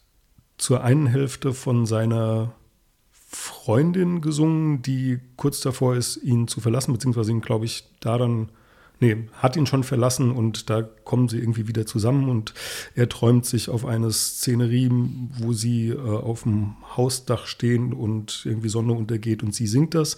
zur 0.59 0.83
einen 0.83 1.07
Hälfte 1.07 1.55
von 1.55 1.87
seiner 1.87 2.53
Freundin 3.31 4.21
gesungen, 4.21 4.83
die 4.83 5.19
kurz 5.37 5.61
davor 5.61 5.97
ist, 5.97 6.17
ihn 6.17 6.49
zu 6.49 6.61
verlassen, 6.61 6.93
beziehungsweise 6.93 7.31
ihn, 7.31 7.41
glaube 7.41 7.65
ich, 7.65 7.85
da 8.01 8.19
dann 8.19 8.51
nee, 9.01 9.29
hat 9.35 9.57
ihn 9.57 9.67
schon 9.67 9.85
verlassen 9.85 10.33
und 10.33 10.71
da 10.71 10.83
kommen 10.83 11.29
sie 11.29 11.39
irgendwie 11.39 11.69
wieder 11.69 11.87
zusammen 11.87 12.29
und 12.29 12.55
er 12.95 13.09
träumt 13.09 13.47
sich 13.47 13.69
auf 13.69 13.85
eine 13.85 14.11
Szenerie, 14.11 14.91
wo 15.39 15.53
sie 15.53 15.91
äh, 15.91 15.99
auf 15.99 16.43
dem 16.43 16.77
Hausdach 16.97 17.47
stehen 17.47 17.93
und 17.93 18.43
irgendwie 18.45 18.69
Sonne 18.69 18.93
untergeht 18.93 19.43
und 19.43 19.55
sie 19.55 19.67
singt 19.67 19.95
das. 19.95 20.17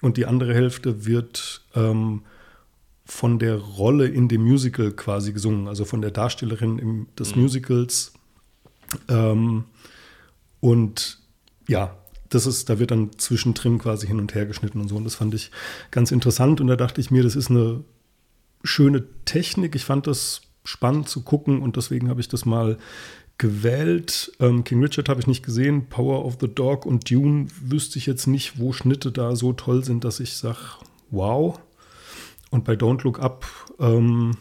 Und 0.00 0.16
die 0.16 0.26
andere 0.26 0.54
Hälfte 0.54 1.04
wird 1.04 1.62
ähm, 1.74 2.22
von 3.04 3.38
der 3.38 3.56
Rolle 3.56 4.06
in 4.06 4.28
dem 4.28 4.42
Musical 4.42 4.92
quasi 4.92 5.32
gesungen, 5.32 5.68
also 5.68 5.84
von 5.84 6.00
der 6.00 6.10
Darstellerin 6.10 6.78
im, 6.78 7.06
des 7.18 7.34
mhm. 7.34 7.42
Musicals. 7.42 8.12
Ähm, 9.08 9.64
und 10.62 11.18
ja, 11.66 11.96
das 12.28 12.46
ist, 12.46 12.70
da 12.70 12.78
wird 12.78 12.92
dann 12.92 13.10
zwischendrin 13.18 13.78
quasi 13.78 14.06
hin 14.06 14.20
und 14.20 14.32
her 14.32 14.46
geschnitten 14.46 14.80
und 14.80 14.88
so. 14.88 14.94
Und 14.94 15.04
das 15.04 15.16
fand 15.16 15.34
ich 15.34 15.50
ganz 15.90 16.12
interessant. 16.12 16.60
Und 16.60 16.68
da 16.68 16.76
dachte 16.76 17.00
ich 17.00 17.10
mir, 17.10 17.24
das 17.24 17.34
ist 17.34 17.50
eine 17.50 17.82
schöne 18.62 19.04
Technik. 19.24 19.74
Ich 19.74 19.84
fand 19.84 20.06
das 20.06 20.42
spannend 20.64 21.08
zu 21.08 21.22
gucken 21.22 21.60
und 21.60 21.76
deswegen 21.76 22.08
habe 22.08 22.20
ich 22.20 22.28
das 22.28 22.44
mal 22.44 22.78
gewählt. 23.38 24.30
Ähm, 24.38 24.62
King 24.62 24.80
Richard 24.80 25.08
habe 25.08 25.20
ich 25.20 25.26
nicht 25.26 25.44
gesehen. 25.44 25.88
Power 25.88 26.24
of 26.24 26.38
the 26.40 26.46
Dog 26.48 26.86
und 26.86 27.10
Dune 27.10 27.48
wüsste 27.60 27.98
ich 27.98 28.06
jetzt 28.06 28.28
nicht, 28.28 28.60
wo 28.60 28.72
Schnitte 28.72 29.10
da 29.10 29.34
so 29.34 29.52
toll 29.52 29.84
sind, 29.84 30.04
dass 30.04 30.20
ich 30.20 30.36
sage, 30.36 30.60
wow. 31.10 31.58
Und 32.50 32.64
bei 32.64 32.74
Don't 32.74 33.02
Look 33.02 33.18
Up 33.18 33.44
ähm, 33.80 34.36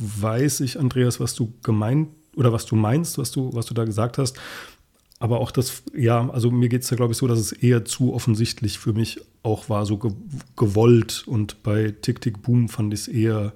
weiß 0.00 0.60
ich, 0.60 0.80
Andreas, 0.80 1.20
was 1.20 1.36
du 1.36 1.54
gemeint 1.62 2.08
oder 2.34 2.52
was 2.52 2.66
du 2.66 2.74
meinst, 2.74 3.18
was 3.18 3.30
du, 3.30 3.54
was 3.54 3.66
du 3.66 3.74
da 3.74 3.84
gesagt 3.84 4.18
hast. 4.18 4.36
Aber 5.24 5.40
auch 5.40 5.50
das, 5.50 5.84
ja, 5.96 6.28
also 6.28 6.50
mir 6.50 6.68
geht 6.68 6.82
es 6.82 6.88
da, 6.88 6.96
glaube 6.96 7.12
ich, 7.12 7.16
so, 7.16 7.26
dass 7.26 7.38
es 7.38 7.52
eher 7.52 7.86
zu 7.86 8.12
offensichtlich 8.12 8.78
für 8.78 8.92
mich 8.92 9.22
auch 9.42 9.70
war, 9.70 9.86
so 9.86 9.96
ge 9.96 10.12
gewollt. 10.54 11.24
Und 11.26 11.62
bei 11.62 11.92
Tick 11.92 12.20
Tick 12.20 12.42
Boom 12.42 12.68
fand 12.68 12.92
ich 12.92 13.00
es 13.00 13.08
eher 13.08 13.54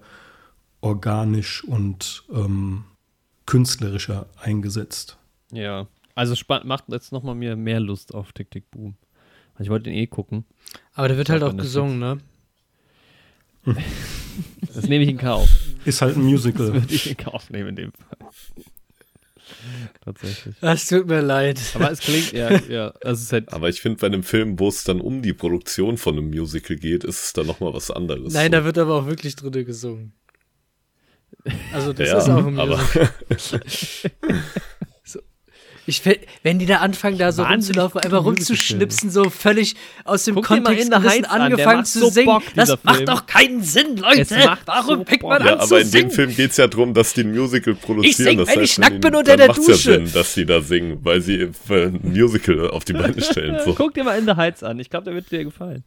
organisch 0.80 1.62
und 1.62 2.24
ähm, 2.32 2.84
künstlerischer 3.44 4.24
eingesetzt. 4.40 5.18
Ja, 5.52 5.88
also 6.14 6.34
macht 6.64 6.84
jetzt 6.88 7.12
nochmal 7.12 7.34
mir 7.34 7.54
mehr 7.54 7.80
Lust 7.80 8.14
auf 8.14 8.32
Tick 8.32 8.50
Tick 8.50 8.70
Boom. 8.70 8.94
Also 9.52 9.64
ich 9.64 9.68
wollte 9.68 9.90
den 9.90 9.94
eh 9.98 10.06
gucken. 10.06 10.46
Aber 10.94 11.08
der 11.08 11.18
wird 11.18 11.28
halt 11.28 11.42
auch 11.42 11.54
gesungen, 11.54 11.98
ne? 11.98 12.18
Das 14.74 14.88
nehme 14.88 15.04
ich 15.04 15.10
in 15.10 15.18
Kauf. 15.18 15.50
Ist 15.84 16.00
halt 16.00 16.16
ein 16.16 16.22
Musical. 16.22 16.72
Das 16.72 16.74
würde 16.82 16.94
ich 16.94 17.10
in 17.10 17.16
Kauf 17.18 17.50
nehmen 17.50 17.68
in 17.68 17.76
dem 17.76 17.92
Fall. 17.92 18.30
Tatsächlich. 20.04 20.54
Das 20.60 20.86
tut 20.86 21.06
mir 21.06 21.20
leid. 21.20 21.60
Aber 21.74 21.90
es 21.90 22.00
klingt, 22.00 22.32
ja, 22.32 22.50
ja. 22.68 22.92
Also 23.02 23.22
es 23.22 23.32
halt 23.32 23.52
Aber 23.52 23.68
ich 23.68 23.80
finde, 23.80 23.98
bei 23.98 24.06
einem 24.06 24.22
Film, 24.22 24.58
wo 24.58 24.68
es 24.68 24.84
dann 24.84 25.00
um 25.00 25.22
die 25.22 25.32
Produktion 25.32 25.96
von 25.96 26.16
einem 26.16 26.30
Musical 26.30 26.76
geht, 26.76 27.04
ist 27.04 27.24
es 27.24 27.32
dann 27.32 27.46
nochmal 27.46 27.74
was 27.74 27.90
anderes. 27.90 28.32
Nein, 28.32 28.46
so. 28.46 28.58
da 28.58 28.64
wird 28.64 28.78
aber 28.78 28.94
auch 28.94 29.06
wirklich 29.06 29.36
drin 29.36 29.64
gesungen. 29.64 30.12
Also 31.72 31.92
das 31.92 32.08
ja, 32.08 32.18
ist 32.18 32.28
auch 32.28 32.46
ein 32.46 32.54
Musical. 32.54 33.10
Ich, 35.88 36.02
wenn 36.42 36.58
die 36.58 36.66
da 36.66 36.76
anfangen, 36.76 37.16
da 37.16 37.32
so 37.32 37.42
Wahnsinn 37.42 37.76
rumzulaufen, 37.78 38.00
einfach 38.02 38.24
rumzuschnipsen, 38.24 39.10
so 39.10 39.30
völlig 39.30 39.74
aus 40.04 40.24
dem 40.24 40.34
Guck 40.34 40.44
Kontext 40.44 40.90
gerissen, 40.90 41.24
angefangen 41.24 41.78
an, 41.78 41.84
zu 41.86 42.00
so 42.00 42.10
singen. 42.10 42.26
Bock, 42.26 42.42
das 42.54 42.68
Film. 42.68 42.80
macht 42.82 43.08
doch 43.08 43.26
keinen 43.26 43.62
Sinn, 43.62 43.96
Leute. 43.96 44.56
Warum 44.66 44.98
so 44.98 45.04
pickt 45.04 45.22
man 45.22 45.42
ja, 45.44 45.54
an 45.54 45.58
aber 45.60 45.66
zu 45.66 45.76
in 45.76 45.86
singen? 45.86 46.08
dem 46.08 46.14
Film 46.14 46.36
geht 46.36 46.50
es 46.50 46.58
ja 46.58 46.66
darum, 46.66 46.92
dass 46.92 47.14
die 47.14 47.22
ein 47.22 47.30
Musical 47.30 47.74
produzieren. 47.74 48.10
Ich 48.10 48.16
sing, 48.16 48.38
das 48.38 48.48
wenn 48.48 48.60
heißt, 48.60 48.72
ich 48.72 48.78
nackt 48.78 49.00
bin 49.00 49.14
unter 49.14 49.36
der 49.38 49.48
Dusche. 49.48 49.70
Ja 49.70 49.76
Sinn, 49.76 50.12
dass 50.12 50.34
die 50.34 50.44
da 50.44 50.60
singen, 50.60 50.98
weil 51.02 51.22
sie 51.22 51.48
ein 51.70 52.00
Musical 52.02 52.70
auf 52.70 52.84
die 52.84 52.92
Beine 52.92 53.22
stellen. 53.22 53.58
So. 53.64 53.72
Guck 53.74 53.94
dir 53.94 54.04
mal 54.04 54.18
In 54.18 54.26
the 54.26 54.34
Heights 54.36 54.62
an. 54.62 54.78
Ich 54.78 54.90
glaube, 54.90 55.06
der 55.06 55.14
wird 55.14 55.30
dir 55.30 55.44
gefallen. 55.44 55.84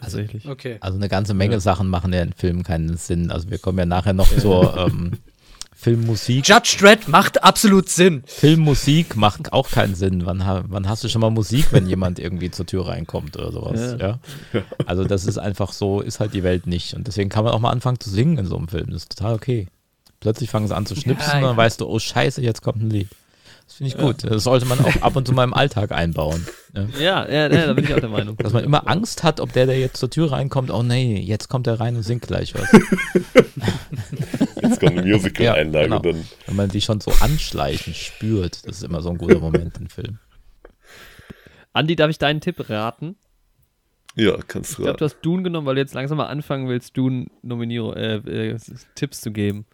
Also, 0.00 0.20
okay. 0.48 0.78
also 0.80 0.96
eine 0.96 1.08
ganze 1.08 1.34
Menge 1.34 1.54
ja. 1.54 1.60
Sachen 1.60 1.88
machen 1.88 2.12
ja 2.12 2.22
in 2.22 2.32
Filmen 2.32 2.62
keinen 2.62 2.96
Sinn. 2.96 3.30
Also 3.30 3.50
wir 3.50 3.58
kommen 3.58 3.78
ja 3.78 3.86
nachher 3.86 4.12
noch 4.12 4.28
zur 4.38 4.76
ähm, 4.78 5.12
Filmmusik. 5.80 6.48
Judge 6.48 6.76
Dredd 6.80 7.06
macht 7.06 7.44
absolut 7.44 7.88
Sinn. 7.88 8.24
Filmmusik 8.26 9.14
macht 9.14 9.52
auch 9.52 9.70
keinen 9.70 9.94
Sinn. 9.94 10.26
Wann, 10.26 10.42
wann 10.66 10.88
hast 10.88 11.04
du 11.04 11.08
schon 11.08 11.20
mal 11.20 11.30
Musik, 11.30 11.66
wenn 11.70 11.86
jemand 11.86 12.18
irgendwie 12.18 12.50
zur 12.50 12.66
Tür 12.66 12.88
reinkommt 12.88 13.36
oder 13.36 13.52
sowas? 13.52 13.96
Ja. 14.00 14.18
ja. 14.52 14.62
Also 14.86 15.04
das 15.04 15.24
ist 15.24 15.38
einfach 15.38 15.72
so, 15.72 16.00
ist 16.00 16.18
halt 16.18 16.34
die 16.34 16.42
Welt 16.42 16.66
nicht. 16.66 16.94
Und 16.94 17.06
deswegen 17.06 17.28
kann 17.28 17.44
man 17.44 17.52
auch 17.52 17.60
mal 17.60 17.70
anfangen 17.70 18.00
zu 18.00 18.10
singen 18.10 18.38
in 18.38 18.46
so 18.46 18.56
einem 18.56 18.66
Film. 18.66 18.86
Das 18.90 19.02
ist 19.02 19.16
total 19.16 19.34
okay. 19.34 19.68
Plötzlich 20.18 20.50
fangen 20.50 20.66
sie 20.66 20.74
an 20.74 20.84
zu 20.84 20.96
schnipsen 20.96 21.30
ja, 21.30 21.36
und 21.36 21.42
dann 21.44 21.56
weißt 21.56 21.80
du, 21.80 21.86
oh 21.86 22.00
scheiße, 22.00 22.42
jetzt 22.42 22.60
kommt 22.60 22.82
ein 22.82 22.90
Lied. 22.90 23.08
Das 23.68 23.76
finde 23.76 23.92
ich 23.92 23.98
gut. 23.98 24.24
Das 24.24 24.44
sollte 24.44 24.64
man 24.64 24.80
auch 24.80 25.02
ab 25.02 25.14
und 25.14 25.28
zu 25.28 25.34
mal 25.34 25.44
im 25.44 25.52
Alltag 25.52 25.92
einbauen. 25.92 26.46
Ja, 26.98 27.28
ja, 27.28 27.48
ja, 27.50 27.66
da 27.66 27.74
bin 27.74 27.84
ich 27.84 27.92
auch 27.92 28.00
der 28.00 28.08
Meinung. 28.08 28.34
Dass 28.38 28.54
man 28.54 28.64
immer 28.64 28.88
Angst 28.88 29.22
hat, 29.24 29.40
ob 29.40 29.52
der, 29.52 29.66
der 29.66 29.78
jetzt 29.78 29.98
zur 29.98 30.08
Tür 30.08 30.32
reinkommt, 30.32 30.70
oh 30.70 30.82
nee, 30.82 31.20
jetzt 31.20 31.48
kommt 31.48 31.66
er 31.66 31.78
rein 31.78 31.94
und 31.94 32.02
singt 32.02 32.26
gleich 32.26 32.54
was. 32.54 32.72
jetzt 34.62 34.80
kommt 34.80 34.92
eine 34.92 35.02
Musical-Einlage 35.02 35.90
ja, 35.90 35.98
genau. 35.98 36.12
dann. 36.12 36.26
Wenn 36.46 36.56
man 36.56 36.70
die 36.70 36.80
schon 36.80 37.02
so 37.02 37.12
anschleichen 37.20 37.92
spürt, 37.92 38.66
das 38.66 38.78
ist 38.78 38.84
immer 38.84 39.02
so 39.02 39.10
ein 39.10 39.18
guter 39.18 39.38
Moment 39.38 39.76
im 39.76 39.90
Film. 39.90 40.18
Andi, 41.74 41.94
darf 41.94 42.08
ich 42.08 42.18
deinen 42.18 42.40
Tipp 42.40 42.70
raten? 42.70 43.16
Ja, 44.14 44.38
kannst 44.48 44.78
du. 44.78 44.82
Ich 44.82 44.84
glaube, 44.86 44.98
du 44.98 45.04
hast 45.04 45.20
Dune 45.20 45.42
genommen, 45.42 45.66
weil 45.66 45.74
du 45.74 45.82
jetzt 45.82 45.92
langsam 45.92 46.16
mal 46.16 46.28
anfangen 46.28 46.68
willst, 46.68 46.96
Dune 46.96 47.26
Nominierung, 47.42 47.92
äh, 47.92 48.16
äh, 48.16 48.58
Tipps 48.94 49.20
zu 49.20 49.30
geben. 49.30 49.66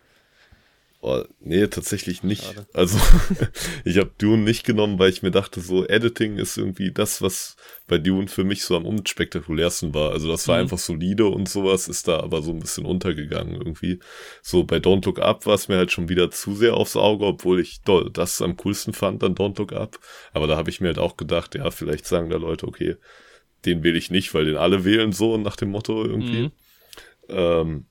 Oh, 1.07 1.23
nee, 1.39 1.67
tatsächlich 1.67 2.23
nicht. 2.23 2.45
Schade. 2.45 2.67
Also 2.73 2.99
ich 3.85 3.99
habe 3.99 4.13
Dune 4.17 4.43
nicht 4.43 4.65
genommen, 4.65 4.99
weil 4.99 5.11
ich 5.11 5.23
mir 5.23 5.31
dachte, 5.31 5.61
so 5.61 5.87
Editing 5.87 6.39
ist 6.39 6.57
irgendwie 6.57 6.93
das, 6.93 7.21
was 7.21 7.57
bei 7.87 7.99
Dune 7.99 8.27
für 8.27 8.43
mich 8.43 8.65
so 8.65 8.75
am 8.75 8.87
unspektakulärsten 8.87 9.93
war. 9.93 10.13
Also 10.13 10.31
das 10.31 10.49
war 10.49 10.57
mhm. 10.57 10.63
einfach 10.63 10.79
solide 10.79 11.27
und 11.27 11.47
sowas 11.47 11.89
ist 11.89 12.09
da 12.09 12.21
aber 12.21 12.41
so 12.41 12.53
ein 12.53 12.59
bisschen 12.59 12.87
untergegangen 12.87 13.55
irgendwie. 13.55 13.99
So 14.41 14.65
bei 14.65 14.79
Don't 14.79 15.05
Look 15.05 15.21
Up 15.21 15.45
war 15.45 15.57
es 15.57 15.69
mir 15.69 15.77
halt 15.77 15.93
schon 15.93 16.09
wieder 16.09 16.31
zu 16.31 16.55
sehr 16.55 16.73
aufs 16.73 16.97
Auge, 16.97 17.27
obwohl 17.27 17.61
ich 17.61 17.83
doll, 17.83 18.09
das 18.11 18.41
am 18.41 18.57
coolsten 18.57 18.95
fand 18.95 19.23
an 19.23 19.35
Don't 19.35 19.59
Look 19.59 19.75
Up. 19.75 19.99
Aber 20.33 20.47
da 20.47 20.57
habe 20.57 20.71
ich 20.71 20.81
mir 20.81 20.87
halt 20.87 20.99
auch 20.99 21.19
gedacht, 21.19 21.55
ja, 21.55 21.71
vielleicht 21.71 22.07
sagen 22.07 22.31
da 22.31 22.39
Leute, 22.39 22.67
okay, 22.67 22.97
den 23.67 23.83
wähle 23.83 23.99
ich 23.99 24.11
nicht, 24.11 24.33
weil 24.33 24.47
den 24.47 24.57
alle 24.57 24.87
wählen 24.87 25.13
so 25.13 25.37
nach 25.37 25.57
dem 25.57 25.69
Motto 25.69 26.03
irgendwie. 26.03 26.45
Mhm. 26.45 26.53
Ähm, 27.29 27.87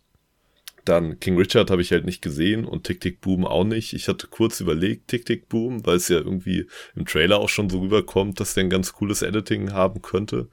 dann 0.86 1.20
King 1.20 1.38
Richard 1.38 1.72
habe 1.72 1.82
ich 1.82 1.92
halt 1.92 2.06
nicht 2.06 2.22
gesehen 2.22 2.66
und 2.66 2.84
Tick 2.84 3.02
Tick 3.02 3.22
Boom 3.22 3.46
auch 3.46 3.64
nicht. 3.64 3.94
Ich 3.94 4.08
hatte 4.08 4.28
kurz 4.28 4.60
überlegt, 4.60 5.08
Tick 5.08 5.26
Tick 5.26 5.48
Boom, 5.50 5.86
weil 5.86 5.98
es 5.98 6.10
ja 6.10 6.18
irgendwie 6.18 6.68
im 6.96 7.06
Trailer 7.06 7.40
auch 7.40 7.50
schon 7.50 7.70
so 7.70 7.80
rüberkommt, 7.80 8.40
dass 8.40 8.54
der 8.54 8.66
ein 8.66 8.70
ganz 8.70 8.94
cooles 8.94 9.22
Editing 9.22 9.72
haben 9.72 10.02
könnte. 10.02 10.50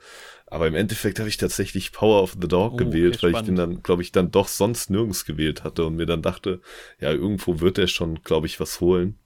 Aber 0.46 0.66
im 0.66 0.74
Endeffekt 0.74 1.18
habe 1.18 1.28
ich 1.28 1.36
tatsächlich 1.36 1.92
Power 1.92 2.22
of 2.22 2.36
the 2.40 2.48
Dog 2.48 2.74
oh, 2.74 2.76
gewählt, 2.76 3.16
okay, 3.16 3.26
weil 3.26 3.40
ich 3.40 3.46
den 3.46 3.56
dann, 3.56 3.82
glaube 3.82 4.02
ich, 4.02 4.12
dann 4.12 4.30
doch 4.30 4.48
sonst 4.48 4.90
nirgends 4.90 5.24
gewählt 5.24 5.62
hatte 5.62 5.84
und 5.84 5.96
mir 5.96 6.06
dann 6.06 6.22
dachte, 6.22 6.60
ja, 7.00 7.12
irgendwo 7.12 7.60
wird 7.60 7.78
er 7.78 7.86
schon, 7.86 8.22
glaube 8.22 8.46
ich, 8.46 8.58
was 8.58 8.80
holen. 8.80 9.18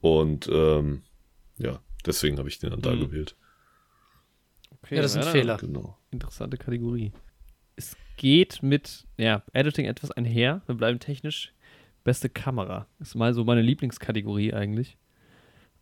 Und 0.00 0.48
ähm, 0.52 1.02
ja, 1.56 1.80
deswegen 2.04 2.38
habe 2.38 2.48
ich 2.48 2.58
den 2.58 2.70
dann 2.70 2.80
mhm. 2.80 2.82
da 2.82 2.94
gewählt. 2.94 3.36
Okay, 4.82 4.96
ja, 4.96 5.02
das 5.02 5.12
ist 5.12 5.18
ein 5.18 5.24
ja, 5.24 5.30
Fehler. 5.30 5.56
Genau. 5.56 5.98
Interessante 6.10 6.56
Kategorie. 6.56 7.12
Es 7.78 7.96
geht 8.16 8.60
mit 8.60 9.06
ja, 9.18 9.42
Editing 9.52 9.86
etwas 9.86 10.10
einher. 10.10 10.62
Wir 10.66 10.74
bleiben 10.74 10.98
technisch 10.98 11.52
Beste 12.02 12.28
Kamera. 12.28 12.88
Ist 12.98 13.14
mal 13.14 13.32
so 13.32 13.44
meine 13.44 13.62
Lieblingskategorie 13.62 14.52
eigentlich. 14.52 14.96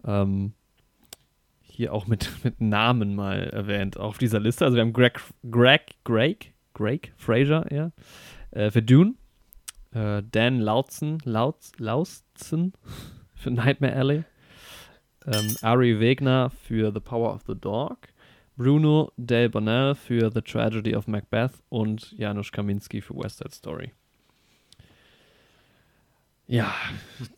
Ähm, 0.05 0.53
hier 1.63 1.95
auch 1.95 2.07
mit, 2.07 2.31
mit 2.45 2.61
Namen 2.61 3.15
mal 3.15 3.45
erwähnt 3.45 3.97
auf 3.97 4.19
dieser 4.19 4.41
Liste. 4.41 4.67
Also 4.67 4.77
wir 4.77 4.83
haben 4.83 4.93
Greg, 4.93 5.21
Greg, 5.51 5.95
Greg, 6.05 6.53
Greg 6.75 7.15
Fraser, 7.17 7.65
ja, 7.73 7.93
äh, 8.51 8.71
für 8.71 8.83
Dune. 8.83 9.15
Äh, 9.93 10.23
Dan 10.31 10.61
Lautzen, 10.61 11.19
Lautz, 11.25 11.73
Lautzen 11.79 12.75
für 13.35 13.51
Nightmare 13.51 13.97
Alley. 13.97 14.25
Ähm, 15.25 15.57
Ari 15.63 15.99
Wegner 15.99 16.51
für 16.51 16.93
The 16.93 17.01
Power 17.01 17.33
of 17.35 17.45
the 17.47 17.59
Dog. 17.59 18.09
Bruno 18.57 19.13
Del 19.17 19.49
Bonnell 19.49 19.95
für 19.95 20.31
The 20.33 20.41
Tragedy 20.41 20.97
of 20.97 21.07
Macbeth 21.07 21.53
und 21.69 22.13
Janusz 22.13 22.51
Kaminski 22.51 23.01
für 23.01 23.15
West 23.17 23.39
Side 23.39 23.53
Story. 23.53 23.93
Ja, 26.49 26.73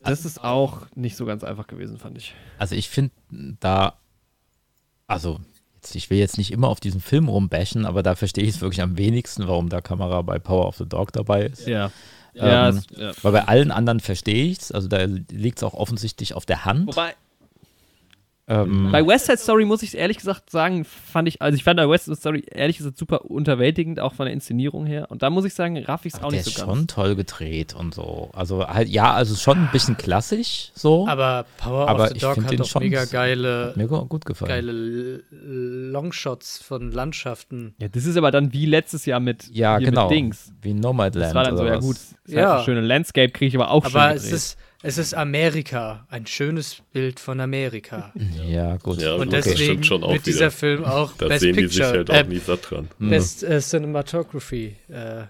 das 0.03 0.25
ist 0.25 0.45
auch 0.45 0.87
nicht 0.95 1.17
so 1.17 1.25
ganz 1.25 1.43
einfach 1.43 1.67
gewesen, 1.67 1.99
fand 1.99 2.19
ich. 2.19 2.35
Also 2.59 2.75
ich 2.75 2.89
finde 2.89 3.13
da, 3.61 3.95
also 5.07 5.41
jetzt, 5.77 5.95
ich 5.95 6.11
will 6.11 6.19
jetzt 6.19 6.39
nicht 6.39 6.53
immer 6.53 6.69
auf 6.69 6.81
diesen 6.81 7.01
Film 7.01 7.29
rumbashen, 7.29 7.87
aber 7.87 8.03
da 8.03 8.15
verstehe 8.15 8.45
ich 8.45 8.51
es 8.51 8.61
wirklich 8.61 8.83
am 8.83 8.99
wenigsten, 8.99 9.49
warum 9.49 9.71
da 9.71 9.81
Kamera 9.81 10.23
bei 10.23 10.39
Power 10.39 10.67
of 10.67 10.77
the 10.77 10.87
Dog 10.87 11.13
dabei 11.13 11.47
ist. 11.47 11.67
Ja. 11.67 11.87
Ähm, 12.35 12.47
ja, 12.47 12.69
es, 12.69 12.87
ja. 12.97 13.13
Weil 13.23 13.33
bei 13.33 13.49
allen 13.49 13.71
anderen 13.71 14.01
verstehe 14.01 14.47
ich 14.47 14.59
es, 14.59 14.73
also 14.73 14.89
da 14.89 15.05
liegt 15.05 15.59
es 15.59 15.65
auch 15.65 15.75
offensichtlich 15.75 16.35
auf 16.35 16.45
der 16.45 16.67
Hand. 16.67 16.87
Wobei, 16.87 17.15
Ähm, 18.51 18.89
bei 18.91 19.07
West 19.07 19.27
Side 19.27 19.37
Story 19.39 19.65
muss 19.67 19.83
ich 19.83 19.97
ehrlich 19.97 20.17
gesagt 20.17 20.49
sagen, 20.51 20.85
fand 20.85 21.29
ich, 21.29 21.43
also 21.43 21.55
ich 21.55 21.65
fand 21.65 21.77
bei 21.77 21.89
West 21.89 22.07
Side 22.07 22.17
Story 22.17 22.45
ehrlich 22.51 22.79
gesagt 22.79 22.97
super 22.97 23.27
unterwältigend, 23.27 24.01
auch 24.01 24.15
von 24.15 24.25
der 24.27 24.33
Inszenierung 24.33 24.87
her. 24.87 25.07
Und 25.11 25.23
da 25.23 25.29
muss 25.29 25.45
ich 25.45 25.53
sagen, 25.55 25.77
raff 25.85 26.07
ich 26.07 26.15
es 26.15 26.23
auch 26.23 26.31
der 26.31 26.39
nicht 26.39 26.47
ist 26.47 26.55
so 26.57 26.65
schon 26.65 26.75
ganz. 26.75 26.95
toll 26.95 27.15
gedreht 27.15 27.75
und 27.75 27.95
so. 27.95 28.31
Also 28.33 28.67
halt, 28.67 28.89
ja, 28.89 29.13
also 29.13 29.35
schon 29.37 29.59
ein 29.59 29.69
bisschen 29.71 29.97
klassisch 29.99 30.71
so. 30.75 31.07
Aber 31.07 31.45
Power 31.59 31.89
Aber 31.89 32.05
of 32.05 32.09
the 32.11 32.19
Dog 32.19 32.37
hat 32.43 32.59
doch 32.59 32.65
schon- 32.67 32.83
mega 32.83 33.05
geile, 33.05 33.73
mir 33.77 33.87
gu- 33.87 34.07
gut 34.07 34.25
gefallen. 34.25 34.49
geile 34.49 35.23
Longshots 35.31 36.59
von 36.63 36.91
Landschaften. 36.93 37.75
Ja, 37.81 37.89
das 37.89 38.05
ist 38.07 38.17
aber 38.17 38.31
dann 38.31 38.53
wie 38.53 38.67
letztes 38.67 39.07
Jahr 39.07 39.21
mit, 39.21 39.49
Ja, 39.53 39.79
genau. 39.79 40.09
mit 40.09 40.17
Dings. 40.17 40.53
Wie 40.63 40.75
Nomadland. 40.75 41.27
Das 41.27 41.35
war 41.35 41.45
dann 41.45 41.57
so, 41.57 41.65
ja 41.67 41.77
gut, 41.79 41.97
ist 41.97 42.17
halt 42.29 42.37
Ja. 42.37 42.55
eine 42.57 42.65
schöne 42.65 42.81
Landscape, 42.81 43.31
kriege 43.31 43.49
ich 43.49 43.55
aber 43.55 43.71
auch 43.71 43.85
Aber 43.85 44.09
schön 44.09 44.17
es 44.17 44.23
gedreht. 44.25 44.37
ist, 44.37 44.59
es 44.83 44.99
ist 44.99 45.15
Amerika. 45.15 46.07
Ein 46.11 46.27
schönes 46.27 46.79
Bild 46.93 47.19
von 47.21 47.41
Amerika. 47.41 48.13
Ja, 48.47 48.77
gut. 48.77 49.01
Ja, 49.03 49.15
Und 49.15 49.33
deswegen 49.33 49.57
stimmt 49.59 49.87
schon 49.87 50.05
auch 50.05 50.13
wird 50.13 50.27
dieser 50.27 50.39
wieder. 50.41 50.51
Film 50.53 50.85
auch 50.85 51.13
Da 51.19 51.29
Best 51.29 51.41
sehen 51.41 51.57
die 51.57 51.67
sich 51.67 51.79
Picture, 51.79 51.91
halt 51.99 52.11
auch 52.11 52.15
äh, 52.15 52.25
nie 52.25 52.39
satt 52.39 52.71
dran. 52.71 52.89
Best 52.99 53.43
äh, 53.43 53.61
Cinematography. 53.61 54.77
Äh, 54.89 55.23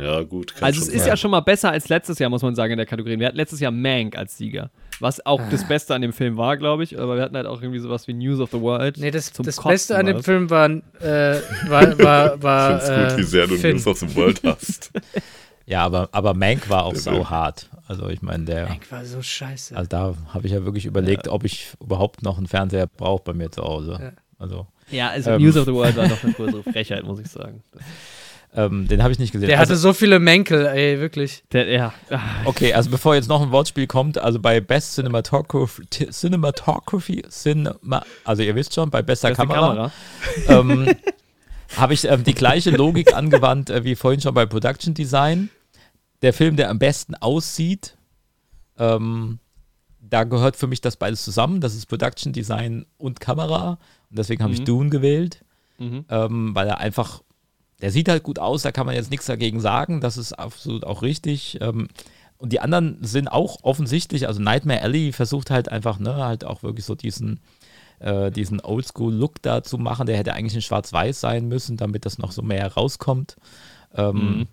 Ja, 0.00 0.22
gut. 0.22 0.54
Kann 0.54 0.64
Also 0.64 0.80
es 0.80 0.86
schon 0.86 0.94
ist 0.94 1.00
sein. 1.00 1.08
ja 1.08 1.16
schon 1.16 1.30
mal 1.32 1.40
besser 1.40 1.70
als 1.70 1.88
letztes 1.88 2.18
Jahr, 2.20 2.30
muss 2.30 2.42
man 2.42 2.54
sagen, 2.54 2.72
in 2.72 2.76
der 2.78 2.86
Kategorie. 2.86 3.18
Wir 3.18 3.26
hatten 3.26 3.36
letztes 3.36 3.60
Jahr 3.60 3.72
Mank 3.72 4.16
als 4.16 4.38
Sieger. 4.38 4.70
Was 5.00 5.24
auch 5.26 5.40
Ah. 5.40 5.48
das 5.50 5.66
Beste 5.66 5.94
an 5.94 6.02
dem 6.02 6.12
Film 6.12 6.36
war, 6.36 6.56
glaube 6.56 6.84
ich. 6.84 6.98
Aber 6.98 7.16
wir 7.16 7.22
hatten 7.22 7.36
halt 7.36 7.46
auch 7.46 7.60
irgendwie 7.62 7.80
sowas 7.80 8.06
wie 8.06 8.12
News 8.12 8.38
of 8.40 8.50
the 8.50 8.60
World. 8.60 8.98
nee, 8.98 9.10
das, 9.10 9.32
zum 9.32 9.44
das 9.46 9.56
Kotzen 9.56 9.70
Beste 9.72 9.96
an 9.96 10.06
dem 10.06 10.16
war's. 10.16 10.24
Film 10.24 10.48
war, 10.50 10.70
äh, 10.70 11.40
war, 11.68 11.98
war, 11.98 12.42
war 12.42 12.76
Ich 12.78 12.84
find's 12.84 13.08
gut, 13.10 13.18
wie 13.18 13.22
äh, 13.22 13.24
sehr 13.24 13.46
du 13.46 13.56
Finn. 13.56 13.76
News 13.76 13.86
of 13.86 13.98
the 13.98 14.14
World 14.16 14.40
hast. 14.44 14.90
Ja, 15.70 15.84
aber, 15.84 16.08
aber 16.10 16.34
Mank 16.34 16.68
war 16.68 16.84
auch 16.84 16.96
sau 16.96 17.30
hart. 17.30 17.68
Also 17.86 18.08
ich 18.08 18.22
meine, 18.22 18.44
der, 18.44 18.68
Mank 18.68 18.90
war 18.90 19.04
so 19.04 19.22
scheiße. 19.22 19.76
also 19.76 19.88
da 19.88 20.14
habe 20.34 20.46
ich 20.46 20.52
ja 20.52 20.64
wirklich 20.64 20.84
überlegt, 20.84 21.28
ob 21.28 21.44
ich 21.44 21.68
überhaupt 21.80 22.24
noch 22.24 22.38
einen 22.38 22.48
Fernseher 22.48 22.88
brauche 22.88 23.22
bei 23.22 23.34
mir 23.34 23.52
zu 23.52 23.62
Hause. 23.62 23.98
Ja. 24.02 24.12
Also 24.38 24.66
Ja, 24.90 25.10
also 25.10 25.30
Ähm. 25.30 25.42
News 25.42 25.56
of 25.56 25.66
the 25.66 25.72
World 25.72 25.96
war 25.96 26.08
doch 26.08 26.22
eine 26.24 26.32
größere 26.32 26.64
Frechheit, 26.64 27.04
muss 27.04 27.20
ich 27.20 27.28
sagen. 27.28 27.62
ähm, 28.56 28.88
den 28.88 29.00
habe 29.00 29.12
ich 29.12 29.20
nicht 29.20 29.30
gesehen. 29.30 29.46
Der 29.46 29.60
also, 29.60 29.70
hatte 29.70 29.78
so 29.78 29.92
viele 29.92 30.18
Mänkel, 30.18 30.66
ey, 30.66 30.98
wirklich. 30.98 31.44
Der, 31.52 31.68
ja, 31.68 31.92
Okay, 32.46 32.74
also 32.74 32.90
bevor 32.90 33.14
jetzt 33.14 33.28
noch 33.28 33.40
ein 33.40 33.52
Wortspiel 33.52 33.86
kommt, 33.86 34.18
also 34.18 34.40
bei 34.40 34.60
Best 34.60 34.94
Cinematography, 34.94 35.84
Cinematography 36.10 37.22
Cinema, 37.28 38.04
also 38.24 38.42
ihr 38.42 38.56
wisst 38.56 38.74
schon, 38.74 38.90
bei 38.90 39.02
bester 39.02 39.28
beste 39.28 39.46
Kamera, 39.46 39.68
Kamera. 39.68 39.92
ähm, 40.48 40.96
habe 41.76 41.94
ich 41.94 42.04
ähm, 42.06 42.24
die 42.24 42.34
gleiche 42.34 42.70
Logik 42.70 43.14
angewandt 43.14 43.70
äh, 43.70 43.84
wie 43.84 43.94
vorhin 43.94 44.20
schon 44.20 44.34
bei 44.34 44.46
Production 44.46 44.94
Design. 44.94 45.48
Der 46.22 46.32
Film, 46.32 46.56
der 46.56 46.70
am 46.70 46.78
besten 46.78 47.14
aussieht, 47.14 47.96
ähm, 48.78 49.38
da 50.00 50.24
gehört 50.24 50.56
für 50.56 50.66
mich 50.66 50.80
das 50.80 50.96
beides 50.96 51.24
zusammen. 51.24 51.60
Das 51.60 51.74
ist 51.74 51.86
Production 51.86 52.32
Design 52.32 52.86
und 52.98 53.20
Kamera. 53.20 53.78
Und 54.10 54.18
deswegen 54.18 54.42
habe 54.42 54.52
ich 54.52 54.60
Mhm. 54.60 54.64
Dune 54.64 54.90
gewählt, 54.90 55.44
Mhm. 55.78 56.04
ähm, 56.08 56.54
weil 56.54 56.68
er 56.68 56.78
einfach, 56.78 57.22
der 57.80 57.90
sieht 57.90 58.08
halt 58.08 58.22
gut 58.22 58.38
aus, 58.38 58.62
da 58.62 58.72
kann 58.72 58.86
man 58.86 58.94
jetzt 58.94 59.10
nichts 59.10 59.26
dagegen 59.26 59.60
sagen. 59.60 60.00
Das 60.00 60.16
ist 60.16 60.32
absolut 60.32 60.84
auch 60.84 61.02
richtig. 61.02 61.58
Ähm, 61.60 61.88
und 62.38 62.52
die 62.52 62.60
anderen 62.60 62.98
sind 63.04 63.28
auch 63.28 63.58
offensichtlich, 63.62 64.26
also 64.26 64.40
Nightmare 64.40 64.80
Alley 64.82 65.12
versucht 65.12 65.50
halt 65.50 65.68
einfach, 65.70 65.98
ne, 65.98 66.16
halt 66.16 66.44
auch 66.44 66.62
wirklich 66.62 66.86
so 66.86 66.94
diesen, 66.94 67.40
äh, 67.98 68.30
diesen 68.30 68.60
Oldschool-Look 68.60 69.42
da 69.42 69.62
zu 69.62 69.76
machen. 69.76 70.06
Der 70.06 70.16
hätte 70.16 70.32
eigentlich 70.32 70.54
in 70.54 70.62
Schwarz-Weiß 70.62 71.20
sein 71.20 71.48
müssen, 71.48 71.76
damit 71.76 72.06
das 72.06 72.16
noch 72.18 72.32
so 72.32 72.40
mehr 72.42 72.72
rauskommt. 72.72 73.36
Ähm, 73.94 74.16
Mhm. 74.38 74.46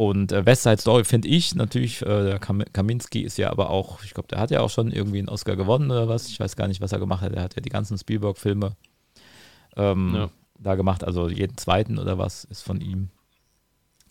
Und 0.00 0.32
äh, 0.32 0.46
West 0.46 0.62
Side 0.62 0.78
Story 0.78 1.04
finde 1.04 1.28
ich 1.28 1.54
natürlich, 1.54 2.00
äh, 2.00 2.06
der 2.24 2.38
Kam 2.38 2.64
Kaminski 2.72 3.20
ist 3.20 3.36
ja 3.36 3.50
aber 3.50 3.68
auch, 3.68 4.02
ich 4.02 4.14
glaube, 4.14 4.28
der 4.28 4.38
hat 4.38 4.50
ja 4.50 4.60
auch 4.62 4.70
schon 4.70 4.92
irgendwie 4.92 5.18
einen 5.18 5.28
Oscar 5.28 5.56
gewonnen 5.56 5.90
oder 5.90 6.08
was. 6.08 6.26
Ich 6.28 6.40
weiß 6.40 6.56
gar 6.56 6.68
nicht, 6.68 6.80
was 6.80 6.92
er 6.92 6.98
gemacht 6.98 7.20
hat. 7.20 7.34
Er 7.34 7.42
hat 7.42 7.54
ja 7.54 7.60
die 7.60 7.68
ganzen 7.68 7.98
Spielberg-Filme 7.98 8.76
ähm, 9.76 10.14
Ja. 10.14 10.30
da 10.58 10.74
gemacht. 10.76 11.04
Also 11.04 11.28
jeden 11.28 11.58
zweiten 11.58 11.98
oder 11.98 12.16
was 12.16 12.44
ist 12.44 12.62
von 12.62 12.80
ihm. 12.80 13.10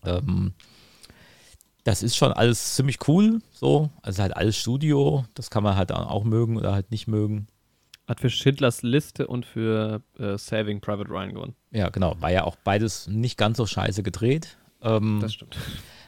Ähm, 0.05 0.53
das 1.85 2.03
ist 2.03 2.15
schon 2.15 2.33
alles 2.33 2.75
ziemlich 2.75 2.99
cool, 3.07 3.41
so. 3.51 3.89
Also 4.03 4.21
halt 4.21 4.37
alles 4.37 4.57
Studio. 4.57 5.25
Das 5.33 5.49
kann 5.49 5.63
man 5.63 5.75
halt 5.75 5.91
auch 5.91 6.23
mögen 6.23 6.57
oder 6.57 6.71
halt 6.71 6.91
nicht 6.91 7.07
mögen. 7.07 7.47
Hat 8.07 8.19
für 8.19 8.29
Schindlers 8.29 8.83
Liste 8.83 9.25
und 9.25 9.43
für 9.43 10.03
äh, 10.19 10.37
Saving 10.37 10.81
Private 10.81 11.09
Ryan 11.09 11.33
gewonnen. 11.33 11.55
Ja, 11.71 11.89
genau. 11.89 12.15
War 12.19 12.29
ja 12.31 12.43
auch 12.43 12.57
beides 12.57 13.07
nicht 13.07 13.39
ganz 13.39 13.57
so 13.57 13.65
scheiße 13.65 14.03
gedreht. 14.03 14.58
Ähm, 14.81 15.19
Das 15.21 15.33
stimmt. 15.33 15.57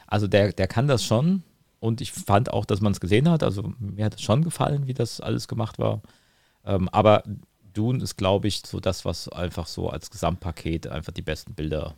Also 0.06 0.26
der, 0.26 0.52
der 0.52 0.66
kann 0.66 0.88
das 0.88 1.04
schon. 1.04 1.42
Und 1.80 2.00
ich 2.00 2.12
fand 2.12 2.52
auch, 2.52 2.64
dass 2.64 2.80
man 2.80 2.92
es 2.92 3.00
gesehen 3.00 3.28
hat. 3.28 3.42
Also 3.42 3.72
mir 3.78 4.04
hat 4.04 4.14
es 4.14 4.22
schon 4.22 4.44
gefallen, 4.44 4.86
wie 4.86 4.94
das 4.94 5.20
alles 5.20 5.48
gemacht 5.48 5.78
war. 5.78 6.00
Ähm, 6.64 6.88
aber 6.90 7.24
Dune 7.72 8.02
ist, 8.02 8.16
glaube 8.16 8.46
ich, 8.48 8.62
so 8.64 8.78
das, 8.78 9.04
was 9.04 9.28
einfach 9.28 9.66
so 9.66 9.88
als 9.88 10.10
Gesamtpaket 10.10 10.86
einfach 10.86 11.12
die 11.12 11.22
besten 11.22 11.54
Bilder 11.54 11.94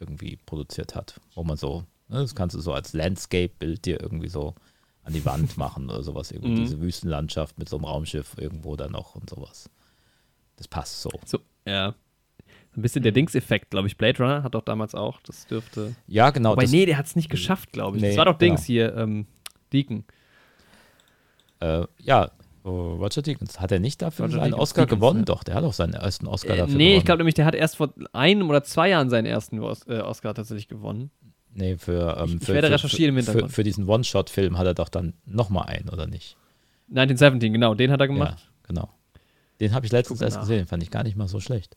irgendwie 0.00 0.36
produziert 0.46 0.94
hat. 0.94 1.20
Wo 1.34 1.44
man 1.44 1.56
so, 1.56 1.80
ne, 2.08 2.20
das 2.20 2.34
kannst 2.34 2.54
du 2.56 2.60
so 2.60 2.72
als 2.72 2.92
Landscape-Bild 2.94 3.84
dir 3.84 4.00
irgendwie 4.00 4.28
so 4.28 4.54
an 5.02 5.12
die 5.12 5.24
Wand 5.24 5.56
machen 5.58 5.90
oder 5.90 6.02
sowas. 6.02 6.30
Irgendwie 6.30 6.52
Mhm. 6.52 6.64
diese 6.64 6.80
Wüstenlandschaft 6.80 7.58
mit 7.58 7.68
so 7.68 7.76
einem 7.76 7.84
Raumschiff 7.84 8.36
irgendwo 8.38 8.76
da 8.76 8.88
noch 8.88 9.14
und 9.14 9.28
sowas. 9.28 9.68
Das 10.56 10.68
passt 10.68 11.02
so. 11.02 11.10
So, 11.26 11.40
ja. 11.66 11.94
Ein 12.78 12.82
bisschen 12.82 13.02
der 13.02 13.10
Dings-Effekt, 13.12 13.70
glaube 13.70 13.88
ich. 13.88 13.96
Blade 13.96 14.18
Runner 14.22 14.42
hat 14.44 14.54
doch 14.54 14.62
damals 14.62 14.94
auch. 14.94 15.20
Das 15.22 15.46
dürfte. 15.46 15.96
Ja, 16.06 16.30
genau. 16.30 16.54
Das, 16.54 16.70
nee, 16.70 16.86
der 16.86 16.96
hat 16.96 17.06
es 17.06 17.16
nicht 17.16 17.28
geschafft, 17.28 17.72
glaube 17.72 17.96
ich. 17.96 18.02
Nee, 18.02 18.08
das 18.10 18.16
war 18.18 18.24
doch 18.26 18.38
Dings 18.38 18.60
genau. 18.60 18.66
hier, 18.66 18.96
ähm, 18.96 19.26
Deacon. 19.72 20.04
äh, 21.60 21.84
ja, 21.98 22.30
oh, 22.64 22.94
Roger 22.94 23.22
Deakins. 23.22 23.60
Hat 23.60 23.72
er 23.72 23.80
nicht 23.80 24.00
dafür 24.02 24.26
Roger 24.26 24.36
einen 24.42 24.52
Deakins, 24.52 24.62
Oscar 24.62 24.82
Deakins, 24.86 25.00
gewonnen? 25.00 25.18
ja. 25.20 25.24
Doch, 25.24 25.42
der 25.44 25.54
hat 25.56 25.64
auch 25.64 25.72
seinen 25.72 25.94
ersten 25.94 26.26
Oscar 26.26 26.54
Äh, 26.54 26.58
dafür 26.58 26.76
nee, 26.76 26.84
gewonnen. 26.84 26.98
ich 26.98 27.04
glaube 27.04 27.18
nämlich, 27.18 27.34
der 27.34 27.44
hat 27.46 27.54
erst 27.54 27.76
vor 27.76 27.92
einem 28.12 28.48
oder 28.48 28.62
zwei 28.62 28.88
Jahren 28.90 29.10
seinen 29.10 29.26
ersten 29.26 29.58
äh, 29.58 30.00
Oscar 30.00 30.34
tatsächlich 30.34 30.68
gewonnen. 30.68 31.10
Nee, 31.54 31.76
für, 31.76 32.16
ähm, 32.18 32.26
Ich- 32.26 32.34
ich 32.36 32.44
für, 32.46 32.54
werde 32.54 32.68
für, 32.68 32.74
recherchieren 32.74 33.16
im 33.16 33.24
für, 33.24 33.26
Hintergrund. 33.32 33.50
für, 33.50 33.56
für 33.56 33.64
diesen 33.64 33.88
One-Shot-Film 33.88 34.56
hat 34.56 34.66
er 34.66 34.74
doch 34.74 34.88
dann 34.88 35.14
nochmal 35.26 35.66
einen, 35.66 35.88
oder 35.88 36.06
nicht? 36.06 36.36
1917, 36.90 37.52
genau, 37.52 37.74
den 37.74 37.90
hat 37.90 38.00
er 38.00 38.06
gemacht. 38.06 38.38
Ja, 38.40 38.66
genau. 38.68 38.88
Den 39.60 39.74
habe 39.74 39.84
ich 39.84 39.90
letztens 39.90 40.20
erst 40.20 40.38
gesehen, 40.38 40.68
fand 40.68 40.84
ich 40.84 40.90
gar 40.92 41.02
nicht 41.02 41.16
mal 41.16 41.26
so 41.26 41.40
schlecht. 41.40 41.76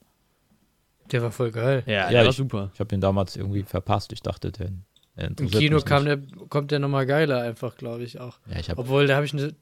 Der 1.11 1.21
war 1.21 1.31
voll 1.31 1.51
geil. 1.51 1.83
Ja, 1.85 1.93
Ja, 1.93 2.09
der 2.09 2.21
war 2.23 2.29
ich- 2.29 2.35
super. 2.35 2.71
Ich 2.73 2.79
habe 2.79 2.93
ihn 2.95 3.01
damals 3.01 3.35
irgendwie 3.35 3.63
verpasst. 3.63 4.11
Ich 4.13 4.21
dachte, 4.21 4.51
der, 4.51 4.69
der 5.17 5.27
Im 5.39 5.49
Kino 5.49 5.79
kam 5.81 6.05
der, 6.05 6.19
kommt 6.49 6.71
der 6.71 6.79
nochmal 6.79 7.05
geiler 7.05 7.41
einfach, 7.41 7.75
glaube 7.77 8.03
ich 8.03 8.19
auch. 8.19 8.39
Ja, 8.49 8.59
ich 8.59 8.69
habe 8.69 8.79
Obwohl, 8.81 9.07
da 9.07 9.15
habe 9.15 9.25
ich 9.25 9.33
eine. 9.33 9.53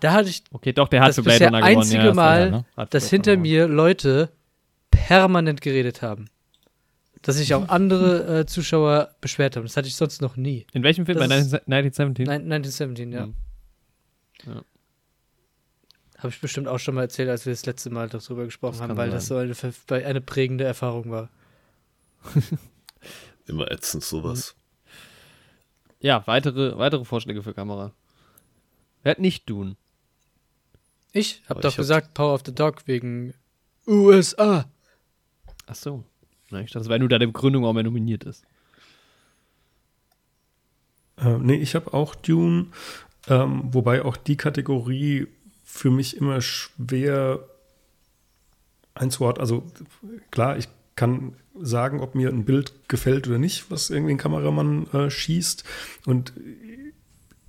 Da 0.00 0.12
hatte 0.12 0.28
ich 0.30 0.42
Okay, 0.50 0.72
doch, 0.72 0.88
der 0.88 1.00
hat 1.02 1.10
das 1.10 1.16
für 1.16 1.22
Blade 1.22 1.44
Runner 1.46 1.58
gewonnen. 1.60 1.78
einzige 1.78 1.98
ja, 2.00 2.06
das 2.08 2.16
Mal, 2.16 2.40
war- 2.52 2.58
ne? 2.58 2.64
hat 2.76 2.92
dass 2.94 3.08
hinter 3.08 3.36
mir 3.36 3.68
Leute 3.68 4.30
permanent 4.90 5.60
geredet 5.60 6.02
haben. 6.02 6.26
Dass 7.22 7.36
sich 7.36 7.54
auch 7.54 7.68
andere 7.68 8.40
äh, 8.40 8.46
Zuschauer 8.46 9.10
beschwert 9.20 9.54
haben. 9.56 9.62
Das 9.62 9.76
hatte 9.76 9.86
ich 9.86 9.94
sonst 9.94 10.20
noch 10.20 10.36
nie. 10.36 10.66
In 10.72 10.82
welchem 10.82 11.06
Film? 11.06 11.18
Das 11.18 11.28
Bei 11.28 11.36
ist- 11.38 11.52
1917? 11.68 12.26
Nein, 12.26 12.42
1917, 12.52 13.12
ja. 13.12 13.26
Mhm. 13.26 13.34
Habe 16.22 16.28
ich 16.28 16.40
bestimmt 16.40 16.68
auch 16.68 16.78
schon 16.78 16.94
mal 16.94 17.02
erzählt, 17.02 17.28
als 17.28 17.46
wir 17.46 17.52
das 17.52 17.66
letzte 17.66 17.90
Mal 17.90 18.08
darüber 18.08 18.44
gesprochen 18.44 18.74
Das 18.78 18.80
haben, 18.82 18.96
weil 18.96 19.10
sein. 19.10 19.16
das 19.16 19.26
so 19.26 19.94
eine, 19.96 20.06
eine 20.06 20.20
prägende 20.20 20.62
Erfahrung 20.64 21.10
war. 21.10 21.28
Immer 23.46 23.70
ätzend 23.72 24.04
sowas. 24.04 24.54
Ja, 25.98 26.24
weitere, 26.26 26.78
weitere 26.78 27.04
Vorschläge 27.04 27.42
für 27.42 27.54
Kamera. 27.54 27.92
Wer 29.02 29.10
hat 29.12 29.18
nicht 29.18 29.50
Dune? 29.50 29.76
Ich 31.12 31.42
habe 31.48 31.60
doch 31.60 31.70
ich 31.70 31.74
hab- 31.74 31.78
gesagt, 31.82 32.14
Power 32.14 32.34
of 32.34 32.42
the 32.46 32.54
Dog 32.54 32.86
wegen 32.86 33.34
USA. 33.86 34.64
Ach 35.66 35.74
so. 35.74 36.04
Na, 36.50 36.60
ich 36.60 36.66
dachte, 36.70 36.78
das 36.80 36.88
war 36.88 36.98
nur 36.98 37.08
deine 37.08 37.26
Begründung, 37.26 37.64
warum 37.64 37.76
er 37.78 37.82
nominiert 37.82 38.24
ist. 38.24 38.44
Äh, 41.18 41.38
nee, 41.38 41.56
ich 41.56 41.74
habe 41.74 41.92
auch 41.92 42.14
Dune, 42.14 42.66
ähm, 43.28 43.62
wobei 43.74 44.04
auch 44.04 44.16
die 44.16 44.36
Kategorie 44.36 45.26
für 45.72 45.90
mich 45.90 46.18
immer 46.18 46.42
schwer 46.42 47.40
einzuordnen. 48.92 49.40
Also 49.40 49.64
klar, 50.30 50.58
ich 50.58 50.68
kann 50.96 51.32
sagen, 51.58 52.00
ob 52.00 52.14
mir 52.14 52.28
ein 52.28 52.44
Bild 52.44 52.88
gefällt 52.88 53.26
oder 53.26 53.38
nicht, 53.38 53.70
was 53.70 53.88
irgendwie 53.88 54.12
ein 54.12 54.18
Kameramann 54.18 54.86
äh, 54.92 55.10
schießt. 55.10 55.64
Und 56.04 56.34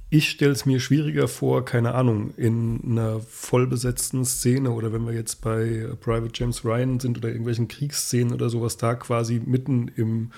ich 0.09 0.29
stelle 0.29 0.53
es 0.53 0.65
mir 0.65 0.79
schwieriger 0.79 1.27
vor, 1.27 1.65
keine 1.65 1.95
Ahnung, 1.95 2.33
in 2.37 2.79
einer 2.85 3.19
vollbesetzten 3.19 4.23
Szene 4.23 4.71
oder 4.71 4.93
wenn 4.93 5.05
wir 5.05 5.13
jetzt 5.13 5.41
bei 5.41 5.89
Private 5.99 6.31
James 6.33 6.63
Ryan 6.63 7.01
sind 7.01 7.17
oder 7.17 7.27
irgendwelchen 7.27 7.67
Kriegsszenen 7.67 8.33
oder 8.33 8.49
sowas, 8.49 8.77
da 8.77 8.95
quasi 8.95 9.41
mitten 9.45 9.89
im 9.97 10.31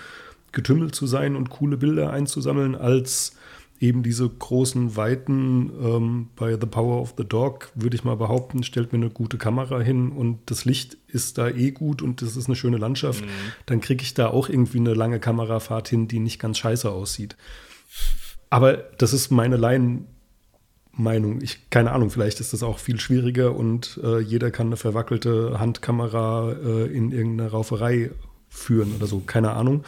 Getümmel 0.54 0.90
zu 0.90 1.06
sein 1.06 1.36
und 1.36 1.52
coole 1.52 1.78
Bilder 1.78 2.12
einzusammeln, 2.12 2.74
als 2.74 3.36
eben 3.80 4.04
diese 4.04 4.28
großen 4.28 4.96
Weiten 4.96 5.72
ähm, 5.82 6.28
bei 6.36 6.52
The 6.52 6.66
Power 6.66 7.02
of 7.02 7.16
the 7.18 7.26
Dog, 7.26 7.72
würde 7.76 7.96
ich 7.96 8.04
mal 8.04 8.16
behaupten, 8.16 8.64
stellt 8.64 8.94
mir 8.94 8.98
eine 8.98 9.10
gute 9.10 9.38
Kamera 9.38 9.80
hin 9.80 10.12
und 10.12 10.40
das 10.46 10.66
Licht 10.66 10.98
ist 11.08 11.38
da 11.38 11.50
eh 11.50 11.72
gut 11.72 12.02
und 12.02 12.22
das 12.22 12.38
ist 12.38 12.48
eine 12.48 12.56
schöne 12.56 12.78
Landschaft, 12.78 13.26
mhm. 13.26 13.30
dann 13.66 13.82
kriege 13.82 14.02
ich 14.02 14.14
da 14.14 14.28
auch 14.30 14.50
irgendwie 14.50 14.80
eine 14.80 14.94
lange 14.94 15.20
Kamerafahrt 15.20 15.90
hin, 15.90 16.08
die 16.08 16.20
nicht 16.20 16.40
ganz 16.40 16.58
scheiße 16.58 16.90
aussieht. 16.90 17.36
Aber 18.50 18.76
das 18.98 19.12
ist 19.12 19.32
meine 19.32 19.58
Laienmeinung. 19.58 21.42
Ich, 21.42 21.70
keine 21.70 21.92
Ahnung, 21.92 22.10
vielleicht 22.10 22.40
ist 22.40 22.54
das 22.54 22.64
auch 22.64 22.80
viel 22.80 23.00
schwieriger 23.00 23.56
und 23.56 24.00
äh, 24.04 24.20
jeder 24.20 24.52
kann 24.52 24.68
eine 24.68 24.78
verwackelte 24.78 25.60
Handkamera 25.60 26.54
äh, 26.54 26.86
in 26.86 27.12
irgendeiner 27.12 27.50
Rauferei 27.50 28.12
führen 28.48 28.96
oder 28.96 29.08
so. 29.08 29.20
Keine 29.20 29.52
Ahnung. 29.52 29.84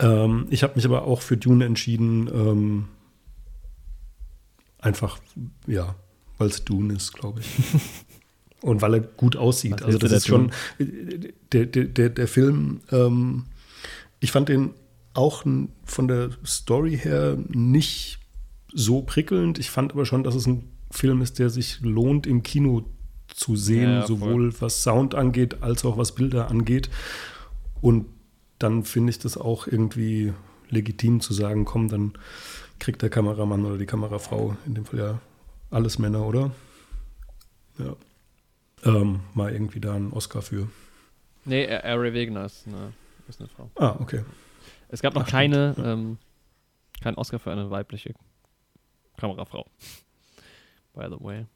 Ähm, 0.00 0.46
ich 0.50 0.62
habe 0.62 0.74
mich 0.76 0.84
aber 0.84 1.04
auch 1.04 1.22
für 1.22 1.36
Dune 1.36 1.64
entschieden. 1.64 2.28
Ähm, 2.32 2.88
einfach, 4.78 5.18
ja, 5.66 5.94
weil 6.38 6.48
es 6.48 6.64
Dune 6.64 6.94
ist, 6.94 7.12
glaube 7.12 7.40
ich. 7.40 7.46
und 8.62 8.82
weil 8.82 8.94
er 8.94 9.00
gut 9.00 9.36
aussieht. 9.36 9.74
Was 9.74 9.82
also 9.82 9.98
das 9.98 10.12
ist 10.12 10.26
schon 10.26 10.52
der, 10.78 11.66
der, 11.66 11.84
der, 11.84 12.08
der 12.08 12.28
Film. 12.28 12.80
Ähm, 12.90 13.44
ich 14.20 14.32
fand 14.32 14.48
den 14.48 14.70
auch 15.12 15.44
von 15.84 16.08
der 16.08 16.30
Story 16.44 16.96
her 16.96 17.36
nicht 17.48 18.18
so 18.72 19.02
prickelnd. 19.02 19.58
Ich 19.58 19.70
fand 19.70 19.92
aber 19.92 20.06
schon, 20.06 20.24
dass 20.24 20.34
es 20.34 20.46
ein 20.46 20.64
Film 20.90 21.20
ist, 21.20 21.38
der 21.38 21.50
sich 21.50 21.80
lohnt, 21.80 22.26
im 22.26 22.42
Kino 22.42 22.84
zu 23.28 23.56
sehen, 23.56 23.90
ja, 23.90 24.06
sowohl 24.06 24.52
was 24.60 24.82
Sound 24.82 25.14
angeht, 25.14 25.62
als 25.62 25.84
auch 25.84 25.96
was 25.96 26.14
Bilder 26.14 26.48
angeht. 26.48 26.90
Und 27.80 28.06
dann 28.60 28.84
finde 28.84 29.10
ich 29.10 29.18
das 29.18 29.36
auch 29.36 29.66
irgendwie 29.66 30.32
legitim 30.68 31.20
zu 31.20 31.32
sagen, 31.32 31.64
komm, 31.64 31.88
dann 31.88 32.12
kriegt 32.78 33.02
der 33.02 33.10
Kameramann 33.10 33.64
oder 33.64 33.78
die 33.78 33.86
Kamerafrau, 33.86 34.56
in 34.66 34.74
dem 34.74 34.84
Fall 34.84 34.98
ja 34.98 35.20
alles 35.70 35.98
Männer, 35.98 36.24
oder? 36.26 36.52
Ja. 37.78 37.96
Ähm, 38.84 39.20
mal 39.34 39.52
irgendwie 39.52 39.80
da 39.80 39.94
einen 39.94 40.12
Oscar 40.12 40.42
für. 40.42 40.68
Nee, 41.44 41.68
Ari 41.68 42.12
Wegner 42.12 42.44
ist 42.44 42.66
eine, 42.66 42.92
ist 43.28 43.40
eine 43.40 43.48
Frau. 43.48 43.70
Ah, 43.76 43.96
okay. 43.98 44.24
Es 44.88 45.02
gab 45.02 45.14
noch 45.14 45.24
Ach, 45.24 45.30
keine, 45.30 45.74
ähm, 45.78 46.18
keinen 47.02 47.16
Oscar 47.16 47.38
für 47.38 47.52
eine 47.52 47.70
weibliche 47.70 48.14
Kamerafrau. 49.16 49.66
By 50.94 51.06
the 51.08 51.22
way. 51.22 51.46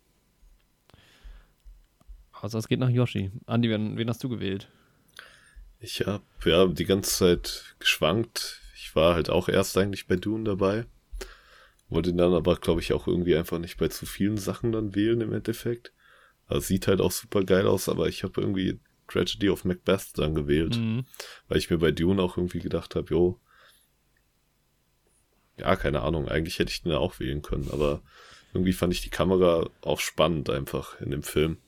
Also 2.41 2.59
es 2.59 2.69
geht 2.69 2.79
nach 2.79 2.91
Yoshi. 2.91 3.31
Andi, 3.47 3.71
wen, 3.71 3.97
wen 3.97 4.09
hast 4.09 4.23
du 4.23 4.29
gewählt? 4.29 4.69
Ich 5.85 6.01
habe 6.01 6.25
ja 6.47 6.67
die 6.67 6.87
ganze 6.87 7.11
Zeit 7.11 7.77
geschwankt. 7.79 8.63
Ich 8.75 8.97
war 8.97 9.15
halt 9.15 9.29
auch 9.29 9.51
erst 9.51 9.77
eigentlich 9.77 10.07
bei 10.07 10.17
Dune 10.17 10.45
dabei. 10.45 10.87
Wollte 11.91 12.15
dann 12.15 12.33
aber, 12.33 12.57
glaube 12.57 12.81
ich, 12.81 12.95
auch 12.95 13.07
irgendwie 13.07 13.37
einfach 13.37 13.59
nicht 13.59 13.77
bei 13.77 13.89
zu 13.89 14.07
vielen 14.07 14.39
Sachen 14.39 14.73
dann 14.73 14.95
wählen 14.95 15.21
im 15.21 15.35
Endeffekt. 15.35 15.93
Also 16.47 16.69
sieht 16.69 16.89
halt 16.89 17.03
auch 17.03 17.13
super 17.13 17.45
geil 17.45 17.67
aus, 17.67 17.91
aber 17.91 18.09
ich 18.09 18.23
habe 18.23 18.41
irgendwie 18.41 18.81
Tragedy 19.09 19.51
of 19.51 19.67
Macbeth 19.67 20.17
dann 20.17 20.35
gewählt, 20.35 20.77
mhm. 20.77 21.05
weil 21.49 21.59
ich 21.59 21.69
mir 21.69 21.79
bei 21.79 21.93
Dune 21.93 22.23
auch 22.23 22.39
irgendwie 22.39 22.61
gedacht 22.61 22.95
habe, 22.95 23.11
jo, 23.11 23.39
ja, 25.59 25.77
keine 25.77 26.01
Ahnung, 26.01 26.29
eigentlich 26.29 26.59
hätte 26.59 26.73
ich 26.73 26.83
den 26.83 26.93
auch 26.93 27.21
wählen 27.21 27.43
können, 27.43 27.69
aber 27.71 28.03
irgendwie 28.55 28.73
fand 28.73 28.95
ich 28.95 29.03
die 29.03 29.11
Kamera 29.11 29.69
auch 29.83 30.01
spannend 30.01 30.49
einfach 30.49 30.99
in 31.01 31.11
dem 31.11 31.23
Film. 31.23 31.59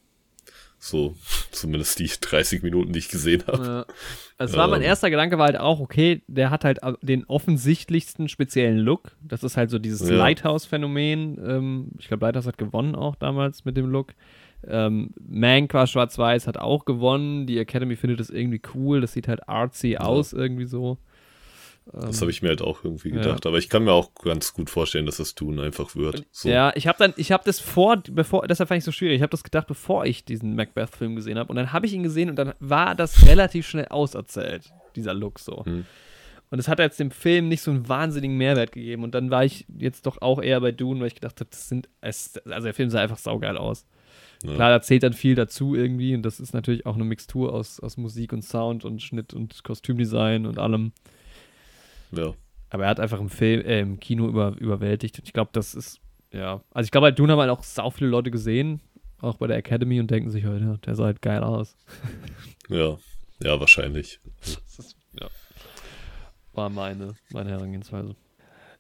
So, 0.87 1.17
zumindest 1.51 1.99
die 1.99 2.07
30 2.07 2.63
Minuten, 2.63 2.93
die 2.93 3.01
ich 3.01 3.09
gesehen 3.09 3.43
habe. 3.49 3.65
Ja. 3.65 3.87
Also 4.39 4.57
war 4.57 4.69
mein 4.69 4.83
ähm. 4.83 4.87
erster 4.87 5.11
Gedanke 5.11 5.37
war 5.37 5.47
halt 5.47 5.59
auch, 5.59 5.81
okay, 5.81 6.23
der 6.29 6.51
hat 6.51 6.65
halt 6.65 6.79
den 7.03 7.25
offensichtlichsten 7.25 8.29
speziellen 8.29 8.79
Look. 8.79 9.17
Das 9.21 9.43
ist 9.43 9.57
halt 9.57 9.71
so 9.71 9.81
dieses 9.81 10.09
ja. 10.09 10.15
Lighthouse-Phänomen. 10.15 11.41
Ähm, 11.45 11.89
ich 11.99 12.07
glaube, 12.07 12.25
Lighthouse 12.25 12.47
hat 12.47 12.57
gewonnen 12.57 12.95
auch 12.95 13.17
damals 13.17 13.65
mit 13.65 13.77
dem 13.77 13.87
Look. 13.87 14.15
Ähm, 14.65 15.11
Mank 15.27 15.75
war 15.75 15.89
schwarz-weiß, 15.89 16.47
hat 16.47 16.57
auch 16.57 16.85
gewonnen. 16.85 17.47
Die 17.47 17.59
Academy 17.59 17.97
findet 17.97 18.21
das 18.21 18.31
irgendwie 18.31 18.63
cool. 18.75 19.01
Das 19.01 19.13
sieht 19.13 19.27
halt 19.27 19.49
artsy 19.49 19.93
ja. 19.93 20.01
aus, 20.01 20.33
irgendwie 20.33 20.67
so. 20.67 20.99
Das 21.93 22.21
habe 22.21 22.33
ich 22.33 22.43
mir 22.43 22.49
halt 22.49 22.63
auch 22.63 22.83
irgendwie 22.83 23.11
gedacht. 23.11 23.45
Ja. 23.45 23.49
Aber 23.49 23.59
ich 23.59 23.69
kann 23.69 23.85
mir 23.85 23.93
auch 23.93 24.13
ganz 24.15 24.53
gut 24.53 24.71
vorstellen, 24.71 25.07
dass 25.07 25.19
das 25.19 25.37
Tun 25.37 25.61
einfach 25.61 25.95
wird. 25.95 26.25
So. 26.33 26.49
Ja, 26.49 26.73
ich 26.75 26.89
habe 26.89 26.99
dann, 26.99 27.15
ich 27.17 27.31
habe 27.31 27.45
das 27.45 27.61
vor, 27.61 28.03
bevor, 28.11 28.47
deshalb 28.49 28.69
fand 28.69 28.79
ich 28.79 28.85
so 28.85 28.91
schwierig. 28.91 29.17
Ich 29.17 29.23
habe 29.23 29.31
das 29.31 29.45
gedacht, 29.45 29.69
bevor 29.69 30.05
ich 30.05 30.25
diesen 30.25 30.57
Macbeth-Film 30.57 31.15
gesehen 31.15 31.39
habe. 31.39 31.49
Und 31.49 31.57
dann 31.57 31.73
habe 31.73 31.87
ich 31.87 31.93
ihn 31.93 32.03
gesehen 32.03 32.29
und 32.29 32.37
dann 32.37 32.55
war 32.59 32.97
das 32.97 33.27
relativ 33.27 33.69
schnell 33.69 33.87
auserzählt, 33.87 34.73
dieser 34.97 35.15
Look 35.15 35.39
so. 35.39 35.65
Hm. 35.65 35.87
Und 36.51 36.59
es 36.59 36.69
hat 36.69 36.79
jetzt 36.81 36.99
dem 37.01 37.11
Film 37.11 37.49
nicht 37.49 37.63
so 37.63 37.71
einen 37.71 37.89
wahnsinnigen 37.89 38.37
Mehrwert 38.37 38.73
gegeben. 38.73 39.05
Und 39.05 39.15
dann 39.15 39.31
war 39.31 39.45
ich 39.45 39.67
jetzt 39.79 40.07
doch 40.07 40.21
auch 40.23 40.43
eher 40.43 40.61
bei 40.61 40.73
Dune, 40.73 41.01
weil 41.01 41.09
ich 41.09 41.15
gedacht 41.15 41.39
habe, 41.41 41.51
das 41.51 41.69
sind, 41.69 41.89
also 42.01 42.65
der 42.65 42.75
Film 42.75 42.91
sah 42.91 43.01
einfach 43.01 43.19
saugeil 43.19 43.57
aus. 43.57 43.87
Ja. 44.45 44.55
Klar, 44.55 44.71
da 44.71 44.83
zählt 44.83 45.03
dann 45.03 45.13
viel 45.13 45.35
dazu 45.35 45.75
irgendwie 45.75 46.15
und 46.15 46.23
das 46.23 46.41
ist 46.41 46.53
natürlich 46.53 46.85
auch 46.85 46.95
eine 46.95 47.05
Mixtur 47.05 47.55
aus, 47.55 47.81
aus 47.81 47.97
Musik 47.97 48.33
und 48.33 48.43
Sound 48.43 48.85
und 48.85 49.03
Schnitt 49.03 49.33
und 49.33 49.65
Kostümdesign 49.65 50.47
und 50.47 50.59
allem. 50.59 50.93
Ja. 52.17 52.35
Aber 52.71 52.85
er 52.85 52.91
hat 52.91 53.01
einfach 53.01 53.21
im 53.21 53.31
Film, 53.31 53.61
äh, 53.63 53.81
im 53.81 54.01
Kino 54.01 54.27
über, 54.29 54.57
überwältigt. 54.59 55.19
Und 55.19 55.27
ich 55.27 55.33
glaube, 55.33 55.51
das 55.53 55.75
ist, 55.75 56.01
ja. 56.33 56.63
Also 56.73 56.87
ich 56.87 56.91
glaube, 56.91 57.07
halt 57.07 57.19
Dune 57.19 57.33
haben 57.33 57.41
halt 57.41 57.51
auch 57.51 57.63
sau 57.63 57.91
viele 57.91 58.11
Leute 58.11 58.31
gesehen, 58.31 58.81
auch 59.21 59.37
bei 59.37 59.47
der 59.47 59.57
Academy 59.57 60.01
und 60.01 60.11
denken 60.11 60.31
sich 60.31 60.45
halt, 60.45 60.63
ja, 60.63 60.77
der 60.79 60.95
sah 60.95 61.05
halt 61.05 61.23
geil 61.23 61.43
aus. 61.43 61.77
Ja, 62.69 62.99
ja, 63.41 63.61
wahrscheinlich. 63.61 64.19
Ist, 64.43 64.97
ja. 65.13 65.29
War 66.53 66.69
meine, 66.69 67.15
meine 67.31 67.51
Herangehensweise. 67.51 68.17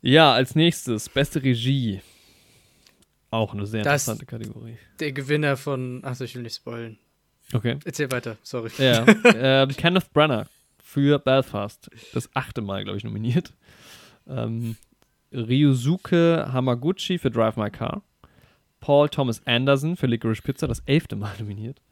Ja, 0.02 0.32
als 0.32 0.56
nächstes, 0.56 1.08
beste 1.08 1.40
Regie. 1.40 2.00
Auch 3.30 3.54
eine 3.54 3.64
sehr 3.64 3.84
das 3.84 4.08
interessante 4.08 4.26
Kategorie. 4.26 4.76
Der 4.98 5.12
Gewinner 5.12 5.56
von. 5.56 6.02
Achso, 6.02 6.24
ich 6.24 6.34
will 6.34 6.42
nicht 6.42 6.56
spoilen. 6.56 6.98
Okay. 7.52 7.78
Erzähl 7.84 8.10
weiter, 8.10 8.38
sorry. 8.42 8.72
Ja. 8.78 9.04
äh, 9.62 9.68
Kenneth 9.68 10.12
Branagh 10.12 10.48
für 10.86 11.18
Belfast. 11.18 11.90
Das 12.14 12.30
achte 12.34 12.62
Mal, 12.62 12.84
glaube 12.84 12.96
ich, 12.96 13.02
nominiert. 13.02 13.52
Ähm, 14.28 14.76
Ryusuke 15.32 16.48
Hamaguchi 16.52 17.18
für 17.18 17.28
Drive 17.28 17.56
My 17.56 17.70
Car. 17.70 18.04
Paul 18.78 19.08
Thomas 19.08 19.44
Anderson 19.46 19.96
für 19.96 20.06
Licorice 20.06 20.42
Pizza, 20.42 20.68
das 20.68 20.78
elfte 20.86 21.16
Mal 21.16 21.34
nominiert. 21.40 21.82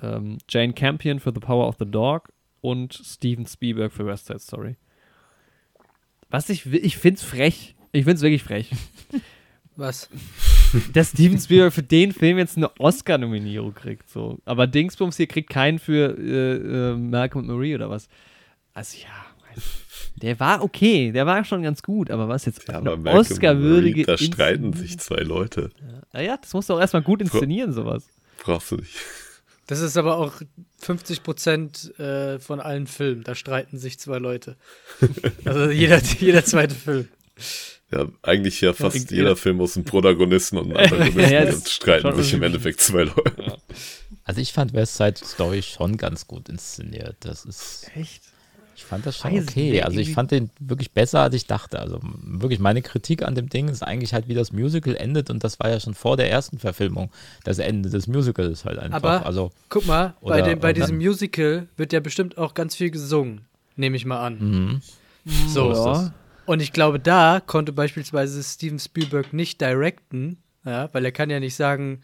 Ähm, 0.00 0.38
Jane 0.48 0.72
Campion 0.72 1.20
für 1.20 1.30
The 1.32 1.38
Power 1.38 1.68
of 1.68 1.76
the 1.78 1.88
Dog 1.88 2.32
und 2.60 2.94
Steven 2.94 3.46
Spielberg 3.46 3.92
für 3.92 4.04
West 4.04 4.26
Side 4.26 4.40
Story. 4.40 4.76
Was 6.30 6.50
ich 6.50 6.66
ich 6.66 6.96
finde 6.96 7.20
es 7.20 7.24
frech. 7.24 7.76
Ich 7.92 8.04
finde 8.04 8.16
es 8.16 8.22
wirklich 8.22 8.42
frech. 8.42 8.72
Was? 9.76 10.10
Dass 10.92 11.10
Steven 11.10 11.38
Spielberg 11.38 11.72
für 11.72 11.82
den 11.82 12.12
Film 12.12 12.38
jetzt 12.38 12.56
eine 12.56 12.70
Oscar-Nominierung 12.78 13.74
kriegt. 13.74 14.08
So. 14.08 14.38
Aber 14.44 14.66
Dingsbums 14.66 15.16
hier 15.16 15.26
kriegt 15.26 15.50
keinen 15.50 15.78
für 15.78 16.16
äh, 16.18 16.92
äh, 16.92 16.96
Malcolm 16.96 17.48
und 17.48 17.54
Marie 17.54 17.74
oder 17.74 17.90
was. 17.90 18.08
Also 18.72 18.98
ja, 18.98 19.30
der 20.16 20.38
war 20.38 20.62
okay, 20.62 21.12
der 21.12 21.26
war 21.26 21.44
schon 21.44 21.62
ganz 21.62 21.82
gut, 21.82 22.10
aber 22.10 22.28
was 22.28 22.44
jetzt 22.44 22.68
ja, 22.68 22.78
eine 22.78 22.92
Oscar-würdige. 22.92 24.04
Da 24.04 24.18
streiten 24.18 24.72
sich 24.72 24.98
zwei 24.98 25.22
Leute. 25.22 25.70
Ja. 25.80 26.00
Naja, 26.12 26.38
das 26.40 26.52
musst 26.52 26.68
du 26.68 26.74
auch 26.74 26.80
erstmal 26.80 27.02
gut 27.02 27.22
inszenieren, 27.22 27.72
sowas. 27.72 28.06
Brauchst 28.38 28.70
du 28.70 28.76
nicht. 28.76 28.94
Das 29.66 29.80
ist 29.80 29.96
aber 29.96 30.16
auch 30.18 30.34
50 30.80 31.22
Prozent 31.22 31.98
äh, 31.98 32.38
von 32.40 32.60
allen 32.60 32.86
Filmen. 32.86 33.22
Da 33.22 33.34
streiten 33.34 33.78
sich 33.78 33.98
zwei 33.98 34.18
Leute. 34.18 34.56
also 35.44 35.70
jeder, 35.70 36.02
jeder 36.18 36.44
zweite 36.44 36.74
Film. 36.74 37.08
Ja, 37.92 38.06
eigentlich 38.22 38.60
ja 38.60 38.72
fast 38.72 39.10
ja, 39.10 39.16
jeder 39.16 39.30
ja. 39.30 39.34
Film 39.34 39.60
aus 39.60 39.76
einem 39.76 39.84
Protagonisten 39.84 40.58
und 40.58 40.66
einem 40.66 40.76
Antagonisten. 40.92 41.20
ja, 41.20 41.44
ja, 41.44 41.52
streiten 41.52 42.16
sich 42.16 42.32
im 42.32 42.42
Endeffekt 42.42 42.80
zwei 42.80 43.04
Leute. 43.04 43.58
Also 44.24 44.40
ich 44.40 44.52
fand 44.52 44.72
West 44.74 44.96
Side 44.96 45.16
Story 45.24 45.62
schon 45.62 45.96
ganz 45.96 46.26
gut 46.26 46.48
inszeniert. 46.48 47.16
Das 47.20 47.44
ist. 47.44 47.90
Echt? 47.96 48.22
Ich 48.76 48.84
fand 48.84 49.04
das 49.04 49.18
schon 49.18 49.32
Weiß 49.34 49.48
okay. 49.48 49.82
Also 49.82 49.98
ich 49.98 50.14
fand 50.14 50.30
den 50.30 50.50
wirklich 50.58 50.92
besser, 50.92 51.20
als 51.20 51.34
ich 51.34 51.46
dachte. 51.46 51.80
Also 51.80 52.00
wirklich 52.02 52.60
meine 52.60 52.80
Kritik 52.80 53.22
an 53.22 53.34
dem 53.34 53.48
Ding 53.48 53.68
ist 53.68 53.82
eigentlich 53.82 54.14
halt, 54.14 54.26
wie 54.28 54.34
das 54.34 54.52
Musical 54.52 54.96
endet 54.96 55.28
und 55.28 55.44
das 55.44 55.60
war 55.60 55.68
ja 55.68 55.80
schon 55.80 55.94
vor 55.94 56.16
der 56.16 56.30
ersten 56.30 56.58
Verfilmung. 56.58 57.10
Das 57.44 57.58
Ende 57.58 57.90
des 57.90 58.06
Musicals 58.06 58.64
halt 58.64 58.78
einfach. 58.78 58.96
Aber 58.96 59.26
also, 59.26 59.50
guck 59.68 59.86
mal, 59.86 60.14
oder, 60.20 60.36
bei, 60.36 60.42
dem, 60.42 60.60
bei 60.60 60.72
diesem 60.72 60.96
Musical 60.96 61.68
wird 61.76 61.92
ja 61.92 62.00
bestimmt 62.00 62.38
auch 62.38 62.54
ganz 62.54 62.74
viel 62.74 62.90
gesungen, 62.90 63.42
nehme 63.76 63.96
ich 63.96 64.06
mal 64.06 64.24
an. 64.24 64.38
Mhm. 64.38 64.82
So. 65.48 65.72
Ja. 65.72 66.14
Und 66.50 66.60
ich 66.60 66.72
glaube, 66.72 66.98
da 66.98 67.38
konnte 67.38 67.72
beispielsweise 67.72 68.42
Steven 68.42 68.80
Spielberg 68.80 69.32
nicht 69.32 69.60
directen, 69.60 70.38
ja, 70.64 70.88
weil 70.92 71.04
er 71.04 71.12
kann 71.12 71.30
ja 71.30 71.38
nicht 71.38 71.54
sagen, 71.54 72.00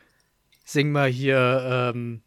sing 0.64 0.92
mal 0.92 1.08
hier, 1.10 1.92
ähm, 1.92 2.20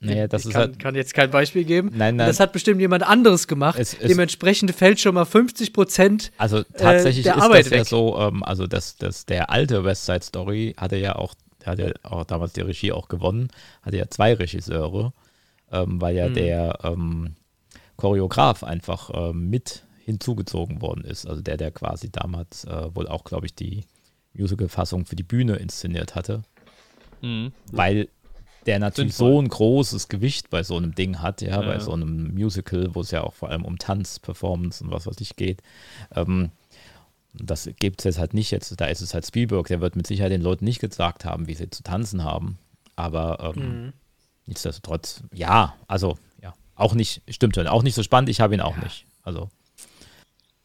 Naja, 0.00 0.26
das 0.26 0.42
ich 0.42 0.46
ist 0.48 0.52
kann, 0.54 0.62
halt. 0.62 0.78
kann 0.78 0.94
jetzt 0.94 1.12
kein 1.12 1.30
Beispiel 1.30 1.64
geben. 1.64 1.90
Nein, 1.94 2.16
nein. 2.16 2.28
Das 2.28 2.40
hat 2.40 2.54
bestimmt 2.54 2.80
jemand 2.80 3.02
anderes 3.02 3.46
gemacht. 3.46 3.78
Es- 3.78 3.92
es- 3.92 4.08
Dementsprechend 4.08 4.70
fällt 4.70 5.00
schon 5.00 5.14
mal 5.14 5.26
50 5.26 5.74
Prozent. 5.74 6.32
Also 6.38 6.62
tatsächlich 6.62 7.24
der 7.24 7.36
ist 7.36 7.42
Arbeit 7.42 7.66
das 7.66 7.72
ja 7.72 7.78
weg. 7.80 7.86
so, 7.88 8.18
ähm, 8.18 8.42
also 8.42 8.66
das, 8.66 8.96
das, 8.96 9.26
der 9.26 9.50
alte 9.50 9.84
West 9.84 10.06
Side 10.06 10.22
Story 10.22 10.74
hatte 10.78 10.96
ja 10.96 11.16
auch, 11.16 11.34
der 11.60 11.66
hat 11.72 11.78
ja 11.78 11.92
auch 12.04 12.24
damals 12.24 12.54
die 12.54 12.62
Regie 12.62 12.92
auch 12.92 13.08
gewonnen, 13.08 13.48
hatte 13.82 13.98
ja 13.98 14.08
zwei 14.08 14.32
Regisseure, 14.32 15.12
ähm, 15.70 16.00
weil 16.00 16.16
ja 16.16 16.30
Mhm. 16.30 16.34
der 16.34 16.78
ähm, 16.84 17.36
Choreograf 17.96 18.64
einfach 18.64 19.10
ähm, 19.12 19.50
mit 19.50 19.83
hinzugezogen 20.04 20.80
worden 20.80 21.04
ist. 21.04 21.26
Also 21.26 21.40
der, 21.42 21.56
der 21.56 21.70
quasi 21.70 22.10
damals 22.10 22.64
äh, 22.64 22.94
wohl 22.94 23.08
auch, 23.08 23.24
glaube 23.24 23.46
ich, 23.46 23.54
die 23.54 23.84
Musical-Fassung 24.34 25.06
für 25.06 25.16
die 25.16 25.22
Bühne 25.22 25.56
inszeniert 25.56 26.14
hatte, 26.14 26.42
Mhm. 27.22 27.52
weil 27.72 28.08
der 28.66 28.78
natürlich 28.78 29.14
Sinnvoll. 29.14 29.32
so 29.34 29.42
ein 29.42 29.48
großes 29.48 30.08
Gewicht 30.08 30.50
bei 30.50 30.62
so 30.62 30.76
einem 30.76 30.94
Ding 30.94 31.20
hat, 31.20 31.40
ja, 31.42 31.60
Ja. 31.60 31.66
bei 31.66 31.78
so 31.80 31.92
einem 31.92 32.34
Musical, 32.34 32.94
wo 32.94 33.00
es 33.02 33.10
ja 33.10 33.22
auch 33.22 33.32
vor 33.34 33.50
allem 33.50 33.64
um 33.64 33.78
Tanz, 33.78 34.18
Performance 34.18 34.82
und 34.82 34.90
was 34.90 35.06
weiß 35.06 35.20
ich 35.20 35.36
geht. 35.36 35.62
Ähm, 36.14 36.50
das 37.34 37.68
gibt 37.78 38.00
es 38.00 38.04
jetzt 38.04 38.18
halt 38.18 38.32
nicht 38.34 38.50
jetzt, 38.52 38.78
da 38.80 38.86
ist 38.86 39.00
es 39.00 39.12
halt 39.14 39.26
Spielberg, 39.26 39.66
der 39.66 39.80
wird 39.80 39.96
mit 39.96 40.06
Sicherheit 40.06 40.32
den 40.32 40.40
Leuten 40.42 40.64
nicht 40.64 40.80
gesagt 40.80 41.24
haben, 41.24 41.46
wie 41.46 41.54
sie 41.54 41.68
zu 41.70 41.82
tanzen 41.82 42.22
haben. 42.24 42.58
Aber 42.96 43.54
ähm, 43.56 43.92
nichtsdestotrotz, 44.46 45.22
ja, 45.32 45.74
also 45.88 46.16
ja, 46.42 46.54
auch 46.74 46.94
nicht, 46.94 47.22
stimmt 47.28 47.54
schon, 47.56 47.66
auch 47.66 47.82
nicht 47.82 47.94
so 47.94 48.02
spannend, 48.02 48.28
ich 48.28 48.40
habe 48.40 48.54
ihn 48.54 48.60
auch 48.60 48.76
nicht. 48.76 49.06
Also, 49.22 49.48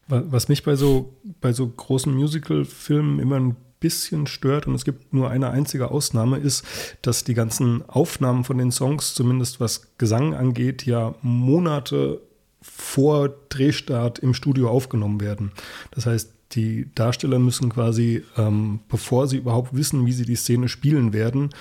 Was 0.09 0.49
mich 0.49 0.63
bei 0.63 0.75
so, 0.75 1.13
bei 1.39 1.53
so 1.53 1.67
großen 1.67 2.13
Musical-Filmen 2.13 3.19
immer 3.19 3.39
ein 3.39 3.55
bisschen 3.79 4.27
stört, 4.27 4.67
und 4.67 4.75
es 4.75 4.83
gibt 4.83 5.13
nur 5.13 5.29
eine 5.29 5.51
einzige 5.51 5.91
Ausnahme, 5.91 6.37
ist, 6.37 6.65
dass 7.01 7.23
die 7.23 7.33
ganzen 7.35 7.87
Aufnahmen 7.87 8.43
von 8.43 8.57
den 8.57 8.71
Songs, 8.71 9.13
zumindest 9.13 9.59
was 9.59 9.95
Gesang 9.97 10.33
angeht, 10.33 10.85
ja 10.85 11.15
Monate 11.21 12.21
vor 12.61 13.29
Drehstart 13.49 14.19
im 14.19 14.33
Studio 14.33 14.69
aufgenommen 14.69 15.21
werden. 15.21 15.51
Das 15.91 16.05
heißt, 16.05 16.33
die 16.53 16.89
Darsteller 16.95 17.39
müssen 17.39 17.69
quasi, 17.69 18.23
ähm, 18.35 18.79
bevor 18.89 19.27
sie 19.27 19.37
überhaupt 19.37 19.75
wissen, 19.75 20.05
wie 20.05 20.11
sie 20.11 20.25
die 20.25 20.35
Szene 20.35 20.67
spielen 20.67 21.13
werden, 21.13 21.51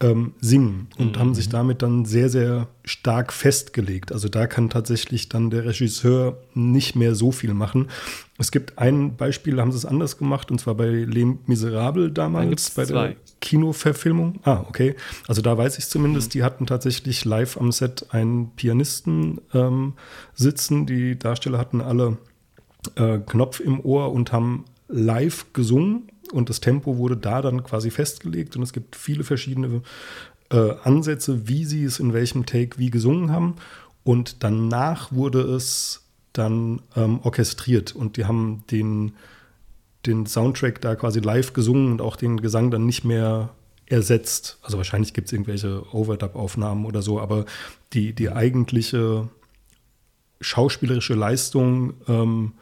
ähm, 0.00 0.34
singen 0.40 0.88
und 0.98 1.18
haben 1.18 1.34
sich 1.34 1.48
damit 1.48 1.82
dann 1.82 2.04
sehr, 2.04 2.28
sehr 2.28 2.68
stark 2.84 3.32
festgelegt. 3.32 4.12
Also 4.12 4.28
da 4.28 4.46
kann 4.46 4.68
tatsächlich 4.68 5.28
dann 5.28 5.48
der 5.50 5.64
Regisseur 5.64 6.38
nicht 6.54 6.96
mehr 6.96 7.14
so 7.14 7.32
viel 7.32 7.54
machen. 7.54 7.88
Es 8.38 8.50
gibt 8.50 8.78
ein 8.78 9.16
Beispiel, 9.16 9.56
da 9.56 9.62
haben 9.62 9.72
sie 9.72 9.78
es 9.78 9.86
anders 9.86 10.18
gemacht, 10.18 10.50
und 10.50 10.60
zwar 10.60 10.74
bei 10.74 10.88
Les 10.88 11.26
Miserables 11.46 12.12
Dann 12.12 12.32
damals, 12.32 12.70
bei 12.70 12.84
der 12.84 12.94
zwei. 12.94 13.16
Kinoverfilmung. 13.40 14.40
Ah, 14.42 14.64
okay. 14.68 14.94
Also 15.28 15.40
da 15.40 15.56
weiß 15.56 15.78
ich 15.78 15.86
zumindest, 15.88 16.34
die 16.34 16.42
hatten 16.42 16.66
tatsächlich 16.66 17.24
live 17.24 17.56
am 17.56 17.72
Set 17.72 18.06
einen 18.10 18.50
Pianisten 18.50 19.40
ähm, 19.54 19.94
sitzen. 20.34 20.84
Die 20.84 21.18
Darsteller 21.18 21.58
hatten 21.58 21.80
alle 21.80 22.18
äh, 22.96 23.18
Knopf 23.18 23.60
im 23.60 23.80
Ohr 23.80 24.12
und 24.12 24.32
haben 24.32 24.64
live 24.88 25.46
gesungen 25.52 26.08
und 26.32 26.48
das 26.48 26.60
Tempo 26.60 26.98
wurde 26.98 27.16
da 27.16 27.42
dann 27.42 27.64
quasi 27.64 27.90
festgelegt 27.90 28.56
und 28.56 28.62
es 28.62 28.72
gibt 28.72 28.96
viele 28.96 29.24
verschiedene 29.24 29.82
äh, 30.50 30.74
Ansätze, 30.82 31.48
wie 31.48 31.64
sie 31.64 31.84
es 31.84 32.00
in 32.00 32.12
welchem 32.12 32.46
Take 32.46 32.78
wie 32.78 32.90
gesungen 32.90 33.30
haben 33.30 33.56
und 34.04 34.42
danach 34.42 35.12
wurde 35.12 35.40
es 35.40 36.04
dann 36.32 36.82
ähm, 36.94 37.20
orchestriert 37.22 37.94
und 37.94 38.16
die 38.16 38.26
haben 38.26 38.64
den, 38.70 39.12
den 40.04 40.26
Soundtrack 40.26 40.80
da 40.80 40.94
quasi 40.94 41.20
live 41.20 41.52
gesungen 41.52 41.92
und 41.92 42.00
auch 42.00 42.16
den 42.16 42.40
Gesang 42.40 42.70
dann 42.70 42.86
nicht 42.86 43.04
mehr 43.04 43.50
ersetzt. 43.86 44.58
Also 44.62 44.76
wahrscheinlich 44.76 45.14
gibt 45.14 45.26
es 45.26 45.32
irgendwelche 45.32 45.82
Overdub-Aufnahmen 45.94 46.86
oder 46.86 47.02
so, 47.02 47.20
aber 47.20 47.46
die, 47.92 48.12
die 48.12 48.30
eigentliche 48.30 49.28
schauspielerische 50.40 51.14
Leistung 51.14 51.94
ähm, 52.08 52.52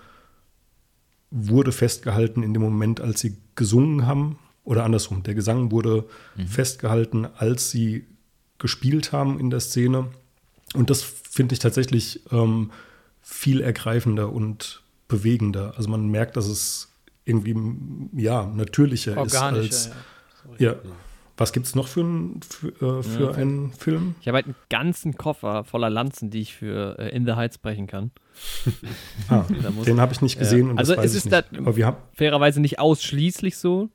wurde 1.34 1.72
festgehalten 1.72 2.42
in 2.42 2.54
dem 2.54 2.62
Moment, 2.62 3.00
als 3.00 3.20
sie 3.20 3.36
gesungen 3.56 4.06
haben. 4.06 4.38
Oder 4.62 4.84
andersrum, 4.84 5.22
der 5.24 5.34
Gesang 5.34 5.70
wurde 5.72 6.04
festgehalten, 6.46 7.26
als 7.36 7.70
sie 7.70 8.06
gespielt 8.58 9.12
haben 9.12 9.38
in 9.38 9.50
der 9.50 9.60
Szene. 9.60 10.06
Und 10.74 10.88
das 10.88 11.02
finde 11.02 11.52
ich 11.52 11.58
tatsächlich 11.58 12.22
ähm, 12.30 12.70
viel 13.20 13.60
ergreifender 13.60 14.32
und 14.32 14.82
bewegender. 15.08 15.74
Also 15.76 15.90
man 15.90 16.08
merkt, 16.08 16.36
dass 16.36 16.46
es 16.46 16.88
irgendwie 17.24 17.56
ja, 18.16 18.46
natürlicher 18.46 19.16
Organischer. 19.16 19.60
ist 19.62 19.86
als. 20.48 20.60
ja. 20.60 20.72
Ja. 20.72 20.78
Was 21.36 21.52
gibt 21.52 21.66
es 21.66 21.74
noch 21.74 21.88
für, 21.88 22.02
ein, 22.02 22.40
für, 22.42 22.68
äh, 22.98 23.02
für 23.02 23.24
Ja. 23.24 23.30
einen 23.32 23.72
Film? 23.72 24.14
Ich 24.20 24.28
habe 24.28 24.36
halt 24.36 24.46
einen 24.46 24.54
ganzen 24.70 25.16
Koffer 25.16 25.64
voller 25.64 25.90
Lanzen, 25.90 26.30
die 26.30 26.40
ich 26.40 26.54
für 26.54 26.96
äh, 26.98 27.08
In 27.14 27.26
the 27.26 27.32
Heights 27.32 27.58
brechen 27.58 27.86
kann. 27.86 28.10
Ah, 29.28 29.44
den 29.86 30.00
habe 30.00 30.12
ich 30.12 30.20
nicht 30.22 30.38
gesehen. 30.38 30.70
und 30.70 30.76
das 30.76 30.90
Also 30.90 31.00
weiß 31.00 31.06
es 31.06 31.12
ich 31.12 31.18
ist 31.18 31.24
nicht. 31.32 31.52
da- 31.52 31.58
Aber 31.58 31.76
wir 31.76 31.86
haben, 31.86 31.96
Fairerweise 32.12 32.60
nicht 32.60 32.78
ausschließlich 32.78 33.56
so. 33.56 33.90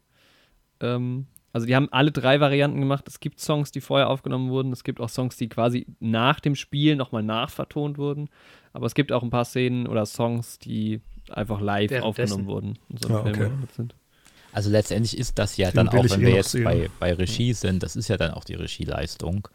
Ähm, 0.82 1.28
also 1.52 1.66
die 1.66 1.76
haben 1.76 1.88
alle 1.92 2.12
drei 2.12 2.40
Varianten 2.40 2.80
gemacht. 2.80 3.08
Es 3.08 3.20
gibt 3.20 3.40
Songs, 3.40 3.72
die 3.72 3.82
vorher 3.82 4.10
aufgenommen 4.10 4.50
wurden. 4.50 4.72
Es 4.72 4.84
gibt 4.84 5.00
auch 5.02 5.10
Songs, 5.10 5.36
die 5.38 5.50
quasi 5.50 5.88
nach 6.00 6.40
dem 6.40 6.56
Spiel 6.56 6.96
nochmal 6.96 7.24
nachvertont 7.24 7.98
wurden. 7.98 8.30
Aber 8.74 8.86
es 8.86 8.94
gibt 8.96 9.12
auch 9.12 9.24
ein 9.24 9.30
paar 9.30 9.46
Szenen 9.46 9.88
oder 9.88 10.06
Songs, 10.06 10.60
die 10.60 11.02
einfach 11.30 11.60
live 11.60 11.92
aufgenommen 12.02 12.46
wurden. 12.46 12.80
Und 12.90 13.02
so 13.02 13.08
Film 13.08 13.28
okay. 13.28 13.50
sind. 13.76 13.96
Also 14.52 14.70
letztendlich 14.70 15.18
ist 15.18 15.38
das 15.38 15.58
ja 15.58 15.70
Den 15.72 15.76
dann 15.88 15.90
auch, 15.90 16.10
wenn 16.10 16.22
eh 16.22 16.24
wir 16.24 16.30
noch 16.32 16.36
jetzt 16.38 16.52
sehen. 16.52 16.64
bei, 16.64 16.90
bei 17.00 17.14
Regie 17.14 17.54
sind, 17.54 17.84
das 17.84 17.96
ist 17.96 18.08
ja 18.08 18.18
dann 18.18 18.32
auch 18.32 18.44
die 18.44 18.56
Regieleistung, 18.56 19.48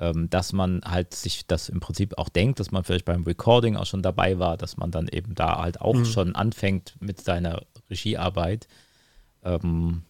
ähm, 0.00 0.28
dass 0.30 0.52
man 0.52 0.80
halt 0.84 1.14
sich 1.14 1.46
das 1.46 1.68
im 1.68 1.80
Prinzip 1.80 2.18
auch 2.18 2.28
denkt, 2.28 2.58
dass 2.58 2.70
man 2.72 2.82
vielleicht 2.82 3.04
beim 3.04 3.22
Recording 3.24 3.76
auch 3.76 3.86
schon 3.86 4.02
dabei 4.02 4.38
war, 4.38 4.56
dass 4.56 4.76
man 4.76 4.90
dann 4.90 5.06
eben 5.08 5.34
da 5.34 5.58
halt 5.62 5.80
auch 5.80 5.94
Mhm. 5.94 6.04
schon 6.06 6.34
anfängt 6.34 6.94
mit 7.00 7.20
seiner 7.20 7.62
Regiearbeit 7.88 8.66
ähm, 9.44 10.02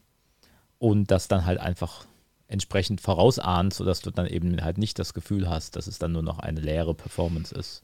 und 0.78 1.10
das 1.10 1.28
dann 1.28 1.44
halt 1.44 1.58
einfach 1.60 2.06
entsprechend 2.48 3.00
vorausahnt, 3.00 3.72
sodass 3.72 4.00
du 4.00 4.10
dann 4.10 4.26
eben 4.26 4.62
halt 4.62 4.78
nicht 4.78 4.98
das 4.98 5.14
Gefühl 5.14 5.48
hast, 5.48 5.76
dass 5.76 5.86
es 5.86 5.98
dann 5.98 6.12
nur 6.12 6.22
noch 6.22 6.38
eine 6.38 6.60
leere 6.60 6.94
Performance 6.94 7.54
ist. 7.54 7.82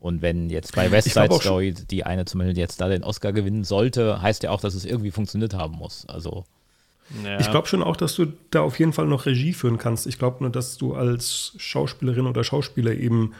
Und 0.00 0.22
wenn 0.22 0.48
jetzt 0.48 0.74
bei 0.74 0.90
West 0.90 1.10
Side 1.10 1.32
Story 1.40 1.74
die 1.74 2.04
eine 2.04 2.24
zum 2.24 2.40
Beispiel 2.40 2.56
jetzt 2.56 2.80
da 2.80 2.88
den 2.88 3.04
Oscar 3.04 3.32
gewinnen 3.32 3.64
sollte, 3.64 4.20
heißt 4.22 4.42
ja 4.42 4.50
auch, 4.50 4.62
dass 4.62 4.74
es 4.74 4.86
irgendwie 4.86 5.10
funktioniert 5.10 5.54
haben 5.54 5.76
muss. 5.76 6.06
Also 6.08 6.44
Ich 7.38 7.50
glaube 7.50 7.68
schon 7.68 7.82
auch, 7.82 7.96
dass 7.96 8.14
du 8.14 8.32
da 8.50 8.62
auf 8.62 8.78
jeden 8.78 8.94
Fall 8.94 9.06
noch 9.06 9.26
Regie 9.26 9.52
führen 9.52 9.76
kannst. 9.76 10.06
Ich 10.06 10.18
glaube 10.18 10.38
nur, 10.40 10.50
dass 10.50 10.78
du 10.78 10.94
als 10.94 11.52
Schauspielerin 11.58 12.26
oder 12.26 12.44
Schauspieler 12.44 12.92
eben 12.94 13.34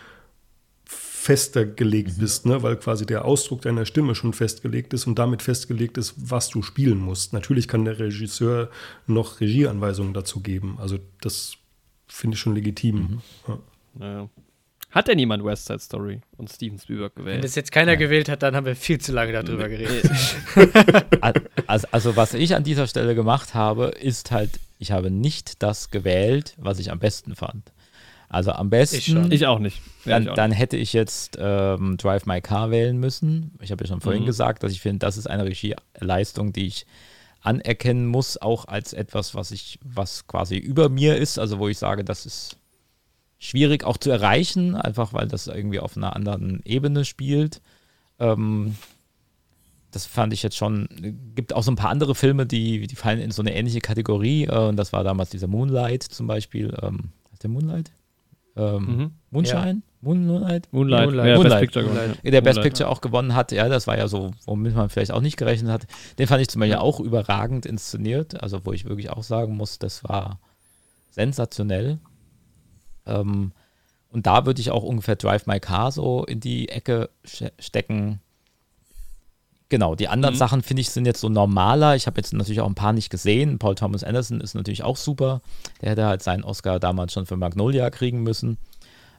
fester 0.85 1.65
gelegt 1.65 2.19
bist, 2.19 2.47
ne? 2.47 2.63
weil 2.63 2.77
quasi 2.77 3.07
der 3.07 3.25
Ausdruck 3.25 3.63
deiner 3.63 3.87
Stimme 3.87 4.15
schon 4.15 4.33
festgelegt 4.33 4.93
ist 4.93 5.07
und 5.07 5.19
damit 5.19 5.43
festgelegt 5.43 5.99
ist, 5.99 6.15
was 6.17 6.49
du 6.49 6.63
spielen 6.63 6.99
musst. 6.99 7.33
Natürlich 7.33 7.69
kann 7.69 7.85
der 7.85 7.99
Regisseur 7.99 8.71
noch 9.07 9.41
Regieanweisungen 9.41 10.15
dazu 10.15 10.41
geben. 10.41 10.79
Also 10.81 10.99
das 11.21 11.55
finde 12.09 12.35
ich 12.35 12.41
schon 12.41 12.55
legitim. 12.55 13.21
Ja. 13.47 13.59
Ja. 14.01 14.29
Hat 14.91 15.07
denn 15.09 15.19
jemand 15.19 15.45
West 15.45 15.67
Side 15.67 15.79
Story 15.79 16.21
und 16.37 16.51
Steven 16.51 16.79
Spielberg 16.79 17.13
Wenn 17.17 17.25
gewählt? 17.25 17.45
das 17.45 17.55
jetzt 17.55 17.71
keiner 17.71 17.97
gewählt 17.97 18.29
hat, 18.29 18.43
dann 18.43 18.57
haben 18.57 18.67
wir 18.67 18.75
viel 18.75 19.01
zu 19.01 19.13
lange 19.13 19.33
darüber 19.33 19.69
geredet. 19.69 20.11
also, 21.67 21.87
also 21.93 22.17
was 22.17 22.35
ich 22.35 22.55
an 22.55 22.65
dieser 22.65 22.87
Stelle 22.87 23.15
gemacht 23.15 23.55
habe, 23.55 23.87
ist 24.01 24.31
halt, 24.31 24.51
ich 24.79 24.91
habe 24.93 25.11
nicht 25.11 25.63
das 25.63 25.91
gewählt, 25.91 26.55
was 26.59 26.79
ich 26.79 26.91
am 26.91 26.99
besten 26.99 27.35
fand. 27.37 27.73
Also 28.29 28.53
am 28.53 28.71
besten, 28.71 28.97
Ich 28.97 29.07
schon. 29.07 29.31
Ich 29.33 29.47
auch 29.47 29.59
nicht. 29.59 29.81
Ja, 30.05 30.13
dann, 30.15 30.23
ich 30.23 30.29
auch 30.31 30.35
dann 30.35 30.53
hätte 30.53 30.77
ich 30.77 30.93
jetzt 30.93 31.37
ähm, 31.41 31.97
Drive 31.97 32.27
My 32.27 32.41
Car 32.41 32.71
wählen 32.71 32.97
müssen. 32.99 33.53
Ich 33.61 33.73
habe 33.73 33.83
ja 33.85 33.89
schon 33.89 34.01
vorhin 34.01 34.23
Mhm. 34.23 34.27
gesagt, 34.27 34.63
dass 34.63 34.73
ich 34.73 34.81
finde, 34.81 35.01
das 35.01 35.17
ist 35.17 35.29
eine 35.29 35.45
Regieleistung, 35.45 36.53
die 36.53 36.67
ich 36.67 36.87
anerkennen 37.43 38.07
muss, 38.07 38.41
auch 38.41 38.67
als 38.67 38.93
etwas, 38.93 39.35
was 39.35 39.51
ich, 39.51 39.79
was 39.83 40.27
quasi 40.27 40.57
über 40.59 40.89
mir 40.89 41.17
ist, 41.17 41.39
also 41.39 41.59
wo 41.59 41.69
ich 41.69 41.79
sage, 41.79 42.05
das 42.05 42.27
ist 42.27 42.57
schwierig 43.41 43.83
auch 43.85 43.97
zu 43.97 44.11
erreichen, 44.11 44.77
einfach 44.77 45.13
weil 45.13 45.27
das 45.27 45.49
irgendwie 45.49 45.81
auf 45.81 45.97
einer 45.97 46.15
anderen 46.15 46.61
Ebene 46.65 47.05
spielt. 47.05 47.61
Ähm, 48.21 48.77
das 49.91 50.07
fand 50.07 50.33
ich 50.33 50.45
jetzt 50.45 50.57
schon. 50.57 50.89
Gibt 51.35 51.53
auch 51.53 51.65
so 51.65 51.73
ein 51.73 51.77
paar 51.77 51.91
andere 51.91 52.15
Filme, 52.15 52.47
die, 52.47 52.87
die 52.87 52.95
fallen 52.95 53.19
in 53.19 53.33
so 53.33 53.43
eine 53.43 53.57
ähnliche 53.57 53.81
Kategorie. 53.81 54.45
Äh, 54.45 54.69
und 54.69 54.77
das 54.77 54.93
war 54.93 55.03
damals 55.03 55.31
dieser 55.31 55.49
Moonlight 55.49 56.05
zum 56.05 56.29
Beispiel. 56.29 56.73
Ähm, 56.81 57.11
ist 57.33 57.43
der 57.43 57.51
Moonlight? 57.51 57.91
Ähm, 58.57 58.85
Mhm. 58.85 59.11
Moonshine? 59.31 59.83
Moonlight? 60.03 60.69
Moonlight. 60.73 61.07
Moonlight. 61.07 61.27
Ja, 61.27 61.33
Best 61.35 61.43
Moonlight. 61.43 61.61
Picture 61.61 61.85
gewonnen. 61.85 62.15
ja. 62.23 62.31
Der 62.31 62.41
Best 62.41 62.57
Moonlight, 62.57 62.73
Picture 62.73 62.89
auch 62.91 63.01
gewonnen 63.01 63.35
hat, 63.35 63.53
ja, 63.53 63.69
das 63.69 63.87
war 63.87 63.97
ja 63.99 64.07
so, 64.09 64.33
womit 64.45 64.75
man 64.75 64.89
vielleicht 64.91 65.13
auch 65.13 65.21
nicht 65.21 65.37
gerechnet 65.37 65.71
hat. 65.73 65.87
Den 66.19 66.27
fand 66.27 66.41
ich 66.43 66.49
zum 66.49 66.61
Beispiel 66.61 66.79
auch 66.79 67.01
überragend 67.01 67.65
inszeniert, 67.67 68.43
also 68.43 68.65
wo 68.65 68.73
ich 68.73 68.85
wirklich 68.87 69.11
auch 69.11 69.23
sagen 69.23 69.57
muss, 69.57 69.79
das 69.79 70.05
war 70.05 70.39
sensationell. 71.11 71.99
Ähm, 73.07 73.53
und 74.11 74.27
da 74.27 74.45
würde 74.47 74.61
ich 74.61 74.71
auch 74.71 74.83
ungefähr 74.83 75.17
Drive 75.17 75.47
My 75.47 75.61
Car 75.61 75.93
so 75.93 76.25
in 76.25 76.41
die 76.41 76.69
Ecke 76.69 77.11
ste- 77.25 77.53
stecken. 77.59 78.21
Genau, 79.69 79.95
die 79.95 80.09
anderen 80.09 80.35
Mhm. 80.35 80.39
Sachen 80.39 80.63
finde 80.63 80.81
ich 80.81 80.91
sind 80.91 81.07
jetzt 81.07 81.21
so 81.21 81.29
normaler. 81.29 81.95
Ich 81.95 82.09
habe 82.09 82.19
jetzt 82.21 82.33
natürlich 82.33 82.61
auch 82.61 82.67
ein 82.67 82.75
paar 82.75 82.93
nicht 82.93 83.09
gesehen. 83.09 83.59
Paul 83.61 83.77
Thomas 83.77 84.03
Anderson 84.03 84.41
ist 84.41 84.55
natürlich 84.55 84.83
auch 84.83 84.97
super. 84.97 85.43
Der 85.81 85.91
hätte 85.91 86.07
halt 86.07 86.23
seinen 86.25 86.43
Oscar 86.43 86.81
damals 86.81 87.13
schon 87.13 87.27
für 87.27 87.37
Magnolia 87.37 87.89
kriegen 87.91 88.23
müssen. 88.25 88.59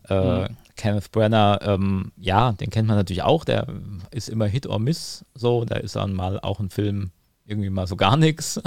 Äh, 0.09 0.49
Kenneth 0.75 1.11
Brenner, 1.13 1.59
ähm, 1.61 2.11
ja, 2.17 2.51
den 2.53 2.69
kennt 2.69 2.87
man 2.89 2.97
natürlich 2.97 3.21
auch. 3.23 3.45
Der 3.45 3.67
ist 4.09 4.27
immer 4.27 4.45
Hit 4.47 4.67
or 4.67 4.79
Miss. 4.79 5.23
So, 5.35 5.63
da 5.63 5.75
ist 5.77 5.95
dann 5.95 6.13
mal 6.13 6.39
auch 6.41 6.59
ein 6.59 6.69
Film 6.69 7.11
irgendwie 7.45 7.69
mal 7.69 7.87
so 7.87 7.95
gar 7.95 8.17
nichts. 8.17 8.59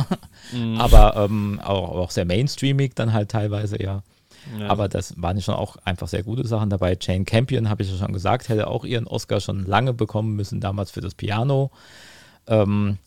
Mhm. 0.53 0.77
Aber 0.81 1.17
ähm, 1.17 1.61
auch, 1.63 1.91
auch 1.91 2.11
sehr 2.13 2.25
mainstreamig 2.25 2.95
dann 2.95 3.13
halt 3.13 3.31
teilweise, 3.31 3.83
ja. 3.83 4.03
Ja. 4.59 4.69
Aber 4.69 4.89
das 4.89 5.21
waren 5.21 5.41
schon 5.41 5.55
auch 5.55 5.77
einfach 5.85 6.09
sehr 6.09 6.23
gute 6.23 6.47
Sachen 6.47 6.71
dabei. 6.71 6.97
Jane 7.01 7.25
Campion, 7.25 7.69
habe 7.69 7.83
ich 7.83 7.91
ja 7.91 7.97
schon 7.97 8.13
gesagt, 8.13 8.49
hätte 8.49 8.67
auch 8.67 8.85
ihren 8.85 9.07
Oscar 9.07 9.41
schon 9.41 9.65
lange 9.65 9.95
bekommen 9.95 10.37
müssen, 10.37 10.61
damals 10.61 10.91
für 10.91 11.01
das 11.01 11.15
Piano. 11.15 11.71
Ähm, 12.47 12.99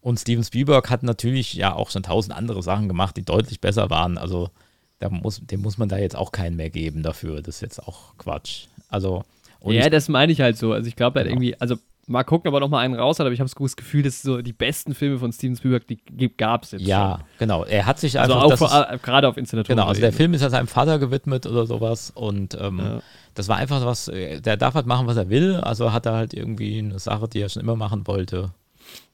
und 0.00 0.18
Steven 0.18 0.44
Spielberg 0.44 0.90
hat 0.90 1.02
natürlich 1.02 1.54
ja 1.54 1.74
auch 1.74 1.90
schon 1.90 2.02
tausend 2.02 2.36
andere 2.36 2.62
Sachen 2.62 2.88
gemacht, 2.88 3.16
die 3.16 3.24
deutlich 3.24 3.60
besser 3.60 3.90
waren. 3.90 4.18
Also 4.18 4.50
da 4.98 5.08
muss, 5.10 5.40
dem 5.42 5.62
muss 5.62 5.78
man 5.78 5.88
da 5.88 5.98
jetzt 5.98 6.16
auch 6.16 6.32
keinen 6.32 6.56
mehr 6.56 6.70
geben 6.70 7.02
dafür. 7.02 7.42
Das 7.42 7.56
ist 7.56 7.60
jetzt 7.60 7.82
auch 7.86 8.16
Quatsch. 8.18 8.66
Also, 8.88 9.24
und 9.60 9.74
ja, 9.74 9.84
ich, 9.84 9.90
das 9.90 10.08
meine 10.08 10.32
ich 10.32 10.40
halt 10.40 10.56
so. 10.56 10.72
Also 10.72 10.86
ich 10.88 10.96
glaube 10.96 11.18
halt 11.20 11.28
Genau. 11.28 11.40
irgendwie, 11.40 11.60
also 11.60 11.76
mal 12.12 12.22
gucken, 12.24 12.48
ob 12.48 12.54
er 12.54 12.60
noch 12.60 12.68
mal 12.68 12.78
einen 12.78 12.94
raus 12.94 13.18
hat, 13.18 13.26
aber 13.26 13.32
ich 13.34 13.40
habe 13.40 13.50
das 13.50 13.76
Gefühl, 13.76 14.02
dass 14.02 14.22
so 14.22 14.40
die 14.42 14.52
besten 14.52 14.94
Filme 14.94 15.18
von 15.18 15.32
Steven 15.32 15.56
Spielberg, 15.56 15.86
die 15.88 15.98
gab 16.36 16.62
es 16.64 16.70
jetzt 16.72 16.82
ja, 16.82 17.18
genau. 17.38 17.64
Er 17.64 17.86
hat 17.86 17.98
sich 17.98 18.12
schon. 18.12 18.20
Also 18.20 18.34
einfach. 18.34 18.72
auch 18.88 18.92
ist- 18.92 19.02
gerade 19.02 19.26
auf 19.28 19.36
Inszenatoren. 19.36 19.76
Genau, 19.76 19.88
also 19.88 20.00
der 20.00 20.12
Film 20.12 20.34
ist 20.34 20.42
ja 20.42 20.50
seinem 20.50 20.68
Vater 20.68 20.98
gewidmet 20.98 21.46
oder 21.46 21.66
sowas 21.66 22.10
und 22.14 22.56
ähm, 22.60 22.78
Ja. 22.78 23.00
das 23.34 23.48
war 23.48 23.56
einfach 23.56 23.84
was, 23.84 24.08
äh, 24.08 24.40
der 24.40 24.56
darf 24.56 24.74
halt 24.74 24.86
machen, 24.86 25.06
was 25.06 25.16
er 25.16 25.28
will, 25.28 25.56
also 25.56 25.92
hat 25.92 26.06
er 26.06 26.12
halt 26.14 26.34
irgendwie 26.34 26.78
eine 26.78 26.98
Sache, 26.98 27.26
die 27.28 27.40
er 27.40 27.48
schon 27.48 27.62
immer 27.62 27.76
machen 27.76 28.06
wollte, 28.06 28.50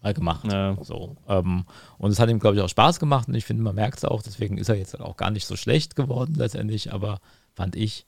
mal 0.03 0.13
gemacht. 0.15 0.51
Ja. 0.53 0.77
So, 0.83 1.17
ähm, 1.29 1.65
und 1.99 2.11
es 2.11 2.19
hat 2.21 2.29
ihm, 2.29 2.39
glaube 2.41 2.57
ich, 2.57 2.63
auch 2.63 2.69
Spaß 2.69 3.01
gemacht 3.01 3.29
und 3.29 3.35
ich 3.35 3.45
finde, 3.45 3.63
man 3.63 3.75
merkt 3.75 3.99
es 3.99 4.05
auch, 4.05 4.23
deswegen 4.23 4.59
ist 4.59 4.69
er 4.69 4.75
jetzt 4.77 4.99
auch 5.01 5.17
gar 5.17 5.31
nicht 5.31 5.47
so 5.47 5.57
schlecht 5.57 5.97
geworden 5.97 6.35
letztendlich, 6.37 6.93
aber 6.93 7.21
fand 7.55 7.77
ich. 7.77 8.07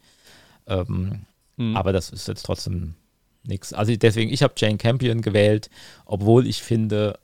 Ähm, 0.67 1.21
Mhm. 1.57 1.77
Aber 1.77 1.93
das 1.93 2.09
ist 2.09 2.27
jetzt 2.27 2.47
trotzdem 2.47 2.95
nichts. 3.43 3.73
Also 3.73 3.95
deswegen, 3.97 4.33
ich 4.33 4.43
habe 4.43 4.55
Jane 4.57 4.79
Campion 4.79 5.23
gewählt, 5.23 5.71
obwohl 6.05 6.47
ich 6.47 6.63
finde, 6.63 7.19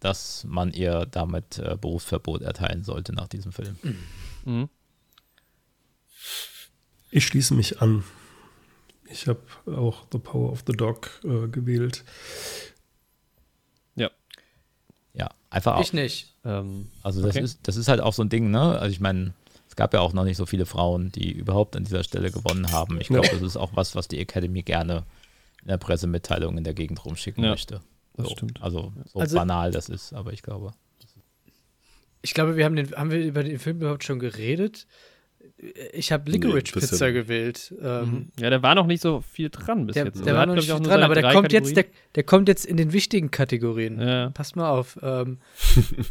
dass 0.00 0.44
man 0.44 0.72
ihr 0.72 1.06
damit 1.10 1.58
äh, 1.58 1.76
Berufsverbot 1.80 2.42
erteilen 2.42 2.84
sollte 2.84 3.12
nach 3.12 3.28
diesem 3.28 3.52
Film. 3.52 3.76
Mhm. 4.44 4.68
Ich 7.10 7.24
schließe 7.26 7.54
mich 7.54 7.80
an. 7.80 8.04
Ich 9.08 9.28
habe 9.28 9.40
auch 9.66 10.06
The 10.12 10.18
Power 10.18 10.50
of 10.52 10.64
the 10.66 10.72
Dog 10.72 11.20
äh, 11.24 11.48
gewählt. 11.48 12.04
Ja. 13.94 14.10
Ja, 15.14 15.30
einfach 15.48 15.76
auch. 15.76 15.80
Ich 15.80 15.92
nicht. 15.92 16.34
Ähm, 16.44 16.88
Also 17.02 17.22
das 17.22 17.36
Okay. 17.36 17.44
ist, 17.44 17.60
das 17.62 17.76
ist 17.76 17.88
halt 17.88 18.00
auch 18.00 18.12
so 18.12 18.22
ein 18.22 18.28
Ding, 18.28 18.50
ne? 18.50 18.78
Also 18.78 18.92
ich 18.92 19.00
meine, 19.00 19.32
es 19.68 19.76
gab 19.76 19.94
ja 19.94 20.00
auch 20.00 20.12
noch 20.12 20.24
nicht 20.24 20.36
so 20.36 20.44
viele 20.46 20.66
Frauen, 20.66 21.12
die 21.12 21.30
überhaupt 21.32 21.76
an 21.76 21.84
dieser 21.84 22.02
Stelle 22.02 22.30
gewonnen 22.30 22.70
haben. 22.72 23.00
Ich 23.00 23.08
glaube, 23.08 23.28
das 23.28 23.42
ist 23.42 23.56
auch 23.56 23.70
was, 23.74 23.94
was 23.94 24.08
die 24.08 24.18
Academy 24.18 24.62
gerne 24.62 25.04
in 25.66 25.70
der 25.70 25.78
Pressemitteilung 25.78 26.56
in 26.56 26.62
der 26.62 26.74
Gegend 26.74 27.04
rumschicken 27.04 27.42
Ja, 27.42 27.50
möchte. 27.50 27.80
das 28.14 28.28
so. 28.28 28.32
stimmt. 28.36 28.62
Also 28.62 28.92
so 29.06 29.18
Also- 29.18 29.36
banal 29.36 29.72
das 29.72 29.88
ist, 29.88 30.12
aber 30.12 30.32
ich 30.32 30.42
glaube. 30.42 30.70
Ich 32.22 32.34
glaube, 32.34 32.56
wir 32.56 32.64
haben 32.64 32.76
den, 32.76 32.92
haben 32.92 33.10
wir 33.10 33.18
über 33.24 33.42
den 33.42 33.58
Film 33.58 33.78
überhaupt 33.78 34.04
schon 34.04 34.18
geredet? 34.20 34.86
Ich 35.92 36.12
habe 36.12 36.30
Licorice 36.30 36.72
bisher 36.72 36.88
Pizza 36.88 37.12
gewählt. 37.12 37.74
Ähm, 37.80 38.10
Mhm. 38.10 38.28
Ja, 38.40 38.50
der 38.50 38.62
war 38.62 38.74
noch 38.76 38.86
nicht 38.86 39.00
so 39.02 39.20
viel 39.22 39.48
dran 39.50 39.86
bis 39.86 39.94
Der, 39.94 40.04
jetzt. 40.06 40.20
der 40.20 40.28
Er 40.28 40.34
war 40.34 40.40
hat, 40.42 40.48
noch 40.48 40.54
nicht 40.56 40.70
viel 40.70 40.80
dran, 40.80 41.02
aber 41.02 41.14
der 41.14 41.32
kommt 41.32 41.52
jetzt, 41.52 41.76
der, 41.76 41.84
der 42.14 42.22
kommt 42.24 42.48
jetzt 42.48 42.64
in 42.64 42.76
den 42.76 42.92
wichtigen 42.92 43.30
Kategorien. 43.32 44.00
Ja. 44.00 44.30
Passt 44.30 44.54
mal 44.56 44.68
auf. 44.70 44.98
Ähm, 45.02 45.38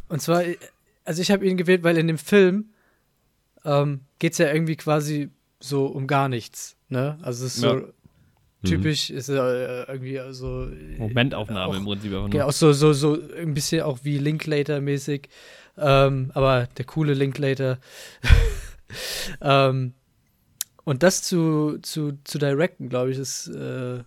und 0.10 0.22
zwar, 0.22 0.44
also 1.06 1.22
ich 1.22 1.32
habe 1.32 1.46
ihn 1.48 1.56
gewählt, 1.58 1.84
weil 1.84 1.98
in 1.98 2.08
dem 2.08 2.18
Film 2.18 2.72
ähm, 3.66 4.02
geht 4.20 4.34
es 4.34 4.38
ja 4.38 4.52
irgendwie 4.52 4.76
quasi 4.78 5.30
so 5.60 5.86
um 5.86 6.08
gar 6.08 6.28
nichts. 6.30 6.76
Ne? 6.90 7.18
Also 7.22 7.46
es 7.46 7.56
ist 7.56 7.62
so 7.62 7.80
Ja. 7.80 7.84
Typisch, 8.66 9.10
ist 9.10 9.30
äh, 9.30 9.84
irgendwie 9.84 10.20
so. 10.32 10.68
Momentaufnahme 10.98 11.74
auch- 11.74 11.78
im 11.78 11.86
Prinzip 11.86 12.12
einfach 12.12 12.22
nur. 12.22 12.30
Genau, 12.30 12.52
so, 12.52 12.74
so, 12.74 12.94
so 12.94 13.18
ein 13.38 13.54
bisschen 13.54 13.82
auch 13.84 14.00
wie 14.04 14.18
Linklater-mäßig. 14.18 15.30
Ähm, 15.78 16.32
aber 16.34 16.68
der 16.78 16.86
coole 16.86 17.14
Linklater. 17.14 17.80
ähm, 19.42 19.94
und 20.84 21.04
das 21.04 21.24
zu, 21.24 21.80
zu, 21.82 22.18
zu 22.24 22.38
directen, 22.38 22.90
glaube 22.90 23.12
ich, 23.12 23.18
ist 23.18 23.48
äh, 23.48 24.04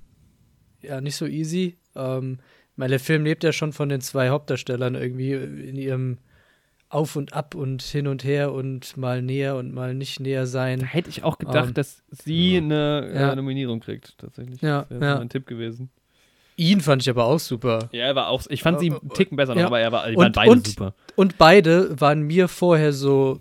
ja 0.82 1.01
nicht 1.01 1.16
so 1.16 1.26
easy. 1.26 1.76
Ähm, 1.97 2.39
weil 2.76 2.90
der 2.90 3.01
Film 3.01 3.24
lebt 3.24 3.43
ja 3.43 3.52
schon 3.52 3.72
von 3.72 3.89
den 3.89 4.01
zwei 4.01 4.28
Hauptdarstellern 4.28 4.94
irgendwie 4.94 5.32
in 5.32 5.76
ihrem 5.76 6.18
Auf 6.90 7.16
und 7.16 7.32
Ab 7.35 7.55
und 7.55 7.82
hin 7.82 8.06
und 8.06 8.24
her 8.24 8.52
und 8.52 8.97
mal 8.97 9.20
näher 9.20 9.56
und 9.56 9.74
mal 9.74 9.94
nicht 9.94 10.20
näher 10.20 10.40
Da 10.43 10.47
sein. 10.47 10.81
hätte 10.82 11.10
ich 11.10 11.23
auch 11.23 11.39
gedacht, 11.39 11.69
Ähm, 11.69 11.74
dass 11.74 12.02
sie 12.10 12.56
eine 12.56 13.10
Ja. 13.15 13.32
äh, 13.32 13.36
Nominierung 13.36 13.81
kriegt, 13.81 14.16
tatsächlich. 14.19 14.60
Ja, 14.62 14.86
das 14.89 14.98
wäre 15.01 15.12
ja. 15.12 15.19
mein 15.19 15.28
Tipp 15.28 15.47
gewesen. 15.47 15.90
Ihn 16.56 16.81
fand 16.81 17.02
ich 17.02 17.10
aber 17.10 17.24
auch 17.24 17.39
super. 17.39 17.89
Ja, 17.93 18.06
er 18.06 18.16
war 18.16 18.28
auch, 18.28 18.43
ich 18.48 18.62
fand 18.62 18.81
sie 18.81 18.89
Äh, 18.89 18.98
einen 19.01 19.10
Ticken 19.10 19.36
besser 19.36 19.55
noch, 19.55 19.60
ja. 19.60 19.66
aber 19.66 19.81
er 19.81 19.93
war, 19.93 20.09
die 20.09 20.16
Und- 20.16 20.23
waren 20.24 20.32
beide 20.32 20.51
und- 20.51 20.66
super. 20.66 20.94
Und 21.15 21.39
beide 21.39 22.01
waren 22.01 22.23
mir 22.23 22.48
vorher 22.48 22.93
so 22.93 23.39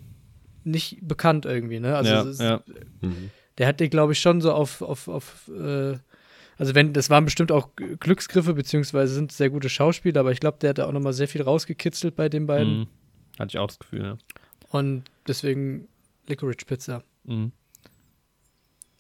nicht 0.63 0.97
bekannt 1.07 1.45
irgendwie, 1.45 1.79
ne? 1.79 1.95
Also 1.95 2.11
ja, 2.11 2.21
ist, 2.23 2.41
ja. 2.41 2.61
Mhm. 3.01 3.31
der 3.57 3.67
hat 3.67 3.79
den, 3.79 3.89
glaube 3.89 4.11
ich, 4.13 4.19
schon 4.19 4.41
so 4.41 4.51
auf, 4.51 4.81
auf, 4.81 5.07
auf 5.07 5.49
äh, 5.57 5.95
also 6.59 6.75
wenn, 6.75 6.91
das 6.91 7.09
waren 7.09 7.23
bestimmt 7.23 7.51
auch 7.51 7.69
Glücksgriffe, 7.99 8.53
beziehungsweise 8.53 9.13
sind 9.13 9.31
sehr 9.31 9.49
gute 9.49 9.69
Schauspieler, 9.69 10.19
aber 10.19 10.31
ich 10.31 10.39
glaube, 10.39 10.57
der 10.59 10.71
hat 10.71 10.79
da 10.79 10.87
auch 10.87 10.91
nochmal 10.91 11.13
sehr 11.13 11.27
viel 11.27 11.41
rausgekitzelt 11.43 12.15
bei 12.15 12.27
den 12.29 12.45
beiden. 12.47 12.79
Mhm. 12.79 12.87
Hatte 13.39 13.49
ich 13.49 13.57
auch 13.57 13.67
das 13.67 13.79
Gefühl, 13.79 14.03
ja. 14.03 14.17
Und 14.69 15.03
deswegen 15.27 15.87
Licorice 16.27 16.65
Pizza. 16.65 17.03
Mhm. 17.23 17.51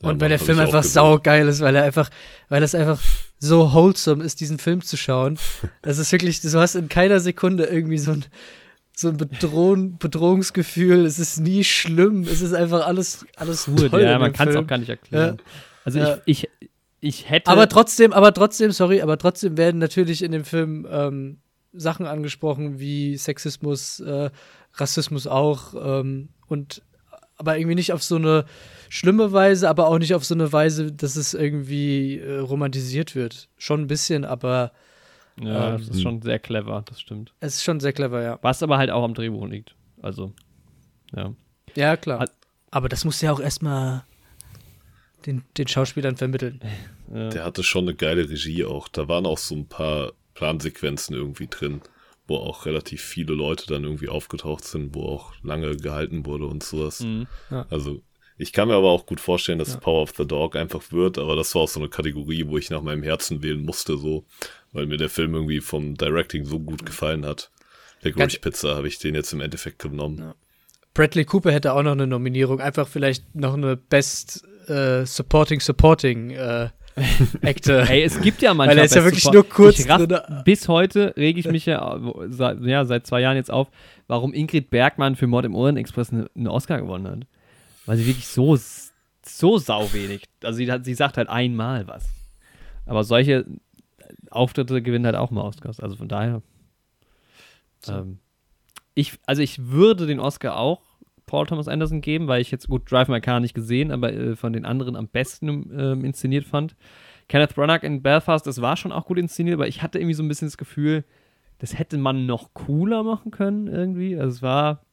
Ja, 0.01 0.09
und 0.09 0.21
weil 0.21 0.29
der 0.29 0.39
Film 0.39 0.59
einfach 0.59 0.83
saugeil 0.83 1.47
ist, 1.47 1.61
weil 1.61 1.75
er 1.75 1.83
einfach, 1.83 2.09
weil 2.49 2.61
es 2.61 2.75
einfach 2.75 3.01
so 3.39 3.73
wholesome 3.73 4.23
ist, 4.23 4.39
diesen 4.39 4.59
Film 4.59 4.81
zu 4.81 4.95
schauen. 4.97 5.39
Das 5.81 5.97
ist 5.97 6.11
wirklich, 6.11 6.41
du 6.41 6.59
hast 6.59 6.75
in 6.75 6.89
keiner 6.89 7.19
Sekunde 7.19 7.65
irgendwie 7.65 7.97
so 7.97 8.11
ein, 8.11 8.25
so 8.95 9.09
ein 9.09 9.17
Bedrohung, 9.17 9.97
Bedrohungsgefühl. 9.97 11.05
Es 11.05 11.17
ist 11.19 11.39
nie 11.39 11.63
schlimm. 11.63 12.23
Es 12.23 12.41
ist 12.41 12.53
einfach 12.53 12.85
alles, 12.85 13.25
alles 13.35 13.65
Gut, 13.65 13.89
toll 13.91 14.01
ja, 14.01 14.13
in 14.15 14.19
man 14.21 14.33
kann 14.33 14.49
es 14.49 14.55
auch 14.55 14.67
gar 14.67 14.77
nicht 14.77 14.89
erklären. 14.89 15.37
Also 15.83 15.99
Ja. 15.99 16.19
ich, 16.25 16.43
ich, 16.59 16.69
ich 16.99 17.29
hätte. 17.29 17.49
Aber 17.49 17.67
trotzdem, 17.69 18.13
aber 18.13 18.33
trotzdem, 18.33 18.71
sorry, 18.71 19.01
aber 19.01 19.17
trotzdem 19.17 19.57
werden 19.57 19.79
natürlich 19.79 20.21
in 20.23 20.31
dem 20.31 20.45
Film 20.45 20.87
ähm, 20.89 21.37
Sachen 21.77 22.05
angesprochen 22.05 22.79
wie 22.79 23.17
Sexismus, 23.17 23.99
äh, 23.99 24.29
Rassismus 24.73 25.27
auch 25.27 25.73
ähm, 25.75 26.29
und 26.47 26.81
aber 27.37 27.57
irgendwie 27.57 27.75
nicht 27.75 27.93
auf 27.93 28.03
so 28.03 28.15
eine 28.15 28.45
schlimme 28.89 29.31
Weise, 29.31 29.69
aber 29.69 29.87
auch 29.87 29.99
nicht 29.99 30.15
auf 30.15 30.25
so 30.25 30.33
eine 30.33 30.51
Weise, 30.51 30.91
dass 30.91 31.15
es 31.15 31.33
irgendwie 31.33 32.17
äh, 32.17 32.39
romantisiert 32.39 33.15
wird. 33.15 33.49
Schon 33.57 33.81
ein 33.81 33.87
bisschen, 33.87 34.25
aber 34.25 34.71
ja, 35.39 35.73
ähm, 35.73 35.77
das 35.77 35.89
ist 35.89 36.01
schon 36.01 36.21
sehr 36.21 36.39
clever, 36.39 36.83
das 36.85 36.99
stimmt. 36.99 37.33
es 37.39 37.55
ist 37.55 37.63
schon 37.63 37.79
sehr 37.79 37.93
clever, 37.93 38.23
ja. 38.23 38.39
Was 38.41 38.63
aber 38.63 38.77
halt 38.77 38.89
auch 38.89 39.03
am 39.03 39.13
Drehbuch 39.13 39.45
liegt. 39.47 39.75
Also, 40.01 40.33
ja. 41.15 41.33
Ja, 41.75 41.95
klar. 41.95 42.27
Aber 42.71 42.89
das 42.89 43.05
musst 43.05 43.21
du 43.21 43.27
ja 43.27 43.31
auch 43.31 43.39
erstmal 43.39 44.03
den, 45.25 45.43
den 45.57 45.67
Schauspielern 45.67 46.17
vermitteln. 46.17 46.59
ja. 47.13 47.29
Der 47.29 47.45
hatte 47.45 47.63
schon 47.63 47.85
eine 47.85 47.95
geile 47.95 48.29
Regie 48.29 48.65
auch. 48.65 48.87
Da 48.87 49.07
waren 49.07 49.25
auch 49.25 49.37
so 49.37 49.55
ein 49.55 49.67
paar 49.67 50.13
Plansequenzen 50.37 51.15
irgendwie 51.15 51.47
drin, 51.49 51.81
wo 52.27 52.37
auch 52.37 52.67
relativ 52.67 53.01
viele 53.01 53.33
Leute 53.33 53.65
dann 53.65 53.83
irgendwie 53.83 54.07
aufgetaucht 54.07 54.63
sind, 54.63 54.93
wo 54.93 55.03
auch 55.03 55.33
lange 55.41 55.75
gehalten 55.75 56.25
wurde 56.27 56.45
und 56.45 56.61
sowas. 56.61 56.99
Mhm. 56.99 57.27
Also 57.69 58.01
ich 58.37 58.53
kann 58.53 58.67
mir 58.67 58.75
aber 58.75 58.91
auch 58.91 59.07
gut 59.07 59.19
vorstellen, 59.19 59.57
dass 59.57 59.79
Power 59.79 60.03
of 60.03 60.13
the 60.15 60.27
Dog 60.27 60.55
einfach 60.55 60.91
wird, 60.91 61.17
aber 61.17 61.35
das 61.35 61.55
war 61.55 61.63
auch 61.63 61.67
so 61.67 61.79
eine 61.79 61.89
Kategorie, 61.89 62.45
wo 62.47 62.57
ich 62.59 62.69
nach 62.69 62.83
meinem 62.83 63.01
Herzen 63.01 63.41
wählen 63.41 63.63
musste, 63.63 63.97
so, 63.97 64.25
weil 64.73 64.85
mir 64.85 64.97
der 64.97 65.09
Film 65.09 65.33
irgendwie 65.33 65.59
vom 65.59 65.95
Directing 65.95 66.45
so 66.45 66.59
gut 66.59 66.85
gefallen 66.85 67.25
hat. 67.25 67.49
Der 68.03 68.11
Grudge 68.11 68.37
Pizza 68.39 68.75
habe 68.75 68.87
ich 68.87 68.99
den 68.99 69.15
jetzt 69.15 69.33
im 69.33 69.41
Endeffekt 69.41 69.79
genommen. 69.79 70.19
Ja. 70.19 70.35
Bradley 70.93 71.25
Cooper 71.25 71.51
hätte 71.51 71.73
auch 71.73 71.81
noch 71.81 71.93
eine 71.93 72.05
Nominierung, 72.05 72.61
einfach 72.61 72.87
vielleicht 72.87 73.35
noch 73.35 73.55
eine 73.55 73.75
Best 73.75 74.43
äh, 74.67 75.03
Supporting 75.03 75.59
Supporting 75.59 76.29
äh, 76.29 76.69
Actor. 77.41 77.87
Ey, 77.89 78.03
es 78.03 78.19
gibt 78.21 78.41
ja 78.41 78.53
manchmal. 78.53 78.69
Weil 78.75 78.77
er 78.79 78.85
ist 78.85 78.95
ja 78.95 79.03
wirklich 79.03 79.23
Support- 79.23 79.33
nur 79.35 79.49
kurz 79.49 79.79
Ich 79.79 79.89
raff, 79.89 80.05
drin. 80.07 80.19
bis 80.45 80.67
heute 80.67 81.13
rege 81.15 81.39
ich 81.39 81.47
mich 81.47 81.65
ja, 81.65 81.99
seit, 82.29 82.61
ja 82.61 82.85
seit 82.85 83.05
zwei 83.05 83.21
Jahren 83.21 83.35
jetzt 83.37 83.51
auf, 83.51 83.69
warum 84.07 84.33
Ingrid 84.33 84.69
Bergmann 84.69 85.15
für 85.15 85.27
Mord 85.27 85.45
im 85.45 85.55
Ohrenexpress 85.55 86.11
eine- 86.11 86.29
einen 86.35 86.47
Oscar 86.47 86.79
gewonnen 86.81 87.07
hat. 87.07 87.27
Weil 87.85 87.97
sie 87.97 88.05
wirklich 88.07 88.27
so, 88.27 88.57
so 89.25 89.57
sau 89.57 89.93
wenig. 89.93 90.23
Also 90.43 90.57
sie, 90.57 90.71
sie 90.83 90.93
sagt 90.93 91.17
halt 91.17 91.29
einmal 91.29 91.87
was. 91.87 92.09
Aber 92.85 93.03
solche 93.03 93.45
Auftritte 94.31 94.81
gewinnen 94.81 95.05
halt 95.05 95.15
auch 95.15 95.31
mal 95.31 95.41
Oscars. 95.41 95.79
Also 95.79 95.95
von 95.95 96.07
daher. 96.07 96.41
Ähm, 97.87 98.19
ich, 98.95 99.13
also 99.25 99.41
ich 99.41 99.67
würde 99.67 100.07
den 100.07 100.19
Oscar 100.19 100.57
auch 100.57 100.81
Paul 101.27 101.45
Thomas 101.45 101.67
Anderson 101.67 102.01
geben, 102.01 102.27
weil 102.27 102.41
ich 102.41 102.49
jetzt, 102.49 102.67
gut, 102.67 102.91
Drive 102.91 103.09
My 103.09 103.21
Car 103.21 103.39
nicht 103.39 103.53
gesehen, 103.53 103.91
aber 103.91 104.11
äh, 104.11 104.35
von 104.35 104.53
den 104.53 104.65
anderen 104.65 104.95
am 104.95 105.07
besten 105.07 105.69
ähm, 105.77 106.03
inszeniert 106.03 106.45
fand. 106.45 106.75
Kenneth 107.27 107.53
Branagh 107.53 107.85
in 107.85 108.01
Belfast, 108.01 108.47
das 108.47 108.61
war 108.61 108.77
schon 108.77 108.91
auch 108.91 109.05
gut 109.05 109.19
inszeniert, 109.19 109.55
aber 109.55 109.67
ich 109.67 109.83
hatte 109.83 109.99
irgendwie 109.99 110.15
so 110.15 110.23
ein 110.23 110.27
bisschen 110.29 110.47
das 110.47 110.57
Gefühl, 110.57 111.03
das 111.59 111.77
hätte 111.77 111.97
man 111.97 112.25
noch 112.25 112.53
cooler 112.53 113.03
machen 113.03 113.31
können 113.31 113.67
irgendwie. 113.67 114.17
Also 114.17 114.37
es 114.37 114.41
war, 114.41 114.85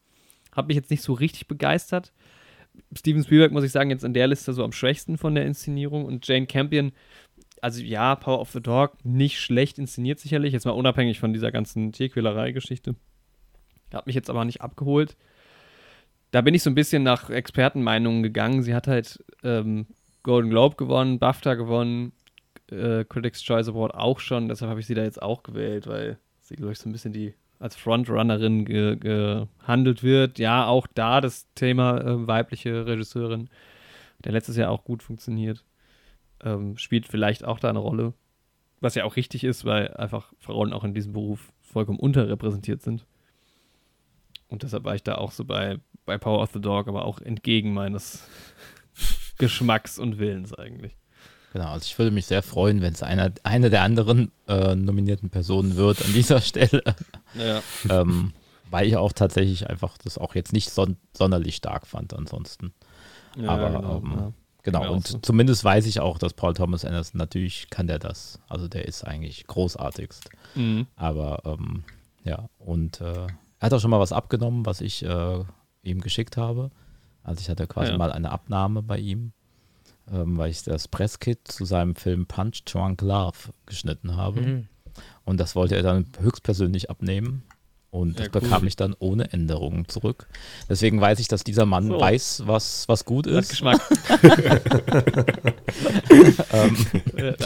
hat 0.52 0.66
mich 0.66 0.76
jetzt 0.76 0.90
nicht 0.90 1.02
so 1.02 1.12
richtig 1.12 1.46
begeistert. 1.46 2.12
Steven 2.96 3.22
Spielberg, 3.22 3.52
muss 3.52 3.64
ich 3.64 3.70
sagen, 3.70 3.90
jetzt 3.90 4.04
in 4.04 4.14
der 4.14 4.26
Liste 4.26 4.52
so 4.52 4.64
am 4.64 4.72
schwächsten 4.72 5.16
von 5.16 5.34
der 5.34 5.46
Inszenierung 5.46 6.04
und 6.04 6.26
Jane 6.26 6.46
Campion, 6.46 6.92
also 7.62 7.80
ja, 7.80 8.16
Power 8.16 8.40
of 8.40 8.50
the 8.50 8.60
Dog, 8.60 9.04
nicht 9.04 9.40
schlecht 9.40 9.78
inszeniert 9.78 10.18
sicherlich, 10.18 10.52
jetzt 10.52 10.64
mal 10.64 10.72
unabhängig 10.72 11.20
von 11.20 11.32
dieser 11.32 11.52
ganzen 11.52 11.92
Tierquälerei-Geschichte. 11.92 12.96
Hat 13.92 14.06
mich 14.06 14.16
jetzt 14.16 14.28
aber 14.28 14.44
nicht 14.44 14.60
abgeholt. 14.60 15.16
Da 16.34 16.40
bin 16.40 16.52
ich 16.52 16.64
so 16.64 16.70
ein 16.70 16.74
bisschen 16.74 17.04
nach 17.04 17.30
Expertenmeinungen 17.30 18.24
gegangen. 18.24 18.64
Sie 18.64 18.74
hat 18.74 18.88
halt 18.88 19.24
ähm, 19.44 19.86
Golden 20.24 20.50
Globe 20.50 20.74
gewonnen, 20.74 21.20
BAFTA 21.20 21.54
gewonnen, 21.54 22.10
äh, 22.72 23.04
Critics' 23.04 23.44
Choice 23.44 23.68
Award 23.68 23.94
auch 23.94 24.18
schon. 24.18 24.48
Deshalb 24.48 24.68
habe 24.68 24.80
ich 24.80 24.86
sie 24.86 24.94
da 24.94 25.04
jetzt 25.04 25.22
auch 25.22 25.44
gewählt, 25.44 25.86
weil 25.86 26.18
sie, 26.40 26.56
glaube 26.56 26.72
ich, 26.72 26.80
so 26.80 26.88
ein 26.88 26.92
bisschen 26.92 27.12
die 27.12 27.34
als 27.60 27.76
Frontrunnerin 27.76 28.64
ge 28.64 28.96
gehandelt 28.96 30.02
wird. 30.02 30.40
Ja, 30.40 30.66
auch 30.66 30.88
da 30.92 31.20
das 31.20 31.46
Thema 31.54 32.00
äh, 32.00 32.26
weibliche 32.26 32.84
Regisseurin, 32.84 33.48
der 34.24 34.32
letztes 34.32 34.56
Jahr 34.56 34.72
auch 34.72 34.82
gut 34.82 35.04
funktioniert, 35.04 35.64
ähm, 36.42 36.76
spielt 36.78 37.06
vielleicht 37.06 37.44
auch 37.44 37.60
da 37.60 37.68
eine 37.68 37.78
Rolle. 37.78 38.12
Was 38.80 38.96
ja 38.96 39.04
auch 39.04 39.14
richtig 39.14 39.44
ist, 39.44 39.64
weil 39.66 39.94
einfach 39.94 40.32
Frauen 40.40 40.72
auch 40.72 40.82
in 40.82 40.94
diesem 40.94 41.12
Beruf 41.12 41.52
vollkommen 41.62 42.00
unterrepräsentiert 42.00 42.82
sind. 42.82 43.06
Und 44.48 44.64
deshalb 44.64 44.82
war 44.82 44.96
ich 44.96 45.04
da 45.04 45.14
auch 45.14 45.30
so 45.30 45.44
bei, 45.44 45.78
bei 46.04 46.18
Power 46.18 46.42
of 46.42 46.50
the 46.52 46.60
Dog, 46.60 46.88
aber 46.88 47.04
auch 47.04 47.20
entgegen 47.20 47.74
meines 47.74 48.24
Geschmacks 49.38 49.98
und 49.98 50.18
Willens 50.18 50.54
eigentlich. 50.54 50.96
Genau, 51.52 51.68
also 51.68 51.84
ich 51.84 51.96
würde 51.98 52.10
mich 52.10 52.26
sehr 52.26 52.42
freuen, 52.42 52.82
wenn 52.82 52.94
es 52.94 53.04
einer, 53.04 53.30
eine 53.44 53.70
der 53.70 53.82
anderen 53.82 54.32
äh, 54.48 54.74
nominierten 54.74 55.30
Personen 55.30 55.76
wird 55.76 56.04
an 56.04 56.12
dieser 56.12 56.40
Stelle. 56.40 56.82
Ja. 57.36 57.62
ähm, 57.90 58.32
weil 58.70 58.86
ich 58.86 58.96
auch 58.96 59.12
tatsächlich 59.12 59.68
einfach 59.68 59.98
das 59.98 60.18
auch 60.18 60.36
jetzt 60.36 60.52
nicht 60.52 60.70
son 60.70 60.96
sonderlich 61.12 61.56
stark 61.56 61.84
fand 61.84 62.14
ansonsten. 62.14 62.72
Ja, 63.36 63.48
Aber 63.48 63.70
genau, 63.70 63.96
ähm, 63.96 64.12
ja. 64.16 64.32
genau. 64.62 64.92
und 64.92 65.06
so. 65.06 65.18
zumindest 65.18 65.64
weiß 65.64 65.86
ich 65.86 65.98
auch, 65.98 66.18
dass 66.18 66.32
Paul 66.32 66.54
Thomas 66.54 66.84
Anderson 66.84 67.18
natürlich 67.18 67.70
kann 67.70 67.88
der 67.88 67.98
das. 67.98 68.38
Also 68.48 68.68
der 68.68 68.86
ist 68.86 69.04
eigentlich 69.04 69.48
großartigst. 69.48 70.30
Mhm. 70.54 70.86
Aber 70.94 71.42
ähm, 71.44 71.82
ja, 72.22 72.48
und 72.58 73.00
äh, 73.00 73.26
er 73.26 73.28
hat 73.60 73.72
auch 73.72 73.80
schon 73.80 73.90
mal 73.90 74.00
was 74.00 74.12
abgenommen, 74.12 74.66
was 74.66 74.80
ich 74.80 75.04
äh, 75.04 75.44
ihm 75.84 76.00
geschickt 76.00 76.36
habe. 76.36 76.70
Also 77.22 77.40
ich 77.40 77.48
hatte 77.48 77.66
quasi 77.66 77.92
ja. 77.92 77.98
mal 77.98 78.12
eine 78.12 78.30
Abnahme 78.30 78.82
bei 78.82 78.98
ihm, 78.98 79.32
ähm, 80.12 80.36
weil 80.36 80.50
ich 80.50 80.62
das 80.62 80.88
Presskit 80.88 81.48
zu 81.48 81.64
seinem 81.64 81.94
Film 81.94 82.26
Punch 82.26 82.64
Drunk 82.66 83.00
Love 83.00 83.52
geschnitten 83.66 84.16
habe. 84.16 84.40
Mhm. 84.40 84.68
Und 85.24 85.40
das 85.40 85.56
wollte 85.56 85.74
er 85.74 85.82
dann 85.82 86.06
höchstpersönlich 86.20 86.90
abnehmen. 86.90 87.42
Und 87.90 88.18
das 88.18 88.26
ja, 88.26 88.32
bekam 88.32 88.66
ich 88.66 88.74
dann 88.74 88.94
ohne 88.98 89.32
Änderungen 89.32 89.86
zurück. 89.88 90.26
Deswegen 90.68 91.00
weiß 91.00 91.20
ich, 91.20 91.28
dass 91.28 91.44
dieser 91.44 91.64
Mann 91.64 91.86
so. 91.86 92.00
weiß, 92.00 92.42
was, 92.44 92.88
was 92.88 93.04
gut 93.04 93.28
ist. 93.28 93.50
Geschmack. 93.50 93.80
ähm, 96.52 96.76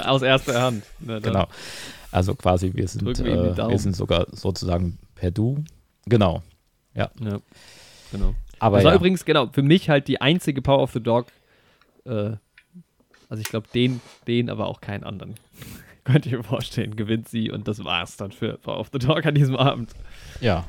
Aus 0.05 0.23
erster 0.23 0.63
Hand. 0.63 0.85
genau. 1.01 1.47
Also 2.11 2.35
quasi, 2.35 2.73
wir 2.73 2.89
sind, 2.89 3.07
äh, 3.21 3.57
wir 3.57 3.79
sind 3.79 3.95
sogar 3.95 4.27
sozusagen 4.33 4.99
per 5.15 5.31
Du. 5.31 5.63
Genau. 6.07 6.43
Ja. 6.95 7.11
ja 7.21 7.41
genau. 8.13 8.35
Aber 8.59 8.79
das 8.79 8.85
war 8.85 8.93
ja. 8.93 8.97
übrigens, 8.97 9.25
genau, 9.25 9.49
für 9.53 9.63
mich 9.63 9.89
halt 9.89 10.09
die 10.09 10.21
einzige 10.21 10.63
Power 10.63 10.83
of 10.83 10.93
the 10.93 11.03
Dog. 11.03 11.27
Äh, 12.05 12.37
also 13.29 13.41
ich 13.41 13.49
glaube, 13.49 13.69
den, 13.75 14.01
den, 14.27 14.51
aber 14.51 14.67
auch 14.67 14.81
keinen 14.81 15.05
anderen. 15.05 15.35
Könnt 16.05 16.27
ihr 16.27 16.39
mir 16.39 16.45
vorstellen, 16.45 16.97
gewinnt 16.97 17.29
sie 17.29 17.51
und 17.51 17.69
das 17.69 17.85
war's 17.85 18.17
dann 18.17 18.33
für 18.33 18.57
Power 18.59 18.81
of 18.81 18.89
the 18.93 18.99
Dog 18.99 19.27
an 19.27 19.35
diesem 19.35 19.57
Abend. 19.57 19.93
Ja. 20.41 20.65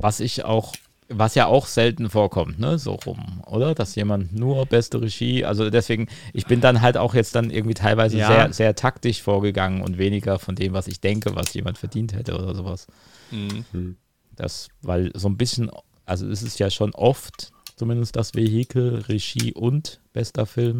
Was 0.00 0.18
ich 0.18 0.44
auch, 0.44 0.72
was 1.08 1.36
ja 1.36 1.46
auch 1.46 1.66
selten 1.66 2.10
vorkommt, 2.10 2.58
ne, 2.58 2.78
so 2.78 2.94
rum, 2.94 3.42
oder? 3.46 3.74
Dass 3.74 3.94
jemand 3.94 4.34
nur 4.34 4.66
beste 4.66 5.00
Regie, 5.00 5.44
also 5.44 5.70
deswegen, 5.70 6.08
ich 6.32 6.46
bin 6.46 6.60
dann 6.60 6.80
halt 6.80 6.96
auch 6.96 7.14
jetzt 7.14 7.36
dann 7.36 7.50
irgendwie 7.50 7.74
teilweise 7.74 8.18
ja. 8.18 8.26
sehr, 8.26 8.52
sehr 8.52 8.74
taktisch 8.74 9.22
vorgegangen 9.22 9.82
und 9.82 9.98
weniger 9.98 10.40
von 10.40 10.56
dem, 10.56 10.72
was 10.72 10.88
ich 10.88 11.00
denke, 11.00 11.36
was 11.36 11.54
jemand 11.54 11.78
verdient 11.78 12.14
hätte 12.14 12.34
oder 12.34 12.54
sowas. 12.54 12.88
Mhm. 13.30 13.64
Hm. 13.70 13.96
Das, 14.34 14.68
weil 14.80 15.12
so 15.14 15.28
ein 15.28 15.36
bisschen, 15.36 15.70
also 16.12 16.28
es 16.28 16.42
ist 16.42 16.58
ja 16.58 16.70
schon 16.70 16.94
oft 16.94 17.52
zumindest 17.76 18.16
das 18.16 18.34
Vehikel, 18.34 19.02
Regie 19.08 19.54
und 19.54 20.00
bester 20.12 20.44
Film. 20.44 20.76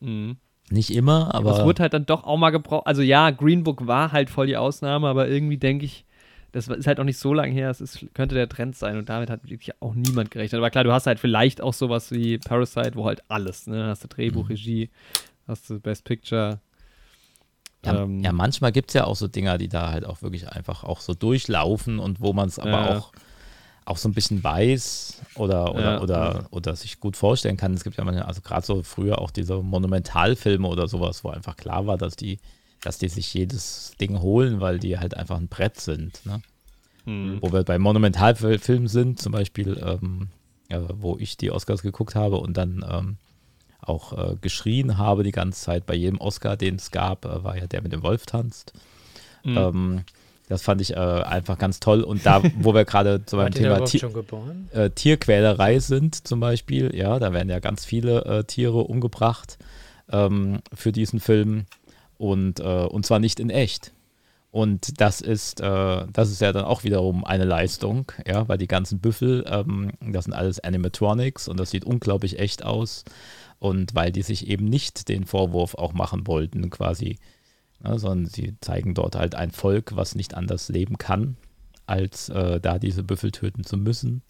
Mhm. 0.00 0.36
Nicht 0.70 0.90
immer, 0.90 1.32
aber. 1.32 1.56
Es 1.56 1.64
wurde 1.64 1.82
halt 1.82 1.94
dann 1.94 2.04
doch 2.04 2.24
auch 2.24 2.36
mal 2.36 2.50
gebraucht. 2.50 2.88
Also 2.88 3.00
ja, 3.00 3.30
Green 3.30 3.62
Book 3.62 3.86
war 3.86 4.10
halt 4.10 4.28
voll 4.28 4.48
die 4.48 4.56
Ausnahme, 4.56 5.06
aber 5.06 5.28
irgendwie 5.28 5.56
denke 5.56 5.84
ich, 5.84 6.04
das 6.50 6.66
ist 6.66 6.88
halt 6.88 6.98
auch 6.98 7.04
nicht 7.04 7.18
so 7.18 7.32
lange 7.32 7.52
her, 7.52 7.70
es 7.70 7.80
ist, 7.80 8.04
könnte 8.12 8.34
der 8.34 8.48
Trend 8.48 8.74
sein 8.74 8.98
und 8.98 9.08
damit 9.08 9.30
hat 9.30 9.44
wirklich 9.44 9.80
auch 9.80 9.94
niemand 9.94 10.32
gerechnet. 10.32 10.58
Aber 10.58 10.70
klar, 10.70 10.82
du 10.82 10.92
hast 10.92 11.06
halt 11.06 11.20
vielleicht 11.20 11.60
auch 11.60 11.74
sowas 11.74 12.10
wie 12.10 12.38
Parasite, 12.38 12.96
wo 12.96 13.04
halt 13.04 13.22
alles, 13.28 13.68
ne? 13.68 13.86
Hast 13.86 14.02
du 14.02 14.08
Drehbuch, 14.08 14.44
mhm. 14.44 14.48
Regie, 14.48 14.90
hast 15.46 15.70
du 15.70 15.78
Best 15.78 16.04
Picture, 16.04 16.58
ja, 17.86 18.02
ähm, 18.02 18.20
ja 18.20 18.32
manchmal 18.32 18.72
gibt 18.72 18.90
es 18.90 18.94
ja 18.94 19.04
auch 19.04 19.16
so 19.16 19.28
Dinger, 19.28 19.58
die 19.58 19.68
da 19.68 19.90
halt 19.90 20.04
auch 20.04 20.22
wirklich 20.22 20.48
einfach 20.48 20.84
auch 20.84 21.00
so 21.00 21.14
durchlaufen 21.14 21.98
und 21.98 22.20
wo 22.20 22.32
man 22.32 22.48
es 22.48 22.58
aber 22.58 22.70
ja. 22.70 22.98
auch, 22.98 23.12
auch 23.86 23.96
so 23.96 24.08
ein 24.08 24.14
bisschen 24.14 24.42
weiß 24.42 25.22
oder, 25.36 25.72
oder, 25.72 25.80
ja, 25.80 26.00
oder, 26.00 26.14
ja. 26.14 26.46
oder 26.50 26.76
sich 26.76 27.00
gut 27.00 27.16
vorstellen 27.16 27.56
kann. 27.56 27.72
Es 27.72 27.84
gibt 27.84 27.96
ja 27.96 28.04
manchmal, 28.04 28.26
also 28.26 28.42
gerade 28.42 28.66
so 28.66 28.82
früher 28.82 29.20
auch 29.20 29.30
diese 29.30 29.62
Monumentalfilme 29.62 30.66
oder 30.66 30.88
sowas, 30.88 31.24
wo 31.24 31.30
einfach 31.30 31.56
klar 31.56 31.86
war, 31.86 31.96
dass 31.96 32.16
die, 32.16 32.38
dass 32.82 32.98
die 32.98 33.08
sich 33.08 33.32
jedes 33.32 33.92
Ding 34.00 34.20
holen, 34.20 34.60
weil 34.60 34.80
die 34.80 34.98
halt 34.98 35.16
einfach 35.16 35.36
ein 35.36 35.48
Brett 35.48 35.80
sind. 35.80 36.20
Ne? 36.26 36.42
Mhm. 37.04 37.38
Wo 37.40 37.52
wir 37.52 37.62
bei 37.62 37.78
Monumentalfilmen 37.78 38.88
sind, 38.88 39.20
zum 39.20 39.32
Beispiel, 39.32 39.80
ähm, 39.80 40.28
äh, 40.68 40.80
wo 40.94 41.16
ich 41.16 41.36
die 41.36 41.52
Oscars 41.52 41.82
geguckt 41.82 42.16
habe 42.16 42.38
und 42.38 42.56
dann 42.56 42.84
ähm, 42.90 43.16
auch 43.80 44.12
äh, 44.12 44.34
geschrien 44.40 44.98
habe 44.98 45.22
die 45.22 45.30
ganze 45.30 45.62
Zeit 45.62 45.86
bei 45.86 45.94
jedem 45.94 46.20
Oscar, 46.20 46.56
den 46.56 46.74
es 46.74 46.90
gab, 46.90 47.24
äh, 47.24 47.44
war 47.44 47.56
ja 47.56 47.68
der 47.68 47.82
mit 47.82 47.92
dem 47.92 48.02
Wolf 48.02 48.26
tanzt. 48.26 48.72
Mhm. 49.44 49.56
Ähm, 49.56 50.04
das 50.48 50.62
fand 50.62 50.80
ich 50.80 50.92
äh, 50.92 50.96
einfach 50.96 51.58
ganz 51.58 51.80
toll. 51.80 52.02
Und 52.02 52.24
da, 52.24 52.42
wo 52.58 52.74
wir 52.74 52.84
gerade 52.84 53.24
zu 53.24 53.36
meinem 53.36 53.52
Thema 53.54 53.84
Ti 53.84 54.02
äh, 54.72 54.90
Tierquälerei 54.90 55.78
sind, 55.80 56.26
zum 56.26 56.40
Beispiel, 56.40 56.94
ja, 56.94 57.18
da 57.18 57.32
werden 57.32 57.50
ja 57.50 57.58
ganz 57.58 57.84
viele 57.84 58.24
äh, 58.24 58.44
Tiere 58.44 58.78
umgebracht 58.78 59.58
ähm, 60.10 60.60
für 60.72 60.92
diesen 60.92 61.20
Film. 61.20 61.66
Und, 62.18 62.60
äh, 62.60 62.62
und 62.62 63.04
zwar 63.04 63.18
nicht 63.18 63.40
in 63.40 63.50
echt. 63.50 63.92
Und 64.56 65.02
das 65.02 65.20
ist, 65.20 65.60
äh, 65.60 66.06
das 66.10 66.30
ist 66.30 66.40
ja 66.40 66.50
dann 66.50 66.64
auch 66.64 66.82
wiederum 66.82 67.24
eine 67.26 67.44
Leistung, 67.44 68.10
ja, 68.26 68.48
weil 68.48 68.56
die 68.56 68.66
ganzen 68.66 69.00
Büffel, 69.00 69.44
ähm, 69.46 69.90
das 70.00 70.24
sind 70.24 70.32
alles 70.32 70.60
Animatronics 70.60 71.48
und 71.48 71.60
das 71.60 71.70
sieht 71.70 71.84
unglaublich 71.84 72.38
echt 72.38 72.64
aus. 72.64 73.04
Und 73.58 73.94
weil 73.94 74.12
die 74.12 74.22
sich 74.22 74.46
eben 74.46 74.64
nicht 74.64 75.08
den 75.10 75.26
Vorwurf 75.26 75.74
auch 75.74 75.92
machen 75.92 76.26
wollten, 76.26 76.70
quasi, 76.70 77.18
ne, 77.80 77.98
sondern 77.98 78.26
sie 78.26 78.56
zeigen 78.60 78.94
dort 78.94 79.16
halt 79.16 79.34
ein 79.34 79.50
Volk, 79.50 79.96
was 79.96 80.14
nicht 80.14 80.34
anders 80.34 80.68
leben 80.68 80.98
kann, 80.98 81.36
als 81.86 82.28
äh, 82.28 82.60
da 82.60 82.78
diese 82.78 83.02
Büffel 83.02 83.32
töten 83.32 83.64
zu 83.64 83.76
müssen. 83.76 84.22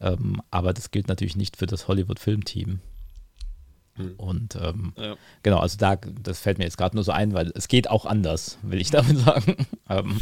Ähm, 0.00 0.42
aber 0.50 0.72
das 0.72 0.90
gilt 0.90 1.08
natürlich 1.08 1.36
nicht 1.36 1.56
für 1.56 1.66
das 1.66 1.88
Hollywood-Filmteam. 1.88 2.80
Hm. 3.96 4.14
Und 4.16 4.56
ähm, 4.56 4.92
ja. 4.96 5.16
genau, 5.42 5.58
also 5.58 5.76
da, 5.78 5.96
das 5.96 6.40
fällt 6.40 6.58
mir 6.58 6.64
jetzt 6.64 6.76
gerade 6.76 6.96
nur 6.96 7.04
so 7.04 7.12
ein, 7.12 7.32
weil 7.32 7.52
es 7.54 7.68
geht 7.68 7.88
auch 7.88 8.06
anders, 8.06 8.58
will 8.62 8.80
ich 8.80 8.90
damit 8.90 9.18
sagen. 9.24 9.66
ähm, 9.88 10.20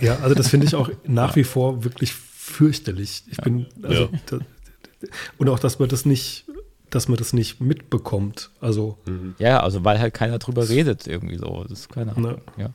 ja. 0.00 0.06
ja. 0.14 0.18
also 0.20 0.34
das 0.34 0.48
finde 0.48 0.66
ich 0.66 0.74
auch 0.74 0.90
nach 1.06 1.36
wie 1.36 1.44
vor 1.44 1.84
wirklich 1.84 2.12
fürchterlich. 2.12 3.24
Ich 3.30 3.38
bin, 3.38 3.66
also, 3.82 4.10
da, 4.26 4.38
und 5.38 5.48
auch, 5.48 5.58
dass 5.58 5.78
man 5.78 5.88
das 5.88 6.04
nicht 6.04 6.44
dass 6.90 7.08
man 7.08 7.18
das 7.18 7.32
nicht 7.32 7.60
mitbekommt. 7.60 8.50
Also 8.60 8.98
mhm. 9.06 9.34
ja, 9.38 9.60
also 9.60 9.84
weil 9.84 9.98
halt 9.98 10.14
keiner 10.14 10.38
drüber 10.38 10.68
redet 10.68 11.06
irgendwie 11.06 11.36
so. 11.36 11.64
Das 11.68 11.80
ist 11.80 11.88
keine 11.88 12.16
Ahnung. 12.16 12.32
Ne. 12.32 12.38
Ja. 12.56 12.70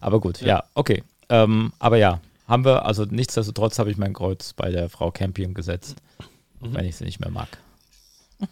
Aber 0.00 0.20
gut, 0.20 0.40
ja, 0.40 0.46
ja 0.46 0.64
okay. 0.74 1.02
Ähm, 1.28 1.72
aber 1.78 1.98
ja, 1.98 2.20
haben 2.46 2.64
wir, 2.64 2.86
also 2.86 3.04
nichtsdestotrotz 3.04 3.78
habe 3.78 3.90
ich 3.90 3.98
mein 3.98 4.14
Kreuz 4.14 4.52
bei 4.54 4.70
der 4.70 4.88
Frau 4.88 5.10
Campion 5.10 5.54
gesetzt, 5.54 5.96
mhm. 6.60 6.74
wenn 6.74 6.86
ich 6.86 6.96
sie 6.96 7.04
nicht 7.04 7.20
mehr 7.20 7.30
mag. 7.30 7.48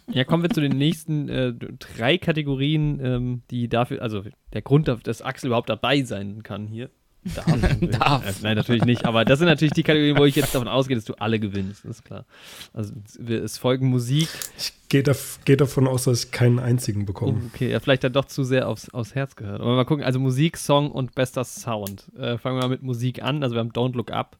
Ja, 0.08 0.24
kommen 0.24 0.42
wir 0.42 0.50
zu 0.50 0.60
den 0.60 0.76
nächsten 0.76 1.28
äh, 1.28 1.54
drei 1.78 2.18
Kategorien, 2.18 3.00
ähm, 3.02 3.42
die 3.50 3.68
dafür, 3.68 4.02
also 4.02 4.24
der 4.52 4.62
Grund, 4.62 4.88
dass 4.88 5.22
Axel 5.22 5.48
überhaupt 5.48 5.70
dabei 5.70 6.02
sein 6.02 6.42
kann 6.42 6.66
hier. 6.66 6.90
Darf. 7.34 7.78
Darf. 7.98 8.26
Äh, 8.26 8.42
nein, 8.42 8.56
natürlich 8.56 8.84
nicht. 8.84 9.04
Aber 9.04 9.24
das 9.24 9.38
sind 9.38 9.48
natürlich 9.48 9.72
die 9.74 9.82
Kategorien, 9.82 10.18
wo 10.18 10.24
ich 10.24 10.36
jetzt 10.36 10.54
davon 10.54 10.68
ausgehe, 10.68 10.96
dass 10.96 11.04
du 11.04 11.14
alle 11.14 11.38
gewinnst. 11.38 11.84
Das 11.84 11.98
ist 11.98 12.04
klar. 12.04 12.24
Also 12.72 12.92
es 13.26 13.58
folgen 13.58 13.88
Musik. 13.88 14.28
Ich 14.58 14.72
gehe 14.88 15.02
da, 15.02 15.12
geh 15.44 15.56
davon 15.56 15.86
aus, 15.88 16.04
dass 16.04 16.24
ich 16.24 16.30
keinen 16.30 16.58
einzigen 16.58 17.06
bekomme. 17.06 17.40
Oh, 17.42 17.46
okay, 17.52 17.70
ja, 17.70 17.80
vielleicht 17.80 18.04
dann 18.04 18.12
doch 18.12 18.26
zu 18.26 18.44
sehr 18.44 18.68
aufs, 18.68 18.88
aufs 18.90 19.14
Herz 19.14 19.36
gehört. 19.36 19.60
Aber 19.60 19.74
mal 19.74 19.84
gucken, 19.84 20.04
also 20.04 20.18
Musik, 20.18 20.56
Song 20.56 20.90
und 20.90 21.14
bester 21.14 21.44
Sound. 21.44 22.04
Äh, 22.16 22.38
fangen 22.38 22.56
wir 22.56 22.62
mal 22.62 22.68
mit 22.68 22.82
Musik 22.82 23.22
an. 23.22 23.42
Also 23.42 23.54
wir 23.54 23.60
haben 23.60 23.72
Don't 23.72 23.96
Look 23.96 24.10
Up 24.10 24.38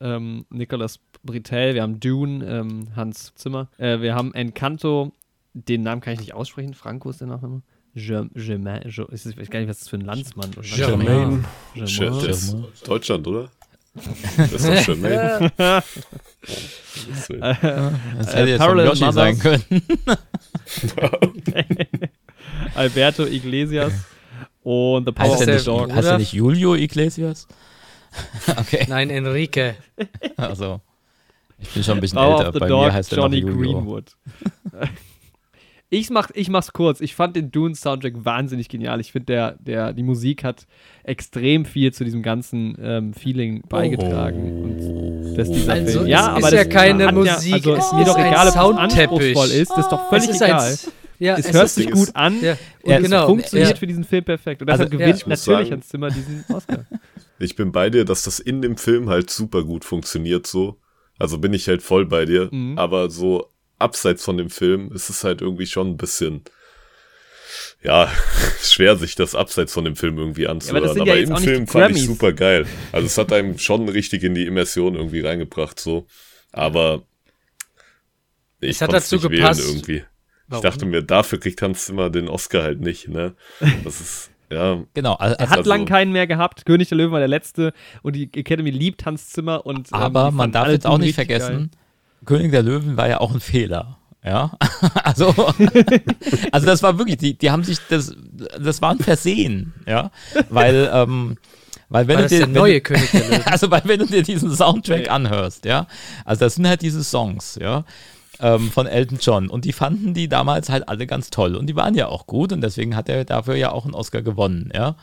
ähm, 0.00 0.46
Nicolas 0.50 1.00
Britel, 1.22 1.74
wir 1.74 1.82
haben 1.82 2.00
Dune, 2.00 2.44
ähm, 2.46 2.88
Hans 2.96 3.32
Zimmer, 3.34 3.68
äh, 3.78 4.00
wir 4.00 4.14
haben 4.14 4.34
Encanto, 4.34 5.12
den 5.52 5.82
Namen 5.82 6.00
kann 6.00 6.14
ich 6.14 6.20
nicht 6.20 6.34
aussprechen, 6.34 6.74
Franco 6.74 7.10
ist 7.10 7.20
der 7.20 7.28
Nachname. 7.28 7.62
Germain, 7.98 8.30
Germain, 8.34 8.82
ich 8.86 8.98
weiß 8.98 9.50
gar 9.50 9.58
nicht, 9.60 9.68
was 9.68 9.78
das 9.80 9.88
für 9.88 9.96
ein 9.96 10.02
Landsmann 10.02 10.50
oder 10.56 10.62
Germain. 10.62 11.44
Germain. 11.74 12.26
Das 12.26 12.42
ist 12.44 12.56
Deutschland, 12.86 13.26
oder? 13.26 13.50
Das 14.36 14.52
ist 14.52 14.68
doch 14.68 14.84
Germain. 14.94 15.50
Deswegen. 17.10 17.40
Das 17.40 17.62
Äh, 17.62 18.36
hätte 18.36 18.48
jetzt 18.50 18.58
von 18.58 18.58
Parallel 18.58 18.86
Yoshi 18.86 19.12
sein 19.12 19.38
können. 19.38 19.64
Alberto 22.74 23.26
Iglesias 23.26 23.92
und 24.62 25.06
The 25.06 25.12
Power 25.12 25.30
Heißt 25.30 25.40
of 25.40 25.46
der, 25.46 25.58
the 25.58 25.64
Dog. 25.64 25.92
Heißt 25.92 26.08
der 26.08 26.18
nicht 26.18 26.32
Julio 26.32 26.74
Iglesias? 26.74 27.46
okay, 28.56 28.86
Nein, 28.88 29.10
Enrique. 29.10 29.74
also 30.36 30.80
ich 31.58 31.68
bin 31.70 31.82
schon 31.82 31.98
ein 31.98 32.00
bisschen 32.00 32.16
Power 32.18 32.36
älter. 32.38 32.48
of 32.48 32.54
the 32.54 32.60
Bei 32.60 32.68
Dog, 32.68 32.84
mir 32.86 32.92
heißt 32.92 33.12
er 33.12 33.16
noch 33.18 33.24
Johnny 33.24 33.38
Julio. 33.38 33.56
Greenwood. 33.80 34.16
Ich, 35.90 36.10
mach, 36.10 36.30
ich 36.34 36.48
mach's 36.50 36.72
kurz. 36.72 37.00
Ich 37.00 37.14
fand 37.14 37.34
den 37.36 37.50
Dune-Soundtrack 37.50 38.24
wahnsinnig 38.24 38.68
genial. 38.68 39.00
Ich 39.00 39.12
finde, 39.12 39.26
der, 39.26 39.52
der, 39.58 39.92
die 39.94 40.02
Musik 40.02 40.44
hat 40.44 40.66
extrem 41.02 41.64
viel 41.64 41.92
zu 41.92 42.04
diesem 42.04 42.22
ganzen 42.22 42.76
ähm, 42.80 43.14
Feeling 43.14 43.62
beigetragen. 43.68 44.76
Dieser 45.24 45.38
Also, 45.42 45.54
Film. 45.54 45.86
es 45.86 45.94
Ja, 46.08 46.36
ist 46.36 46.44
aber 46.44 46.54
ja 46.56 46.64
das 46.64 46.72
keine 46.74 47.06
hat 47.06 47.14
Musik, 47.14 47.54
also, 47.54 47.74
es 47.74 47.84
ist 47.86 47.92
mir 47.92 48.00
ist 48.02 48.08
doch 48.08 48.16
ein 48.16 48.26
egal, 48.32 48.46
ob 48.48 48.54
es 48.54 48.54
Soundteppich. 48.60 48.98
anspruchsvoll 49.00 49.48
ist. 49.48 49.70
Das 49.70 49.78
ist 49.78 49.88
doch 49.92 50.08
völlig 50.08 50.24
es 50.28 50.34
ist 50.36 50.42
egal. 50.42 50.70
Ein, 50.72 50.78
ja, 51.20 51.36
es, 51.36 51.46
es 51.46 51.52
hört 51.54 51.64
ist, 51.66 51.74
sich 51.76 51.90
gut 51.90 52.02
ist- 52.08 52.16
an 52.16 52.40
Ja, 52.42 52.52
und 52.82 52.90
ja, 52.90 52.96
es 52.98 53.02
genau. 53.02 53.26
funktioniert 53.26 53.70
Ja. 53.70 53.76
für 53.76 53.86
diesen 53.86 54.04
Film 54.04 54.24
perfekt. 54.24 54.60
Und 54.60 54.68
deshalb 54.68 54.88
Also, 54.92 54.98
gewinnt 54.98 55.20
ja. 55.20 55.28
Natürlich 55.28 55.44
sagen- 55.44 55.70
Hans 55.72 55.88
Zimmer 55.88 56.10
diesen 56.10 56.44
Oscar. 56.54 56.84
Ich 57.40 57.56
bin 57.56 57.72
bei 57.72 57.88
dir, 57.90 58.04
dass 58.04 58.22
das 58.24 58.38
in 58.40 58.62
dem 58.62 58.76
Film 58.76 59.08
halt 59.08 59.30
super 59.30 59.62
gut 59.64 59.84
funktioniert 59.84 60.46
so. 60.46 60.76
Also 61.18 61.38
bin 61.38 61.52
ich 61.54 61.66
halt 61.68 61.82
voll 61.82 62.04
bei 62.06 62.24
dir. 62.24 62.48
Mhm. 62.52 62.78
Aber 62.78 63.10
so 63.10 63.46
abseits 63.78 64.24
von 64.24 64.36
dem 64.36 64.50
Film 64.50 64.90
ist 64.92 65.08
es 65.10 65.24
halt 65.24 65.40
irgendwie 65.40 65.66
schon 65.66 65.88
ein 65.90 65.96
bisschen, 65.96 66.42
ja, 67.82 68.10
schwer 68.62 68.96
sich 68.96 69.14
das 69.14 69.34
abseits 69.34 69.72
von 69.72 69.84
dem 69.84 69.96
Film 69.96 70.18
irgendwie 70.18 70.48
anzuhören. 70.48 70.82
das 70.84 70.92
sind 70.94 71.02
aber 71.02 71.16
ja 71.16 71.22
im 71.22 71.36
Film 71.36 71.66
fand 71.66 71.96
ich 71.96 72.04
super 72.04 72.32
geil. 72.32 72.66
Also 72.92 73.06
es 73.06 73.16
hat 73.18 73.32
einem 73.32 73.58
schon 73.58 73.88
richtig 73.88 74.22
in 74.24 74.34
die 74.34 74.46
Immersion 74.46 74.94
irgendwie 74.94 75.20
reingebracht 75.20 75.78
so. 75.78 76.06
Aber 76.52 77.02
ich 78.60 78.70
Es 78.70 78.82
hat 78.82 78.92
dazu 78.92 79.16
nicht 79.16 79.30
gepasst. 79.30 79.60
wählen 79.60 79.76
irgendwie. 79.76 80.04
Warum? 80.48 80.64
Ich 80.64 80.70
dachte 80.70 80.86
mir, 80.86 81.02
dafür 81.02 81.38
kriegt 81.38 81.60
Hans 81.62 81.84
Zimmer 81.86 82.08
den 82.10 82.26
Oscar 82.28 82.62
halt 82.62 82.80
nicht, 82.80 83.08
ne? 83.08 83.34
Das 83.84 84.00
ist, 84.00 84.30
ja, 84.50 84.82
Genau, 84.94 85.14
also, 85.14 85.36
Er 85.36 85.50
hat 85.50 85.58
Also- 85.58 85.68
lang 85.70 85.84
keinen 85.84 86.10
mehr 86.10 86.26
gehabt. 86.26 86.64
König 86.64 86.88
der 86.88 86.96
Löwen 86.98 87.12
war 87.12 87.18
der 87.18 87.28
letzte 87.28 87.72
und 88.02 88.16
die 88.16 88.30
Academy 88.34 88.70
liebt 88.70 89.04
Hans 89.04 89.28
Zimmer 89.28 89.66
und 89.66 89.88
ähm, 89.88 89.94
aber 89.94 90.30
die 90.30 90.36
man 90.36 90.50
darf 90.52 90.68
jetzt 90.68 90.86
auch 90.86 90.96
nicht 90.98 91.14
vergessen, 91.14 91.70
König 92.28 92.52
der 92.52 92.62
Löwen 92.62 92.96
war 92.98 93.08
ja 93.08 93.20
auch 93.20 93.32
ein 93.32 93.40
Fehler. 93.40 93.96
Ja, 94.22 94.52
also, 95.04 95.28
also 96.52 96.66
das 96.66 96.82
war 96.82 96.98
wirklich, 96.98 97.16
die, 97.16 97.38
die 97.38 97.50
haben 97.50 97.64
sich, 97.64 97.78
das, 97.88 98.14
das 98.60 98.82
war 98.82 98.90
ein 98.90 98.98
Versehen, 98.98 99.72
ja, 99.86 100.10
weil, 100.50 100.90
ähm, 100.92 101.38
weil 101.88 102.06
wenn 102.08 102.16
War 102.16 102.22
du 102.24 102.28
dir, 102.28 102.42
wenn 102.42 102.52
neue 102.52 102.80
König 102.82 103.10
der 103.12 103.20
Löwen? 103.30 103.46
also 103.46 103.70
weil 103.70 103.82
wenn 103.84 104.00
du 104.00 104.06
dir 104.06 104.22
diesen 104.22 104.54
Soundtrack 104.54 105.10
anhörst, 105.10 105.64
ja, 105.64 105.86
also 106.26 106.40
das 106.40 106.56
sind 106.56 106.68
halt 106.68 106.82
diese 106.82 107.02
Songs, 107.02 107.58
ja, 107.60 107.84
ähm, 108.40 108.70
von 108.70 108.86
Elton 108.86 109.18
John 109.20 109.48
und 109.48 109.64
die 109.64 109.72
fanden 109.72 110.14
die 110.14 110.28
damals 110.28 110.68
halt 110.68 110.88
alle 110.88 111.06
ganz 111.06 111.30
toll 111.30 111.56
und 111.56 111.66
die 111.66 111.76
waren 111.76 111.94
ja 111.94 112.08
auch 112.08 112.26
gut 112.26 112.52
und 112.52 112.60
deswegen 112.60 112.94
hat 112.94 113.08
er 113.08 113.24
dafür 113.24 113.56
ja 113.56 113.72
auch 113.72 113.84
einen 113.84 113.94
Oscar 113.94 114.22
gewonnen, 114.22 114.70
ja. 114.74 114.96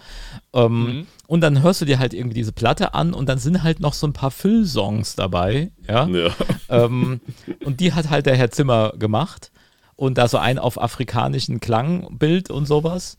Ähm, 0.53 0.85
Mhm. 0.85 1.07
Und 1.27 1.41
dann 1.41 1.63
hörst 1.63 1.81
du 1.81 1.85
dir 1.85 1.97
halt 1.97 2.13
irgendwie 2.13 2.35
diese 2.35 2.51
Platte 2.51 2.93
an 2.93 3.13
und 3.13 3.27
dann 3.27 3.39
sind 3.39 3.63
halt 3.63 3.79
noch 3.79 3.93
so 3.93 4.05
ein 4.05 4.13
paar 4.13 4.31
Füllsongs 4.31 5.15
dabei, 5.15 5.71
ja. 5.87 6.05
ja. 6.07 6.29
ähm, 6.69 7.19
und 7.63 7.79
die 7.79 7.93
hat 7.93 8.09
halt 8.09 8.27
der 8.27 8.35
Herr 8.35 8.51
Zimmer 8.51 8.93
gemacht 8.97 9.51
und 9.95 10.17
da 10.17 10.27
so 10.27 10.37
ein 10.37 10.59
auf 10.59 10.81
afrikanischen 10.81 11.59
Klangbild 11.59 12.51
und 12.51 12.65
sowas. 12.67 13.17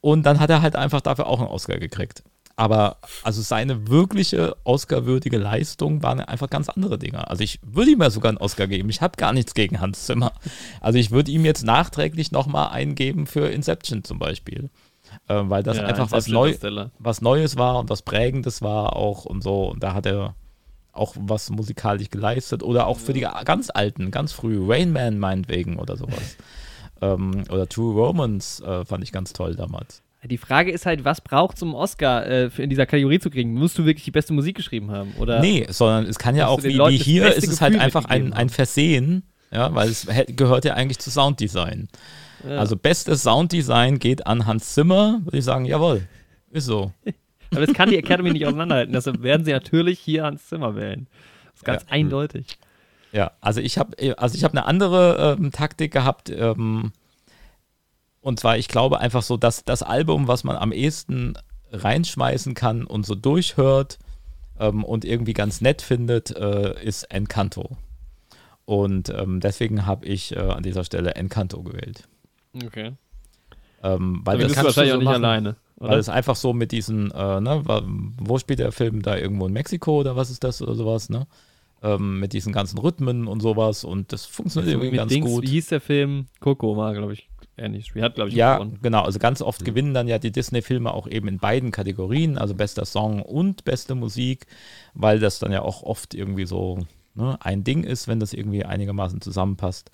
Und 0.00 0.24
dann 0.24 0.40
hat 0.40 0.50
er 0.50 0.62
halt 0.62 0.76
einfach 0.76 1.00
dafür 1.00 1.26
auch 1.26 1.40
einen 1.40 1.48
Oscar 1.48 1.78
gekriegt. 1.78 2.24
Aber 2.56 2.98
also 3.22 3.40
seine 3.42 3.88
wirkliche 3.88 4.56
Oscar-würdige 4.64 5.38
Leistung 5.38 6.02
waren 6.02 6.20
einfach 6.20 6.50
ganz 6.50 6.68
andere 6.68 6.98
Dinge. 6.98 7.28
Also 7.28 7.42
ich 7.42 7.60
würde 7.62 7.92
ihm 7.92 8.02
ja 8.02 8.10
sogar 8.10 8.30
einen 8.30 8.38
Oscar 8.38 8.66
geben. 8.66 8.90
Ich 8.90 9.00
habe 9.00 9.16
gar 9.16 9.32
nichts 9.32 9.54
gegen 9.54 9.80
Hans 9.80 10.06
Zimmer. 10.06 10.32
Also 10.80 10.98
ich 10.98 11.10
würde 11.10 11.30
ihm 11.30 11.44
jetzt 11.44 11.64
nachträglich 11.64 12.30
nochmal 12.30 12.68
einen 12.68 12.94
geben 12.94 13.26
für 13.26 13.48
Inception 13.48 14.04
zum 14.04 14.18
Beispiel. 14.18 14.70
Äh, 15.28 15.42
weil 15.44 15.62
das 15.62 15.78
Ja, 15.78 15.84
einfach 15.84 16.10
was, 16.10 16.28
neu, 16.28 16.54
was 16.98 17.20
Neues 17.20 17.56
war 17.56 17.78
und 17.80 17.90
was 17.90 18.02
Prägendes 18.02 18.62
war 18.62 18.96
auch 18.96 19.24
und 19.24 19.42
so. 19.42 19.70
Und 19.70 19.82
da 19.82 19.94
hat 19.94 20.06
er 20.06 20.34
auch 20.92 21.14
was 21.18 21.50
musikalisch 21.50 22.10
geleistet. 22.10 22.62
Oder 22.62 22.86
auch 22.86 22.98
für 22.98 23.12
die 23.12 23.26
ganz 23.44 23.70
alten, 23.72 24.10
ganz 24.10 24.32
früh, 24.32 24.58
Rain 24.60 24.92
Man 24.92 25.18
meinetwegen 25.18 25.78
oder 25.78 25.96
sowas. 25.96 26.36
ähm, 27.00 27.44
oder 27.50 27.68
True 27.68 27.94
Romance 27.94 28.62
äh, 28.62 28.84
fand 28.84 29.02
ich 29.02 29.12
ganz 29.12 29.32
toll 29.32 29.56
damals. 29.56 30.02
Die 30.24 30.38
Frage 30.38 30.70
ist 30.70 30.86
halt, 30.86 31.04
was 31.04 31.20
braucht 31.20 31.56
es, 31.56 31.62
um 31.62 31.74
Oscar 31.74 32.24
äh, 32.26 32.50
in 32.58 32.70
dieser 32.70 32.86
Kategorie 32.86 33.18
zu 33.18 33.28
kriegen? 33.28 33.54
Musst 33.54 33.76
du 33.76 33.84
wirklich 33.84 34.04
die 34.04 34.12
beste 34.12 34.32
Musik 34.32 34.56
geschrieben 34.56 34.90
haben? 34.92 35.12
Oder 35.18 35.40
Nee, 35.40 35.66
sondern 35.68 36.06
es 36.06 36.18
kann 36.18 36.36
ja 36.36 36.46
auch, 36.46 36.62
wie, 36.62 36.78
wie 36.78 36.96
hier, 36.96 37.34
ist 37.34 37.48
es 37.48 37.60
halt 37.60 37.76
einfach 37.78 38.04
ein, 38.04 38.32
ein 38.32 38.48
Versehen, 38.48 39.24
ja, 39.50 39.74
weil 39.74 39.88
es 39.88 40.06
gehört 40.28 40.64
ja 40.64 40.74
eigentlich 40.74 41.00
zu 41.00 41.10
Sounddesign. 41.10 41.88
Ja. 42.48 42.58
Also 42.58 42.76
bestes 42.76 43.22
Sounddesign 43.24 43.98
geht 43.98 44.26
an 44.26 44.46
Hans 44.46 44.74
Zimmer, 44.74 45.20
würde 45.24 45.38
ich 45.38 45.44
sagen, 45.44 45.64
jawohl, 45.64 46.02
ist 46.50 46.66
so. 46.66 46.92
Aber 47.50 47.66
das 47.66 47.74
kann 47.74 47.90
die 47.90 47.98
Academy 47.98 48.30
nicht 48.30 48.46
auseinanderhalten. 48.46 48.94
Deshalb 48.94 49.22
werden 49.22 49.44
sie 49.44 49.52
natürlich 49.52 49.98
hier 49.98 50.24
Hans 50.24 50.46
Zimmer 50.48 50.74
wählen. 50.76 51.06
Das 51.46 51.54
ist 51.56 51.64
ganz 51.64 51.82
Ja. 51.82 51.88
eindeutig. 51.90 52.58
Ja, 53.12 53.32
also 53.42 53.60
ich 53.60 53.76
habe 53.76 53.94
also 54.16 54.36
ich 54.36 54.42
habe 54.44 54.52
eine 54.56 54.64
andere 54.66 55.36
ähm, 55.38 55.52
Taktik 55.52 55.92
gehabt. 55.92 56.30
Ähm, 56.30 56.92
und 58.22 58.40
zwar, 58.40 58.56
ich 58.56 58.68
glaube 58.68 59.00
einfach 59.00 59.22
so, 59.22 59.36
dass 59.36 59.64
das 59.64 59.82
Album, 59.82 60.28
was 60.28 60.44
man 60.44 60.56
am 60.56 60.72
ehesten 60.72 61.34
reinschmeißen 61.72 62.54
kann 62.54 62.84
und 62.84 63.04
so 63.04 63.14
durchhört 63.14 63.98
ähm, 64.58 64.84
und 64.84 65.04
irgendwie 65.04 65.32
ganz 65.32 65.60
nett 65.60 65.82
findet, 65.82 66.34
äh, 66.36 66.80
ist 66.82 67.04
Encanto. 67.04 67.76
Und 68.64 69.08
ähm, 69.10 69.40
deswegen 69.40 69.86
habe 69.86 70.06
ich 70.06 70.36
äh, 70.36 70.38
an 70.38 70.62
dieser 70.62 70.84
Stelle 70.84 71.14
Encanto 71.14 71.62
gewählt. 71.62 72.08
Okay. 72.64 72.92
Ähm, 73.82 74.20
weil, 74.24 74.38
das, 74.38 74.52
kannst 74.52 74.62
du 74.62 74.64
wahrscheinlich 74.66 74.92
so 74.92 74.96
auch 74.96 75.00
nicht 75.00 75.06
machen. 75.06 75.24
alleine. 75.24 75.56
weil 75.76 75.88
Oder? 75.88 75.98
es 75.98 76.08
einfach 76.08 76.36
so 76.36 76.52
mit 76.52 76.70
diesen, 76.70 77.10
äh, 77.10 77.40
ne, 77.40 77.62
wo 78.18 78.38
spielt 78.38 78.60
der 78.60 78.70
Film 78.70 79.02
da 79.02 79.16
irgendwo 79.16 79.48
in 79.48 79.52
Mexiko 79.52 79.98
oder 79.98 80.14
was 80.14 80.30
ist 80.30 80.44
das 80.44 80.62
oder 80.62 80.74
sowas, 80.74 81.08
ne? 81.08 81.26
Ähm, 81.82 82.20
mit 82.20 82.32
diesen 82.32 82.52
ganzen 82.52 82.78
Rhythmen 82.78 83.26
und 83.26 83.40
sowas 83.40 83.82
und 83.82 84.12
das 84.12 84.24
funktioniert 84.24 84.74
irgendwie 84.74 84.96
ganz 84.96 85.10
Dings, 85.10 85.26
gut. 85.26 85.42
Wie 85.42 85.48
hieß 85.48 85.66
der 85.66 85.80
Film? 85.80 86.26
Coco 86.38 86.76
war, 86.76 86.94
glaube 86.94 87.14
ich, 87.14 87.28
ähnlich. 87.56 87.86
Spiel. 87.86 88.02
Hat, 88.02 88.14
glaube 88.14 88.30
ich, 88.30 88.36
Ja, 88.36 88.54
gewonnen. 88.56 88.78
genau. 88.82 89.02
Also 89.02 89.18
ganz 89.18 89.42
oft 89.42 89.64
gewinnen 89.64 89.94
dann 89.94 90.08
ja 90.08 90.18
die 90.18 90.32
Disney-Filme 90.32 90.92
auch 90.92 91.06
eben 91.06 91.28
in 91.28 91.38
beiden 91.38 91.70
Kategorien, 91.70 92.38
also 92.38 92.54
bester 92.54 92.84
Song 92.84 93.22
und 93.22 93.64
beste 93.64 93.94
Musik, 93.94 94.46
weil 94.94 95.18
das 95.20 95.38
dann 95.38 95.52
ja 95.52 95.62
auch 95.62 95.82
oft 95.82 96.14
irgendwie 96.14 96.46
so 96.46 96.78
ne, 97.14 97.36
ein 97.40 97.64
Ding 97.64 97.84
ist, 97.84 98.08
wenn 98.08 98.20
das 98.20 98.32
irgendwie 98.32 98.64
einigermaßen 98.64 99.20
zusammenpasst. 99.20 99.90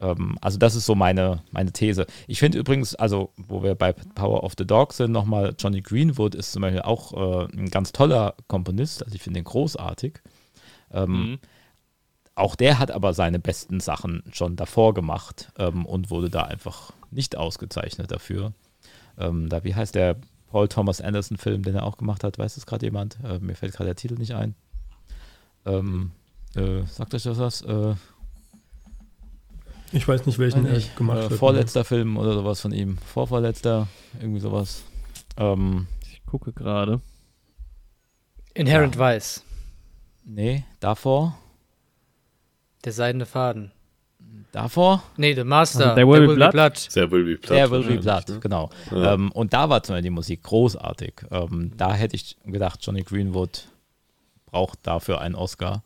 Ähm, 0.00 0.36
also 0.40 0.58
das 0.58 0.74
ist 0.74 0.86
so 0.86 0.94
meine, 0.94 1.42
meine 1.52 1.72
These. 1.72 2.06
Ich 2.26 2.38
finde 2.38 2.58
übrigens, 2.58 2.94
also 2.94 3.30
wo 3.36 3.62
wir 3.62 3.74
bei 3.74 3.92
Power 3.92 4.42
of 4.44 4.54
the 4.58 4.66
Dog 4.66 4.92
sind, 4.92 5.12
nochmal 5.12 5.54
Johnny 5.58 5.80
Greenwood 5.80 6.34
ist 6.34 6.52
zum 6.52 6.62
Beispiel 6.62 6.82
auch 6.82 7.12
äh, 7.14 7.48
ein 7.56 7.70
ganz 7.70 7.92
toller 7.92 8.34
Komponist, 8.48 9.02
also 9.04 9.14
ich 9.14 9.22
finde 9.22 9.40
ihn 9.40 9.44
großartig. 9.44 10.20
Ähm, 10.92 11.10
Mhm. 11.30 11.38
Auch 12.36 12.54
der 12.54 12.78
hat 12.78 12.90
aber 12.92 13.12
seine 13.14 13.38
besten 13.40 13.80
Sachen 13.80 14.22
schon 14.32 14.54
davor 14.56 14.94
gemacht 14.94 15.50
ähm, 15.58 15.84
und 15.86 16.10
wurde 16.10 16.30
da 16.30 16.42
einfach 16.42 16.92
nicht 17.10 17.36
ausgezeichnet 17.36 18.10
dafür. 18.12 18.52
Ähm, 19.18 19.48
da, 19.48 19.64
wie 19.64 19.74
heißt 19.74 19.94
der 19.94 20.16
Paul 20.50 20.68
Thomas 20.68 21.00
Anderson-Film, 21.00 21.62
den 21.64 21.74
er 21.74 21.82
auch 21.84 21.96
gemacht 21.96 22.22
hat? 22.22 22.38
Weiß 22.38 22.54
das 22.54 22.66
gerade 22.66 22.86
jemand? 22.86 23.18
Äh, 23.24 23.38
mir 23.40 23.56
fällt 23.56 23.72
gerade 23.72 23.88
der 23.88 23.96
Titel 23.96 24.14
nicht 24.14 24.34
ein. 24.34 24.54
Ähm, 25.64 26.12
äh, 26.54 26.82
sagt 26.86 27.14
euch 27.14 27.24
das 27.24 27.38
was? 27.38 27.62
Äh, 27.62 27.94
Ich 29.92 30.06
weiß 30.06 30.26
nicht, 30.26 30.38
welchen 30.38 30.66
er 30.66 30.80
gemacht 30.96 31.18
äh, 31.18 31.24
hat. 31.24 31.32
vorletzter 31.32 31.84
Film 31.84 32.16
oder 32.16 32.34
sowas 32.34 32.60
von 32.60 32.72
ihm. 32.72 32.98
Vorvorletzter, 32.98 33.88
irgendwie 34.20 34.40
sowas. 34.40 34.82
Ähm, 35.38 35.86
Ich 36.12 36.24
gucke 36.26 36.52
gerade. 36.52 37.00
Inherent 38.54 38.98
Vice. 38.98 39.42
nee, 40.24 40.64
davor. 40.80 41.36
Der 42.86 42.92
seidene 42.92 43.26
Faden. 43.26 43.72
Davor? 44.52 45.02
Nee, 45.16 45.34
The 45.34 45.44
Master. 45.44 45.80
Also 45.90 45.94
There 45.96 46.08
Will 46.08 46.28
Be 46.36 46.48
Blood? 46.50 46.76
Sehr 46.78 47.10
will 47.10 47.24
be 47.24 47.36
platt. 47.36 47.50
Der 47.58 47.70
Will 47.70 47.82
Be 47.82 47.98
Blood, 47.98 48.28
ne? 48.28 48.40
genau. 48.40 48.70
Ja. 48.90 49.14
Ähm, 49.14 49.30
und 49.32 49.52
da 49.52 49.68
war 49.68 49.82
zum 49.82 49.94
Beispiel 49.94 50.04
die 50.04 50.10
Musik 50.14 50.42
großartig. 50.44 51.14
Ähm, 51.30 51.72
da 51.76 51.92
hätte 51.92 52.16
ich 52.16 52.36
gedacht, 52.46 52.78
Johnny 52.82 53.02
Greenwood 53.02 53.66
braucht 54.46 54.78
dafür 54.84 55.20
einen 55.20 55.34
Oscar. 55.34 55.82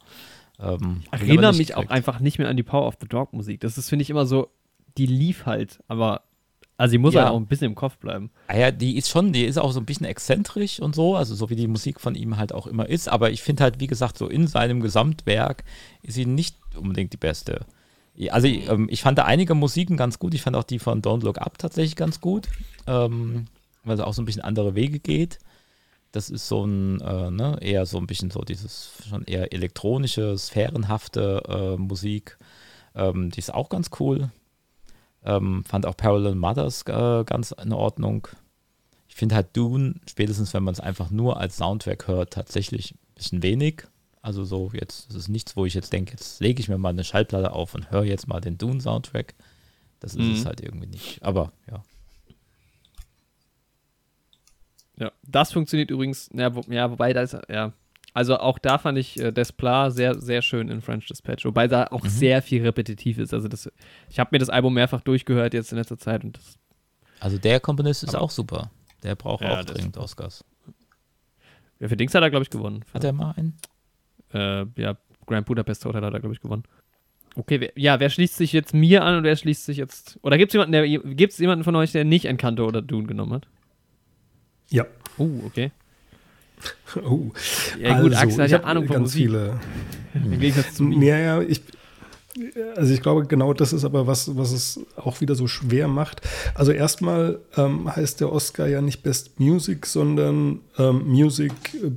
Ähm, 0.61 1.03
Erinnere 1.11 1.55
mich 1.55 1.75
auch 1.75 1.89
einfach 1.89 2.21
nicht 2.21 2.39
mehr 2.39 2.49
an 2.49 2.57
die 2.57 2.63
Power 2.63 2.87
of 2.87 2.95
the 3.01 3.09
Dog 3.09 3.33
Musik. 3.33 3.61
Das 3.61 3.79
ist, 3.79 3.89
finde 3.89 4.03
ich, 4.03 4.11
immer 4.11 4.27
so, 4.27 4.51
die 4.99 5.07
lief 5.07 5.47
halt, 5.47 5.83
aber 5.89 6.23
Also 6.77 6.93
die 6.93 6.99
muss 6.99 7.15
Ja. 7.15 7.25
halt 7.25 7.33
auch 7.33 7.37
ein 7.37 7.47
bisschen 7.47 7.67
im 7.69 7.75
Kopf 7.75 7.97
bleiben. 7.99 8.31
Ah 8.47 8.57
ja, 8.57 8.71
die 8.71 8.97
ist 8.97 9.09
schon, 9.09 9.33
die 9.33 9.45
ist 9.45 9.59
auch 9.59 9.73
so 9.73 9.81
ein 9.81 9.87
bisschen 9.87 10.07
exzentrisch 10.07 10.81
und 10.81 10.95
so, 10.95 11.17
also 11.17 11.35
so 11.35 11.51
wie 11.51 11.57
die 11.57 11.67
Musik 11.67 12.01
von 12.01 12.15
ihm 12.15 12.37
halt 12.37 12.53
auch 12.55 12.67
immer 12.67 12.89
ist. 12.89 13.09
Aber 13.09 13.31
ich 13.31 13.43
finde 13.43 13.65
halt, 13.65 13.81
wie 13.81 13.87
gesagt, 13.87 14.17
so 14.19 14.29
in 14.29 14.47
seinem 14.47 14.81
Gesamtwerk 14.81 15.65
ist 16.03 16.15
sie 16.15 16.27
nicht 16.27 16.57
unbedingt 16.81 17.13
die 17.13 17.19
beste. 17.19 17.67
Also 18.31 18.49
ich, 18.49 18.69
ähm, 18.69 18.89
ich 18.91 19.03
fand 19.03 19.19
da 19.19 19.25
einige 19.25 19.55
Musiken 19.55 19.97
ganz 19.97 20.19
gut. 20.19 20.35
Ich 20.35 20.43
fand 20.43 20.57
auch 20.57 20.65
die 20.65 20.79
von 20.79 21.01
Don't 21.03 21.25
Look 21.25 21.39
Up 21.39 21.59
tatsächlich 21.59 21.97
ganz 21.97 22.21
gut, 22.21 22.49
ähm, 22.87 23.47
weil 23.85 23.97
sie 23.97 24.07
auch 24.07 24.15
so 24.15 24.23
ein 24.23 24.27
bisschen 24.27 24.43
andere 24.43 24.75
Wege 24.75 24.99
geht. 24.99 25.39
Das 26.13 26.29
ist 26.29 26.49
so 26.49 26.65
ein, 26.65 27.01
äh, 27.01 27.31
ne, 27.31 27.59
eher 27.61 27.87
so 27.87 27.99
ein 27.99 28.07
bisschen 28.07 28.31
so 28.31 28.41
dieses 28.43 28.93
schon 29.09 29.25
eher 29.25 29.53
elektronische, 29.53 30.37
sphärenhafte 30.37 31.43
äh, 31.49 31.81
Musik. 31.81 32.37
Ähm, 32.95 33.31
die 33.31 33.39
ist 33.39 33.55
auch 33.55 33.69
ganz 33.69 33.91
cool. 34.01 34.31
Ähm, 35.25 35.65
fand 35.65 35.87
auch 35.87 35.97
Parallel 35.97 36.35
Mothers 36.35 36.83
äh, 36.87 37.25
ganz 37.25 37.53
in 37.53 37.73
Ordnung. 37.73 38.27
Ich 39.09 39.15
finde 39.15 39.35
halt 39.37 39.57
Dune, 39.57 39.95
spätestens 40.09 40.53
wenn 40.53 40.65
man 40.65 40.73
es 40.73 40.81
einfach 40.81 41.11
nur 41.11 41.39
als 41.39 41.57
Soundtrack 41.57 42.09
hört, 42.09 42.33
tatsächlich 42.33 42.93
ein 42.95 43.15
bisschen 43.15 43.43
wenig. 43.43 43.87
Also 44.23 44.45
so 44.45 44.71
jetzt, 44.75 45.09
das 45.09 45.17
ist 45.17 45.29
nichts, 45.29 45.57
wo 45.57 45.65
ich 45.65 45.75
jetzt 45.75 45.93
denke, 45.93 46.13
jetzt 46.13 46.41
lege 46.41 46.61
ich 46.61 46.69
mir 46.69 46.77
mal 46.79 46.91
eine 46.91 47.05
Schallplatte 47.05 47.53
auf 47.53 47.75
und 47.75 47.91
höre 47.91 48.05
jetzt 48.05 48.29
mal 48.29 48.41
den 48.41 48.59
Dune-Soundtrack. 48.59 49.35
Das 50.01 50.15
ist 50.15 50.27
Mhm. 50.27 50.33
es 50.33 50.47
halt 50.47 50.61
irgendwie 50.61 50.87
nicht. 50.89 51.23
Aber 51.23 51.53
ja. 51.71 51.83
Ja, 54.99 55.13
das 55.27 55.53
funktioniert 55.53 55.91
übrigens, 55.91 56.29
ja, 56.35 56.55
wo, 56.55 56.61
ja 56.69 56.91
wobei 56.91 57.13
da 57.13 57.23
ist, 57.23 57.37
ja. 57.49 57.73
Also 58.13 58.39
auch 58.39 58.59
da 58.59 58.77
fand 58.79 58.99
ich 58.99 59.19
äh, 59.21 59.31
Desplat 59.31 59.95
sehr, 59.95 60.21
sehr 60.21 60.43
schön 60.43 60.69
in 60.69 60.83
French 60.83 61.07
Dispatch, 61.07 61.45
wobei 61.45 61.69
da 61.69 61.87
auch 61.87 62.05
sehr 62.05 62.43
viel 62.43 62.61
repetitiv 62.63 63.19
ist. 63.19 63.33
Also 63.33 63.47
das, 63.47 63.71
ich 64.11 64.19
habe 64.19 64.31
mir 64.33 64.39
das 64.41 64.51
Album 64.51 64.75
mehrfach 64.75 65.01
durchgehört 65.01 65.55
jetzt 65.55 65.71
in 65.71 65.79
letzter 65.79 65.97
Zeit 65.97 66.25
und 66.25 66.37
das, 66.37 66.59
Also 67.21 67.39
der 67.39 67.61
Komponist 67.61 68.03
ist 68.03 68.17
auch 68.17 68.31
super. 68.31 68.71
Der 69.05 69.15
braucht 69.15 69.43
Ja, 69.43 69.61
auch 69.61 69.65
dringend 69.65 69.97
Oscars. 69.97 70.45
ja, 71.79 71.89
für 71.89 71.97
Dings 71.97 72.13
hat 72.13 72.23
er, 72.23 72.31
glaube 72.31 72.43
ich, 72.43 72.51
gewonnen. 72.51 72.85
Hat 72.93 73.05
er 73.05 73.13
mal 73.13 73.31
einen? 73.37 73.57
Äh, 74.33 74.65
ja, 74.77 74.97
Grand 75.27 75.47
Budapest 75.47 75.85
Hotel 75.85 76.03
hat 76.03 76.13
er, 76.13 76.21
glaube 76.21 76.35
ich, 76.35 76.41
gewonnen. 76.41 76.65
Okay, 77.37 77.61
wer, 77.61 77.73
ja, 77.77 78.01
wer 78.01 78.11
schließt 78.11 78.37
sich 78.37 78.53
jetzt 78.53 78.75
mir 78.75 79.05
an 79.05 79.19
und 79.19 79.25
wer 79.25 79.37
schließt 79.37 79.65
sich 79.65 79.77
jetzt. 79.77 80.19
Oder 80.23 80.37
gibt 80.37 80.51
es 80.51 80.55
jemanden, 80.55 80.73
der, 80.73 80.87
gibt's 80.89 81.39
jemanden 81.39 81.65
von 81.65 81.77
euch, 81.77 81.93
der 81.93 82.05
nicht 82.05 82.25
Encanto 82.25 82.67
oder 82.67 82.83
Dune 82.83 83.07
genommen 83.07 83.33
hat? 83.35 83.47
Ja. 84.71 84.87
Uh, 85.19 85.43
okay. 85.47 85.71
Oh. 86.97 87.31
Ja, 87.81 88.01
gut, 88.01 88.13
Also, 88.13 88.23
Axel 88.27 88.39
hat 88.41 88.47
ich 88.47 88.53
ja 88.53 88.59
hab 88.59 88.67
Ahnung 88.67 88.85
von 88.87 88.95
ganz 88.95 89.15
Musik. 89.15 89.23
viele. 89.23 89.61
Im 90.15 90.41
Gegensatz 90.41 90.75
zu 90.75 90.83
mir. 90.83 91.07
Ja, 91.07 91.19
ja, 91.19 91.41
ich, 91.41 91.63
also 92.77 92.95
ich 92.95 93.03
glaube, 93.03 93.27
genau 93.27 93.53
das 93.53 93.73
ist 93.73 93.85
aber 93.85 94.07
was, 94.07 94.37
was 94.37 94.53
es 94.53 94.81
auch 94.97 95.21
wieder 95.21 95.35
so 95.35 95.47
schwer 95.49 95.89
macht. 95.89 96.21
Also 96.55 96.73
erstmal 96.73 97.41
ähm, 97.57 97.95
heißt 97.95 98.21
der 98.21 98.33
Oscar 98.33 98.69
ja 98.69 98.81
nicht 98.81 99.03
Best 99.03 99.41
Music, 99.41 99.87
sondern 99.87 100.61
ähm, 100.79 101.09
Music 101.09 101.53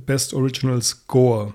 Best 0.06 0.34
Original 0.34 0.82
Score. 0.82 1.54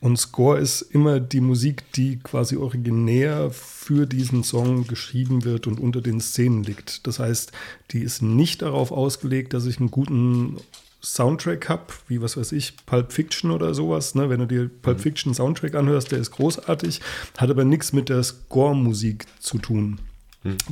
Und 0.00 0.18
Score 0.18 0.58
ist 0.58 0.82
immer 0.82 1.20
die 1.20 1.40
Musik, 1.40 1.90
die 1.92 2.18
quasi 2.18 2.56
originär 2.56 3.50
für 3.50 4.06
diesen 4.06 4.44
Song 4.44 4.86
geschrieben 4.86 5.44
wird 5.44 5.66
und 5.66 5.80
unter 5.80 6.00
den 6.00 6.20
Szenen 6.20 6.62
liegt. 6.62 7.06
Das 7.06 7.18
heißt, 7.18 7.52
die 7.90 8.00
ist 8.00 8.22
nicht 8.22 8.62
darauf 8.62 8.92
ausgelegt, 8.92 9.54
dass 9.54 9.66
ich 9.66 9.78
einen 9.78 9.90
guten 9.90 10.56
Soundtrack 11.02 11.68
habe, 11.68 11.84
wie 12.08 12.20
was 12.20 12.36
weiß 12.36 12.52
ich, 12.52 12.74
Pulp 12.86 13.12
Fiction 13.12 13.50
oder 13.50 13.74
sowas. 13.74 14.14
Ne? 14.14 14.28
Wenn 14.28 14.40
du 14.40 14.46
dir 14.46 14.68
Pulp 14.68 15.00
Fiction 15.00 15.34
Soundtrack 15.34 15.74
anhörst, 15.74 16.12
der 16.12 16.18
ist 16.18 16.30
großartig, 16.32 17.00
hat 17.38 17.50
aber 17.50 17.64
nichts 17.64 17.92
mit 17.92 18.08
der 18.08 18.22
Score-Musik 18.22 19.26
zu 19.40 19.58
tun. 19.58 19.98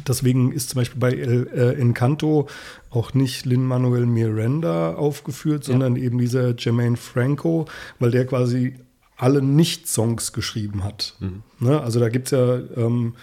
Deswegen 0.06 0.52
ist 0.52 0.70
zum 0.70 0.80
Beispiel 0.80 0.98
bei 0.98 1.12
El, 1.12 1.46
äh, 1.48 1.74
Encanto 1.78 2.48
auch 2.88 3.12
nicht 3.12 3.44
Lin-Manuel 3.44 4.06
Miranda 4.06 4.94
aufgeführt, 4.94 5.64
sondern 5.64 5.96
eben 5.96 6.18
dieser 6.18 6.56
Jermaine 6.56 6.96
Franco, 6.96 7.66
weil 7.98 8.10
der 8.10 8.26
quasi 8.26 8.76
alle 9.18 9.42
Nicht-Songs 9.42 10.32
geschrieben 10.32 10.84
hat. 10.84 11.16
Ne? 11.58 11.80
Also 11.80 12.00
da 12.00 12.08
gibt 12.08 12.28
es 12.28 12.30
ja 12.30 12.60
ähm, 12.76 13.14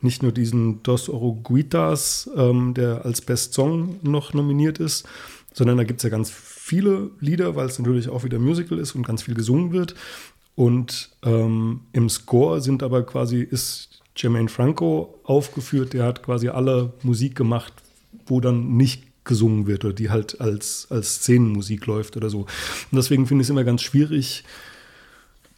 nicht 0.00 0.22
nur 0.22 0.30
diesen 0.30 0.84
Dos 0.84 1.08
Oruguitas, 1.08 2.30
ähm, 2.36 2.74
der 2.74 3.04
als 3.04 3.20
Best 3.20 3.54
Song 3.54 3.98
noch 4.02 4.34
nominiert 4.34 4.78
ist, 4.78 5.04
sondern 5.52 5.76
da 5.76 5.84
gibt 5.84 5.98
es 6.00 6.04
ja 6.04 6.10
ganz 6.10 6.30
viele 6.30 7.10
Lieder, 7.20 7.56
weil 7.56 7.66
es 7.66 7.78
natürlich 7.78 8.08
auch 8.08 8.24
wieder 8.24 8.38
Musical 8.38 8.78
ist 8.78 8.94
und 8.94 9.06
ganz 9.06 9.22
viel 9.22 9.34
gesungen 9.34 9.72
wird. 9.72 9.94
Und 10.54 11.10
ähm, 11.24 11.80
im 11.92 12.08
Score 12.08 12.60
sind 12.60 12.82
aber 12.82 13.04
quasi, 13.04 13.40
ist 13.40 14.00
Jermaine 14.16 14.48
Franco 14.48 15.18
aufgeführt, 15.24 15.92
der 15.92 16.04
hat 16.04 16.22
quasi 16.22 16.48
alle 16.48 16.92
Musik 17.02 17.36
gemacht, 17.36 17.72
wo 18.26 18.40
dann 18.40 18.76
nicht 18.76 19.04
gesungen 19.24 19.66
wird 19.66 19.84
oder 19.84 19.94
die 19.94 20.10
halt 20.10 20.40
als, 20.40 20.88
als 20.90 21.16
Szenenmusik 21.16 21.86
läuft 21.86 22.16
oder 22.16 22.30
so. 22.30 22.40
Und 22.40 22.48
deswegen 22.92 23.26
finde 23.26 23.42
ich 23.42 23.46
es 23.46 23.50
immer 23.50 23.64
ganz 23.64 23.82
schwierig, 23.82 24.42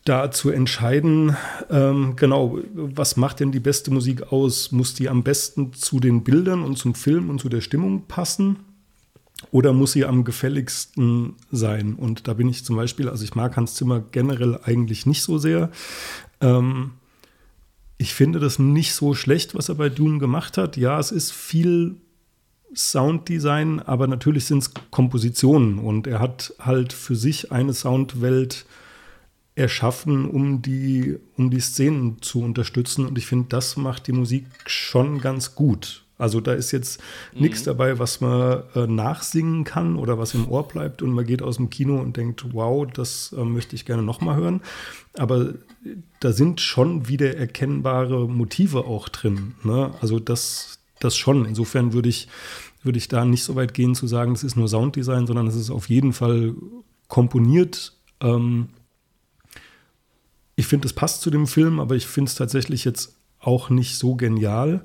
da 0.05 0.31
zu 0.31 0.51
entscheiden, 0.51 1.37
ähm, 1.71 2.15
genau, 2.17 2.59
was 2.75 3.17
macht 3.17 3.41
denn 3.41 3.53
die 3.53 3.61
beste 3.61 3.91
Musik 3.91 4.33
aus? 4.33 4.73
Muss 4.73 4.95
die 4.95 5.09
am 5.09 5.23
besten 5.23 5.73
zu 5.73 6.01
den 6.01 6.25
Bildern 6.25 6.63
und 6.63 6.77
zum 6.77 6.95
Film 6.95 7.31
und 7.31 7.41
zu 7.41 7.49
der 7.49 7.61
Stimmung 7.61 8.05
passen? 8.07 8.57
Oder 9.51 9.73
muss 9.73 9.93
sie 9.93 10.05
am 10.05 10.25
gefälligsten 10.25 11.35
sein? 11.51 11.95
Und 11.95 12.29
da 12.29 12.35
bin 12.35 12.49
ich 12.49 12.65
zum 12.65 12.77
Beispiel, 12.77 13.09
also 13.09 13.25
ich 13.25 13.35
mag 13.35 13.57
Hans 13.57 13.75
Zimmer 13.75 14.01
generell 14.01 14.59
eigentlich 14.63 15.07
nicht 15.07 15.23
so 15.23 15.39
sehr. 15.39 15.71
Ähm, 16.41 16.93
ich 17.99 18.15
finde 18.15 18.39
das 18.39 18.59
nicht 18.59 18.95
so 18.95 19.15
schlecht, 19.15 19.55
was 19.55 19.69
er 19.69 19.75
bei 19.75 19.89
Dune 19.89 20.19
gemacht 20.19 20.57
hat. 20.57 20.77
Ja, 20.77 20.99
es 20.99 21.11
ist 21.11 21.33
viel 21.33 21.97
Sounddesign, 22.75 23.81
aber 23.81 24.07
natürlich 24.07 24.47
sind 24.47 24.59
es 24.59 24.71
Kompositionen 24.91 25.79
und 25.79 26.07
er 26.07 26.21
hat 26.21 26.55
halt 26.61 26.93
für 26.93 27.17
sich 27.17 27.51
eine 27.51 27.75
Soundwelt 27.75 28.65
erschaffen, 29.55 30.29
um 30.29 30.63
die, 30.63 31.19
um 31.37 31.51
die 31.51 31.61
Szenen 31.61 32.23
zu 32.23 32.43
unterstützen. 32.43 33.07
Und 33.07 33.19
ich 33.19 33.27
finde, 33.27 33.49
das 33.49 33.77
macht 33.77 34.07
die 34.07 34.13
Musik 34.13 34.47
schon 34.67 35.21
ganz 35.21 35.55
gut. 35.55 36.05
Also 36.21 36.41
da 36.41 36.53
ist 36.53 36.71
jetzt 36.73 37.01
nichts 37.35 37.63
dabei, 37.63 37.99
was 37.99 38.21
man 38.21 38.63
äh, 38.75 38.87
nachsingen 38.87 39.65
kann 39.65 39.97
oder 39.97 40.19
was 40.19 40.35
im 40.35 40.49
Ohr 40.49 40.69
bleibt 40.69 41.03
und 41.03 41.11
man 41.11 41.25
geht 41.25 41.43
aus 41.43 41.57
dem 41.57 41.71
Kino 41.71 41.99
und 41.99 42.17
denkt, 42.17 42.53
wow, 42.53 42.87
das 42.87 43.35
äh, 43.37 43.43
möchte 43.43 43.75
ich 43.75 43.87
gerne 43.87 44.03
nochmal 44.03 44.37
hören. 44.37 44.61
Aber 45.15 45.55
da 46.21 46.33
sind 46.33 46.61
schon 46.61 47.09
wieder 47.09 47.37
erkennbare 47.37 48.29
Motive 48.29 48.85
auch 48.85 49.09
drin. 49.09 49.55
Ne? 49.63 49.93
Also 50.01 50.19
das, 50.19 50.79
das 50.99 51.17
schon. 51.17 51.47
Insofern 51.47 51.93
würde 51.93 52.09
ich, 52.09 52.29
würde 52.83 52.99
ich 52.99 53.09
da 53.09 53.25
nicht 53.25 53.45
so 53.45 53.55
weit 53.55 53.73
gehen 53.75 53.95
zu 53.95 54.07
sagen, 54.07 54.35
das 54.35 54.45
ist 54.45 54.57
nur 54.57 54.69
Sounddesign, 54.69 55.27
sondern 55.27 55.47
es 55.47 55.57
ist 55.57 55.71
auf 55.71 55.89
jeden 55.89 56.13
Fall 56.13 56.55
komponiert. 57.09 57.95
Ähm, 58.21 58.69
ich 60.55 60.67
finde, 60.67 60.87
es 60.87 60.93
passt 60.93 61.23
zu 61.23 61.31
dem 61.31 61.47
Film, 61.47 61.81
aber 61.81 61.97
ich 61.97 62.07
finde 62.07 62.29
es 62.29 62.35
tatsächlich 62.35 62.85
jetzt 62.85 63.17
auch 63.41 63.71
nicht 63.71 63.97
so 63.97 64.15
genial. 64.15 64.85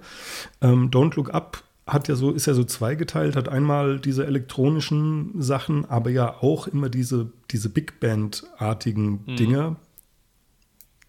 Ähm, 0.62 0.90
Don't 0.90 1.16
Look 1.16 1.34
Up 1.34 1.64
hat 1.88 2.08
ja 2.08 2.16
so, 2.16 2.32
ist 2.32 2.48
ja 2.48 2.54
so 2.54 2.64
zweigeteilt, 2.64 3.36
hat 3.36 3.48
einmal 3.48 4.00
diese 4.00 4.26
elektronischen 4.26 5.40
Sachen, 5.42 5.86
aber 5.86 6.10
ja 6.10 6.42
auch 6.42 6.68
immer 6.68 6.90
diese, 6.90 7.32
diese 7.52 7.70
Big 7.70 8.00
Band-artigen 8.00 9.24
Dinge. 9.36 9.76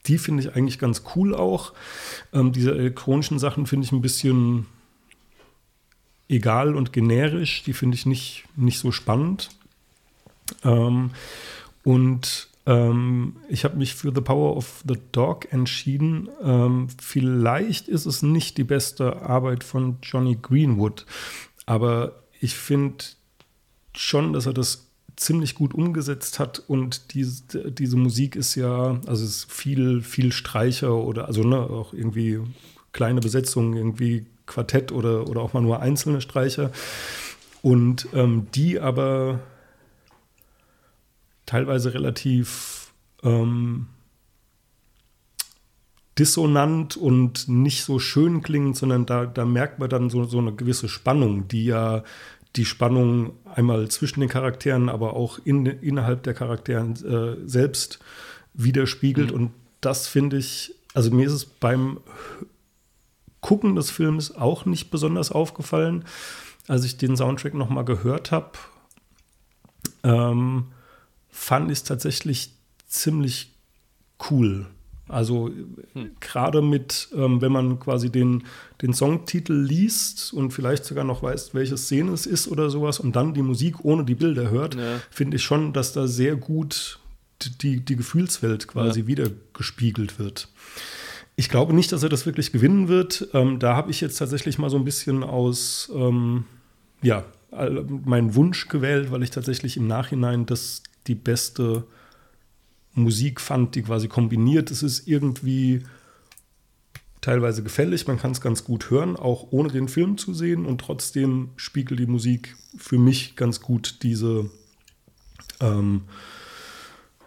Die 0.07 0.19
finde 0.19 0.43
ich 0.43 0.55
eigentlich 0.55 0.79
ganz 0.79 1.03
cool 1.15 1.35
auch. 1.35 1.73
Ähm, 2.33 2.53
diese 2.53 2.73
elektronischen 2.73 3.39
Sachen 3.39 3.67
finde 3.67 3.87
ich 3.87 3.93
ein 3.93 4.03
bisschen 4.03 4.67
egal 6.29 6.77
und 6.77 6.93
generisch. 6.93 7.63
Die 7.63 7.73
finde 7.73 7.97
ich 7.97 8.07
nicht, 8.07 8.45
nicht 8.55 8.79
so 8.79 8.93
spannend. 8.93 9.49
Ähm, 10.63 11.11
und 11.85 12.49
ähm, 12.67 13.37
ich 13.49 13.65
habe 13.65 13.77
mich 13.77 13.95
für 13.95 14.13
The 14.15 14.21
Power 14.21 14.57
of 14.57 14.85
the 14.87 14.99
Dog 15.13 15.53
entschieden. 15.53 16.29
Ähm, 16.43 16.89
vielleicht 17.01 17.89
ist 17.89 18.07
es 18.07 18.23
nicht 18.23 18.59
die 18.59 18.65
beste 18.65 19.23
Arbeit 19.23 19.65
von 19.65 19.99
Johnny 20.03 20.37
Greenwood, 20.41 21.07
aber 21.65 22.23
ich 22.41 22.55
finde 22.55 23.05
schon, 23.95 24.33
dass 24.33 24.47
er 24.47 24.53
das 24.53 24.87
ziemlich 25.17 25.55
gut 25.55 25.73
umgesetzt 25.73 26.39
hat 26.39 26.63
und 26.67 27.15
diese, 27.15 27.73
diese 27.73 27.97
Musik 27.97 28.37
ist 28.37 28.55
ja, 28.55 29.01
also 29.07 29.25
es 29.25 29.39
ist 29.39 29.53
viel, 29.53 30.03
viel 30.03 30.31
Streicher 30.31 30.95
oder 30.95 31.27
also 31.27 31.43
ne, 31.43 31.59
auch 31.59 31.95
irgendwie 31.95 32.41
kleine 32.93 33.21
Besetzungen, 33.21 33.75
irgendwie 33.75 34.27
Quartett 34.45 34.93
oder, 34.93 35.29
oder 35.29 35.41
auch 35.41 35.55
mal 35.55 35.63
nur 35.63 35.81
einzelne 35.81 36.21
Streicher. 36.21 36.71
Und 37.63 38.09
ähm, 38.13 38.47
die 38.55 38.79
aber 38.79 39.41
teilweise 41.47 41.95
relativ 41.95 42.93
ähm, 43.23 43.87
dissonant 46.19 46.97
und 46.97 47.49
nicht 47.49 47.85
so 47.85 47.99
schön 47.99 48.43
klingend, 48.43 48.77
sondern 48.77 49.07
da, 49.07 49.27
da 49.27 49.45
merkt 49.45 49.79
man 49.79 49.89
dann 49.89 50.11
so, 50.11 50.25
so 50.25 50.39
eine 50.39 50.53
gewisse 50.53 50.89
Spannung, 50.89 51.49
die 51.49 51.67
ja 51.67 52.03
die 52.57 52.65
Spannung 52.65 53.33
einmal 53.55 53.89
zwischen 53.89 54.21
den 54.21 54.29
Charakteren, 54.31 54.89
aber 54.89 55.15
auch 55.15 55.39
in, 55.45 55.67
innerhalb 55.67 56.23
der 56.23 56.35
Charakteren 56.35 56.95
äh, 57.05 57.47
selbst 57.47 57.99
widerspiegelt. 58.55 59.31
Und 59.31 59.51
das 59.83 60.09
finde 60.09 60.39
ich, 60.39 60.75
also 60.95 61.11
mir 61.11 61.27
ist 61.27 61.35
es 61.35 61.45
beim 61.45 62.01
Gucken 63.43 63.77
des 63.77 63.91
Films 63.91 64.35
auch 64.35 64.65
nicht 64.65 64.91
besonders 64.91 65.31
aufgefallen. 65.31 66.05
als 66.67 66.85
ich 66.85 66.97
den 66.97 67.17
Soundtrack 67.17 67.55
nochmal 67.55 67.85
gehört 67.85 68.33
habe, 68.33 68.53
ähm, 70.03 70.67
fand 71.37 71.71
ich 71.71 71.79
es 71.79 71.85
tatsächlich 71.85 72.55
ziemlich 72.89 73.53
cool. 74.31 74.67
Also 75.09 75.51
hm. 75.93 76.11
gerade 76.19 76.63
mit, 76.63 77.09
ähm, 77.15 77.41
wenn 77.41 77.53
man 77.53 77.79
quasi 77.79 78.11
den, 78.11 78.43
den 78.83 78.93
Songtitel 78.93 79.53
liest 79.53 80.33
und 80.33 80.51
vielleicht 80.51 80.85
sogar 80.85 81.05
noch 81.05 81.23
weiß, 81.23 81.55
welche 81.55 81.77
Szene 81.77 82.11
es 82.13 82.27
ist 82.27 82.49
oder 82.49 82.71
sowas 82.71 82.99
und 82.99 83.15
dann 83.15 83.35
die 83.35 83.43
Musik 83.43 83.85
ohne 83.85 84.05
die 84.05 84.17
Bilder 84.17 84.51
hört, 84.51 84.75
ja. 84.75 85.01
finde 85.11 85.37
ich 85.37 85.45
schon, 85.45 85.73
dass 85.73 85.93
da 85.93 86.09
sehr 86.09 86.35
gut 86.35 86.99
die, 87.63 87.81
die 87.81 87.97
Gefühlswelt 87.97 88.67
quasi 88.67 89.01
ja. 89.01 89.07
wieder 89.07 89.31
gespiegelt 89.53 90.19
wird. 90.19 90.49
Ich 91.37 91.51
glaube 91.51 91.75
nicht, 91.75 91.93
dass 91.93 92.03
er 92.03 92.09
das 92.09 92.25
wirklich 92.25 92.51
gewinnen 92.51 92.89
wird. 92.89 93.29
Ähm, 93.35 93.59
da 93.59 93.77
habe 93.77 93.91
ich 93.91 94.01
jetzt 94.01 94.17
tatsächlich 94.17 94.59
mal 94.59 94.71
so 94.71 94.79
ein 94.79 94.85
bisschen 94.85 95.23
aus, 95.23 95.93
ähm, 95.95 96.45
ja, 97.03 97.25
meinen 98.05 98.35
Wunsch 98.35 98.69
gewählt, 98.69 99.11
weil 99.11 99.23
ich 99.23 99.31
tatsächlich 99.31 99.77
im 99.77 99.87
Nachhinein 99.87 100.47
das 100.47 100.83
die 101.07 101.15
beste 101.15 101.85
Musik 102.93 103.41
fand, 103.41 103.75
die 103.75 103.83
quasi 103.83 104.09
kombiniert. 104.09 104.71
Es 104.71 104.83
ist 104.83 105.07
irgendwie 105.07 105.83
teilweise 107.21 107.63
gefällig, 107.63 108.07
man 108.07 108.19
kann 108.19 108.31
es 108.31 108.41
ganz 108.41 108.65
gut 108.65 108.91
hören, 108.91 109.17
auch 109.17 109.49
ohne 109.51 109.69
den 109.69 109.89
Film 109.89 110.17
zu 110.17 110.33
sehen 110.33 110.65
und 110.65 110.81
trotzdem 110.81 111.51
spiegelt 111.57 111.99
die 111.99 112.07
Musik 112.07 112.57
für 112.77 112.99
mich 112.99 113.35
ganz 113.37 113.61
gut 113.61 114.03
diese 114.03 114.49
ähm, 115.61 116.03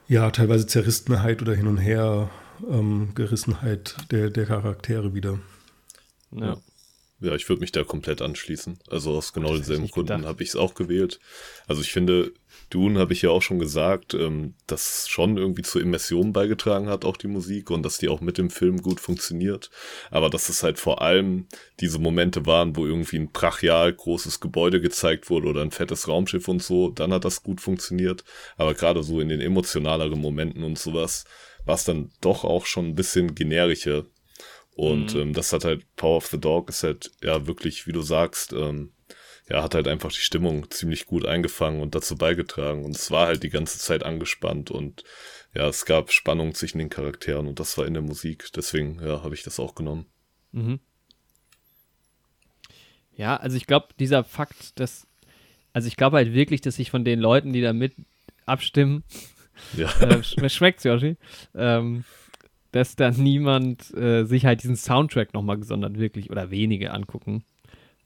ja, 0.07 0.31
teilweise 0.31 0.67
Zerrissenheit 0.67 1.41
oder 1.41 1.53
hin 1.53 1.67
und 1.67 1.77
her 1.77 2.29
ähm, 2.67 3.13
Gerissenheit 3.13 3.95
der, 4.11 4.29
der 4.29 4.45
Charaktere 4.45 5.13
wieder. 5.13 5.39
Ja. 6.31 6.57
Ja, 7.21 7.35
ich 7.35 7.49
würde 7.49 7.59
mich 7.59 7.73
da 7.73 7.83
komplett 7.83 8.21
anschließen. 8.21 8.79
Also 8.89 9.17
aus 9.17 9.33
genau 9.33 9.53
denselben 9.53 9.87
Gründen 9.89 10.25
habe 10.25 10.41
ich 10.41 10.49
es 10.49 10.55
auch 10.55 10.73
gewählt. 10.73 11.19
Also 11.67 11.81
ich 11.81 11.91
finde, 11.91 12.31
Dune 12.69 12.99
habe 12.99 13.13
ich 13.13 13.21
ja 13.21 13.29
auch 13.29 13.41
schon 13.41 13.59
gesagt, 13.59 14.13
ähm, 14.13 14.53
dass 14.67 15.07
schon 15.07 15.37
irgendwie 15.37 15.63
zur 15.63 15.81
Immersion 15.81 16.33
beigetragen 16.33 16.87
hat, 16.87 17.05
auch 17.05 17.17
die 17.17 17.27
Musik 17.27 17.71
und 17.71 17.83
dass 17.83 17.97
die 17.97 18.09
auch 18.09 18.21
mit 18.21 18.37
dem 18.37 18.49
Film 18.49 18.81
gut 18.81 18.99
funktioniert. 18.99 19.69
Aber 20.11 20.29
dass 20.29 20.49
es 20.49 20.63
halt 20.63 20.79
vor 20.79 21.01
allem 21.01 21.47
diese 21.79 21.99
Momente 21.99 22.45
waren, 22.45 22.75
wo 22.75 22.85
irgendwie 22.85 23.17
ein 23.17 23.31
brachial 23.31 23.93
großes 23.93 24.39
Gebäude 24.39 24.81
gezeigt 24.81 25.29
wurde 25.29 25.47
oder 25.47 25.61
ein 25.61 25.71
fettes 25.71 26.07
Raumschiff 26.07 26.47
und 26.47 26.61
so, 26.61 26.89
dann 26.89 27.13
hat 27.13 27.25
das 27.25 27.43
gut 27.43 27.61
funktioniert. 27.61 28.23
Aber 28.57 28.73
gerade 28.73 29.03
so 29.03 29.19
in 29.19 29.29
den 29.29 29.41
emotionaleren 29.41 30.19
Momenten 30.19 30.63
und 30.63 30.77
sowas 30.77 31.25
war 31.65 31.75
es 31.75 31.83
dann 31.83 32.11
doch 32.21 32.43
auch 32.43 32.65
schon 32.65 32.87
ein 32.87 32.95
bisschen 32.95 33.35
generischer 33.35 34.05
und 34.79 35.13
mhm. 35.13 35.21
ähm, 35.21 35.33
das 35.33 35.51
hat 35.51 35.65
halt 35.65 35.83
Power 35.97 36.15
of 36.15 36.27
the 36.27 36.39
Dog 36.39 36.69
ist 36.69 36.83
halt 36.83 37.11
ja 37.21 37.47
wirklich, 37.47 37.85
wie 37.85 37.91
du 37.91 38.01
sagst, 38.01 38.53
ähm, 38.53 38.93
ja, 39.49 39.63
hat 39.63 39.73
halt 39.73 39.87
einfach 39.87 40.11
die 40.11 40.19
Stimmung 40.19 40.69
ziemlich 40.69 41.07
gut 41.07 41.25
eingefangen 41.25 41.81
und 41.81 41.95
dazu 41.95 42.15
beigetragen. 42.15 42.85
Und 42.85 42.95
es 42.95 43.09
war 43.09 43.27
halt 43.27 43.43
die 43.43 43.49
ganze 43.49 43.79
Zeit 43.79 44.03
angespannt 44.03 44.69
und 44.69 45.03
ja, 45.55 45.67
es 45.67 45.85
gab 45.85 46.11
Spannung 46.11 46.53
zwischen 46.53 46.77
den 46.77 46.89
Charakteren 46.89 47.47
und 47.47 47.59
das 47.59 47.77
war 47.77 47.87
in 47.87 47.95
der 47.95 48.03
Musik. 48.03 48.49
Deswegen, 48.55 48.99
ja, 49.03 49.23
habe 49.23 49.33
ich 49.33 49.43
das 49.43 49.59
auch 49.59 49.73
genommen. 49.73 50.05
Mhm. 50.51 50.79
Ja, 53.15 53.35
also 53.37 53.57
ich 53.57 53.65
glaube, 53.65 53.87
dieser 53.99 54.23
Fakt, 54.23 54.79
dass, 54.79 55.07
also 55.73 55.87
ich 55.87 55.97
glaube 55.97 56.17
halt 56.17 56.33
wirklich, 56.33 56.61
dass 56.61 56.75
sich 56.75 56.91
von 56.91 57.03
den 57.03 57.19
Leuten, 57.19 57.51
die 57.51 57.61
da 57.61 57.73
mit 57.73 57.93
abstimmen, 58.45 59.03
ja. 59.75 59.89
äh, 60.01 60.23
schmeckt's, 60.23 60.83
Yoshi, 60.83 61.17
ähm, 61.55 62.05
dass 62.71 62.95
da 62.95 63.09
niemand 63.09 63.93
äh, 63.95 64.25
sich 64.25 64.45
halt 64.45 64.61
diesen 64.61 64.75
Soundtrack 64.75 65.33
nochmal 65.33 65.57
gesondert 65.57 65.97
wirklich 65.97 66.29
oder 66.29 66.51
wenige 66.51 66.91
angucken. 66.91 67.43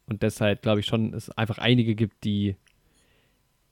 Und 0.06 0.23
deshalb 0.23 0.61
glaube 0.61 0.82
ich 0.82 0.85
schon, 0.85 1.14
es 1.14 1.30
einfach 1.30 1.57
einige 1.57 1.95
gibt, 1.95 2.23
die, 2.23 2.56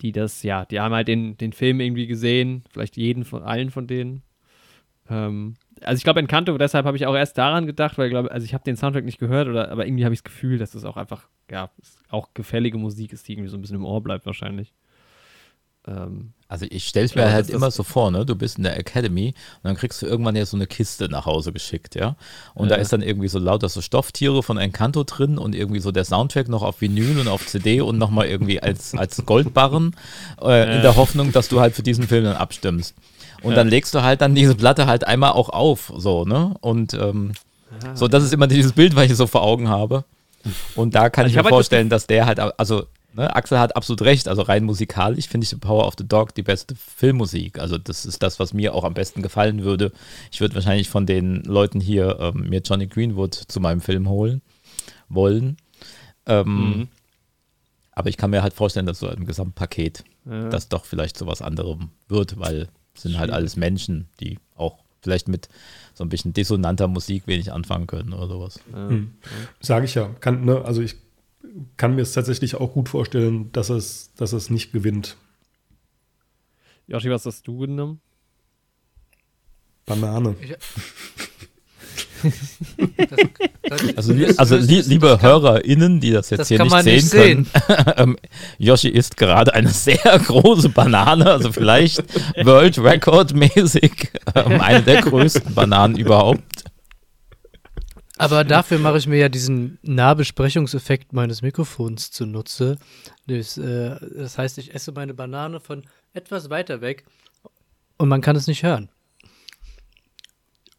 die 0.01 0.11
das, 0.11 0.43
ja, 0.43 0.65
die 0.65 0.79
haben 0.79 0.93
halt 0.93 1.07
den, 1.07 1.37
den 1.37 1.53
Film 1.53 1.79
irgendwie 1.79 2.07
gesehen, 2.07 2.63
vielleicht 2.69 2.97
jeden 2.97 3.25
von 3.25 3.43
allen 3.43 3.69
von 3.69 3.87
denen. 3.87 4.23
Ähm, 5.09 5.55
also 5.81 5.97
ich 5.97 6.03
glaube 6.03 6.19
Encanto, 6.19 6.57
deshalb 6.57 6.85
habe 6.85 6.97
ich 6.97 7.05
auch 7.05 7.15
erst 7.15 7.37
daran 7.37 7.65
gedacht, 7.65 7.97
weil 7.97 8.07
ich 8.07 8.11
glaube, 8.11 8.31
also 8.31 8.45
ich 8.45 8.53
habe 8.53 8.63
den 8.63 8.77
Soundtrack 8.77 9.05
nicht 9.05 9.19
gehört, 9.19 9.47
oder, 9.47 9.69
aber 9.71 9.85
irgendwie 9.85 10.05
habe 10.05 10.13
ich 10.13 10.21
das 10.21 10.31
Gefühl, 10.31 10.57
dass 10.57 10.71
das 10.71 10.85
auch 10.85 10.97
einfach, 10.97 11.27
ja, 11.49 11.69
auch 12.09 12.33
gefällige 12.33 12.77
Musik 12.77 13.13
ist, 13.13 13.27
die 13.27 13.33
irgendwie 13.33 13.49
so 13.49 13.57
ein 13.57 13.61
bisschen 13.61 13.77
im 13.77 13.85
Ohr 13.85 14.01
bleibt 14.01 14.25
wahrscheinlich. 14.25 14.73
Ähm, 15.87 16.33
also 16.51 16.65
ich 16.69 16.85
stelle 16.85 17.05
es 17.05 17.15
mir 17.15 17.21
ja, 17.21 17.31
halt 17.31 17.49
immer 17.49 17.71
so 17.71 17.81
vor, 17.81 18.11
ne? 18.11 18.25
Du 18.25 18.35
bist 18.35 18.57
in 18.57 18.65
der 18.65 18.77
Academy 18.77 19.27
und 19.27 19.69
dann 19.69 19.77
kriegst 19.77 20.01
du 20.01 20.05
irgendwann 20.05 20.35
ja 20.35 20.45
so 20.45 20.57
eine 20.57 20.67
Kiste 20.67 21.07
nach 21.07 21.25
Hause 21.25 21.53
geschickt, 21.53 21.95
ja. 21.95 22.17
Und 22.53 22.69
ja. 22.69 22.75
da 22.75 22.81
ist 22.81 22.91
dann 22.91 23.01
irgendwie 23.01 23.29
so 23.29 23.39
lauter 23.39 23.69
so 23.69 23.79
Stofftiere 23.79 24.43
von 24.43 24.57
Encanto 24.57 25.05
drin 25.05 25.37
und 25.37 25.55
irgendwie 25.55 25.79
so 25.79 25.93
der 25.93 26.03
Soundtrack 26.03 26.49
noch 26.49 26.61
auf 26.61 26.81
Vinyl 26.81 27.19
und 27.19 27.29
auf 27.29 27.47
CD 27.47 27.79
und 27.79 27.97
nochmal 27.97 28.27
irgendwie 28.27 28.61
als, 28.61 28.93
als 28.93 29.25
Goldbarren 29.25 29.95
äh, 30.41 30.49
ja. 30.49 30.63
in 30.75 30.81
der 30.81 30.97
Hoffnung, 30.97 31.31
dass 31.31 31.47
du 31.47 31.61
halt 31.61 31.73
für 31.73 31.83
diesen 31.83 32.05
Film 32.05 32.25
dann 32.25 32.35
abstimmst. 32.35 32.95
Und 33.43 33.55
dann 33.55 33.69
legst 33.69 33.95
du 33.95 34.01
halt 34.01 34.19
dann 34.19 34.35
diese 34.35 34.53
Platte 34.53 34.87
halt 34.87 35.07
einmal 35.07 35.31
auch 35.31 35.47
auf, 35.47 35.93
so, 35.95 36.25
ne? 36.25 36.53
Und 36.59 36.93
ähm, 36.95 37.31
so, 37.93 38.09
das 38.09 38.25
ist 38.25 38.33
immer 38.33 38.47
dieses 38.47 38.73
Bild, 38.73 38.97
was 38.97 39.05
ich 39.05 39.15
so 39.15 39.25
vor 39.25 39.41
Augen 39.41 39.69
habe. 39.69 40.03
Und 40.75 40.95
da 40.95 41.09
kann 41.09 41.23
also 41.23 41.31
ich, 41.31 41.37
ich 41.37 41.37
mir 41.37 41.43
halt 41.45 41.53
vorstellen, 41.53 41.87
dass 41.87 42.07
der 42.07 42.25
halt, 42.25 42.39
also 42.39 42.87
Ne, 43.13 43.35
Axel 43.35 43.59
hat 43.59 43.75
absolut 43.75 44.01
recht. 44.03 44.27
Also 44.27 44.41
rein 44.41 44.63
musikalisch 44.63 45.27
finde 45.27 45.43
ich 45.43 45.49
The 45.49 45.57
Power 45.57 45.85
of 45.85 45.95
the 45.97 46.07
Dog 46.07 46.33
die 46.33 46.43
beste 46.43 46.75
Filmmusik. 46.75 47.59
Also 47.59 47.77
das 47.77 48.05
ist 48.05 48.23
das, 48.23 48.39
was 48.39 48.53
mir 48.53 48.73
auch 48.73 48.83
am 48.83 48.93
besten 48.93 49.21
gefallen 49.21 49.63
würde. 49.63 49.91
Ich 50.31 50.39
würde 50.39 50.55
wahrscheinlich 50.55 50.89
von 50.89 51.05
den 51.05 51.43
Leuten 51.43 51.81
hier 51.81 52.17
ähm, 52.19 52.49
mir 52.49 52.61
Johnny 52.61 52.87
Greenwood 52.87 53.33
zu 53.33 53.59
meinem 53.59 53.81
Film 53.81 54.07
holen 54.07 54.41
wollen. 55.09 55.57
Ähm, 56.25 56.47
mhm. 56.47 56.87
Aber 57.91 58.09
ich 58.09 58.17
kann 58.17 58.29
mir 58.29 58.43
halt 58.43 58.53
vorstellen, 58.53 58.85
dass 58.85 58.99
so 58.99 59.07
ein 59.07 59.25
Gesamtpaket 59.25 60.05
ja. 60.25 60.49
das 60.49 60.69
doch 60.69 60.85
vielleicht 60.85 61.17
so 61.17 61.27
was 61.27 61.41
anderem 61.41 61.89
wird, 62.07 62.39
weil 62.39 62.69
es 62.95 63.01
sind 63.03 63.19
halt 63.19 63.31
alles 63.31 63.57
Menschen, 63.57 64.07
die 64.21 64.39
auch 64.55 64.79
vielleicht 65.01 65.27
mit 65.27 65.49
so 65.93 66.05
ein 66.05 66.09
bisschen 66.09 66.31
dissonanter 66.31 66.87
Musik 66.87 67.27
wenig 67.27 67.51
anfangen 67.51 67.87
können 67.87 68.13
oder 68.13 68.27
sowas. 68.27 68.59
Ja. 68.71 68.89
Hm. 68.89 69.11
Sage 69.59 69.85
ich 69.85 69.95
ja. 69.95 70.09
Kann, 70.19 70.45
ne, 70.45 70.63
also 70.63 70.81
ich 70.81 70.95
kann 71.77 71.95
mir 71.95 72.01
es 72.01 72.13
tatsächlich 72.13 72.55
auch 72.55 72.73
gut 72.73 72.89
vorstellen, 72.89 73.51
dass 73.51 73.69
es, 73.69 74.13
dass 74.15 74.33
es 74.33 74.49
nicht 74.49 74.71
gewinnt. 74.71 75.17
Joshi, 76.87 77.09
was 77.09 77.25
hast 77.25 77.47
du 77.47 77.57
genommen? 77.57 78.01
Banane. 79.85 80.35
das, 82.97 83.19
das, 83.63 83.97
also, 83.97 84.13
also 84.37 84.55
li 84.57 84.81
liebe 84.81 85.21
HörerInnen, 85.21 85.99
die 85.99 86.11
das 86.11 86.29
jetzt 86.29 86.41
das 86.41 86.47
hier 86.49 86.63
nicht 86.63 86.83
sehen, 86.83 86.95
nicht 86.95 87.09
sehen, 87.09 87.47
können, 87.51 87.93
ähm, 87.97 88.17
Yoshi 88.57 88.89
isst 88.89 89.17
gerade 89.17 89.53
eine 89.53 89.69
sehr 89.69 89.97
große 90.25 90.69
Banane, 90.69 91.31
also 91.31 91.51
vielleicht 91.51 92.03
World 92.45 92.77
Record 92.79 93.33
mäßig 93.33 94.11
ähm, 94.35 94.61
eine 94.61 94.83
der 94.83 95.01
größten 95.01 95.53
Bananen 95.53 95.97
überhaupt. 95.97 96.70
Aber 98.17 98.43
dafür 98.43 98.77
mache 98.77 98.97
ich 98.97 99.07
mir 99.07 99.17
ja 99.17 99.29
diesen 99.29 99.79
Nahbesprechungseffekt 99.81 101.13
meines 101.13 101.41
Mikrofons 101.41 102.11
zunutze. 102.11 102.77
Das, 103.27 103.57
äh, 103.57 103.95
das 104.15 104.37
heißt, 104.37 104.57
ich 104.57 104.75
esse 104.75 104.91
meine 104.91 105.13
Banane 105.13 105.59
von 105.59 105.83
etwas 106.13 106.49
weiter 106.49 106.81
weg 106.81 107.05
und 108.01 108.09
man 108.09 108.21
kann 108.21 108.35
es 108.35 108.47
nicht 108.47 108.63
hören. 108.63 108.89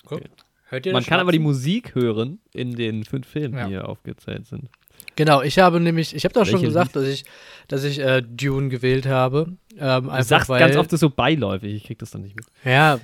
Okay. 0.05 0.29
Hört 0.65 0.87
ihr 0.87 0.93
man 0.93 1.05
kann 1.05 1.21
aber 1.21 1.31
die 1.31 1.39
Musik 1.39 1.95
hören 1.95 2.41
in 2.53 2.75
den 2.75 3.05
fünf 3.05 3.29
Filmen, 3.29 3.57
ja. 3.57 3.65
die 3.65 3.71
hier 3.71 3.89
aufgezählt 3.89 4.47
sind. 4.47 4.69
Genau, 5.15 5.43
ich 5.43 5.59
habe 5.59 5.79
nämlich, 5.79 6.15
ich 6.17 6.25
habe 6.25 6.33
doch 6.35 6.47
schon 6.47 6.63
gesagt, 6.63 6.97
dass 6.97 7.07
ich, 7.07 7.25
dass 7.69 7.85
ich 7.85 8.01
äh, 8.01 8.23
Dune 8.23 8.71
gewählt 8.71 9.07
habe. 9.07 9.57
Ähm, 9.79 10.09
du 10.09 10.23
sagst 10.25 10.49
weil, 10.49 10.59
ganz 10.59 10.77
oft 10.77 10.93
das 10.93 11.01
so 11.01 11.11
beiläufig, 11.11 11.75
ich 11.75 11.85
krieg 11.85 11.99
das 11.99 12.11
dann 12.11 12.23
nicht 12.23 12.35
mit. 12.35 12.47
Ja, 12.65 12.99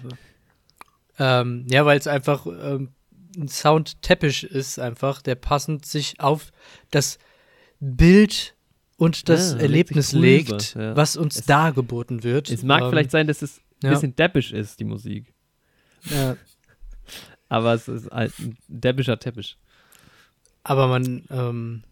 ähm, 1.18 1.66
ja, 1.68 1.84
weil 1.84 1.98
es 1.98 2.06
einfach 2.06 2.46
ähm, 2.46 2.88
ein 3.38 3.48
Soundteppich 3.48 4.44
ist 4.44 4.78
einfach, 4.78 5.22
der 5.22 5.36
passend 5.36 5.86
sich 5.86 6.20
auf 6.20 6.52
das 6.90 7.18
Bild 7.80 8.54
und 8.96 9.28
das 9.28 9.52
ja, 9.52 9.58
Erlebnis 9.58 10.12
legt, 10.12 10.50
legt 10.50 10.74
ja. 10.74 10.96
was 10.96 11.16
uns 11.16 11.36
es, 11.36 11.46
dargeboten 11.46 12.24
wird. 12.24 12.50
Es 12.50 12.64
mag 12.64 12.82
ähm, 12.82 12.90
vielleicht 12.90 13.12
sein, 13.12 13.28
dass 13.28 13.42
es 13.42 13.58
ein 13.82 13.86
ja. 13.86 13.90
bisschen 13.90 14.16
deppisch 14.16 14.52
ist, 14.52 14.80
die 14.80 14.84
Musik. 14.84 15.32
Ja. 16.04 16.36
Aber 17.48 17.74
es 17.74 17.88
ist 17.88 18.10
halt 18.10 18.36
ein 18.40 18.58
deppischer 18.66 19.18
Teppich. 19.18 19.56
Aber 20.64 20.88
man, 20.88 21.24
ähm, 21.30 21.84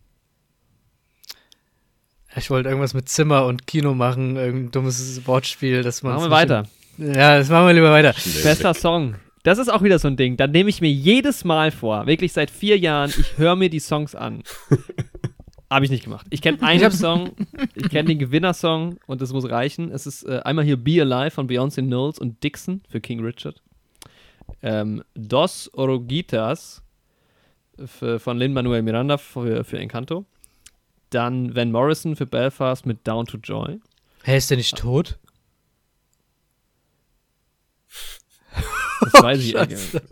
ich 2.36 2.50
wollte 2.50 2.68
irgendwas 2.68 2.92
mit 2.92 3.08
Zimmer 3.08 3.46
und 3.46 3.66
Kino 3.66 3.94
machen, 3.94 4.36
irgendein 4.36 4.70
dummes 4.72 5.26
Wortspiel, 5.26 5.82
dass 5.82 6.02
man. 6.02 6.14
Machen 6.14 6.24
wir 6.24 6.30
weiter. 6.30 6.66
Ja, 6.98 7.38
das 7.38 7.48
machen 7.48 7.66
wir 7.66 7.74
lieber 7.74 7.92
weiter. 7.92 8.14
Bester 8.42 8.74
Song. 8.74 9.16
Das 9.46 9.58
ist 9.58 9.68
auch 9.68 9.84
wieder 9.84 10.00
so 10.00 10.08
ein 10.08 10.16
Ding. 10.16 10.36
Da 10.36 10.48
nehme 10.48 10.68
ich 10.68 10.80
mir 10.80 10.90
jedes 10.90 11.44
Mal 11.44 11.70
vor, 11.70 12.08
wirklich 12.08 12.32
seit 12.32 12.50
vier 12.50 12.76
Jahren, 12.80 13.10
ich 13.16 13.38
höre 13.38 13.54
mir 13.54 13.70
die 13.70 13.78
Songs 13.78 14.16
an. 14.16 14.42
Habe 15.70 15.84
ich 15.84 15.90
nicht 15.92 16.02
gemacht. 16.02 16.26
Ich 16.30 16.42
kenne 16.42 16.60
einen 16.62 16.90
Song, 16.90 17.30
ich 17.76 17.88
kenne 17.88 18.08
den 18.08 18.18
Gewinnersong 18.18 18.98
und 19.06 19.20
das 19.20 19.32
muss 19.32 19.48
reichen. 19.48 19.92
Es 19.92 20.04
ist 20.04 20.24
äh, 20.24 20.40
einmal 20.40 20.64
hier 20.64 20.76
Be 20.76 21.00
Alive 21.00 21.30
von 21.30 21.48
Beyoncé 21.48 21.80
Knowles 21.80 22.18
und 22.18 22.42
Dixon 22.42 22.82
für 22.88 23.00
King 23.00 23.20
Richard. 23.20 23.62
Ähm, 24.62 25.04
Dos 25.14 25.70
Orogitas 25.74 26.82
für, 27.84 28.18
von 28.18 28.38
Lin-Manuel 28.38 28.82
Miranda 28.82 29.16
für, 29.16 29.62
für 29.62 29.78
Encanto. 29.78 30.24
Dann 31.10 31.54
Van 31.54 31.70
Morrison 31.70 32.16
für 32.16 32.26
Belfast 32.26 32.84
mit 32.84 33.06
Down 33.06 33.26
to 33.26 33.38
Joy. 33.38 33.78
Hä, 34.24 34.38
ist 34.38 34.50
der 34.50 34.56
nicht 34.56 34.76
tot? 34.76 35.20
Das 39.00 39.22
weiß 39.22 39.38
ich 39.40 39.52
Scheiße. 39.52 40.02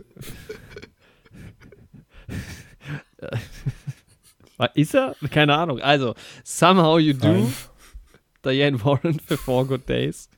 Äh, 4.57 4.67
Ist 4.75 4.95
er? 4.95 5.15
Keine 5.31 5.55
Ahnung. 5.57 5.79
Also, 5.79 6.15
Somehow 6.43 6.99
You 6.99 7.13
Do, 7.13 7.27
Nein. 7.27 7.53
Diane 8.43 8.83
Warren 8.83 9.19
für 9.19 9.37
Four 9.37 9.67
Good 9.67 9.87
Days. 9.89 10.29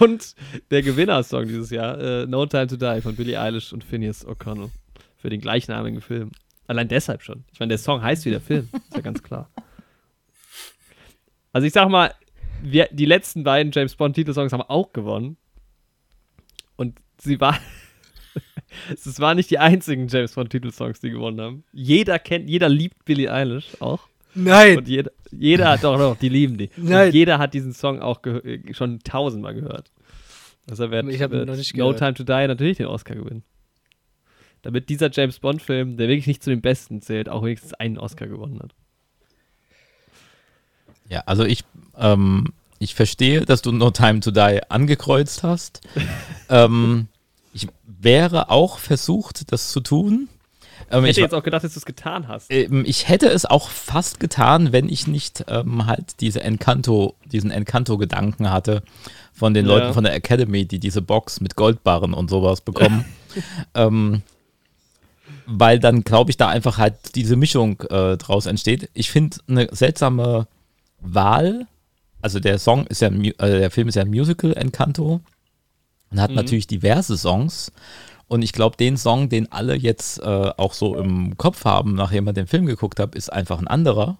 Und 0.00 0.34
der 0.70 0.82
Gewinnersong 0.82 1.48
dieses 1.48 1.70
Jahr, 1.70 1.98
äh, 1.98 2.26
No 2.26 2.46
Time 2.46 2.68
to 2.68 2.76
Die 2.76 3.00
von 3.00 3.16
Billie 3.16 3.40
Eilish 3.40 3.72
und 3.72 3.82
Phineas 3.82 4.26
O'Connell. 4.26 4.70
Für 5.16 5.30
den 5.30 5.40
gleichnamigen 5.40 6.00
Film. 6.00 6.30
Allein 6.66 6.88
deshalb 6.88 7.22
schon. 7.22 7.44
Ich 7.52 7.60
meine, 7.60 7.70
der 7.70 7.78
Song 7.78 8.02
heißt 8.02 8.24
wie 8.24 8.30
der 8.30 8.40
Film. 8.40 8.68
Ist 8.72 8.94
ja 8.94 9.00
ganz 9.00 9.22
klar. 9.22 9.50
Also 11.52 11.66
ich 11.66 11.72
sag 11.72 11.88
mal, 11.88 12.14
wir, 12.62 12.88
die 12.92 13.04
letzten 13.04 13.44
beiden 13.44 13.72
James 13.72 13.94
Bond 13.96 14.14
Titelsongs 14.14 14.52
haben 14.52 14.62
auch 14.62 14.92
gewonnen. 14.92 15.36
Und 16.76 16.98
sie 17.18 17.40
war. 17.40 17.58
es 18.90 19.20
waren 19.20 19.36
nicht 19.36 19.50
die 19.50 19.58
einzigen 19.58 20.08
James 20.08 20.32
Bond 20.34 20.50
Titelsongs, 20.50 21.00
die 21.00 21.10
gewonnen 21.10 21.40
haben. 21.40 21.64
Jeder 21.72 22.18
kennt, 22.18 22.48
jeder 22.48 22.68
liebt 22.68 23.04
Billie 23.04 23.32
Eilish 23.32 23.80
auch. 23.80 24.08
Nein. 24.34 24.78
Und 24.78 24.88
jeder, 24.88 25.10
jeder 25.30 25.70
hat 25.70 25.84
doch 25.84 25.98
noch, 25.98 26.16
die 26.16 26.28
lieben 26.28 26.56
die. 26.56 26.70
Nein. 26.76 27.08
Und 27.08 27.14
jeder 27.14 27.38
hat 27.38 27.54
diesen 27.54 27.74
Song 27.74 28.00
auch 28.00 28.20
schon 28.72 29.00
tausendmal 29.00 29.54
gehört. 29.54 29.92
Also 30.70 30.90
wird 30.90 31.08
Ich 31.08 31.20
ihn 31.20 31.32
äh, 31.32 31.44
noch 31.44 31.56
nicht 31.56 31.76
No 31.76 31.92
gehört. 31.92 31.98
Time 31.98 32.14
to 32.14 32.24
Die 32.24 32.46
natürlich 32.46 32.78
den 32.78 32.86
Oscar 32.86 33.14
gewinnen. 33.14 33.42
Damit 34.62 34.88
dieser 34.88 35.10
James 35.10 35.40
Bond-Film, 35.40 35.96
der 35.96 36.08
wirklich 36.08 36.28
nicht 36.28 36.42
zu 36.42 36.50
den 36.50 36.60
besten 36.60 37.02
zählt, 37.02 37.28
auch 37.28 37.42
wenigstens 37.42 37.74
einen 37.74 37.98
Oscar 37.98 38.28
gewonnen 38.28 38.60
hat. 38.62 38.74
Ja, 41.08 41.24
also 41.26 41.44
ich, 41.44 41.64
ähm, 41.98 42.52
ich 42.82 42.94
verstehe, 42.94 43.42
dass 43.42 43.62
du 43.62 43.72
No 43.72 43.90
Time 43.90 44.20
to 44.20 44.30
Die 44.30 44.60
angekreuzt 44.68 45.42
hast. 45.42 45.80
ähm, 46.48 47.08
ich 47.52 47.68
wäre 47.86 48.50
auch 48.50 48.78
versucht, 48.78 49.52
das 49.52 49.70
zu 49.70 49.80
tun. 49.80 50.28
Ähm, 50.90 51.04
Ich 51.04 51.10
ich, 51.10 51.16
hätte 51.16 51.20
jetzt 51.26 51.34
auch 51.34 51.42
gedacht, 51.44 51.64
dass 51.64 51.74
du 51.74 51.78
es 51.78 51.84
getan 51.84 52.28
hast. 52.28 52.50
ähm, 52.50 52.84
ich 52.86 53.08
hätte 53.08 53.28
es 53.28 53.44
auch 53.44 53.68
fast 53.70 54.20
getan, 54.20 54.72
wenn 54.72 54.88
ich 54.88 55.06
nicht 55.06 55.44
ähm, 55.48 55.86
halt 55.86 56.20
diese 56.20 56.42
Encanto, 56.42 57.14
diesen 57.26 57.50
Encanto-Gedanken 57.50 58.50
hatte 58.50 58.82
von 59.32 59.54
den 59.54 59.66
Ja. 59.66 59.72
Leuten 59.74 59.94
von 59.94 60.04
der 60.04 60.14
Academy, 60.14 60.64
die 60.66 60.78
diese 60.78 61.02
Box 61.02 61.40
mit 61.40 61.56
Goldbarren 61.56 62.14
und 62.14 62.28
sowas 62.30 62.60
bekommen. 62.60 63.04
ähm, 63.74 64.22
weil 65.46 65.78
dann, 65.78 66.02
glaube 66.04 66.30
ich, 66.30 66.36
da 66.36 66.48
einfach 66.48 66.78
halt 66.78 66.94
diese 67.14 67.36
Mischung 67.36 67.80
äh, 67.90 68.16
draus 68.16 68.46
entsteht. 68.46 68.90
Ich 68.94 69.10
finde 69.10 69.38
eine 69.48 69.68
seltsame 69.72 70.46
Wahl. 71.00 71.66
Also 72.22 72.40
der 72.40 72.58
Song 72.58 72.86
ist 72.86 73.02
ja, 73.02 73.08
äh, 73.08 73.32
der 73.38 73.70
Film 73.70 73.88
ist 73.88 73.96
ja 73.96 74.02
ein 74.02 74.10
Musical, 74.10 74.52
Encanto. 74.54 75.20
Und 76.10 76.20
hat 76.20 76.30
Mhm. 76.30 76.36
natürlich 76.36 76.66
diverse 76.66 77.16
Songs. 77.18 77.72
Und 78.28 78.42
ich 78.42 78.52
glaube, 78.52 78.76
den 78.76 78.96
Song, 78.96 79.28
den 79.28 79.50
alle 79.52 79.74
jetzt 79.74 80.18
äh, 80.20 80.24
auch 80.56 80.72
so 80.72 80.96
im 80.96 81.36
Kopf 81.36 81.64
haben, 81.64 81.94
nachdem 81.94 82.24
man 82.24 82.34
den 82.34 82.46
Film 82.46 82.64
geguckt 82.66 82.98
hat, 82.98 83.14
ist 83.14 83.30
einfach 83.32 83.58
ein 83.58 83.68
anderer. 83.68 84.16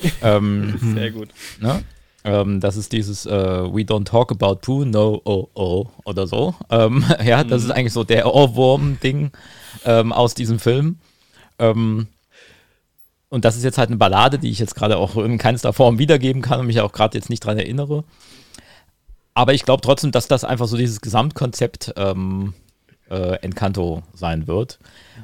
ähm, 0.22 0.78
Sehr 0.94 1.10
gut. 1.10 1.28
ne? 1.60 1.82
ähm, 2.24 2.60
das 2.60 2.76
ist 2.76 2.92
dieses 2.92 3.26
äh, 3.26 3.30
We 3.30 3.80
don't 3.82 4.04
talk 4.04 4.30
about 4.30 4.56
poo, 4.62 4.84
no, 4.84 5.20
oh, 5.24 5.48
oh 5.54 5.86
oder 6.04 6.26
so. 6.26 6.54
Ähm, 6.70 7.04
ja, 7.24 7.44
das 7.44 7.64
ist 7.64 7.70
eigentlich 7.70 7.92
so 7.92 8.04
der 8.04 8.32
Ohrwurm-Ding 8.34 9.32
ähm, 9.84 10.12
aus 10.12 10.34
diesem 10.34 10.58
Film. 10.58 10.96
Ähm, 11.58 12.06
und 13.32 13.46
das 13.46 13.56
ist 13.56 13.64
jetzt 13.64 13.78
halt 13.78 13.88
eine 13.88 13.96
Ballade, 13.96 14.38
die 14.38 14.50
ich 14.50 14.58
jetzt 14.58 14.74
gerade 14.74 14.98
auch 14.98 15.16
in 15.16 15.38
keinster 15.38 15.72
Form 15.72 15.98
wiedergeben 15.98 16.42
kann 16.42 16.60
und 16.60 16.66
mich 16.66 16.82
auch 16.82 16.92
gerade 16.92 17.16
jetzt 17.16 17.30
nicht 17.30 17.40
dran 17.40 17.56
erinnere. 17.56 18.04
Aber 19.32 19.54
ich 19.54 19.64
glaube 19.64 19.80
trotzdem, 19.80 20.12
dass 20.12 20.28
das 20.28 20.44
einfach 20.44 20.66
so 20.66 20.76
dieses 20.76 21.00
Gesamtkonzept 21.00 21.94
ähm, 21.96 22.52
äh, 23.08 23.36
Encanto 23.36 24.02
sein 24.12 24.46
wird. 24.46 24.78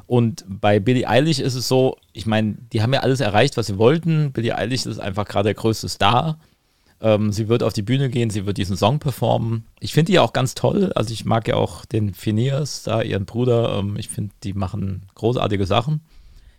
Und 0.06 0.42
bei 0.48 0.80
Billie 0.80 1.06
Eilish 1.06 1.38
ist 1.38 1.54
es 1.54 1.68
so, 1.68 1.98
ich 2.14 2.24
meine, 2.24 2.56
die 2.72 2.80
haben 2.80 2.94
ja 2.94 3.00
alles 3.00 3.20
erreicht, 3.20 3.58
was 3.58 3.66
sie 3.66 3.76
wollten. 3.76 4.32
Billie 4.32 4.56
Eilish 4.56 4.86
ist 4.86 5.00
einfach 5.00 5.26
gerade 5.26 5.48
der 5.48 5.54
größte 5.54 5.90
Star. 5.90 6.38
Ähm, 7.02 7.30
sie 7.30 7.48
wird 7.48 7.62
auf 7.62 7.74
die 7.74 7.82
Bühne 7.82 8.08
gehen, 8.08 8.30
sie 8.30 8.46
wird 8.46 8.56
diesen 8.56 8.78
Song 8.78 9.00
performen. 9.00 9.66
Ich 9.80 9.92
finde 9.92 10.06
die 10.06 10.14
ja 10.14 10.22
auch 10.22 10.32
ganz 10.32 10.54
toll. 10.54 10.92
Also 10.94 11.12
ich 11.12 11.26
mag 11.26 11.46
ja 11.46 11.56
auch 11.56 11.84
den 11.84 12.14
Phineas, 12.14 12.84
da 12.84 13.02
ihren 13.02 13.26
Bruder. 13.26 13.78
Ähm, 13.78 13.98
ich 13.98 14.08
finde, 14.08 14.34
die 14.44 14.54
machen 14.54 15.02
großartige 15.14 15.66
Sachen. 15.66 16.00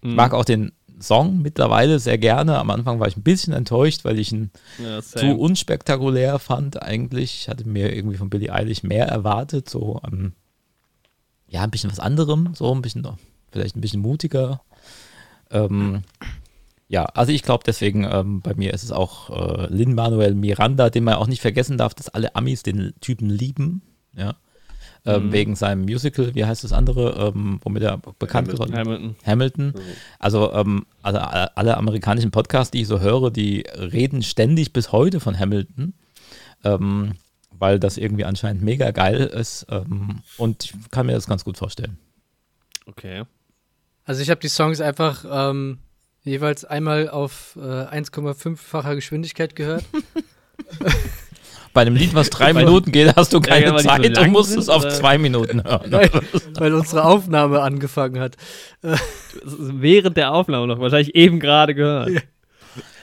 Ich 0.01 0.13
mag 0.13 0.33
auch 0.33 0.45
den 0.45 0.71
Song 1.01 1.41
mittlerweile 1.41 1.99
sehr 1.99 2.17
gerne. 2.17 2.57
Am 2.57 2.69
Anfang 2.69 2.99
war 2.99 3.07
ich 3.07 3.17
ein 3.17 3.23
bisschen 3.23 3.53
enttäuscht, 3.53 4.05
weil 4.05 4.19
ich 4.19 4.31
ihn 4.31 4.51
Ja, 4.83 5.01
zu 5.01 5.35
unspektakulär 5.37 6.39
fand 6.39 6.81
eigentlich. 6.81 7.41
Ich 7.41 7.49
hatte 7.49 7.67
mir 7.67 7.95
irgendwie 7.95 8.17
von 8.17 8.29
Billie 8.29 8.53
Eilish 8.53 8.83
mehr 8.83 9.07
erwartet, 9.07 9.69
so 9.69 9.97
an, 9.97 10.33
ja, 11.47 11.63
ein 11.63 11.71
bisschen 11.71 11.91
was 11.91 11.99
anderem, 11.99 12.53
so 12.55 12.73
ein 12.73 12.81
bisschen, 12.81 13.07
vielleicht 13.51 13.75
ein 13.75 13.81
bisschen 13.81 14.01
mutiger. 14.01 14.61
Ähm, 15.51 16.03
ja, 16.87 17.05
also 17.05 17.31
ich 17.31 17.43
glaube 17.43 17.63
deswegen, 17.65 18.03
ähm, 18.03 18.41
bei 18.41 18.55
mir 18.55 18.73
ist 18.73 18.83
es 18.83 18.91
auch 18.91 19.29
äh, 19.29 19.67
Lin-Manuel 19.73 20.33
Miranda, 20.33 20.89
den 20.89 21.03
man 21.03 21.15
auch 21.15 21.27
nicht 21.27 21.41
vergessen 21.41 21.77
darf, 21.77 21.93
dass 21.93 22.09
alle 22.09 22.35
Amis 22.35 22.63
den 22.63 22.93
Typen 22.99 23.29
lieben, 23.29 23.81
ja. 24.15 24.35
Ähm, 25.15 25.27
Mhm. 25.27 25.31
Wegen 25.31 25.55
seinem 25.55 25.81
Musical, 25.81 26.35
wie 26.35 26.45
heißt 26.45 26.63
das 26.63 26.71
andere, 26.73 27.31
ähm, 27.33 27.59
womit 27.63 27.83
er 27.83 27.97
bekannt 27.97 28.47
Hamilton. 28.49 28.71
geworden 28.71 28.75
Hamilton. 28.77 29.15
Hamilton. 29.25 29.73
Also, 30.19 30.51
ähm, 30.53 30.85
also 31.01 31.19
alle 31.19 31.77
amerikanischen 31.77 32.31
Podcasts, 32.31 32.71
die 32.71 32.81
ich 32.81 32.87
so 32.87 32.99
höre, 32.99 33.31
die 33.31 33.61
reden 33.75 34.21
ständig 34.23 34.73
bis 34.73 34.91
heute 34.91 35.19
von 35.19 35.37
Hamilton, 35.39 35.93
ähm, 36.63 37.13
weil 37.57 37.79
das 37.79 37.97
irgendwie 37.97 38.25
anscheinend 38.25 38.61
mega 38.61 38.91
geil 38.91 39.21
ist. 39.21 39.65
Ähm, 39.69 40.21
und 40.37 40.65
ich 40.65 40.73
kann 40.91 41.05
mir 41.05 41.13
das 41.13 41.27
ganz 41.27 41.43
gut 41.43 41.57
vorstellen. 41.57 41.97
Okay. 42.85 43.23
Also 44.05 44.21
ich 44.21 44.29
habe 44.29 44.41
die 44.41 44.47
Songs 44.49 44.81
einfach 44.81 45.25
ähm, 45.29 45.79
jeweils 46.23 46.65
einmal 46.65 47.09
auf 47.09 47.57
äh, 47.57 47.59
1,5-facher 47.61 48.95
Geschwindigkeit 48.95 49.55
gehört. 49.55 49.85
Bei 51.73 51.81
einem 51.81 51.95
Lied, 51.95 52.13
was 52.15 52.29
drei 52.29 52.51
Minuten 52.53 52.91
geht, 52.91 53.15
hast 53.15 53.31
du 53.33 53.39
keine 53.41 53.65
ja, 53.67 53.77
so 53.77 53.87
Zeit 53.87 54.15
lang 54.15 54.25
und 54.25 54.31
musst 54.31 54.49
sind, 54.51 54.59
es 54.59 54.69
auf 54.69 54.83
oder? 54.83 54.89
zwei 54.93 55.17
Minuten 55.17 55.63
hören. 55.63 55.85
Nein, 55.89 56.09
weil 56.55 56.73
unsere 56.73 57.05
Aufnahme 57.05 57.61
angefangen 57.61 58.19
hat. 58.19 58.35
Während 59.43 60.17
der 60.17 60.31
Aufnahme 60.33 60.67
noch, 60.67 60.79
wahrscheinlich 60.79 61.15
eben 61.15 61.39
gerade 61.39 61.75
gehört. 61.75 62.09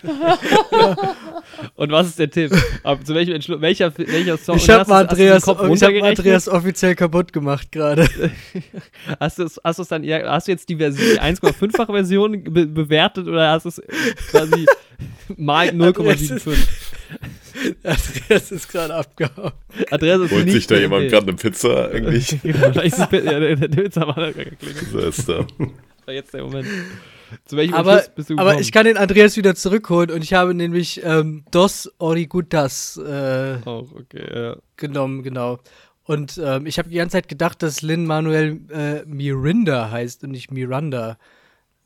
Und 1.74 1.90
was 1.90 2.06
ist 2.08 2.18
der 2.18 2.30
Tipp? 2.30 2.52
Aber 2.82 3.02
zu 3.02 3.14
welchem 3.14 3.34
Entschluss, 3.34 3.60
welcher, 3.60 3.92
welcher 3.96 4.36
Song? 4.38 4.56
Ich 4.56 4.68
habe 4.70 4.84
du's- 4.84 4.86
du's 4.86 4.96
Andreas, 5.10 5.42
ich 5.42 5.48
hab? 5.48 6.02
Andreas 6.02 6.48
offiziell 6.48 6.94
kaputt 6.94 7.32
gemacht 7.32 7.72
gerade. 7.72 8.08
Hast 9.18 9.38
du 9.38 9.44
es 9.44 9.60
hast 9.64 9.78
du's 9.78 9.88
dann, 9.88 10.04
hast 10.04 10.46
du 10.46 10.52
jetzt 10.52 10.68
die, 10.68 10.76
Version- 10.76 11.14
die 11.14 11.20
1,5-fache 11.20 11.92
Version 11.92 12.44
be 12.44 12.66
bewertet 12.66 13.26
oder 13.26 13.50
hast 13.50 13.64
du 13.64 13.68
es 13.70 13.82
quasi 14.30 14.66
mal 15.36 15.68
0,75? 15.68 16.56
Andreas 17.82 18.52
ist 18.52 18.68
gerade 18.68 18.94
abgehauen. 18.94 19.52
Andreas 19.90 20.20
ist 20.20 20.32
Holt 20.32 20.50
sich 20.50 20.66
da 20.66 20.76
jemand 20.76 21.08
gerade 21.08 21.28
eine 21.28 21.36
Pizza 21.36 21.90
eigentlich? 21.90 22.38
Wahrscheinlich 22.44 22.92
ist 22.92 23.12
der, 23.12 23.60
Witz 23.60 23.96
war 23.96 24.32
geklingelt. 24.32 24.90
so 24.92 24.98
ist 24.98 25.28
war 25.28 26.14
jetzt 26.14 26.32
der 26.32 26.44
Moment. 26.44 26.68
Zu 27.44 27.56
welchem 27.56 27.74
Aber, 27.74 28.04
bist 28.14 28.30
du 28.30 28.36
gekommen? 28.36 28.48
aber 28.50 28.60
ich 28.60 28.70
kann 28.70 28.86
den 28.86 28.96
Andreas 28.96 29.36
wieder 29.36 29.54
zurückholen 29.54 30.10
und 30.10 30.22
ich 30.22 30.32
habe 30.32 30.54
nämlich 30.54 31.02
ähm, 31.04 31.44
Dos 31.50 31.92
Origutas 31.98 32.96
äh, 32.98 33.56
Auch, 33.64 33.88
okay, 33.92 34.24
ja. 34.32 34.56
genommen, 34.76 35.22
genau. 35.24 35.58
Und 36.04 36.40
ähm, 36.42 36.66
ich 36.66 36.78
habe 36.78 36.88
die 36.88 36.96
ganze 36.96 37.14
Zeit 37.14 37.28
gedacht, 37.28 37.62
dass 37.62 37.82
Lin 37.82 38.06
Manuel 38.06 38.60
äh, 38.70 39.04
Mirinda 39.06 39.90
heißt 39.90 40.22
und 40.22 40.30
nicht 40.30 40.52
Miranda. 40.52 41.18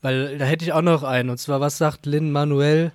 Weil 0.03 0.37
da 0.37 0.45
hätte 0.45 0.63
ich 0.63 0.73
auch 0.73 0.83
noch 0.83 1.01
einen. 1.01 1.31
Und 1.31 1.39
zwar, 1.39 1.59
was 1.59 1.79
sagt 1.79 2.05
Lin 2.05 2.31
Manuel, 2.31 2.91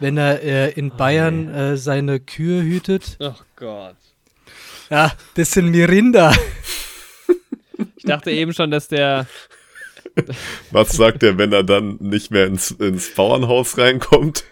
wenn 0.00 0.16
er 0.16 0.42
äh, 0.42 0.70
in 0.72 0.90
Bayern 0.96 1.52
äh, 1.54 1.76
seine 1.76 2.20
Kühe 2.20 2.62
hütet? 2.62 3.16
Oh 3.20 3.34
Gott. 3.56 3.96
Ja, 4.90 5.12
das 5.34 5.52
sind 5.52 5.70
Mirinda. 5.70 6.34
Ich 7.96 8.04
dachte 8.04 8.30
eben 8.30 8.52
schon, 8.52 8.70
dass 8.70 8.88
der. 8.88 9.26
Was 10.70 10.90
sagt 10.90 11.22
er, 11.22 11.38
wenn 11.38 11.52
er 11.54 11.64
dann 11.64 11.96
nicht 12.00 12.30
mehr 12.30 12.46
ins, 12.46 12.70
ins 12.70 13.14
Bauernhaus 13.14 13.78
reinkommt? 13.78 14.44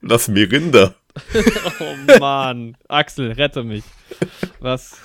Lass 0.00 0.28
Mirinda. 0.28 0.94
Oh 1.78 2.18
Mann. 2.18 2.76
Axel, 2.88 3.32
rette 3.32 3.62
mich. 3.62 3.84
Was? 4.60 4.96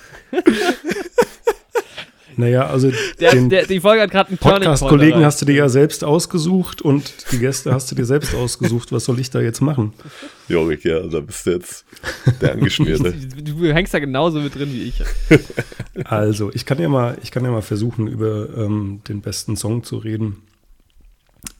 Naja, 2.40 2.66
also 2.66 2.90
Der, 3.20 3.32
den 3.32 3.48
der, 3.50 3.66
die 3.66 3.80
Folge 3.80 4.02
hat 4.02 4.10
gerade 4.10 4.30
einen 4.30 4.38
Podcast-Kollegen 4.38 5.24
hast 5.24 5.40
du 5.42 5.46
dir 5.46 5.54
ja 5.54 5.68
selbst 5.68 6.02
ausgesucht 6.04 6.82
und 6.82 7.30
die 7.32 7.38
Gäste 7.38 7.72
hast 7.72 7.90
du 7.90 7.94
dir 7.94 8.04
selbst 8.04 8.34
ausgesucht. 8.34 8.90
Was 8.92 9.04
soll 9.04 9.20
ich 9.20 9.30
da 9.30 9.40
jetzt 9.40 9.60
machen? 9.60 9.92
Jorik, 10.48 10.84
ja, 10.84 11.00
da 11.06 11.20
bist 11.20 11.46
du 11.46 11.50
jetzt 11.52 11.84
der 12.40 12.52
Angeschmierte. 12.52 13.12
Du, 13.12 13.52
du 13.62 13.72
hängst 13.74 13.94
da 13.94 13.98
genauso 13.98 14.40
mit 14.40 14.54
drin 14.54 14.72
wie 14.72 14.82
ich. 14.84 15.02
Also, 16.04 16.50
ich 16.54 16.64
kann 16.64 16.80
ja 16.80 16.88
mal, 16.88 17.18
ich 17.22 17.30
kann 17.30 17.44
ja 17.44 17.50
mal 17.50 17.60
versuchen, 17.62 18.06
über 18.06 18.48
ähm, 18.56 19.02
den 19.06 19.20
besten 19.20 19.56
Song 19.56 19.84
zu 19.84 19.98
reden. 19.98 20.36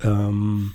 Ähm, 0.02 0.72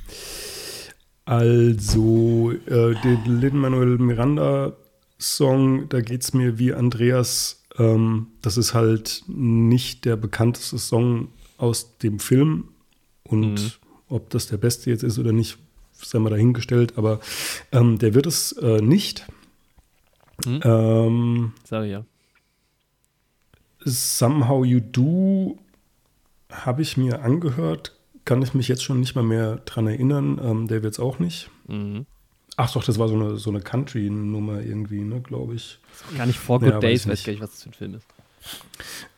Also, 1.26 2.52
äh, 2.68 2.94
den 3.04 3.42
Lin-Manuel 3.42 3.98
Miranda-Song, 3.98 5.90
da 5.90 6.02
geht 6.02 6.22
es 6.22 6.34
mir 6.34 6.60
wie 6.60 6.74
Andreas. 6.74 7.65
Ähm, 7.78 8.28
das 8.42 8.58
ist 8.58 8.74
halt 8.74 9.24
nicht 9.28 10.06
der 10.06 10.16
bekannteste 10.16 10.78
Song 10.78 11.30
aus 11.58 11.98
dem 12.00 12.20
Film. 12.20 12.70
Und 13.24 13.56
Mhm. 13.56 13.72
ob 14.10 14.30
das 14.30 14.48
der 14.48 14.58
beste 14.58 14.90
jetzt 14.90 15.04
ist 15.04 15.18
oder 15.20 15.32
nicht, 15.32 15.58
sei 15.94 16.20
mal 16.20 16.30
dahingestellt. 16.30 16.98
Aber 16.98 17.20
ähm, 17.72 17.98
der 17.98 18.14
wird 18.14 18.26
es 18.28 18.52
äh, 18.54 18.82
nicht. 18.82 19.26
Mhm. 20.46 20.60
Ähm, 20.64 21.54
Sag 21.64 21.86
ich 21.86 21.92
ja. 21.92 22.06
Somehow 23.84 24.64
You 24.66 24.80
Do 24.80 25.58
habe 26.52 26.82
ich 26.82 26.98
mir 26.98 27.22
angehört, 27.22 27.96
kann 28.26 28.42
ich 28.42 28.54
mich 28.54 28.68
jetzt 28.68 28.84
schon 28.84 29.00
nicht 29.00 29.16
mal 29.16 29.24
mehr 29.24 29.58
dran 29.58 29.88
erinnern. 29.88 30.40
Ähm, 30.44 30.68
der 30.68 30.82
wird 30.84 30.94
es 30.94 31.00
auch 31.00 31.20
nicht. 31.20 31.50
Mhm. 31.68 32.06
Ach 32.58 32.72
doch, 32.72 32.84
das 32.84 32.98
war 33.00 33.08
so 33.08 33.16
eine, 33.16 33.38
so 33.38 33.50
eine 33.50 33.60
Country-Nummer 33.60 34.62
irgendwie, 34.62 35.02
ne, 35.02 35.22
glaube 35.22 35.56
ich. 35.56 35.80
Gar 36.18 36.26
nicht 36.26 36.40
vor 36.40 36.60
Good 36.60 36.70
Ja, 36.70 36.80
Days, 36.80 37.06
weiß 37.06 37.12
weiß 37.12 37.24
gar 37.26 37.32
nicht, 37.34 37.42
was 37.42 37.52
das 37.52 37.64
für 37.64 37.70
ein 37.70 37.74
Film 37.74 37.94
ist. 37.96 38.06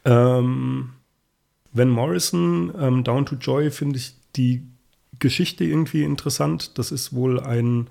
Ähm, 0.05 0.89
Van 1.73 1.89
Morrison, 1.89 2.73
ähm, 2.79 3.03
Down 3.03 3.25
to 3.25 3.35
Joy, 3.35 3.69
finde 3.69 3.97
ich 3.97 4.15
die 4.35 4.63
Geschichte 5.19 5.63
irgendwie 5.63 6.03
interessant. 6.03 6.77
Das 6.77 6.91
ist 6.91 7.13
wohl 7.13 7.39
ein 7.39 7.87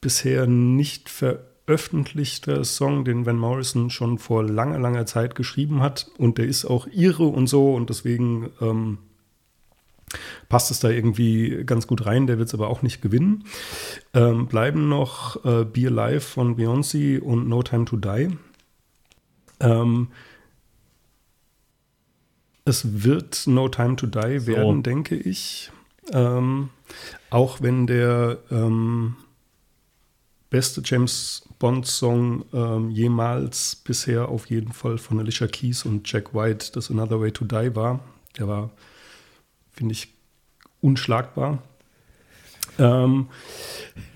bisher 0.00 0.46
nicht 0.46 1.08
veröffentlichter 1.08 2.64
Song, 2.64 3.04
den 3.04 3.26
Van 3.26 3.38
Morrison 3.38 3.90
schon 3.90 4.18
vor 4.18 4.42
langer, 4.42 4.78
langer 4.78 5.06
Zeit 5.06 5.34
geschrieben 5.34 5.82
hat. 5.82 6.10
Und 6.18 6.38
der 6.38 6.46
ist 6.46 6.64
auch 6.64 6.86
ihre 6.88 7.24
und 7.24 7.46
so 7.46 7.74
und 7.74 7.90
deswegen 7.90 8.50
ähm, 8.60 8.98
passt 10.48 10.70
es 10.70 10.80
da 10.80 10.90
irgendwie 10.90 11.64
ganz 11.64 11.86
gut 11.86 12.06
rein. 12.06 12.26
Der 12.26 12.38
wird 12.38 12.48
es 12.48 12.54
aber 12.54 12.68
auch 12.68 12.82
nicht 12.82 13.02
gewinnen. 13.02 13.44
Ähm, 14.12 14.46
bleiben 14.46 14.88
noch 14.88 15.44
äh, 15.44 15.64
Be 15.64 15.86
Alive 15.86 16.20
von 16.20 16.56
Beyoncé 16.56 17.20
und 17.20 17.48
No 17.48 17.62
Time 17.62 17.84
to 17.84 17.96
Die. 17.96 18.36
Ähm, 19.60 20.08
es 22.64 23.04
wird 23.04 23.46
No 23.46 23.68
Time 23.68 23.96
to 23.96 24.06
Die 24.06 24.46
werden, 24.46 24.82
denke 24.82 25.16
ich. 25.16 25.70
Ähm, 26.12 26.70
auch 27.30 27.60
wenn 27.60 27.86
der 27.86 28.38
ähm, 28.50 29.16
beste 30.50 30.82
James 30.84 31.48
Bond-Song 31.58 32.44
ähm, 32.52 32.90
jemals 32.90 33.76
bisher 33.76 34.28
auf 34.28 34.46
jeden 34.46 34.72
Fall 34.72 34.98
von 34.98 35.18
Alicia 35.18 35.46
Keys 35.46 35.84
und 35.84 36.10
Jack 36.10 36.34
White, 36.34 36.72
das 36.72 36.90
Another 36.90 37.20
Way 37.20 37.32
to 37.32 37.44
Die 37.44 37.74
war. 37.74 38.00
Der 38.38 38.48
war, 38.48 38.70
finde 39.74 39.92
ich, 39.92 40.08
unschlagbar. 40.80 41.62
Ähm, 42.78 43.28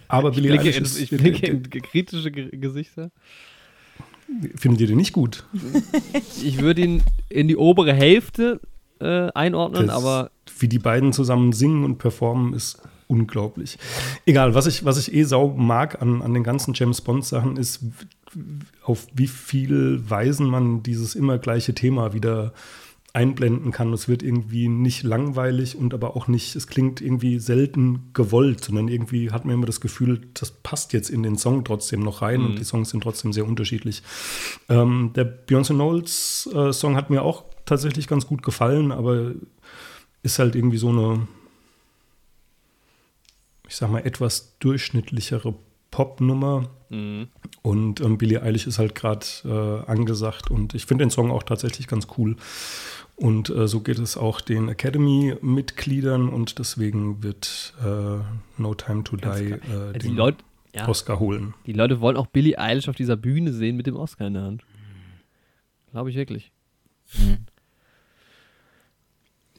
aber 0.09 0.31
Ich 0.31 0.37
Billie 0.37 0.53
blicke, 0.59 0.75
Eilish 0.75 0.97
in, 0.97 1.03
ich 1.03 1.11
blicke 1.11 1.47
in 1.47 1.62
kritische 1.83 2.31
Ge 2.31 2.49
Gesichter. 2.57 3.11
findet 4.57 4.81
ihr 4.81 4.87
den 4.87 4.97
nicht 4.97 5.12
gut? 5.12 5.45
Ich 6.43 6.61
würde 6.61 6.81
ihn 6.83 7.03
in 7.28 7.47
die 7.49 7.57
obere 7.57 7.93
Hälfte 7.93 8.61
äh, 9.01 9.31
einordnen, 9.35 9.87
Das- 9.89 9.97
aber 9.97 10.31
wie 10.59 10.69
die 10.69 10.78
beiden 10.78 11.12
zusammen 11.12 11.53
singen 11.53 11.85
und 11.85 11.99
performen, 11.99 12.53
ist 12.55 12.81
unglaublich. 13.07 13.78
Egal, 14.27 14.55
was 14.55 14.67
ich, 14.67 14.85
was 14.85 14.99
ich 14.99 15.15
eh 15.15 15.23
sau 15.25 15.49
mag 15.57 16.03
an, 16.03 16.20
an 16.20 16.35
den 16.35 16.43
ganzen 16.43 16.75
James 16.75 17.01
Bond-Sachen, 17.01 17.57
ist, 17.57 17.81
auf 18.83 19.07
wie 19.15 19.28
viel 19.28 20.03
Weisen 20.11 20.47
man 20.49 20.83
dieses 20.83 21.15
immer 21.15 21.39
gleiche 21.39 21.75
Thema 21.75 22.12
wieder 22.12 22.53
einblenden 23.18 23.72
kann. 23.72 23.92
Es 23.92 24.06
wird 24.06 24.22
irgendwie 24.22 24.68
nicht 24.68 25.02
langweilig 25.02 25.74
und 25.74 25.92
aber 25.92 26.14
auch 26.16 26.28
nicht, 26.28 26.55
es 26.55 26.68
klingt 26.68 27.00
irgendwie 27.00 27.40
selten 27.40 28.10
gewollt, 28.12 28.62
sondern 28.62 28.86
irgendwie 28.86 29.32
hat 29.32 29.44
man 29.44 29.55
immer 29.55 29.66
das 29.66 29.80
Gefühl, 29.80 30.20
das 30.34 30.52
passt 30.52 30.92
jetzt 30.92 31.10
in 31.10 31.24
den 31.24 31.36
Song 31.36 31.64
trotzdem 31.64 31.98
noch 31.98 32.22
rein 32.22 32.42
und 32.42 32.60
die 32.60 32.64
Songs 32.64 32.90
sind 32.90 33.02
trotzdem 33.02 33.32
sehr 33.32 33.44
unterschiedlich. 33.44 34.05
Ähm, 34.68 35.10
der 35.16 35.26
Beyoncé 35.47 35.74
Knowles 35.74 36.48
äh, 36.55 36.72
Song 36.72 36.94
hat 36.94 37.10
mir 37.10 37.22
auch 37.22 37.42
tatsächlich 37.66 38.06
ganz 38.06 38.24
gut 38.24 38.44
gefallen, 38.44 38.92
aber 38.92 39.32
ist 40.22 40.38
halt 40.38 40.55
irgendwie 40.55 40.78
so 40.78 40.90
eine, 40.90 41.26
ich 43.66 43.74
sag 43.74 43.90
mal, 43.90 44.06
etwas 44.06 44.56
durchschnittlichere 44.60 45.55
Popnummer. 45.91 46.68
Mhm. 46.91 47.28
Und 47.62 48.00
ähm, 48.00 48.18
Billie 48.18 48.42
Eilish 48.42 48.67
ist 48.67 48.78
halt 48.78 48.94
gerade 48.94 49.26
äh, 49.44 49.91
angesagt 49.91 50.50
und 50.50 50.75
ich 50.75 50.86
finde 50.86 51.05
den 51.05 51.10
Song 51.10 51.31
auch 51.31 51.42
tatsächlich 51.42 51.86
ganz 51.86 52.07
cool. 52.17 52.36
Und 53.17 53.50
äh, 53.50 53.67
so 53.67 53.81
geht 53.81 53.99
es 53.99 54.17
auch 54.17 54.41
den 54.41 54.68
Academy-Mitgliedern 54.68 56.28
und 56.28 56.58
deswegen 56.60 57.23
wird 57.23 57.75
äh, 57.84 58.18
No 58.60 58.75
Time 58.75 59.02
to 59.05 59.17
Die 59.17 59.26
äh, 59.26 59.60
Also 59.62 59.92
die 59.92 59.99
den 59.99 60.17
Leute, 60.17 60.39
ja, 60.75 60.86
Oscar 60.89 61.18
holen. 61.18 61.55
die 61.67 61.73
Leute 61.73 62.00
wollen 62.00 62.17
auch 62.17 62.28
Billie 62.28 62.58
Eilish 62.58 62.89
auf 62.89 62.94
dieser 62.97 63.17
Bühne 63.17 63.52
sehen 63.52 63.76
mit 63.76 63.86
dem 63.86 63.97
Oscar 63.97 64.28
in 64.28 64.34
der 64.34 64.42
Hand. 64.44 64.65
Glaube 65.91 66.10
ich 66.10 66.17
wirklich. 66.17 66.52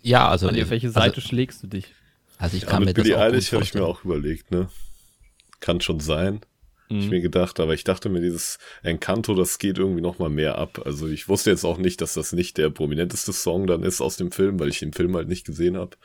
Ja, 0.02 0.30
also, 0.30 0.48
auf 0.48 0.70
welche 0.70 0.90
Seite 0.90 1.16
also, 1.18 1.22
schlägst 1.28 1.62
du 1.64 1.68
dich? 1.68 1.94
also 2.38 2.56
ich 2.56 2.64
Ja, 2.64 2.70
kann 2.70 2.80
mir 2.84 2.86
mit 2.88 2.98
das 2.98 3.04
Billie 3.04 3.18
auch 3.18 3.26
gut 3.26 3.34
Eilish 3.34 3.52
habe 3.54 3.64
ich 3.64 3.74
mir 3.74 3.84
auch 3.84 4.06
überlegt, 4.06 4.52
ne? 4.52 4.70
Kann 5.60 5.82
schon 5.82 6.00
sein. 6.00 6.42
Hab 6.90 6.98
Ich 6.98 7.04
Mhm. 7.06 7.10
mir 7.12 7.22
gedacht, 7.22 7.60
aber 7.60 7.74
ich 7.76 7.84
dachte 7.84 8.10
mir, 8.10 8.20
dieses 8.22 8.58
Encanto, 8.82 9.36
das 9.36 9.60
geht 9.60 9.78
irgendwie 9.78 10.02
noch 10.02 10.18
mal 10.18 10.30
mehr 10.30 10.58
ab. 10.58 10.82
Also 10.86 11.08
ich 11.08 11.28
wusste 11.30 11.52
jetzt 11.52 11.64
auch 11.64 11.78
nicht, 11.78 12.02
dass 12.02 12.16
das 12.16 12.34
nicht 12.34 12.58
der 12.58 12.70
prominenteste 12.72 13.32
Song 13.34 13.68
dann 13.68 13.84
ist 13.84 14.02
aus 14.02 14.18
dem 14.18 14.32
Film, 14.32 14.60
weil 14.60 14.70
ich 14.70 14.80
den 14.80 14.94
Film 14.94 15.16
halt 15.16 15.28
nicht 15.28 15.46
gesehen 15.46 15.78
habe. 15.78 15.98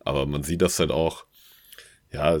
Aber 0.00 0.26
man 0.26 0.44
sieht 0.44 0.62
das 0.62 0.78
halt 0.78 0.92
auch, 0.92 1.24
ja, 2.12 2.38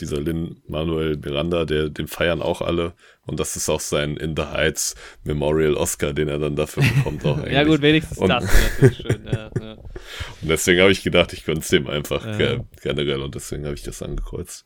dieser 0.00 0.20
Lin 0.20 0.62
Manuel 0.66 1.16
Miranda, 1.18 1.64
der, 1.66 1.88
den 1.90 2.08
feiern 2.08 2.40
auch 2.42 2.60
alle. 2.62 2.94
Und 3.26 3.38
das 3.38 3.54
ist 3.56 3.68
auch 3.68 3.80
sein 3.80 4.16
In 4.16 4.34
the 4.36 4.42
Heights 4.44 4.94
Memorial 5.24 5.74
Oscar, 5.74 6.12
den 6.14 6.28
er 6.28 6.38
dann 6.38 6.56
dafür 6.56 6.82
bekommt 6.82 7.24
auch 7.24 7.36
eigentlich. 7.38 7.52
Ja 7.54 7.64
gut, 7.64 7.80
wenigstens 7.82 8.18
Und- 8.18 8.28
das. 8.30 8.50
schön. 8.96 9.24
Ja, 9.26 9.50
ja. 9.60 9.72
Und 10.42 10.48
deswegen 10.48 10.80
habe 10.80 10.90
ich 10.92 11.02
gedacht, 11.02 11.32
ich 11.34 11.44
gönn's 11.44 11.68
dem 11.68 11.86
einfach 11.86 12.24
Ja. 12.26 12.36
ge- 12.36 12.60
generell 12.82 13.20
und 13.20 13.34
deswegen 13.34 13.64
habe 13.66 13.74
ich 13.74 13.82
das 13.82 14.02
angekreuzt. 14.02 14.64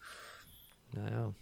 Naja. 0.95 1.35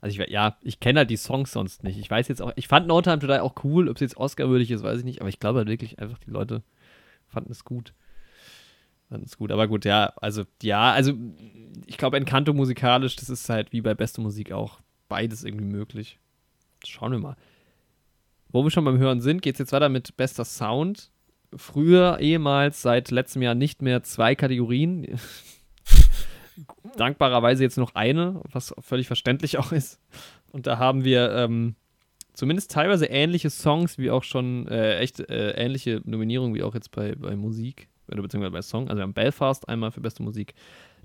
Also 0.00 0.20
ich, 0.20 0.30
ja, 0.30 0.56
ich 0.62 0.80
kenne 0.80 1.00
halt 1.00 1.10
die 1.10 1.16
Songs 1.16 1.52
sonst 1.52 1.82
nicht. 1.82 1.98
Ich 1.98 2.10
weiß 2.10 2.28
jetzt 2.28 2.40
auch, 2.40 2.52
ich 2.56 2.68
fand 2.68 2.86
No 2.86 3.02
Time 3.02 3.18
to 3.18 3.26
Die 3.26 3.40
auch 3.40 3.64
cool, 3.64 3.88
ob 3.88 3.96
es 3.96 4.00
jetzt 4.00 4.16
Oscar-würdig 4.16 4.70
ist, 4.70 4.82
weiß 4.82 5.00
ich 5.00 5.04
nicht, 5.04 5.20
aber 5.20 5.28
ich 5.28 5.40
glaube 5.40 5.58
halt 5.58 5.68
wirklich 5.68 5.98
einfach, 5.98 6.18
die 6.18 6.30
Leute 6.30 6.62
fanden 7.26 7.52
es 7.52 7.64
gut. 7.64 7.92
Fanden 9.08 9.26
es 9.26 9.36
gut, 9.36 9.52
aber 9.52 9.68
gut, 9.68 9.84
ja, 9.84 10.12
also, 10.16 10.44
ja, 10.62 10.92
also 10.92 11.12
ich 11.86 11.96
glaube, 11.96 12.16
Encanto 12.16 12.52
musikalisch, 12.52 13.16
das 13.16 13.28
ist 13.28 13.48
halt 13.48 13.72
wie 13.72 13.80
bei 13.80 13.94
beste 13.94 14.20
Musik 14.20 14.52
auch 14.52 14.80
beides 15.08 15.44
irgendwie 15.44 15.64
möglich. 15.64 16.18
Schauen 16.84 17.12
wir 17.12 17.18
mal. 17.18 17.36
Wo 18.48 18.62
wir 18.62 18.70
schon 18.70 18.84
beim 18.84 18.98
Hören 18.98 19.20
sind, 19.20 19.42
geht 19.42 19.56
es 19.56 19.58
jetzt 19.58 19.72
weiter 19.72 19.88
mit 19.88 20.16
bester 20.16 20.44
Sound. 20.44 21.10
Früher, 21.54 22.18
ehemals, 22.20 22.82
seit 22.82 23.10
letztem 23.10 23.42
Jahr 23.42 23.54
nicht 23.54 23.82
mehr 23.82 24.02
zwei 24.02 24.34
Kategorien. 24.34 25.18
Dankbarerweise 26.96 27.62
jetzt 27.62 27.78
noch 27.78 27.94
eine, 27.94 28.40
was 28.52 28.74
völlig 28.80 29.06
verständlich 29.06 29.58
auch 29.58 29.72
ist. 29.72 30.00
Und 30.52 30.66
da 30.66 30.78
haben 30.78 31.04
wir 31.04 31.32
ähm, 31.32 31.74
zumindest 32.32 32.70
teilweise 32.70 33.06
ähnliche 33.06 33.50
Songs, 33.50 33.98
wie 33.98 34.10
auch 34.10 34.22
schon 34.24 34.66
äh, 34.68 34.98
echt 34.98 35.20
äh, 35.20 35.50
ähnliche 35.52 36.00
Nominierungen 36.04 36.54
wie 36.54 36.62
auch 36.62 36.74
jetzt 36.74 36.90
bei, 36.92 37.14
bei 37.14 37.36
Musik, 37.36 37.88
oder 38.08 38.22
beziehungsweise 38.22 38.52
bei 38.52 38.62
Song. 38.62 38.88
Also 38.88 38.98
wir 38.98 39.02
haben 39.02 39.14
Belfast 39.14 39.68
einmal 39.68 39.90
für 39.90 40.00
beste 40.00 40.22
Musik, 40.22 40.54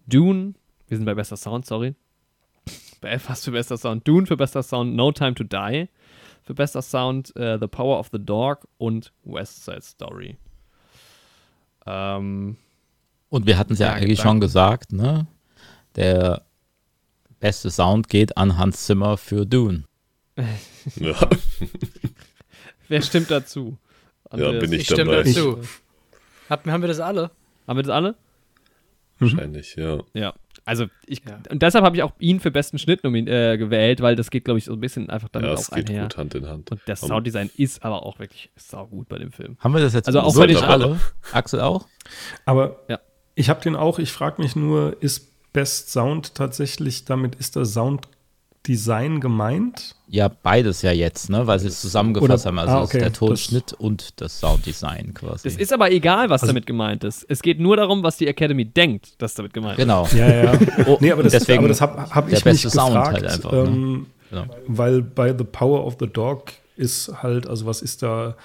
Dune, 0.08 0.54
wir 0.88 0.98
sind 0.98 1.06
bei 1.06 1.16
bester 1.16 1.38
Sound, 1.38 1.66
sorry. 1.66 1.96
Belfast 3.02 3.46
für 3.46 3.52
bester 3.52 3.78
Sound, 3.78 4.08
Dune 4.08 4.28
für 4.28 4.38
bester 4.38 4.62
Sound, 4.62 4.96
No 4.96 5.12
Time 5.12 5.34
to 5.34 5.44
Die 5.44 5.88
für 6.44 6.54
bester 6.54 6.82
Sound, 6.82 7.36
äh, 7.36 7.58
The 7.60 7.68
Power 7.68 8.00
of 8.00 8.10
the 8.12 8.24
Dog 8.24 8.68
und 8.78 9.12
West 9.24 9.66
Side 9.66 9.82
Story. 9.82 10.38
Ähm, 11.86 12.58
Und 13.30 13.46
wir 13.48 13.58
hatten 13.58 13.74
es 13.74 13.80
ja, 13.80 13.88
Ja, 13.88 13.94
eigentlich 13.94 14.20
danke. 14.20 14.30
schon 14.30 14.40
gesagt, 14.42 14.92
ne? 14.94 15.28
Der 15.96 16.44
beste 17.40 17.70
Sound 17.72 18.08
geht 18.10 18.38
an 18.38 18.58
Hans 18.58 18.86
Zimmer 18.86 19.18
für 19.18 19.46
Dune. 19.46 19.84
Ja. 20.96 21.16
wer 22.88 23.02
stimmt 23.02 23.30
dazu? 23.30 23.78
Ja, 24.36 24.52
bin 24.54 24.72
ich 24.74 24.82
Ich 24.82 24.86
stimme 24.88 25.12
dabei. 25.12 25.24
dazu. 25.24 25.60
Hab, 26.50 26.66
haben 26.68 26.82
wir 26.82 26.88
das 26.88 27.00
alle? 27.00 27.32
Haben 27.68 27.78
wir 27.78 27.84
das 27.84 27.92
alle? 27.92 28.16
Wahrscheinlich, 29.20 29.76
ja. 29.76 30.00
Ja. 30.14 30.34
Also 30.66 30.88
ich 31.06 31.22
Ja. 31.28 31.40
und 31.50 31.62
deshalb 31.62 31.84
habe 31.86 31.96
ich 31.96 32.04
auch 32.04 32.14
ihn 32.20 32.40
für 32.40 32.50
besten 32.52 32.80
Schnitt 32.80 33.04
äh, 33.04 33.58
gewählt, 33.58 34.02
weil 34.02 34.16
das 34.16 34.32
geht, 34.32 34.46
glaube 34.46 34.58
ich, 34.58 34.66
so 34.66 34.74
ein 34.74 34.80
bisschen 34.80 35.10
einfach 35.10 35.30
damit 35.30 35.50
Ja, 35.50 35.56
auch 35.56 35.70
geht 35.76 35.90
einher. 35.90 36.04
gut 36.04 36.18
Hand 36.18 36.34
in 36.36 36.48
Hand. 36.48 36.72
Und 36.72 36.82
Um, 36.88 36.96
Sounddesign 36.96 37.50
ist 37.58 37.84
aber 37.84 38.04
auch 38.06 38.20
wirklich 38.20 38.50
saugut 38.56 39.08
bei 39.10 39.18
dem 39.20 39.32
Film. 39.32 39.58
Haben 39.60 39.74
wir 39.74 39.82
das 39.82 39.94
jetzt 39.94 40.08
Also 40.08 40.22
auch 40.22 40.36
wirklich 40.36 40.58
völlig- 40.60 40.72
alle? 40.72 41.00
Axel 41.32 41.62
auch? 41.62 41.88
Aber 42.46 42.84
Ja. 42.88 43.00
ich 43.36 43.50
habe 43.50 43.62
den 43.62 43.76
auch, 43.76 44.00
ich 44.00 44.12
frage 44.12 44.42
mich 44.42 44.56
nur, 44.56 44.98
ist 45.02 45.31
Best 45.54 45.92
Sound 45.92 46.36
tatsächlich, 46.36 47.06
damit 47.06 47.36
ist 47.36 47.56
der 47.56 47.66
Sound 47.66 48.08
Design 48.68 49.20
gemeint? 49.20 49.96
Ja, 50.08 50.28
beides 50.28 50.84
ja 50.84 50.92
jetzt, 50.92 51.30
ne? 51.32 51.48
Weil 51.48 51.58
sie 51.60 51.68
es 51.68 51.82
zusammengefasst 51.82 52.46
Oder- 52.46 52.52
haben. 52.52 52.60
Also 52.60 52.74
ah, 52.76 52.84
okay, 52.84 53.00
der 53.00 53.12
Tonschnitt 53.12 53.74
und 53.74 54.22
das 54.22 54.40
Sounddesign 54.40 55.14
quasi. 55.16 55.48
Es 55.48 55.58
ist 55.58 55.74
aber 55.74 55.92
egal, 55.92 56.30
was 56.30 56.44
Also- 56.44 56.54
damit 56.54 56.68
gemeint 56.68 57.04
ist. 57.04 57.26
Es 57.28 57.42
geht 57.42 57.60
nur 57.60 57.76
darum, 57.78 58.04
was 58.04 58.18
die 58.18 58.28
Academy 58.28 58.66
denkt, 58.66 59.20
dass 59.20 59.34
damit 59.34 59.54
gemeint 59.54 59.80
ist. 59.80 59.84
genau. 59.84 60.08
Ja, 60.16 60.44
ja. 60.54 60.60
Oh, 60.86 60.98
Nee, 61.02 61.12
aber 61.12 61.24
das, 61.24 61.32
deswegen 61.32 61.60
aber 61.60 61.70
das 61.70 61.82
habe 61.82 62.08
hab 62.14 62.28
ich 62.28 62.34
mich 62.34 62.44
beste 62.44 62.70
Sound 62.70 62.94
gefragt, 62.94 63.14
halt 63.14 63.26
einfach, 63.26 63.52
ne? 63.52 63.58
ähm, 63.60 64.06
Genau. 64.30 64.46
weil 64.68 65.02
bei 65.02 65.36
The 65.36 65.44
Power 65.44 65.86
of 65.86 65.98
the 66.00 66.08
Dog 66.08 66.52
ist 66.78 67.12
halt, 67.24 67.48
also 67.48 67.66
was 67.66 67.82
ist 67.82 68.04
da, 68.04 68.36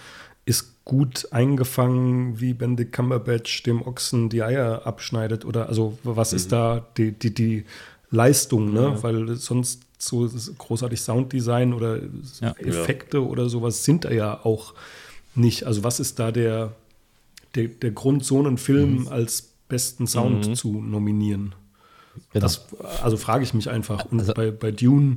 ist 0.47 0.85
gut 0.87 1.29
eingefangen, 1.33 2.41
wie 2.41 2.55
Benedict 2.55 2.93
Cumberbatch 2.93 3.63
dem 3.65 3.83
Ochsen 3.83 4.29
die 4.31 4.43
Eier 4.43 4.87
abschneidet 4.87 5.45
oder 5.45 5.69
also 5.69 5.99
was 6.05 6.33
ist 6.33 6.53
da 6.53 6.87
die, 6.97 7.13
die, 7.13 7.35
die 7.35 7.65
Leistung, 8.11 8.73
ne? 8.73 8.97
Weil 9.03 9.35
sonst 9.37 9.83
so 9.99 10.31
großartig 10.59 11.01
Sounddesign 11.01 11.73
oder 11.75 11.99
Ja. 12.41 12.53
Effekte 12.59 13.27
oder 13.27 13.49
sowas 13.49 13.85
sind 13.85 14.05
da 14.05 14.11
ja 14.13 14.41
auch 14.45 14.75
nicht. 15.35 15.65
Also 15.65 15.83
was 15.83 15.99
ist 16.01 16.19
da 16.21 16.31
der, 16.31 16.73
der, 17.57 17.67
der 17.69 17.91
Grund, 17.91 18.25
so 18.25 18.39
einen 18.39 18.57
Film 18.59 19.09
als 19.09 19.49
besten 19.69 20.07
Sound 20.07 20.57
zu 20.57 20.81
nominieren? 20.81 21.55
genau. 22.33 22.45
Das, 22.45 22.67
also 23.03 23.17
frage 23.17 23.43
ich 23.43 23.53
mich 23.55 23.69
einfach. 23.69 24.05
Und 24.05 24.21
Also- 24.21 24.35
bei, 24.35 24.51
bei 24.53 24.71
Dune, 24.71 25.17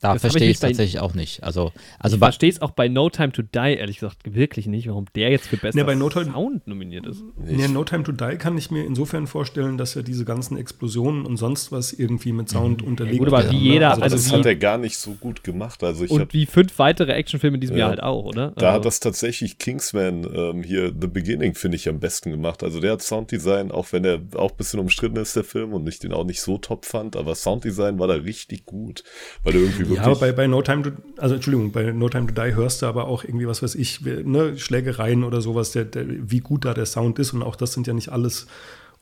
da 0.00 0.12
das 0.12 0.22
hab 0.24 0.30
verstehe 0.32 0.48
ich 0.50 0.56
es 0.56 0.60
tatsächlich 0.60 1.00
auch 1.00 1.14
nicht. 1.14 1.42
Also, 1.42 1.72
also 1.98 2.16
ich 2.16 2.20
verstehe 2.20 2.50
es 2.50 2.60
auch 2.62 2.72
bei 2.72 2.88
No 2.88 3.08
Time 3.10 3.32
to 3.32 3.42
Die, 3.42 3.58
ehrlich 3.76 3.98
gesagt, 4.00 4.18
wirklich 4.34 4.66
nicht, 4.66 4.88
warum 4.88 5.06
der 5.14 5.30
jetzt 5.30 5.46
für 5.48 5.56
bester 5.56 5.78
Nee, 5.80 5.84
bei 5.86 5.94
No 5.94 6.08
Time- 6.10 6.32
Sound 6.32 6.66
nominiert 6.66 7.06
ist. 7.06 7.22
nee, 7.38 7.66
No 7.68 7.82
Time 7.84 8.02
to 8.04 8.12
Die 8.12 8.36
kann 8.36 8.58
ich 8.58 8.70
mir 8.70 8.84
insofern 8.84 9.26
vorstellen, 9.26 9.78
dass 9.78 9.94
ja 9.94 10.02
diese 10.02 10.24
ganzen 10.24 10.56
Explosionen 10.58 11.24
und 11.26 11.36
sonst 11.38 11.72
was 11.72 11.92
irgendwie 11.92 12.32
mit 12.32 12.48
Sound 12.50 12.82
unterlegt 12.82 13.18
gut, 13.18 13.28
aber 13.28 13.50
wie 13.50 13.56
ne? 13.56 13.60
jeder- 13.74 13.90
also 13.90 14.02
also 14.02 14.16
das 14.16 14.30
wie- 14.30 14.36
hat 14.36 14.46
er 14.46 14.56
gar 14.56 14.78
nicht 14.78 14.98
so 14.98 15.12
gut 15.12 15.42
gemacht. 15.44 15.82
Also 15.82 16.04
ich 16.04 16.10
Und 16.10 16.20
habe 16.20 16.32
wie 16.32 16.46
fünf 16.46 16.78
weitere 16.78 17.12
Actionfilme 17.12 17.56
in 17.56 17.60
diesem 17.62 17.76
Ja. 17.76 17.80
Jahr 17.80 17.90
halt 17.90 18.02
auch, 18.02 18.24
oder? 18.24 18.52
Da 18.56 18.66
Also- 18.66 18.76
hat 18.76 18.84
das 18.84 19.00
tatsächlich 19.00 19.58
Kingsman 19.58 20.26
ähm, 20.34 20.62
hier 20.62 20.92
The 20.98 21.06
Beginning, 21.06 21.54
finde 21.54 21.76
ich, 21.76 21.88
am 21.88 22.00
besten 22.00 22.30
gemacht. 22.30 22.62
Also 22.62 22.80
der 22.80 22.92
hat 22.92 23.02
Sounddesign, 23.02 23.70
auch 23.72 23.92
wenn 23.92 24.04
er 24.04 24.20
auch 24.34 24.50
ein 24.50 24.56
bisschen 24.56 24.80
umstritten 24.80 25.16
ist, 25.16 25.34
der 25.36 25.44
Film, 25.44 25.72
und 25.72 25.88
ich 25.88 25.98
den 25.98 26.12
auch 26.12 26.24
nicht 26.24 26.40
so 26.40 26.58
top 26.58 26.84
fand, 26.84 27.16
aber 27.16 27.34
Sounddesign 27.34 27.98
war 27.98 28.08
da 28.08 28.14
richtig 28.14 28.64
gut, 28.66 29.02
weil 29.42 29.54
er 29.54 29.60
irgendwie 29.60 29.78
wirklich. 29.88 29.95
Ja, 29.96 30.02
aber 30.02 30.16
bei, 30.16 30.32
bei 30.32 30.46
No 30.46 30.62
Time 30.62 30.82
to, 30.82 30.90
also 31.18 31.34
Entschuldigung, 31.34 31.72
bei 31.72 31.90
No 31.92 32.08
Time 32.08 32.26
to 32.32 32.34
Die 32.42 32.54
hörst 32.54 32.82
du 32.82 32.86
aber 32.86 33.06
auch 33.08 33.24
irgendwie, 33.24 33.46
was 33.46 33.62
weiß 33.62 33.74
ich, 33.74 34.00
ne, 34.02 34.56
Schlägereien 34.58 35.24
oder 35.24 35.40
sowas, 35.40 35.72
der, 35.72 35.84
der, 35.84 36.06
wie 36.08 36.40
gut 36.40 36.64
da 36.64 36.74
der 36.74 36.86
Sound 36.86 37.18
ist. 37.18 37.32
Und 37.32 37.42
auch 37.42 37.56
das 37.56 37.72
sind 37.72 37.86
ja 37.86 37.92
nicht 37.94 38.10
alles 38.10 38.46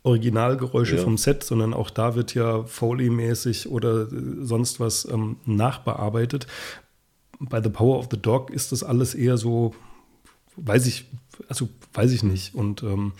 Originalgeräusche 0.02 0.96
Ja. 0.96 1.02
vom 1.02 1.16
Set, 1.16 1.44
sondern 1.44 1.72
auch 1.72 1.90
da 1.90 2.14
wird 2.14 2.34
ja 2.34 2.64
Foley-mäßig 2.64 3.68
oder 3.70 4.02
äh, 4.02 4.06
sonst 4.42 4.78
was 4.80 5.08
ähm, 5.10 5.36
nachbearbeitet. 5.46 6.46
Bei 7.40 7.62
The 7.62 7.70
Power 7.70 7.98
of 7.98 8.08
the 8.10 8.20
Dog 8.20 8.50
ist 8.50 8.70
das 8.72 8.82
alles 8.82 9.14
eher 9.14 9.36
so, 9.38 9.74
weiß 10.56 10.86
ich, 10.86 11.06
also 11.48 11.68
weiß 11.94 12.12
ich 12.12 12.22
nicht. 12.22 12.54
Und 12.54 12.82
ähm, 12.82 13.12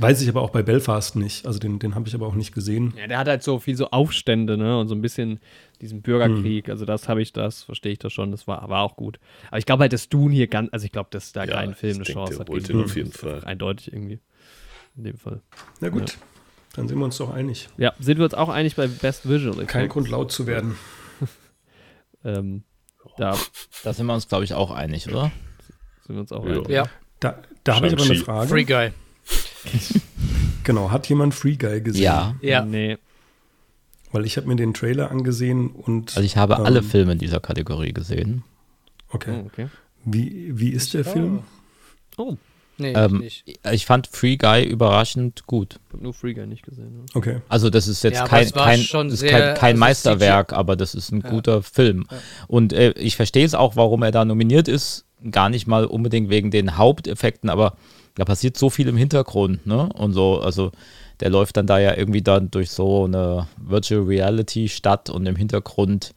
weiß 0.00 0.20
ich 0.22 0.28
aber 0.28 0.42
auch 0.42 0.50
bei 0.50 0.62
Belfast 0.62 1.16
nicht. 1.16 1.46
Also 1.46 1.58
den, 1.58 1.78
den 1.78 1.94
habe 1.94 2.08
ich 2.08 2.14
aber 2.14 2.26
auch 2.26 2.34
nicht 2.34 2.52
gesehen. 2.54 2.92
Ja, 2.96 3.06
der 3.06 3.18
hat 3.18 3.28
halt 3.28 3.42
so 3.42 3.58
viel 3.58 3.76
so 3.76 3.90
Aufstände, 3.90 4.56
ne? 4.56 4.78
Und 4.78 4.88
so 4.88 4.94
ein 4.94 5.00
bisschen 5.02 5.40
diesen 5.80 6.02
Bürgerkrieg. 6.02 6.66
Hm. 6.66 6.72
Also 6.72 6.84
das 6.84 7.08
habe 7.08 7.22
ich, 7.22 7.32
das 7.32 7.62
verstehe 7.64 7.92
ich 7.92 7.98
das 7.98 8.12
schon. 8.12 8.30
Das 8.30 8.46
war, 8.46 8.68
war 8.68 8.82
auch 8.82 8.96
gut. 8.96 9.18
Aber 9.48 9.58
ich 9.58 9.66
glaube 9.66 9.82
halt, 9.82 9.92
dass 9.92 10.08
Dune 10.08 10.34
hier 10.34 10.46
ganz, 10.48 10.68
also 10.72 10.84
ich 10.86 10.92
glaube, 10.92 11.08
dass 11.12 11.32
da 11.32 11.44
Ja, 11.44 11.52
kein 11.54 11.74
Film 11.74 11.96
eine 11.96 12.04
Chance 12.04 12.44
der 12.44 12.56
hat. 12.56 12.68
den 12.68 12.84
auf 12.84 12.96
jeden 12.96 13.12
Fall. 13.12 13.44
Eindeutig 13.44 13.92
irgendwie. 13.92 14.20
In 14.96 15.04
dem 15.04 15.16
Fall. 15.16 15.40
Na 15.80 15.88
gut, 15.88 16.18
dann 16.74 16.88
sind 16.88 16.98
wir 16.98 17.04
uns 17.04 17.16
doch 17.16 17.32
einig. 17.32 17.68
Ja, 17.78 17.92
sind 18.00 18.18
wir 18.18 18.24
uns 18.24 18.34
auch 18.34 18.48
einig 18.48 18.76
bei 18.76 18.86
Best 18.88 19.28
Visual 19.28 19.54
Effects? 19.54 19.72
Kein 19.72 19.88
Grund 19.88 20.08
laut 20.08 20.32
zu 20.32 20.46
werden. 20.46 20.76
Ähm, 22.22 22.64
da 23.16 23.34
da 23.82 23.92
sind 23.94 24.04
wir 24.06 24.14
uns, 24.14 24.28
glaube 24.28 24.44
ich, 24.44 24.52
auch 24.54 24.70
einig, 24.70 25.08
oder? 25.08 25.32
sind 26.06 26.16
wir 26.16 26.20
uns 26.20 26.32
auch 26.32 26.44
Ja. 26.44 26.52
einig. 26.52 26.68
Ja, 26.68 26.88
Da, 27.20 27.38
da 27.64 27.76
habe 27.76 27.86
ich 27.86 27.92
aber 27.94 28.02
eine. 28.02 28.14
Frage. 28.16 28.48
Free 28.48 28.64
Guy. 28.64 28.90
Genau, 30.64 30.90
hat 30.90 31.08
jemand 31.08 31.34
Free 31.34 31.56
Guy 31.56 31.80
gesehen? 31.80 32.02
Ja. 32.02 32.34
Ja. 32.42 32.64
Nee. 32.64 32.98
Weil 34.12 34.24
ich 34.26 34.36
habe 34.36 34.46
mir 34.46 34.56
den 34.56 34.74
Trailer 34.74 35.10
angesehen 35.10 35.68
und 35.70 36.10
Also 36.16 36.20
ich 36.24 36.36
habe 36.36 36.54
ähm, 36.54 36.64
alle 36.64 36.82
Filme 36.82 37.12
in 37.12 37.18
dieser 37.18 37.40
Kategorie 37.40 37.92
gesehen. 37.92 38.42
Okay. 39.10 39.40
Oh, 39.42 39.46
okay. 39.46 39.68
Wie, 40.04 40.50
wie 40.58 40.70
ist 40.70 40.94
der 40.94 41.04
Film? 41.04 41.40
Oh, 42.16 42.36
Nee, 42.78 42.92
Ähm, 42.94 43.22
ich 43.22 43.44
nicht. 43.46 43.60
ich 43.72 43.84
fand 43.86 44.06
Free 44.06 44.36
Guy 44.36 44.64
überraschend 44.64 45.46
gut. 45.46 45.78
ich 45.88 45.92
habe 45.94 46.02
nur 46.02 46.14
Free 46.14 46.32
Guy 46.32 46.46
nicht 46.46 46.62
gesehen. 46.64 46.96
Ne? 46.96 47.04
Okay. 47.14 47.40
Also 47.48 47.68
das 47.68 47.86
ist 47.88 48.02
jetzt 48.02 48.16
Ja, 48.16 48.26
kein, 48.26 48.50
kein, 48.50 48.80
schon 48.80 49.08
ist 49.10 49.20
sehr- 49.20 49.30
kein, 49.30 49.54
kein 49.54 49.72
also 49.74 49.80
Meisterwerk, 49.80 50.52
aber 50.54 50.76
das 50.76 50.94
ist 50.94 51.12
ein 51.12 51.20
guter 51.20 51.62
Film. 51.62 52.06
Und 52.48 52.72
äh, 52.72 52.92
ich 52.92 53.16
verstehe 53.16 53.44
es 53.44 53.54
auch, 53.54 53.76
warum 53.76 54.02
er 54.02 54.12
da 54.12 54.24
nominiert 54.24 54.66
ist. 54.66 55.04
Gar 55.30 55.50
nicht 55.50 55.66
mal 55.66 55.84
unbedingt 55.84 56.30
wegen 56.30 56.50
den 56.50 56.78
Haupteffekten, 56.78 57.50
aber 57.50 57.76
da 58.14 58.24
passiert 58.24 58.56
so 58.56 58.70
viel 58.70 58.88
im 58.88 58.96
Hintergrund, 58.96 59.66
ne? 59.66 59.88
Und 59.94 60.12
so, 60.12 60.40
also 60.40 60.72
der 61.20 61.30
läuft 61.30 61.56
dann 61.56 61.66
da 61.66 61.78
ja 61.78 61.96
irgendwie 61.96 62.22
dann 62.22 62.50
durch 62.50 62.70
so 62.70 63.04
eine 63.04 63.46
Virtual 63.56 64.02
Reality 64.02 64.68
Stadt 64.68 65.10
und 65.10 65.26
im 65.26 65.36
Hintergrund 65.36 66.14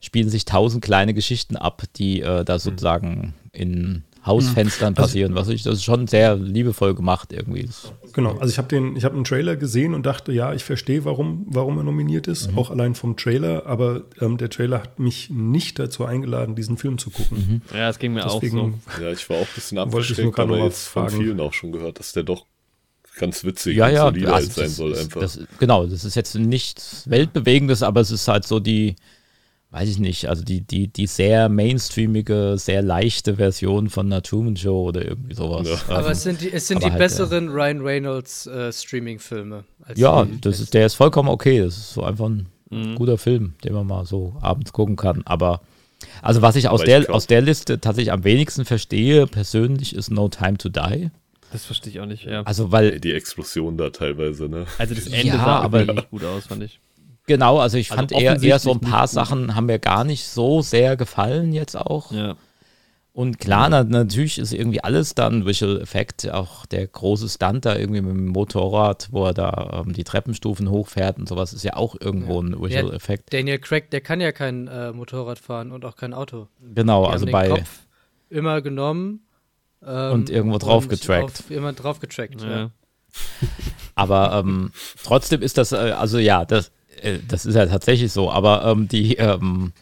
spielen 0.00 0.28
sich 0.28 0.44
tausend 0.44 0.84
kleine 0.84 1.14
Geschichten 1.14 1.56
ab, 1.56 1.82
die 1.96 2.20
äh, 2.20 2.44
da 2.44 2.58
sozusagen 2.58 3.34
in 3.52 4.04
Hausfenstern 4.26 4.94
passieren. 4.94 5.34
Was 5.34 5.48
ich, 5.48 5.62
das 5.62 5.74
ist 5.74 5.84
schon 5.84 6.06
sehr 6.06 6.36
liebevoll 6.36 6.94
gemacht 6.94 7.32
irgendwie. 7.32 7.64
Das- 7.66 7.92
Genau. 8.12 8.36
Also 8.38 8.52
ich 8.52 8.58
habe 8.58 8.68
den, 8.68 8.96
ich 8.96 9.04
habe 9.04 9.16
einen 9.16 9.24
Trailer 9.24 9.56
gesehen 9.56 9.92
und 9.92 10.06
dachte, 10.06 10.30
ja, 10.32 10.54
ich 10.54 10.62
verstehe, 10.62 11.04
warum, 11.04 11.46
warum 11.48 11.78
er 11.78 11.82
nominiert 11.84 12.28
ist, 12.28 12.52
Mhm. 12.52 12.58
auch 12.58 12.70
allein 12.70 12.94
vom 12.94 13.16
Trailer. 13.16 13.66
Aber 13.66 14.02
ähm, 14.20 14.36
der 14.38 14.50
Trailer 14.50 14.82
hat 14.84 15.00
mich 15.00 15.30
nicht 15.30 15.78
dazu 15.80 16.04
eingeladen, 16.04 16.54
diesen 16.54 16.76
Film 16.76 16.98
zu 16.98 17.10
gucken. 17.10 17.62
Ja, 17.74 17.88
es 17.90 17.98
ging 17.98 18.14
mir 18.14 18.22
Deswegen 18.22 18.58
auch 18.60 18.70
so. 18.98 19.02
Ja, 19.02 19.10
ich 19.10 19.28
war 19.28 19.38
auch 19.38 19.40
ein 19.42 19.48
bisschen 19.56 19.78
abgeschreckt, 19.78 20.38
aber 20.38 20.58
jetzt 20.58 20.86
von 20.86 21.08
fragen. 21.08 21.22
vielen 21.22 21.40
auch 21.40 21.52
schon 21.52 21.72
gehört, 21.72 21.98
dass 21.98 22.12
der 22.12 22.22
doch 22.22 22.46
ganz 23.18 23.44
witzig 23.44 23.76
ja, 23.76 23.86
und 23.86 23.92
ja, 23.94 24.02
solider 24.04 24.34
also 24.34 24.46
halt 24.46 24.52
sein 24.54 24.64
das 24.64 24.76
soll 24.76 24.94
einfach. 24.96 25.20
Das, 25.20 25.38
genau, 25.58 25.86
das 25.86 26.04
ist 26.04 26.14
jetzt 26.14 26.34
nichts 26.36 27.08
Weltbewegendes, 27.10 27.82
aber 27.82 28.00
es 28.00 28.10
ist 28.10 28.26
halt 28.28 28.44
so 28.44 28.60
die, 28.60 28.94
weiß 29.74 29.88
ich 29.88 29.98
nicht, 29.98 30.28
also 30.28 30.44
die, 30.44 30.60
die, 30.60 30.86
die 30.86 31.06
sehr 31.08 31.48
mainstreamige, 31.48 32.54
sehr 32.58 32.80
leichte 32.80 33.34
Version 33.36 33.90
von 33.90 34.06
einer 34.06 34.22
Truman 34.22 34.56
Show 34.56 34.84
oder 34.88 35.04
irgendwie 35.04 35.34
sowas. 35.34 35.66
Ja. 35.68 35.74
Ähm, 35.74 35.96
Aber 35.96 36.10
es 36.12 36.22
sind 36.22 36.40
die, 36.40 36.52
es 36.52 36.68
sind 36.68 36.82
die 36.84 36.90
halt, 36.90 36.98
besseren 36.98 37.48
Ryan 37.48 37.80
Reynolds 37.80 38.46
äh, 38.46 38.72
Streaming-Filme. 38.72 39.64
ja, 39.96 40.24
die 40.24 40.40
das 40.40 40.60
ist, 40.60 40.74
der 40.74 40.86
ist 40.86 40.94
vollkommen 40.94 41.28
okay. 41.28 41.58
Das 41.60 41.76
ist 41.76 41.94
so 41.94 42.02
einfach 42.04 42.26
ein 42.26 42.46
Mhm. 42.70 42.94
guter 42.94 43.18
Film, 43.18 43.54
den 43.62 43.72
man 43.74 43.86
mal 43.86 44.04
so 44.06 44.34
abends 44.40 44.72
gucken 44.72 44.96
kann. 44.96 45.22
Aber 45.26 45.60
also 46.22 46.40
was 46.42 46.56
ich 46.56 46.68
aus 46.68 46.80
Aber 46.80 46.88
ich 46.98 47.04
der, 47.06 47.14
aus 47.14 47.26
der 47.26 47.40
Liste 47.42 47.78
tatsächlich 47.80 48.10
am 48.12 48.24
wenigsten 48.24 48.64
verstehe, 48.64 49.26
persönlich, 49.26 49.94
ist 49.94 50.10
No 50.10 50.28
Time 50.28 50.56
to 50.56 50.68
Die. 50.70 51.10
Das 51.52 51.64
verstehe 51.66 51.92
ich 51.92 52.00
auch 52.00 52.06
nicht, 52.06 52.24
ja. 52.24 52.42
Also 52.42 52.72
weil 52.72 52.98
die 53.00 53.12
Explosion 53.12 53.76
da 53.76 53.90
teilweise, 53.90 54.48
ne? 54.48 54.66
Also 54.78 54.94
das 54.94 55.06
Ende 55.06 55.26
Ja, 55.28 55.36
sah 55.36 55.44
aber- 55.60 55.80
aber 55.82 55.92
nicht 55.94 56.10
gut 56.10 56.24
aus, 56.24 56.46
fand 56.46 56.62
ich. 56.64 56.80
Genau, 57.26 57.58
also 57.58 57.78
ich 57.78 57.90
Also 57.90 58.00
fand 58.00 58.12
eher, 58.12 58.42
eher 58.42 58.58
so 58.58 58.72
ein 58.72 58.80
paar 58.80 59.02
gut. 59.02 59.10
Sachen 59.10 59.54
haben 59.54 59.66
mir 59.66 59.78
gar 59.78 60.04
nicht 60.04 60.26
so 60.26 60.60
sehr 60.62 60.96
gefallen 60.96 61.52
jetzt 61.52 61.76
auch. 61.76 62.12
Ja. 62.12 62.36
Und 63.12 63.38
klar, 63.38 63.68
na, 63.68 63.84
natürlich 63.84 64.38
ist 64.38 64.52
irgendwie 64.52 64.82
alles 64.82 65.14
dann 65.14 65.46
Visual 65.46 65.80
Effekt, 65.80 66.28
auch 66.28 66.66
der 66.66 66.84
große 66.84 67.28
Stunt 67.28 67.64
da 67.64 67.76
irgendwie 67.76 68.00
mit 68.00 68.10
dem 68.10 68.26
Motorrad, 68.26 69.08
wo 69.12 69.24
er 69.24 69.32
da 69.32 69.84
ähm, 69.86 69.92
die 69.92 70.02
Treppenstufen 70.02 70.68
hochfährt 70.68 71.18
und 71.18 71.28
sowas, 71.28 71.52
ist 71.52 71.62
ja 71.62 71.76
auch 71.76 71.94
irgendwo 72.00 72.42
ein 72.42 72.60
Visual 72.60 72.88
Ja, 72.88 72.92
Effekt. 72.92 73.32
Daniel 73.32 73.60
Craig, 73.60 73.90
der 73.92 74.00
kann 74.00 74.20
ja 74.20 74.32
kein 74.32 74.66
äh, 74.66 74.90
Motorrad 74.92 75.38
fahren 75.38 75.70
und 75.70 75.84
auch 75.84 75.94
kein 75.94 76.12
Auto. 76.12 76.48
Genau, 76.74 77.04
Die 77.06 77.12
also 77.12 77.26
haben 77.26 77.32
bei, 77.32 77.48
Kopf 77.50 77.86
immer 78.30 78.60
genommen 78.62 79.20
ähm, 79.86 80.12
Und 80.12 80.30
irgendwo 80.30 80.58
drauf 80.58 80.84
und 80.84 80.88
getrackt. 80.88 81.24
Auf, 81.40 81.50
immer 81.52 81.72
drauf 81.72 82.00
getrackt, 82.00 82.42
ja. 82.42 82.50
Ja. 82.50 82.70
aber 83.94 84.32
ähm, 84.44 84.72
trotzdem 85.04 85.40
ist 85.42 85.56
das, 85.56 85.70
äh, 85.70 85.76
also 85.76 86.18
ja, 86.18 86.44
das, 86.44 86.72
das 87.28 87.46
ist 87.46 87.54
ja 87.54 87.66
tatsächlich 87.66 88.12
so, 88.12 88.30
aber 88.30 88.64
ähm, 88.66 88.88
die, 88.88 89.16
ähm, 89.16 89.72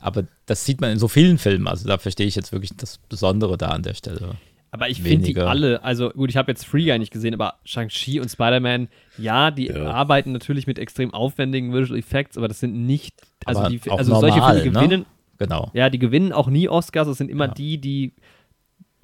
aber 0.00 0.24
das 0.46 0.64
sieht 0.64 0.80
man 0.80 0.90
in 0.90 0.98
so 0.98 1.08
vielen 1.08 1.38
Filmen, 1.38 1.68
also 1.68 1.86
da 1.86 1.98
verstehe 1.98 2.26
ich 2.26 2.34
jetzt 2.34 2.52
wirklich 2.52 2.72
das 2.76 2.98
Besondere 3.08 3.56
da 3.58 3.68
an 3.68 3.82
der 3.82 3.94
Stelle. 3.94 4.36
Aber 4.72 4.88
ich 4.88 5.02
finde 5.02 5.26
die 5.26 5.36
alle, 5.40 5.82
also 5.82 6.10
gut, 6.10 6.30
ich 6.30 6.36
habe 6.36 6.52
jetzt 6.52 6.64
Free 6.64 6.84
Guy 6.84 6.98
nicht 6.98 7.12
gesehen, 7.12 7.34
aber 7.34 7.54
Shang-Chi 7.64 8.20
und 8.20 8.28
Spider-Man, 8.30 8.88
ja, 9.18 9.50
die 9.50 9.66
Ja. 9.66 9.90
arbeiten 9.90 10.30
natürlich 10.32 10.66
mit 10.68 10.78
extrem 10.78 11.12
aufwendigen 11.12 11.72
Visual 11.74 11.98
Effects, 11.98 12.38
aber 12.38 12.46
das 12.46 12.60
sind 12.60 12.86
nicht, 12.86 13.14
also, 13.44 13.68
die, 13.68 13.80
also 13.90 14.14
solche 14.20 14.38
normal, 14.38 14.60
Filme 14.60 14.78
ne? 14.78 14.84
gewinnen, 14.86 15.06
Genau. 15.38 15.70
ja, 15.74 15.90
die 15.90 15.98
gewinnen 15.98 16.32
auch 16.32 16.48
nie 16.48 16.68
Oscars, 16.68 17.08
das 17.08 17.18
sind 17.18 17.30
immer 17.30 17.46
Ja. 17.46 17.54
die, 17.54 17.78
die, 17.78 18.12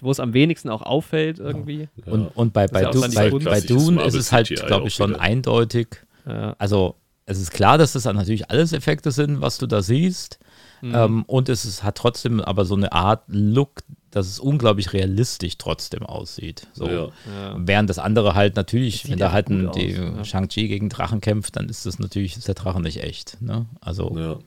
wo 0.00 0.10
es 0.10 0.20
am 0.20 0.34
wenigsten 0.34 0.68
auch 0.68 0.82
auffällt 0.82 1.38
irgendwie. 1.40 1.88
Und, 2.04 2.26
und 2.28 2.52
bei, 2.52 2.68
bei, 2.68 2.82
ja 2.82 2.90
Du, 2.92 3.00
bei, 3.00 3.30
bei 3.30 3.60
Dune 3.60 4.02
ist 4.04 4.14
es 4.14 4.30
halt, 4.30 4.48
glaube 4.48 4.86
ich, 4.88 4.94
schon 4.94 5.10
wieder. 5.10 5.20
eindeutig. 5.20 5.88
Ja. 6.26 6.54
Also, 6.58 6.94
es 7.26 7.40
ist 7.40 7.50
klar, 7.50 7.76
dass 7.76 7.92
das 7.92 8.04
dann 8.04 8.16
natürlich 8.16 8.50
alles 8.50 8.72
Effekte 8.72 9.10
sind, 9.10 9.40
was 9.40 9.58
du 9.58 9.66
da 9.66 9.82
siehst. 9.82 10.38
Mhm. 10.80 10.94
Ähm, 10.94 11.22
und 11.24 11.48
es 11.48 11.64
ist, 11.64 11.82
hat 11.82 11.96
trotzdem 11.96 12.40
aber 12.40 12.64
so 12.64 12.76
eine 12.76 12.92
Art 12.92 13.24
Look, 13.26 13.82
dass 14.10 14.28
es 14.28 14.38
unglaublich 14.38 14.92
realistisch 14.92 15.58
trotzdem 15.58 16.04
aussieht. 16.04 16.68
So. 16.72 16.86
Ja. 16.86 17.08
Ja. 17.26 17.56
Während 17.58 17.90
das 17.90 17.98
andere 17.98 18.34
halt 18.34 18.54
natürlich, 18.54 19.10
wenn 19.10 19.18
da 19.18 19.32
halt 19.32 19.48
ein, 19.48 19.72
die 19.72 19.90
ja. 19.90 20.24
Shang-Chi 20.24 20.68
gegen 20.68 20.88
Drachen 20.88 21.20
kämpft, 21.20 21.56
dann 21.56 21.68
ist 21.68 21.84
das 21.84 21.98
natürlich, 21.98 22.36
ist 22.36 22.46
der 22.46 22.54
Drache 22.54 22.80
nicht 22.80 23.02
echt. 23.02 23.42
Ne? 23.42 23.66
Also, 23.80 24.16
Ja. 24.16 24.38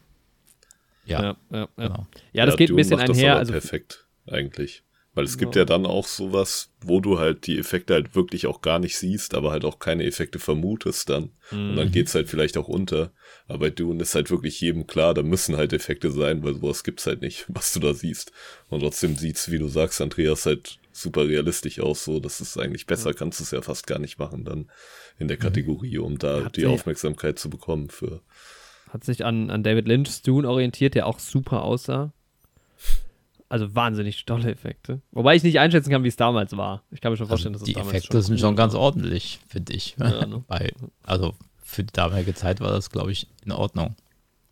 Ja, 1.06 1.22
ja, 1.22 1.36
ja, 1.52 1.58
ja. 1.60 1.68
genau. 1.76 2.08
ja 2.34 2.46
das 2.46 2.56
geht 2.56 2.68
ein 2.68 2.74
Dune 2.74 2.78
bisschen 2.78 2.98
macht 2.98 3.10
das 3.10 3.18
einher. 3.18 3.32
aber 3.32 3.40
Also, 3.40 3.52
perfekt, 3.52 4.06
eigentlich. 4.28 4.84
Weil 5.16 5.26
es 5.26 5.38
gibt 5.40 5.56
Ja. 5.56 5.62
ja 5.62 5.66
dann 5.66 5.86
auch 5.88 6.06
sowas, 6.08 6.72
wo 6.82 7.00
du 7.02 7.18
halt 7.18 7.48
die 7.48 7.58
Effekte 7.58 7.96
halt 7.96 8.16
wirklich 8.16 8.46
auch 8.46 8.62
gar 8.62 8.78
nicht 8.80 8.96
siehst, 8.98 9.34
aber 9.34 9.52
halt 9.52 9.66
auch 9.66 9.80
keine 9.80 10.04
Effekte 10.06 10.38
vermutest 10.40 11.10
dann. 11.10 11.32
Und 11.52 11.72
Mhm. 11.72 11.76
dann 11.78 11.92
geht's 11.92 12.14
halt 12.14 12.30
vielleicht 12.30 12.58
auch 12.58 12.68
unter. 12.68 13.12
Aber 13.48 13.60
bei 13.60 13.70
Dune 13.72 14.02
ist 14.04 14.14
halt 14.14 14.30
wirklich 14.30 14.62
jedem 14.62 14.86
klar, 14.86 15.14
da 15.16 15.24
müssen 15.24 15.58
halt 15.58 15.74
Effekte 15.74 16.12
sein, 16.12 16.44
weil 16.44 16.54
sowas 16.54 16.84
gibt's 16.84 17.08
halt 17.08 17.22
nicht, 17.22 17.46
was 17.50 17.74
du 17.74 17.80
da 17.80 17.94
siehst. 17.94 18.32
Und 18.70 18.82
trotzdem 18.82 19.16
sieht's, 19.16 19.50
wie 19.52 19.58
du 19.58 19.68
sagst, 19.68 20.00
Andreas, 20.00 20.46
halt 20.46 20.78
super 20.92 21.28
realistisch 21.28 21.80
aus, 21.80 22.06
so. 22.06 22.20
Das 22.20 22.40
ist 22.40 22.58
eigentlich 22.60 22.86
besser, 22.86 23.14
kannst 23.14 23.40
du 23.40 23.44
es 23.44 23.52
ja 23.52 23.62
fast 23.64 23.88
gar 23.88 24.00
nicht 24.00 24.20
machen 24.20 24.44
dann 24.46 24.70
in 25.18 25.28
der 25.28 25.38
Kategorie, 25.38 25.98
um 25.98 26.18
da 26.20 26.46
Hat 26.46 26.56
die 26.58 26.66
Aufmerksamkeit 26.68 27.40
zu 27.40 27.50
bekommen 27.50 27.90
für. 27.90 28.22
hat 28.90 29.04
sich 29.04 29.26
an, 29.26 29.50
an 29.50 29.64
David 29.64 29.88
Lynch's 29.88 30.22
Dune 30.22 30.48
orientiert, 30.50 30.94
der 30.96 31.08
auch 31.08 31.20
super 31.20 31.64
aussah. 31.64 32.14
Also 33.50 33.74
wahnsinnig 33.74 34.26
tolle 34.26 34.52
Effekte. 34.52 35.02
Wobei 35.12 35.36
ich 35.36 35.42
nicht 35.44 35.60
einschätzen 35.60 35.90
kann, 35.90 36.04
wie 36.04 36.08
es 36.08 36.16
damals 36.16 36.56
war. 36.56 36.84
Ich 36.92 37.02
kann 37.02 37.12
mir 37.12 37.18
schon 37.18 37.28
vorstellen, 37.28 37.56
Also 37.56 37.66
dass 37.66 37.70
es 37.70 37.74
die 37.74 37.80
damals 37.80 37.96
Effekte 37.98 38.22
sind 38.22 38.36
cool 38.36 38.40
schon 38.40 38.56
ganz 38.56 38.74
war. 38.74 38.82
ordentlich, 38.82 39.40
finde 39.48 39.74
ich. 39.74 39.96
Ja, 40.00 40.26
ne? 40.28 40.44
Bei, 40.48 40.72
also 41.04 41.34
für 41.58 41.84
die 41.84 41.92
damalige 41.92 42.36
Zeit 42.36 42.62
war 42.62 42.70
das, 42.72 42.92
glaube 42.92 43.12
ich, 43.12 43.28
in 43.44 43.52
Ordnung. 43.52 43.96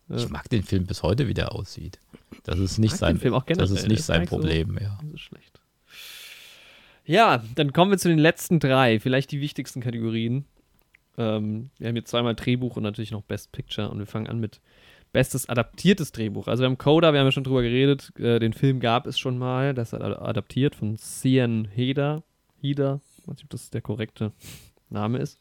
Ja. 0.08 0.16
Ich 0.16 0.28
mag 0.30 0.48
den 0.50 0.64
Film 0.64 0.86
bis 0.86 1.02
heute, 1.04 1.28
wie 1.28 1.34
der 1.34 1.52
aussieht. 1.54 2.00
Das 2.42 2.58
ist 2.58 2.78
nicht 2.78 2.96
sein, 2.96 3.18
Film 3.18 3.34
auch 3.34 3.44
das 3.44 3.70
ist 3.70 3.86
nicht 3.86 4.02
sein 4.02 4.22
nicht 4.22 4.30
so- 4.30 4.36
Problem, 4.36 4.76
ja. 4.80 4.98
Das 5.02 5.12
ist 5.14 5.20
schlecht. 5.20 5.60
Ja, 7.04 7.42
dann 7.54 7.72
kommen 7.72 7.90
wir 7.90 7.98
zu 7.98 8.08
den 8.08 8.18
letzten 8.18 8.58
drei, 8.60 9.00
vielleicht 9.00 9.30
die 9.32 9.40
wichtigsten 9.40 9.80
Kategorien. 9.80 10.44
Ähm, 11.16 11.70
wir 11.78 11.88
haben 11.88 11.96
jetzt 11.96 12.10
zweimal 12.10 12.34
Drehbuch 12.34 12.76
und 12.76 12.82
natürlich 12.82 13.10
noch 13.10 13.22
Best 13.22 13.52
Picture 13.52 13.88
und 13.90 13.98
wir 13.98 14.06
fangen 14.06 14.26
an 14.26 14.38
mit 14.40 14.60
Bestes 15.12 15.48
adaptiertes 15.48 16.12
Drehbuch. 16.12 16.48
Also 16.48 16.62
wir 16.62 16.66
haben 16.68 16.78
Coda, 16.78 17.12
wir 17.12 17.20
haben 17.20 17.26
ja 17.26 17.32
schon 17.32 17.44
drüber 17.44 17.62
geredet, 17.62 18.12
äh, 18.18 18.38
den 18.38 18.52
Film 18.52 18.78
gab 18.78 19.06
es 19.06 19.18
schon 19.18 19.38
mal, 19.38 19.72
das 19.74 19.92
ist 19.92 20.00
ad- 20.00 20.18
adaptiert 20.20 20.74
von 20.74 20.96
Cian 20.98 21.66
Heder. 21.66 22.22
Heder, 22.60 23.00
weiß 23.24 23.36
nicht, 23.36 23.44
ob 23.44 23.50
das 23.50 23.70
der 23.70 23.80
korrekte 23.80 24.32
Name 24.90 25.18
ist. 25.18 25.38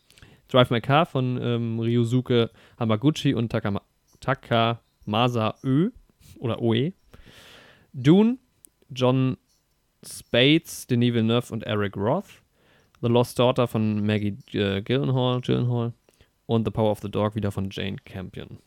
Drive 0.48 0.70
My 0.70 0.80
Car 0.80 1.06
von 1.06 1.38
ähm, 1.42 1.80
Ryusuke 1.80 2.50
Hamaguchi 2.80 3.34
und 3.34 3.50
Takama 3.50 3.82
Takamasa 4.22 5.56
Ö 5.64 5.90
oder 6.40 6.62
Oe. 6.62 6.94
Dune, 7.94 8.38
John 8.90 9.38
Spates, 10.06 10.88
Denis 10.88 11.14
Villeneuve 11.14 11.52
und 11.52 11.64
Eric 11.64 11.98
Roth. 11.98 12.42
The 13.02 13.10
Lost 13.10 13.38
Daughter 13.38 13.68
von 13.68 14.06
Maggie 14.06 14.38
äh, 14.54 14.82
Gyllenhaal, 14.82 15.42
Gyllenhaal. 15.42 15.94
Und 16.46 16.66
The 16.66 16.72
Power 16.72 16.92
of 16.92 17.00
the 17.02 17.12
Dog 17.12 17.36
wieder 17.36 17.52
von 17.52 17.70
Jane 17.70 17.98
Campion. 18.06 18.60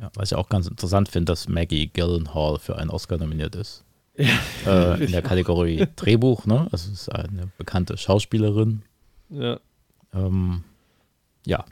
Ja. 0.00 0.10
Was 0.14 0.30
ich 0.32 0.36
auch 0.36 0.48
ganz 0.48 0.66
interessant 0.66 1.08
finde, 1.08 1.32
dass 1.32 1.48
Maggie 1.48 1.88
Gyllenhaal 1.88 2.58
für 2.58 2.76
einen 2.78 2.90
Oscar 2.90 3.18
nominiert 3.18 3.54
ist. 3.56 3.84
Äh, 4.66 5.04
in 5.04 5.12
der 5.12 5.22
Kategorie 5.22 5.86
Drehbuch, 5.96 6.44
ne? 6.46 6.66
Das 6.70 6.86
ist 6.86 7.08
eine 7.08 7.48
bekannte 7.56 7.96
Schauspielerin. 7.96 8.82
Ja. 9.30 9.60
Ähm, 10.12 10.64
ja, 11.46 11.64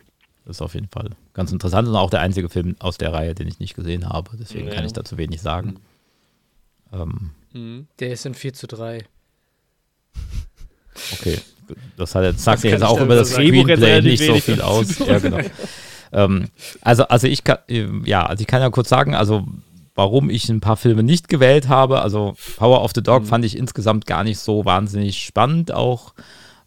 das 0.45 0.59
ist 0.59 0.63
auf 0.63 0.75
jeden 0.75 0.89
Fall 0.89 1.11
ganz 1.35 1.51
interessant 1.51 1.89
und 1.89 1.97
auch 1.97 2.11
der 2.11 2.21
einzige 2.21 2.49
Film 2.49 2.77
aus 2.79 2.99
der 2.99 3.13
Reihe, 3.13 3.35
den 3.35 3.49
ich 3.49 3.59
nicht 3.59 3.75
gesehen 3.75 4.09
habe. 4.09 4.31
Deswegen 4.39 4.69
Ja. 4.69 4.75
kann 4.75 4.85
ich 4.87 4.93
dazu 4.93 5.17
wenig 5.19 5.41
sagen. 5.43 5.81
Ähm, 6.93 7.31
Mhm. 7.53 7.87
Der 8.01 8.11
ist 8.11 8.27
in 8.27 8.35
4 8.35 8.53
zu 8.53 8.67
3. 8.67 9.05
okay, 11.15 11.39
das 11.97 12.15
hat 12.15 12.25
jetzt, 12.25 12.45
sagt 12.45 12.65
ja 12.65 12.71
jetzt 12.71 12.83
auch 12.85 13.01
über 13.01 13.15
das 13.15 13.31
Screenplay 13.31 14.03
nicht 14.03 14.23
so 14.25 14.35
viel 14.37 14.61
aus. 14.61 14.99
Ja, 14.99 15.19
genau. 15.19 15.39
ähm, 16.17 16.49
also, 16.81 17.05
also 17.09 17.27
ich 17.29 17.45
kann, 17.45 17.59
äh, 17.69 17.87
ja, 18.05 18.27
also 18.27 18.41
ich 18.41 18.47
kann 18.47 18.61
ja 18.63 18.71
kurz 18.71 18.89
sagen, 18.89 19.15
also 19.15 19.47
warum 19.95 20.29
ich 20.31 20.49
ein 20.49 20.61
paar 20.61 20.77
Filme 20.77 21.03
nicht 21.03 21.29
gewählt 21.29 21.69
habe. 21.69 22.03
Also 22.03 22.35
Power 22.57 22.83
of 22.83 22.93
the 22.95 23.03
Dog 23.03 23.23
Mhm. 23.23 23.27
fand 23.27 23.45
ich 23.45 23.57
insgesamt 23.57 24.07
gar 24.07 24.25
nicht 24.25 24.39
so 24.39 24.65
wahnsinnig 24.65 25.23
spannend 25.23 25.73
auch. 25.73 26.13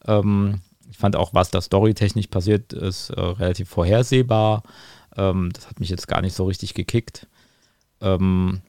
Ähm, 0.07 0.61
ich 0.89 0.97
fand 0.97 1.15
auch, 1.15 1.33
was 1.33 1.51
da 1.51 1.61
storytechnisch 1.61 2.27
passiert 2.27 2.73
ist, 2.73 3.11
äh, 3.11 3.21
relativ 3.21 3.69
vorhersehbar. 3.69 4.63
Ähm, 5.15 5.51
das 5.53 5.67
hat 5.67 5.79
mich 5.79 5.89
jetzt 5.89 6.07
gar 6.07 6.21
nicht 6.21 6.35
so 6.35 6.45
richtig 6.45 6.73
gekickt. 6.73 7.27
Ähm, 8.01 8.61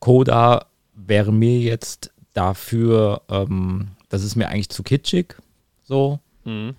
Coda 0.00 0.66
wäre 0.94 1.32
mir 1.32 1.60
jetzt 1.60 2.10
dafür, 2.34 3.22
ähm, 3.28 3.88
das 4.08 4.24
ist 4.24 4.34
mir 4.36 4.48
eigentlich 4.48 4.70
zu 4.70 4.82
kitschig. 4.82 5.36
So. 5.84 6.18
Mhm. 6.44 6.74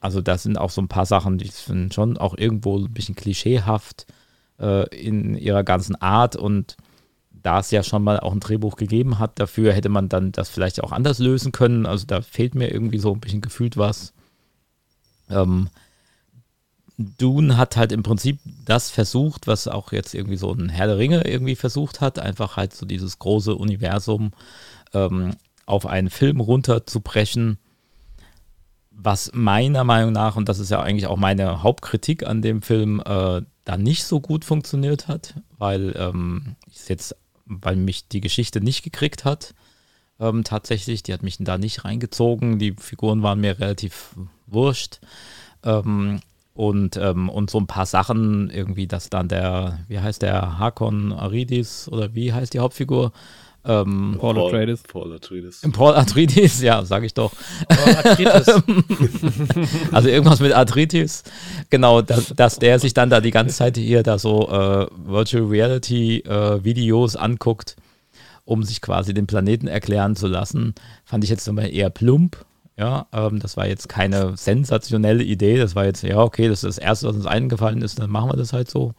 Also 0.00 0.20
da 0.22 0.38
sind 0.38 0.58
auch 0.58 0.70
so 0.70 0.80
ein 0.80 0.88
paar 0.88 1.06
Sachen, 1.06 1.38
die 1.38 1.48
sind 1.48 1.92
schon 1.94 2.16
auch 2.16 2.36
irgendwo 2.36 2.78
ein 2.78 2.92
bisschen 2.92 3.14
klischeehaft 3.14 4.06
äh, 4.58 4.88
in 4.96 5.36
ihrer 5.36 5.62
ganzen 5.62 5.94
Art 5.96 6.36
und 6.36 6.76
da 7.42 7.60
es 7.60 7.70
ja 7.70 7.82
schon 7.82 8.02
mal 8.02 8.20
auch 8.20 8.32
ein 8.32 8.40
Drehbuch 8.40 8.76
gegeben 8.76 9.18
hat, 9.18 9.38
dafür 9.38 9.72
hätte 9.72 9.88
man 9.88 10.08
dann 10.08 10.32
das 10.32 10.48
vielleicht 10.48 10.82
auch 10.82 10.92
anders 10.92 11.18
lösen 11.18 11.52
können. 11.52 11.86
Also 11.86 12.06
da 12.06 12.20
fehlt 12.20 12.54
mir 12.54 12.72
irgendwie 12.72 12.98
so 12.98 13.12
ein 13.14 13.20
bisschen 13.20 13.40
gefühlt 13.40 13.76
was. 13.76 14.12
Ähm, 15.30 15.68
Dune 16.98 17.56
hat 17.56 17.76
halt 17.76 17.92
im 17.92 18.02
Prinzip 18.02 18.40
das 18.66 18.90
versucht, 18.90 19.46
was 19.46 19.68
auch 19.68 19.92
jetzt 19.92 20.14
irgendwie 20.14 20.36
so 20.36 20.52
ein 20.52 20.68
Herr 20.68 20.86
der 20.86 20.98
Ringe 20.98 21.26
irgendwie 21.26 21.56
versucht 21.56 22.02
hat, 22.02 22.18
einfach 22.18 22.56
halt 22.56 22.74
so 22.74 22.84
dieses 22.84 23.18
große 23.18 23.54
Universum 23.54 24.32
ähm, 24.92 25.30
auf 25.64 25.86
einen 25.86 26.10
Film 26.10 26.40
runterzubrechen 26.40 27.58
was 29.02 29.30
meiner 29.32 29.84
Meinung 29.84 30.12
nach, 30.12 30.36
und 30.36 30.48
das 30.48 30.58
ist 30.58 30.70
ja 30.70 30.80
eigentlich 30.80 31.06
auch 31.06 31.16
meine 31.16 31.62
Hauptkritik 31.62 32.26
an 32.26 32.42
dem 32.42 32.62
Film, 32.62 33.00
äh, 33.04 33.42
da 33.64 33.76
nicht 33.76 34.04
so 34.04 34.20
gut 34.20 34.44
funktioniert 34.44 35.08
hat, 35.08 35.34
weil 35.58 35.94
ähm, 35.96 36.56
jetzt, 36.88 37.16
weil 37.46 37.76
mich 37.76 38.08
die 38.08 38.20
Geschichte 38.20 38.60
nicht 38.60 38.82
gekriegt 38.82 39.24
hat. 39.24 39.54
Ähm, 40.18 40.44
tatsächlich, 40.44 41.02
die 41.02 41.12
hat 41.12 41.22
mich 41.22 41.38
da 41.38 41.56
nicht 41.56 41.84
reingezogen. 41.84 42.58
Die 42.58 42.74
Figuren 42.78 43.22
waren 43.22 43.40
mir 43.40 43.58
relativ 43.58 44.16
wurscht. 44.46 45.00
Ähm, 45.64 46.20
und, 46.52 46.96
ähm, 46.96 47.28
und 47.30 47.48
so 47.48 47.58
ein 47.58 47.66
paar 47.66 47.86
Sachen, 47.86 48.50
irgendwie, 48.50 48.86
dass 48.86 49.08
dann 49.08 49.28
der, 49.28 49.78
wie 49.88 50.00
heißt 50.00 50.20
der, 50.20 50.58
Hakon 50.58 51.12
Aridis 51.12 51.88
oder 51.88 52.14
wie 52.14 52.32
heißt 52.32 52.52
die 52.52 52.58
Hauptfigur? 52.58 53.12
Ähm, 53.64 54.16
Paul 54.18 54.38
Atreides. 54.38 54.82
Paul 54.84 55.12
Atreides. 55.12 55.60
Paul 55.72 55.94
Atreides, 55.94 56.62
ja, 56.62 56.82
sage 56.84 57.06
ich 57.06 57.14
doch. 57.14 57.32
Oh, 57.68 57.74
Arthritis. 57.90 58.46
Also 59.92 60.08
irgendwas 60.08 60.40
mit 60.40 60.52
Arthritis. 60.52 61.22
Genau, 61.68 62.00
dass, 62.02 62.28
dass 62.34 62.58
der 62.58 62.78
sich 62.78 62.94
dann 62.94 63.10
da 63.10 63.20
die 63.20 63.30
ganze 63.30 63.54
Zeit 63.54 63.76
hier 63.76 64.02
da 64.02 64.18
so 64.18 64.48
äh, 64.48 64.86
Virtual 65.04 65.44
Reality 65.44 66.20
äh, 66.20 66.64
Videos 66.64 67.16
anguckt, 67.16 67.76
um 68.44 68.62
sich 68.62 68.80
quasi 68.80 69.12
den 69.14 69.26
Planeten 69.26 69.66
erklären 69.66 70.16
zu 70.16 70.26
lassen, 70.26 70.74
fand 71.04 71.24
ich 71.24 71.30
jetzt 71.30 71.46
nochmal 71.46 71.72
eher 71.72 71.90
plump. 71.90 72.44
Ja, 72.78 73.08
ähm, 73.12 73.40
das 73.40 73.58
war 73.58 73.66
jetzt 73.66 73.90
keine 73.90 74.36
sensationelle 74.38 75.22
Idee. 75.22 75.58
Das 75.58 75.74
war 75.74 75.84
jetzt, 75.84 76.02
ja, 76.02 76.18
okay, 76.18 76.48
das 76.48 76.64
ist 76.64 76.78
das 76.78 76.82
Erste, 76.82 77.08
was 77.08 77.16
uns 77.16 77.26
eingefallen 77.26 77.82
ist, 77.82 77.98
dann 77.98 78.10
machen 78.10 78.30
wir 78.30 78.36
das 78.36 78.54
halt 78.54 78.70
so. 78.70 78.94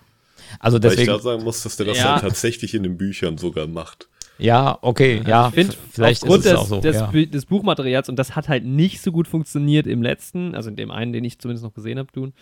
Also 0.59 0.77
Weil 0.77 0.91
ich 0.91 0.97
deswegen, 0.97 1.13
da 1.13 1.19
sagen 1.19 1.43
muss, 1.43 1.63
dass 1.63 1.77
der 1.77 1.87
das 1.87 1.97
Ja. 1.97 2.13
dann 2.13 2.21
tatsächlich 2.21 2.75
in 2.75 2.83
den 2.83 2.97
Büchern 2.97 3.39
sogar 3.39 3.65
macht. 3.67 4.07
Ja, 4.41 4.77
okay, 4.81 5.21
ja, 5.25 5.47
ich 5.49 5.53
finde, 5.53 5.75
vielleicht 5.91 6.23
aufgrund 6.23 6.39
ist 6.39 6.45
es 6.47 6.51
des, 6.51 6.59
auch 6.59 6.67
so. 6.67 6.81
des, 6.81 6.95
ja. 6.95 7.11
Des 7.11 7.45
Buchmaterials, 7.45 8.09
und 8.09 8.17
das 8.17 8.35
hat 8.35 8.49
halt 8.49 8.65
nicht 8.65 9.01
so 9.01 9.11
gut 9.11 9.27
funktioniert 9.27 9.87
im 9.87 10.01
letzten, 10.01 10.55
also 10.55 10.69
in 10.69 10.75
dem 10.75 10.91
einen, 10.91 11.13
den 11.13 11.23
ich 11.23 11.39
zumindest 11.39 11.63
noch 11.63 11.73
gesehen 11.73 11.97
habe, 11.99 12.11
tun. 12.11 12.33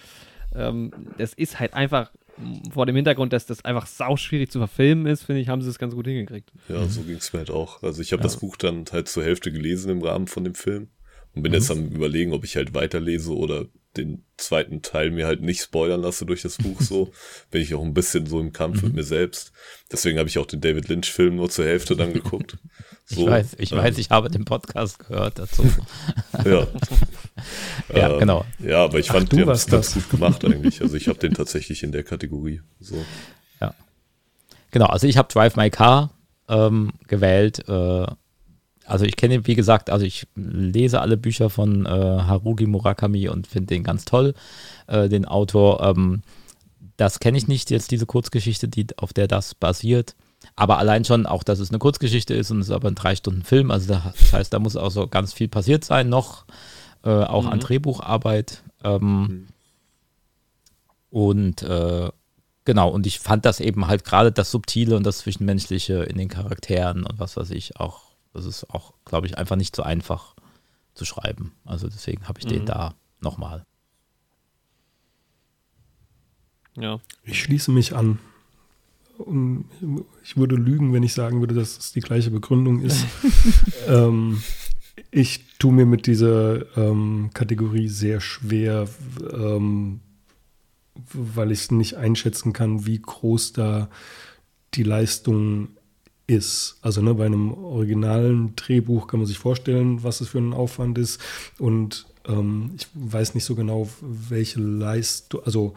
Ähm, 0.55 0.91
das 1.17 1.33
ist 1.33 1.59
halt 1.59 1.73
einfach 1.73 2.11
vor 2.71 2.85
dem 2.85 2.95
Hintergrund, 2.95 3.33
dass 3.33 3.45
das 3.45 3.65
einfach 3.65 3.85
sau 3.85 4.15
schwierig 4.15 4.49
zu 4.49 4.59
verfilmen 4.59 5.05
ist, 5.05 5.23
finde 5.23 5.41
ich, 5.41 5.49
haben 5.49 5.61
sie 5.61 5.69
es 5.69 5.77
ganz 5.77 5.93
gut 5.93 6.07
hingekriegt. 6.07 6.51
Ja, 6.69 6.85
so 6.87 7.01
ging 7.01 7.17
es 7.17 7.33
mir 7.33 7.39
halt 7.39 7.51
auch. 7.51 7.83
Also 7.83 8.01
ich 8.01 8.13
habe 8.13 8.21
Ja. 8.21 8.23
das 8.23 8.37
Buch 8.37 8.55
dann 8.55 8.85
halt 8.91 9.09
zur 9.09 9.23
Hälfte 9.23 9.51
gelesen 9.51 9.91
im 9.91 10.01
Rahmen 10.01 10.27
von 10.27 10.43
dem 10.45 10.55
Film 10.55 10.87
und 11.35 11.43
bin 11.43 11.53
jetzt 11.53 11.69
am 11.69 11.85
überlegen, 11.89 12.31
ob 12.33 12.43
ich 12.45 12.55
halt 12.55 12.73
weiterlese 12.73 13.35
oder 13.35 13.65
den 13.99 14.23
zweiten 14.37 14.81
Teil 14.81 15.11
mir 15.11 15.27
halt 15.27 15.41
nicht 15.41 15.61
spoilern 15.61 16.01
lasse 16.01 16.25
durch 16.25 16.41
das 16.41 16.57
Buch 16.57 16.81
so. 16.81 17.11
Bin 17.51 17.61
ich 17.61 17.73
auch 17.75 17.83
ein 17.83 17.93
bisschen 17.93 18.25
so 18.25 18.39
im 18.39 18.53
Kampf 18.53 18.81
mit 18.83 18.93
mir 18.93 19.03
selbst. 19.03 19.51
Deswegen 19.91 20.17
habe 20.17 20.29
ich 20.29 20.37
auch 20.37 20.45
den 20.45 20.61
David 20.61 20.87
Lynch-Film 20.87 21.35
nur 21.35 21.49
zur 21.49 21.65
Hälfte 21.65 21.95
dann 21.95 22.13
geguckt. 22.13 22.57
So, 23.11 23.21
Ich 23.21 23.27
weiß, 23.27 23.55
ich 23.57 23.71
ähm, 23.71 23.79
weiß, 23.79 23.97
ich 23.97 24.11
habe 24.11 24.29
den 24.29 24.45
Podcast 24.45 24.99
gehört 24.99 25.39
dazu. 25.39 25.63
Ja. 26.45 26.67
Ja, 27.95 28.11
Ähm, 28.13 28.19
genau. 28.19 28.45
Ja, 28.59 28.83
aber 28.83 28.99
ich 28.99 29.09
Ach, 29.09 29.15
fand, 29.15 29.31
du 29.31 29.37
die 29.37 29.41
haben 29.43 29.49
es 29.49 29.65
ganz 29.65 29.93
gut 29.93 30.09
gemacht 30.11 30.43
eigentlich. 30.45 30.81
Also 30.81 30.95
ich 30.95 31.07
habe 31.07 31.17
den 31.17 31.33
tatsächlich 31.33 31.81
in 31.81 31.91
der 31.91 32.03
Kategorie. 32.03 32.61
So. 32.79 33.03
Genau, 34.71 34.85
also 34.85 35.07
ich 35.07 35.17
habe 35.17 35.31
Drive 35.31 35.55
My 35.55 35.69
Car 35.69 36.11
ähm, 36.47 36.91
gewählt. 37.07 37.67
Äh, 37.67 38.05
also 38.89 39.05
ich 39.05 39.15
kenne, 39.15 39.45
wie 39.47 39.55
gesagt, 39.55 39.89
also 39.89 40.05
ich 40.05 40.27
lese 40.35 41.01
alle 41.01 41.17
Bücher 41.17 41.49
von 41.49 41.85
äh, 41.85 41.89
Haruki 41.89 42.65
Murakami 42.65 43.29
und 43.29 43.47
finde 43.47 43.67
den 43.67 43.83
ganz 43.83 44.05
toll, 44.05 44.33
äh, 44.87 45.07
den 45.09 45.25
Autor. 45.25 45.81
Ähm, 45.83 46.21
das 46.97 47.19
kenne 47.19 47.37
ich 47.37 47.47
nicht, 47.47 47.71
jetzt 47.71 47.91
diese 47.91 48.05
Kurzgeschichte, 48.05 48.67
die, 48.67 48.87
auf 48.97 49.13
der 49.13 49.27
das 49.27 49.55
basiert. 49.55 50.15
Aber 50.55 50.77
allein 50.77 51.05
schon 51.05 51.25
auch, 51.25 51.43
dass 51.43 51.59
es 51.59 51.69
eine 51.69 51.79
Kurzgeschichte 51.79 52.33
ist 52.33 52.51
und 52.51 52.59
es 52.59 52.67
ist 52.67 52.73
aber 52.73 52.87
ein 52.89 52.95
drei 52.95 53.15
Stunden 53.15 53.43
Film. 53.43 53.71
Also 53.71 53.87
da, 53.93 54.13
das 54.19 54.33
heißt, 54.33 54.53
da 54.53 54.59
muss 54.59 54.75
auch 54.75 54.91
so 54.91 55.07
ganz 55.07 55.33
viel 55.33 55.47
passiert 55.47 55.85
sein 55.85 56.09
noch, 56.09 56.45
äh, 57.03 57.09
auch 57.09 57.45
an 57.45 57.57
Mhm. 57.57 57.61
Drehbucharbeit. 57.61 58.63
Ähm, 58.83 59.21
Mhm. 59.21 59.47
Und 61.11 61.63
äh, 61.63 62.09
genau, 62.65 62.89
und 62.89 63.07
ich 63.07 63.19
fand 63.19 63.45
das 63.45 63.59
eben 63.59 63.87
halt 63.87 64.03
gerade 64.03 64.31
das 64.31 64.51
Subtile 64.51 64.95
und 64.95 65.05
das 65.05 65.19
Zwischenmenschliche 65.19 66.03
in 66.03 66.17
den 66.17 66.29
Charakteren 66.29 67.03
und 67.03 67.19
was 67.19 67.35
weiß 67.35 67.51
ich 67.51 67.79
auch, 67.79 68.01
das 68.39 68.47
ist 68.47 68.69
auch, 68.69 68.93
glaube 69.05 69.27
ich, 69.27 69.37
einfach 69.37 69.55
nicht 69.55 69.75
so 69.75 69.83
einfach 69.83 70.35
zu 70.93 71.05
schreiben. 71.05 71.51
Also 71.65 71.87
deswegen 71.87 72.27
habe 72.27 72.39
ich 72.39 72.45
den 72.45 72.61
Mhm. 72.61 72.65
da 72.67 72.95
nochmal. 73.21 73.65
Ja. 76.77 76.99
Ich 77.23 77.41
schließe 77.41 77.71
mich 77.71 77.95
an. 77.95 78.19
Und 79.17 79.65
ich 80.23 80.37
würde 80.37 80.55
lügen, 80.55 80.93
wenn 80.93 81.03
ich 81.03 81.13
sagen 81.13 81.41
würde, 81.41 81.53
dass 81.53 81.77
es 81.77 81.91
die 81.91 81.99
gleiche 81.99 82.31
Begründung 82.31 82.81
ist. 82.81 83.05
ähm, 83.87 84.41
ich 85.11 85.57
tue 85.57 85.73
mir 85.73 85.85
mit 85.85 86.07
dieser 86.07 86.77
ähm, 86.77 87.29
Kategorie 87.33 87.89
sehr 87.89 88.21
schwer, 88.21 88.87
ähm, 89.33 89.99
weil 91.13 91.51
ich 91.51 91.69
nicht 91.71 91.95
einschätzen 91.95 92.53
kann, 92.53 92.85
wie 92.85 93.01
groß 93.01 93.53
da 93.53 93.89
die 94.75 94.83
Leistung 94.83 95.69
ist. 96.29 96.77
Also 96.81 97.01
ne, 97.01 97.13
bei 97.15 97.25
einem 97.25 97.51
originalen 97.53 98.55
Drehbuch 98.55 99.07
kann 99.07 99.19
man 99.19 99.27
sich 99.27 99.39
vorstellen, 99.39 100.03
was 100.03 100.21
es 100.21 100.29
für 100.29 100.37
ein 100.39 100.53
Aufwand 100.53 100.97
ist. 100.97 101.19
Und 101.57 102.05
ähm, 102.27 102.71
ich 102.77 102.87
weiß 102.93 103.33
nicht 103.35 103.45
so 103.45 103.55
genau, 103.55 103.89
welche 104.01 104.59
Leistung, 104.59 105.41
also 105.45 105.73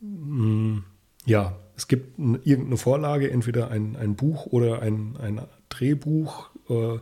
mh, 0.00 0.82
ja, 1.26 1.56
es 1.76 1.88
gibt 1.88 2.18
n- 2.18 2.40
irgendeine 2.44 2.76
Vorlage, 2.76 3.30
entweder 3.30 3.70
ein, 3.70 3.96
ein 3.96 4.16
Buch 4.16 4.46
oder 4.46 4.82
ein, 4.82 5.16
ein 5.20 5.40
Drehbuch 5.68 6.50
äh, 6.68 6.98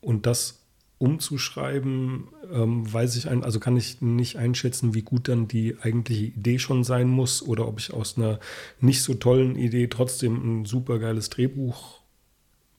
und 0.00 0.26
das 0.26 0.60
umzuschreiben, 0.98 2.24
ähm, 2.52 2.92
weiß 2.92 3.14
ich 3.16 3.28
ein, 3.28 3.44
also 3.44 3.60
kann 3.60 3.76
ich 3.76 4.00
nicht 4.00 4.36
einschätzen, 4.36 4.94
wie 4.94 5.02
gut 5.02 5.28
dann 5.28 5.46
die 5.46 5.76
eigentliche 5.80 6.24
Idee 6.24 6.58
schon 6.58 6.82
sein 6.82 7.08
muss 7.08 7.40
oder 7.40 7.68
ob 7.68 7.78
ich 7.78 7.92
aus 7.92 8.16
einer 8.16 8.40
nicht 8.80 9.02
so 9.02 9.14
tollen 9.14 9.54
Idee 9.54 9.86
trotzdem 9.86 10.62
ein 10.62 10.64
super 10.64 10.98
geiles 10.98 11.30
Drehbuch 11.30 11.97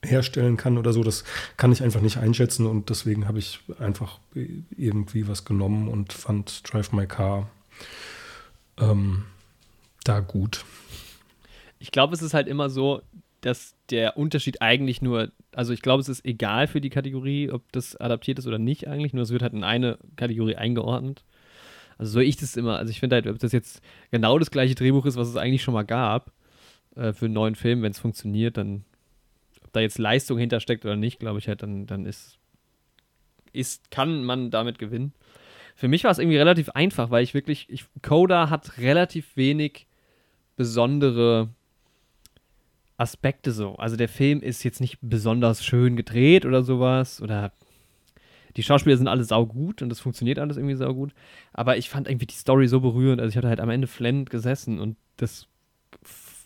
herstellen 0.03 0.57
kann 0.57 0.77
oder 0.77 0.93
so. 0.93 1.03
Das 1.03 1.23
kann 1.57 1.71
ich 1.71 1.83
einfach 1.83 2.01
nicht 2.01 2.17
einschätzen 2.17 2.65
und 2.65 2.89
deswegen 2.89 3.27
habe 3.27 3.39
ich 3.39 3.59
einfach 3.79 4.19
irgendwie 4.77 5.27
was 5.27 5.45
genommen 5.45 5.87
und 5.87 6.13
fand 6.13 6.61
Drive 6.71 6.91
My 6.91 7.05
Car 7.05 7.49
ähm, 8.79 9.25
da 10.03 10.19
gut. 10.19 10.65
Ich 11.79 11.91
glaube, 11.91 12.13
es 12.13 12.21
ist 12.21 12.33
halt 12.33 12.47
immer 12.47 12.69
so, 12.69 13.01
dass 13.41 13.75
der 13.89 14.17
Unterschied 14.17 14.61
eigentlich 14.61 15.01
nur, 15.01 15.31
also 15.53 15.73
ich 15.73 15.81
glaube, 15.81 16.01
es 16.01 16.09
ist 16.09 16.25
egal 16.25 16.67
für 16.67 16.81
die 16.81 16.89
Kategorie, 16.89 17.51
ob 17.51 17.71
das 17.71 17.95
adaptiert 17.95 18.39
ist 18.39 18.47
oder 18.47 18.59
nicht 18.59 18.87
eigentlich, 18.87 19.13
nur 19.13 19.23
es 19.23 19.31
wird 19.31 19.41
halt 19.41 19.53
in 19.53 19.63
eine 19.63 19.97
Kategorie 20.15 20.55
eingeordnet. 20.55 21.23
Also 21.97 22.13
so 22.13 22.19
ich 22.19 22.37
das 22.37 22.55
immer, 22.55 22.77
also 22.77 22.91
ich 22.91 22.99
finde 22.99 23.15
halt, 23.15 23.27
ob 23.27 23.39
das 23.39 23.51
jetzt 23.51 23.81
genau 24.11 24.39
das 24.39 24.51
gleiche 24.51 24.75
Drehbuch 24.75 25.05
ist, 25.05 25.17
was 25.17 25.27
es 25.27 25.35
eigentlich 25.35 25.63
schon 25.63 25.73
mal 25.73 25.83
gab, 25.83 26.31
äh, 26.95 27.13
für 27.13 27.25
einen 27.25 27.33
neuen 27.33 27.55
Film, 27.55 27.81
wenn 27.81 27.91
es 27.91 27.99
funktioniert, 27.99 28.57
dann, 28.57 28.83
ob 29.69 29.73
da 29.73 29.81
jetzt 29.81 29.99
Leistung 29.99 30.39
hintersteckt 30.39 30.83
oder 30.83 30.95
nicht, 30.95 31.19
glaube 31.19 31.38
ich 31.38 31.48
halt, 31.48 31.61
dann, 31.61 31.85
dann 31.85 32.07
ist, 32.07 32.39
ist, 33.53 33.91
kann 33.91 34.23
man 34.23 34.49
damit 34.49 34.80
gewinnen. 34.80 35.14
Für 35.75 35.88
mich 35.88 36.03
war 36.03 36.11
es 36.11 36.17
irgendwie 36.17 36.38
relativ 36.38 36.69
einfach, 36.69 37.11
weil 37.11 37.23
ich 37.23 37.35
wirklich, 37.35 37.67
ich, 37.69 37.85
Coda 38.01 38.49
hat 38.49 38.80
relativ 38.80 39.38
wenig 39.38 39.85
besondere 40.56 41.49
Aspekte 42.98 43.51
so. 43.51 43.75
Also 43.75 43.95
der 43.95 44.09
Film 44.09 44.41
ist 44.41 44.64
jetzt 44.64 44.81
nicht 44.81 44.98
besonders 45.01 45.64
schön 45.64 45.95
gedreht 45.95 46.45
oder 46.45 46.64
sowas 46.64 47.22
oder 47.22 47.53
die 48.57 48.64
Schauspieler 48.64 48.98
sind 48.98 49.07
alle 49.07 49.23
saugut 49.23 49.83
und 49.83 49.89
das 49.89 49.99
funktioniert 49.99 50.39
alles 50.39 50.57
irgendwie 50.57 50.75
saugut. 50.75 51.14
Aber 51.53 51.77
ich 51.77 51.91
fand 51.91 52.07
irgendwie 52.07 52.25
die 52.25 52.35
Story 52.35 52.67
so 52.67 52.81
berührend. 52.81 53.22
Also 53.22 53.30
ich 53.30 53.38
hatte 53.38 53.49
halt 53.49 53.59
am 53.59 53.69
Ende 53.69 53.85
flennend 53.85 54.31
gesessen 54.31 54.80
und 54.80 54.98
das 55.17 55.48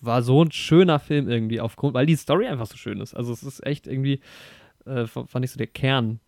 war 0.05 0.21
so 0.21 0.43
ein 0.43 0.51
schöner 0.51 0.99
Film 0.99 1.29
irgendwie 1.29 1.59
aufgrund, 1.61 1.93
weil 1.93 2.05
die 2.05 2.15
Story 2.15 2.47
einfach 2.47 2.67
so 2.67 2.77
schön 2.77 2.99
ist. 2.99 3.13
Also 3.13 3.31
es 3.33 3.43
ist 3.43 3.65
echt 3.65 3.87
irgendwie, 3.87 4.19
äh, 4.85 5.05
fand 5.07 5.43
ich 5.45 5.51
so 5.51 5.57
der 5.57 5.67
Kern, 5.67 6.19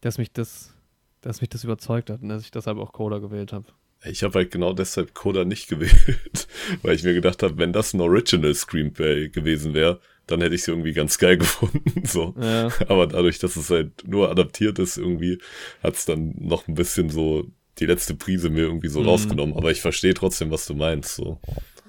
dass 0.00 0.18
mich 0.18 0.32
das, 0.32 0.74
dass 1.20 1.40
mich 1.40 1.50
das 1.50 1.64
überzeugt 1.64 2.10
hat 2.10 2.22
und 2.22 2.28
dass 2.28 2.42
ich 2.44 2.50
deshalb 2.50 2.78
auch 2.78 2.92
Coda 2.92 3.18
gewählt 3.18 3.52
habe. 3.52 3.66
Ich 4.04 4.24
habe 4.24 4.34
halt 4.40 4.50
genau 4.50 4.72
deshalb 4.72 5.14
Coda 5.14 5.44
nicht 5.44 5.68
gewählt, 5.68 6.48
weil 6.82 6.94
ich 6.96 7.04
mir 7.04 7.14
gedacht 7.14 7.42
habe, 7.42 7.58
wenn 7.58 7.72
das 7.72 7.94
ein 7.94 8.00
Original 8.00 8.54
Screenplay 8.54 9.28
gewesen 9.28 9.74
wäre, 9.74 10.00
dann 10.26 10.40
hätte 10.40 10.54
ich 10.54 10.62
es 10.62 10.68
irgendwie 10.68 10.92
ganz 10.92 11.18
geil 11.18 11.36
gefunden. 11.38 12.04
So. 12.04 12.34
Ja. 12.40 12.68
Aber 12.88 13.06
dadurch, 13.06 13.38
dass 13.38 13.56
es 13.56 13.70
halt 13.70 14.06
nur 14.06 14.30
adaptiert 14.30 14.78
ist, 14.78 14.96
irgendwie, 14.96 15.38
hat 15.82 15.94
es 15.94 16.04
dann 16.04 16.34
noch 16.38 16.66
ein 16.68 16.74
bisschen 16.74 17.10
so 17.10 17.46
die 17.78 17.86
letzte 17.86 18.14
Prise 18.14 18.50
mir 18.50 18.62
irgendwie 18.62 18.88
so 18.88 19.00
Mhm. 19.00 19.06
rausgenommen. 19.08 19.56
Aber 19.56 19.70
ich 19.70 19.80
verstehe 19.80 20.14
trotzdem, 20.14 20.50
was 20.50 20.66
du 20.66 20.74
meinst. 20.74 21.14
So. 21.16 21.40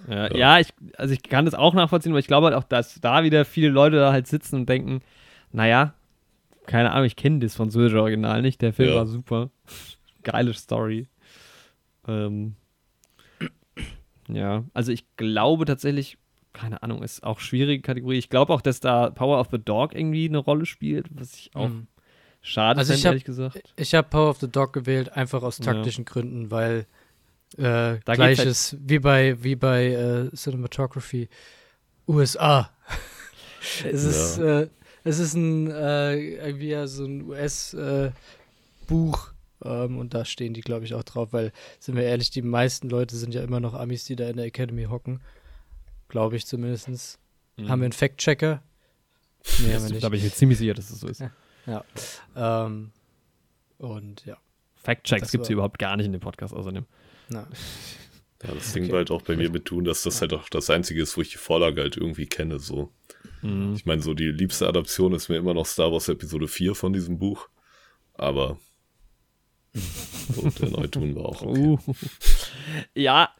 Ja, 0.08 0.28
Ja. 0.30 0.36
ja, 0.36 0.60
ich, 0.60 0.70
also 0.98 1.14
ich 1.14 1.24
kann 1.24 1.46
das 1.46 1.54
auch 1.54 1.74
nachvollziehen, 1.74 2.12
aber 2.12 2.20
ich 2.20 2.28
glaube 2.28 2.48
halt 2.48 2.56
auch, 2.56 2.64
dass 2.64 3.00
da 3.02 3.24
wieder 3.24 3.46
viele 3.46 3.70
Leute 3.70 3.98
da 3.98 4.12
halt 4.12 4.28
sitzen 4.28 4.56
und 4.58 4.70
denken, 4.70 5.02
naja, 5.52 5.94
keine 6.66 6.92
Ahnung, 6.92 7.06
ich 7.06 7.16
kenne 7.16 7.40
das 7.40 7.56
französische 7.56 8.02
Original 8.02 8.42
nicht, 8.42 8.62
der 8.62 8.74
Film 8.74 8.90
Ja. 8.90 8.96
war 8.96 9.06
super. 9.06 9.50
Geile 10.24 10.54
Story. 10.54 11.08
Ähm, 12.08 12.56
ja, 14.30 14.64
also 14.74 14.92
ich 14.92 15.06
glaube 15.18 15.66
tatsächlich, 15.66 16.18
keine 16.54 16.82
Ahnung, 16.84 17.04
ist 17.04 17.24
auch 17.24 17.40
schwierige 17.40 17.82
Kategorie. 17.82 18.18
Ich 18.18 18.30
glaube 18.30 18.54
auch, 18.54 18.62
dass 18.62 18.80
da 18.80 19.10
Power 19.10 19.40
of 19.40 19.48
the 19.52 19.60
Dog 19.60 19.94
irgendwie 19.96 20.28
eine 20.30 20.38
Rolle 20.38 20.66
spielt, 20.66 21.08
was 21.12 21.34
ich 21.36 21.52
auch 21.56 21.68
Mhm. 21.70 21.88
schade 22.42 22.80
Also 22.80 22.94
ich 22.94 23.00
finde, 23.00 23.10
ehrlich 23.10 23.24
gesagt. 23.26 23.74
Ich 23.76 23.94
habe 23.96 24.08
Power 24.08 24.30
of 24.30 24.40
the 24.40 24.50
Dog 24.50 24.74
gewählt, 24.74 25.12
einfach 25.14 25.44
aus 25.44 25.60
Ja. 25.60 25.66
taktischen 25.66 26.06
Gründen, 26.06 26.52
weil 26.52 26.86
äh, 27.58 27.94
geht's 27.96 28.16
gleiches 28.16 28.78
wie 28.80 29.00
bei, 29.00 29.42
wie 29.44 29.56
bei 29.56 29.88
äh, 29.88 30.30
Cinematography 30.36 31.30
USA. 32.08 32.70
es, 33.84 34.04
ist, 34.04 34.38
äh, 34.38 34.68
es 35.04 35.20
ist 35.20 35.34
ein 35.36 35.72
äh, 35.72 36.16
irgendwie 36.16 36.70
ja 36.70 36.88
so 36.88 37.06
ein 37.06 37.24
US-Buch 37.30 38.14
ähm, 39.64 39.98
und 39.98 40.14
da 40.14 40.26
stehen 40.26 40.54
die, 40.54 40.62
glaube 40.62 40.86
ich, 40.86 40.94
auch 40.94 41.04
drauf, 41.04 41.34
weil, 41.34 41.52
sind 41.80 41.96
wir 41.96 42.04
ehrlich, 42.04 42.30
die 42.32 42.42
meisten 42.42 42.90
Leute 42.90 43.16
sind 43.16 43.34
ja 43.34 43.44
immer 43.44 43.60
noch 43.60 43.74
Amis, 43.74 44.06
die 44.06 44.16
da 44.16 44.28
in 44.30 44.38
der 44.38 44.46
Academy 44.46 44.86
hocken. 44.86 45.22
Glaube 46.10 46.36
ich 46.36 46.46
zumindest. 46.46 47.20
Mhm. 47.58 47.70
Haben 47.70 47.82
wir 47.82 47.86
einen 47.86 47.94
Fact-Checker? 47.94 48.62
Nee, 49.60 49.74
haben 49.74 49.84
wir 49.84 49.90
Da 49.90 49.94
nicht. 49.96 50.02
bin 50.02 50.14
ich 50.14 50.24
mir 50.24 50.32
ziemlich 50.32 50.58
sicher, 50.58 50.74
dass 50.74 50.90
es 50.90 51.00
so 51.00 51.08
ist. 51.08 51.24
Ähm, 52.36 52.92
und 53.78 54.26
ja. 54.26 54.36
Fact-Checks 54.76 55.22
Das 55.22 55.32
gibt 55.32 55.46
es 55.46 55.50
überhaupt 55.50 55.80
gar 55.80 55.96
nicht 55.96 56.08
in 56.08 56.12
dem 56.12 56.20
Podcast 56.20 56.54
außerdem. 56.54 56.86
Na. 57.30 57.48
Ja, 58.44 58.54
das 58.54 58.74
Ding 58.74 58.84
Okay. 58.84 58.92
war 58.92 58.98
halt 59.00 59.12
auch 59.12 59.22
bei 59.22 59.36
mir 59.38 59.50
mit 59.50 59.66
tun, 59.66 59.86
dass 59.86 60.04
das 60.04 60.20
halt 60.22 60.34
auch 60.34 60.50
das 60.50 60.70
Einzige 60.70 61.02
ist, 61.02 61.16
wo 61.16 61.22
ich 61.22 61.30
die 61.32 61.38
Vorlage 61.38 61.82
halt 61.82 61.96
irgendwie 61.98 62.26
kenne. 62.26 62.60
So. 62.60 62.92
Mhm. 63.42 63.74
Ich 63.76 63.86
meine, 63.86 64.02
so 64.02 64.14
die 64.14 64.32
liebste 64.32 64.68
Adaption 64.68 65.14
ist 65.14 65.30
mir 65.30 65.38
immer 65.38 65.54
noch 65.54 65.66
Star 65.66 65.92
Wars 65.92 66.10
Episode 66.10 66.48
4 66.48 66.76
von 66.76 66.92
diesem 66.94 67.20
Buch. 67.20 67.48
Aber 68.16 68.58
so, 69.74 70.50
der 70.50 70.70
Neutun 70.70 71.16
war 71.16 71.26
auch 71.26 71.42
okay. 71.42 71.60
Uh. 71.60 71.78
Ja, 72.94 73.34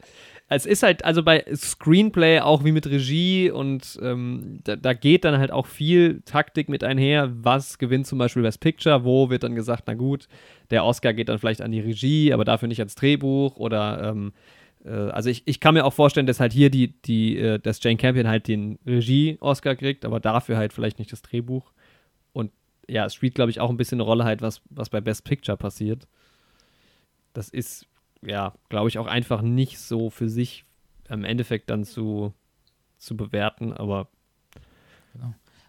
es 0.48 0.66
ist 0.66 0.82
halt, 0.82 1.04
also 1.04 1.22
bei 1.22 1.44
Screenplay 1.54 2.40
auch 2.40 2.64
wie 2.64 2.72
mit 2.72 2.86
Regie 2.86 3.50
und 3.50 3.98
ähm, 4.02 4.60
da, 4.64 4.76
da 4.76 4.92
geht 4.92 5.24
dann 5.24 5.38
halt 5.38 5.50
auch 5.50 5.66
viel 5.66 6.20
Taktik 6.26 6.68
mit 6.68 6.84
einher. 6.84 7.32
Was 7.34 7.78
gewinnt 7.78 8.06
zum 8.06 8.18
Beispiel 8.18 8.42
Best 8.42 8.60
Picture? 8.60 9.04
Wo 9.04 9.30
wird 9.30 9.42
dann 9.42 9.54
gesagt, 9.54 9.84
na 9.86 9.94
gut, 9.94 10.28
der 10.70 10.84
Oscar 10.84 11.14
geht 11.14 11.28
dann 11.28 11.38
vielleicht 11.38 11.62
an 11.62 11.72
die 11.72 11.80
Regie, 11.80 12.32
aber 12.32 12.44
dafür 12.44 12.68
nicht 12.68 12.80
ans 12.80 12.94
Drehbuch 12.94 13.56
oder 13.56 14.10
ähm, 14.10 14.32
äh, 14.84 14.90
also 14.90 15.30
ich, 15.30 15.42
ich 15.46 15.60
kann 15.60 15.74
mir 15.74 15.84
auch 15.84 15.92
vorstellen, 15.92 16.26
dass 16.26 16.40
halt 16.40 16.52
hier 16.52 16.70
die, 16.70 17.00
die, 17.02 17.38
äh, 17.38 17.58
dass 17.58 17.82
Jane 17.82 17.96
Campion 17.96 18.28
halt 18.28 18.48
den 18.48 18.78
Regie-Oscar 18.86 19.76
kriegt, 19.76 20.04
aber 20.04 20.20
dafür 20.20 20.56
halt 20.56 20.72
vielleicht 20.72 20.98
nicht 20.98 21.12
das 21.12 21.22
Drehbuch. 21.22 21.72
Und 22.32 22.52
ja, 22.88 23.06
es 23.06 23.14
spielt, 23.14 23.34
glaube 23.34 23.50
ich, 23.50 23.60
auch 23.60 23.70
ein 23.70 23.76
bisschen 23.76 23.96
eine 23.96 24.04
Rolle 24.04 24.24
halt, 24.24 24.42
was, 24.42 24.60
was 24.70 24.90
bei 24.90 25.00
Best 25.00 25.24
Picture 25.24 25.56
passiert. 25.56 26.06
Das 27.32 27.48
ist, 27.48 27.86
ja, 28.26 28.54
glaube 28.68 28.88
ich, 28.88 28.98
auch 28.98 29.06
einfach 29.06 29.42
nicht 29.42 29.78
so 29.78 30.10
für 30.10 30.28
sich 30.28 30.64
im 31.08 31.24
Endeffekt 31.24 31.70
dann 31.70 31.84
zu, 31.84 32.32
zu 32.98 33.16
bewerten, 33.16 33.72
aber 33.72 34.08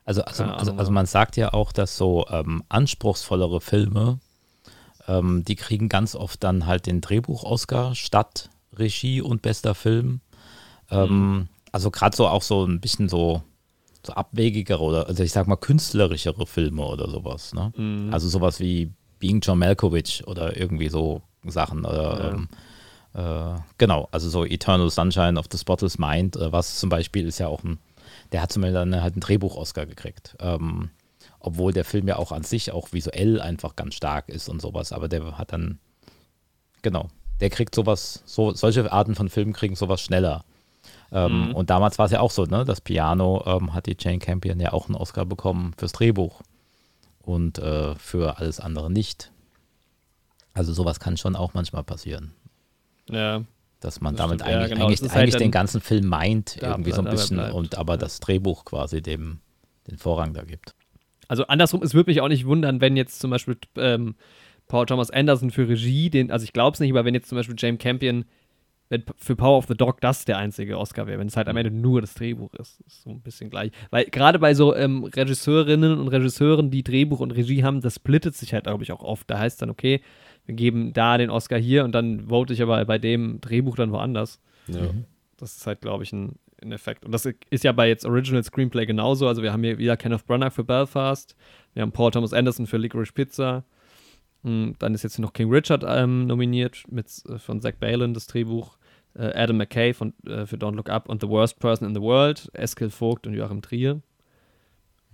Also, 0.05 0.21
also, 0.23 0.43
also, 0.43 0.71
also 0.73 0.91
ja. 0.91 0.93
man 0.93 1.05
sagt 1.07 1.35
ja 1.35 1.53
auch, 1.53 1.71
dass 1.71 1.97
so 1.97 2.25
ähm, 2.29 2.63
anspruchsvollere 2.69 3.59
Filme, 3.59 4.19
ähm, 5.07 5.43
die 5.43 5.55
kriegen 5.55 5.89
ganz 5.89 6.15
oft 6.15 6.43
dann 6.43 6.67
halt 6.67 6.85
den 6.85 7.01
Drehbuch-Oscar 7.01 7.95
statt 7.95 8.49
Regie 8.73 9.21
und 9.21 9.41
bester 9.41 9.73
Film. 9.73 10.21
Ähm, 10.91 11.47
Also 11.71 11.91
gerade 11.91 12.15
so 12.15 12.27
auch 12.27 12.43
so 12.43 12.65
ein 12.65 12.79
bisschen 12.79 13.09
so, 13.09 13.41
so 14.05 14.13
abwegigere 14.13 14.79
oder 14.79 15.07
also 15.07 15.23
ich 15.23 15.31
sag 15.31 15.47
mal 15.47 15.57
künstlerischere 15.57 16.45
Filme 16.45 16.83
oder 16.85 17.09
sowas. 17.09 17.53
Ne? 17.53 17.73
Mhm. 17.75 18.13
Also 18.13 18.29
sowas 18.29 18.59
wie 18.59 18.93
Being 19.19 19.41
John 19.41 19.59
Malkovich 19.59 20.25
oder 20.27 20.55
irgendwie 20.55 20.89
so 20.89 21.21
Sachen. 21.51 21.85
Oder, 21.85 22.33
ähm, 22.33 22.47
äh, 23.13 23.59
genau, 23.77 24.07
also 24.11 24.29
so 24.29 24.45
Eternal 24.45 24.89
Sunshine 24.89 25.39
of 25.39 25.45
the 25.51 25.57
Spotless 25.57 25.97
Mind, 25.97 26.35
äh, 26.35 26.51
was 26.51 26.77
zum 26.79 26.89
Beispiel 26.89 27.27
ist 27.27 27.39
ja 27.39 27.47
auch 27.47 27.63
ein, 27.63 27.79
der 28.31 28.41
hat 28.41 28.51
zum 28.51 28.61
Beispiel 28.61 28.73
dann 28.73 29.01
halt 29.01 29.13
einen 29.13 29.21
Drehbuch-Oscar 29.21 29.85
gekriegt. 29.85 30.35
Ähm, 30.39 30.89
obwohl 31.39 31.73
der 31.73 31.85
Film 31.85 32.07
ja 32.07 32.17
auch 32.17 32.31
an 32.31 32.43
sich 32.43 32.71
auch 32.71 32.91
visuell 32.91 33.39
einfach 33.39 33.75
ganz 33.75 33.93
stark 33.95 34.29
ist 34.29 34.49
und 34.49 34.61
sowas, 34.61 34.91
aber 34.91 35.07
der 35.07 35.37
hat 35.37 35.53
dann, 35.53 35.79
genau, 36.81 37.09
der 37.39 37.49
kriegt 37.49 37.75
sowas, 37.75 38.23
so, 38.25 38.51
solche 38.51 38.91
Arten 38.91 39.13
von 39.15 39.29
Filmen 39.29 39.53
kriegen 39.53 39.75
sowas 39.75 40.01
schneller. 40.01 40.43
Ähm, 41.11 41.49
Mhm. 41.49 41.55
Und 41.55 41.69
damals 41.69 41.99
war 41.99 42.05
es 42.05 42.11
ja 42.11 42.19
auch 42.19 42.31
so, 42.31 42.45
ne? 42.45 42.65
Das 42.65 42.81
Piano 42.81 43.43
ähm, 43.45 43.73
hat 43.73 43.85
die 43.85 43.95
Jane 43.97 44.19
Campion 44.19 44.59
ja 44.59 44.73
auch 44.73 44.87
einen 44.87 44.95
Oscar 44.95 45.25
bekommen 45.25 45.73
fürs 45.77 45.91
Drehbuch 45.91 46.41
und 47.21 47.59
äh, 47.59 47.95
für 47.95 48.39
alles 48.39 48.59
andere 48.59 48.91
nicht. 48.91 49.31
Also 50.55 50.73
sowas 50.73 50.99
kann 50.99 51.17
schon 51.17 51.35
auch 51.35 51.53
manchmal 51.53 51.83
passieren, 51.83 52.31
Ja. 53.09 53.43
dass 53.81 54.01
man 54.01 54.15
Das 54.15 54.25
damit 54.25 54.39
stimmt, 54.41 54.49
ja, 54.51 54.57
eigentlich, 54.57 54.71
genau, 54.73 54.85
eigentlich, 54.87 55.01
halt 55.01 55.11
eigentlich 55.13 55.35
den 55.35 55.41
dann- 55.43 55.51
ganzen 55.51 55.81
Film 55.81 56.07
meint, 56.07 56.57
irgendwie 56.61 56.91
so 56.91 57.01
ein 57.01 57.09
bisschen, 57.11 57.39
und 57.39 57.77
aber 57.77 57.93
ja. 57.93 57.97
das 57.97 58.19
Drehbuch 58.19 58.65
quasi 58.65 59.01
dem 59.01 59.39
den 59.87 59.99
Vorrang 59.99 60.33
da 60.33 60.43
gibt. 60.43 60.73
Also 61.27 61.45
andersrum, 61.45 61.83
es 61.83 61.93
würde 61.93 62.09
mich 62.09 62.21
auch 62.21 62.27
nicht 62.27 62.45
wundern, 62.47 62.81
wenn 62.81 62.97
jetzt 62.97 63.19
zum 63.19 63.29
Beispiel 63.29 63.55
ähm, 63.77 64.15
Paul 64.67 64.87
Thomas 64.87 65.11
Anderson 65.11 65.51
für 65.51 65.67
Regie, 65.69 66.09
den, 66.09 66.31
also 66.31 66.43
ich 66.43 66.53
glaube 66.53 66.73
es 66.73 66.79
nicht, 66.79 66.89
aber 66.91 67.05
wenn 67.05 67.13
jetzt 67.13 67.29
zum 67.29 67.35
Beispiel 67.37 67.55
James 67.57 67.79
Campion 67.79 68.25
wenn 68.89 69.03
für 69.17 69.35
Power 69.35 69.57
of 69.57 69.65
the 69.67 69.73
Dog 69.75 69.99
das 69.99 70.25
der 70.25 70.37
einzige 70.37 70.77
Oscar 70.77 71.07
wäre, 71.07 71.17
wenn 71.19 71.27
es 71.27 71.35
halt 71.35 71.47
am 71.47 71.57
Ende 71.57 71.71
nur 71.71 72.01
das 72.01 72.13
Drehbuch 72.13 72.53
ist. 72.53 72.81
Ist 72.85 73.01
so 73.01 73.09
ein 73.09 73.19
bisschen 73.21 73.49
gleich. 73.49 73.71
Weil 73.89 74.05
gerade 74.05 74.37
bei 74.37 74.53
so 74.53 74.75
ähm, 74.75 75.03
Regisseurinnen 75.05 75.97
und 75.99 76.07
Regisseuren, 76.09 76.69
die 76.69 76.83
Drehbuch 76.83 77.19
und 77.19 77.31
Regie 77.31 77.63
haben, 77.63 77.81
das 77.81 77.95
splittet 77.95 78.35
sich 78.35 78.53
halt, 78.53 78.65
glaube 78.65 78.83
ich, 78.83 78.91
auch 78.91 79.01
oft. 79.01 79.27
Da 79.27 79.39
heißt 79.39 79.59
dann, 79.59 79.71
okay, 79.71 80.01
wir 80.45 80.55
geben 80.55 80.93
da 80.93 81.17
den 81.17 81.29
Oscar 81.29 81.57
hier 81.57 81.83
und 81.83 81.93
dann 81.93 82.27
vote 82.27 82.53
ich 82.53 82.61
aber 82.61 82.83
bei 82.85 82.97
dem 82.97 83.41
Drehbuch 83.41 83.75
dann 83.75 83.91
woanders. 83.91 84.39
Ja. 84.67 84.89
Das 85.37 85.57
ist 85.57 85.67
halt, 85.67 85.81
glaube 85.81 86.03
ich, 86.03 86.13
ein, 86.13 86.35
ein 86.61 86.71
Effekt. 86.71 87.05
Und 87.05 87.11
das 87.11 87.27
ist 87.49 87.63
ja 87.63 87.71
bei 87.71 87.87
jetzt 87.87 88.05
Original 88.05 88.43
Screenplay 88.43 88.85
genauso. 88.85 89.27
Also 89.27 89.41
wir 89.43 89.51
haben 89.51 89.63
hier 89.63 89.77
wieder 89.77 89.97
Kenneth 89.97 90.25
Branagh 90.25 90.51
für 90.51 90.63
Belfast, 90.63 91.35
wir 91.73 91.81
haben 91.81 91.91
Paul 91.91 92.11
Thomas 92.11 92.33
Anderson 92.33 92.67
für 92.67 92.77
Licorice 92.77 93.13
Pizza. 93.13 93.63
Hm, 94.43 94.75
Dann 94.79 94.93
ist 94.93 95.03
jetzt 95.03 95.19
noch 95.19 95.33
King 95.33 95.51
Richard 95.51 95.83
ähm, 95.87 96.27
nominiert 96.27 96.83
mit, 96.89 97.07
äh, 97.27 97.37
von 97.39 97.61
Zach 97.61 97.73
Balin, 97.79 98.13
das 98.13 98.27
Drehbuch. 98.27 98.77
Äh, 99.15 99.31
Adam 99.33 99.57
McKay 99.57 99.93
von, 99.93 100.13
äh, 100.27 100.45
für 100.45 100.57
Don't 100.57 100.75
Look 100.75 100.89
Up 100.89 101.09
und 101.09 101.21
The 101.21 101.29
Worst 101.29 101.59
Person 101.59 101.87
in 101.87 101.95
the 101.95 102.01
World. 102.01 102.49
Eskil 102.53 102.89
Vogt 102.89 103.25
und 103.25 103.33
Joachim 103.33 103.61
Trier. 103.61 104.01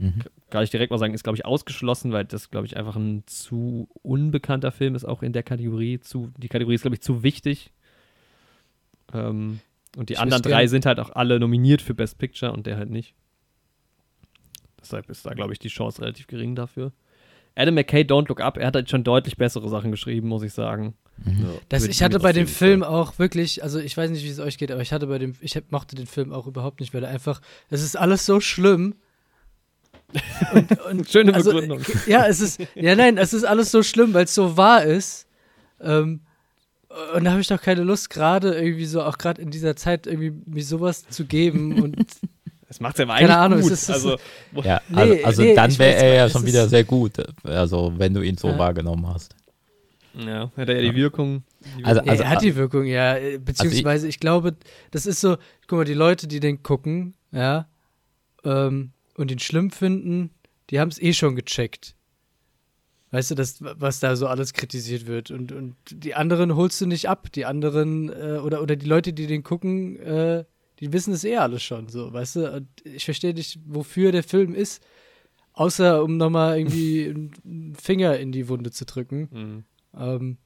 Mhm. 0.02 0.16
Kann 0.50 0.64
ich 0.64 0.72
direkt 0.72 0.90
mal 0.90 0.98
sagen, 0.98 1.14
ist, 1.14 1.24
glaube 1.24 1.38
ich, 1.38 1.46
ausgeschlossen, 1.46 2.12
weil 2.12 2.26
das, 2.26 2.50
glaube 2.50 2.66
ich, 2.66 2.76
einfach 2.76 2.96
ein 2.96 3.24
zu 3.28 3.88
unbekannter 4.02 4.72
Film 4.72 4.96
ist, 4.96 5.06
auch 5.06 5.22
in 5.22 5.32
der 5.32 5.44
Kategorie. 5.44 6.00
Zu, 6.00 6.32
die 6.38 6.48
Kategorie 6.48 6.74
ist, 6.74 6.82
glaube 6.82 6.96
ich, 6.96 7.02
zu 7.02 7.22
wichtig. 7.22 7.72
Ähm, 9.14 9.60
und 9.96 10.10
die 10.10 10.14
Ich 10.14 10.20
anderen 10.20 10.42
drei 10.42 10.66
sind 10.66 10.88
halt 10.88 11.00
auch 11.00 11.12
alle 11.12 11.40
nominiert 11.40 11.84
für 11.84 11.94
Best 11.94 12.18
Picture 12.18 12.52
und 12.52 12.66
der 12.66 12.78
halt 12.78 12.90
nicht. 12.90 13.14
Deshalb 14.82 15.08
ist 15.12 15.24
da, 15.24 15.36
glaube 15.36 15.54
ich, 15.54 15.60
die 15.60 15.68
Chance 15.68 16.02
relativ 16.02 16.26
gering 16.26 16.56
dafür. 16.56 16.92
Adam 17.56 17.76
McKay, 17.76 18.02
Don't 18.02 18.28
Look 18.28 18.42
Up, 18.42 18.58
er 18.58 18.68
hat 18.68 18.76
halt 18.76 18.90
schon 18.90 19.04
deutlich 19.04 19.38
bessere 19.38 19.70
Sachen 19.70 19.92
geschrieben, 19.92 20.28
muss 20.28 20.42
ich 20.42 20.54
sagen. 20.54 20.96
Ja. 21.26 21.50
Das, 21.70 21.86
ich 21.86 22.02
hatte 22.02 22.20
bei 22.20 22.34
dem 22.34 22.48
Film 22.48 22.82
auch 22.82 23.20
wirklich, 23.20 23.62
also 23.62 23.78
ich 23.78 23.96
weiß 23.96 24.10
nicht, 24.10 24.24
wie 24.24 24.30
es 24.30 24.40
euch 24.40 24.58
geht, 24.58 24.72
aber 24.72 24.82
ich 24.82 24.94
hatte 24.94 25.06
bei 25.06 25.20
dem, 25.20 25.36
ich 25.42 25.62
mochte 25.70 25.96
den 25.96 26.08
Film 26.08 26.34
auch 26.34 26.48
überhaupt 26.48 26.80
nicht, 26.80 26.96
weil 26.96 27.04
er 27.04 27.10
einfach, 27.10 27.42
es 27.70 27.84
ist 27.84 27.96
alles 27.96 28.26
so 28.26 28.40
schlimm. 28.40 28.96
Und, 30.54 30.82
und, 30.82 31.10
Schöne 31.12 31.34
also, 31.34 31.52
Begründung. 31.52 31.82
Ja, 32.08 32.26
es 32.26 32.42
ist, 32.42 32.60
ja 32.76 32.96
nein, 32.96 33.18
es 33.18 33.34
ist 33.34 33.44
alles 33.44 33.72
so 33.72 33.84
schlimm, 33.84 34.14
weil 34.14 34.26
es 34.26 34.36
so 34.36 34.58
wahr 34.58 34.84
ist. 34.84 35.28
Ähm, 35.80 36.22
und 37.16 37.24
da 37.24 37.32
habe 37.32 37.42
ich 37.42 37.48
doch 37.48 37.62
keine 37.62 37.84
Lust, 37.84 38.10
gerade 38.10 38.54
irgendwie 38.54 38.86
so, 38.86 39.02
auch 39.04 39.18
gerade 39.18 39.42
in 39.42 39.50
dieser 39.50 39.76
Zeit 39.76 40.08
irgendwie 40.08 40.34
mir 40.46 40.64
sowas 40.64 41.06
zu 41.10 41.26
geben 41.26 41.82
und 41.82 41.96
Das 42.68 42.80
macht 42.80 42.96
es 42.96 43.00
ja 43.00 43.06
Keine 43.06 43.18
eigentlich 43.18 43.36
Ahnung, 43.36 43.60
es 43.60 43.64
gut. 43.66 43.74
ist- 43.74 43.84
es 43.84 43.90
also, 43.90 44.18
Ja, 44.64 44.82
Nee, 44.88 44.96
also, 44.98 45.26
also 45.26 45.42
nee, 45.42 45.56
dann 45.56 45.72
ich 45.72 45.80
wäre 45.80 45.94
er 45.96 46.14
ja 46.16 46.26
es 46.28 46.32
schon 46.32 46.46
wieder 46.46 46.70
sehr 46.70 46.86
gut, 46.86 47.14
also 47.44 47.92
wenn 47.98 48.14
du 48.14 48.22
ihn 48.22 48.38
so 48.38 48.48
Ja. 48.48 48.58
wahrgenommen 48.58 49.08
hast. 49.08 49.36
ja, 50.14 50.50
hat 50.56 50.70
er 50.70 50.82
ja 50.82 50.90
die 50.92 50.96
Wirkung. 50.96 51.44
Die 51.78 51.84
Also, 51.84 52.00
also 52.02 52.24
er 52.24 52.30
hat 52.30 52.42
die 52.42 52.56
Wirkung, 52.56 52.86
ja. 52.86 53.18
äh, 53.18 53.38
Beziehungsweise, 53.40 54.08
ich, 54.08 54.20
glaube, 54.22 54.56
das 54.92 55.06
ist 55.06 55.20
so, 55.20 55.36
guck 55.68 55.80
mal, 55.80 55.86
die 55.86 55.94
Leute, 55.94 56.28
die 56.28 56.40
den 56.40 56.64
gucken, 56.64 57.14
ja, 57.34 57.68
ähm, 58.46 58.92
und 59.22 59.32
ihn 59.32 59.40
schlimm 59.40 59.72
finden, 59.72 60.32
die 60.70 60.80
haben 60.80 60.90
es 60.90 61.02
eh 61.02 61.14
schon 61.14 61.36
gecheckt. 61.36 61.96
Weißt 63.12 63.32
du, 63.32 63.36
das, 63.36 63.58
was 63.62 64.00
da 64.00 64.16
so 64.16 64.28
alles 64.28 64.54
kritisiert 64.54 65.06
wird. 65.06 65.32
Und, 65.32 65.52
und 65.52 65.76
die 65.92 66.16
anderen 66.16 66.56
holst 66.56 66.80
du 66.80 66.86
nicht 66.86 67.10
ab. 67.10 67.30
Die 67.34 67.46
anderen, 67.46 68.10
äh, 68.10 68.40
oder, 68.42 68.62
oder 68.62 68.78
die 68.78 68.86
Leute, 68.86 69.12
die 69.12 69.28
den 69.28 69.44
gucken, 69.44 70.00
äh, 70.00 70.46
die 70.80 70.94
wissen 70.94 71.14
es 71.14 71.26
eh 71.26 71.36
alles 71.38 71.62
schon, 71.62 71.90
so, 71.90 72.12
weißt 72.14 72.38
du? 72.38 72.52
Und 72.54 72.68
ich 72.86 73.04
verstehe 73.06 73.34
nicht, 73.34 73.60
wofür 73.66 74.14
der 74.14 74.24
Film 74.24 74.56
ist, 74.56 74.82
außer 75.54 76.02
um 76.04 76.16
nochmal 76.16 76.58
irgendwie 76.58 77.06
einen 77.46 77.76
Finger 77.76 78.18
in 78.18 78.32
die 78.32 78.48
Wunde 78.48 78.72
zu 78.72 78.86
drücken. 78.86 79.28
Mhm. 79.32 79.64
Ähm, 80.00 80.38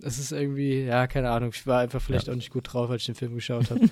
es 0.00 0.20
ist 0.20 0.30
irgendwie, 0.30 0.84
ja, 0.84 1.08
keine 1.08 1.30
Ahnung, 1.30 1.50
ich 1.52 1.66
war 1.66 1.80
einfach 1.80 2.00
vielleicht 2.00 2.28
Ja. 2.28 2.32
auch 2.32 2.36
nicht 2.36 2.50
gut 2.50 2.72
drauf, 2.72 2.88
als 2.90 3.02
ich 3.02 3.06
den 3.06 3.14
Film 3.16 3.34
geschaut 3.34 3.70
habe. 3.70 3.80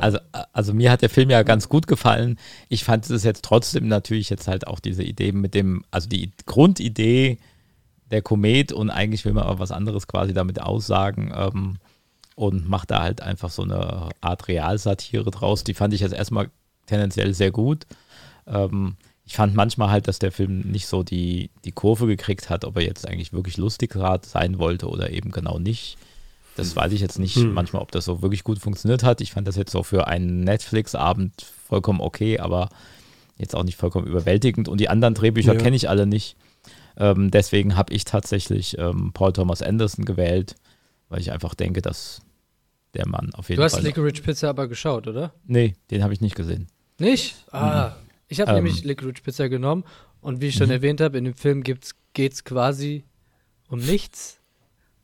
Also, 0.00 0.18
also 0.52 0.74
mir 0.74 0.90
hat 0.90 1.02
der 1.02 1.10
Film 1.10 1.30
ja 1.30 1.42
ganz 1.42 1.68
gut 1.68 1.86
gefallen. 1.86 2.38
Ich 2.68 2.84
fand 2.84 3.08
es 3.08 3.24
jetzt 3.24 3.44
trotzdem 3.44 3.88
natürlich 3.88 4.30
jetzt 4.30 4.48
halt 4.48 4.66
auch 4.66 4.80
diese 4.80 5.02
Idee 5.02 5.32
mit 5.32 5.54
dem, 5.54 5.84
also 5.90 6.08
die 6.08 6.30
Grundidee 6.46 7.38
der 8.10 8.22
Komet 8.22 8.72
und 8.72 8.90
eigentlich 8.90 9.24
will 9.24 9.32
man 9.32 9.44
aber 9.44 9.58
was 9.58 9.72
anderes 9.72 10.06
quasi 10.06 10.34
damit 10.34 10.60
aussagen 10.60 11.32
ähm, 11.34 11.78
und 12.34 12.68
macht 12.68 12.90
da 12.90 13.02
halt 13.02 13.22
einfach 13.22 13.50
so 13.50 13.62
eine 13.62 14.10
Art 14.20 14.48
Realsatire 14.48 15.30
draus. 15.30 15.64
Die 15.64 15.74
fand 15.74 15.94
ich 15.94 16.00
jetzt 16.00 16.14
erstmal 16.14 16.50
tendenziell 16.86 17.34
sehr 17.34 17.50
gut. 17.50 17.86
Ähm, 18.46 18.96
ich 19.24 19.36
fand 19.36 19.54
manchmal 19.54 19.90
halt, 19.90 20.08
dass 20.08 20.18
der 20.18 20.32
Film 20.32 20.60
nicht 20.60 20.86
so 20.86 21.02
die, 21.02 21.50
die 21.64 21.72
Kurve 21.72 22.06
gekriegt 22.06 22.50
hat, 22.50 22.64
ob 22.64 22.76
er 22.76 22.82
jetzt 22.82 23.08
eigentlich 23.08 23.32
wirklich 23.32 23.56
lustig 23.56 23.94
sein 24.24 24.58
wollte 24.58 24.88
oder 24.88 25.10
eben 25.10 25.30
genau 25.30 25.58
nicht. 25.58 25.96
Das 26.54 26.76
weiß 26.76 26.92
ich 26.92 27.00
jetzt 27.00 27.18
nicht 27.18 27.36
Hm. 27.36 27.54
manchmal, 27.54 27.82
ob 27.82 27.90
das 27.92 28.04
so 28.04 28.20
wirklich 28.22 28.44
gut 28.44 28.58
funktioniert 28.58 29.02
hat. 29.02 29.20
Ich 29.20 29.32
fand 29.32 29.48
das 29.48 29.56
jetzt 29.56 29.72
so 29.72 29.82
für 29.82 30.06
einen 30.06 30.40
Netflix-Abend 30.40 31.40
vollkommen 31.66 32.00
okay, 32.00 32.38
aber 32.38 32.68
jetzt 33.38 33.56
auch 33.56 33.64
nicht 33.64 33.76
vollkommen 33.76 34.06
überwältigend. 34.06 34.68
Und 34.68 34.78
die 34.78 34.88
anderen 34.88 35.14
Drehbücher 35.14 35.54
Ja. 35.54 35.58
kenne 35.58 35.76
ich 35.76 35.88
alle 35.88 36.06
nicht. 36.06 36.36
Ähm, 36.98 37.30
deswegen 37.30 37.76
habe 37.76 37.94
ich 37.94 38.04
tatsächlich 38.04 38.76
ähm, 38.78 39.12
Paul 39.14 39.32
Thomas 39.32 39.62
Anderson 39.62 40.04
gewählt, 40.04 40.56
weil 41.08 41.20
ich 41.20 41.32
einfach 41.32 41.54
denke, 41.54 41.80
dass 41.80 42.20
der 42.94 43.08
Mann 43.08 43.32
auf 43.34 43.48
jeden 43.48 43.58
Du 43.58 43.64
hast 43.64 43.74
Fall. 43.76 43.84
Licorice 43.84 44.20
Pizza 44.22 44.50
aber 44.50 44.68
geschaut, 44.68 45.08
oder? 45.08 45.32
nee, 45.46 45.74
den 45.90 46.02
habe 46.04 46.12
ich 46.12 46.20
nicht 46.20 46.34
gesehen. 46.36 46.66
Nicht? 46.98 47.34
Ah, 47.50 47.96
ich 48.28 48.40
habe 48.40 48.50
Ähm. 48.50 48.56
nämlich 48.56 48.84
Licorice 48.84 49.22
Pizza 49.22 49.48
genommen 49.48 49.84
und 50.20 50.42
wie 50.42 50.48
ich 50.48 50.54
schon 50.54 50.66
Mhm. 50.66 50.72
erwähnt 50.72 51.00
habe, 51.00 51.16
in 51.16 51.24
dem 51.24 51.34
Film 51.34 51.62
geht 51.62 51.94
es 52.34 52.44
quasi 52.44 53.04
um 53.68 53.78
nichts. 53.80 54.38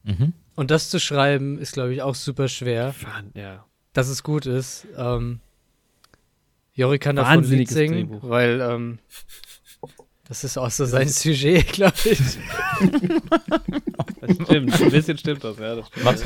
Mhm. 0.04 0.34
Und 0.58 0.72
das 0.72 0.90
zu 0.90 0.98
schreiben, 0.98 1.56
ist, 1.58 1.74
glaube 1.74 1.94
ich, 1.94 2.02
auch 2.02 2.16
super 2.16 2.48
schwer, 2.48 2.92
Fand- 2.92 3.36
Ja. 3.36 3.64
dass 3.92 4.08
es 4.08 4.24
gut 4.24 4.44
ist. 4.44 4.88
Ähm, 4.96 5.38
Jori 6.74 6.98
kann 6.98 7.14
davon 7.14 7.44
Lied 7.44 7.68
singen, 7.68 8.08
Drehbuch. 8.10 8.28
weil 8.28 8.60
ähm, 8.60 8.98
das 10.26 10.42
ist 10.42 10.58
auch 10.58 10.70
so 10.70 10.84
sein 10.84 11.08
Sujet, 11.08 11.68
glaube 11.72 11.94
ich. 12.04 12.18
Das 14.20 14.34
stimmt. 14.34 14.80
Ein 14.82 14.90
bisschen 14.90 15.16
stimmt 15.18 15.44
das, 15.44 15.58
ja. 15.58 15.76
Das 15.76 15.86
stimmt, 15.88 16.04
Was? 16.06 16.24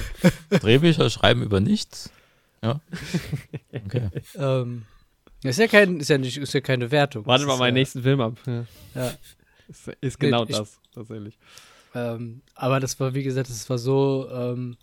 ja. 0.50 0.58
Drehbücher 0.60 1.10
schreiben 1.10 1.42
über 1.42 1.60
nichts? 1.60 2.10
Ja. 2.62 2.80
Okay. 3.84 4.08
ähm, 4.36 4.84
ist 5.42 5.58
ja 5.58 5.66
kein, 5.66 6.00
ist 6.00 6.08
ja 6.08 6.16
nicht, 6.18 6.38
ist 6.38 6.54
ja 6.54 6.60
keine 6.62 6.90
Wertung. 6.90 7.26
Warte 7.26 7.44
Das 7.44 7.48
mal 7.48 7.58
meinen 7.58 7.76
ja, 7.76 7.80
nächsten 7.80 8.02
Film 8.02 8.20
ab. 8.22 8.38
Ja. 8.46 8.64
Ja. 8.94 9.12
Ist, 9.68 9.88
ist 10.00 10.20
genau 10.20 10.44
ich- 10.44 10.56
das, 10.56 10.78
tatsächlich. 10.94 11.38
Ähm, 11.94 12.42
aber 12.54 12.80
das 12.80 12.98
war, 13.00 13.14
wie 13.14 13.22
gesagt, 13.22 13.50
das 13.50 13.68
war 13.68 13.78
so 13.78 14.28
ähm, 14.32 14.76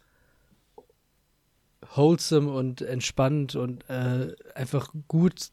wholesome 1.96 2.52
und 2.52 2.82
entspannt 2.82 3.56
und 3.56 3.90
äh, 3.90 4.34
einfach 4.56 4.94
gut, 5.08 5.50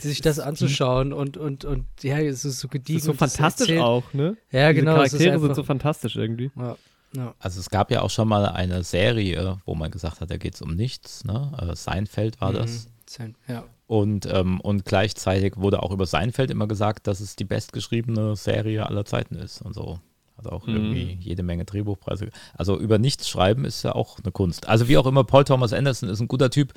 sich 0.00 0.20
das 0.20 0.38
anzuschauen 0.38 1.12
und, 1.12 1.36
und, 1.36 1.64
und 1.64 1.84
ja, 2.02 2.18
es 2.20 2.44
ist 2.44 2.60
so 2.60 2.68
Das 2.68 2.72
gediegen. 2.72 2.98
ist 2.98 3.04
so 3.04 3.12
fantastisch 3.14 3.68
erzählt- 3.68 3.82
auch, 3.82 4.12
ne? 4.14 4.36
Ja, 4.52 4.72
Diese 4.72 4.80
genau. 4.84 5.02
es 5.02 5.12
ist 5.12 5.18
Charaktere 5.18 5.38
sind 5.38 5.42
einfach- 5.50 5.56
so 5.56 5.62
fantastisch 5.64 6.16
irgendwie. 6.16 6.50
ja, 6.56 6.76
ja. 7.16 7.34
Also 7.40 7.58
es 7.60 7.68
gab 7.70 7.90
ja 7.90 8.02
auch 8.02 8.10
schon 8.10 8.28
mal 8.28 8.46
eine 8.46 8.84
Serie, 8.84 9.60
wo 9.64 9.74
man 9.74 9.90
gesagt 9.90 10.20
hat, 10.20 10.30
da 10.30 10.36
geht 10.36 10.54
es 10.54 10.62
um 10.62 10.74
nichts. 10.74 11.24
Ne? 11.24 11.52
Äh, 11.58 11.74
Seinfeld 11.74 12.40
war 12.40 12.52
das. 12.52 12.84
Mhm. 12.86 12.90
Sein- 13.08 13.34
Ja. 13.48 13.64
Und, 13.86 14.26
ähm, 14.26 14.60
und 14.60 14.84
gleichzeitig 14.84 15.56
wurde 15.56 15.82
auch 15.82 15.90
über 15.90 16.04
Seinfeld 16.06 16.50
immer 16.50 16.68
gesagt, 16.68 17.06
dass 17.06 17.20
es 17.20 17.34
die 17.36 17.44
bestgeschriebene 17.44 18.36
Serie 18.36 18.86
aller 18.86 19.06
Zeiten 19.06 19.34
ist 19.36 19.62
und 19.62 19.72
so. 19.74 19.98
Hat 20.38 20.46
auch 20.46 20.66
Mhm. 20.66 20.74
irgendwie 20.76 21.18
jede 21.20 21.42
Menge 21.42 21.64
Drehbuchpreise. 21.64 22.30
Also 22.54 22.78
über 22.78 22.98
nichts 22.98 23.28
schreiben 23.28 23.64
ist 23.64 23.82
ja 23.82 23.94
auch 23.94 24.18
eine 24.22 24.30
Kunst. 24.32 24.68
Also 24.68 24.88
wie 24.88 24.96
auch 24.96 25.06
immer, 25.06 25.24
Paul 25.24 25.44
Thomas 25.44 25.72
Anderson 25.72 26.08
ist 26.08 26.20
ein 26.20 26.28
guter 26.28 26.48
Typ, 26.50 26.72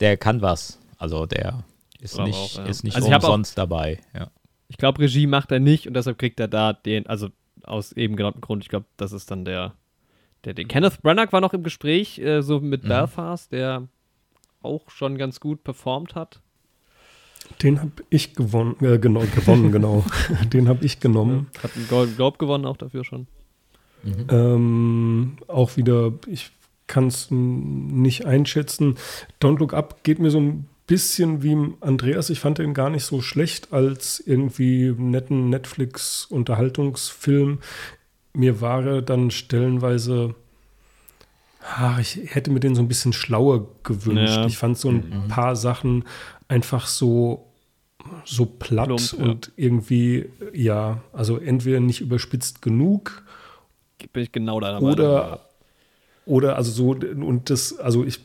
der 0.00 0.16
kann 0.16 0.42
was. 0.42 0.78
Also 0.98 1.24
der 1.26 1.64
ist 2.00 2.14
Glaube 2.14 2.30
nicht, 2.30 2.38
auch, 2.38 2.56
ja. 2.58 2.64
ist 2.64 2.82
nicht 2.84 2.96
Also 2.96 3.08
ich 3.08 3.14
hab 3.14 3.22
auch- 3.22 3.28
umsonst 3.28 3.56
dabei. 3.56 4.00
Ja. 4.14 4.30
Ich 4.68 4.76
glaube, 4.76 4.98
Regie 5.00 5.26
macht 5.28 5.52
er 5.52 5.60
nicht 5.60 5.86
und 5.86 5.94
deshalb 5.94 6.18
kriegt 6.18 6.40
er 6.40 6.48
da 6.48 6.72
den, 6.72 7.06
also 7.06 7.28
aus 7.62 7.92
eben 7.92 8.16
genannten 8.16 8.40
Grund, 8.40 8.64
ich 8.64 8.68
glaube, 8.68 8.86
das 8.96 9.12
ist 9.12 9.30
dann 9.30 9.44
der, 9.44 9.74
der, 10.44 10.54
der 10.54 10.64
Kenneth 10.64 11.00
Branagh 11.02 11.32
war 11.32 11.40
noch 11.40 11.54
im 11.54 11.62
Gespräch, 11.62 12.18
äh, 12.18 12.42
so 12.42 12.58
mit 12.60 12.82
Mhm. 12.84 12.88
Belfast, 12.88 13.52
der 13.52 13.86
auch 14.62 14.90
schon 14.90 15.16
ganz 15.18 15.38
gut 15.38 15.62
performt 15.62 16.16
hat. 16.16 16.40
Den 17.62 17.80
habe 17.80 17.92
ich 18.10 18.34
gewonnen, 18.34 18.76
äh, 18.80 18.98
genau, 18.98 19.22
gewonnen, 19.34 19.72
genau. 19.72 20.04
Den 20.52 20.68
habe 20.68 20.84
ich 20.84 21.00
genommen. 21.00 21.46
Hat 21.62 21.70
einen 21.76 21.88
Golden 21.88 22.16
Globe 22.16 22.38
gewonnen 22.38 22.64
auch 22.66 22.76
dafür 22.76 23.04
schon. 23.04 23.26
Mhm. 24.02 24.26
Ähm, 24.30 25.36
auch 25.48 25.76
wieder, 25.76 26.12
ich 26.26 26.50
kann 26.86 27.06
es 27.08 27.28
nicht 27.30 28.26
einschätzen. 28.26 28.96
Don't 29.40 29.58
Look 29.58 29.74
Up 29.74 30.04
geht 30.04 30.18
mir 30.18 30.30
so 30.30 30.38
ein 30.38 30.66
bisschen 30.86 31.42
wie 31.42 31.56
Andreas. 31.80 32.30
Ich 32.30 32.38
fand 32.40 32.58
den 32.58 32.74
gar 32.74 32.90
nicht 32.90 33.04
so 33.04 33.20
schlecht 33.22 33.72
als 33.72 34.20
irgendwie 34.24 34.94
netten 34.96 35.48
Netflix-Unterhaltungsfilm. 36.46 37.58
Mir 38.34 38.60
war 38.60 38.84
er 38.84 39.02
dann 39.02 39.30
stellenweise, 39.30 40.34
ach, 41.62 41.98
ich 41.98 42.20
hätte 42.26 42.50
mir 42.50 42.60
den 42.60 42.74
so 42.74 42.82
ein 42.82 42.88
bisschen 42.88 43.12
schlauer 43.12 43.66
gewünscht. 43.82 44.36
Ja. 44.36 44.46
Ich 44.46 44.58
fand 44.58 44.78
so 44.78 44.90
ein 44.90 45.24
Mhm. 45.24 45.28
paar 45.28 45.56
Sachen 45.56 46.04
einfach 46.48 46.86
so, 46.86 47.46
so 48.24 48.46
platt 48.46 48.86
Plump, 48.86 49.12
ja. 49.18 49.24
und 49.24 49.52
irgendwie, 49.56 50.26
ja, 50.52 51.02
also 51.12 51.38
entweder 51.38 51.80
nicht 51.80 52.00
überspitzt 52.00 52.62
genug 52.62 53.22
Bin 54.12 54.22
ich 54.22 54.32
genau 54.32 54.60
deiner 54.60 54.80
Meinung. 54.80 54.92
oder, 54.92 55.40
oder 56.24 56.56
also 56.56 56.70
so, 56.70 56.90
und 56.90 57.50
das, 57.50 57.78
also 57.78 58.04
ich, 58.04 58.20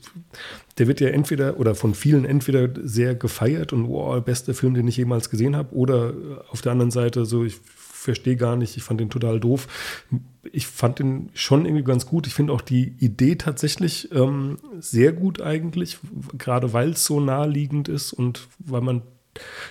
der 0.77 0.87
wird 0.87 0.99
ja 0.99 1.09
entweder 1.09 1.59
oder 1.59 1.75
von 1.75 1.93
vielen 1.93 2.25
entweder 2.25 2.69
sehr 2.83 3.15
gefeiert 3.15 3.73
und 3.73 3.87
wow, 3.87 4.23
bester 4.23 4.53
Film, 4.53 4.73
den 4.73 4.87
ich 4.87 4.97
jemals 4.97 5.29
gesehen 5.29 5.55
habe, 5.55 5.73
oder 5.75 6.13
auf 6.49 6.61
der 6.61 6.71
anderen 6.71 6.91
Seite 6.91 7.25
so, 7.25 7.43
ich 7.43 7.59
verstehe 8.01 8.35
gar 8.35 8.55
nicht, 8.55 8.77
ich 8.77 8.83
fand 8.83 8.99
den 8.99 9.09
total 9.09 9.39
doof. 9.39 9.67
Ich 10.51 10.65
fand 10.65 10.99
den 10.99 11.29
schon 11.33 11.65
irgendwie 11.65 11.83
ganz 11.83 12.07
gut. 12.07 12.25
Ich 12.25 12.33
finde 12.33 12.51
auch 12.53 12.61
die 12.61 12.95
Idee 12.99 13.35
tatsächlich 13.35 14.11
ähm, 14.11 14.57
sehr 14.79 15.13
gut 15.13 15.41
eigentlich, 15.41 15.99
gerade 16.37 16.73
weil 16.73 16.91
es 16.91 17.05
so 17.05 17.19
naheliegend 17.19 17.87
ist 17.87 18.11
und 18.11 18.47
weil 18.57 18.81
man 18.81 19.03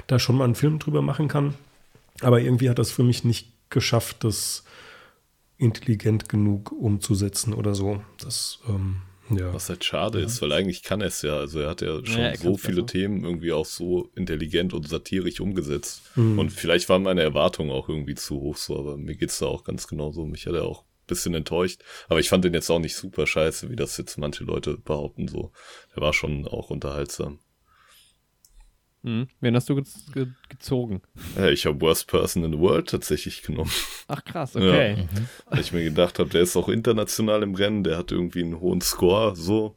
da 0.07 0.19
schon 0.19 0.37
mal 0.37 0.45
einen 0.45 0.55
Film 0.55 0.79
drüber 0.79 1.03
machen 1.03 1.27
kann. 1.27 1.55
Aber 2.21 2.41
irgendwie 2.41 2.71
hat 2.71 2.79
das 2.79 2.93
für 2.93 3.03
mich 3.03 3.25
nicht 3.25 3.53
geschafft, 3.69 4.25
das 4.25 4.65
intelligent 5.59 6.29
genug 6.29 6.73
umzusetzen 6.73 7.53
oder 7.53 7.75
so. 7.75 8.01
Das, 8.19 8.61
ähm, 8.69 9.03
ja. 9.31 9.55
Was 9.55 9.69
halt 9.69 9.85
schade 9.85 10.21
ist, 10.21 10.41
weil 10.43 10.53
eigentlich 10.53 10.83
kann 10.83 11.01
er 11.01 11.09
es 11.09 11.23
ja. 11.23 11.37
Also 11.37 11.61
er 11.61 11.71
hat 11.71 11.81
ja 11.83 12.05
schon 12.05 12.21
Ja, 12.21 12.37
so 12.37 12.57
viele 12.57 12.83
besser. 12.83 12.87
Themen 12.87 13.25
irgendwie 13.25 13.53
auch 13.53 13.67
so 13.67 14.11
intelligent 14.15 14.73
und 14.75 14.89
satirisch 14.89 15.41
umgesetzt. 15.41 16.03
Mhm. 16.17 16.39
Und 16.39 16.51
vielleicht 16.51 16.89
waren 16.89 17.03
meine 17.03 17.23
Erwartungen 17.23 17.71
auch 17.71 17.89
irgendwie 17.89 18.15
zu 18.15 18.41
hoch 18.41 18.57
so, 18.57 18.79
aber 18.79 18.97
mir 18.97 19.17
geht's 19.17 19.39
da 19.39 19.47
auch 19.47 19.65
ganz 19.65 19.87
genauso. 19.87 20.27
Mich 20.27 20.47
hat 20.47 20.55
er 20.55 20.65
auch 20.65 20.83
ein 20.83 21.07
bisschen 21.07 21.35
enttäuscht. 21.35 21.83
Aber 22.09 22.21
ich 22.21 22.29
fand 22.29 22.45
den 22.45 22.55
jetzt 22.55 22.71
auch 22.71 22.79
nicht 22.79 22.97
super 22.97 23.27
scheiße, 23.27 23.71
wie 23.71 23.77
das 23.77 23.97
jetzt 23.97 24.19
manche 24.19 24.45
Leute 24.45 24.77
behaupten. 24.77 25.29
So, 25.29 25.53
der 25.95 26.03
war 26.03 26.13
schon 26.13 26.47
auch 26.47 26.71
unterhaltsam. 26.71 27.39
Mhm. 29.03 29.29
Wen 29.41 29.55
hast 29.57 29.69
du 29.69 29.75
ge 29.77 29.85
ge 30.13 30.27
gezogen? 30.49 31.01
Ja, 31.37 31.49
ich 31.49 31.65
habe 31.67 31.81
Worst 31.81 32.07
Person 32.07 32.45
in 32.45 32.53
the 32.53 32.59
World 32.59 32.89
tatsächlich 32.91 33.43
genommen. 33.43 33.71
Ach 34.09 34.23
krass, 34.25 34.55
okay. 34.57 35.07
Weil 35.47 35.61
ich 35.61 35.73
mir 35.73 35.85
gedacht 35.85 36.19
habe, 36.19 36.29
der 36.29 36.43
ist 36.43 36.55
auch 36.57 36.69
international 36.69 37.43
im 37.43 37.55
Rennen, 37.55 37.83
der 37.83 37.97
hat 37.97 38.13
irgendwie 38.13 38.43
einen 38.43 38.61
hohen 38.61 38.81
Score. 38.83 39.35
So, 39.37 39.77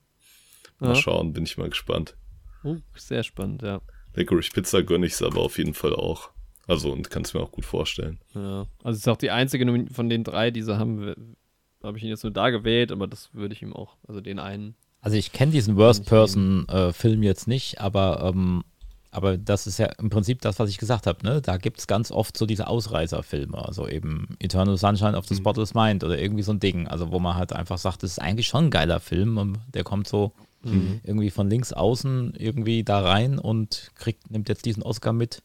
mal 0.80 0.90
Ja. 0.90 0.96
schauen, 0.96 1.32
bin 1.34 1.44
ich 1.46 1.58
mal 1.58 1.70
gespannt. 1.70 2.18
Uh, 2.66 2.78
sehr 2.96 3.24
spannend, 3.24 3.62
ja. 3.62 3.82
Licorice 4.16 4.52
Pizza 4.52 4.84
gönne 4.84 5.06
ich 5.06 5.14
es 5.14 5.22
aber 5.22 5.40
auf 5.42 5.58
jeden 5.58 5.74
Fall 5.74 5.96
auch. 5.96 6.30
Also, 6.68 6.92
und 6.92 7.10
kann 7.10 7.24
es 7.24 7.34
mir 7.34 7.42
auch 7.42 7.52
gut 7.52 7.66
vorstellen. 7.66 8.20
ja. 8.36 8.62
Also 8.84 8.96
es 8.96 8.98
ist 9.00 9.08
auch 9.08 9.18
die 9.18 9.32
einzige 9.32 9.66
von 9.92 10.10
den 10.10 10.24
drei, 10.24 10.50
die 10.52 10.62
sie 10.62 10.78
haben, 10.78 11.36
habe 11.82 11.98
ich 11.98 12.04
ihn 12.04 12.10
jetzt 12.10 12.24
nur 12.24 12.32
da 12.32 12.50
gewählt, 12.50 12.92
aber 12.92 13.08
das 13.08 13.34
würde 13.34 13.54
ich 13.54 13.62
ihm 13.62 13.74
auch, 13.74 13.98
also 14.08 14.22
den 14.22 14.40
einen. 14.40 14.76
Also 15.02 15.18
ich 15.18 15.34
kenne 15.34 15.52
diesen 15.52 15.76
Worst-Person-Film 15.76 17.24
jetzt 17.24 17.48
nicht, 17.48 17.82
aber, 17.82 18.32
ähm, 18.34 18.64
aber 19.14 19.38
das 19.38 19.68
ist 19.68 19.78
ja 19.80 19.88
im 20.00 20.10
Prinzip 20.10 20.42
das, 20.42 20.60
was 20.60 20.70
ich 20.70 20.78
gesagt 20.78 21.08
habe. 21.08 21.26
Ne? 21.26 21.42
Da 21.42 21.58
gibt 21.58 21.80
es 21.80 21.88
ganz 21.88 22.12
oft 22.12 22.38
so 22.38 22.46
diese 22.46 22.68
Ausreißerfilme, 22.68 23.58
also 23.58 23.88
eben 23.88 24.36
Eternal 24.40 24.78
Sunshine 24.78 25.18
of 25.18 25.28
the 25.28 25.36
Spotless 25.36 25.74
Mind 25.74 26.04
oder 26.04 26.20
irgendwie 26.20 26.44
so 26.44 26.52
ein 26.52 26.60
Ding, 26.60 26.88
also 26.88 27.12
wo 27.12 27.20
man 27.20 27.36
halt 27.36 27.54
einfach 27.54 27.78
sagt, 27.78 28.04
das 28.04 28.12
ist 28.12 28.20
eigentlich 28.20 28.48
schon 28.48 28.66
ein 28.66 28.72
geiler 28.72 29.00
Film 29.00 29.38
und 29.38 29.60
der 29.74 29.84
kommt 29.84 30.08
so 30.08 30.32
irgendwie 31.04 31.30
von 31.30 31.50
links 31.50 31.74
außen 31.74 32.36
irgendwie 32.38 32.86
da 32.86 33.02
rein 33.02 33.38
und 33.38 33.92
kriegt, 33.96 34.32
nimmt 34.32 34.48
jetzt 34.48 34.64
diesen 34.66 34.82
Oscar 34.82 35.12
mit. 35.12 35.44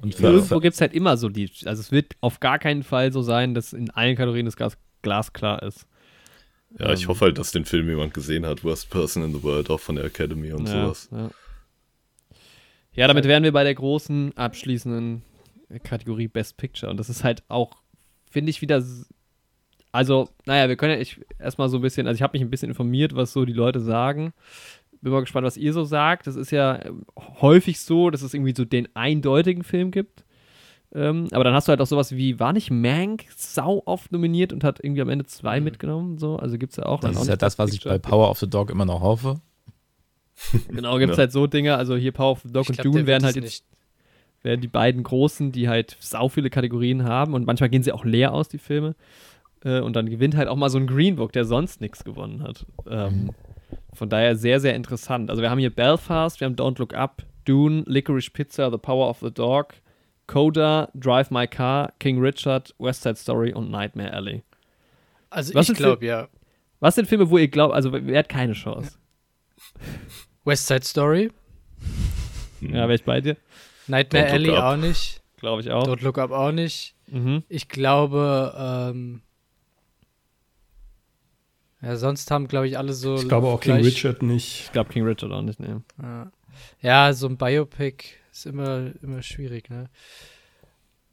Und 0.00 0.16
für, 0.16 0.26
Irgendwo 0.26 0.58
gibt 0.58 0.74
es 0.74 0.80
halt 0.80 0.92
immer 0.94 1.16
so 1.16 1.28
die, 1.28 1.48
also 1.64 1.80
es 1.80 1.92
wird 1.92 2.14
auf 2.20 2.40
gar 2.40 2.58
keinen 2.58 2.82
Fall 2.82 3.12
so 3.12 3.22
sein, 3.22 3.54
dass 3.54 3.72
in 3.72 3.88
allen 3.92 4.16
Kategorien 4.16 4.44
das 4.46 4.56
Gas 4.56 4.76
glasklar 5.02 5.62
ist. 5.62 5.86
Ja, 6.76 6.92
ich 6.92 7.02
Ähm. 7.02 7.08
hoffe 7.08 7.26
halt, 7.26 7.38
dass 7.38 7.52
den 7.52 7.64
Film 7.64 7.88
jemand 7.88 8.14
gesehen 8.14 8.44
hat. 8.44 8.64
Worst 8.64 8.90
Person 8.90 9.22
in 9.22 9.32
the 9.32 9.42
World, 9.44 9.70
auch 9.70 9.78
von 9.78 9.94
der 9.94 10.06
Academy 10.06 10.52
und 10.52 10.66
ja, 10.66 10.82
sowas. 10.86 11.08
Ja. 11.12 11.30
Ja, 12.96 13.06
damit 13.06 13.26
wären 13.26 13.42
wir 13.42 13.52
bei 13.52 13.64
der 13.64 13.74
großen 13.74 14.36
abschließenden 14.36 15.22
Kategorie 15.82 16.28
Best 16.28 16.56
Picture. 16.56 16.90
Und 16.90 16.98
das 16.98 17.10
ist 17.10 17.24
halt 17.24 17.42
auch, 17.48 17.76
finde 18.30 18.50
ich, 18.50 18.62
wieder. 18.62 18.82
Also, 19.92 20.28
naja, 20.44 20.68
wir 20.68 20.76
können 20.76 20.98
ja 20.98 21.06
erstmal 21.38 21.68
so 21.68 21.78
ein 21.78 21.82
bisschen, 21.82 22.06
also 22.06 22.16
ich 22.16 22.22
habe 22.22 22.36
mich 22.36 22.42
ein 22.42 22.50
bisschen 22.50 22.70
informiert, 22.70 23.14
was 23.14 23.32
so 23.32 23.44
die 23.44 23.52
Leute 23.52 23.80
sagen. 23.80 24.32
Bin 25.00 25.12
mal 25.12 25.20
gespannt, 25.20 25.46
was 25.46 25.56
ihr 25.56 25.72
so 25.72 25.84
sagt. 25.84 26.26
Das 26.26 26.36
ist 26.36 26.50
ja 26.50 26.84
ähm, 26.84 27.04
häufig 27.40 27.80
so, 27.80 28.10
dass 28.10 28.22
es 28.22 28.34
irgendwie 28.34 28.54
so 28.56 28.64
den 28.64 28.88
eindeutigen 28.94 29.62
Film 29.62 29.90
gibt. 29.90 30.24
Ähm, 30.94 31.28
aber 31.32 31.44
dann 31.44 31.54
hast 31.54 31.68
du 31.68 31.70
halt 31.70 31.80
auch 31.80 31.86
sowas 31.86 32.16
wie, 32.16 32.40
war 32.40 32.52
nicht 32.52 32.70
Mank 32.70 33.26
sau 33.36 33.82
oft 33.84 34.12
nominiert 34.12 34.52
und 34.52 34.64
hat 34.64 34.82
irgendwie 34.82 35.02
am 35.02 35.08
Ende 35.10 35.26
zwei 35.26 35.60
mitgenommen? 35.60 36.16
So? 36.18 36.36
Also 36.36 36.56
gibt 36.56 36.72
es 36.72 36.76
ja 36.78 36.86
auch. 36.86 37.00
dann 37.00 37.10
das 37.10 37.18
auch 37.18 37.22
ist 37.22 37.28
ja 37.28 37.34
nicht 37.34 37.42
das, 37.42 37.58
was 37.58 37.72
ich 37.72 37.84
bei 37.84 37.98
Power 37.98 38.30
of 38.30 38.38
the 38.38 38.48
Dog 38.48 38.70
immer 38.70 38.86
noch 38.86 39.00
hoffe. 39.00 39.40
Genau, 40.68 40.98
gibt 40.98 41.12
es 41.12 41.16
Ja. 41.16 41.22
halt 41.22 41.32
so 41.32 41.46
Dinge, 41.46 41.76
also 41.76 41.96
hier 41.96 42.12
Power 42.12 42.32
of 42.32 42.40
the 42.42 42.52
Dog 42.52 42.64
Ich 42.64 42.70
und 42.70 42.76
glaub, 42.80 42.92
Dune 42.92 43.06
wird 43.06 43.22
halt 43.22 43.36
jetzt 43.36 43.64
werden 44.42 44.60
die 44.60 44.68
beiden 44.68 45.02
großen, 45.02 45.50
die 45.50 45.68
halt 45.68 45.96
sau 45.98 46.28
viele 46.28 46.50
Kategorien 46.50 47.02
haben 47.04 47.34
und 47.34 47.46
manchmal 47.46 47.68
gehen 47.68 47.82
sie 47.82 47.90
auch 47.92 48.04
leer 48.04 48.32
aus, 48.32 48.48
die 48.48 48.58
Filme. 48.58 48.94
Äh, 49.64 49.80
und 49.80 49.96
dann 49.96 50.08
gewinnt 50.08 50.36
halt 50.36 50.46
auch 50.48 50.54
mal 50.56 50.68
so 50.70 50.78
ein 50.78 50.86
Green 50.86 51.16
Book, 51.16 51.32
der 51.32 51.44
sonst 51.44 51.80
nichts 51.80 52.04
gewonnen 52.04 52.42
hat. 52.44 52.64
Ähm, 52.88 53.32
von 53.92 54.08
daher 54.08 54.36
sehr, 54.36 54.60
sehr 54.60 54.76
interessant. 54.76 55.30
Also 55.30 55.42
wir 55.42 55.50
haben 55.50 55.58
hier 55.58 55.70
Belfast, 55.74 56.38
wir 56.38 56.44
haben 56.44 56.54
Don't 56.54 56.78
Look 56.78 56.94
Up, 56.94 57.24
Dune, 57.44 57.82
Licorice 57.86 58.30
Pizza, 58.30 58.70
The 58.70 58.78
Power 58.78 59.08
of 59.08 59.18
the 59.20 59.32
Dog, 59.32 59.74
Coda, 60.28 60.90
Drive 60.94 61.30
My 61.32 61.48
Car, 61.48 61.92
King 61.98 62.20
Richard, 62.20 62.72
West 62.78 63.02
Side 63.02 63.16
Story 63.16 63.52
und 63.52 63.70
Nightmare 63.70 64.12
Alley. 64.12 64.42
Also 65.30 65.54
Was 65.54 65.68
ich 65.70 65.76
glaube 65.76 66.06
ja. 66.06 66.28
Was 66.78 66.94
sind 66.94 67.08
Filme, 67.08 67.28
wo 67.30 67.38
ihr 67.38 67.48
glaubt, 67.48 67.74
also 67.74 67.90
wer 67.92 68.18
hat 68.18 68.28
keine 68.28 68.52
Chance? 68.52 68.98
West 70.46 70.66
Side 70.68 70.84
Story. 70.84 71.30
Ja, 72.60 72.72
wäre 72.72 72.94
ich 72.94 73.04
bei 73.04 73.20
dir? 73.20 73.36
Nightmare 73.86 74.30
Alley 74.30 74.50
Up. 74.50 74.64
auch 74.64 74.76
nicht, 74.80 75.20
Glaube 75.38 75.60
ich 75.60 75.70
auch. 75.70 75.86
Don't 75.86 76.02
Look 76.02 76.18
Up 76.18 76.30
auch 76.30 76.52
nicht. 76.52 76.94
Mhm. 77.08 77.42
Ich 77.48 77.68
glaube, 77.68 78.54
ähm, 78.58 79.20
ja, 81.82 81.96
sonst 81.96 82.30
haben, 82.30 82.48
glaube 82.48 82.66
ich, 82.68 82.78
alle 82.78 82.94
so. 82.94 83.16
Ich 83.16 83.28
glaube 83.28 83.48
auch 83.48 83.60
King 83.60 83.76
Richard 83.76 84.22
nicht. 84.22 84.62
Ich 84.66 84.72
glaube 84.72 84.90
King 84.92 85.04
Richard 85.06 85.30
auch 85.32 85.42
nicht, 85.42 85.60
ne. 85.60 85.82
Ja. 86.02 86.32
ja, 86.80 87.12
so 87.12 87.28
ein 87.28 87.36
Biopic 87.36 88.04
ist 88.32 88.46
immer, 88.46 88.90
immer 89.02 89.22
schwierig, 89.22 89.68
ne? 89.70 89.88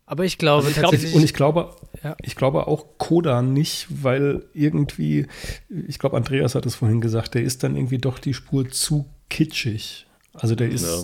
Aber 0.06 0.26
ich 0.26 0.38
glaube 0.38 0.66
Also 0.66 0.70
ich 0.70 0.76
glaub, 0.76 0.92
tatsächlich. 0.92 1.16
Und 1.16 1.24
ich 1.24 1.34
glaube, 1.34 1.76
Ja. 2.04 2.16
ich 2.22 2.36
glaube 2.36 2.68
auch 2.68 2.98
Koda 2.98 3.42
nicht, 3.42 3.88
weil 3.90 4.46
irgendwie, 4.54 5.28
ich 5.70 6.00
glaube, 6.00 6.18
Andreas 6.18 6.56
hat 6.56 6.66
es 6.66 6.76
vorhin 6.76 7.02
gesagt, 7.02 7.36
der 7.36 7.44
ist 7.44 7.64
dann 7.64 7.76
irgendwie 7.76 8.00
doch 8.00 8.20
die 8.20 8.34
Spur 8.34 8.70
zu 8.70 9.06
kitschig. 9.34 10.06
Also 10.34 10.56
der 10.56 10.70
ist 10.70 10.84
Ja. 10.86 11.04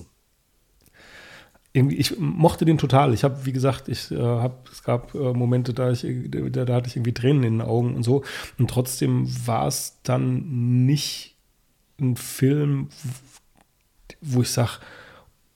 irgendwie, 1.74 1.98
ich 1.98 2.18
mochte 2.20 2.66
den 2.66 2.78
total. 2.78 3.14
Ich 3.14 3.24
habe, 3.24 3.46
wie 3.46 3.52
gesagt, 3.52 3.90
ich 3.90 4.12
äh, 4.12 4.18
habe, 4.18 4.56
es 4.72 4.84
gab 4.84 5.14
äh, 5.14 5.34
Momente, 5.34 5.74
da 5.74 5.92
ich, 5.92 6.06
da, 6.30 6.66
da 6.66 6.76
hatte 6.76 6.88
ich 6.88 6.96
irgendwie 6.96 7.14
Tränen 7.14 7.44
in 7.44 7.54
den 7.60 7.62
Augen 7.62 7.96
und 7.96 8.04
so. 8.04 8.24
Und 8.58 8.70
trotzdem 8.70 9.28
war 9.46 9.68
es 9.68 9.98
dann 10.04 10.86
nicht 10.86 11.36
ein 12.00 12.16
Film, 12.16 12.90
wo 14.22 14.42
ich 14.42 14.50
sage, 14.50 14.80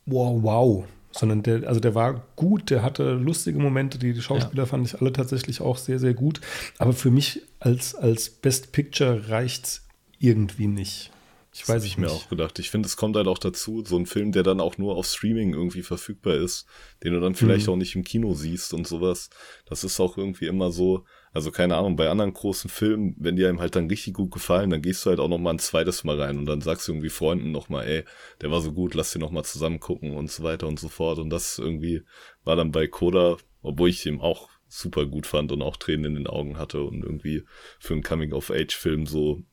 wow, 0.06 0.38
wow. 0.42 0.85
Sondern 1.16 1.43
der, 1.43 1.68
also 1.68 1.80
der 1.80 1.93
war 1.93 2.24
gut, 2.35 2.72
der 2.72 2.82
hatte 2.82 3.14
lustige 3.14 3.60
Momente, 3.60 4.00
die, 4.00 4.14
die 4.14 4.22
Schauspieler 4.22 4.66
fand 4.66 4.88
ich 4.88 5.00
alle 5.00 5.14
tatsächlich 5.14 5.61
auch 5.61 5.77
sehr, 5.77 6.00
sehr 6.00 6.16
gut. 6.16 6.42
Aber 6.80 6.93
für 6.93 7.11
mich 7.11 7.42
als, 7.60 7.93
als 7.93 8.30
Best 8.32 8.72
Picture 8.72 9.30
reicht's 9.30 9.85
irgendwie 10.18 10.68
nicht. 10.68 11.11
Ich 11.56 11.59
Das 11.61 11.69
weiß 11.69 11.75
habe 11.75 11.85
ich 11.85 11.91
ich 11.91 11.98
mir 11.99 12.07
nicht. 12.07 12.15
auch 12.15 12.30
gedacht. 12.30 12.57
Ich 12.57 12.72
finde, 12.72 12.88
es 12.88 12.98
kommt 12.98 13.15
halt 13.15 13.27
auch 13.27 13.38
dazu, 13.38 13.83
so 13.85 13.95
ein 13.95 14.07
Film, 14.07 14.32
der 14.32 14.41
dann 14.41 14.59
auch 14.59 14.80
nur 14.80 14.95
auf 14.95 15.06
Streaming 15.06 15.53
irgendwie 15.53 15.83
verfügbar 15.83 16.33
ist, 16.35 16.65
den 17.03 17.14
du 17.14 17.19
dann 17.19 17.35
vielleicht 17.35 17.67
Mhm. 17.67 17.73
auch 17.73 17.75
nicht 17.77 17.95
im 17.95 18.03
Kino 18.03 18.33
siehst 18.33 18.73
und 18.73 18.88
sowas. 18.88 19.30
Das 19.65 19.83
ist 19.83 19.99
auch 19.99 20.17
irgendwie 20.17 20.48
immer 20.48 20.72
so, 20.72 21.06
also 21.32 21.51
keine 21.51 21.75
Ahnung, 21.77 21.95
bei 21.95 22.09
anderen 22.09 22.33
großen 22.33 22.72
Filmen, 22.72 23.15
wenn 23.19 23.35
die 23.35 23.45
einem 23.45 23.59
halt 23.59 23.75
dann 23.75 23.88
richtig 23.88 24.15
gut 24.15 24.32
gefallen, 24.32 24.72
dann 24.72 24.82
gehst 24.82 25.06
du 25.06 25.11
halt 25.11 25.19
auch 25.19 25.27
noch 25.27 25.38
mal 25.38 25.51
ein 25.51 25.59
zweites 25.59 26.03
Mal 26.03 26.19
rein 26.19 26.40
und 26.40 26.45
dann 26.48 26.61
sagst 26.61 26.88
du 26.88 26.91
irgendwie 26.93 27.09
Freunden 27.09 27.51
noch 27.51 27.69
mal, 27.69 27.83
ey, 27.83 28.03
der 28.41 28.49
war 28.49 28.61
so 28.61 28.72
gut, 28.73 28.95
lass 28.95 29.11
den 29.11 29.22
noch 29.22 29.32
mal 29.32 29.43
zusammen 29.43 29.80
gucken 29.80 30.15
und 30.15 30.32
so 30.32 30.41
weiter 30.41 30.67
und 30.67 30.80
so 30.80 30.90
fort. 30.90 31.19
Und 31.19 31.30
das 31.30 31.59
irgendwie 31.59 32.01
war 32.43 32.56
dann 32.56 32.72
bei 32.72 32.88
Coda, 32.88 33.38
obwohl 33.61 33.90
ich 33.90 34.03
ihn 34.07 34.19
auch 34.22 34.49
super 34.67 35.06
gut 35.06 35.27
fand 35.27 35.51
und 35.51 35.61
auch 35.61 35.77
Tränen 35.77 36.06
in 36.06 36.15
den 36.15 36.27
Augen 36.27 36.57
hatte 36.57 36.82
und 36.82 37.03
irgendwie 37.03 37.43
für 37.80 37.93
einen 37.93 38.01
Coming-of-Age-Film 38.01 39.06
so 39.06 39.43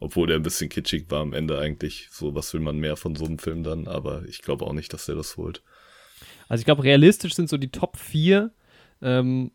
obwohl 0.00 0.26
der 0.28 0.36
ein 0.36 0.42
bisschen 0.42 0.68
kitschig 0.68 1.10
war 1.10 1.20
am 1.20 1.32
Ende 1.32 1.58
eigentlich. 1.58 2.08
So, 2.10 2.34
was 2.34 2.52
will 2.54 2.60
man 2.60 2.78
mehr 2.78 2.96
von 2.96 3.14
so 3.16 3.24
einem 3.26 3.38
Film 3.38 3.62
dann? 3.62 3.86
Aber 3.88 4.24
ich 4.26 4.42
glaube 4.42 4.64
auch 4.66 4.72
nicht, 4.72 4.92
dass 4.92 5.06
der 5.06 5.14
das 5.16 5.36
holt. 5.36 5.62
Also 6.48 6.60
ich 6.62 6.64
glaube, 6.64 6.84
realistisch 6.84 7.34
sind 7.34 7.48
so 7.48 7.56
die 7.56 7.70
Top 7.70 7.96
4 7.96 8.50
ähm, 9.02 9.50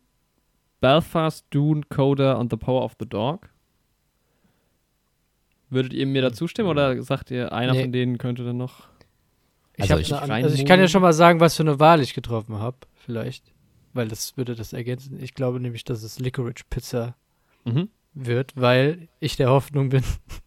Belfast, 0.80 1.44
Dune, 1.50 1.82
Coda 1.88 2.34
und 2.34 2.50
The 2.50 2.56
Power 2.56 2.84
of 2.84 2.94
the 3.00 3.06
Dog. 3.08 3.48
Würdet 5.70 5.92
ihr 5.92 6.06
mir 6.06 6.22
da 6.22 6.32
zustimmen 6.32 6.68
oder 6.68 7.02
sagt 7.02 7.30
ihr, 7.30 7.52
einer 7.52 7.72
Nee. 7.72 7.82
von 7.82 7.92
denen 7.92 8.18
könnte 8.18 8.44
dann 8.44 8.56
noch. 8.58 8.88
Ich, 9.76 9.90
Also 9.90 9.98
ich- 9.98 10.12
also 10.14 10.54
ich 10.54 10.66
kann 10.66 10.78
ja 10.78 10.86
schon 10.88 11.02
mal 11.02 11.12
sagen, 11.12 11.40
was 11.40 11.56
für 11.56 11.62
eine 11.64 11.80
Wahl 11.80 12.00
ich 12.00 12.14
getroffen 12.14 12.58
habe, 12.58 12.76
vielleicht. 12.94 13.44
Weil 13.92 14.08
das 14.08 14.36
würde 14.36 14.54
das 14.54 14.72
ergänzen. 14.72 15.20
Ich 15.20 15.34
glaube 15.34 15.58
nämlich, 15.58 15.84
dass 15.84 16.02
es 16.02 16.18
Licorice 16.18 16.64
Pizza 16.68 17.16
Mhm. 17.64 17.88
Wird, 18.14 18.52
weil 18.56 19.08
ich 19.20 19.36
der 19.36 19.50
Hoffnung 19.50 19.88
bin, 19.90 20.02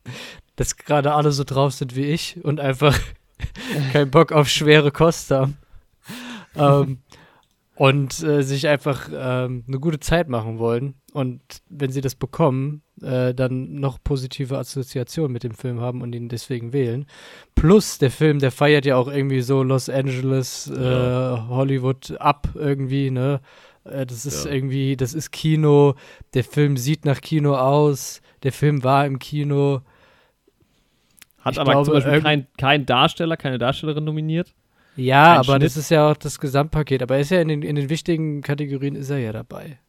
dass 0.55 0.77
gerade 0.77 1.13
alle 1.13 1.31
so 1.31 1.43
drauf 1.43 1.73
sind 1.73 1.95
wie 1.95 2.05
ich 2.05 2.43
und 2.43 2.59
einfach 2.59 2.97
keinen 3.93 4.11
Bock 4.11 4.31
auf 4.31 4.49
schwere 4.49 4.91
Kost 4.91 5.31
haben. 5.31 5.57
ähm, 6.55 6.99
und 7.75 8.23
äh, 8.23 8.41
sich 8.41 8.67
einfach 8.67 9.07
ähm, 9.13 9.63
eine 9.67 9.79
gute 9.79 9.99
Zeit 9.99 10.29
machen 10.29 10.57
wollen. 10.57 10.95
Und 11.13 11.41
wenn 11.69 11.91
sie 11.91 12.01
das 12.01 12.15
bekommen, 12.15 12.81
äh, 13.03 13.35
dann 13.35 13.75
noch 13.75 13.99
positive 14.03 14.57
Assoziationen 14.57 15.31
mit 15.31 15.43
dem 15.43 15.53
Film 15.53 15.79
haben 15.79 16.01
und 16.01 16.13
ihn 16.15 16.27
deswegen 16.27 16.73
wählen. 16.73 17.05
Plus, 17.53 17.99
der 17.99 18.09
Film, 18.09 18.39
der 18.39 18.49
feiert 18.51 18.87
ja 18.87 18.95
auch 18.95 19.07
irgendwie 19.07 19.41
so 19.41 19.61
Los 19.61 19.89
Angeles, 19.89 20.71
äh, 20.75 20.83
Ja. 20.83 21.45
Hollywood 21.49 22.19
ab 22.19 22.49
irgendwie, 22.55 23.11
ne? 23.11 23.41
Äh, 23.91 24.05
Das 24.05 24.25
ist 24.25 24.45
Ja. 24.45 24.51
irgendwie, 24.51 24.95
das 24.97 25.13
ist 25.13 25.31
Kino. 25.31 25.95
Der 26.33 26.43
Film 26.43 26.77
sieht 26.77 27.05
nach 27.05 27.21
Kino 27.21 27.55
aus. 27.55 28.21
Der 28.43 28.51
Film 28.51 28.83
war 28.83 29.05
im 29.05 29.19
Kino. 29.19 29.81
Hat 31.39 31.53
Ich 31.53 31.59
aber 31.59 31.71
glaube, 31.71 31.85
zum 31.85 31.93
Beispiel 31.95 32.11
irgend- 32.13 32.25
kein, 32.25 32.47
kein 32.57 32.85
Darsteller, 32.85 33.37
keine 33.37 33.57
Darstellerin 33.57 34.03
nominiert. 34.03 34.53
Ja, 34.95 35.35
aber 35.35 35.43
Schnitt. 35.43 35.63
das 35.63 35.77
ist 35.77 35.89
ja 35.91 36.11
auch 36.11 36.17
das 36.17 36.39
Gesamtpaket. 36.39 37.01
Aber 37.03 37.15
er 37.15 37.21
ist 37.21 37.29
ja 37.31 37.39
in 37.41 37.47
den, 37.47 37.61
in 37.61 37.75
den 37.75 37.89
wichtigen 37.89 38.41
Kategorien 38.41 38.95
ist 38.95 39.09
er 39.09 39.19
ja 39.19 39.31
dabei. 39.31 39.79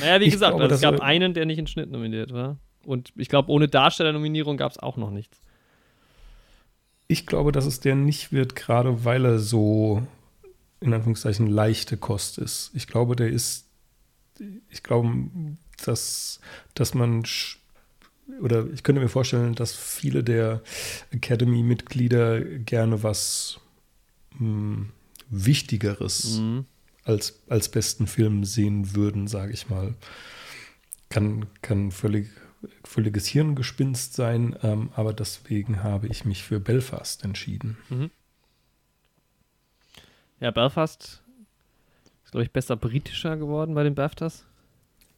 Naja, 0.00 0.20
wie 0.20 0.24
Ich 0.24 0.32
gesagt, 0.32 0.50
glaube, 0.50 0.64
also 0.64 0.74
es 0.74 0.80
gab 0.82 1.00
einen, 1.00 1.32
der 1.32 1.46
nicht 1.46 1.58
in 1.58 1.66
Schnitt 1.66 1.90
nominiert 1.90 2.32
war. 2.32 2.58
Und 2.84 3.12
ich 3.16 3.28
glaube, 3.28 3.50
ohne 3.50 3.68
Darstellernominierung 3.68 4.56
gab 4.56 4.72
es 4.72 4.78
auch 4.78 4.96
noch 4.96 5.10
nichts. 5.10 5.40
Ich 7.08 7.26
glaube, 7.26 7.52
dass 7.52 7.66
es 7.66 7.80
der 7.80 7.94
nicht 7.94 8.32
wird, 8.32 8.54
gerade 8.56 9.04
weil 9.04 9.24
er 9.24 9.38
so 9.38 10.02
in 10.82 10.92
Anführungszeichen 10.94 11.46
leichte 11.46 11.96
Kost 11.96 12.38
ist. 12.38 12.70
Ich 12.74 12.86
glaube, 12.86 13.16
der 13.16 13.28
ist, 13.28 13.66
ich 14.70 14.82
glaube, 14.82 15.10
dass, 15.84 16.40
dass 16.74 16.94
man 16.94 17.24
oder 18.40 18.66
ich 18.72 18.82
könnte 18.82 19.00
mir 19.00 19.08
vorstellen, 19.08 19.54
dass 19.54 19.74
viele 19.74 20.24
der 20.24 20.62
Academy-Mitglieder 21.10 22.40
gerne 22.40 23.02
was 23.02 23.60
mh, 24.38 24.86
Wichtigeres 25.28 26.38
Mhm. 26.38 26.64
als, 27.04 27.40
als 27.48 27.68
besten 27.68 28.06
Film 28.06 28.44
sehen 28.44 28.94
würden, 28.94 29.26
sage 29.26 29.52
ich 29.52 29.68
mal. 29.68 29.94
Kann, 31.08 31.46
kann 31.60 31.90
völlig, 31.90 32.28
völliges 32.84 33.26
Hirngespinst 33.26 34.14
sein, 34.14 34.56
ähm, 34.62 34.90
aber 34.94 35.12
deswegen 35.12 35.82
habe 35.82 36.06
ich 36.08 36.24
mich 36.24 36.42
für 36.42 36.60
Belfast 36.60 37.22
entschieden. 37.24 37.76
Ja, 40.42 40.50
Belfast 40.50 41.22
ist, 42.24 42.32
glaube 42.32 42.42
ich, 42.42 42.50
besser 42.50 42.74
britischer 42.74 43.36
geworden 43.36 43.76
bei 43.76 43.84
den 43.84 43.94
BAFTAs. 43.94 44.44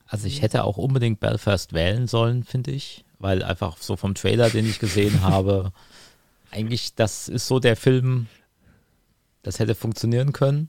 Also 0.07 0.27
ich 0.27 0.43
hätte 0.43 0.65
auch 0.65 0.77
unbedingt 0.77 1.19
Belfast 1.19 1.73
wählen 1.73 2.07
sollen, 2.07 2.45
finde 2.45 2.73
ich, 2.73 3.07
weil 3.19 3.43
einfach 3.43 3.79
so 3.79 3.97
vom 3.97 4.15
Trailer, 4.15 4.51
den 4.51 4.69
ich 4.69 4.79
gesehen 4.79 5.23
habe, 5.23 5.73
eigentlich 6.51 6.95
das 6.95 7.31
ist 7.31 7.49
so 7.49 7.59
der 7.59 7.75
Film, 7.75 8.27
das 9.43 9.59
hätte 9.61 9.75
funktionieren 9.75 10.35
können. 10.35 10.69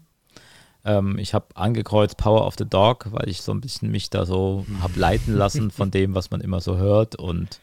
Ähm, 0.86 1.20
ich 1.20 1.34
habe 1.34 1.48
angekreuzt 1.56 2.16
Power 2.16 2.48
of 2.48 2.56
the 2.58 2.66
Dog, 2.66 3.12
weil 3.12 3.28
ich 3.28 3.42
so 3.42 3.52
ein 3.52 3.60
bisschen 3.60 3.92
mich 3.92 4.10
da 4.10 4.26
so 4.26 4.66
habe 4.80 4.98
leiten 4.98 5.36
lassen 5.36 5.70
von 5.70 5.92
dem, 5.92 6.16
was 6.16 6.32
man 6.32 6.40
immer 6.40 6.62
so 6.62 6.78
hört 6.78 7.18
und 7.18 7.60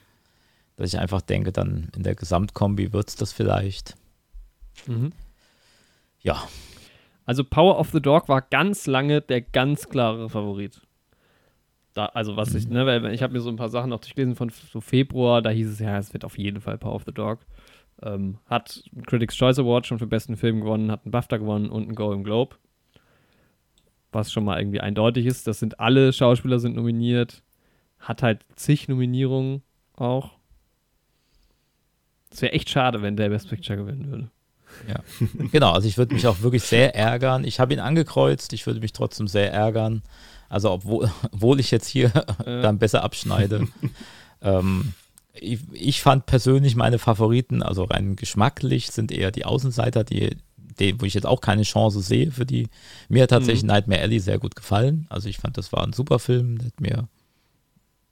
dass 0.77 0.93
ich 0.93 0.99
einfach 0.99 1.23
denke, 1.23 1.53
dann 1.53 1.89
in 1.97 2.03
der 2.03 2.17
Gesamtkombi 2.17 2.93
wird 2.93 3.09
es 3.09 3.17
das 3.17 3.33
vielleicht. 3.33 3.97
Mhm. 4.87 5.13
Ja, 6.21 6.47
Also 7.25 7.45
Power 7.45 7.79
of 7.79 7.91
the 7.91 8.01
Dog 8.01 8.29
war 8.29 8.43
ganz 8.43 8.87
lange 8.87 9.21
der 9.21 9.41
ganz 9.41 9.89
klare 9.89 10.29
Favorit. 10.29 10.81
Da, 11.95 12.07
also 12.07 12.37
was 12.37 12.55
ich, 12.55 12.69
ne, 12.69 12.87
weil 12.87 13.13
ich 13.13 13.23
habe 13.23 13.35
mir 13.35 13.41
so 13.41 13.51
ein 13.51 13.57
paar 13.57 13.69
Sachen 13.69 13.91
noch 13.91 14.01
durchgelesen 14.01 14.35
von 14.35 14.51
so 14.51 14.81
Februar, 14.81 15.43
da 15.43 15.51
hieß 15.51 15.69
es 15.69 15.79
ja, 15.79 15.99
es 15.99 16.13
wird 16.13 16.25
auf 16.25 16.39
jeden 16.39 16.61
Fall 16.61 16.79
Power 16.79 16.95
of 16.95 17.05
the 17.05 17.13
Dog. 17.13 17.41
Ähm, 18.03 18.39
hat 18.47 18.83
einen 18.95 19.05
Critics' 19.05 19.37
Choice 19.37 19.59
Award 19.59 19.87
schon 19.87 19.99
für 19.99 20.07
besten 20.07 20.37
Film 20.37 20.61
gewonnen, 20.61 20.91
hat 20.91 21.05
einen 21.05 21.13
BAFTA 21.13 21.37
gewonnen 21.37 21.69
und 21.69 21.83
einen 21.83 21.95
Golden 21.95 22.25
Globe. 22.25 22.57
Was 24.11 24.33
schon 24.33 24.45
mal 24.45 24.59
irgendwie 24.59 24.81
eindeutig 24.81 25.27
ist. 25.27 25.47
Das 25.47 25.59
sind 25.59 25.81
alle 25.81 26.13
Schauspieler 26.13 26.59
sind 26.59 26.77
nominiert. 26.77 27.43
Hat 27.99 28.23
halt 28.23 28.45
zig 28.57 28.89
Nominierungen 28.89 29.63
auch. 29.95 30.33
Es 32.31 32.43
wäre 32.43 32.53
echt 32.53 32.71
schade, 32.71 33.03
wenn 33.03 33.17
der 33.17 33.29
Best 33.29 33.49
Picture 33.49 33.79
gewinnen 33.79 34.11
würde. 34.11 34.31
Genau, 35.53 35.73
also 35.73 35.89
ich 35.89 35.99
würde 35.99 36.15
mich 36.15 36.27
auch 36.27 36.41
wirklich 36.41 36.63
sehr 36.63 36.95
ärgern. 36.95 37.45
Ich 37.45 37.61
habe 37.61 37.73
ihn 37.73 37.81
angekreuzt, 37.81 38.53
ich 38.53 38.67
würde 38.67 38.81
mich 38.81 38.93
trotzdem 38.93 39.29
sehr 39.29 39.53
ärgern. 39.53 40.03
Also 40.49 40.71
obwohl, 40.71 41.11
obwohl 41.33 41.61
ich 41.61 41.71
jetzt 41.71 41.87
hier 41.87 42.09
dann 42.45 42.79
besser 42.79 43.03
abschneide. 43.03 43.69
ähm, 44.43 44.95
ich, 45.35 45.61
ich 45.73 46.03
fand 46.03 46.27
persönlich 46.27 46.77
meine 46.77 46.99
Favoriten, 46.99 47.63
also 47.63 47.85
rein 47.85 48.17
geschmacklich, 48.17 48.91
sind 48.91 49.13
eher 49.13 49.31
die 49.31 49.47
Außenseiter, 49.47 50.05
die, 50.05 50.37
die, 50.79 51.01
wo 51.01 51.07
ich 51.07 51.15
jetzt 51.15 51.27
auch 51.27 51.41
keine 51.41 51.63
Chance 51.63 52.01
sehe 52.01 52.31
für 52.31 52.45
die. 52.45 52.69
Mir 53.09 53.23
hat 53.23 53.31
tatsächlich 53.31 53.65
Nightmare 53.65 54.03
Alley 54.03 54.21
sehr 54.21 54.39
gut 54.39 54.55
gefallen. 54.55 55.07
Also 55.09 55.29
ich 55.29 55.39
fand, 55.39 55.57
das 55.57 55.73
war 55.73 55.85
ein 55.85 55.95
super 55.95 56.19
Film, 56.19 56.59
der 56.59 56.67
hat 56.67 56.81
mir 56.81 57.09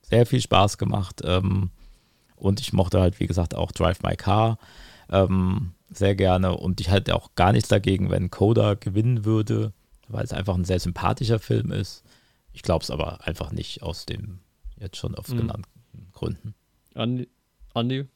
sehr 0.03 0.25
viel 0.25 0.41
Spaß 0.41 0.79
gemacht. 0.79 1.21
Ähm, 1.25 1.71
und 2.37 2.61
ich 2.61 2.73
mochte 2.73 3.01
halt, 3.01 3.21
wie 3.21 3.27
gesagt, 3.27 3.55
auch 3.55 3.71
Drive 3.71 4.03
My 4.03 4.17
Car 4.17 4.59
ähm, 5.11 5.73
sehr 5.91 6.15
gerne. 6.15 6.57
Und 6.57 6.81
ich 6.81 6.91
hätte 6.91 7.15
auch 7.15 7.35
gar 7.35 7.53
nichts 7.53 7.69
dagegen, 7.69 8.11
wenn 8.11 8.31
Coda 8.31 8.75
gewinnen 8.75 9.25
würde, 9.25 9.73
weil 10.09 10.25
es 10.25 10.33
einfach 10.33 10.55
ein 10.55 10.65
sehr 10.65 10.81
sympathischer 10.81 11.39
Film 11.39 11.73
ist. 11.73 12.03
Ich 12.53 12.63
glaube 12.63 12.83
es 12.83 12.91
aber 12.91 13.27
einfach 13.27 13.53
nicht 13.53 13.83
aus 13.83 14.07
den 14.07 14.41
jetzt 14.79 14.97
schon 14.97 15.15
oft 15.15 15.31
Mhm. 15.31 15.37
genannten 15.39 16.11
Gründen. 16.13 16.55
Andi, 16.95 17.29
Andi 17.75 18.07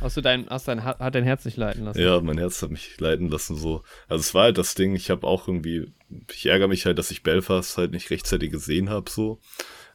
hast 0.00 0.16
du 0.16 0.20
dein, 0.20 0.48
hast 0.48 0.68
dein, 0.68 0.84
hat 0.84 1.14
dein 1.14 1.24
Herz 1.24 1.44
nicht 1.44 1.56
leiten 1.56 1.84
lassen? 1.84 2.00
Ja, 2.00 2.20
mein 2.20 2.38
Herz 2.38 2.62
hat 2.62 2.70
mich 2.70 2.98
leiten 3.00 3.28
lassen 3.28 3.56
so. 3.56 3.82
Also 4.08 4.20
es 4.20 4.34
war 4.34 4.44
halt 4.44 4.58
das 4.58 4.74
Ding, 4.74 4.94
ich 4.94 5.10
habe 5.10 5.26
auch 5.26 5.46
irgendwie, 5.48 5.92
ich 6.32 6.46
ärgere 6.46 6.68
mich 6.68 6.86
halt, 6.86 6.98
dass 6.98 7.10
ich 7.10 7.22
Belfast 7.22 7.76
halt 7.76 7.90
nicht 7.92 8.10
rechtzeitig 8.10 8.50
gesehen 8.50 8.90
habe 8.90 9.10
so. 9.10 9.40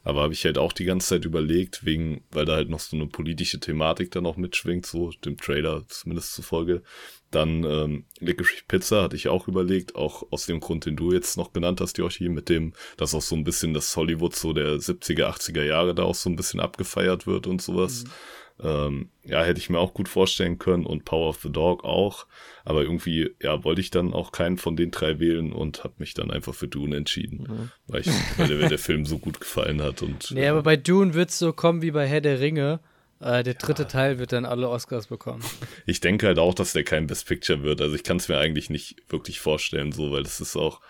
Aber 0.04 0.22
habe 0.22 0.34
ich 0.34 0.44
halt 0.44 0.58
auch 0.58 0.72
die 0.72 0.84
ganze 0.84 1.08
Zeit 1.08 1.24
überlegt, 1.24 1.84
wegen, 1.84 2.22
weil 2.30 2.44
da 2.44 2.56
halt 2.56 2.68
noch 2.68 2.80
so 2.80 2.94
eine 2.94 3.06
politische 3.06 3.58
Thematik 3.58 4.10
dann 4.10 4.26
auch 4.26 4.36
mitschwingt, 4.36 4.86
so 4.86 5.10
dem 5.24 5.38
Trailer 5.38 5.84
zumindest 5.88 6.34
zufolge. 6.34 6.82
Dann 7.30 7.64
ähm, 7.64 8.04
Licorice 8.20 8.62
Pizza 8.68 9.02
hatte 9.02 9.16
ich 9.16 9.28
auch 9.28 9.48
überlegt, 9.48 9.96
auch 9.96 10.30
aus 10.30 10.46
dem 10.46 10.60
Grund, 10.60 10.84
den 10.86 10.94
du 10.94 11.12
jetzt 11.12 11.36
noch 11.36 11.52
genannt 11.52 11.80
hast, 11.80 11.98
Yoshi, 11.98 12.28
mit 12.28 12.48
dem, 12.48 12.74
dass 12.96 13.14
auch 13.14 13.22
so 13.22 13.34
ein 13.34 13.44
bisschen 13.44 13.74
das 13.74 13.96
Hollywood 13.96 14.36
so 14.36 14.52
der 14.52 14.76
70er, 14.76 15.26
80er 15.26 15.64
Jahre 15.64 15.94
da 15.94 16.04
auch 16.04 16.14
so 16.14 16.30
ein 16.30 16.36
bisschen 16.36 16.60
abgefeiert 16.60 17.26
wird 17.26 17.46
und 17.46 17.60
sowas. 17.60 18.04
Ähm, 18.62 19.10
ja, 19.24 19.42
hätte 19.42 19.58
ich 19.58 19.68
mir 19.68 19.78
auch 19.78 19.94
gut 19.94 20.08
vorstellen 20.08 20.58
können 20.58 20.86
und 20.86 21.04
Power 21.04 21.28
of 21.28 21.40
the 21.42 21.50
Dog 21.50 21.84
auch. 21.84 22.26
Aber 22.64 22.82
irgendwie, 22.82 23.34
ja, 23.42 23.64
wollte 23.64 23.80
ich 23.80 23.90
dann 23.90 24.12
auch 24.12 24.30
keinen 24.30 24.58
von 24.58 24.76
den 24.76 24.90
drei 24.90 25.18
wählen 25.18 25.52
und 25.52 25.82
habe 25.82 25.94
mich 25.98 26.14
dann 26.14 26.30
einfach 26.30 26.54
für 26.54 26.68
Dune 26.68 26.96
entschieden, 26.96 27.70
weil, 27.88 28.02
ich, 28.02 28.08
weil 28.36 28.48
der, 28.48 28.56
mir 28.56 28.68
der 28.68 28.78
Film 28.78 29.06
so 29.06 29.18
gut 29.18 29.40
gefallen 29.40 29.82
hat. 29.82 30.02
Und, 30.02 30.30
Nee, 30.34 30.46
aber 30.46 30.62
bei 30.62 30.76
Dune 30.76 31.14
wird 31.14 31.30
es 31.30 31.38
so 31.38 31.52
kommen 31.52 31.82
wie 31.82 31.90
bei 31.90 32.06
Herr 32.06 32.20
der 32.20 32.40
Ringe. 32.40 32.80
Äh, 33.20 33.42
der 33.42 33.54
dritte 33.54 33.86
Teil 33.88 34.18
wird 34.18 34.32
dann 34.32 34.44
alle 34.44 34.68
Oscars 34.68 35.06
bekommen. 35.06 35.42
Ich 35.86 36.00
denke 36.00 36.26
halt 36.26 36.38
auch, 36.38 36.54
dass 36.54 36.72
der 36.72 36.84
kein 36.84 37.06
Best 37.06 37.26
Picture 37.26 37.62
wird. 37.62 37.80
Also 37.80 37.94
ich 37.94 38.04
kann 38.04 38.18
es 38.18 38.28
mir 38.28 38.38
eigentlich 38.38 38.70
nicht 38.70 39.02
wirklich 39.08 39.40
vorstellen, 39.40 39.92
so, 39.92 40.12
weil 40.12 40.22
das 40.22 40.40
ist 40.40 40.56
auch. 40.56 40.80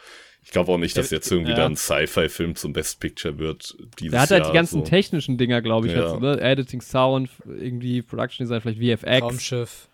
Ich 0.45 0.51
glaube 0.51 0.71
auch 0.71 0.79
nicht, 0.79 0.97
dass 0.97 1.11
jetzt 1.11 1.31
irgendwie 1.33 1.53
Ja. 1.53 1.57
da 1.59 1.67
ein 1.67 1.77
Sci-Fi-Film 1.77 2.55
zum 2.55 2.73
Best 2.75 3.01
Picture 3.01 3.39
wird. 3.39 3.75
Dieses 3.99 4.13
Der 4.13 4.21
hat 4.21 4.31
halt 4.31 4.43
Jahr, 4.43 4.51
die 4.53 4.55
ganzen 4.55 4.81
so. 4.81 4.85
technischen 4.85 5.39
Dinger, 5.39 5.63
glaube 5.63 5.87
ich, 5.87 5.95
Ja. 5.95 6.01
halt 6.01 6.11
so, 6.11 6.19
ne? 6.19 6.41
Editing, 6.41 6.81
Sound, 6.83 7.31
irgendwie 7.47 8.03
Production 8.03 8.45
Design, 8.45 8.61
vielleicht 8.61 8.79
VFX, 9.03 9.23
Raumschiff. 9.23 9.89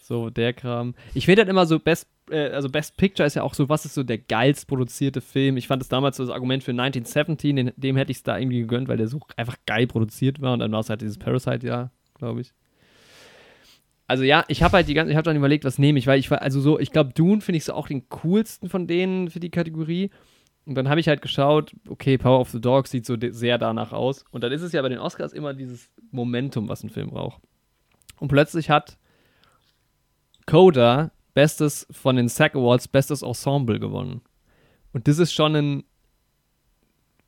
so 0.00 0.30
der 0.30 0.52
Kram. 0.52 0.94
Ich 1.14 1.26
finde 1.26 1.42
halt 1.42 1.48
immer 1.50 1.66
so 1.66 1.80
Best, 1.80 2.06
äh, 2.30 2.50
also 2.50 2.68
Best 2.68 2.96
Picture 2.96 3.26
ist 3.26 3.34
ja 3.34 3.42
auch 3.42 3.54
so, 3.54 3.68
was 3.68 3.84
ist 3.84 3.94
so 3.94 4.04
der 4.04 4.18
geilst 4.18 4.68
produzierte 4.68 5.20
Film? 5.20 5.56
Ich 5.56 5.66
fand 5.66 5.82
es 5.82 5.88
damals 5.88 6.16
so 6.16 6.24
das 6.24 6.32
Argument 6.32 6.62
für 6.62 6.70
1917, 6.72 7.56
den, 7.56 7.72
dem 7.76 7.96
hätte 7.96 8.12
ich 8.12 8.18
es 8.18 8.22
da 8.22 8.38
irgendwie 8.38 8.60
gegönnt, 8.60 8.86
weil 8.88 8.96
der 8.98 9.08
so 9.08 9.20
einfach 9.36 9.56
geil 9.66 9.88
produziert 9.88 10.40
war 10.40 10.52
und 10.52 10.60
dann 10.60 10.70
war 10.72 10.80
es 10.80 10.88
halt 10.90 11.00
dieses 11.00 11.18
Parasite-Jahr, 11.18 11.90
glaube 12.14 12.40
ich. 12.42 12.52
Also 14.06 14.22
ja, 14.22 14.44
ich 14.48 14.62
habe 14.62 14.76
halt 14.76 14.88
die 14.88 14.94
ganze, 14.94 15.10
ich 15.10 15.16
habe 15.16 15.24
dann 15.24 15.36
überlegt, 15.36 15.64
was 15.64 15.78
nehme 15.78 15.98
ich, 15.98 16.06
weil 16.06 16.18
ich 16.18 16.30
war, 16.30 16.42
also 16.42 16.60
so, 16.60 16.78
ich 16.78 16.92
glaube, 16.92 17.12
Dune 17.12 17.40
finde 17.40 17.58
ich 17.58 17.64
so 17.64 17.72
auch 17.74 17.88
den 17.88 18.08
coolsten 18.08 18.68
von 18.68 18.86
denen 18.86 19.30
für 19.30 19.40
die 19.40 19.50
Kategorie. 19.50 20.10
Und 20.64 20.74
dann 20.74 20.88
habe 20.88 21.00
ich 21.00 21.08
halt 21.08 21.22
geschaut, 21.22 21.72
okay, 21.88 22.18
Power 22.18 22.40
of 22.40 22.50
the 22.50 22.60
Dog 22.60 22.88
sieht 22.88 23.06
so 23.06 23.16
sehr 23.30 23.58
danach 23.58 23.92
aus. 23.92 24.24
Und 24.30 24.42
dann 24.42 24.52
ist 24.52 24.62
es 24.62 24.72
ja 24.72 24.82
bei 24.82 24.88
den 24.88 24.98
Oscars 24.98 25.32
immer 25.32 25.54
dieses 25.54 25.88
Momentum, 26.10 26.68
was 26.68 26.82
ein 26.82 26.90
Film 26.90 27.10
braucht. 27.10 27.40
Und 28.18 28.28
plötzlich 28.28 28.70
hat 28.70 28.98
Coda 30.46 31.10
Bestes 31.34 31.86
von 31.90 32.16
den 32.16 32.28
SAG 32.28 32.54
Awards, 32.54 32.88
Bestes 32.88 33.22
Ensemble 33.22 33.78
gewonnen. 33.78 34.22
Und 34.92 35.06
das 35.06 35.18
ist 35.18 35.32
schon 35.32 35.54
ein 35.54 35.84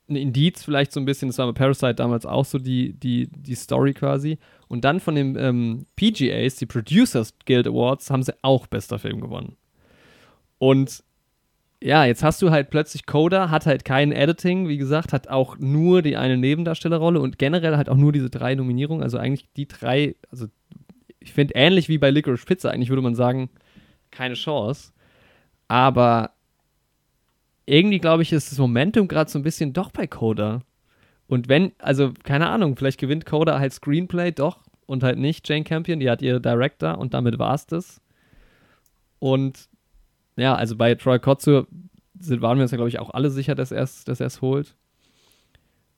ein 0.09 0.15
Indiz 0.15 0.63
vielleicht 0.63 0.91
so 0.91 0.99
ein 0.99 1.05
bisschen, 1.05 1.29
das 1.29 1.37
war 1.37 1.47
bei 1.47 1.53
Parasite 1.53 1.95
damals 1.95 2.25
auch 2.25 2.45
so 2.45 2.57
die, 2.57 2.93
die, 2.93 3.27
die 3.31 3.55
Story 3.55 3.93
quasi. 3.93 4.37
Und 4.67 4.85
dann 4.85 4.99
von 4.99 5.15
den 5.15 5.35
ähm, 5.37 5.85
PGAs, 5.95 6.55
die 6.55 6.65
Producers 6.65 7.33
Guild 7.45 7.67
Awards, 7.67 8.09
haben 8.09 8.23
sie 8.23 8.33
auch 8.41 8.67
bester 8.67 8.99
Film 8.99 9.21
gewonnen. 9.21 9.55
Und 10.57 11.03
ja, 11.81 12.03
jetzt 12.05 12.23
hast 12.23 12.41
du 12.41 12.51
halt 12.51 12.69
plötzlich 12.69 13.05
Coda, 13.05 13.49
hat 13.49 13.65
halt 13.65 13.85
kein 13.85 14.11
Editing, 14.11 14.67
wie 14.67 14.77
gesagt, 14.77 15.13
hat 15.13 15.29
auch 15.29 15.57
nur 15.57 16.01
die 16.01 16.17
eine 16.17 16.37
Nebendarstellerrolle 16.37 17.21
und 17.21 17.39
generell 17.39 17.77
halt 17.77 17.87
auch 17.87 17.95
nur 17.95 18.11
diese 18.11 18.29
drei 18.29 18.55
Nominierungen. 18.55 19.01
Also 19.01 19.17
eigentlich 19.17 19.47
die 19.55 19.67
drei, 19.67 20.15
also 20.29 20.47
ich 21.19 21.31
finde 21.31 21.53
ähnlich 21.55 21.87
wie 21.87 21.97
bei 21.97 22.11
Licorice 22.11 22.45
Pizza, 22.45 22.71
eigentlich 22.71 22.89
würde 22.89 23.01
man 23.01 23.15
sagen, 23.15 23.49
keine 24.11 24.33
Chance. 24.33 24.91
Aber 25.69 26.31
irgendwie, 27.69 27.99
glaube 27.99 28.23
ich, 28.23 28.33
ist 28.33 28.51
das 28.51 28.57
Momentum 28.57 29.07
gerade 29.07 29.29
so 29.29 29.39
ein 29.39 29.43
bisschen 29.43 29.73
doch 29.73 29.91
bei 29.91 30.07
Coda. 30.07 30.61
Und 31.27 31.47
wenn, 31.47 31.73
also 31.77 32.11
keine 32.23 32.49
Ahnung, 32.49 32.75
vielleicht 32.75 32.99
gewinnt 32.99 33.25
Coda 33.25 33.59
halt 33.59 33.73
Screenplay 33.73 34.31
doch 34.31 34.59
und 34.87 35.03
halt 35.03 35.19
nicht 35.19 35.47
Jane 35.47 35.63
Campion, 35.63 35.99
die 35.99 36.09
hat 36.09 36.21
ihre 36.21 36.41
Director 36.41 36.97
und 36.97 37.13
damit 37.13 37.37
war 37.37 37.53
es 37.53 37.67
das. 37.67 38.01
Und 39.19 39.69
ja, 40.37 40.55
also 40.55 40.75
bei 40.75 40.95
Troy 40.95 41.19
sind, 42.19 42.41
waren 42.41 42.57
wir 42.57 42.63
uns 42.63 42.71
ja, 42.71 42.77
glaube 42.77 42.89
ich, 42.89 42.99
auch 42.99 43.11
alle 43.11 43.29
sicher, 43.29 43.53
dass 43.53 43.71
er 43.71 43.83
es 43.83 44.41
holt. 44.41 44.75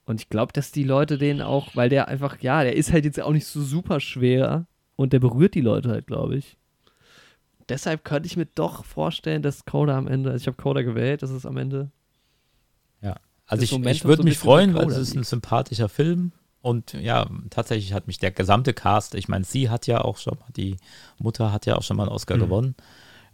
Und 0.06 0.20
ich 0.20 0.30
glaube, 0.30 0.52
dass 0.52 0.72
die 0.72 0.84
Leute 0.84 1.18
den 1.18 1.42
auch, 1.42 1.76
weil 1.76 1.88
der 1.88 2.08
einfach, 2.08 2.42
ja, 2.42 2.64
der 2.64 2.76
ist 2.76 2.92
halt 2.92 3.06
jetzt 3.06 3.22
auch 3.22 3.32
nicht 3.32 3.46
so 3.46 3.62
super 3.62 4.00
schwer 4.00 4.68
und 4.98 5.14
der 5.14 5.20
berührt 5.20 5.54
die 5.54 5.62
Leute 5.62 5.90
halt, 5.90 6.08
glaube 6.08 6.36
ich. 6.36 6.58
Deshalb 7.72 8.04
könnte 8.04 8.28
ich 8.28 8.36
mir 8.36 8.48
doch 8.48 8.84
vorstellen, 8.84 9.42
dass 9.42 9.64
Coda 9.64 9.98
am 9.98 10.06
Ende, 10.06 10.32
also 10.32 10.42
ich 10.42 10.48
habe 10.48 10.62
Coda 10.62 10.82
gewählt, 10.82 11.24
dass 11.24 11.30
es 11.30 11.46
am 11.46 11.56
Ende. 11.56 11.90
Ja, 13.02 13.16
also 13.48 13.64
ich, 13.64 13.72
ich 13.72 14.04
würde 14.04 14.24
so 14.24 14.28
mich 14.28 14.38
freuen, 14.38 14.74
weil 14.74 14.90
es 14.90 14.98
ist 14.98 15.16
ein 15.16 15.24
sympathischer 15.24 15.88
Film. 15.88 16.34
Und 16.62 16.92
ja, 16.92 17.30
tatsächlich 17.50 17.94
hat 17.94 18.08
mich 18.08 18.20
der 18.20 18.32
gesamte 18.32 18.74
Cast, 18.74 19.16
ich 19.16 19.30
meine, 19.30 19.46
sie 19.46 19.70
hat 19.70 19.88
ja 19.88 20.02
auch 20.02 20.18
schon 20.18 20.38
mal, 20.38 20.50
die 20.54 20.76
Mutter 21.18 21.54
hat 21.54 21.66
ja 21.66 21.78
auch 21.78 21.82
schon 21.82 21.96
mal 21.96 22.04
einen 22.04 22.12
Oscar 22.12 22.36
mhm. 22.36 22.42
gewonnen 22.42 22.76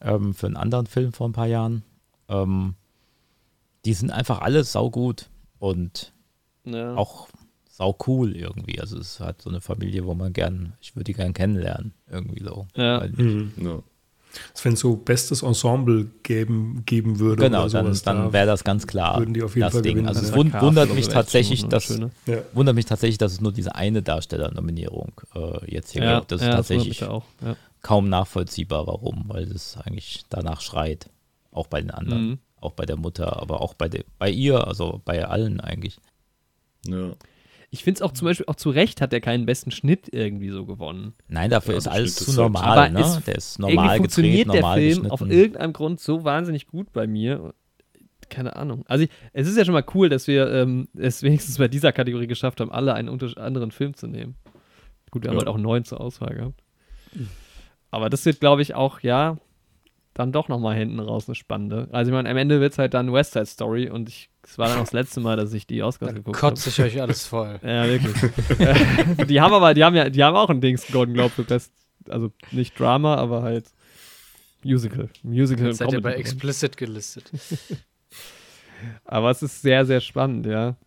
ähm, 0.02 0.36
für 0.36 0.46
einen 0.46 0.56
anderen 0.56 0.86
Film 0.86 1.14
vor 1.14 1.28
ein 1.28 1.34
paar 1.34 1.48
Jahren. 1.48 1.82
Ähm, 2.30 2.76
die 3.86 3.96
sind 3.96 4.12
einfach 4.12 4.42
alle 4.42 4.64
saugut 4.64 5.32
und 5.58 6.14
ja. 6.64 6.94
auch 6.94 7.28
sau 7.68 7.98
cool 8.06 8.36
irgendwie. 8.36 8.80
Also 8.80 9.00
es 9.00 9.14
ist 9.14 9.20
halt 9.20 9.42
so 9.42 9.50
eine 9.50 9.62
Familie, 9.62 10.06
wo 10.06 10.14
man 10.14 10.32
gern, 10.32 10.74
ich 10.80 10.96
würde 10.96 11.06
die 11.06 11.14
gern 11.14 11.34
kennenlernen, 11.34 11.96
irgendwie 12.08 12.44
so. 12.44 12.68
Ja. 12.76 13.04
Mhm. 13.08 13.54
ja. 13.58 13.82
Wenn 14.62 14.74
es 14.74 14.82
so 14.82 14.96
bestes 14.96 15.42
Ensemble 15.42 16.08
geben, 16.24 16.84
geben 16.86 17.20
würde. 17.20 17.44
Genau, 17.44 17.68
dann, 17.70 17.98
dann 18.04 18.34
wäre 18.34 18.46
das 18.46 18.64
ganz 18.64 18.86
klar. 18.86 19.20
Würden 19.20 19.34
die 19.34 19.42
auf 19.42 19.56
jeden 19.56 19.66
das 19.66 19.74
Fall 19.74 19.82
Ding. 19.82 19.94
gewinnen. 19.94 20.08
Also 20.08 20.22
es 20.22 20.34
wund, 20.34 20.54
wundert 20.62 20.94
mich 20.94 21.08
tatsächlich, 21.08 21.66
dass 21.66 21.90
ja. 22.26 22.38
wundert 22.54 22.76
mich 22.76 22.86
tatsächlich, 22.86 23.18
dass 23.18 23.32
es 23.32 23.42
nur 23.42 23.52
diese 23.52 23.76
eine 23.76 24.04
Darstellernominierung 24.04 25.14
äh, 25.36 25.72
jetzt 25.74 25.92
hier 25.92 26.04
ja, 26.04 26.20
gibt. 26.20 26.32
Das 26.32 26.42
ist 26.42 26.48
tatsächlich 26.48 27.00
das 27.00 27.10
auch. 27.10 27.24
Ja 27.44 27.56
kaum 27.82 28.10
nachvollziehbar, 28.10 28.86
warum, 28.88 29.26
weil 29.28 29.44
es 29.44 29.78
eigentlich 29.78 30.26
danach 30.30 30.62
schreit. 30.62 31.10
Auch 31.52 31.68
bei 31.68 31.82
den 31.82 31.90
anderen, 31.90 32.28
mhm. 32.28 32.40
auch 32.60 32.74
bei 32.74 32.86
der 32.86 32.98
Mutter, 32.98 33.42
aber 33.42 33.62
auch 33.62 33.74
bei, 33.74 33.88
de, 33.88 34.04
bei 34.20 34.30
ihr, 34.30 34.68
also 34.68 35.02
bei 35.06 35.26
allen 35.26 35.62
eigentlich. 35.62 35.98
Ja. 36.86 37.14
Ich 37.70 37.84
finde 37.84 37.98
es 37.98 38.02
auch 38.02 38.14
zum 38.14 38.26
Beispiel 38.26 38.46
auch 38.48 38.56
zu 38.56 38.70
Recht 38.70 39.02
hat 39.02 39.12
er 39.12 39.20
keinen 39.20 39.46
besten 39.46 39.72
Schnitt 39.72 40.08
irgendwie 40.12 40.50
so 40.50 40.66
gewonnen. 40.66 41.14
Nein, 41.28 41.50
dafür 41.50 41.74
ja, 41.74 41.78
ist 41.80 41.88
alles 41.88 42.16
zu 42.16 42.32
ist 42.32 42.38
normal. 42.38 42.78
Halt, 42.78 42.94
ne? 42.94 43.24
Der 43.28 43.36
ist 43.36 43.60
normal 43.60 43.98
funktioniert 43.98 44.46
gedreht, 44.46 44.62
normal 44.62 44.80
der 44.80 44.94
Film 44.94 45.12
auf 45.12 45.22
irgendeinem 45.22 45.74
Grund 45.74 46.00
so 46.00 46.24
wahnsinnig 46.24 46.68
gut 46.68 46.94
bei 46.94 47.08
mir. 47.08 47.54
Keine 48.30 48.56
Ahnung. 48.56 48.86
Also 48.88 49.04
ich, 49.04 49.10
es 49.34 49.48
ist 49.48 49.58
ja 49.58 49.66
schon 49.66 49.74
mal 49.74 49.86
cool, 49.94 50.10
dass 50.10 50.28
wir 50.28 50.52
ähm, 50.52 50.88
es 50.98 51.24
wenigstens 51.24 51.58
bei 51.58 51.68
dieser 51.68 51.92
Kategorie 51.92 52.28
geschafft 52.28 52.62
haben, 52.62 52.72
alle 52.72 52.94
einen 52.94 53.10
anderen 53.38 53.72
Film 53.72 53.96
zu 53.96 54.08
nehmen. 54.08 54.36
Gut, 55.12 55.24
wir 55.24 55.28
ja. 55.28 55.32
haben 55.32 55.40
halt 55.40 55.48
auch 55.48 55.58
neun 55.58 55.84
zur 55.84 56.00
Auswahl 56.00 56.36
gehabt. 56.36 56.64
Mhm. 57.14 57.30
Aber 57.92 58.10
das 58.10 58.26
wird, 58.26 58.40
glaube 58.40 58.62
ich, 58.62 58.76
auch, 58.76 59.02
ja, 59.02 59.38
dann 60.18 60.32
doch 60.32 60.48
nochmal 60.48 60.76
hinten 60.76 61.00
raus 61.00 61.28
eine 61.28 61.36
spannende. 61.36 61.88
Also 61.92 62.10
ich 62.10 62.16
meine, 62.16 62.28
am 62.28 62.38
Ende 62.38 62.60
wird 62.60 62.74
es 62.74 62.80
halt 62.80 62.96
dann 62.96 63.14
West 63.14 63.34
Side 63.34 63.46
Story 63.46 63.88
und 63.90 64.10
ich, 64.10 64.32
es 64.42 64.58
war 64.58 64.68
dann 64.68 64.78
auch 64.78 64.84
das 64.84 64.94
letzte 64.94 65.20
Mal, 65.20 65.38
dass 65.38 65.54
ich 65.54 65.68
die 65.68 65.84
Oscars 65.84 66.16
geguckt 66.16 66.42
habe. 66.42 66.56
Kotze 66.56 66.70
ich 66.70 66.82
euch 66.82 67.00
alles 67.00 67.28
voll. 67.28 67.60
ja, 67.64 67.86
wirklich. 67.88 68.16
die 69.28 69.40
haben 69.40 69.54
aber, 69.54 69.76
die 69.76 69.84
haben 69.84 69.96
ja, 69.96 70.10
die 70.10 70.24
haben 70.24 70.36
auch 70.36 70.50
ein 70.50 70.60
Dings 70.60 70.88
Golden 70.88 71.14
Globe 71.14 71.30
für 71.30 71.44
Best, 71.44 71.72
also 72.10 72.32
nicht 72.52 72.80
Drama, 72.80 73.16
aber 73.16 73.44
halt 73.44 73.66
Musical. 74.64 75.10
Musical 75.22 75.72
Seid 75.74 75.94
ihr 75.94 76.02
bei 76.02 76.14
Explicit 76.14 76.76
gelistet. 76.78 77.30
aber 79.06 79.30
es 79.30 79.44
ist 79.44 79.62
sehr, 79.62 79.86
sehr 79.86 80.02
spannend, 80.02 80.48
ja. 80.48 80.78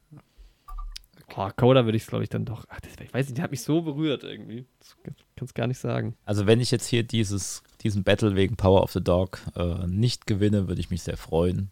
Oh, 1.37 1.49
Coda 1.57 1.85
würde 1.85 1.97
ich 1.97 2.03
es, 2.03 2.09
glaube 2.09 2.25
ich, 2.25 2.31
dann 2.31 2.45
doch. 2.45 2.65
Ach, 2.69 2.81
das, 2.81 2.95
ich 3.01 3.15
weiß 3.15 3.27
nicht, 3.27 3.37
der 3.37 3.45
hat 3.45 3.53
mich 3.53 3.63
so 3.63 3.83
berührt 3.83 4.25
irgendwie. 4.25 4.67
Kann 5.05 5.15
es 5.45 5.55
gar 5.55 5.69
nicht 5.69 5.79
sagen. 5.79 6.17
Also, 6.25 6.49
wenn 6.49 6.61
ich 6.61 6.73
jetzt 6.73 6.89
hier 6.89 7.05
dieses, 7.05 7.63
diesen 7.83 8.05
Battle 8.05 8.37
wegen 8.37 8.57
Power 8.57 8.83
of 8.83 8.93
the 8.93 9.03
Dog 9.03 9.41
äh, 9.57 9.87
nicht 9.87 10.27
gewinne, 10.27 10.69
würde 10.69 10.81
ich 10.81 10.91
mich 10.91 11.03
sehr 11.03 11.17
freuen. 11.17 11.71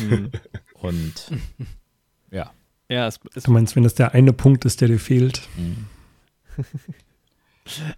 Mhm. 0.00 0.30
Und 0.74 1.30
ja. 2.30 2.52
Ja, 2.88 3.06
es, 3.06 3.20
es 3.34 3.44
du 3.44 3.50
meinst, 3.52 3.76
wenn 3.76 3.84
das 3.84 3.94
der 3.94 4.14
eine 4.14 4.32
Punkt 4.32 4.64
ist, 4.64 4.80
der 4.80 4.88
dir 4.88 4.98
fehlt? 4.98 5.42
Mhm. 5.56 5.86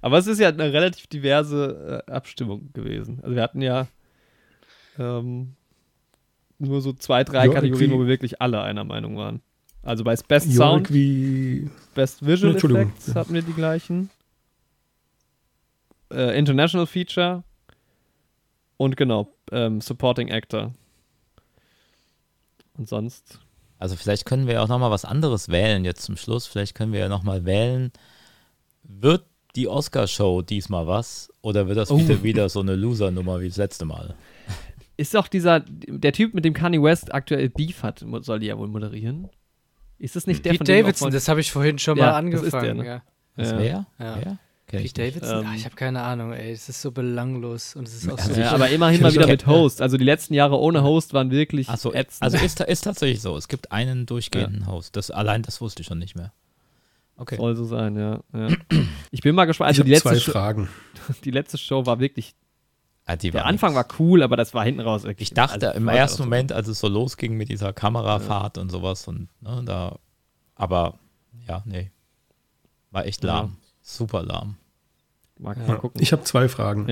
Aber 0.00 0.18
es 0.18 0.26
ist 0.26 0.38
ja 0.38 0.48
eine 0.48 0.72
relativ 0.72 1.06
diverse 1.06 2.04
äh, 2.06 2.10
Abstimmung 2.10 2.70
gewesen. 2.74 3.20
Also, 3.22 3.34
wir 3.34 3.42
hatten 3.42 3.62
ja 3.62 3.86
ähm, 4.98 5.54
nur 6.58 6.80
so 6.80 6.92
zwei, 6.92 7.24
drei 7.24 7.46
ja, 7.46 7.52
Kategorien, 7.52 7.90
wo 7.92 8.00
wir 8.00 8.06
wirklich 8.06 8.40
alle 8.40 8.62
einer 8.62 8.84
Meinung 8.84 9.16
waren. 9.16 9.40
Also 9.82 10.04
bei 10.04 10.14
Best 10.14 10.52
Sound, 10.52 10.88
Best 11.94 12.24
Visual 12.24 12.54
Effects 12.54 13.14
hatten 13.14 13.34
wir 13.34 13.42
die 13.42 13.52
gleichen. 13.52 14.10
Äh, 16.12 16.38
International 16.38 16.86
Feature 16.86 17.44
und 18.76 18.96
genau, 18.96 19.32
ähm, 19.50 19.80
Supporting 19.80 20.30
Actor. 20.30 20.74
Und 22.76 22.88
sonst. 22.88 23.38
Also 23.78 23.96
vielleicht 23.96 24.26
können 24.26 24.46
wir 24.46 24.62
auch 24.62 24.68
noch 24.68 24.78
mal 24.78 24.90
was 24.90 25.04
anderes 25.04 25.48
wählen 25.48 25.84
jetzt 25.84 26.02
zum 26.02 26.16
Schluss. 26.16 26.46
Vielleicht 26.46 26.74
können 26.74 26.92
wir 26.92 27.00
ja 27.00 27.08
noch 27.08 27.22
mal 27.22 27.44
wählen. 27.44 27.92
Wird 28.82 29.24
die 29.56 29.68
Oscar-Show 29.68 30.42
diesmal 30.42 30.86
was? 30.86 31.32
Oder 31.42 31.68
wird 31.68 31.78
das 31.78 31.90
oh. 31.90 31.98
wieder, 31.98 32.22
wieder 32.22 32.48
so 32.48 32.60
eine 32.60 32.74
Loser-Nummer 32.74 33.40
wie 33.40 33.48
das 33.48 33.56
letzte 33.56 33.84
Mal? 33.84 34.14
Ist 34.96 35.14
doch 35.14 35.28
dieser, 35.28 35.60
der 35.60 36.12
Typ, 36.12 36.34
mit 36.34 36.44
dem 36.44 36.54
Kanye 36.54 36.82
West 36.82 37.12
aktuell 37.12 37.48
Beef 37.48 37.82
hat, 37.82 38.04
soll 38.20 38.38
die 38.38 38.46
ja 38.46 38.58
wohl 38.58 38.68
moderieren? 38.68 39.28
Ist 39.98 40.16
das 40.16 40.26
nicht 40.26 40.44
der 40.44 40.52
Pete 40.52 40.64
von 40.64 40.66
Davidson, 40.66 41.10
das 41.12 41.28
habe 41.28 41.40
ich 41.40 41.52
vorhin 41.52 41.78
schon 41.78 41.96
ja, 41.98 42.06
mal 42.06 42.12
angefangen. 42.14 42.50
Das 42.50 42.54
ist 42.54 42.62
der, 42.62 42.74
ne? 42.74 42.86
ja. 42.86 43.02
Das 43.36 43.50
ja. 43.52 43.58
wer? 43.58 43.86
Ja. 43.98 44.18
Wer? 44.20 44.38
Pete 44.80 44.94
Davidson? 44.94 45.40
Ähm, 45.40 45.46
Ach, 45.48 45.54
ich 45.54 45.64
habe 45.64 45.74
keine 45.74 46.02
Ahnung, 46.02 46.32
ey. 46.32 46.52
Es 46.52 46.68
ist 46.68 46.80
so 46.80 46.90
belanglos 46.90 47.76
und 47.76 47.86
es 47.86 47.94
ist 47.94 48.10
auch 48.10 48.18
so. 48.18 48.32
Ja, 48.32 48.52
aber 48.52 48.68
immerhin 48.70 49.02
mal 49.02 49.12
wieder 49.12 49.26
mit 49.26 49.46
Host. 49.46 49.82
Also 49.82 49.96
die 49.96 50.04
letzten 50.04 50.34
Jahre 50.34 50.58
ohne 50.58 50.82
Host 50.82 51.14
waren 51.14 51.30
wirklich 51.30 51.68
Ach 51.68 51.78
so, 51.78 51.92
ätzend. 51.92 52.22
Also 52.22 52.38
ist, 52.38 52.60
ist 52.68 52.82
tatsächlich 52.82 53.20
so. 53.20 53.36
Es 53.36 53.48
gibt 53.48 53.72
einen 53.72 54.06
durchgehenden 54.06 54.66
Host. 54.66 54.96
Das, 54.96 55.10
allein 55.10 55.42
das 55.42 55.60
wusste 55.60 55.82
ich 55.82 55.86
schon 55.86 55.98
nicht 55.98 56.16
mehr. 56.16 56.32
Okay. 57.16 57.36
Soll 57.36 57.54
so 57.54 57.64
sein, 57.64 57.96
ja. 57.96 58.20
ja. 58.32 58.48
Ich 59.10 59.20
bin 59.20 59.34
mal 59.34 59.44
gespannt. 59.44 59.68
Also 59.68 59.82
die 59.82 59.90
letzte 59.90 60.08
zwei 60.08 60.32
Fragen. 60.32 60.68
Die 61.24 61.30
letzte 61.30 61.58
Show 61.58 61.84
war 61.84 62.00
wirklich 62.00 62.34
ja, 63.08 63.16
der 63.16 63.34
war 63.34 63.44
Anfang 63.46 63.74
nix. 63.74 63.76
war 63.76 64.00
cool, 64.00 64.22
aber 64.22 64.36
das 64.36 64.54
war 64.54 64.64
hinten 64.64 64.80
raus. 64.80 65.02
Wirklich, 65.02 65.30
ich 65.30 65.34
dachte 65.34 65.68
also, 65.68 65.76
im 65.78 65.88
ersten 65.88 66.22
Moment, 66.22 66.52
als 66.52 66.68
es 66.68 66.78
so 66.78 66.88
losging 66.88 67.36
mit 67.36 67.48
dieser 67.48 67.72
Kamerafahrt 67.72 68.56
ja. 68.56 68.62
und 68.62 68.70
sowas 68.70 69.08
und 69.08 69.28
ne, 69.40 69.62
da, 69.64 69.98
aber 70.54 70.98
ja, 71.48 71.62
nee, 71.64 71.90
war 72.92 73.04
echt 73.04 73.24
lahm, 73.24 73.46
ja. 73.46 73.68
super 73.82 74.22
lahm. 74.22 74.56
Mal, 75.42 75.56
mal 75.66 75.76
gucken. 75.76 76.00
Ich 76.00 76.12
habe 76.12 76.22
zwei 76.24 76.48
Fragen. 76.48 76.88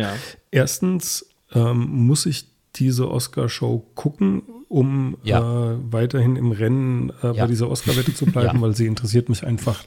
Erstens, 0.51 1.27
ähm, 1.55 2.07
muss 2.07 2.27
ich 2.27 2.47
diese 2.77 3.11
Oscar-Show 3.11 3.85
gucken, 3.95 4.43
um 4.69 5.17
ja. 5.25 5.73
äh, 5.73 5.77
weiterhin 5.91 6.37
im 6.37 6.53
Rennen 6.53 7.11
äh, 7.23 7.27
ja. 7.27 7.33
bei 7.33 7.47
dieser 7.47 7.69
Oscar-Wette 7.69 8.15
zu 8.15 8.27
bleiben, 8.27 8.47
ja. 8.57 8.61
weil 8.61 8.77
sie 8.77 8.87
interessiert 8.87 9.29
mich 9.29 9.45
einfach 9.45 9.85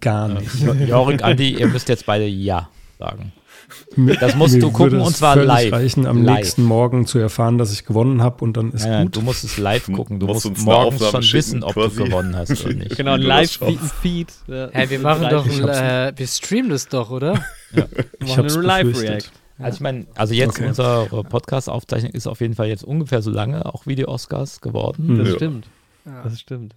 gar 0.00 0.28
nicht. 0.28 0.50
Jorik, 0.86 1.22
Andi, 1.22 1.54
ihr 1.54 1.68
müsst 1.68 1.88
jetzt 1.88 2.04
beide 2.06 2.26
Ja 2.26 2.68
sagen. 2.98 3.32
Das 4.20 4.34
musst 4.34 4.54
Mir 4.54 4.60
du 4.60 4.70
gucken 4.70 5.00
und 5.00 5.14
zwar 5.16 5.36
live. 5.36 5.72
reichen, 5.72 6.06
am 6.06 6.22
live. 6.22 6.36
nächsten 6.36 6.62
Morgen 6.62 7.06
zu 7.06 7.18
erfahren, 7.18 7.58
dass 7.58 7.72
ich 7.72 7.84
gewonnen 7.84 8.22
habe 8.22 8.44
und 8.44 8.56
dann 8.56 8.72
ist 8.72 8.84
ja, 8.84 9.02
gut. 9.02 9.16
Du 9.16 9.20
musst 9.22 9.44
es 9.44 9.58
live 9.58 9.90
gucken. 9.92 10.20
Du 10.20 10.26
musst, 10.26 10.48
musst 10.48 10.64
morgens 10.64 11.10
schon 11.10 11.22
wissen, 11.32 11.62
ob 11.62 11.74
quasi. 11.74 11.96
du 11.96 12.04
gewonnen 12.04 12.36
hast 12.36 12.64
oder 12.64 12.74
nicht. 12.74 12.96
Genau, 12.96 13.12
ein 13.12 13.22
Live-Feed. 13.22 14.32
Ja, 14.46 14.68
hey, 14.72 14.90
wir 14.90 14.98
machen 15.00 15.28
doch, 15.30 15.46
äh, 15.46 16.12
wir 16.16 16.26
streamen 16.26 16.70
das 16.70 16.88
doch, 16.88 17.10
oder? 17.10 17.42
Ja. 17.70 17.84
Ich 18.24 18.38
habe 18.38 18.48
Live-React. 18.48 19.30
Also 19.58 19.76
ich 19.76 19.80
meine, 19.80 20.06
also 20.14 20.32
jetzt 20.32 20.56
okay. 20.56 20.68
unsere 20.68 21.06
Podcast-Aufzeichnung 21.24 22.12
ist 22.12 22.26
auf 22.26 22.40
jeden 22.40 22.54
Fall 22.54 22.68
jetzt 22.68 22.82
ungefähr 22.82 23.20
so 23.20 23.30
lange 23.30 23.66
auch 23.66 23.86
wie 23.86 23.94
die 23.94 24.08
Oscars 24.08 24.62
geworden. 24.62 25.18
Das 25.18 25.28
ja. 25.28 25.34
stimmt. 25.34 25.68
Das 26.24 26.40
stimmt. 26.40 26.74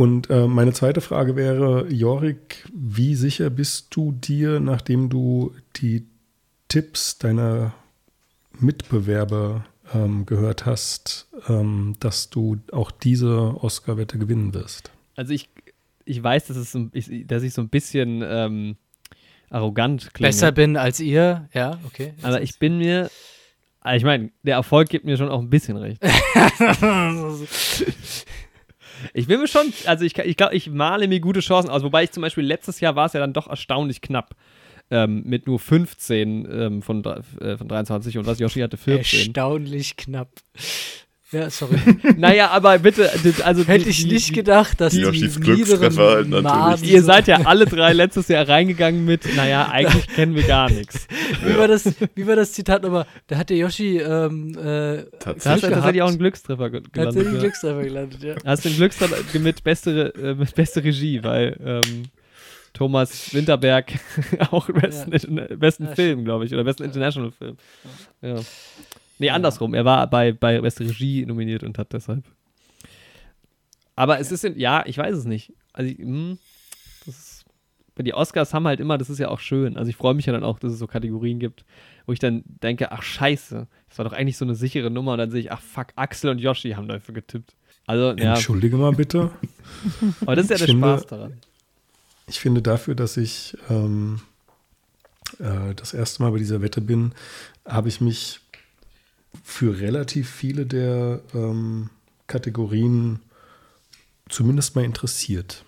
Und 0.00 0.30
äh, 0.30 0.46
meine 0.46 0.72
zweite 0.72 1.02
Frage 1.02 1.36
wäre, 1.36 1.86
Jorik, 1.92 2.64
wie 2.72 3.14
sicher 3.14 3.50
bist 3.50 3.88
du 3.90 4.12
dir, 4.12 4.58
nachdem 4.58 5.10
du 5.10 5.54
die 5.76 6.06
Tipps 6.68 7.18
deiner 7.18 7.74
Mitbewerber 8.58 9.66
ähm, 9.92 10.24
gehört 10.24 10.64
hast, 10.64 11.28
ähm, 11.50 11.96
dass 12.00 12.30
du 12.30 12.56
auch 12.72 12.90
diese 12.90 13.62
Oscar-Wette 13.62 14.16
gewinnen 14.16 14.54
wirst? 14.54 14.90
Also 15.16 15.34
ich, 15.34 15.50
ich 16.06 16.22
weiß, 16.22 16.46
dass, 16.46 16.56
es 16.56 16.72
so, 16.72 16.78
ein- 16.78 16.90
ich, 16.94 17.26
dass 17.26 17.42
ich 17.42 17.52
so 17.52 17.60
ein 17.60 17.68
bisschen 17.68 18.24
ähm, 18.26 18.76
arrogant 19.50 20.14
klinge. 20.14 20.30
Besser 20.30 20.50
bin 20.52 20.78
als 20.78 21.00
ihr, 21.00 21.46
ja, 21.52 21.78
okay. 21.86 22.14
Aber 22.22 22.40
ich 22.40 22.58
bin 22.58 22.78
mir, 22.78 23.10
also 23.82 23.96
ich 23.98 24.04
meine, 24.04 24.30
der 24.44 24.54
Erfolg 24.54 24.88
gibt 24.88 25.04
mir 25.04 25.18
schon 25.18 25.28
auch 25.28 25.40
ein 25.40 25.50
bisschen 25.50 25.76
recht. 25.76 26.00
Ich 29.14 29.26
bin 29.26 29.40
mir 29.40 29.48
schon, 29.48 29.72
also 29.86 30.04
ich, 30.04 30.16
ich 30.18 30.36
glaube, 30.36 30.54
ich 30.54 30.70
male 30.70 31.08
mir 31.08 31.20
gute 31.20 31.40
Chancen 31.40 31.70
aus. 31.70 31.82
Wobei 31.82 32.04
ich 32.04 32.10
zum 32.10 32.22
Beispiel 32.22 32.44
letztes 32.44 32.80
Jahr 32.80 32.96
war 32.96 33.06
es 33.06 33.12
ja 33.12 33.20
dann 33.20 33.32
doch 33.32 33.48
erstaunlich 33.48 34.00
knapp. 34.00 34.34
Ähm, 34.92 35.22
mit 35.24 35.46
nur 35.46 35.60
15 35.60 36.48
ähm, 36.50 36.82
von, 36.82 37.04
äh, 37.04 37.56
von 37.56 37.68
23 37.68 38.18
und 38.18 38.26
was 38.26 38.40
Yoshi 38.40 38.60
hatte 38.60 38.76
14. 38.76 39.20
Erstaunlich 39.20 39.96
knapp. 39.96 40.30
Ja, 41.32 41.48
sorry. 41.48 41.76
naja, 42.16 42.50
aber 42.50 42.78
bitte, 42.80 43.08
also 43.44 43.64
Hätte 43.64 43.84
die- 43.84 43.90
ich 43.90 44.02
die- 44.04 44.12
nicht 44.14 44.32
gedacht, 44.34 44.80
dass 44.80 44.92
die 44.92 45.02
Yoshis 45.02 45.38
niederen. 45.38 46.42
Maßen 46.42 46.84
Ihr 46.88 47.02
seid 47.04 47.28
ja 47.28 47.42
alle 47.44 47.66
drei 47.66 47.92
letztes 47.92 48.26
Jahr 48.28 48.48
reingegangen 48.48 49.04
mit, 49.04 49.36
naja, 49.36 49.68
eigentlich 49.70 50.08
kennen 50.14 50.34
wir 50.34 50.42
gar 50.42 50.68
nichts. 50.70 51.06
Wie 51.44 51.56
war 51.56 51.68
das, 51.68 51.84
wie 52.16 52.26
war 52.26 52.34
das 52.34 52.52
Zitat 52.52 52.82
nochmal? 52.82 53.06
Da 53.28 53.36
hat 53.38 53.48
der 53.50 53.58
Yoshi 53.58 53.98
ähm, 53.98 54.50
äh, 54.58 54.58
Da 54.58 54.64
hast 54.64 55.06
du 55.06 55.20
Tatsächlich. 55.20 55.70
tatsächlich 55.72 56.02
auch 56.02 56.08
einen 56.08 56.18
Glückstreffer 56.18 56.70
ge- 56.70 56.82
hat 56.82 56.92
gelandet. 56.92 57.26
den 57.26 57.34
ja. 57.34 57.38
Glückstreffer 57.40 57.82
gelandet, 57.84 58.22
ja. 58.24 58.34
Hast 58.44 58.64
den 58.64 58.74
Glückstreffer 58.76 59.38
mit 59.38 59.62
beste, 59.62 60.12
äh, 60.16 60.34
mit 60.34 60.54
beste 60.56 60.82
Regie, 60.82 61.22
weil 61.22 61.56
ähm, 61.64 62.02
Thomas 62.72 63.32
Winterberg 63.34 63.92
auch 64.50 64.68
besten, 64.68 65.10
besten 65.58 65.84
Ja, 65.86 65.94
Film, 65.94 66.24
glaube 66.24 66.44
ich, 66.46 66.52
oder 66.54 66.64
besten 66.64 66.84
International 66.84 67.30
Film. 67.30 67.56
Ja. 68.22 68.36
Nee, 69.20 69.28
andersrum. 69.30 69.74
Er 69.74 69.84
war 69.84 70.08
bei, 70.08 70.32
bei 70.32 70.58
beste 70.62 70.82
Regie 70.82 71.26
nominiert 71.26 71.62
und 71.62 71.76
hat 71.76 71.92
deshalb. 71.92 72.24
Aber 73.94 74.18
es 74.18 74.32
ist, 74.32 74.46
in, 74.46 74.58
ja, 74.58 74.82
ich 74.86 74.96
weiß 74.96 75.14
es 75.14 75.26
nicht. 75.26 75.52
Also, 75.74 75.90
ich, 75.90 75.98
hm, 75.98 76.38
das 77.04 77.16
ist, 77.18 77.44
die 77.98 78.14
Oscars 78.14 78.54
haben 78.54 78.66
halt 78.66 78.80
immer, 78.80 78.96
das 78.96 79.10
ist 79.10 79.18
ja 79.18 79.28
auch 79.28 79.40
schön. 79.40 79.76
Also, 79.76 79.90
ich 79.90 79.96
freue 79.96 80.14
mich 80.14 80.24
ja 80.24 80.32
dann 80.32 80.42
auch, 80.42 80.58
dass 80.58 80.72
es 80.72 80.78
so 80.78 80.86
Kategorien 80.86 81.38
gibt, 81.38 81.66
wo 82.06 82.14
ich 82.14 82.18
dann 82.18 82.42
denke, 82.46 82.92
ach, 82.92 83.02
scheiße, 83.02 83.68
das 83.90 83.98
war 83.98 84.06
doch 84.06 84.14
eigentlich 84.14 84.38
so 84.38 84.46
eine 84.46 84.54
sichere 84.54 84.90
Nummer. 84.90 85.12
Und 85.12 85.18
dann 85.18 85.30
sehe 85.30 85.40
ich, 85.40 85.52
ach, 85.52 85.60
fuck, 85.60 85.88
Axel 85.96 86.30
und 86.30 86.38
Yoshi 86.38 86.70
haben 86.70 86.88
dafür 86.88 87.12
getippt. 87.14 87.54
Also, 87.86 88.12
ja, 88.16 88.32
Entschuldige 88.32 88.78
mal 88.78 88.92
bitte. 88.92 89.30
aber 90.22 90.34
das 90.34 90.44
ist 90.46 90.50
ja 90.50 90.56
Ich 90.56 90.60
der 90.62 90.68
finde- 90.68 90.88
Spaß 90.88 91.06
daran. 91.06 91.34
Ich 92.26 92.40
finde 92.40 92.62
dafür, 92.62 92.94
dass 92.94 93.18
ich 93.18 93.54
ähm, 93.68 94.22
äh, 95.40 95.74
das 95.74 95.92
erste 95.92 96.22
Mal 96.22 96.30
bei 96.30 96.38
dieser 96.38 96.62
Wette 96.62 96.80
bin, 96.80 97.12
habe 97.66 97.88
ich 97.88 98.00
mich 98.00 98.40
für 99.42 99.80
relativ 99.80 100.28
viele 100.30 100.66
der 100.66 101.20
ähm, 101.34 101.90
Kategorien 102.26 103.20
zumindest 104.28 104.76
mal 104.76 104.84
interessiert. 104.84 105.64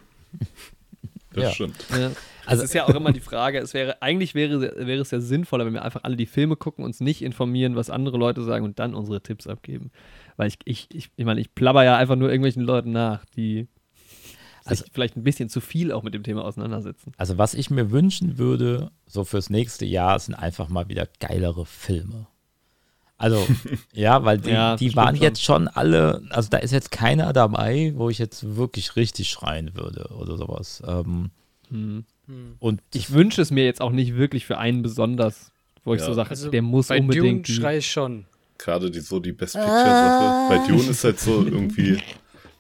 Das 1.32 1.44
Ja. 1.44 1.50
stimmt. 1.52 1.84
Ja. 1.91 2.10
Also- 2.44 2.62
es 2.65 2.70
ist 2.70 2.74
ja 2.74 2.84
auch 2.84 2.94
immer 2.94 3.12
die 3.12 3.20
Frage, 3.20 3.58
es 3.58 3.73
wäre, 3.73 4.02
eigentlich 4.02 4.34
wäre, 4.34 4.60
wäre 4.60 5.00
es 5.00 5.10
ja 5.12 5.20
sinnvoller, 5.20 5.65
wenn 5.65 5.73
wir 5.74 5.84
einfach 5.84 6.05
alle 6.05 6.16
die 6.16 6.26
Filme 6.26 6.57
gucken, 6.57 6.84
uns 6.84 7.00
nicht 7.00 7.23
informieren, 7.23 7.76
was 7.76 7.89
andere 7.89 8.18
Leute 8.18 8.42
sagen 8.42 8.65
und 8.65 8.78
dann 8.78 8.94
unsere 8.94 9.23
Tipps 9.23 9.47
abgeben. 9.47 9.91
Weil 10.36 10.49
ich, 10.49 10.58
ich, 10.65 10.89
ich, 10.92 11.10
ich 11.16 11.24
meine, 11.24 11.41
ich 11.41 11.55
plapper 11.55 11.84
ja 11.84 11.97
einfach 11.97 12.16
nur 12.16 12.28
irgendwelchen 12.31 12.62
Leuten 12.62 12.91
nach, 12.92 13.24
die 13.36 13.68
Also- 14.65 14.82
sich 14.84 14.92
vielleicht 14.92 15.16
ein 15.16 15.23
bisschen 15.24 15.49
zu 15.49 15.60
viel 15.60 15.92
auch 15.92 16.02
mit 16.02 16.15
dem 16.15 16.23
Thema 16.24 16.44
auseinandersetzen. 16.44 17.12
Also 17.16 17.39
was 17.39 17.55
ich 17.55 17.70
mir 17.70 17.91
wünschen 17.91 18.39
würde, 18.39 18.91
so 19.07 19.24
fürs 19.24 19.49
nächste 19.49 19.84
Jahr, 19.86 20.18
sind 20.18 20.34
einfach 20.34 20.68
mal 20.68 20.89
wieder 20.89 21.08
geilere 21.20 21.65
Filme. 21.65 22.26
Also, 23.23 23.47
ja, 23.92 24.25
weil 24.25 24.39
die, 24.39 24.51
Ja, 24.59 24.76
die 24.76 24.94
waren 24.97 25.17
schon. 25.17 25.23
jetzt 25.23 25.42
schon 25.42 25.68
alle, 25.68 26.23
also 26.31 26.49
da 26.51 26.59
ist 26.59 26.73
jetzt 26.73 26.91
keiner 26.91 27.33
dabei, 27.33 27.92
wo 27.97 28.10
ich 28.10 28.18
jetzt 28.18 28.57
wirklich 28.57 28.97
richtig 28.97 29.28
schreien 29.31 29.75
würde 29.75 30.09
oder 30.18 30.36
sowas. 30.36 30.83
Ähm, 30.86 31.31
Hm. 31.70 32.05
und 32.59 32.81
Ich 32.92 33.12
wünsche 33.12 33.41
es 33.41 33.51
mir 33.51 33.65
jetzt 33.65 33.81
auch 33.81 33.92
nicht 33.92 34.15
wirklich 34.17 34.44
für 34.47 34.59
einen 34.59 34.83
besonders, 34.83 35.51
wo 35.84 35.94
ich 35.94 36.01
Ja. 36.01 36.07
so 36.07 36.15
sage, 36.15 36.31
Also 36.31 36.51
der 36.51 36.62
muss 36.62 36.89
Bei 36.89 36.99
Dune 37.01 37.09
unbedingt. 37.12 37.49
die- 37.49 37.55
schrei 37.55 37.78
ich 37.78 37.91
schon. 37.91 38.26
Gerade 38.59 38.91
die, 38.91 39.01
so 39.01 39.18
die 39.20 39.33
Best 39.33 39.55
Picture-Sache. 39.55 40.49
Bei 40.49 40.59
Dune 40.68 40.89
ist 40.91 41.02
halt 41.02 41.18
so 41.18 41.42
irgendwie 41.47 41.99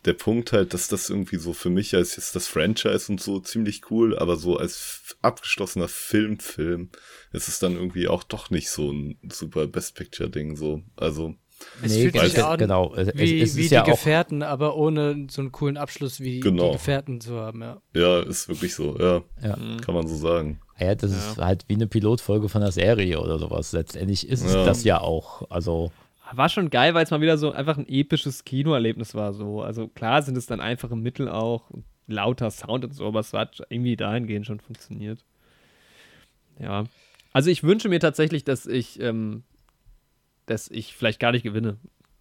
der 0.04 0.14
Punkt 0.14 0.52
halt, 0.52 0.74
dass 0.74 0.88
das 0.88 1.10
irgendwie 1.10 1.36
so 1.36 1.52
für 1.52 1.70
mich 1.70 1.94
als 1.94 2.16
jetzt 2.16 2.34
das 2.34 2.48
Franchise 2.48 3.12
und 3.12 3.20
so 3.20 3.38
ziemlich 3.38 3.82
cool, 3.90 4.18
aber 4.18 4.36
so 4.36 4.56
als 4.56 5.16
abgeschlossener 5.22 5.86
Filmfilm 5.88 6.88
ist 7.32 7.48
es 7.48 7.58
dann 7.58 7.74
irgendwie 7.74 8.08
auch 8.08 8.22
doch 8.24 8.50
nicht 8.50 8.70
so 8.70 8.90
ein 8.90 9.18
super 9.30 9.66
Best 9.66 9.94
Picture-Ding 9.96 10.56
so. 10.56 10.82
Also, 10.96 11.34
Es 11.82 11.92
nee, 11.94 12.02
fühlt 12.10 12.18
sich 12.20 12.42
an 12.44 12.58
genau. 12.58 12.94
Es, 12.94 13.08
Wie, 13.14 13.40
es 13.40 13.56
wie 13.56 13.62
ist 13.62 13.70
die 13.70 13.74
ja 13.74 13.82
auch, 13.82 13.86
Gefährten, 13.86 14.42
aber 14.42 14.76
ohne 14.76 15.26
so 15.30 15.40
einen 15.42 15.52
coolen 15.52 15.76
Abschluss 15.76 16.20
wie 16.20 16.40
Genau. 16.40 16.66
die 16.66 16.72
Gefährten 16.72 17.20
zu 17.20 17.38
haben, 17.40 17.62
ja. 17.62 17.80
ja, 17.94 18.20
ist 18.20 18.48
wirklich 18.48 18.74
so, 18.74 18.98
ja, 18.98 19.22
ja, 19.42 19.56
kann 19.84 19.94
man 19.94 20.06
so 20.08 20.16
sagen. 20.16 20.60
ja, 20.78 20.94
das 20.94 21.10
ist 21.12 21.38
halt 21.38 21.64
wie 21.68 21.74
eine 21.74 21.86
Pilotfolge 21.86 22.48
von 22.48 22.62
einer 22.62 22.72
Serie 22.72 23.20
oder 23.20 23.38
sowas. 23.38 23.72
Letztendlich 23.72 24.28
ist 24.28 24.44
es 24.44 24.54
Ja. 24.54 24.64
das 24.64 24.84
ja 24.84 25.00
auch. 25.00 25.48
Also, 25.50 25.92
War 26.34 26.48
schon 26.48 26.70
geil, 26.70 26.94
weil 26.94 27.04
es 27.04 27.10
mal 27.10 27.20
wieder 27.20 27.38
so 27.38 27.52
einfach 27.52 27.76
ein 27.78 27.86
episches 27.88 28.44
Kinoerlebnis 28.44 29.14
war. 29.14 29.32
So. 29.34 29.60
Also 29.62 29.86
klar 29.88 30.22
sind 30.22 30.36
es 30.36 30.46
dann 30.46 30.60
einfache 30.60 30.96
Mittel 30.96 31.28
auch, 31.28 31.70
lauter 32.08 32.50
Sound 32.50 32.84
und 32.84 32.94
so, 32.94 33.06
aber 33.06 33.20
es 33.20 33.32
hat 33.34 33.62
irgendwie 33.68 33.96
dahingehend 33.96 34.46
schon 34.46 34.58
funktioniert. 34.60 35.24
Ja. 36.58 36.84
Also 37.32 37.50
ich 37.50 37.62
wünsche 37.62 37.88
mir 37.88 38.00
tatsächlich, 38.00 38.44
dass 38.44 38.66
ich, 38.66 39.00
ähm, 39.00 39.42
dass 40.46 40.68
ich 40.68 40.94
vielleicht 40.96 41.20
gar 41.20 41.32
nicht 41.32 41.42
gewinne. 41.42 41.78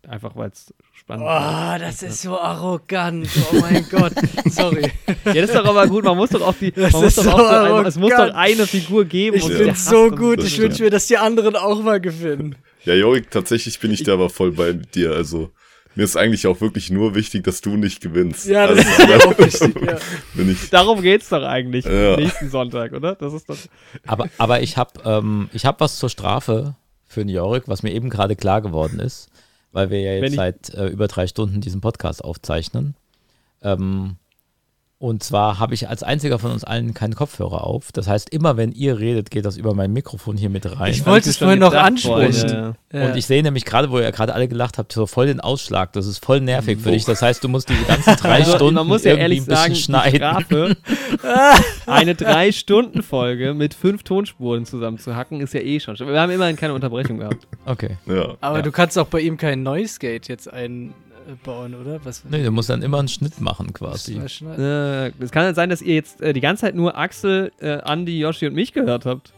Einfach 0.07 0.35
weil 0.35 0.49
es 0.49 0.73
spannend 0.93 1.25
Oh, 1.27 1.77
das 1.80 2.01
ist 2.01 2.23
so 2.23 2.40
arrogant. 2.40 3.27
Oh 3.51 3.59
mein 3.59 3.85
Gott. 3.90 4.14
Sorry. 4.45 4.91
Ja, 5.25 5.33
das 5.33 5.51
ist 5.51 5.56
doch 5.56 5.65
aber 5.65 5.88
gut. 5.88 6.03
Man 6.06 6.17
muss 6.17 6.31
doch 6.31 6.41
auch 6.41 6.56
die. 6.56 6.73
Man 6.75 6.91
Das 6.91 6.93
muss 6.93 7.15
doch 7.15 7.23
so 7.23 7.30
auch 7.30 7.38
so 7.38 7.75
ein, 7.75 7.85
es 7.85 7.98
muss 7.98 8.09
doch 8.09 8.33
eine 8.33 8.65
Figur 8.65 9.06
geben. 9.06 9.38
Ich 9.38 9.43
hasst 9.69 9.85
so 9.85 10.09
gut. 10.09 10.43
Ich 10.43 10.57
wünsche 10.57 10.81
mir, 10.81 10.90
dass 10.90 11.06
die 11.06 11.17
anderen 11.17 11.56
auch 11.56 11.83
mal 11.83 12.01
gewinnen. 12.01 12.56
Ja, 12.83 12.95
Jorik, 12.95 13.30
tatsächlich 13.30 13.80
bin 13.80 13.91
ich 13.91 14.01
da 14.03 14.14
aber 14.14 14.31
voll 14.31 14.53
bei 14.53 14.73
dir. 14.73 15.11
Also, 15.11 15.51
mir 15.95 16.03
ist 16.03 16.15
eigentlich 16.15 16.47
auch 16.47 16.61
wirklich 16.61 16.89
nur 16.89 17.15
wichtig, 17.15 17.43
dass 17.43 17.61
du 17.61 17.75
nicht 17.77 18.01
gewinnst. 18.01 18.47
Ja, 18.47 18.67
das 18.67 18.79
also, 18.79 18.89
ist 18.91 19.07
mir 19.07 19.15
auch 19.25 19.37
wichtig. 19.71 19.81
Ja. 19.85 19.97
bin 20.33 20.51
ich. 20.51 20.69
Darum 20.69 21.01
geht's 21.01 21.29
doch 21.29 21.43
eigentlich 21.43 21.85
Ja. 21.85 22.15
nächsten 22.17 22.49
Sonntag, 22.49 22.93
oder? 22.93 23.15
Das 23.15 23.33
ist 23.33 23.49
doch. 23.49 23.57
aber, 24.05 24.29
aber 24.37 24.61
ich 24.61 24.77
habe 24.77 24.91
ähm, 25.05 25.49
ich 25.53 25.65
hab 25.65 25.79
was 25.79 25.97
zur 25.97 26.09
Strafe 26.09 26.75
für 27.07 27.21
Jorik, 27.21 27.63
was 27.67 27.83
mir 27.83 27.91
eben 27.91 28.09
gerade 28.09 28.35
klar 28.35 28.61
geworden 28.61 28.99
ist, 28.99 29.29
weil 29.71 29.89
wir 29.89 29.99
ja 30.01 30.13
jetzt 30.13 30.35
seit 30.35 30.73
äh, 30.73 30.87
über 30.87 31.07
drei 31.07 31.27
Stunden 31.27 31.59
diesen 31.61 31.81
Podcast 31.81 32.23
aufzeichnen. 32.23 32.95
Ähm, 33.61 34.15
und 35.01 35.23
zwar 35.23 35.57
habe 35.57 35.73
ich 35.73 35.89
als 35.89 36.03
einziger 36.03 36.38
von 36.38 36.51
uns 36.51 36.63
allen 36.63 36.93
keinen 36.93 37.15
Kopfhörer 37.15 37.65
auf. 37.65 37.91
Das 37.91 38.07
heißt, 38.07 38.30
immer 38.30 38.55
wenn 38.55 38.71
ihr 38.71 38.99
redet, 38.99 39.31
geht 39.31 39.45
das 39.45 39.57
über 39.57 39.73
mein 39.73 39.91
Mikrofon 39.91 40.38
hier 40.38 40.51
mit 40.51 40.80
rein. 40.80 40.91
Ich 40.91 41.07
wollte 41.07 41.27
es 41.31 41.38
vorhin 41.38 41.57
noch 41.57 41.73
ansprechen. 41.73 42.49
Ja. 42.49 42.73
Ja. 42.93 43.05
Und 43.07 43.17
ich 43.17 43.25
sehe 43.25 43.41
nämlich 43.41 43.65
gerade, 43.65 43.89
wo 43.89 43.97
ihr 43.99 44.11
gerade 44.11 44.35
alle 44.35 44.47
gelacht 44.47 44.77
habt, 44.77 44.91
so 44.91 45.07
voll 45.07 45.25
den 45.25 45.39
Ausschlag. 45.39 45.91
Das 45.93 46.05
ist 46.05 46.23
voll 46.23 46.39
nervig 46.41 46.80
für 46.80 46.91
dich. 46.91 47.03
Das 47.05 47.23
heißt, 47.23 47.43
du 47.43 47.49
musst 47.49 47.69
diese 47.69 47.83
ganzen 47.85 48.15
drei 48.15 48.33
Also, 48.41 48.55
Stunden 48.57 48.75
man 48.75 48.85
muss 48.88 49.03
ja 49.03 49.11
irgendwie 49.13 49.21
ehrlich 49.23 49.39
ein 49.39 49.45
bisschen 49.45 49.57
sagen, 49.57 49.73
die 49.73 49.80
schneiden. 49.80 50.17
Strafe, 50.17 50.77
eine 51.88 52.13
Drei-Stunden-Folge 52.13 53.53
mit 53.55 53.73
fünf 53.73 54.03
Tonspuren 54.03 54.65
zusammenzuhacken, 54.65 55.41
ist 55.41 55.53
ja 55.55 55.61
eh 55.61 55.80
schon. 55.80 55.97
Wir 55.97 56.19
haben 56.21 56.31
immerhin 56.31 56.55
keine 56.57 56.73
Unterbrechung 56.73 57.17
gehabt. 57.17 57.47
Okay. 57.65 57.97
Ja. 58.05 58.35
Aber 58.39 58.57
Ja. 58.57 58.61
du 58.61 58.71
kannst 58.71 58.99
auch 58.99 59.07
bei 59.07 59.21
ihm 59.21 59.38
kein 59.38 59.63
Noise 59.63 59.97
Gate 59.99 60.27
jetzt 60.27 60.51
einbauen, 61.27 61.75
oder? 61.75 62.03
Was? 62.06 62.24
Nee, 62.30 62.43
du 62.43 62.51
musst 62.51 62.69
dann 62.69 62.82
immer 62.82 63.00
einen 63.00 63.08
Schnitt 63.08 63.40
machen 63.41 63.74
quasi. 63.74 64.16
Äh, 64.17 65.11
Es 65.19 65.32
kann 65.32 65.43
halt 65.43 65.56
sein, 65.56 65.69
dass 65.69 65.82
ihr 65.82 65.95
jetzt 65.95 66.22
äh, 66.22 66.33
die 66.33 66.41
ganze 66.41 66.61
Zeit 66.61 66.75
nur 66.75 66.98
Axel, 66.98 67.51
äh, 67.59 67.77
Andi, 67.80 68.19
Yoshi 68.19 68.48
und 68.48 68.53
mich 68.53 68.74
gehört 68.74 69.06
habt. 69.06 69.33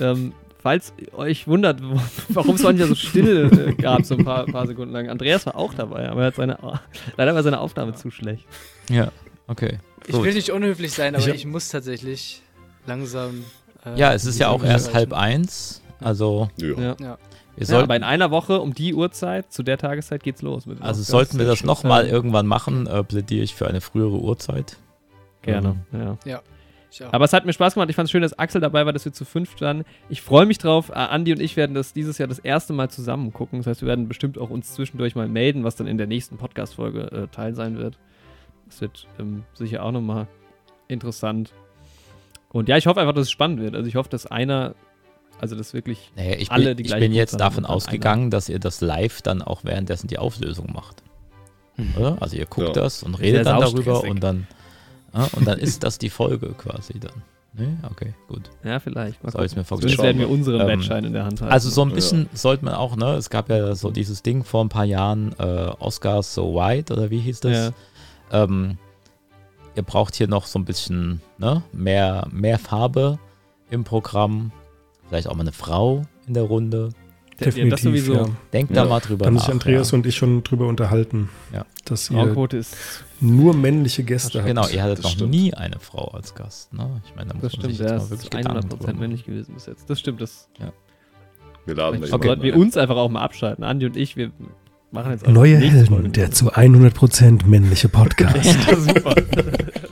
Ähm, 0.00 0.32
falls 0.58 0.92
ihr 0.98 1.14
euch 1.18 1.46
wundert, 1.46 1.80
warum 2.28 2.56
es 2.56 2.64
heute 2.64 2.80
ja 2.80 2.86
so 2.86 2.94
still 2.94 3.50
äh, 3.78 3.80
gab, 3.80 4.04
so 4.04 4.16
ein 4.16 4.24
paar, 4.24 4.46
paar 4.46 4.66
Sekunden 4.66 4.92
lang. 4.92 5.08
Andreas 5.08 5.46
war 5.46 5.56
auch 5.56 5.74
dabei, 5.74 6.08
aber 6.08 6.22
er 6.22 6.26
hat 6.28 6.36
seine, 6.36 6.58
leider 7.16 7.34
war 7.34 7.42
seine 7.42 7.60
Aufnahme 7.60 7.94
zu 7.94 8.10
schlecht. 8.10 8.44
Ja, 8.90 9.12
okay. 9.46 9.78
Ich 10.06 10.12
Gut. 10.14 10.24
will 10.24 10.34
nicht 10.34 10.50
unhöflich 10.50 10.92
sein, 10.92 11.14
aber 11.16 11.26
Ich 11.26 11.34
ich, 11.34 11.46
muss 11.46 11.68
tatsächlich 11.68 12.42
langsam. 12.86 13.44
äh, 13.84 13.98
Ja, 13.98 14.12
es 14.14 14.24
ist 14.24 14.38
ja 14.38 14.48
auch 14.48 14.62
erst 14.62 14.94
halb 14.94 15.12
eins. 15.12 15.82
Also 15.98 16.50
Ja. 16.56 16.94
Ja. 17.00 17.18
Ja. 17.56 17.68
wir 17.68 17.76
Ja, 17.76 17.82
aber 17.82 17.96
in 17.96 18.02
einer 18.02 18.30
Woche 18.30 18.60
um 18.60 18.74
die 18.74 18.94
Uhrzeit, 18.94 19.52
zu 19.52 19.62
der 19.62 19.78
Tageszeit 19.78 20.22
geht's 20.22 20.42
los. 20.42 20.66
Also 20.66 20.80
Oscars. 20.82 21.06
sollten 21.06 21.38
wir 21.38 21.46
das 21.46 21.64
nochmal 21.64 22.06
irgendwann 22.06 22.46
machen, 22.46 22.86
äh, 22.86 23.02
plädiere 23.02 23.44
ich 23.44 23.54
für 23.54 23.66
eine 23.66 23.80
frühere 23.80 24.18
Uhrzeit. 24.18 24.76
Gerne, 25.42 25.76
ja. 25.92 26.42
Ich 26.90 27.04
auch. 27.04 27.12
Aber 27.12 27.24
es 27.24 27.32
hat 27.32 27.44
mir 27.44 27.52
Spaß 27.52 27.74
gemacht. 27.74 27.90
Ich 27.90 27.96
fand 27.96 28.06
es 28.06 28.10
schön, 28.10 28.22
dass 28.22 28.38
Axel 28.38 28.60
dabei 28.60 28.86
war, 28.86 28.92
dass 28.92 29.04
wir 29.04 29.12
zu 29.12 29.24
fünf 29.24 29.52
standen. 29.52 29.84
Ich 30.08 30.22
freue 30.22 30.46
mich 30.46 30.58
drauf. 30.58 30.90
Äh, 30.90 30.94
Andi 30.94 31.32
und 31.32 31.40
ich 31.40 31.56
werden 31.56 31.74
das 31.74 31.92
dieses 31.92 32.18
Jahr 32.18 32.28
das 32.28 32.38
erste 32.38 32.72
Mal 32.72 32.90
zusammen 32.90 33.32
gucken. 33.32 33.58
Das 33.58 33.66
heißt, 33.66 33.82
wir 33.82 33.88
werden 33.88 34.08
bestimmt 34.08 34.38
auch 34.38 34.50
uns 34.50 34.72
zwischendurch 34.72 35.14
mal 35.14 35.28
melden, 35.28 35.64
was 35.64 35.76
dann 35.76 35.86
in 35.86 35.98
der 35.98 36.06
nächsten 36.06 36.36
Podcast-Folge 36.36 37.12
äh, 37.12 37.28
Teil 37.28 37.54
sein 37.54 37.78
wird. 37.78 37.98
Das 38.66 38.80
wird 38.80 39.06
ähm, 39.18 39.44
sicher 39.54 39.82
auch 39.82 39.92
nochmal 39.92 40.26
interessant. 40.88 41.52
Und 42.50 42.68
ja, 42.68 42.76
ich 42.76 42.86
hoffe 42.86 43.00
einfach, 43.00 43.14
dass 43.14 43.24
es 43.24 43.30
spannend 43.30 43.60
wird. 43.60 43.74
Also 43.74 43.88
ich 43.88 43.96
hoffe, 43.96 44.08
dass 44.08 44.26
einer 44.26 44.74
Also 45.40 45.54
das 45.56 45.74
wirklich 45.74 46.10
Nee, 46.16 46.34
ich 46.36 46.50
alle 46.50 46.68
bin, 46.68 46.76
die 46.78 46.82
ich 46.84 46.88
gleiche 46.88 47.00
bin 47.04 47.12
jetzt 47.12 47.32
haben 47.34 47.38
davon 47.38 47.66
ausgegangen, 47.66 48.30
dass 48.30 48.48
ihr 48.48 48.58
das 48.58 48.80
live 48.80 49.20
dann 49.22 49.42
auch 49.42 49.64
währenddessen 49.64 50.08
die 50.08 50.18
Auflösung 50.18 50.72
macht. 50.72 51.02
Oder? 51.98 52.16
Also 52.20 52.36
ihr 52.36 52.46
guckt 52.46 52.68
Ja. 52.68 52.72
das 52.82 53.02
und 53.02 53.14
redet 53.16 53.44
Sehr 53.44 53.52
dann 53.52 53.60
darüber 53.60 54.02
und 54.02 54.20
dann, 54.22 54.46
ja, 55.14 55.28
und 55.32 55.46
dann 55.46 55.58
ist 55.58 55.82
das 55.84 55.98
die 55.98 56.08
Folge 56.08 56.54
quasi 56.56 56.98
dann. 56.98 57.22
Nee? 57.52 57.68
Okay, 57.90 58.14
gut. 58.28 58.50
Ja, 58.64 58.80
vielleicht. 58.80 59.22
Mal 59.24 59.30
So 59.30 59.38
ich 59.38 59.56
mir 59.56 59.64
Zumindest 59.64 59.68
vorgestellt. 59.68 60.02
werden 60.06 60.18
wir 60.18 60.28
unseren 60.30 60.60
Ähm, 60.62 60.66
Wettschein 60.68 61.04
in 61.04 61.12
der 61.14 61.24
Hand 61.24 61.40
halten. 61.40 61.52
Also 61.52 61.70
so 61.70 61.82
ein 61.82 61.88
Ja. 61.90 61.94
bisschen 61.94 62.28
sollte 62.34 62.64
man 62.66 62.74
auch, 62.74 62.96
ne? 62.96 63.14
Es 63.14 63.30
gab 63.30 63.48
ja 63.50 63.74
so 63.74 63.90
dieses 63.90 64.22
Ding 64.22 64.44
vor 64.44 64.62
ein 64.64 64.68
paar 64.68 64.84
Jahren, 64.84 65.34
äh, 65.38 65.44
Oscars 65.78 66.34
So 66.34 66.54
White 66.54 66.92
oder 66.92 67.10
wie 67.10 67.18
hieß 67.20 67.40
das? 67.40 67.72
Ja. 68.30 68.44
Ähm, 68.44 68.76
ihr 69.74 69.82
braucht 69.82 70.16
hier 70.16 70.28
noch 70.28 70.46
so 70.46 70.58
ein 70.58 70.64
bisschen 70.66 71.20
ne? 71.38 71.62
mehr, 71.72 72.26
mehr 72.30 72.58
Farbe 72.58 73.18
im 73.70 73.84
Programm. 73.84 74.52
Vielleicht 75.08 75.28
auch 75.28 75.34
mal 75.34 75.42
eine 75.42 75.52
Frau 75.52 76.02
in 76.26 76.34
der 76.34 76.42
Runde. 76.44 76.90
Der- 77.38 77.52
ja, 77.52 77.66
das 77.66 77.82
sowieso. 77.82 78.14
ja. 78.14 78.24
Denkt 78.52 78.74
Ja. 78.74 78.82
da 78.84 78.88
mal 78.88 79.00
drüber 79.00 79.24
Da 79.24 79.30
haben 79.30 79.38
sich 79.38 79.48
Andreas 79.48 79.90
ja. 79.90 79.98
und 79.98 80.06
ich 80.06 80.16
schon 80.16 80.42
drüber 80.42 80.66
unterhalten, 80.68 81.28
Ja. 81.52 81.66
dass 81.84 82.10
ihr 82.10 82.16
Frauenquote 82.16 82.56
ist, 82.56 82.74
nur 83.20 83.54
männliche 83.54 84.04
Gäste 84.04 84.38
habt. 84.38 84.48
Genau, 84.48 84.66
ihr 84.68 84.82
hattet 84.82 84.98
Das 84.98 85.04
noch 85.04 85.10
stimmt. 85.12 85.30
nie 85.32 85.52
eine 85.52 85.78
Frau 85.78 86.08
als 86.14 86.34
Gast. 86.34 86.72
Ne? 86.72 87.02
Ich 87.06 87.14
meine, 87.14 87.28
da 87.28 87.34
muss 87.34 87.42
das 87.42 87.52
man 87.52 87.60
stimmt, 87.60 87.64
sich 87.72 87.78
jetzt 87.80 87.88
der 87.90 87.98
mal 87.98 88.04
ist 88.04 88.10
wirklich 88.10 88.30
Gedanken 88.30 88.48
100% 88.58 88.68
drüber 88.70 88.86
machen. 88.86 88.98
männlich 89.00 89.24
gewesen 89.26 89.54
bis 89.54 89.66
jetzt. 89.66 89.90
Das 89.90 90.00
stimmt, 90.00 90.20
das 90.22 90.48
Wir 91.66 91.74
laden 91.74 92.00
da 92.00 92.14
okay. 92.14 92.26
sollten 92.28 92.42
wir 92.42 92.56
uns 92.56 92.76
einfach 92.78 92.96
auch 92.96 93.10
mal 93.10 93.20
abschalten. 93.22 93.64
Andi 93.64 93.84
und 93.84 93.96
ich, 93.98 94.16
wir 94.16 94.30
machen 94.90 95.12
jetzt 95.12 95.26
auch 95.26 95.30
Neue 95.32 95.58
Helden, 95.58 96.12
der 96.14 96.30
zu 96.30 96.50
100% 96.54 97.44
männliche 97.44 97.90
Podcast. 97.90 98.34
Ja, 98.70 98.76
super. 98.76 99.14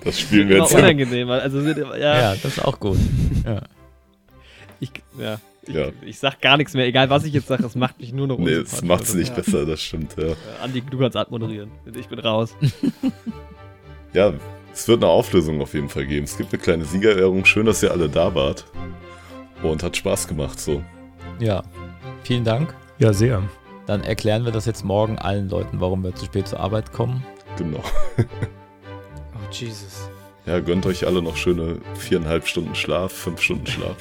Das 0.02 0.18
spielen 0.18 0.48
wir 0.48 0.58
jetzt. 0.58 0.74
unangenehm, 0.74 1.28
weil- 1.28 1.40
also 1.40 1.60
sind- 1.60 1.76
ja, 1.78 1.96
Ja, 1.98 2.30
das 2.34 2.44
ist 2.56 2.64
auch 2.64 2.80
gut. 2.80 2.98
Ja. 3.44 3.60
Ich, 4.80 4.90
ja, 5.18 5.38
ich, 5.66 5.74
Ja. 5.74 5.88
ich 6.04 6.18
sag 6.18 6.40
gar 6.40 6.56
nichts 6.56 6.74
mehr, 6.74 6.86
egal 6.86 7.10
was 7.10 7.24
ich 7.24 7.32
jetzt 7.34 7.48
sage, 7.48 7.62
das 7.62 7.74
macht 7.74 7.98
mich 8.00 8.12
nur 8.12 8.26
noch 8.26 8.38
Nee, 8.38 8.50
es 8.52 8.82
macht's 8.82 9.08
Also, 9.08 9.18
nicht 9.18 9.30
ja. 9.30 9.34
besser, 9.42 9.66
das 9.66 9.80
stimmt, 9.80 10.14
ja. 10.16 10.24
Äh, 10.28 10.34
Andi, 10.62 10.80
du 10.82 10.98
kannst 10.98 11.16
abmoderieren. 11.16 11.70
Ich 11.94 12.08
bin 12.08 12.18
raus. 12.18 12.54
Ja, 14.12 14.32
es 14.72 14.86
wird 14.86 15.02
eine 15.02 15.10
Auflösung 15.10 15.60
auf 15.60 15.74
jeden 15.74 15.88
Fall 15.88 16.06
geben. 16.06 16.22
Es 16.22 16.36
gibt 16.36 16.52
eine 16.52 16.62
kleine 16.62 16.84
Siegerehrung. 16.84 17.44
Schön, 17.44 17.66
dass 17.66 17.82
ihr 17.82 17.90
alle 17.90 18.08
da 18.08 18.32
wart. 18.36 18.64
Und 19.62 19.82
hat 19.82 19.96
Spaß 19.96 20.28
gemacht, 20.28 20.60
so. 20.60 20.82
ja, 21.40 21.64
vielen 22.22 22.44
Dank. 22.44 22.74
ja, 22.98 23.12
sehr. 23.12 23.42
Dann 23.86 24.02
erklären 24.04 24.44
wir 24.44 24.52
das 24.52 24.66
jetzt 24.66 24.84
morgen 24.84 25.18
allen 25.18 25.48
Leuten, 25.50 25.80
warum 25.80 26.04
wir 26.04 26.14
zu 26.14 26.26
spät 26.26 26.46
zur 26.46 26.60
Arbeit 26.60 26.92
kommen. 26.92 27.24
Genau. 27.58 27.82
Oh, 28.18 29.50
Jesus. 29.50 30.08
Ja, 30.46 30.60
gönnt 30.60 30.86
euch 30.86 31.06
alle 31.06 31.20
noch 31.20 31.36
schöne 31.36 31.78
viereinhalb 31.94 32.46
Stunden 32.46 32.74
Schlaf, 32.76 33.12
fünf 33.12 33.40
Stunden 33.42 33.66
Schlaf. 33.66 33.96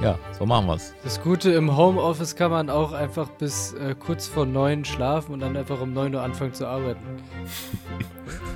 Ja, 0.00 0.16
so 0.38 0.46
machen 0.46 0.68
wir's. 0.68 0.94
Das 1.02 1.20
Gute 1.20 1.50
im 1.52 1.76
Homeoffice 1.76 2.36
kann 2.36 2.50
man 2.52 2.70
auch 2.70 2.92
einfach 2.92 3.28
bis 3.30 3.72
äh, 3.74 3.96
kurz 3.98 4.28
vor 4.28 4.46
neun 4.46 4.84
schlafen 4.84 5.32
und 5.32 5.40
dann 5.40 5.56
einfach 5.56 5.80
um 5.80 5.92
neun 5.92 6.14
Uhr 6.14 6.22
anfangen 6.22 6.54
zu 6.54 6.66
arbeiten. 6.66 7.00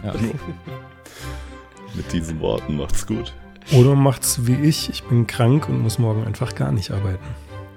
Ja. 0.05 0.13
Mit 1.95 2.13
diesen 2.13 2.41
Worten 2.41 2.77
macht's 2.77 3.07
gut. 3.07 3.35
Oder 3.73 3.91
man 3.91 4.05
macht's 4.05 4.47
wie 4.47 4.55
ich, 4.55 4.89
ich 4.89 5.03
bin 5.05 5.27
krank 5.27 5.69
und 5.69 5.83
muss 5.83 5.99
morgen 5.99 6.25
einfach 6.25 6.55
gar 6.55 6.73
nicht 6.73 6.91
arbeiten. 6.91 7.25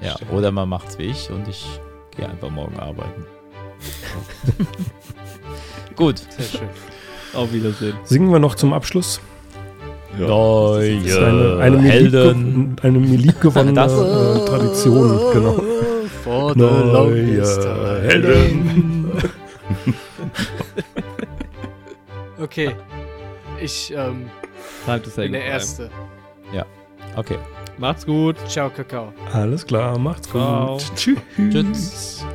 Ja, 0.02 0.16
oder 0.32 0.52
man 0.52 0.70
macht's 0.70 1.00
wie 1.00 1.04
ich 1.04 1.32
und 1.32 1.48
ich 1.48 1.80
gehe 2.16 2.30
einfach 2.30 2.50
morgen 2.50 2.80
arbeiten. 2.80 3.26
Gut. 5.96 6.20
Sehr 6.30 6.46
schön. 6.46 6.70
Auf 7.34 7.52
Wiedersehen. 7.52 7.96
Singen 8.04 8.32
wir 8.32 8.40
noch 8.40 8.56
zum 8.56 8.74
Abschluss? 8.74 9.20
Ja. 10.20 10.28
Neue 10.28 10.96
Das 11.02 11.06
ist 11.06 11.18
eine, 11.18 11.58
eine, 11.62 11.82
Helden. 11.82 12.76
eine 12.82 13.00
mir 13.00 13.18
liebgewonnene 13.18 13.74
Das- 13.74 13.92
äh, 13.94 14.46
Tradition. 14.46 15.20
Genau. 15.34 15.62
For 16.24 16.54
the 16.54 16.60
Neue. 16.60 18.02
Helden. 18.08 19.12
Okay. 22.42 22.72
Ich 23.62 23.94
ähm, 23.96 24.30
Time 24.86 25.02
to 25.02 25.10
say 25.10 25.24
bin 25.24 25.34
der. 25.34 25.46
Erste. 25.46 25.90
Okay. 27.16 27.38
Macht's 27.78 28.06
gut. 28.06 28.36
Ciao, 28.48 28.70
Kakao. 28.70 29.14
Alles 29.34 29.66
klar, 29.66 29.98
macht's 29.98 30.30
gut. 30.30 30.42
Ciao. 30.42 30.78
Tschüss. 30.96 31.18
Tschüss. 31.38 32.26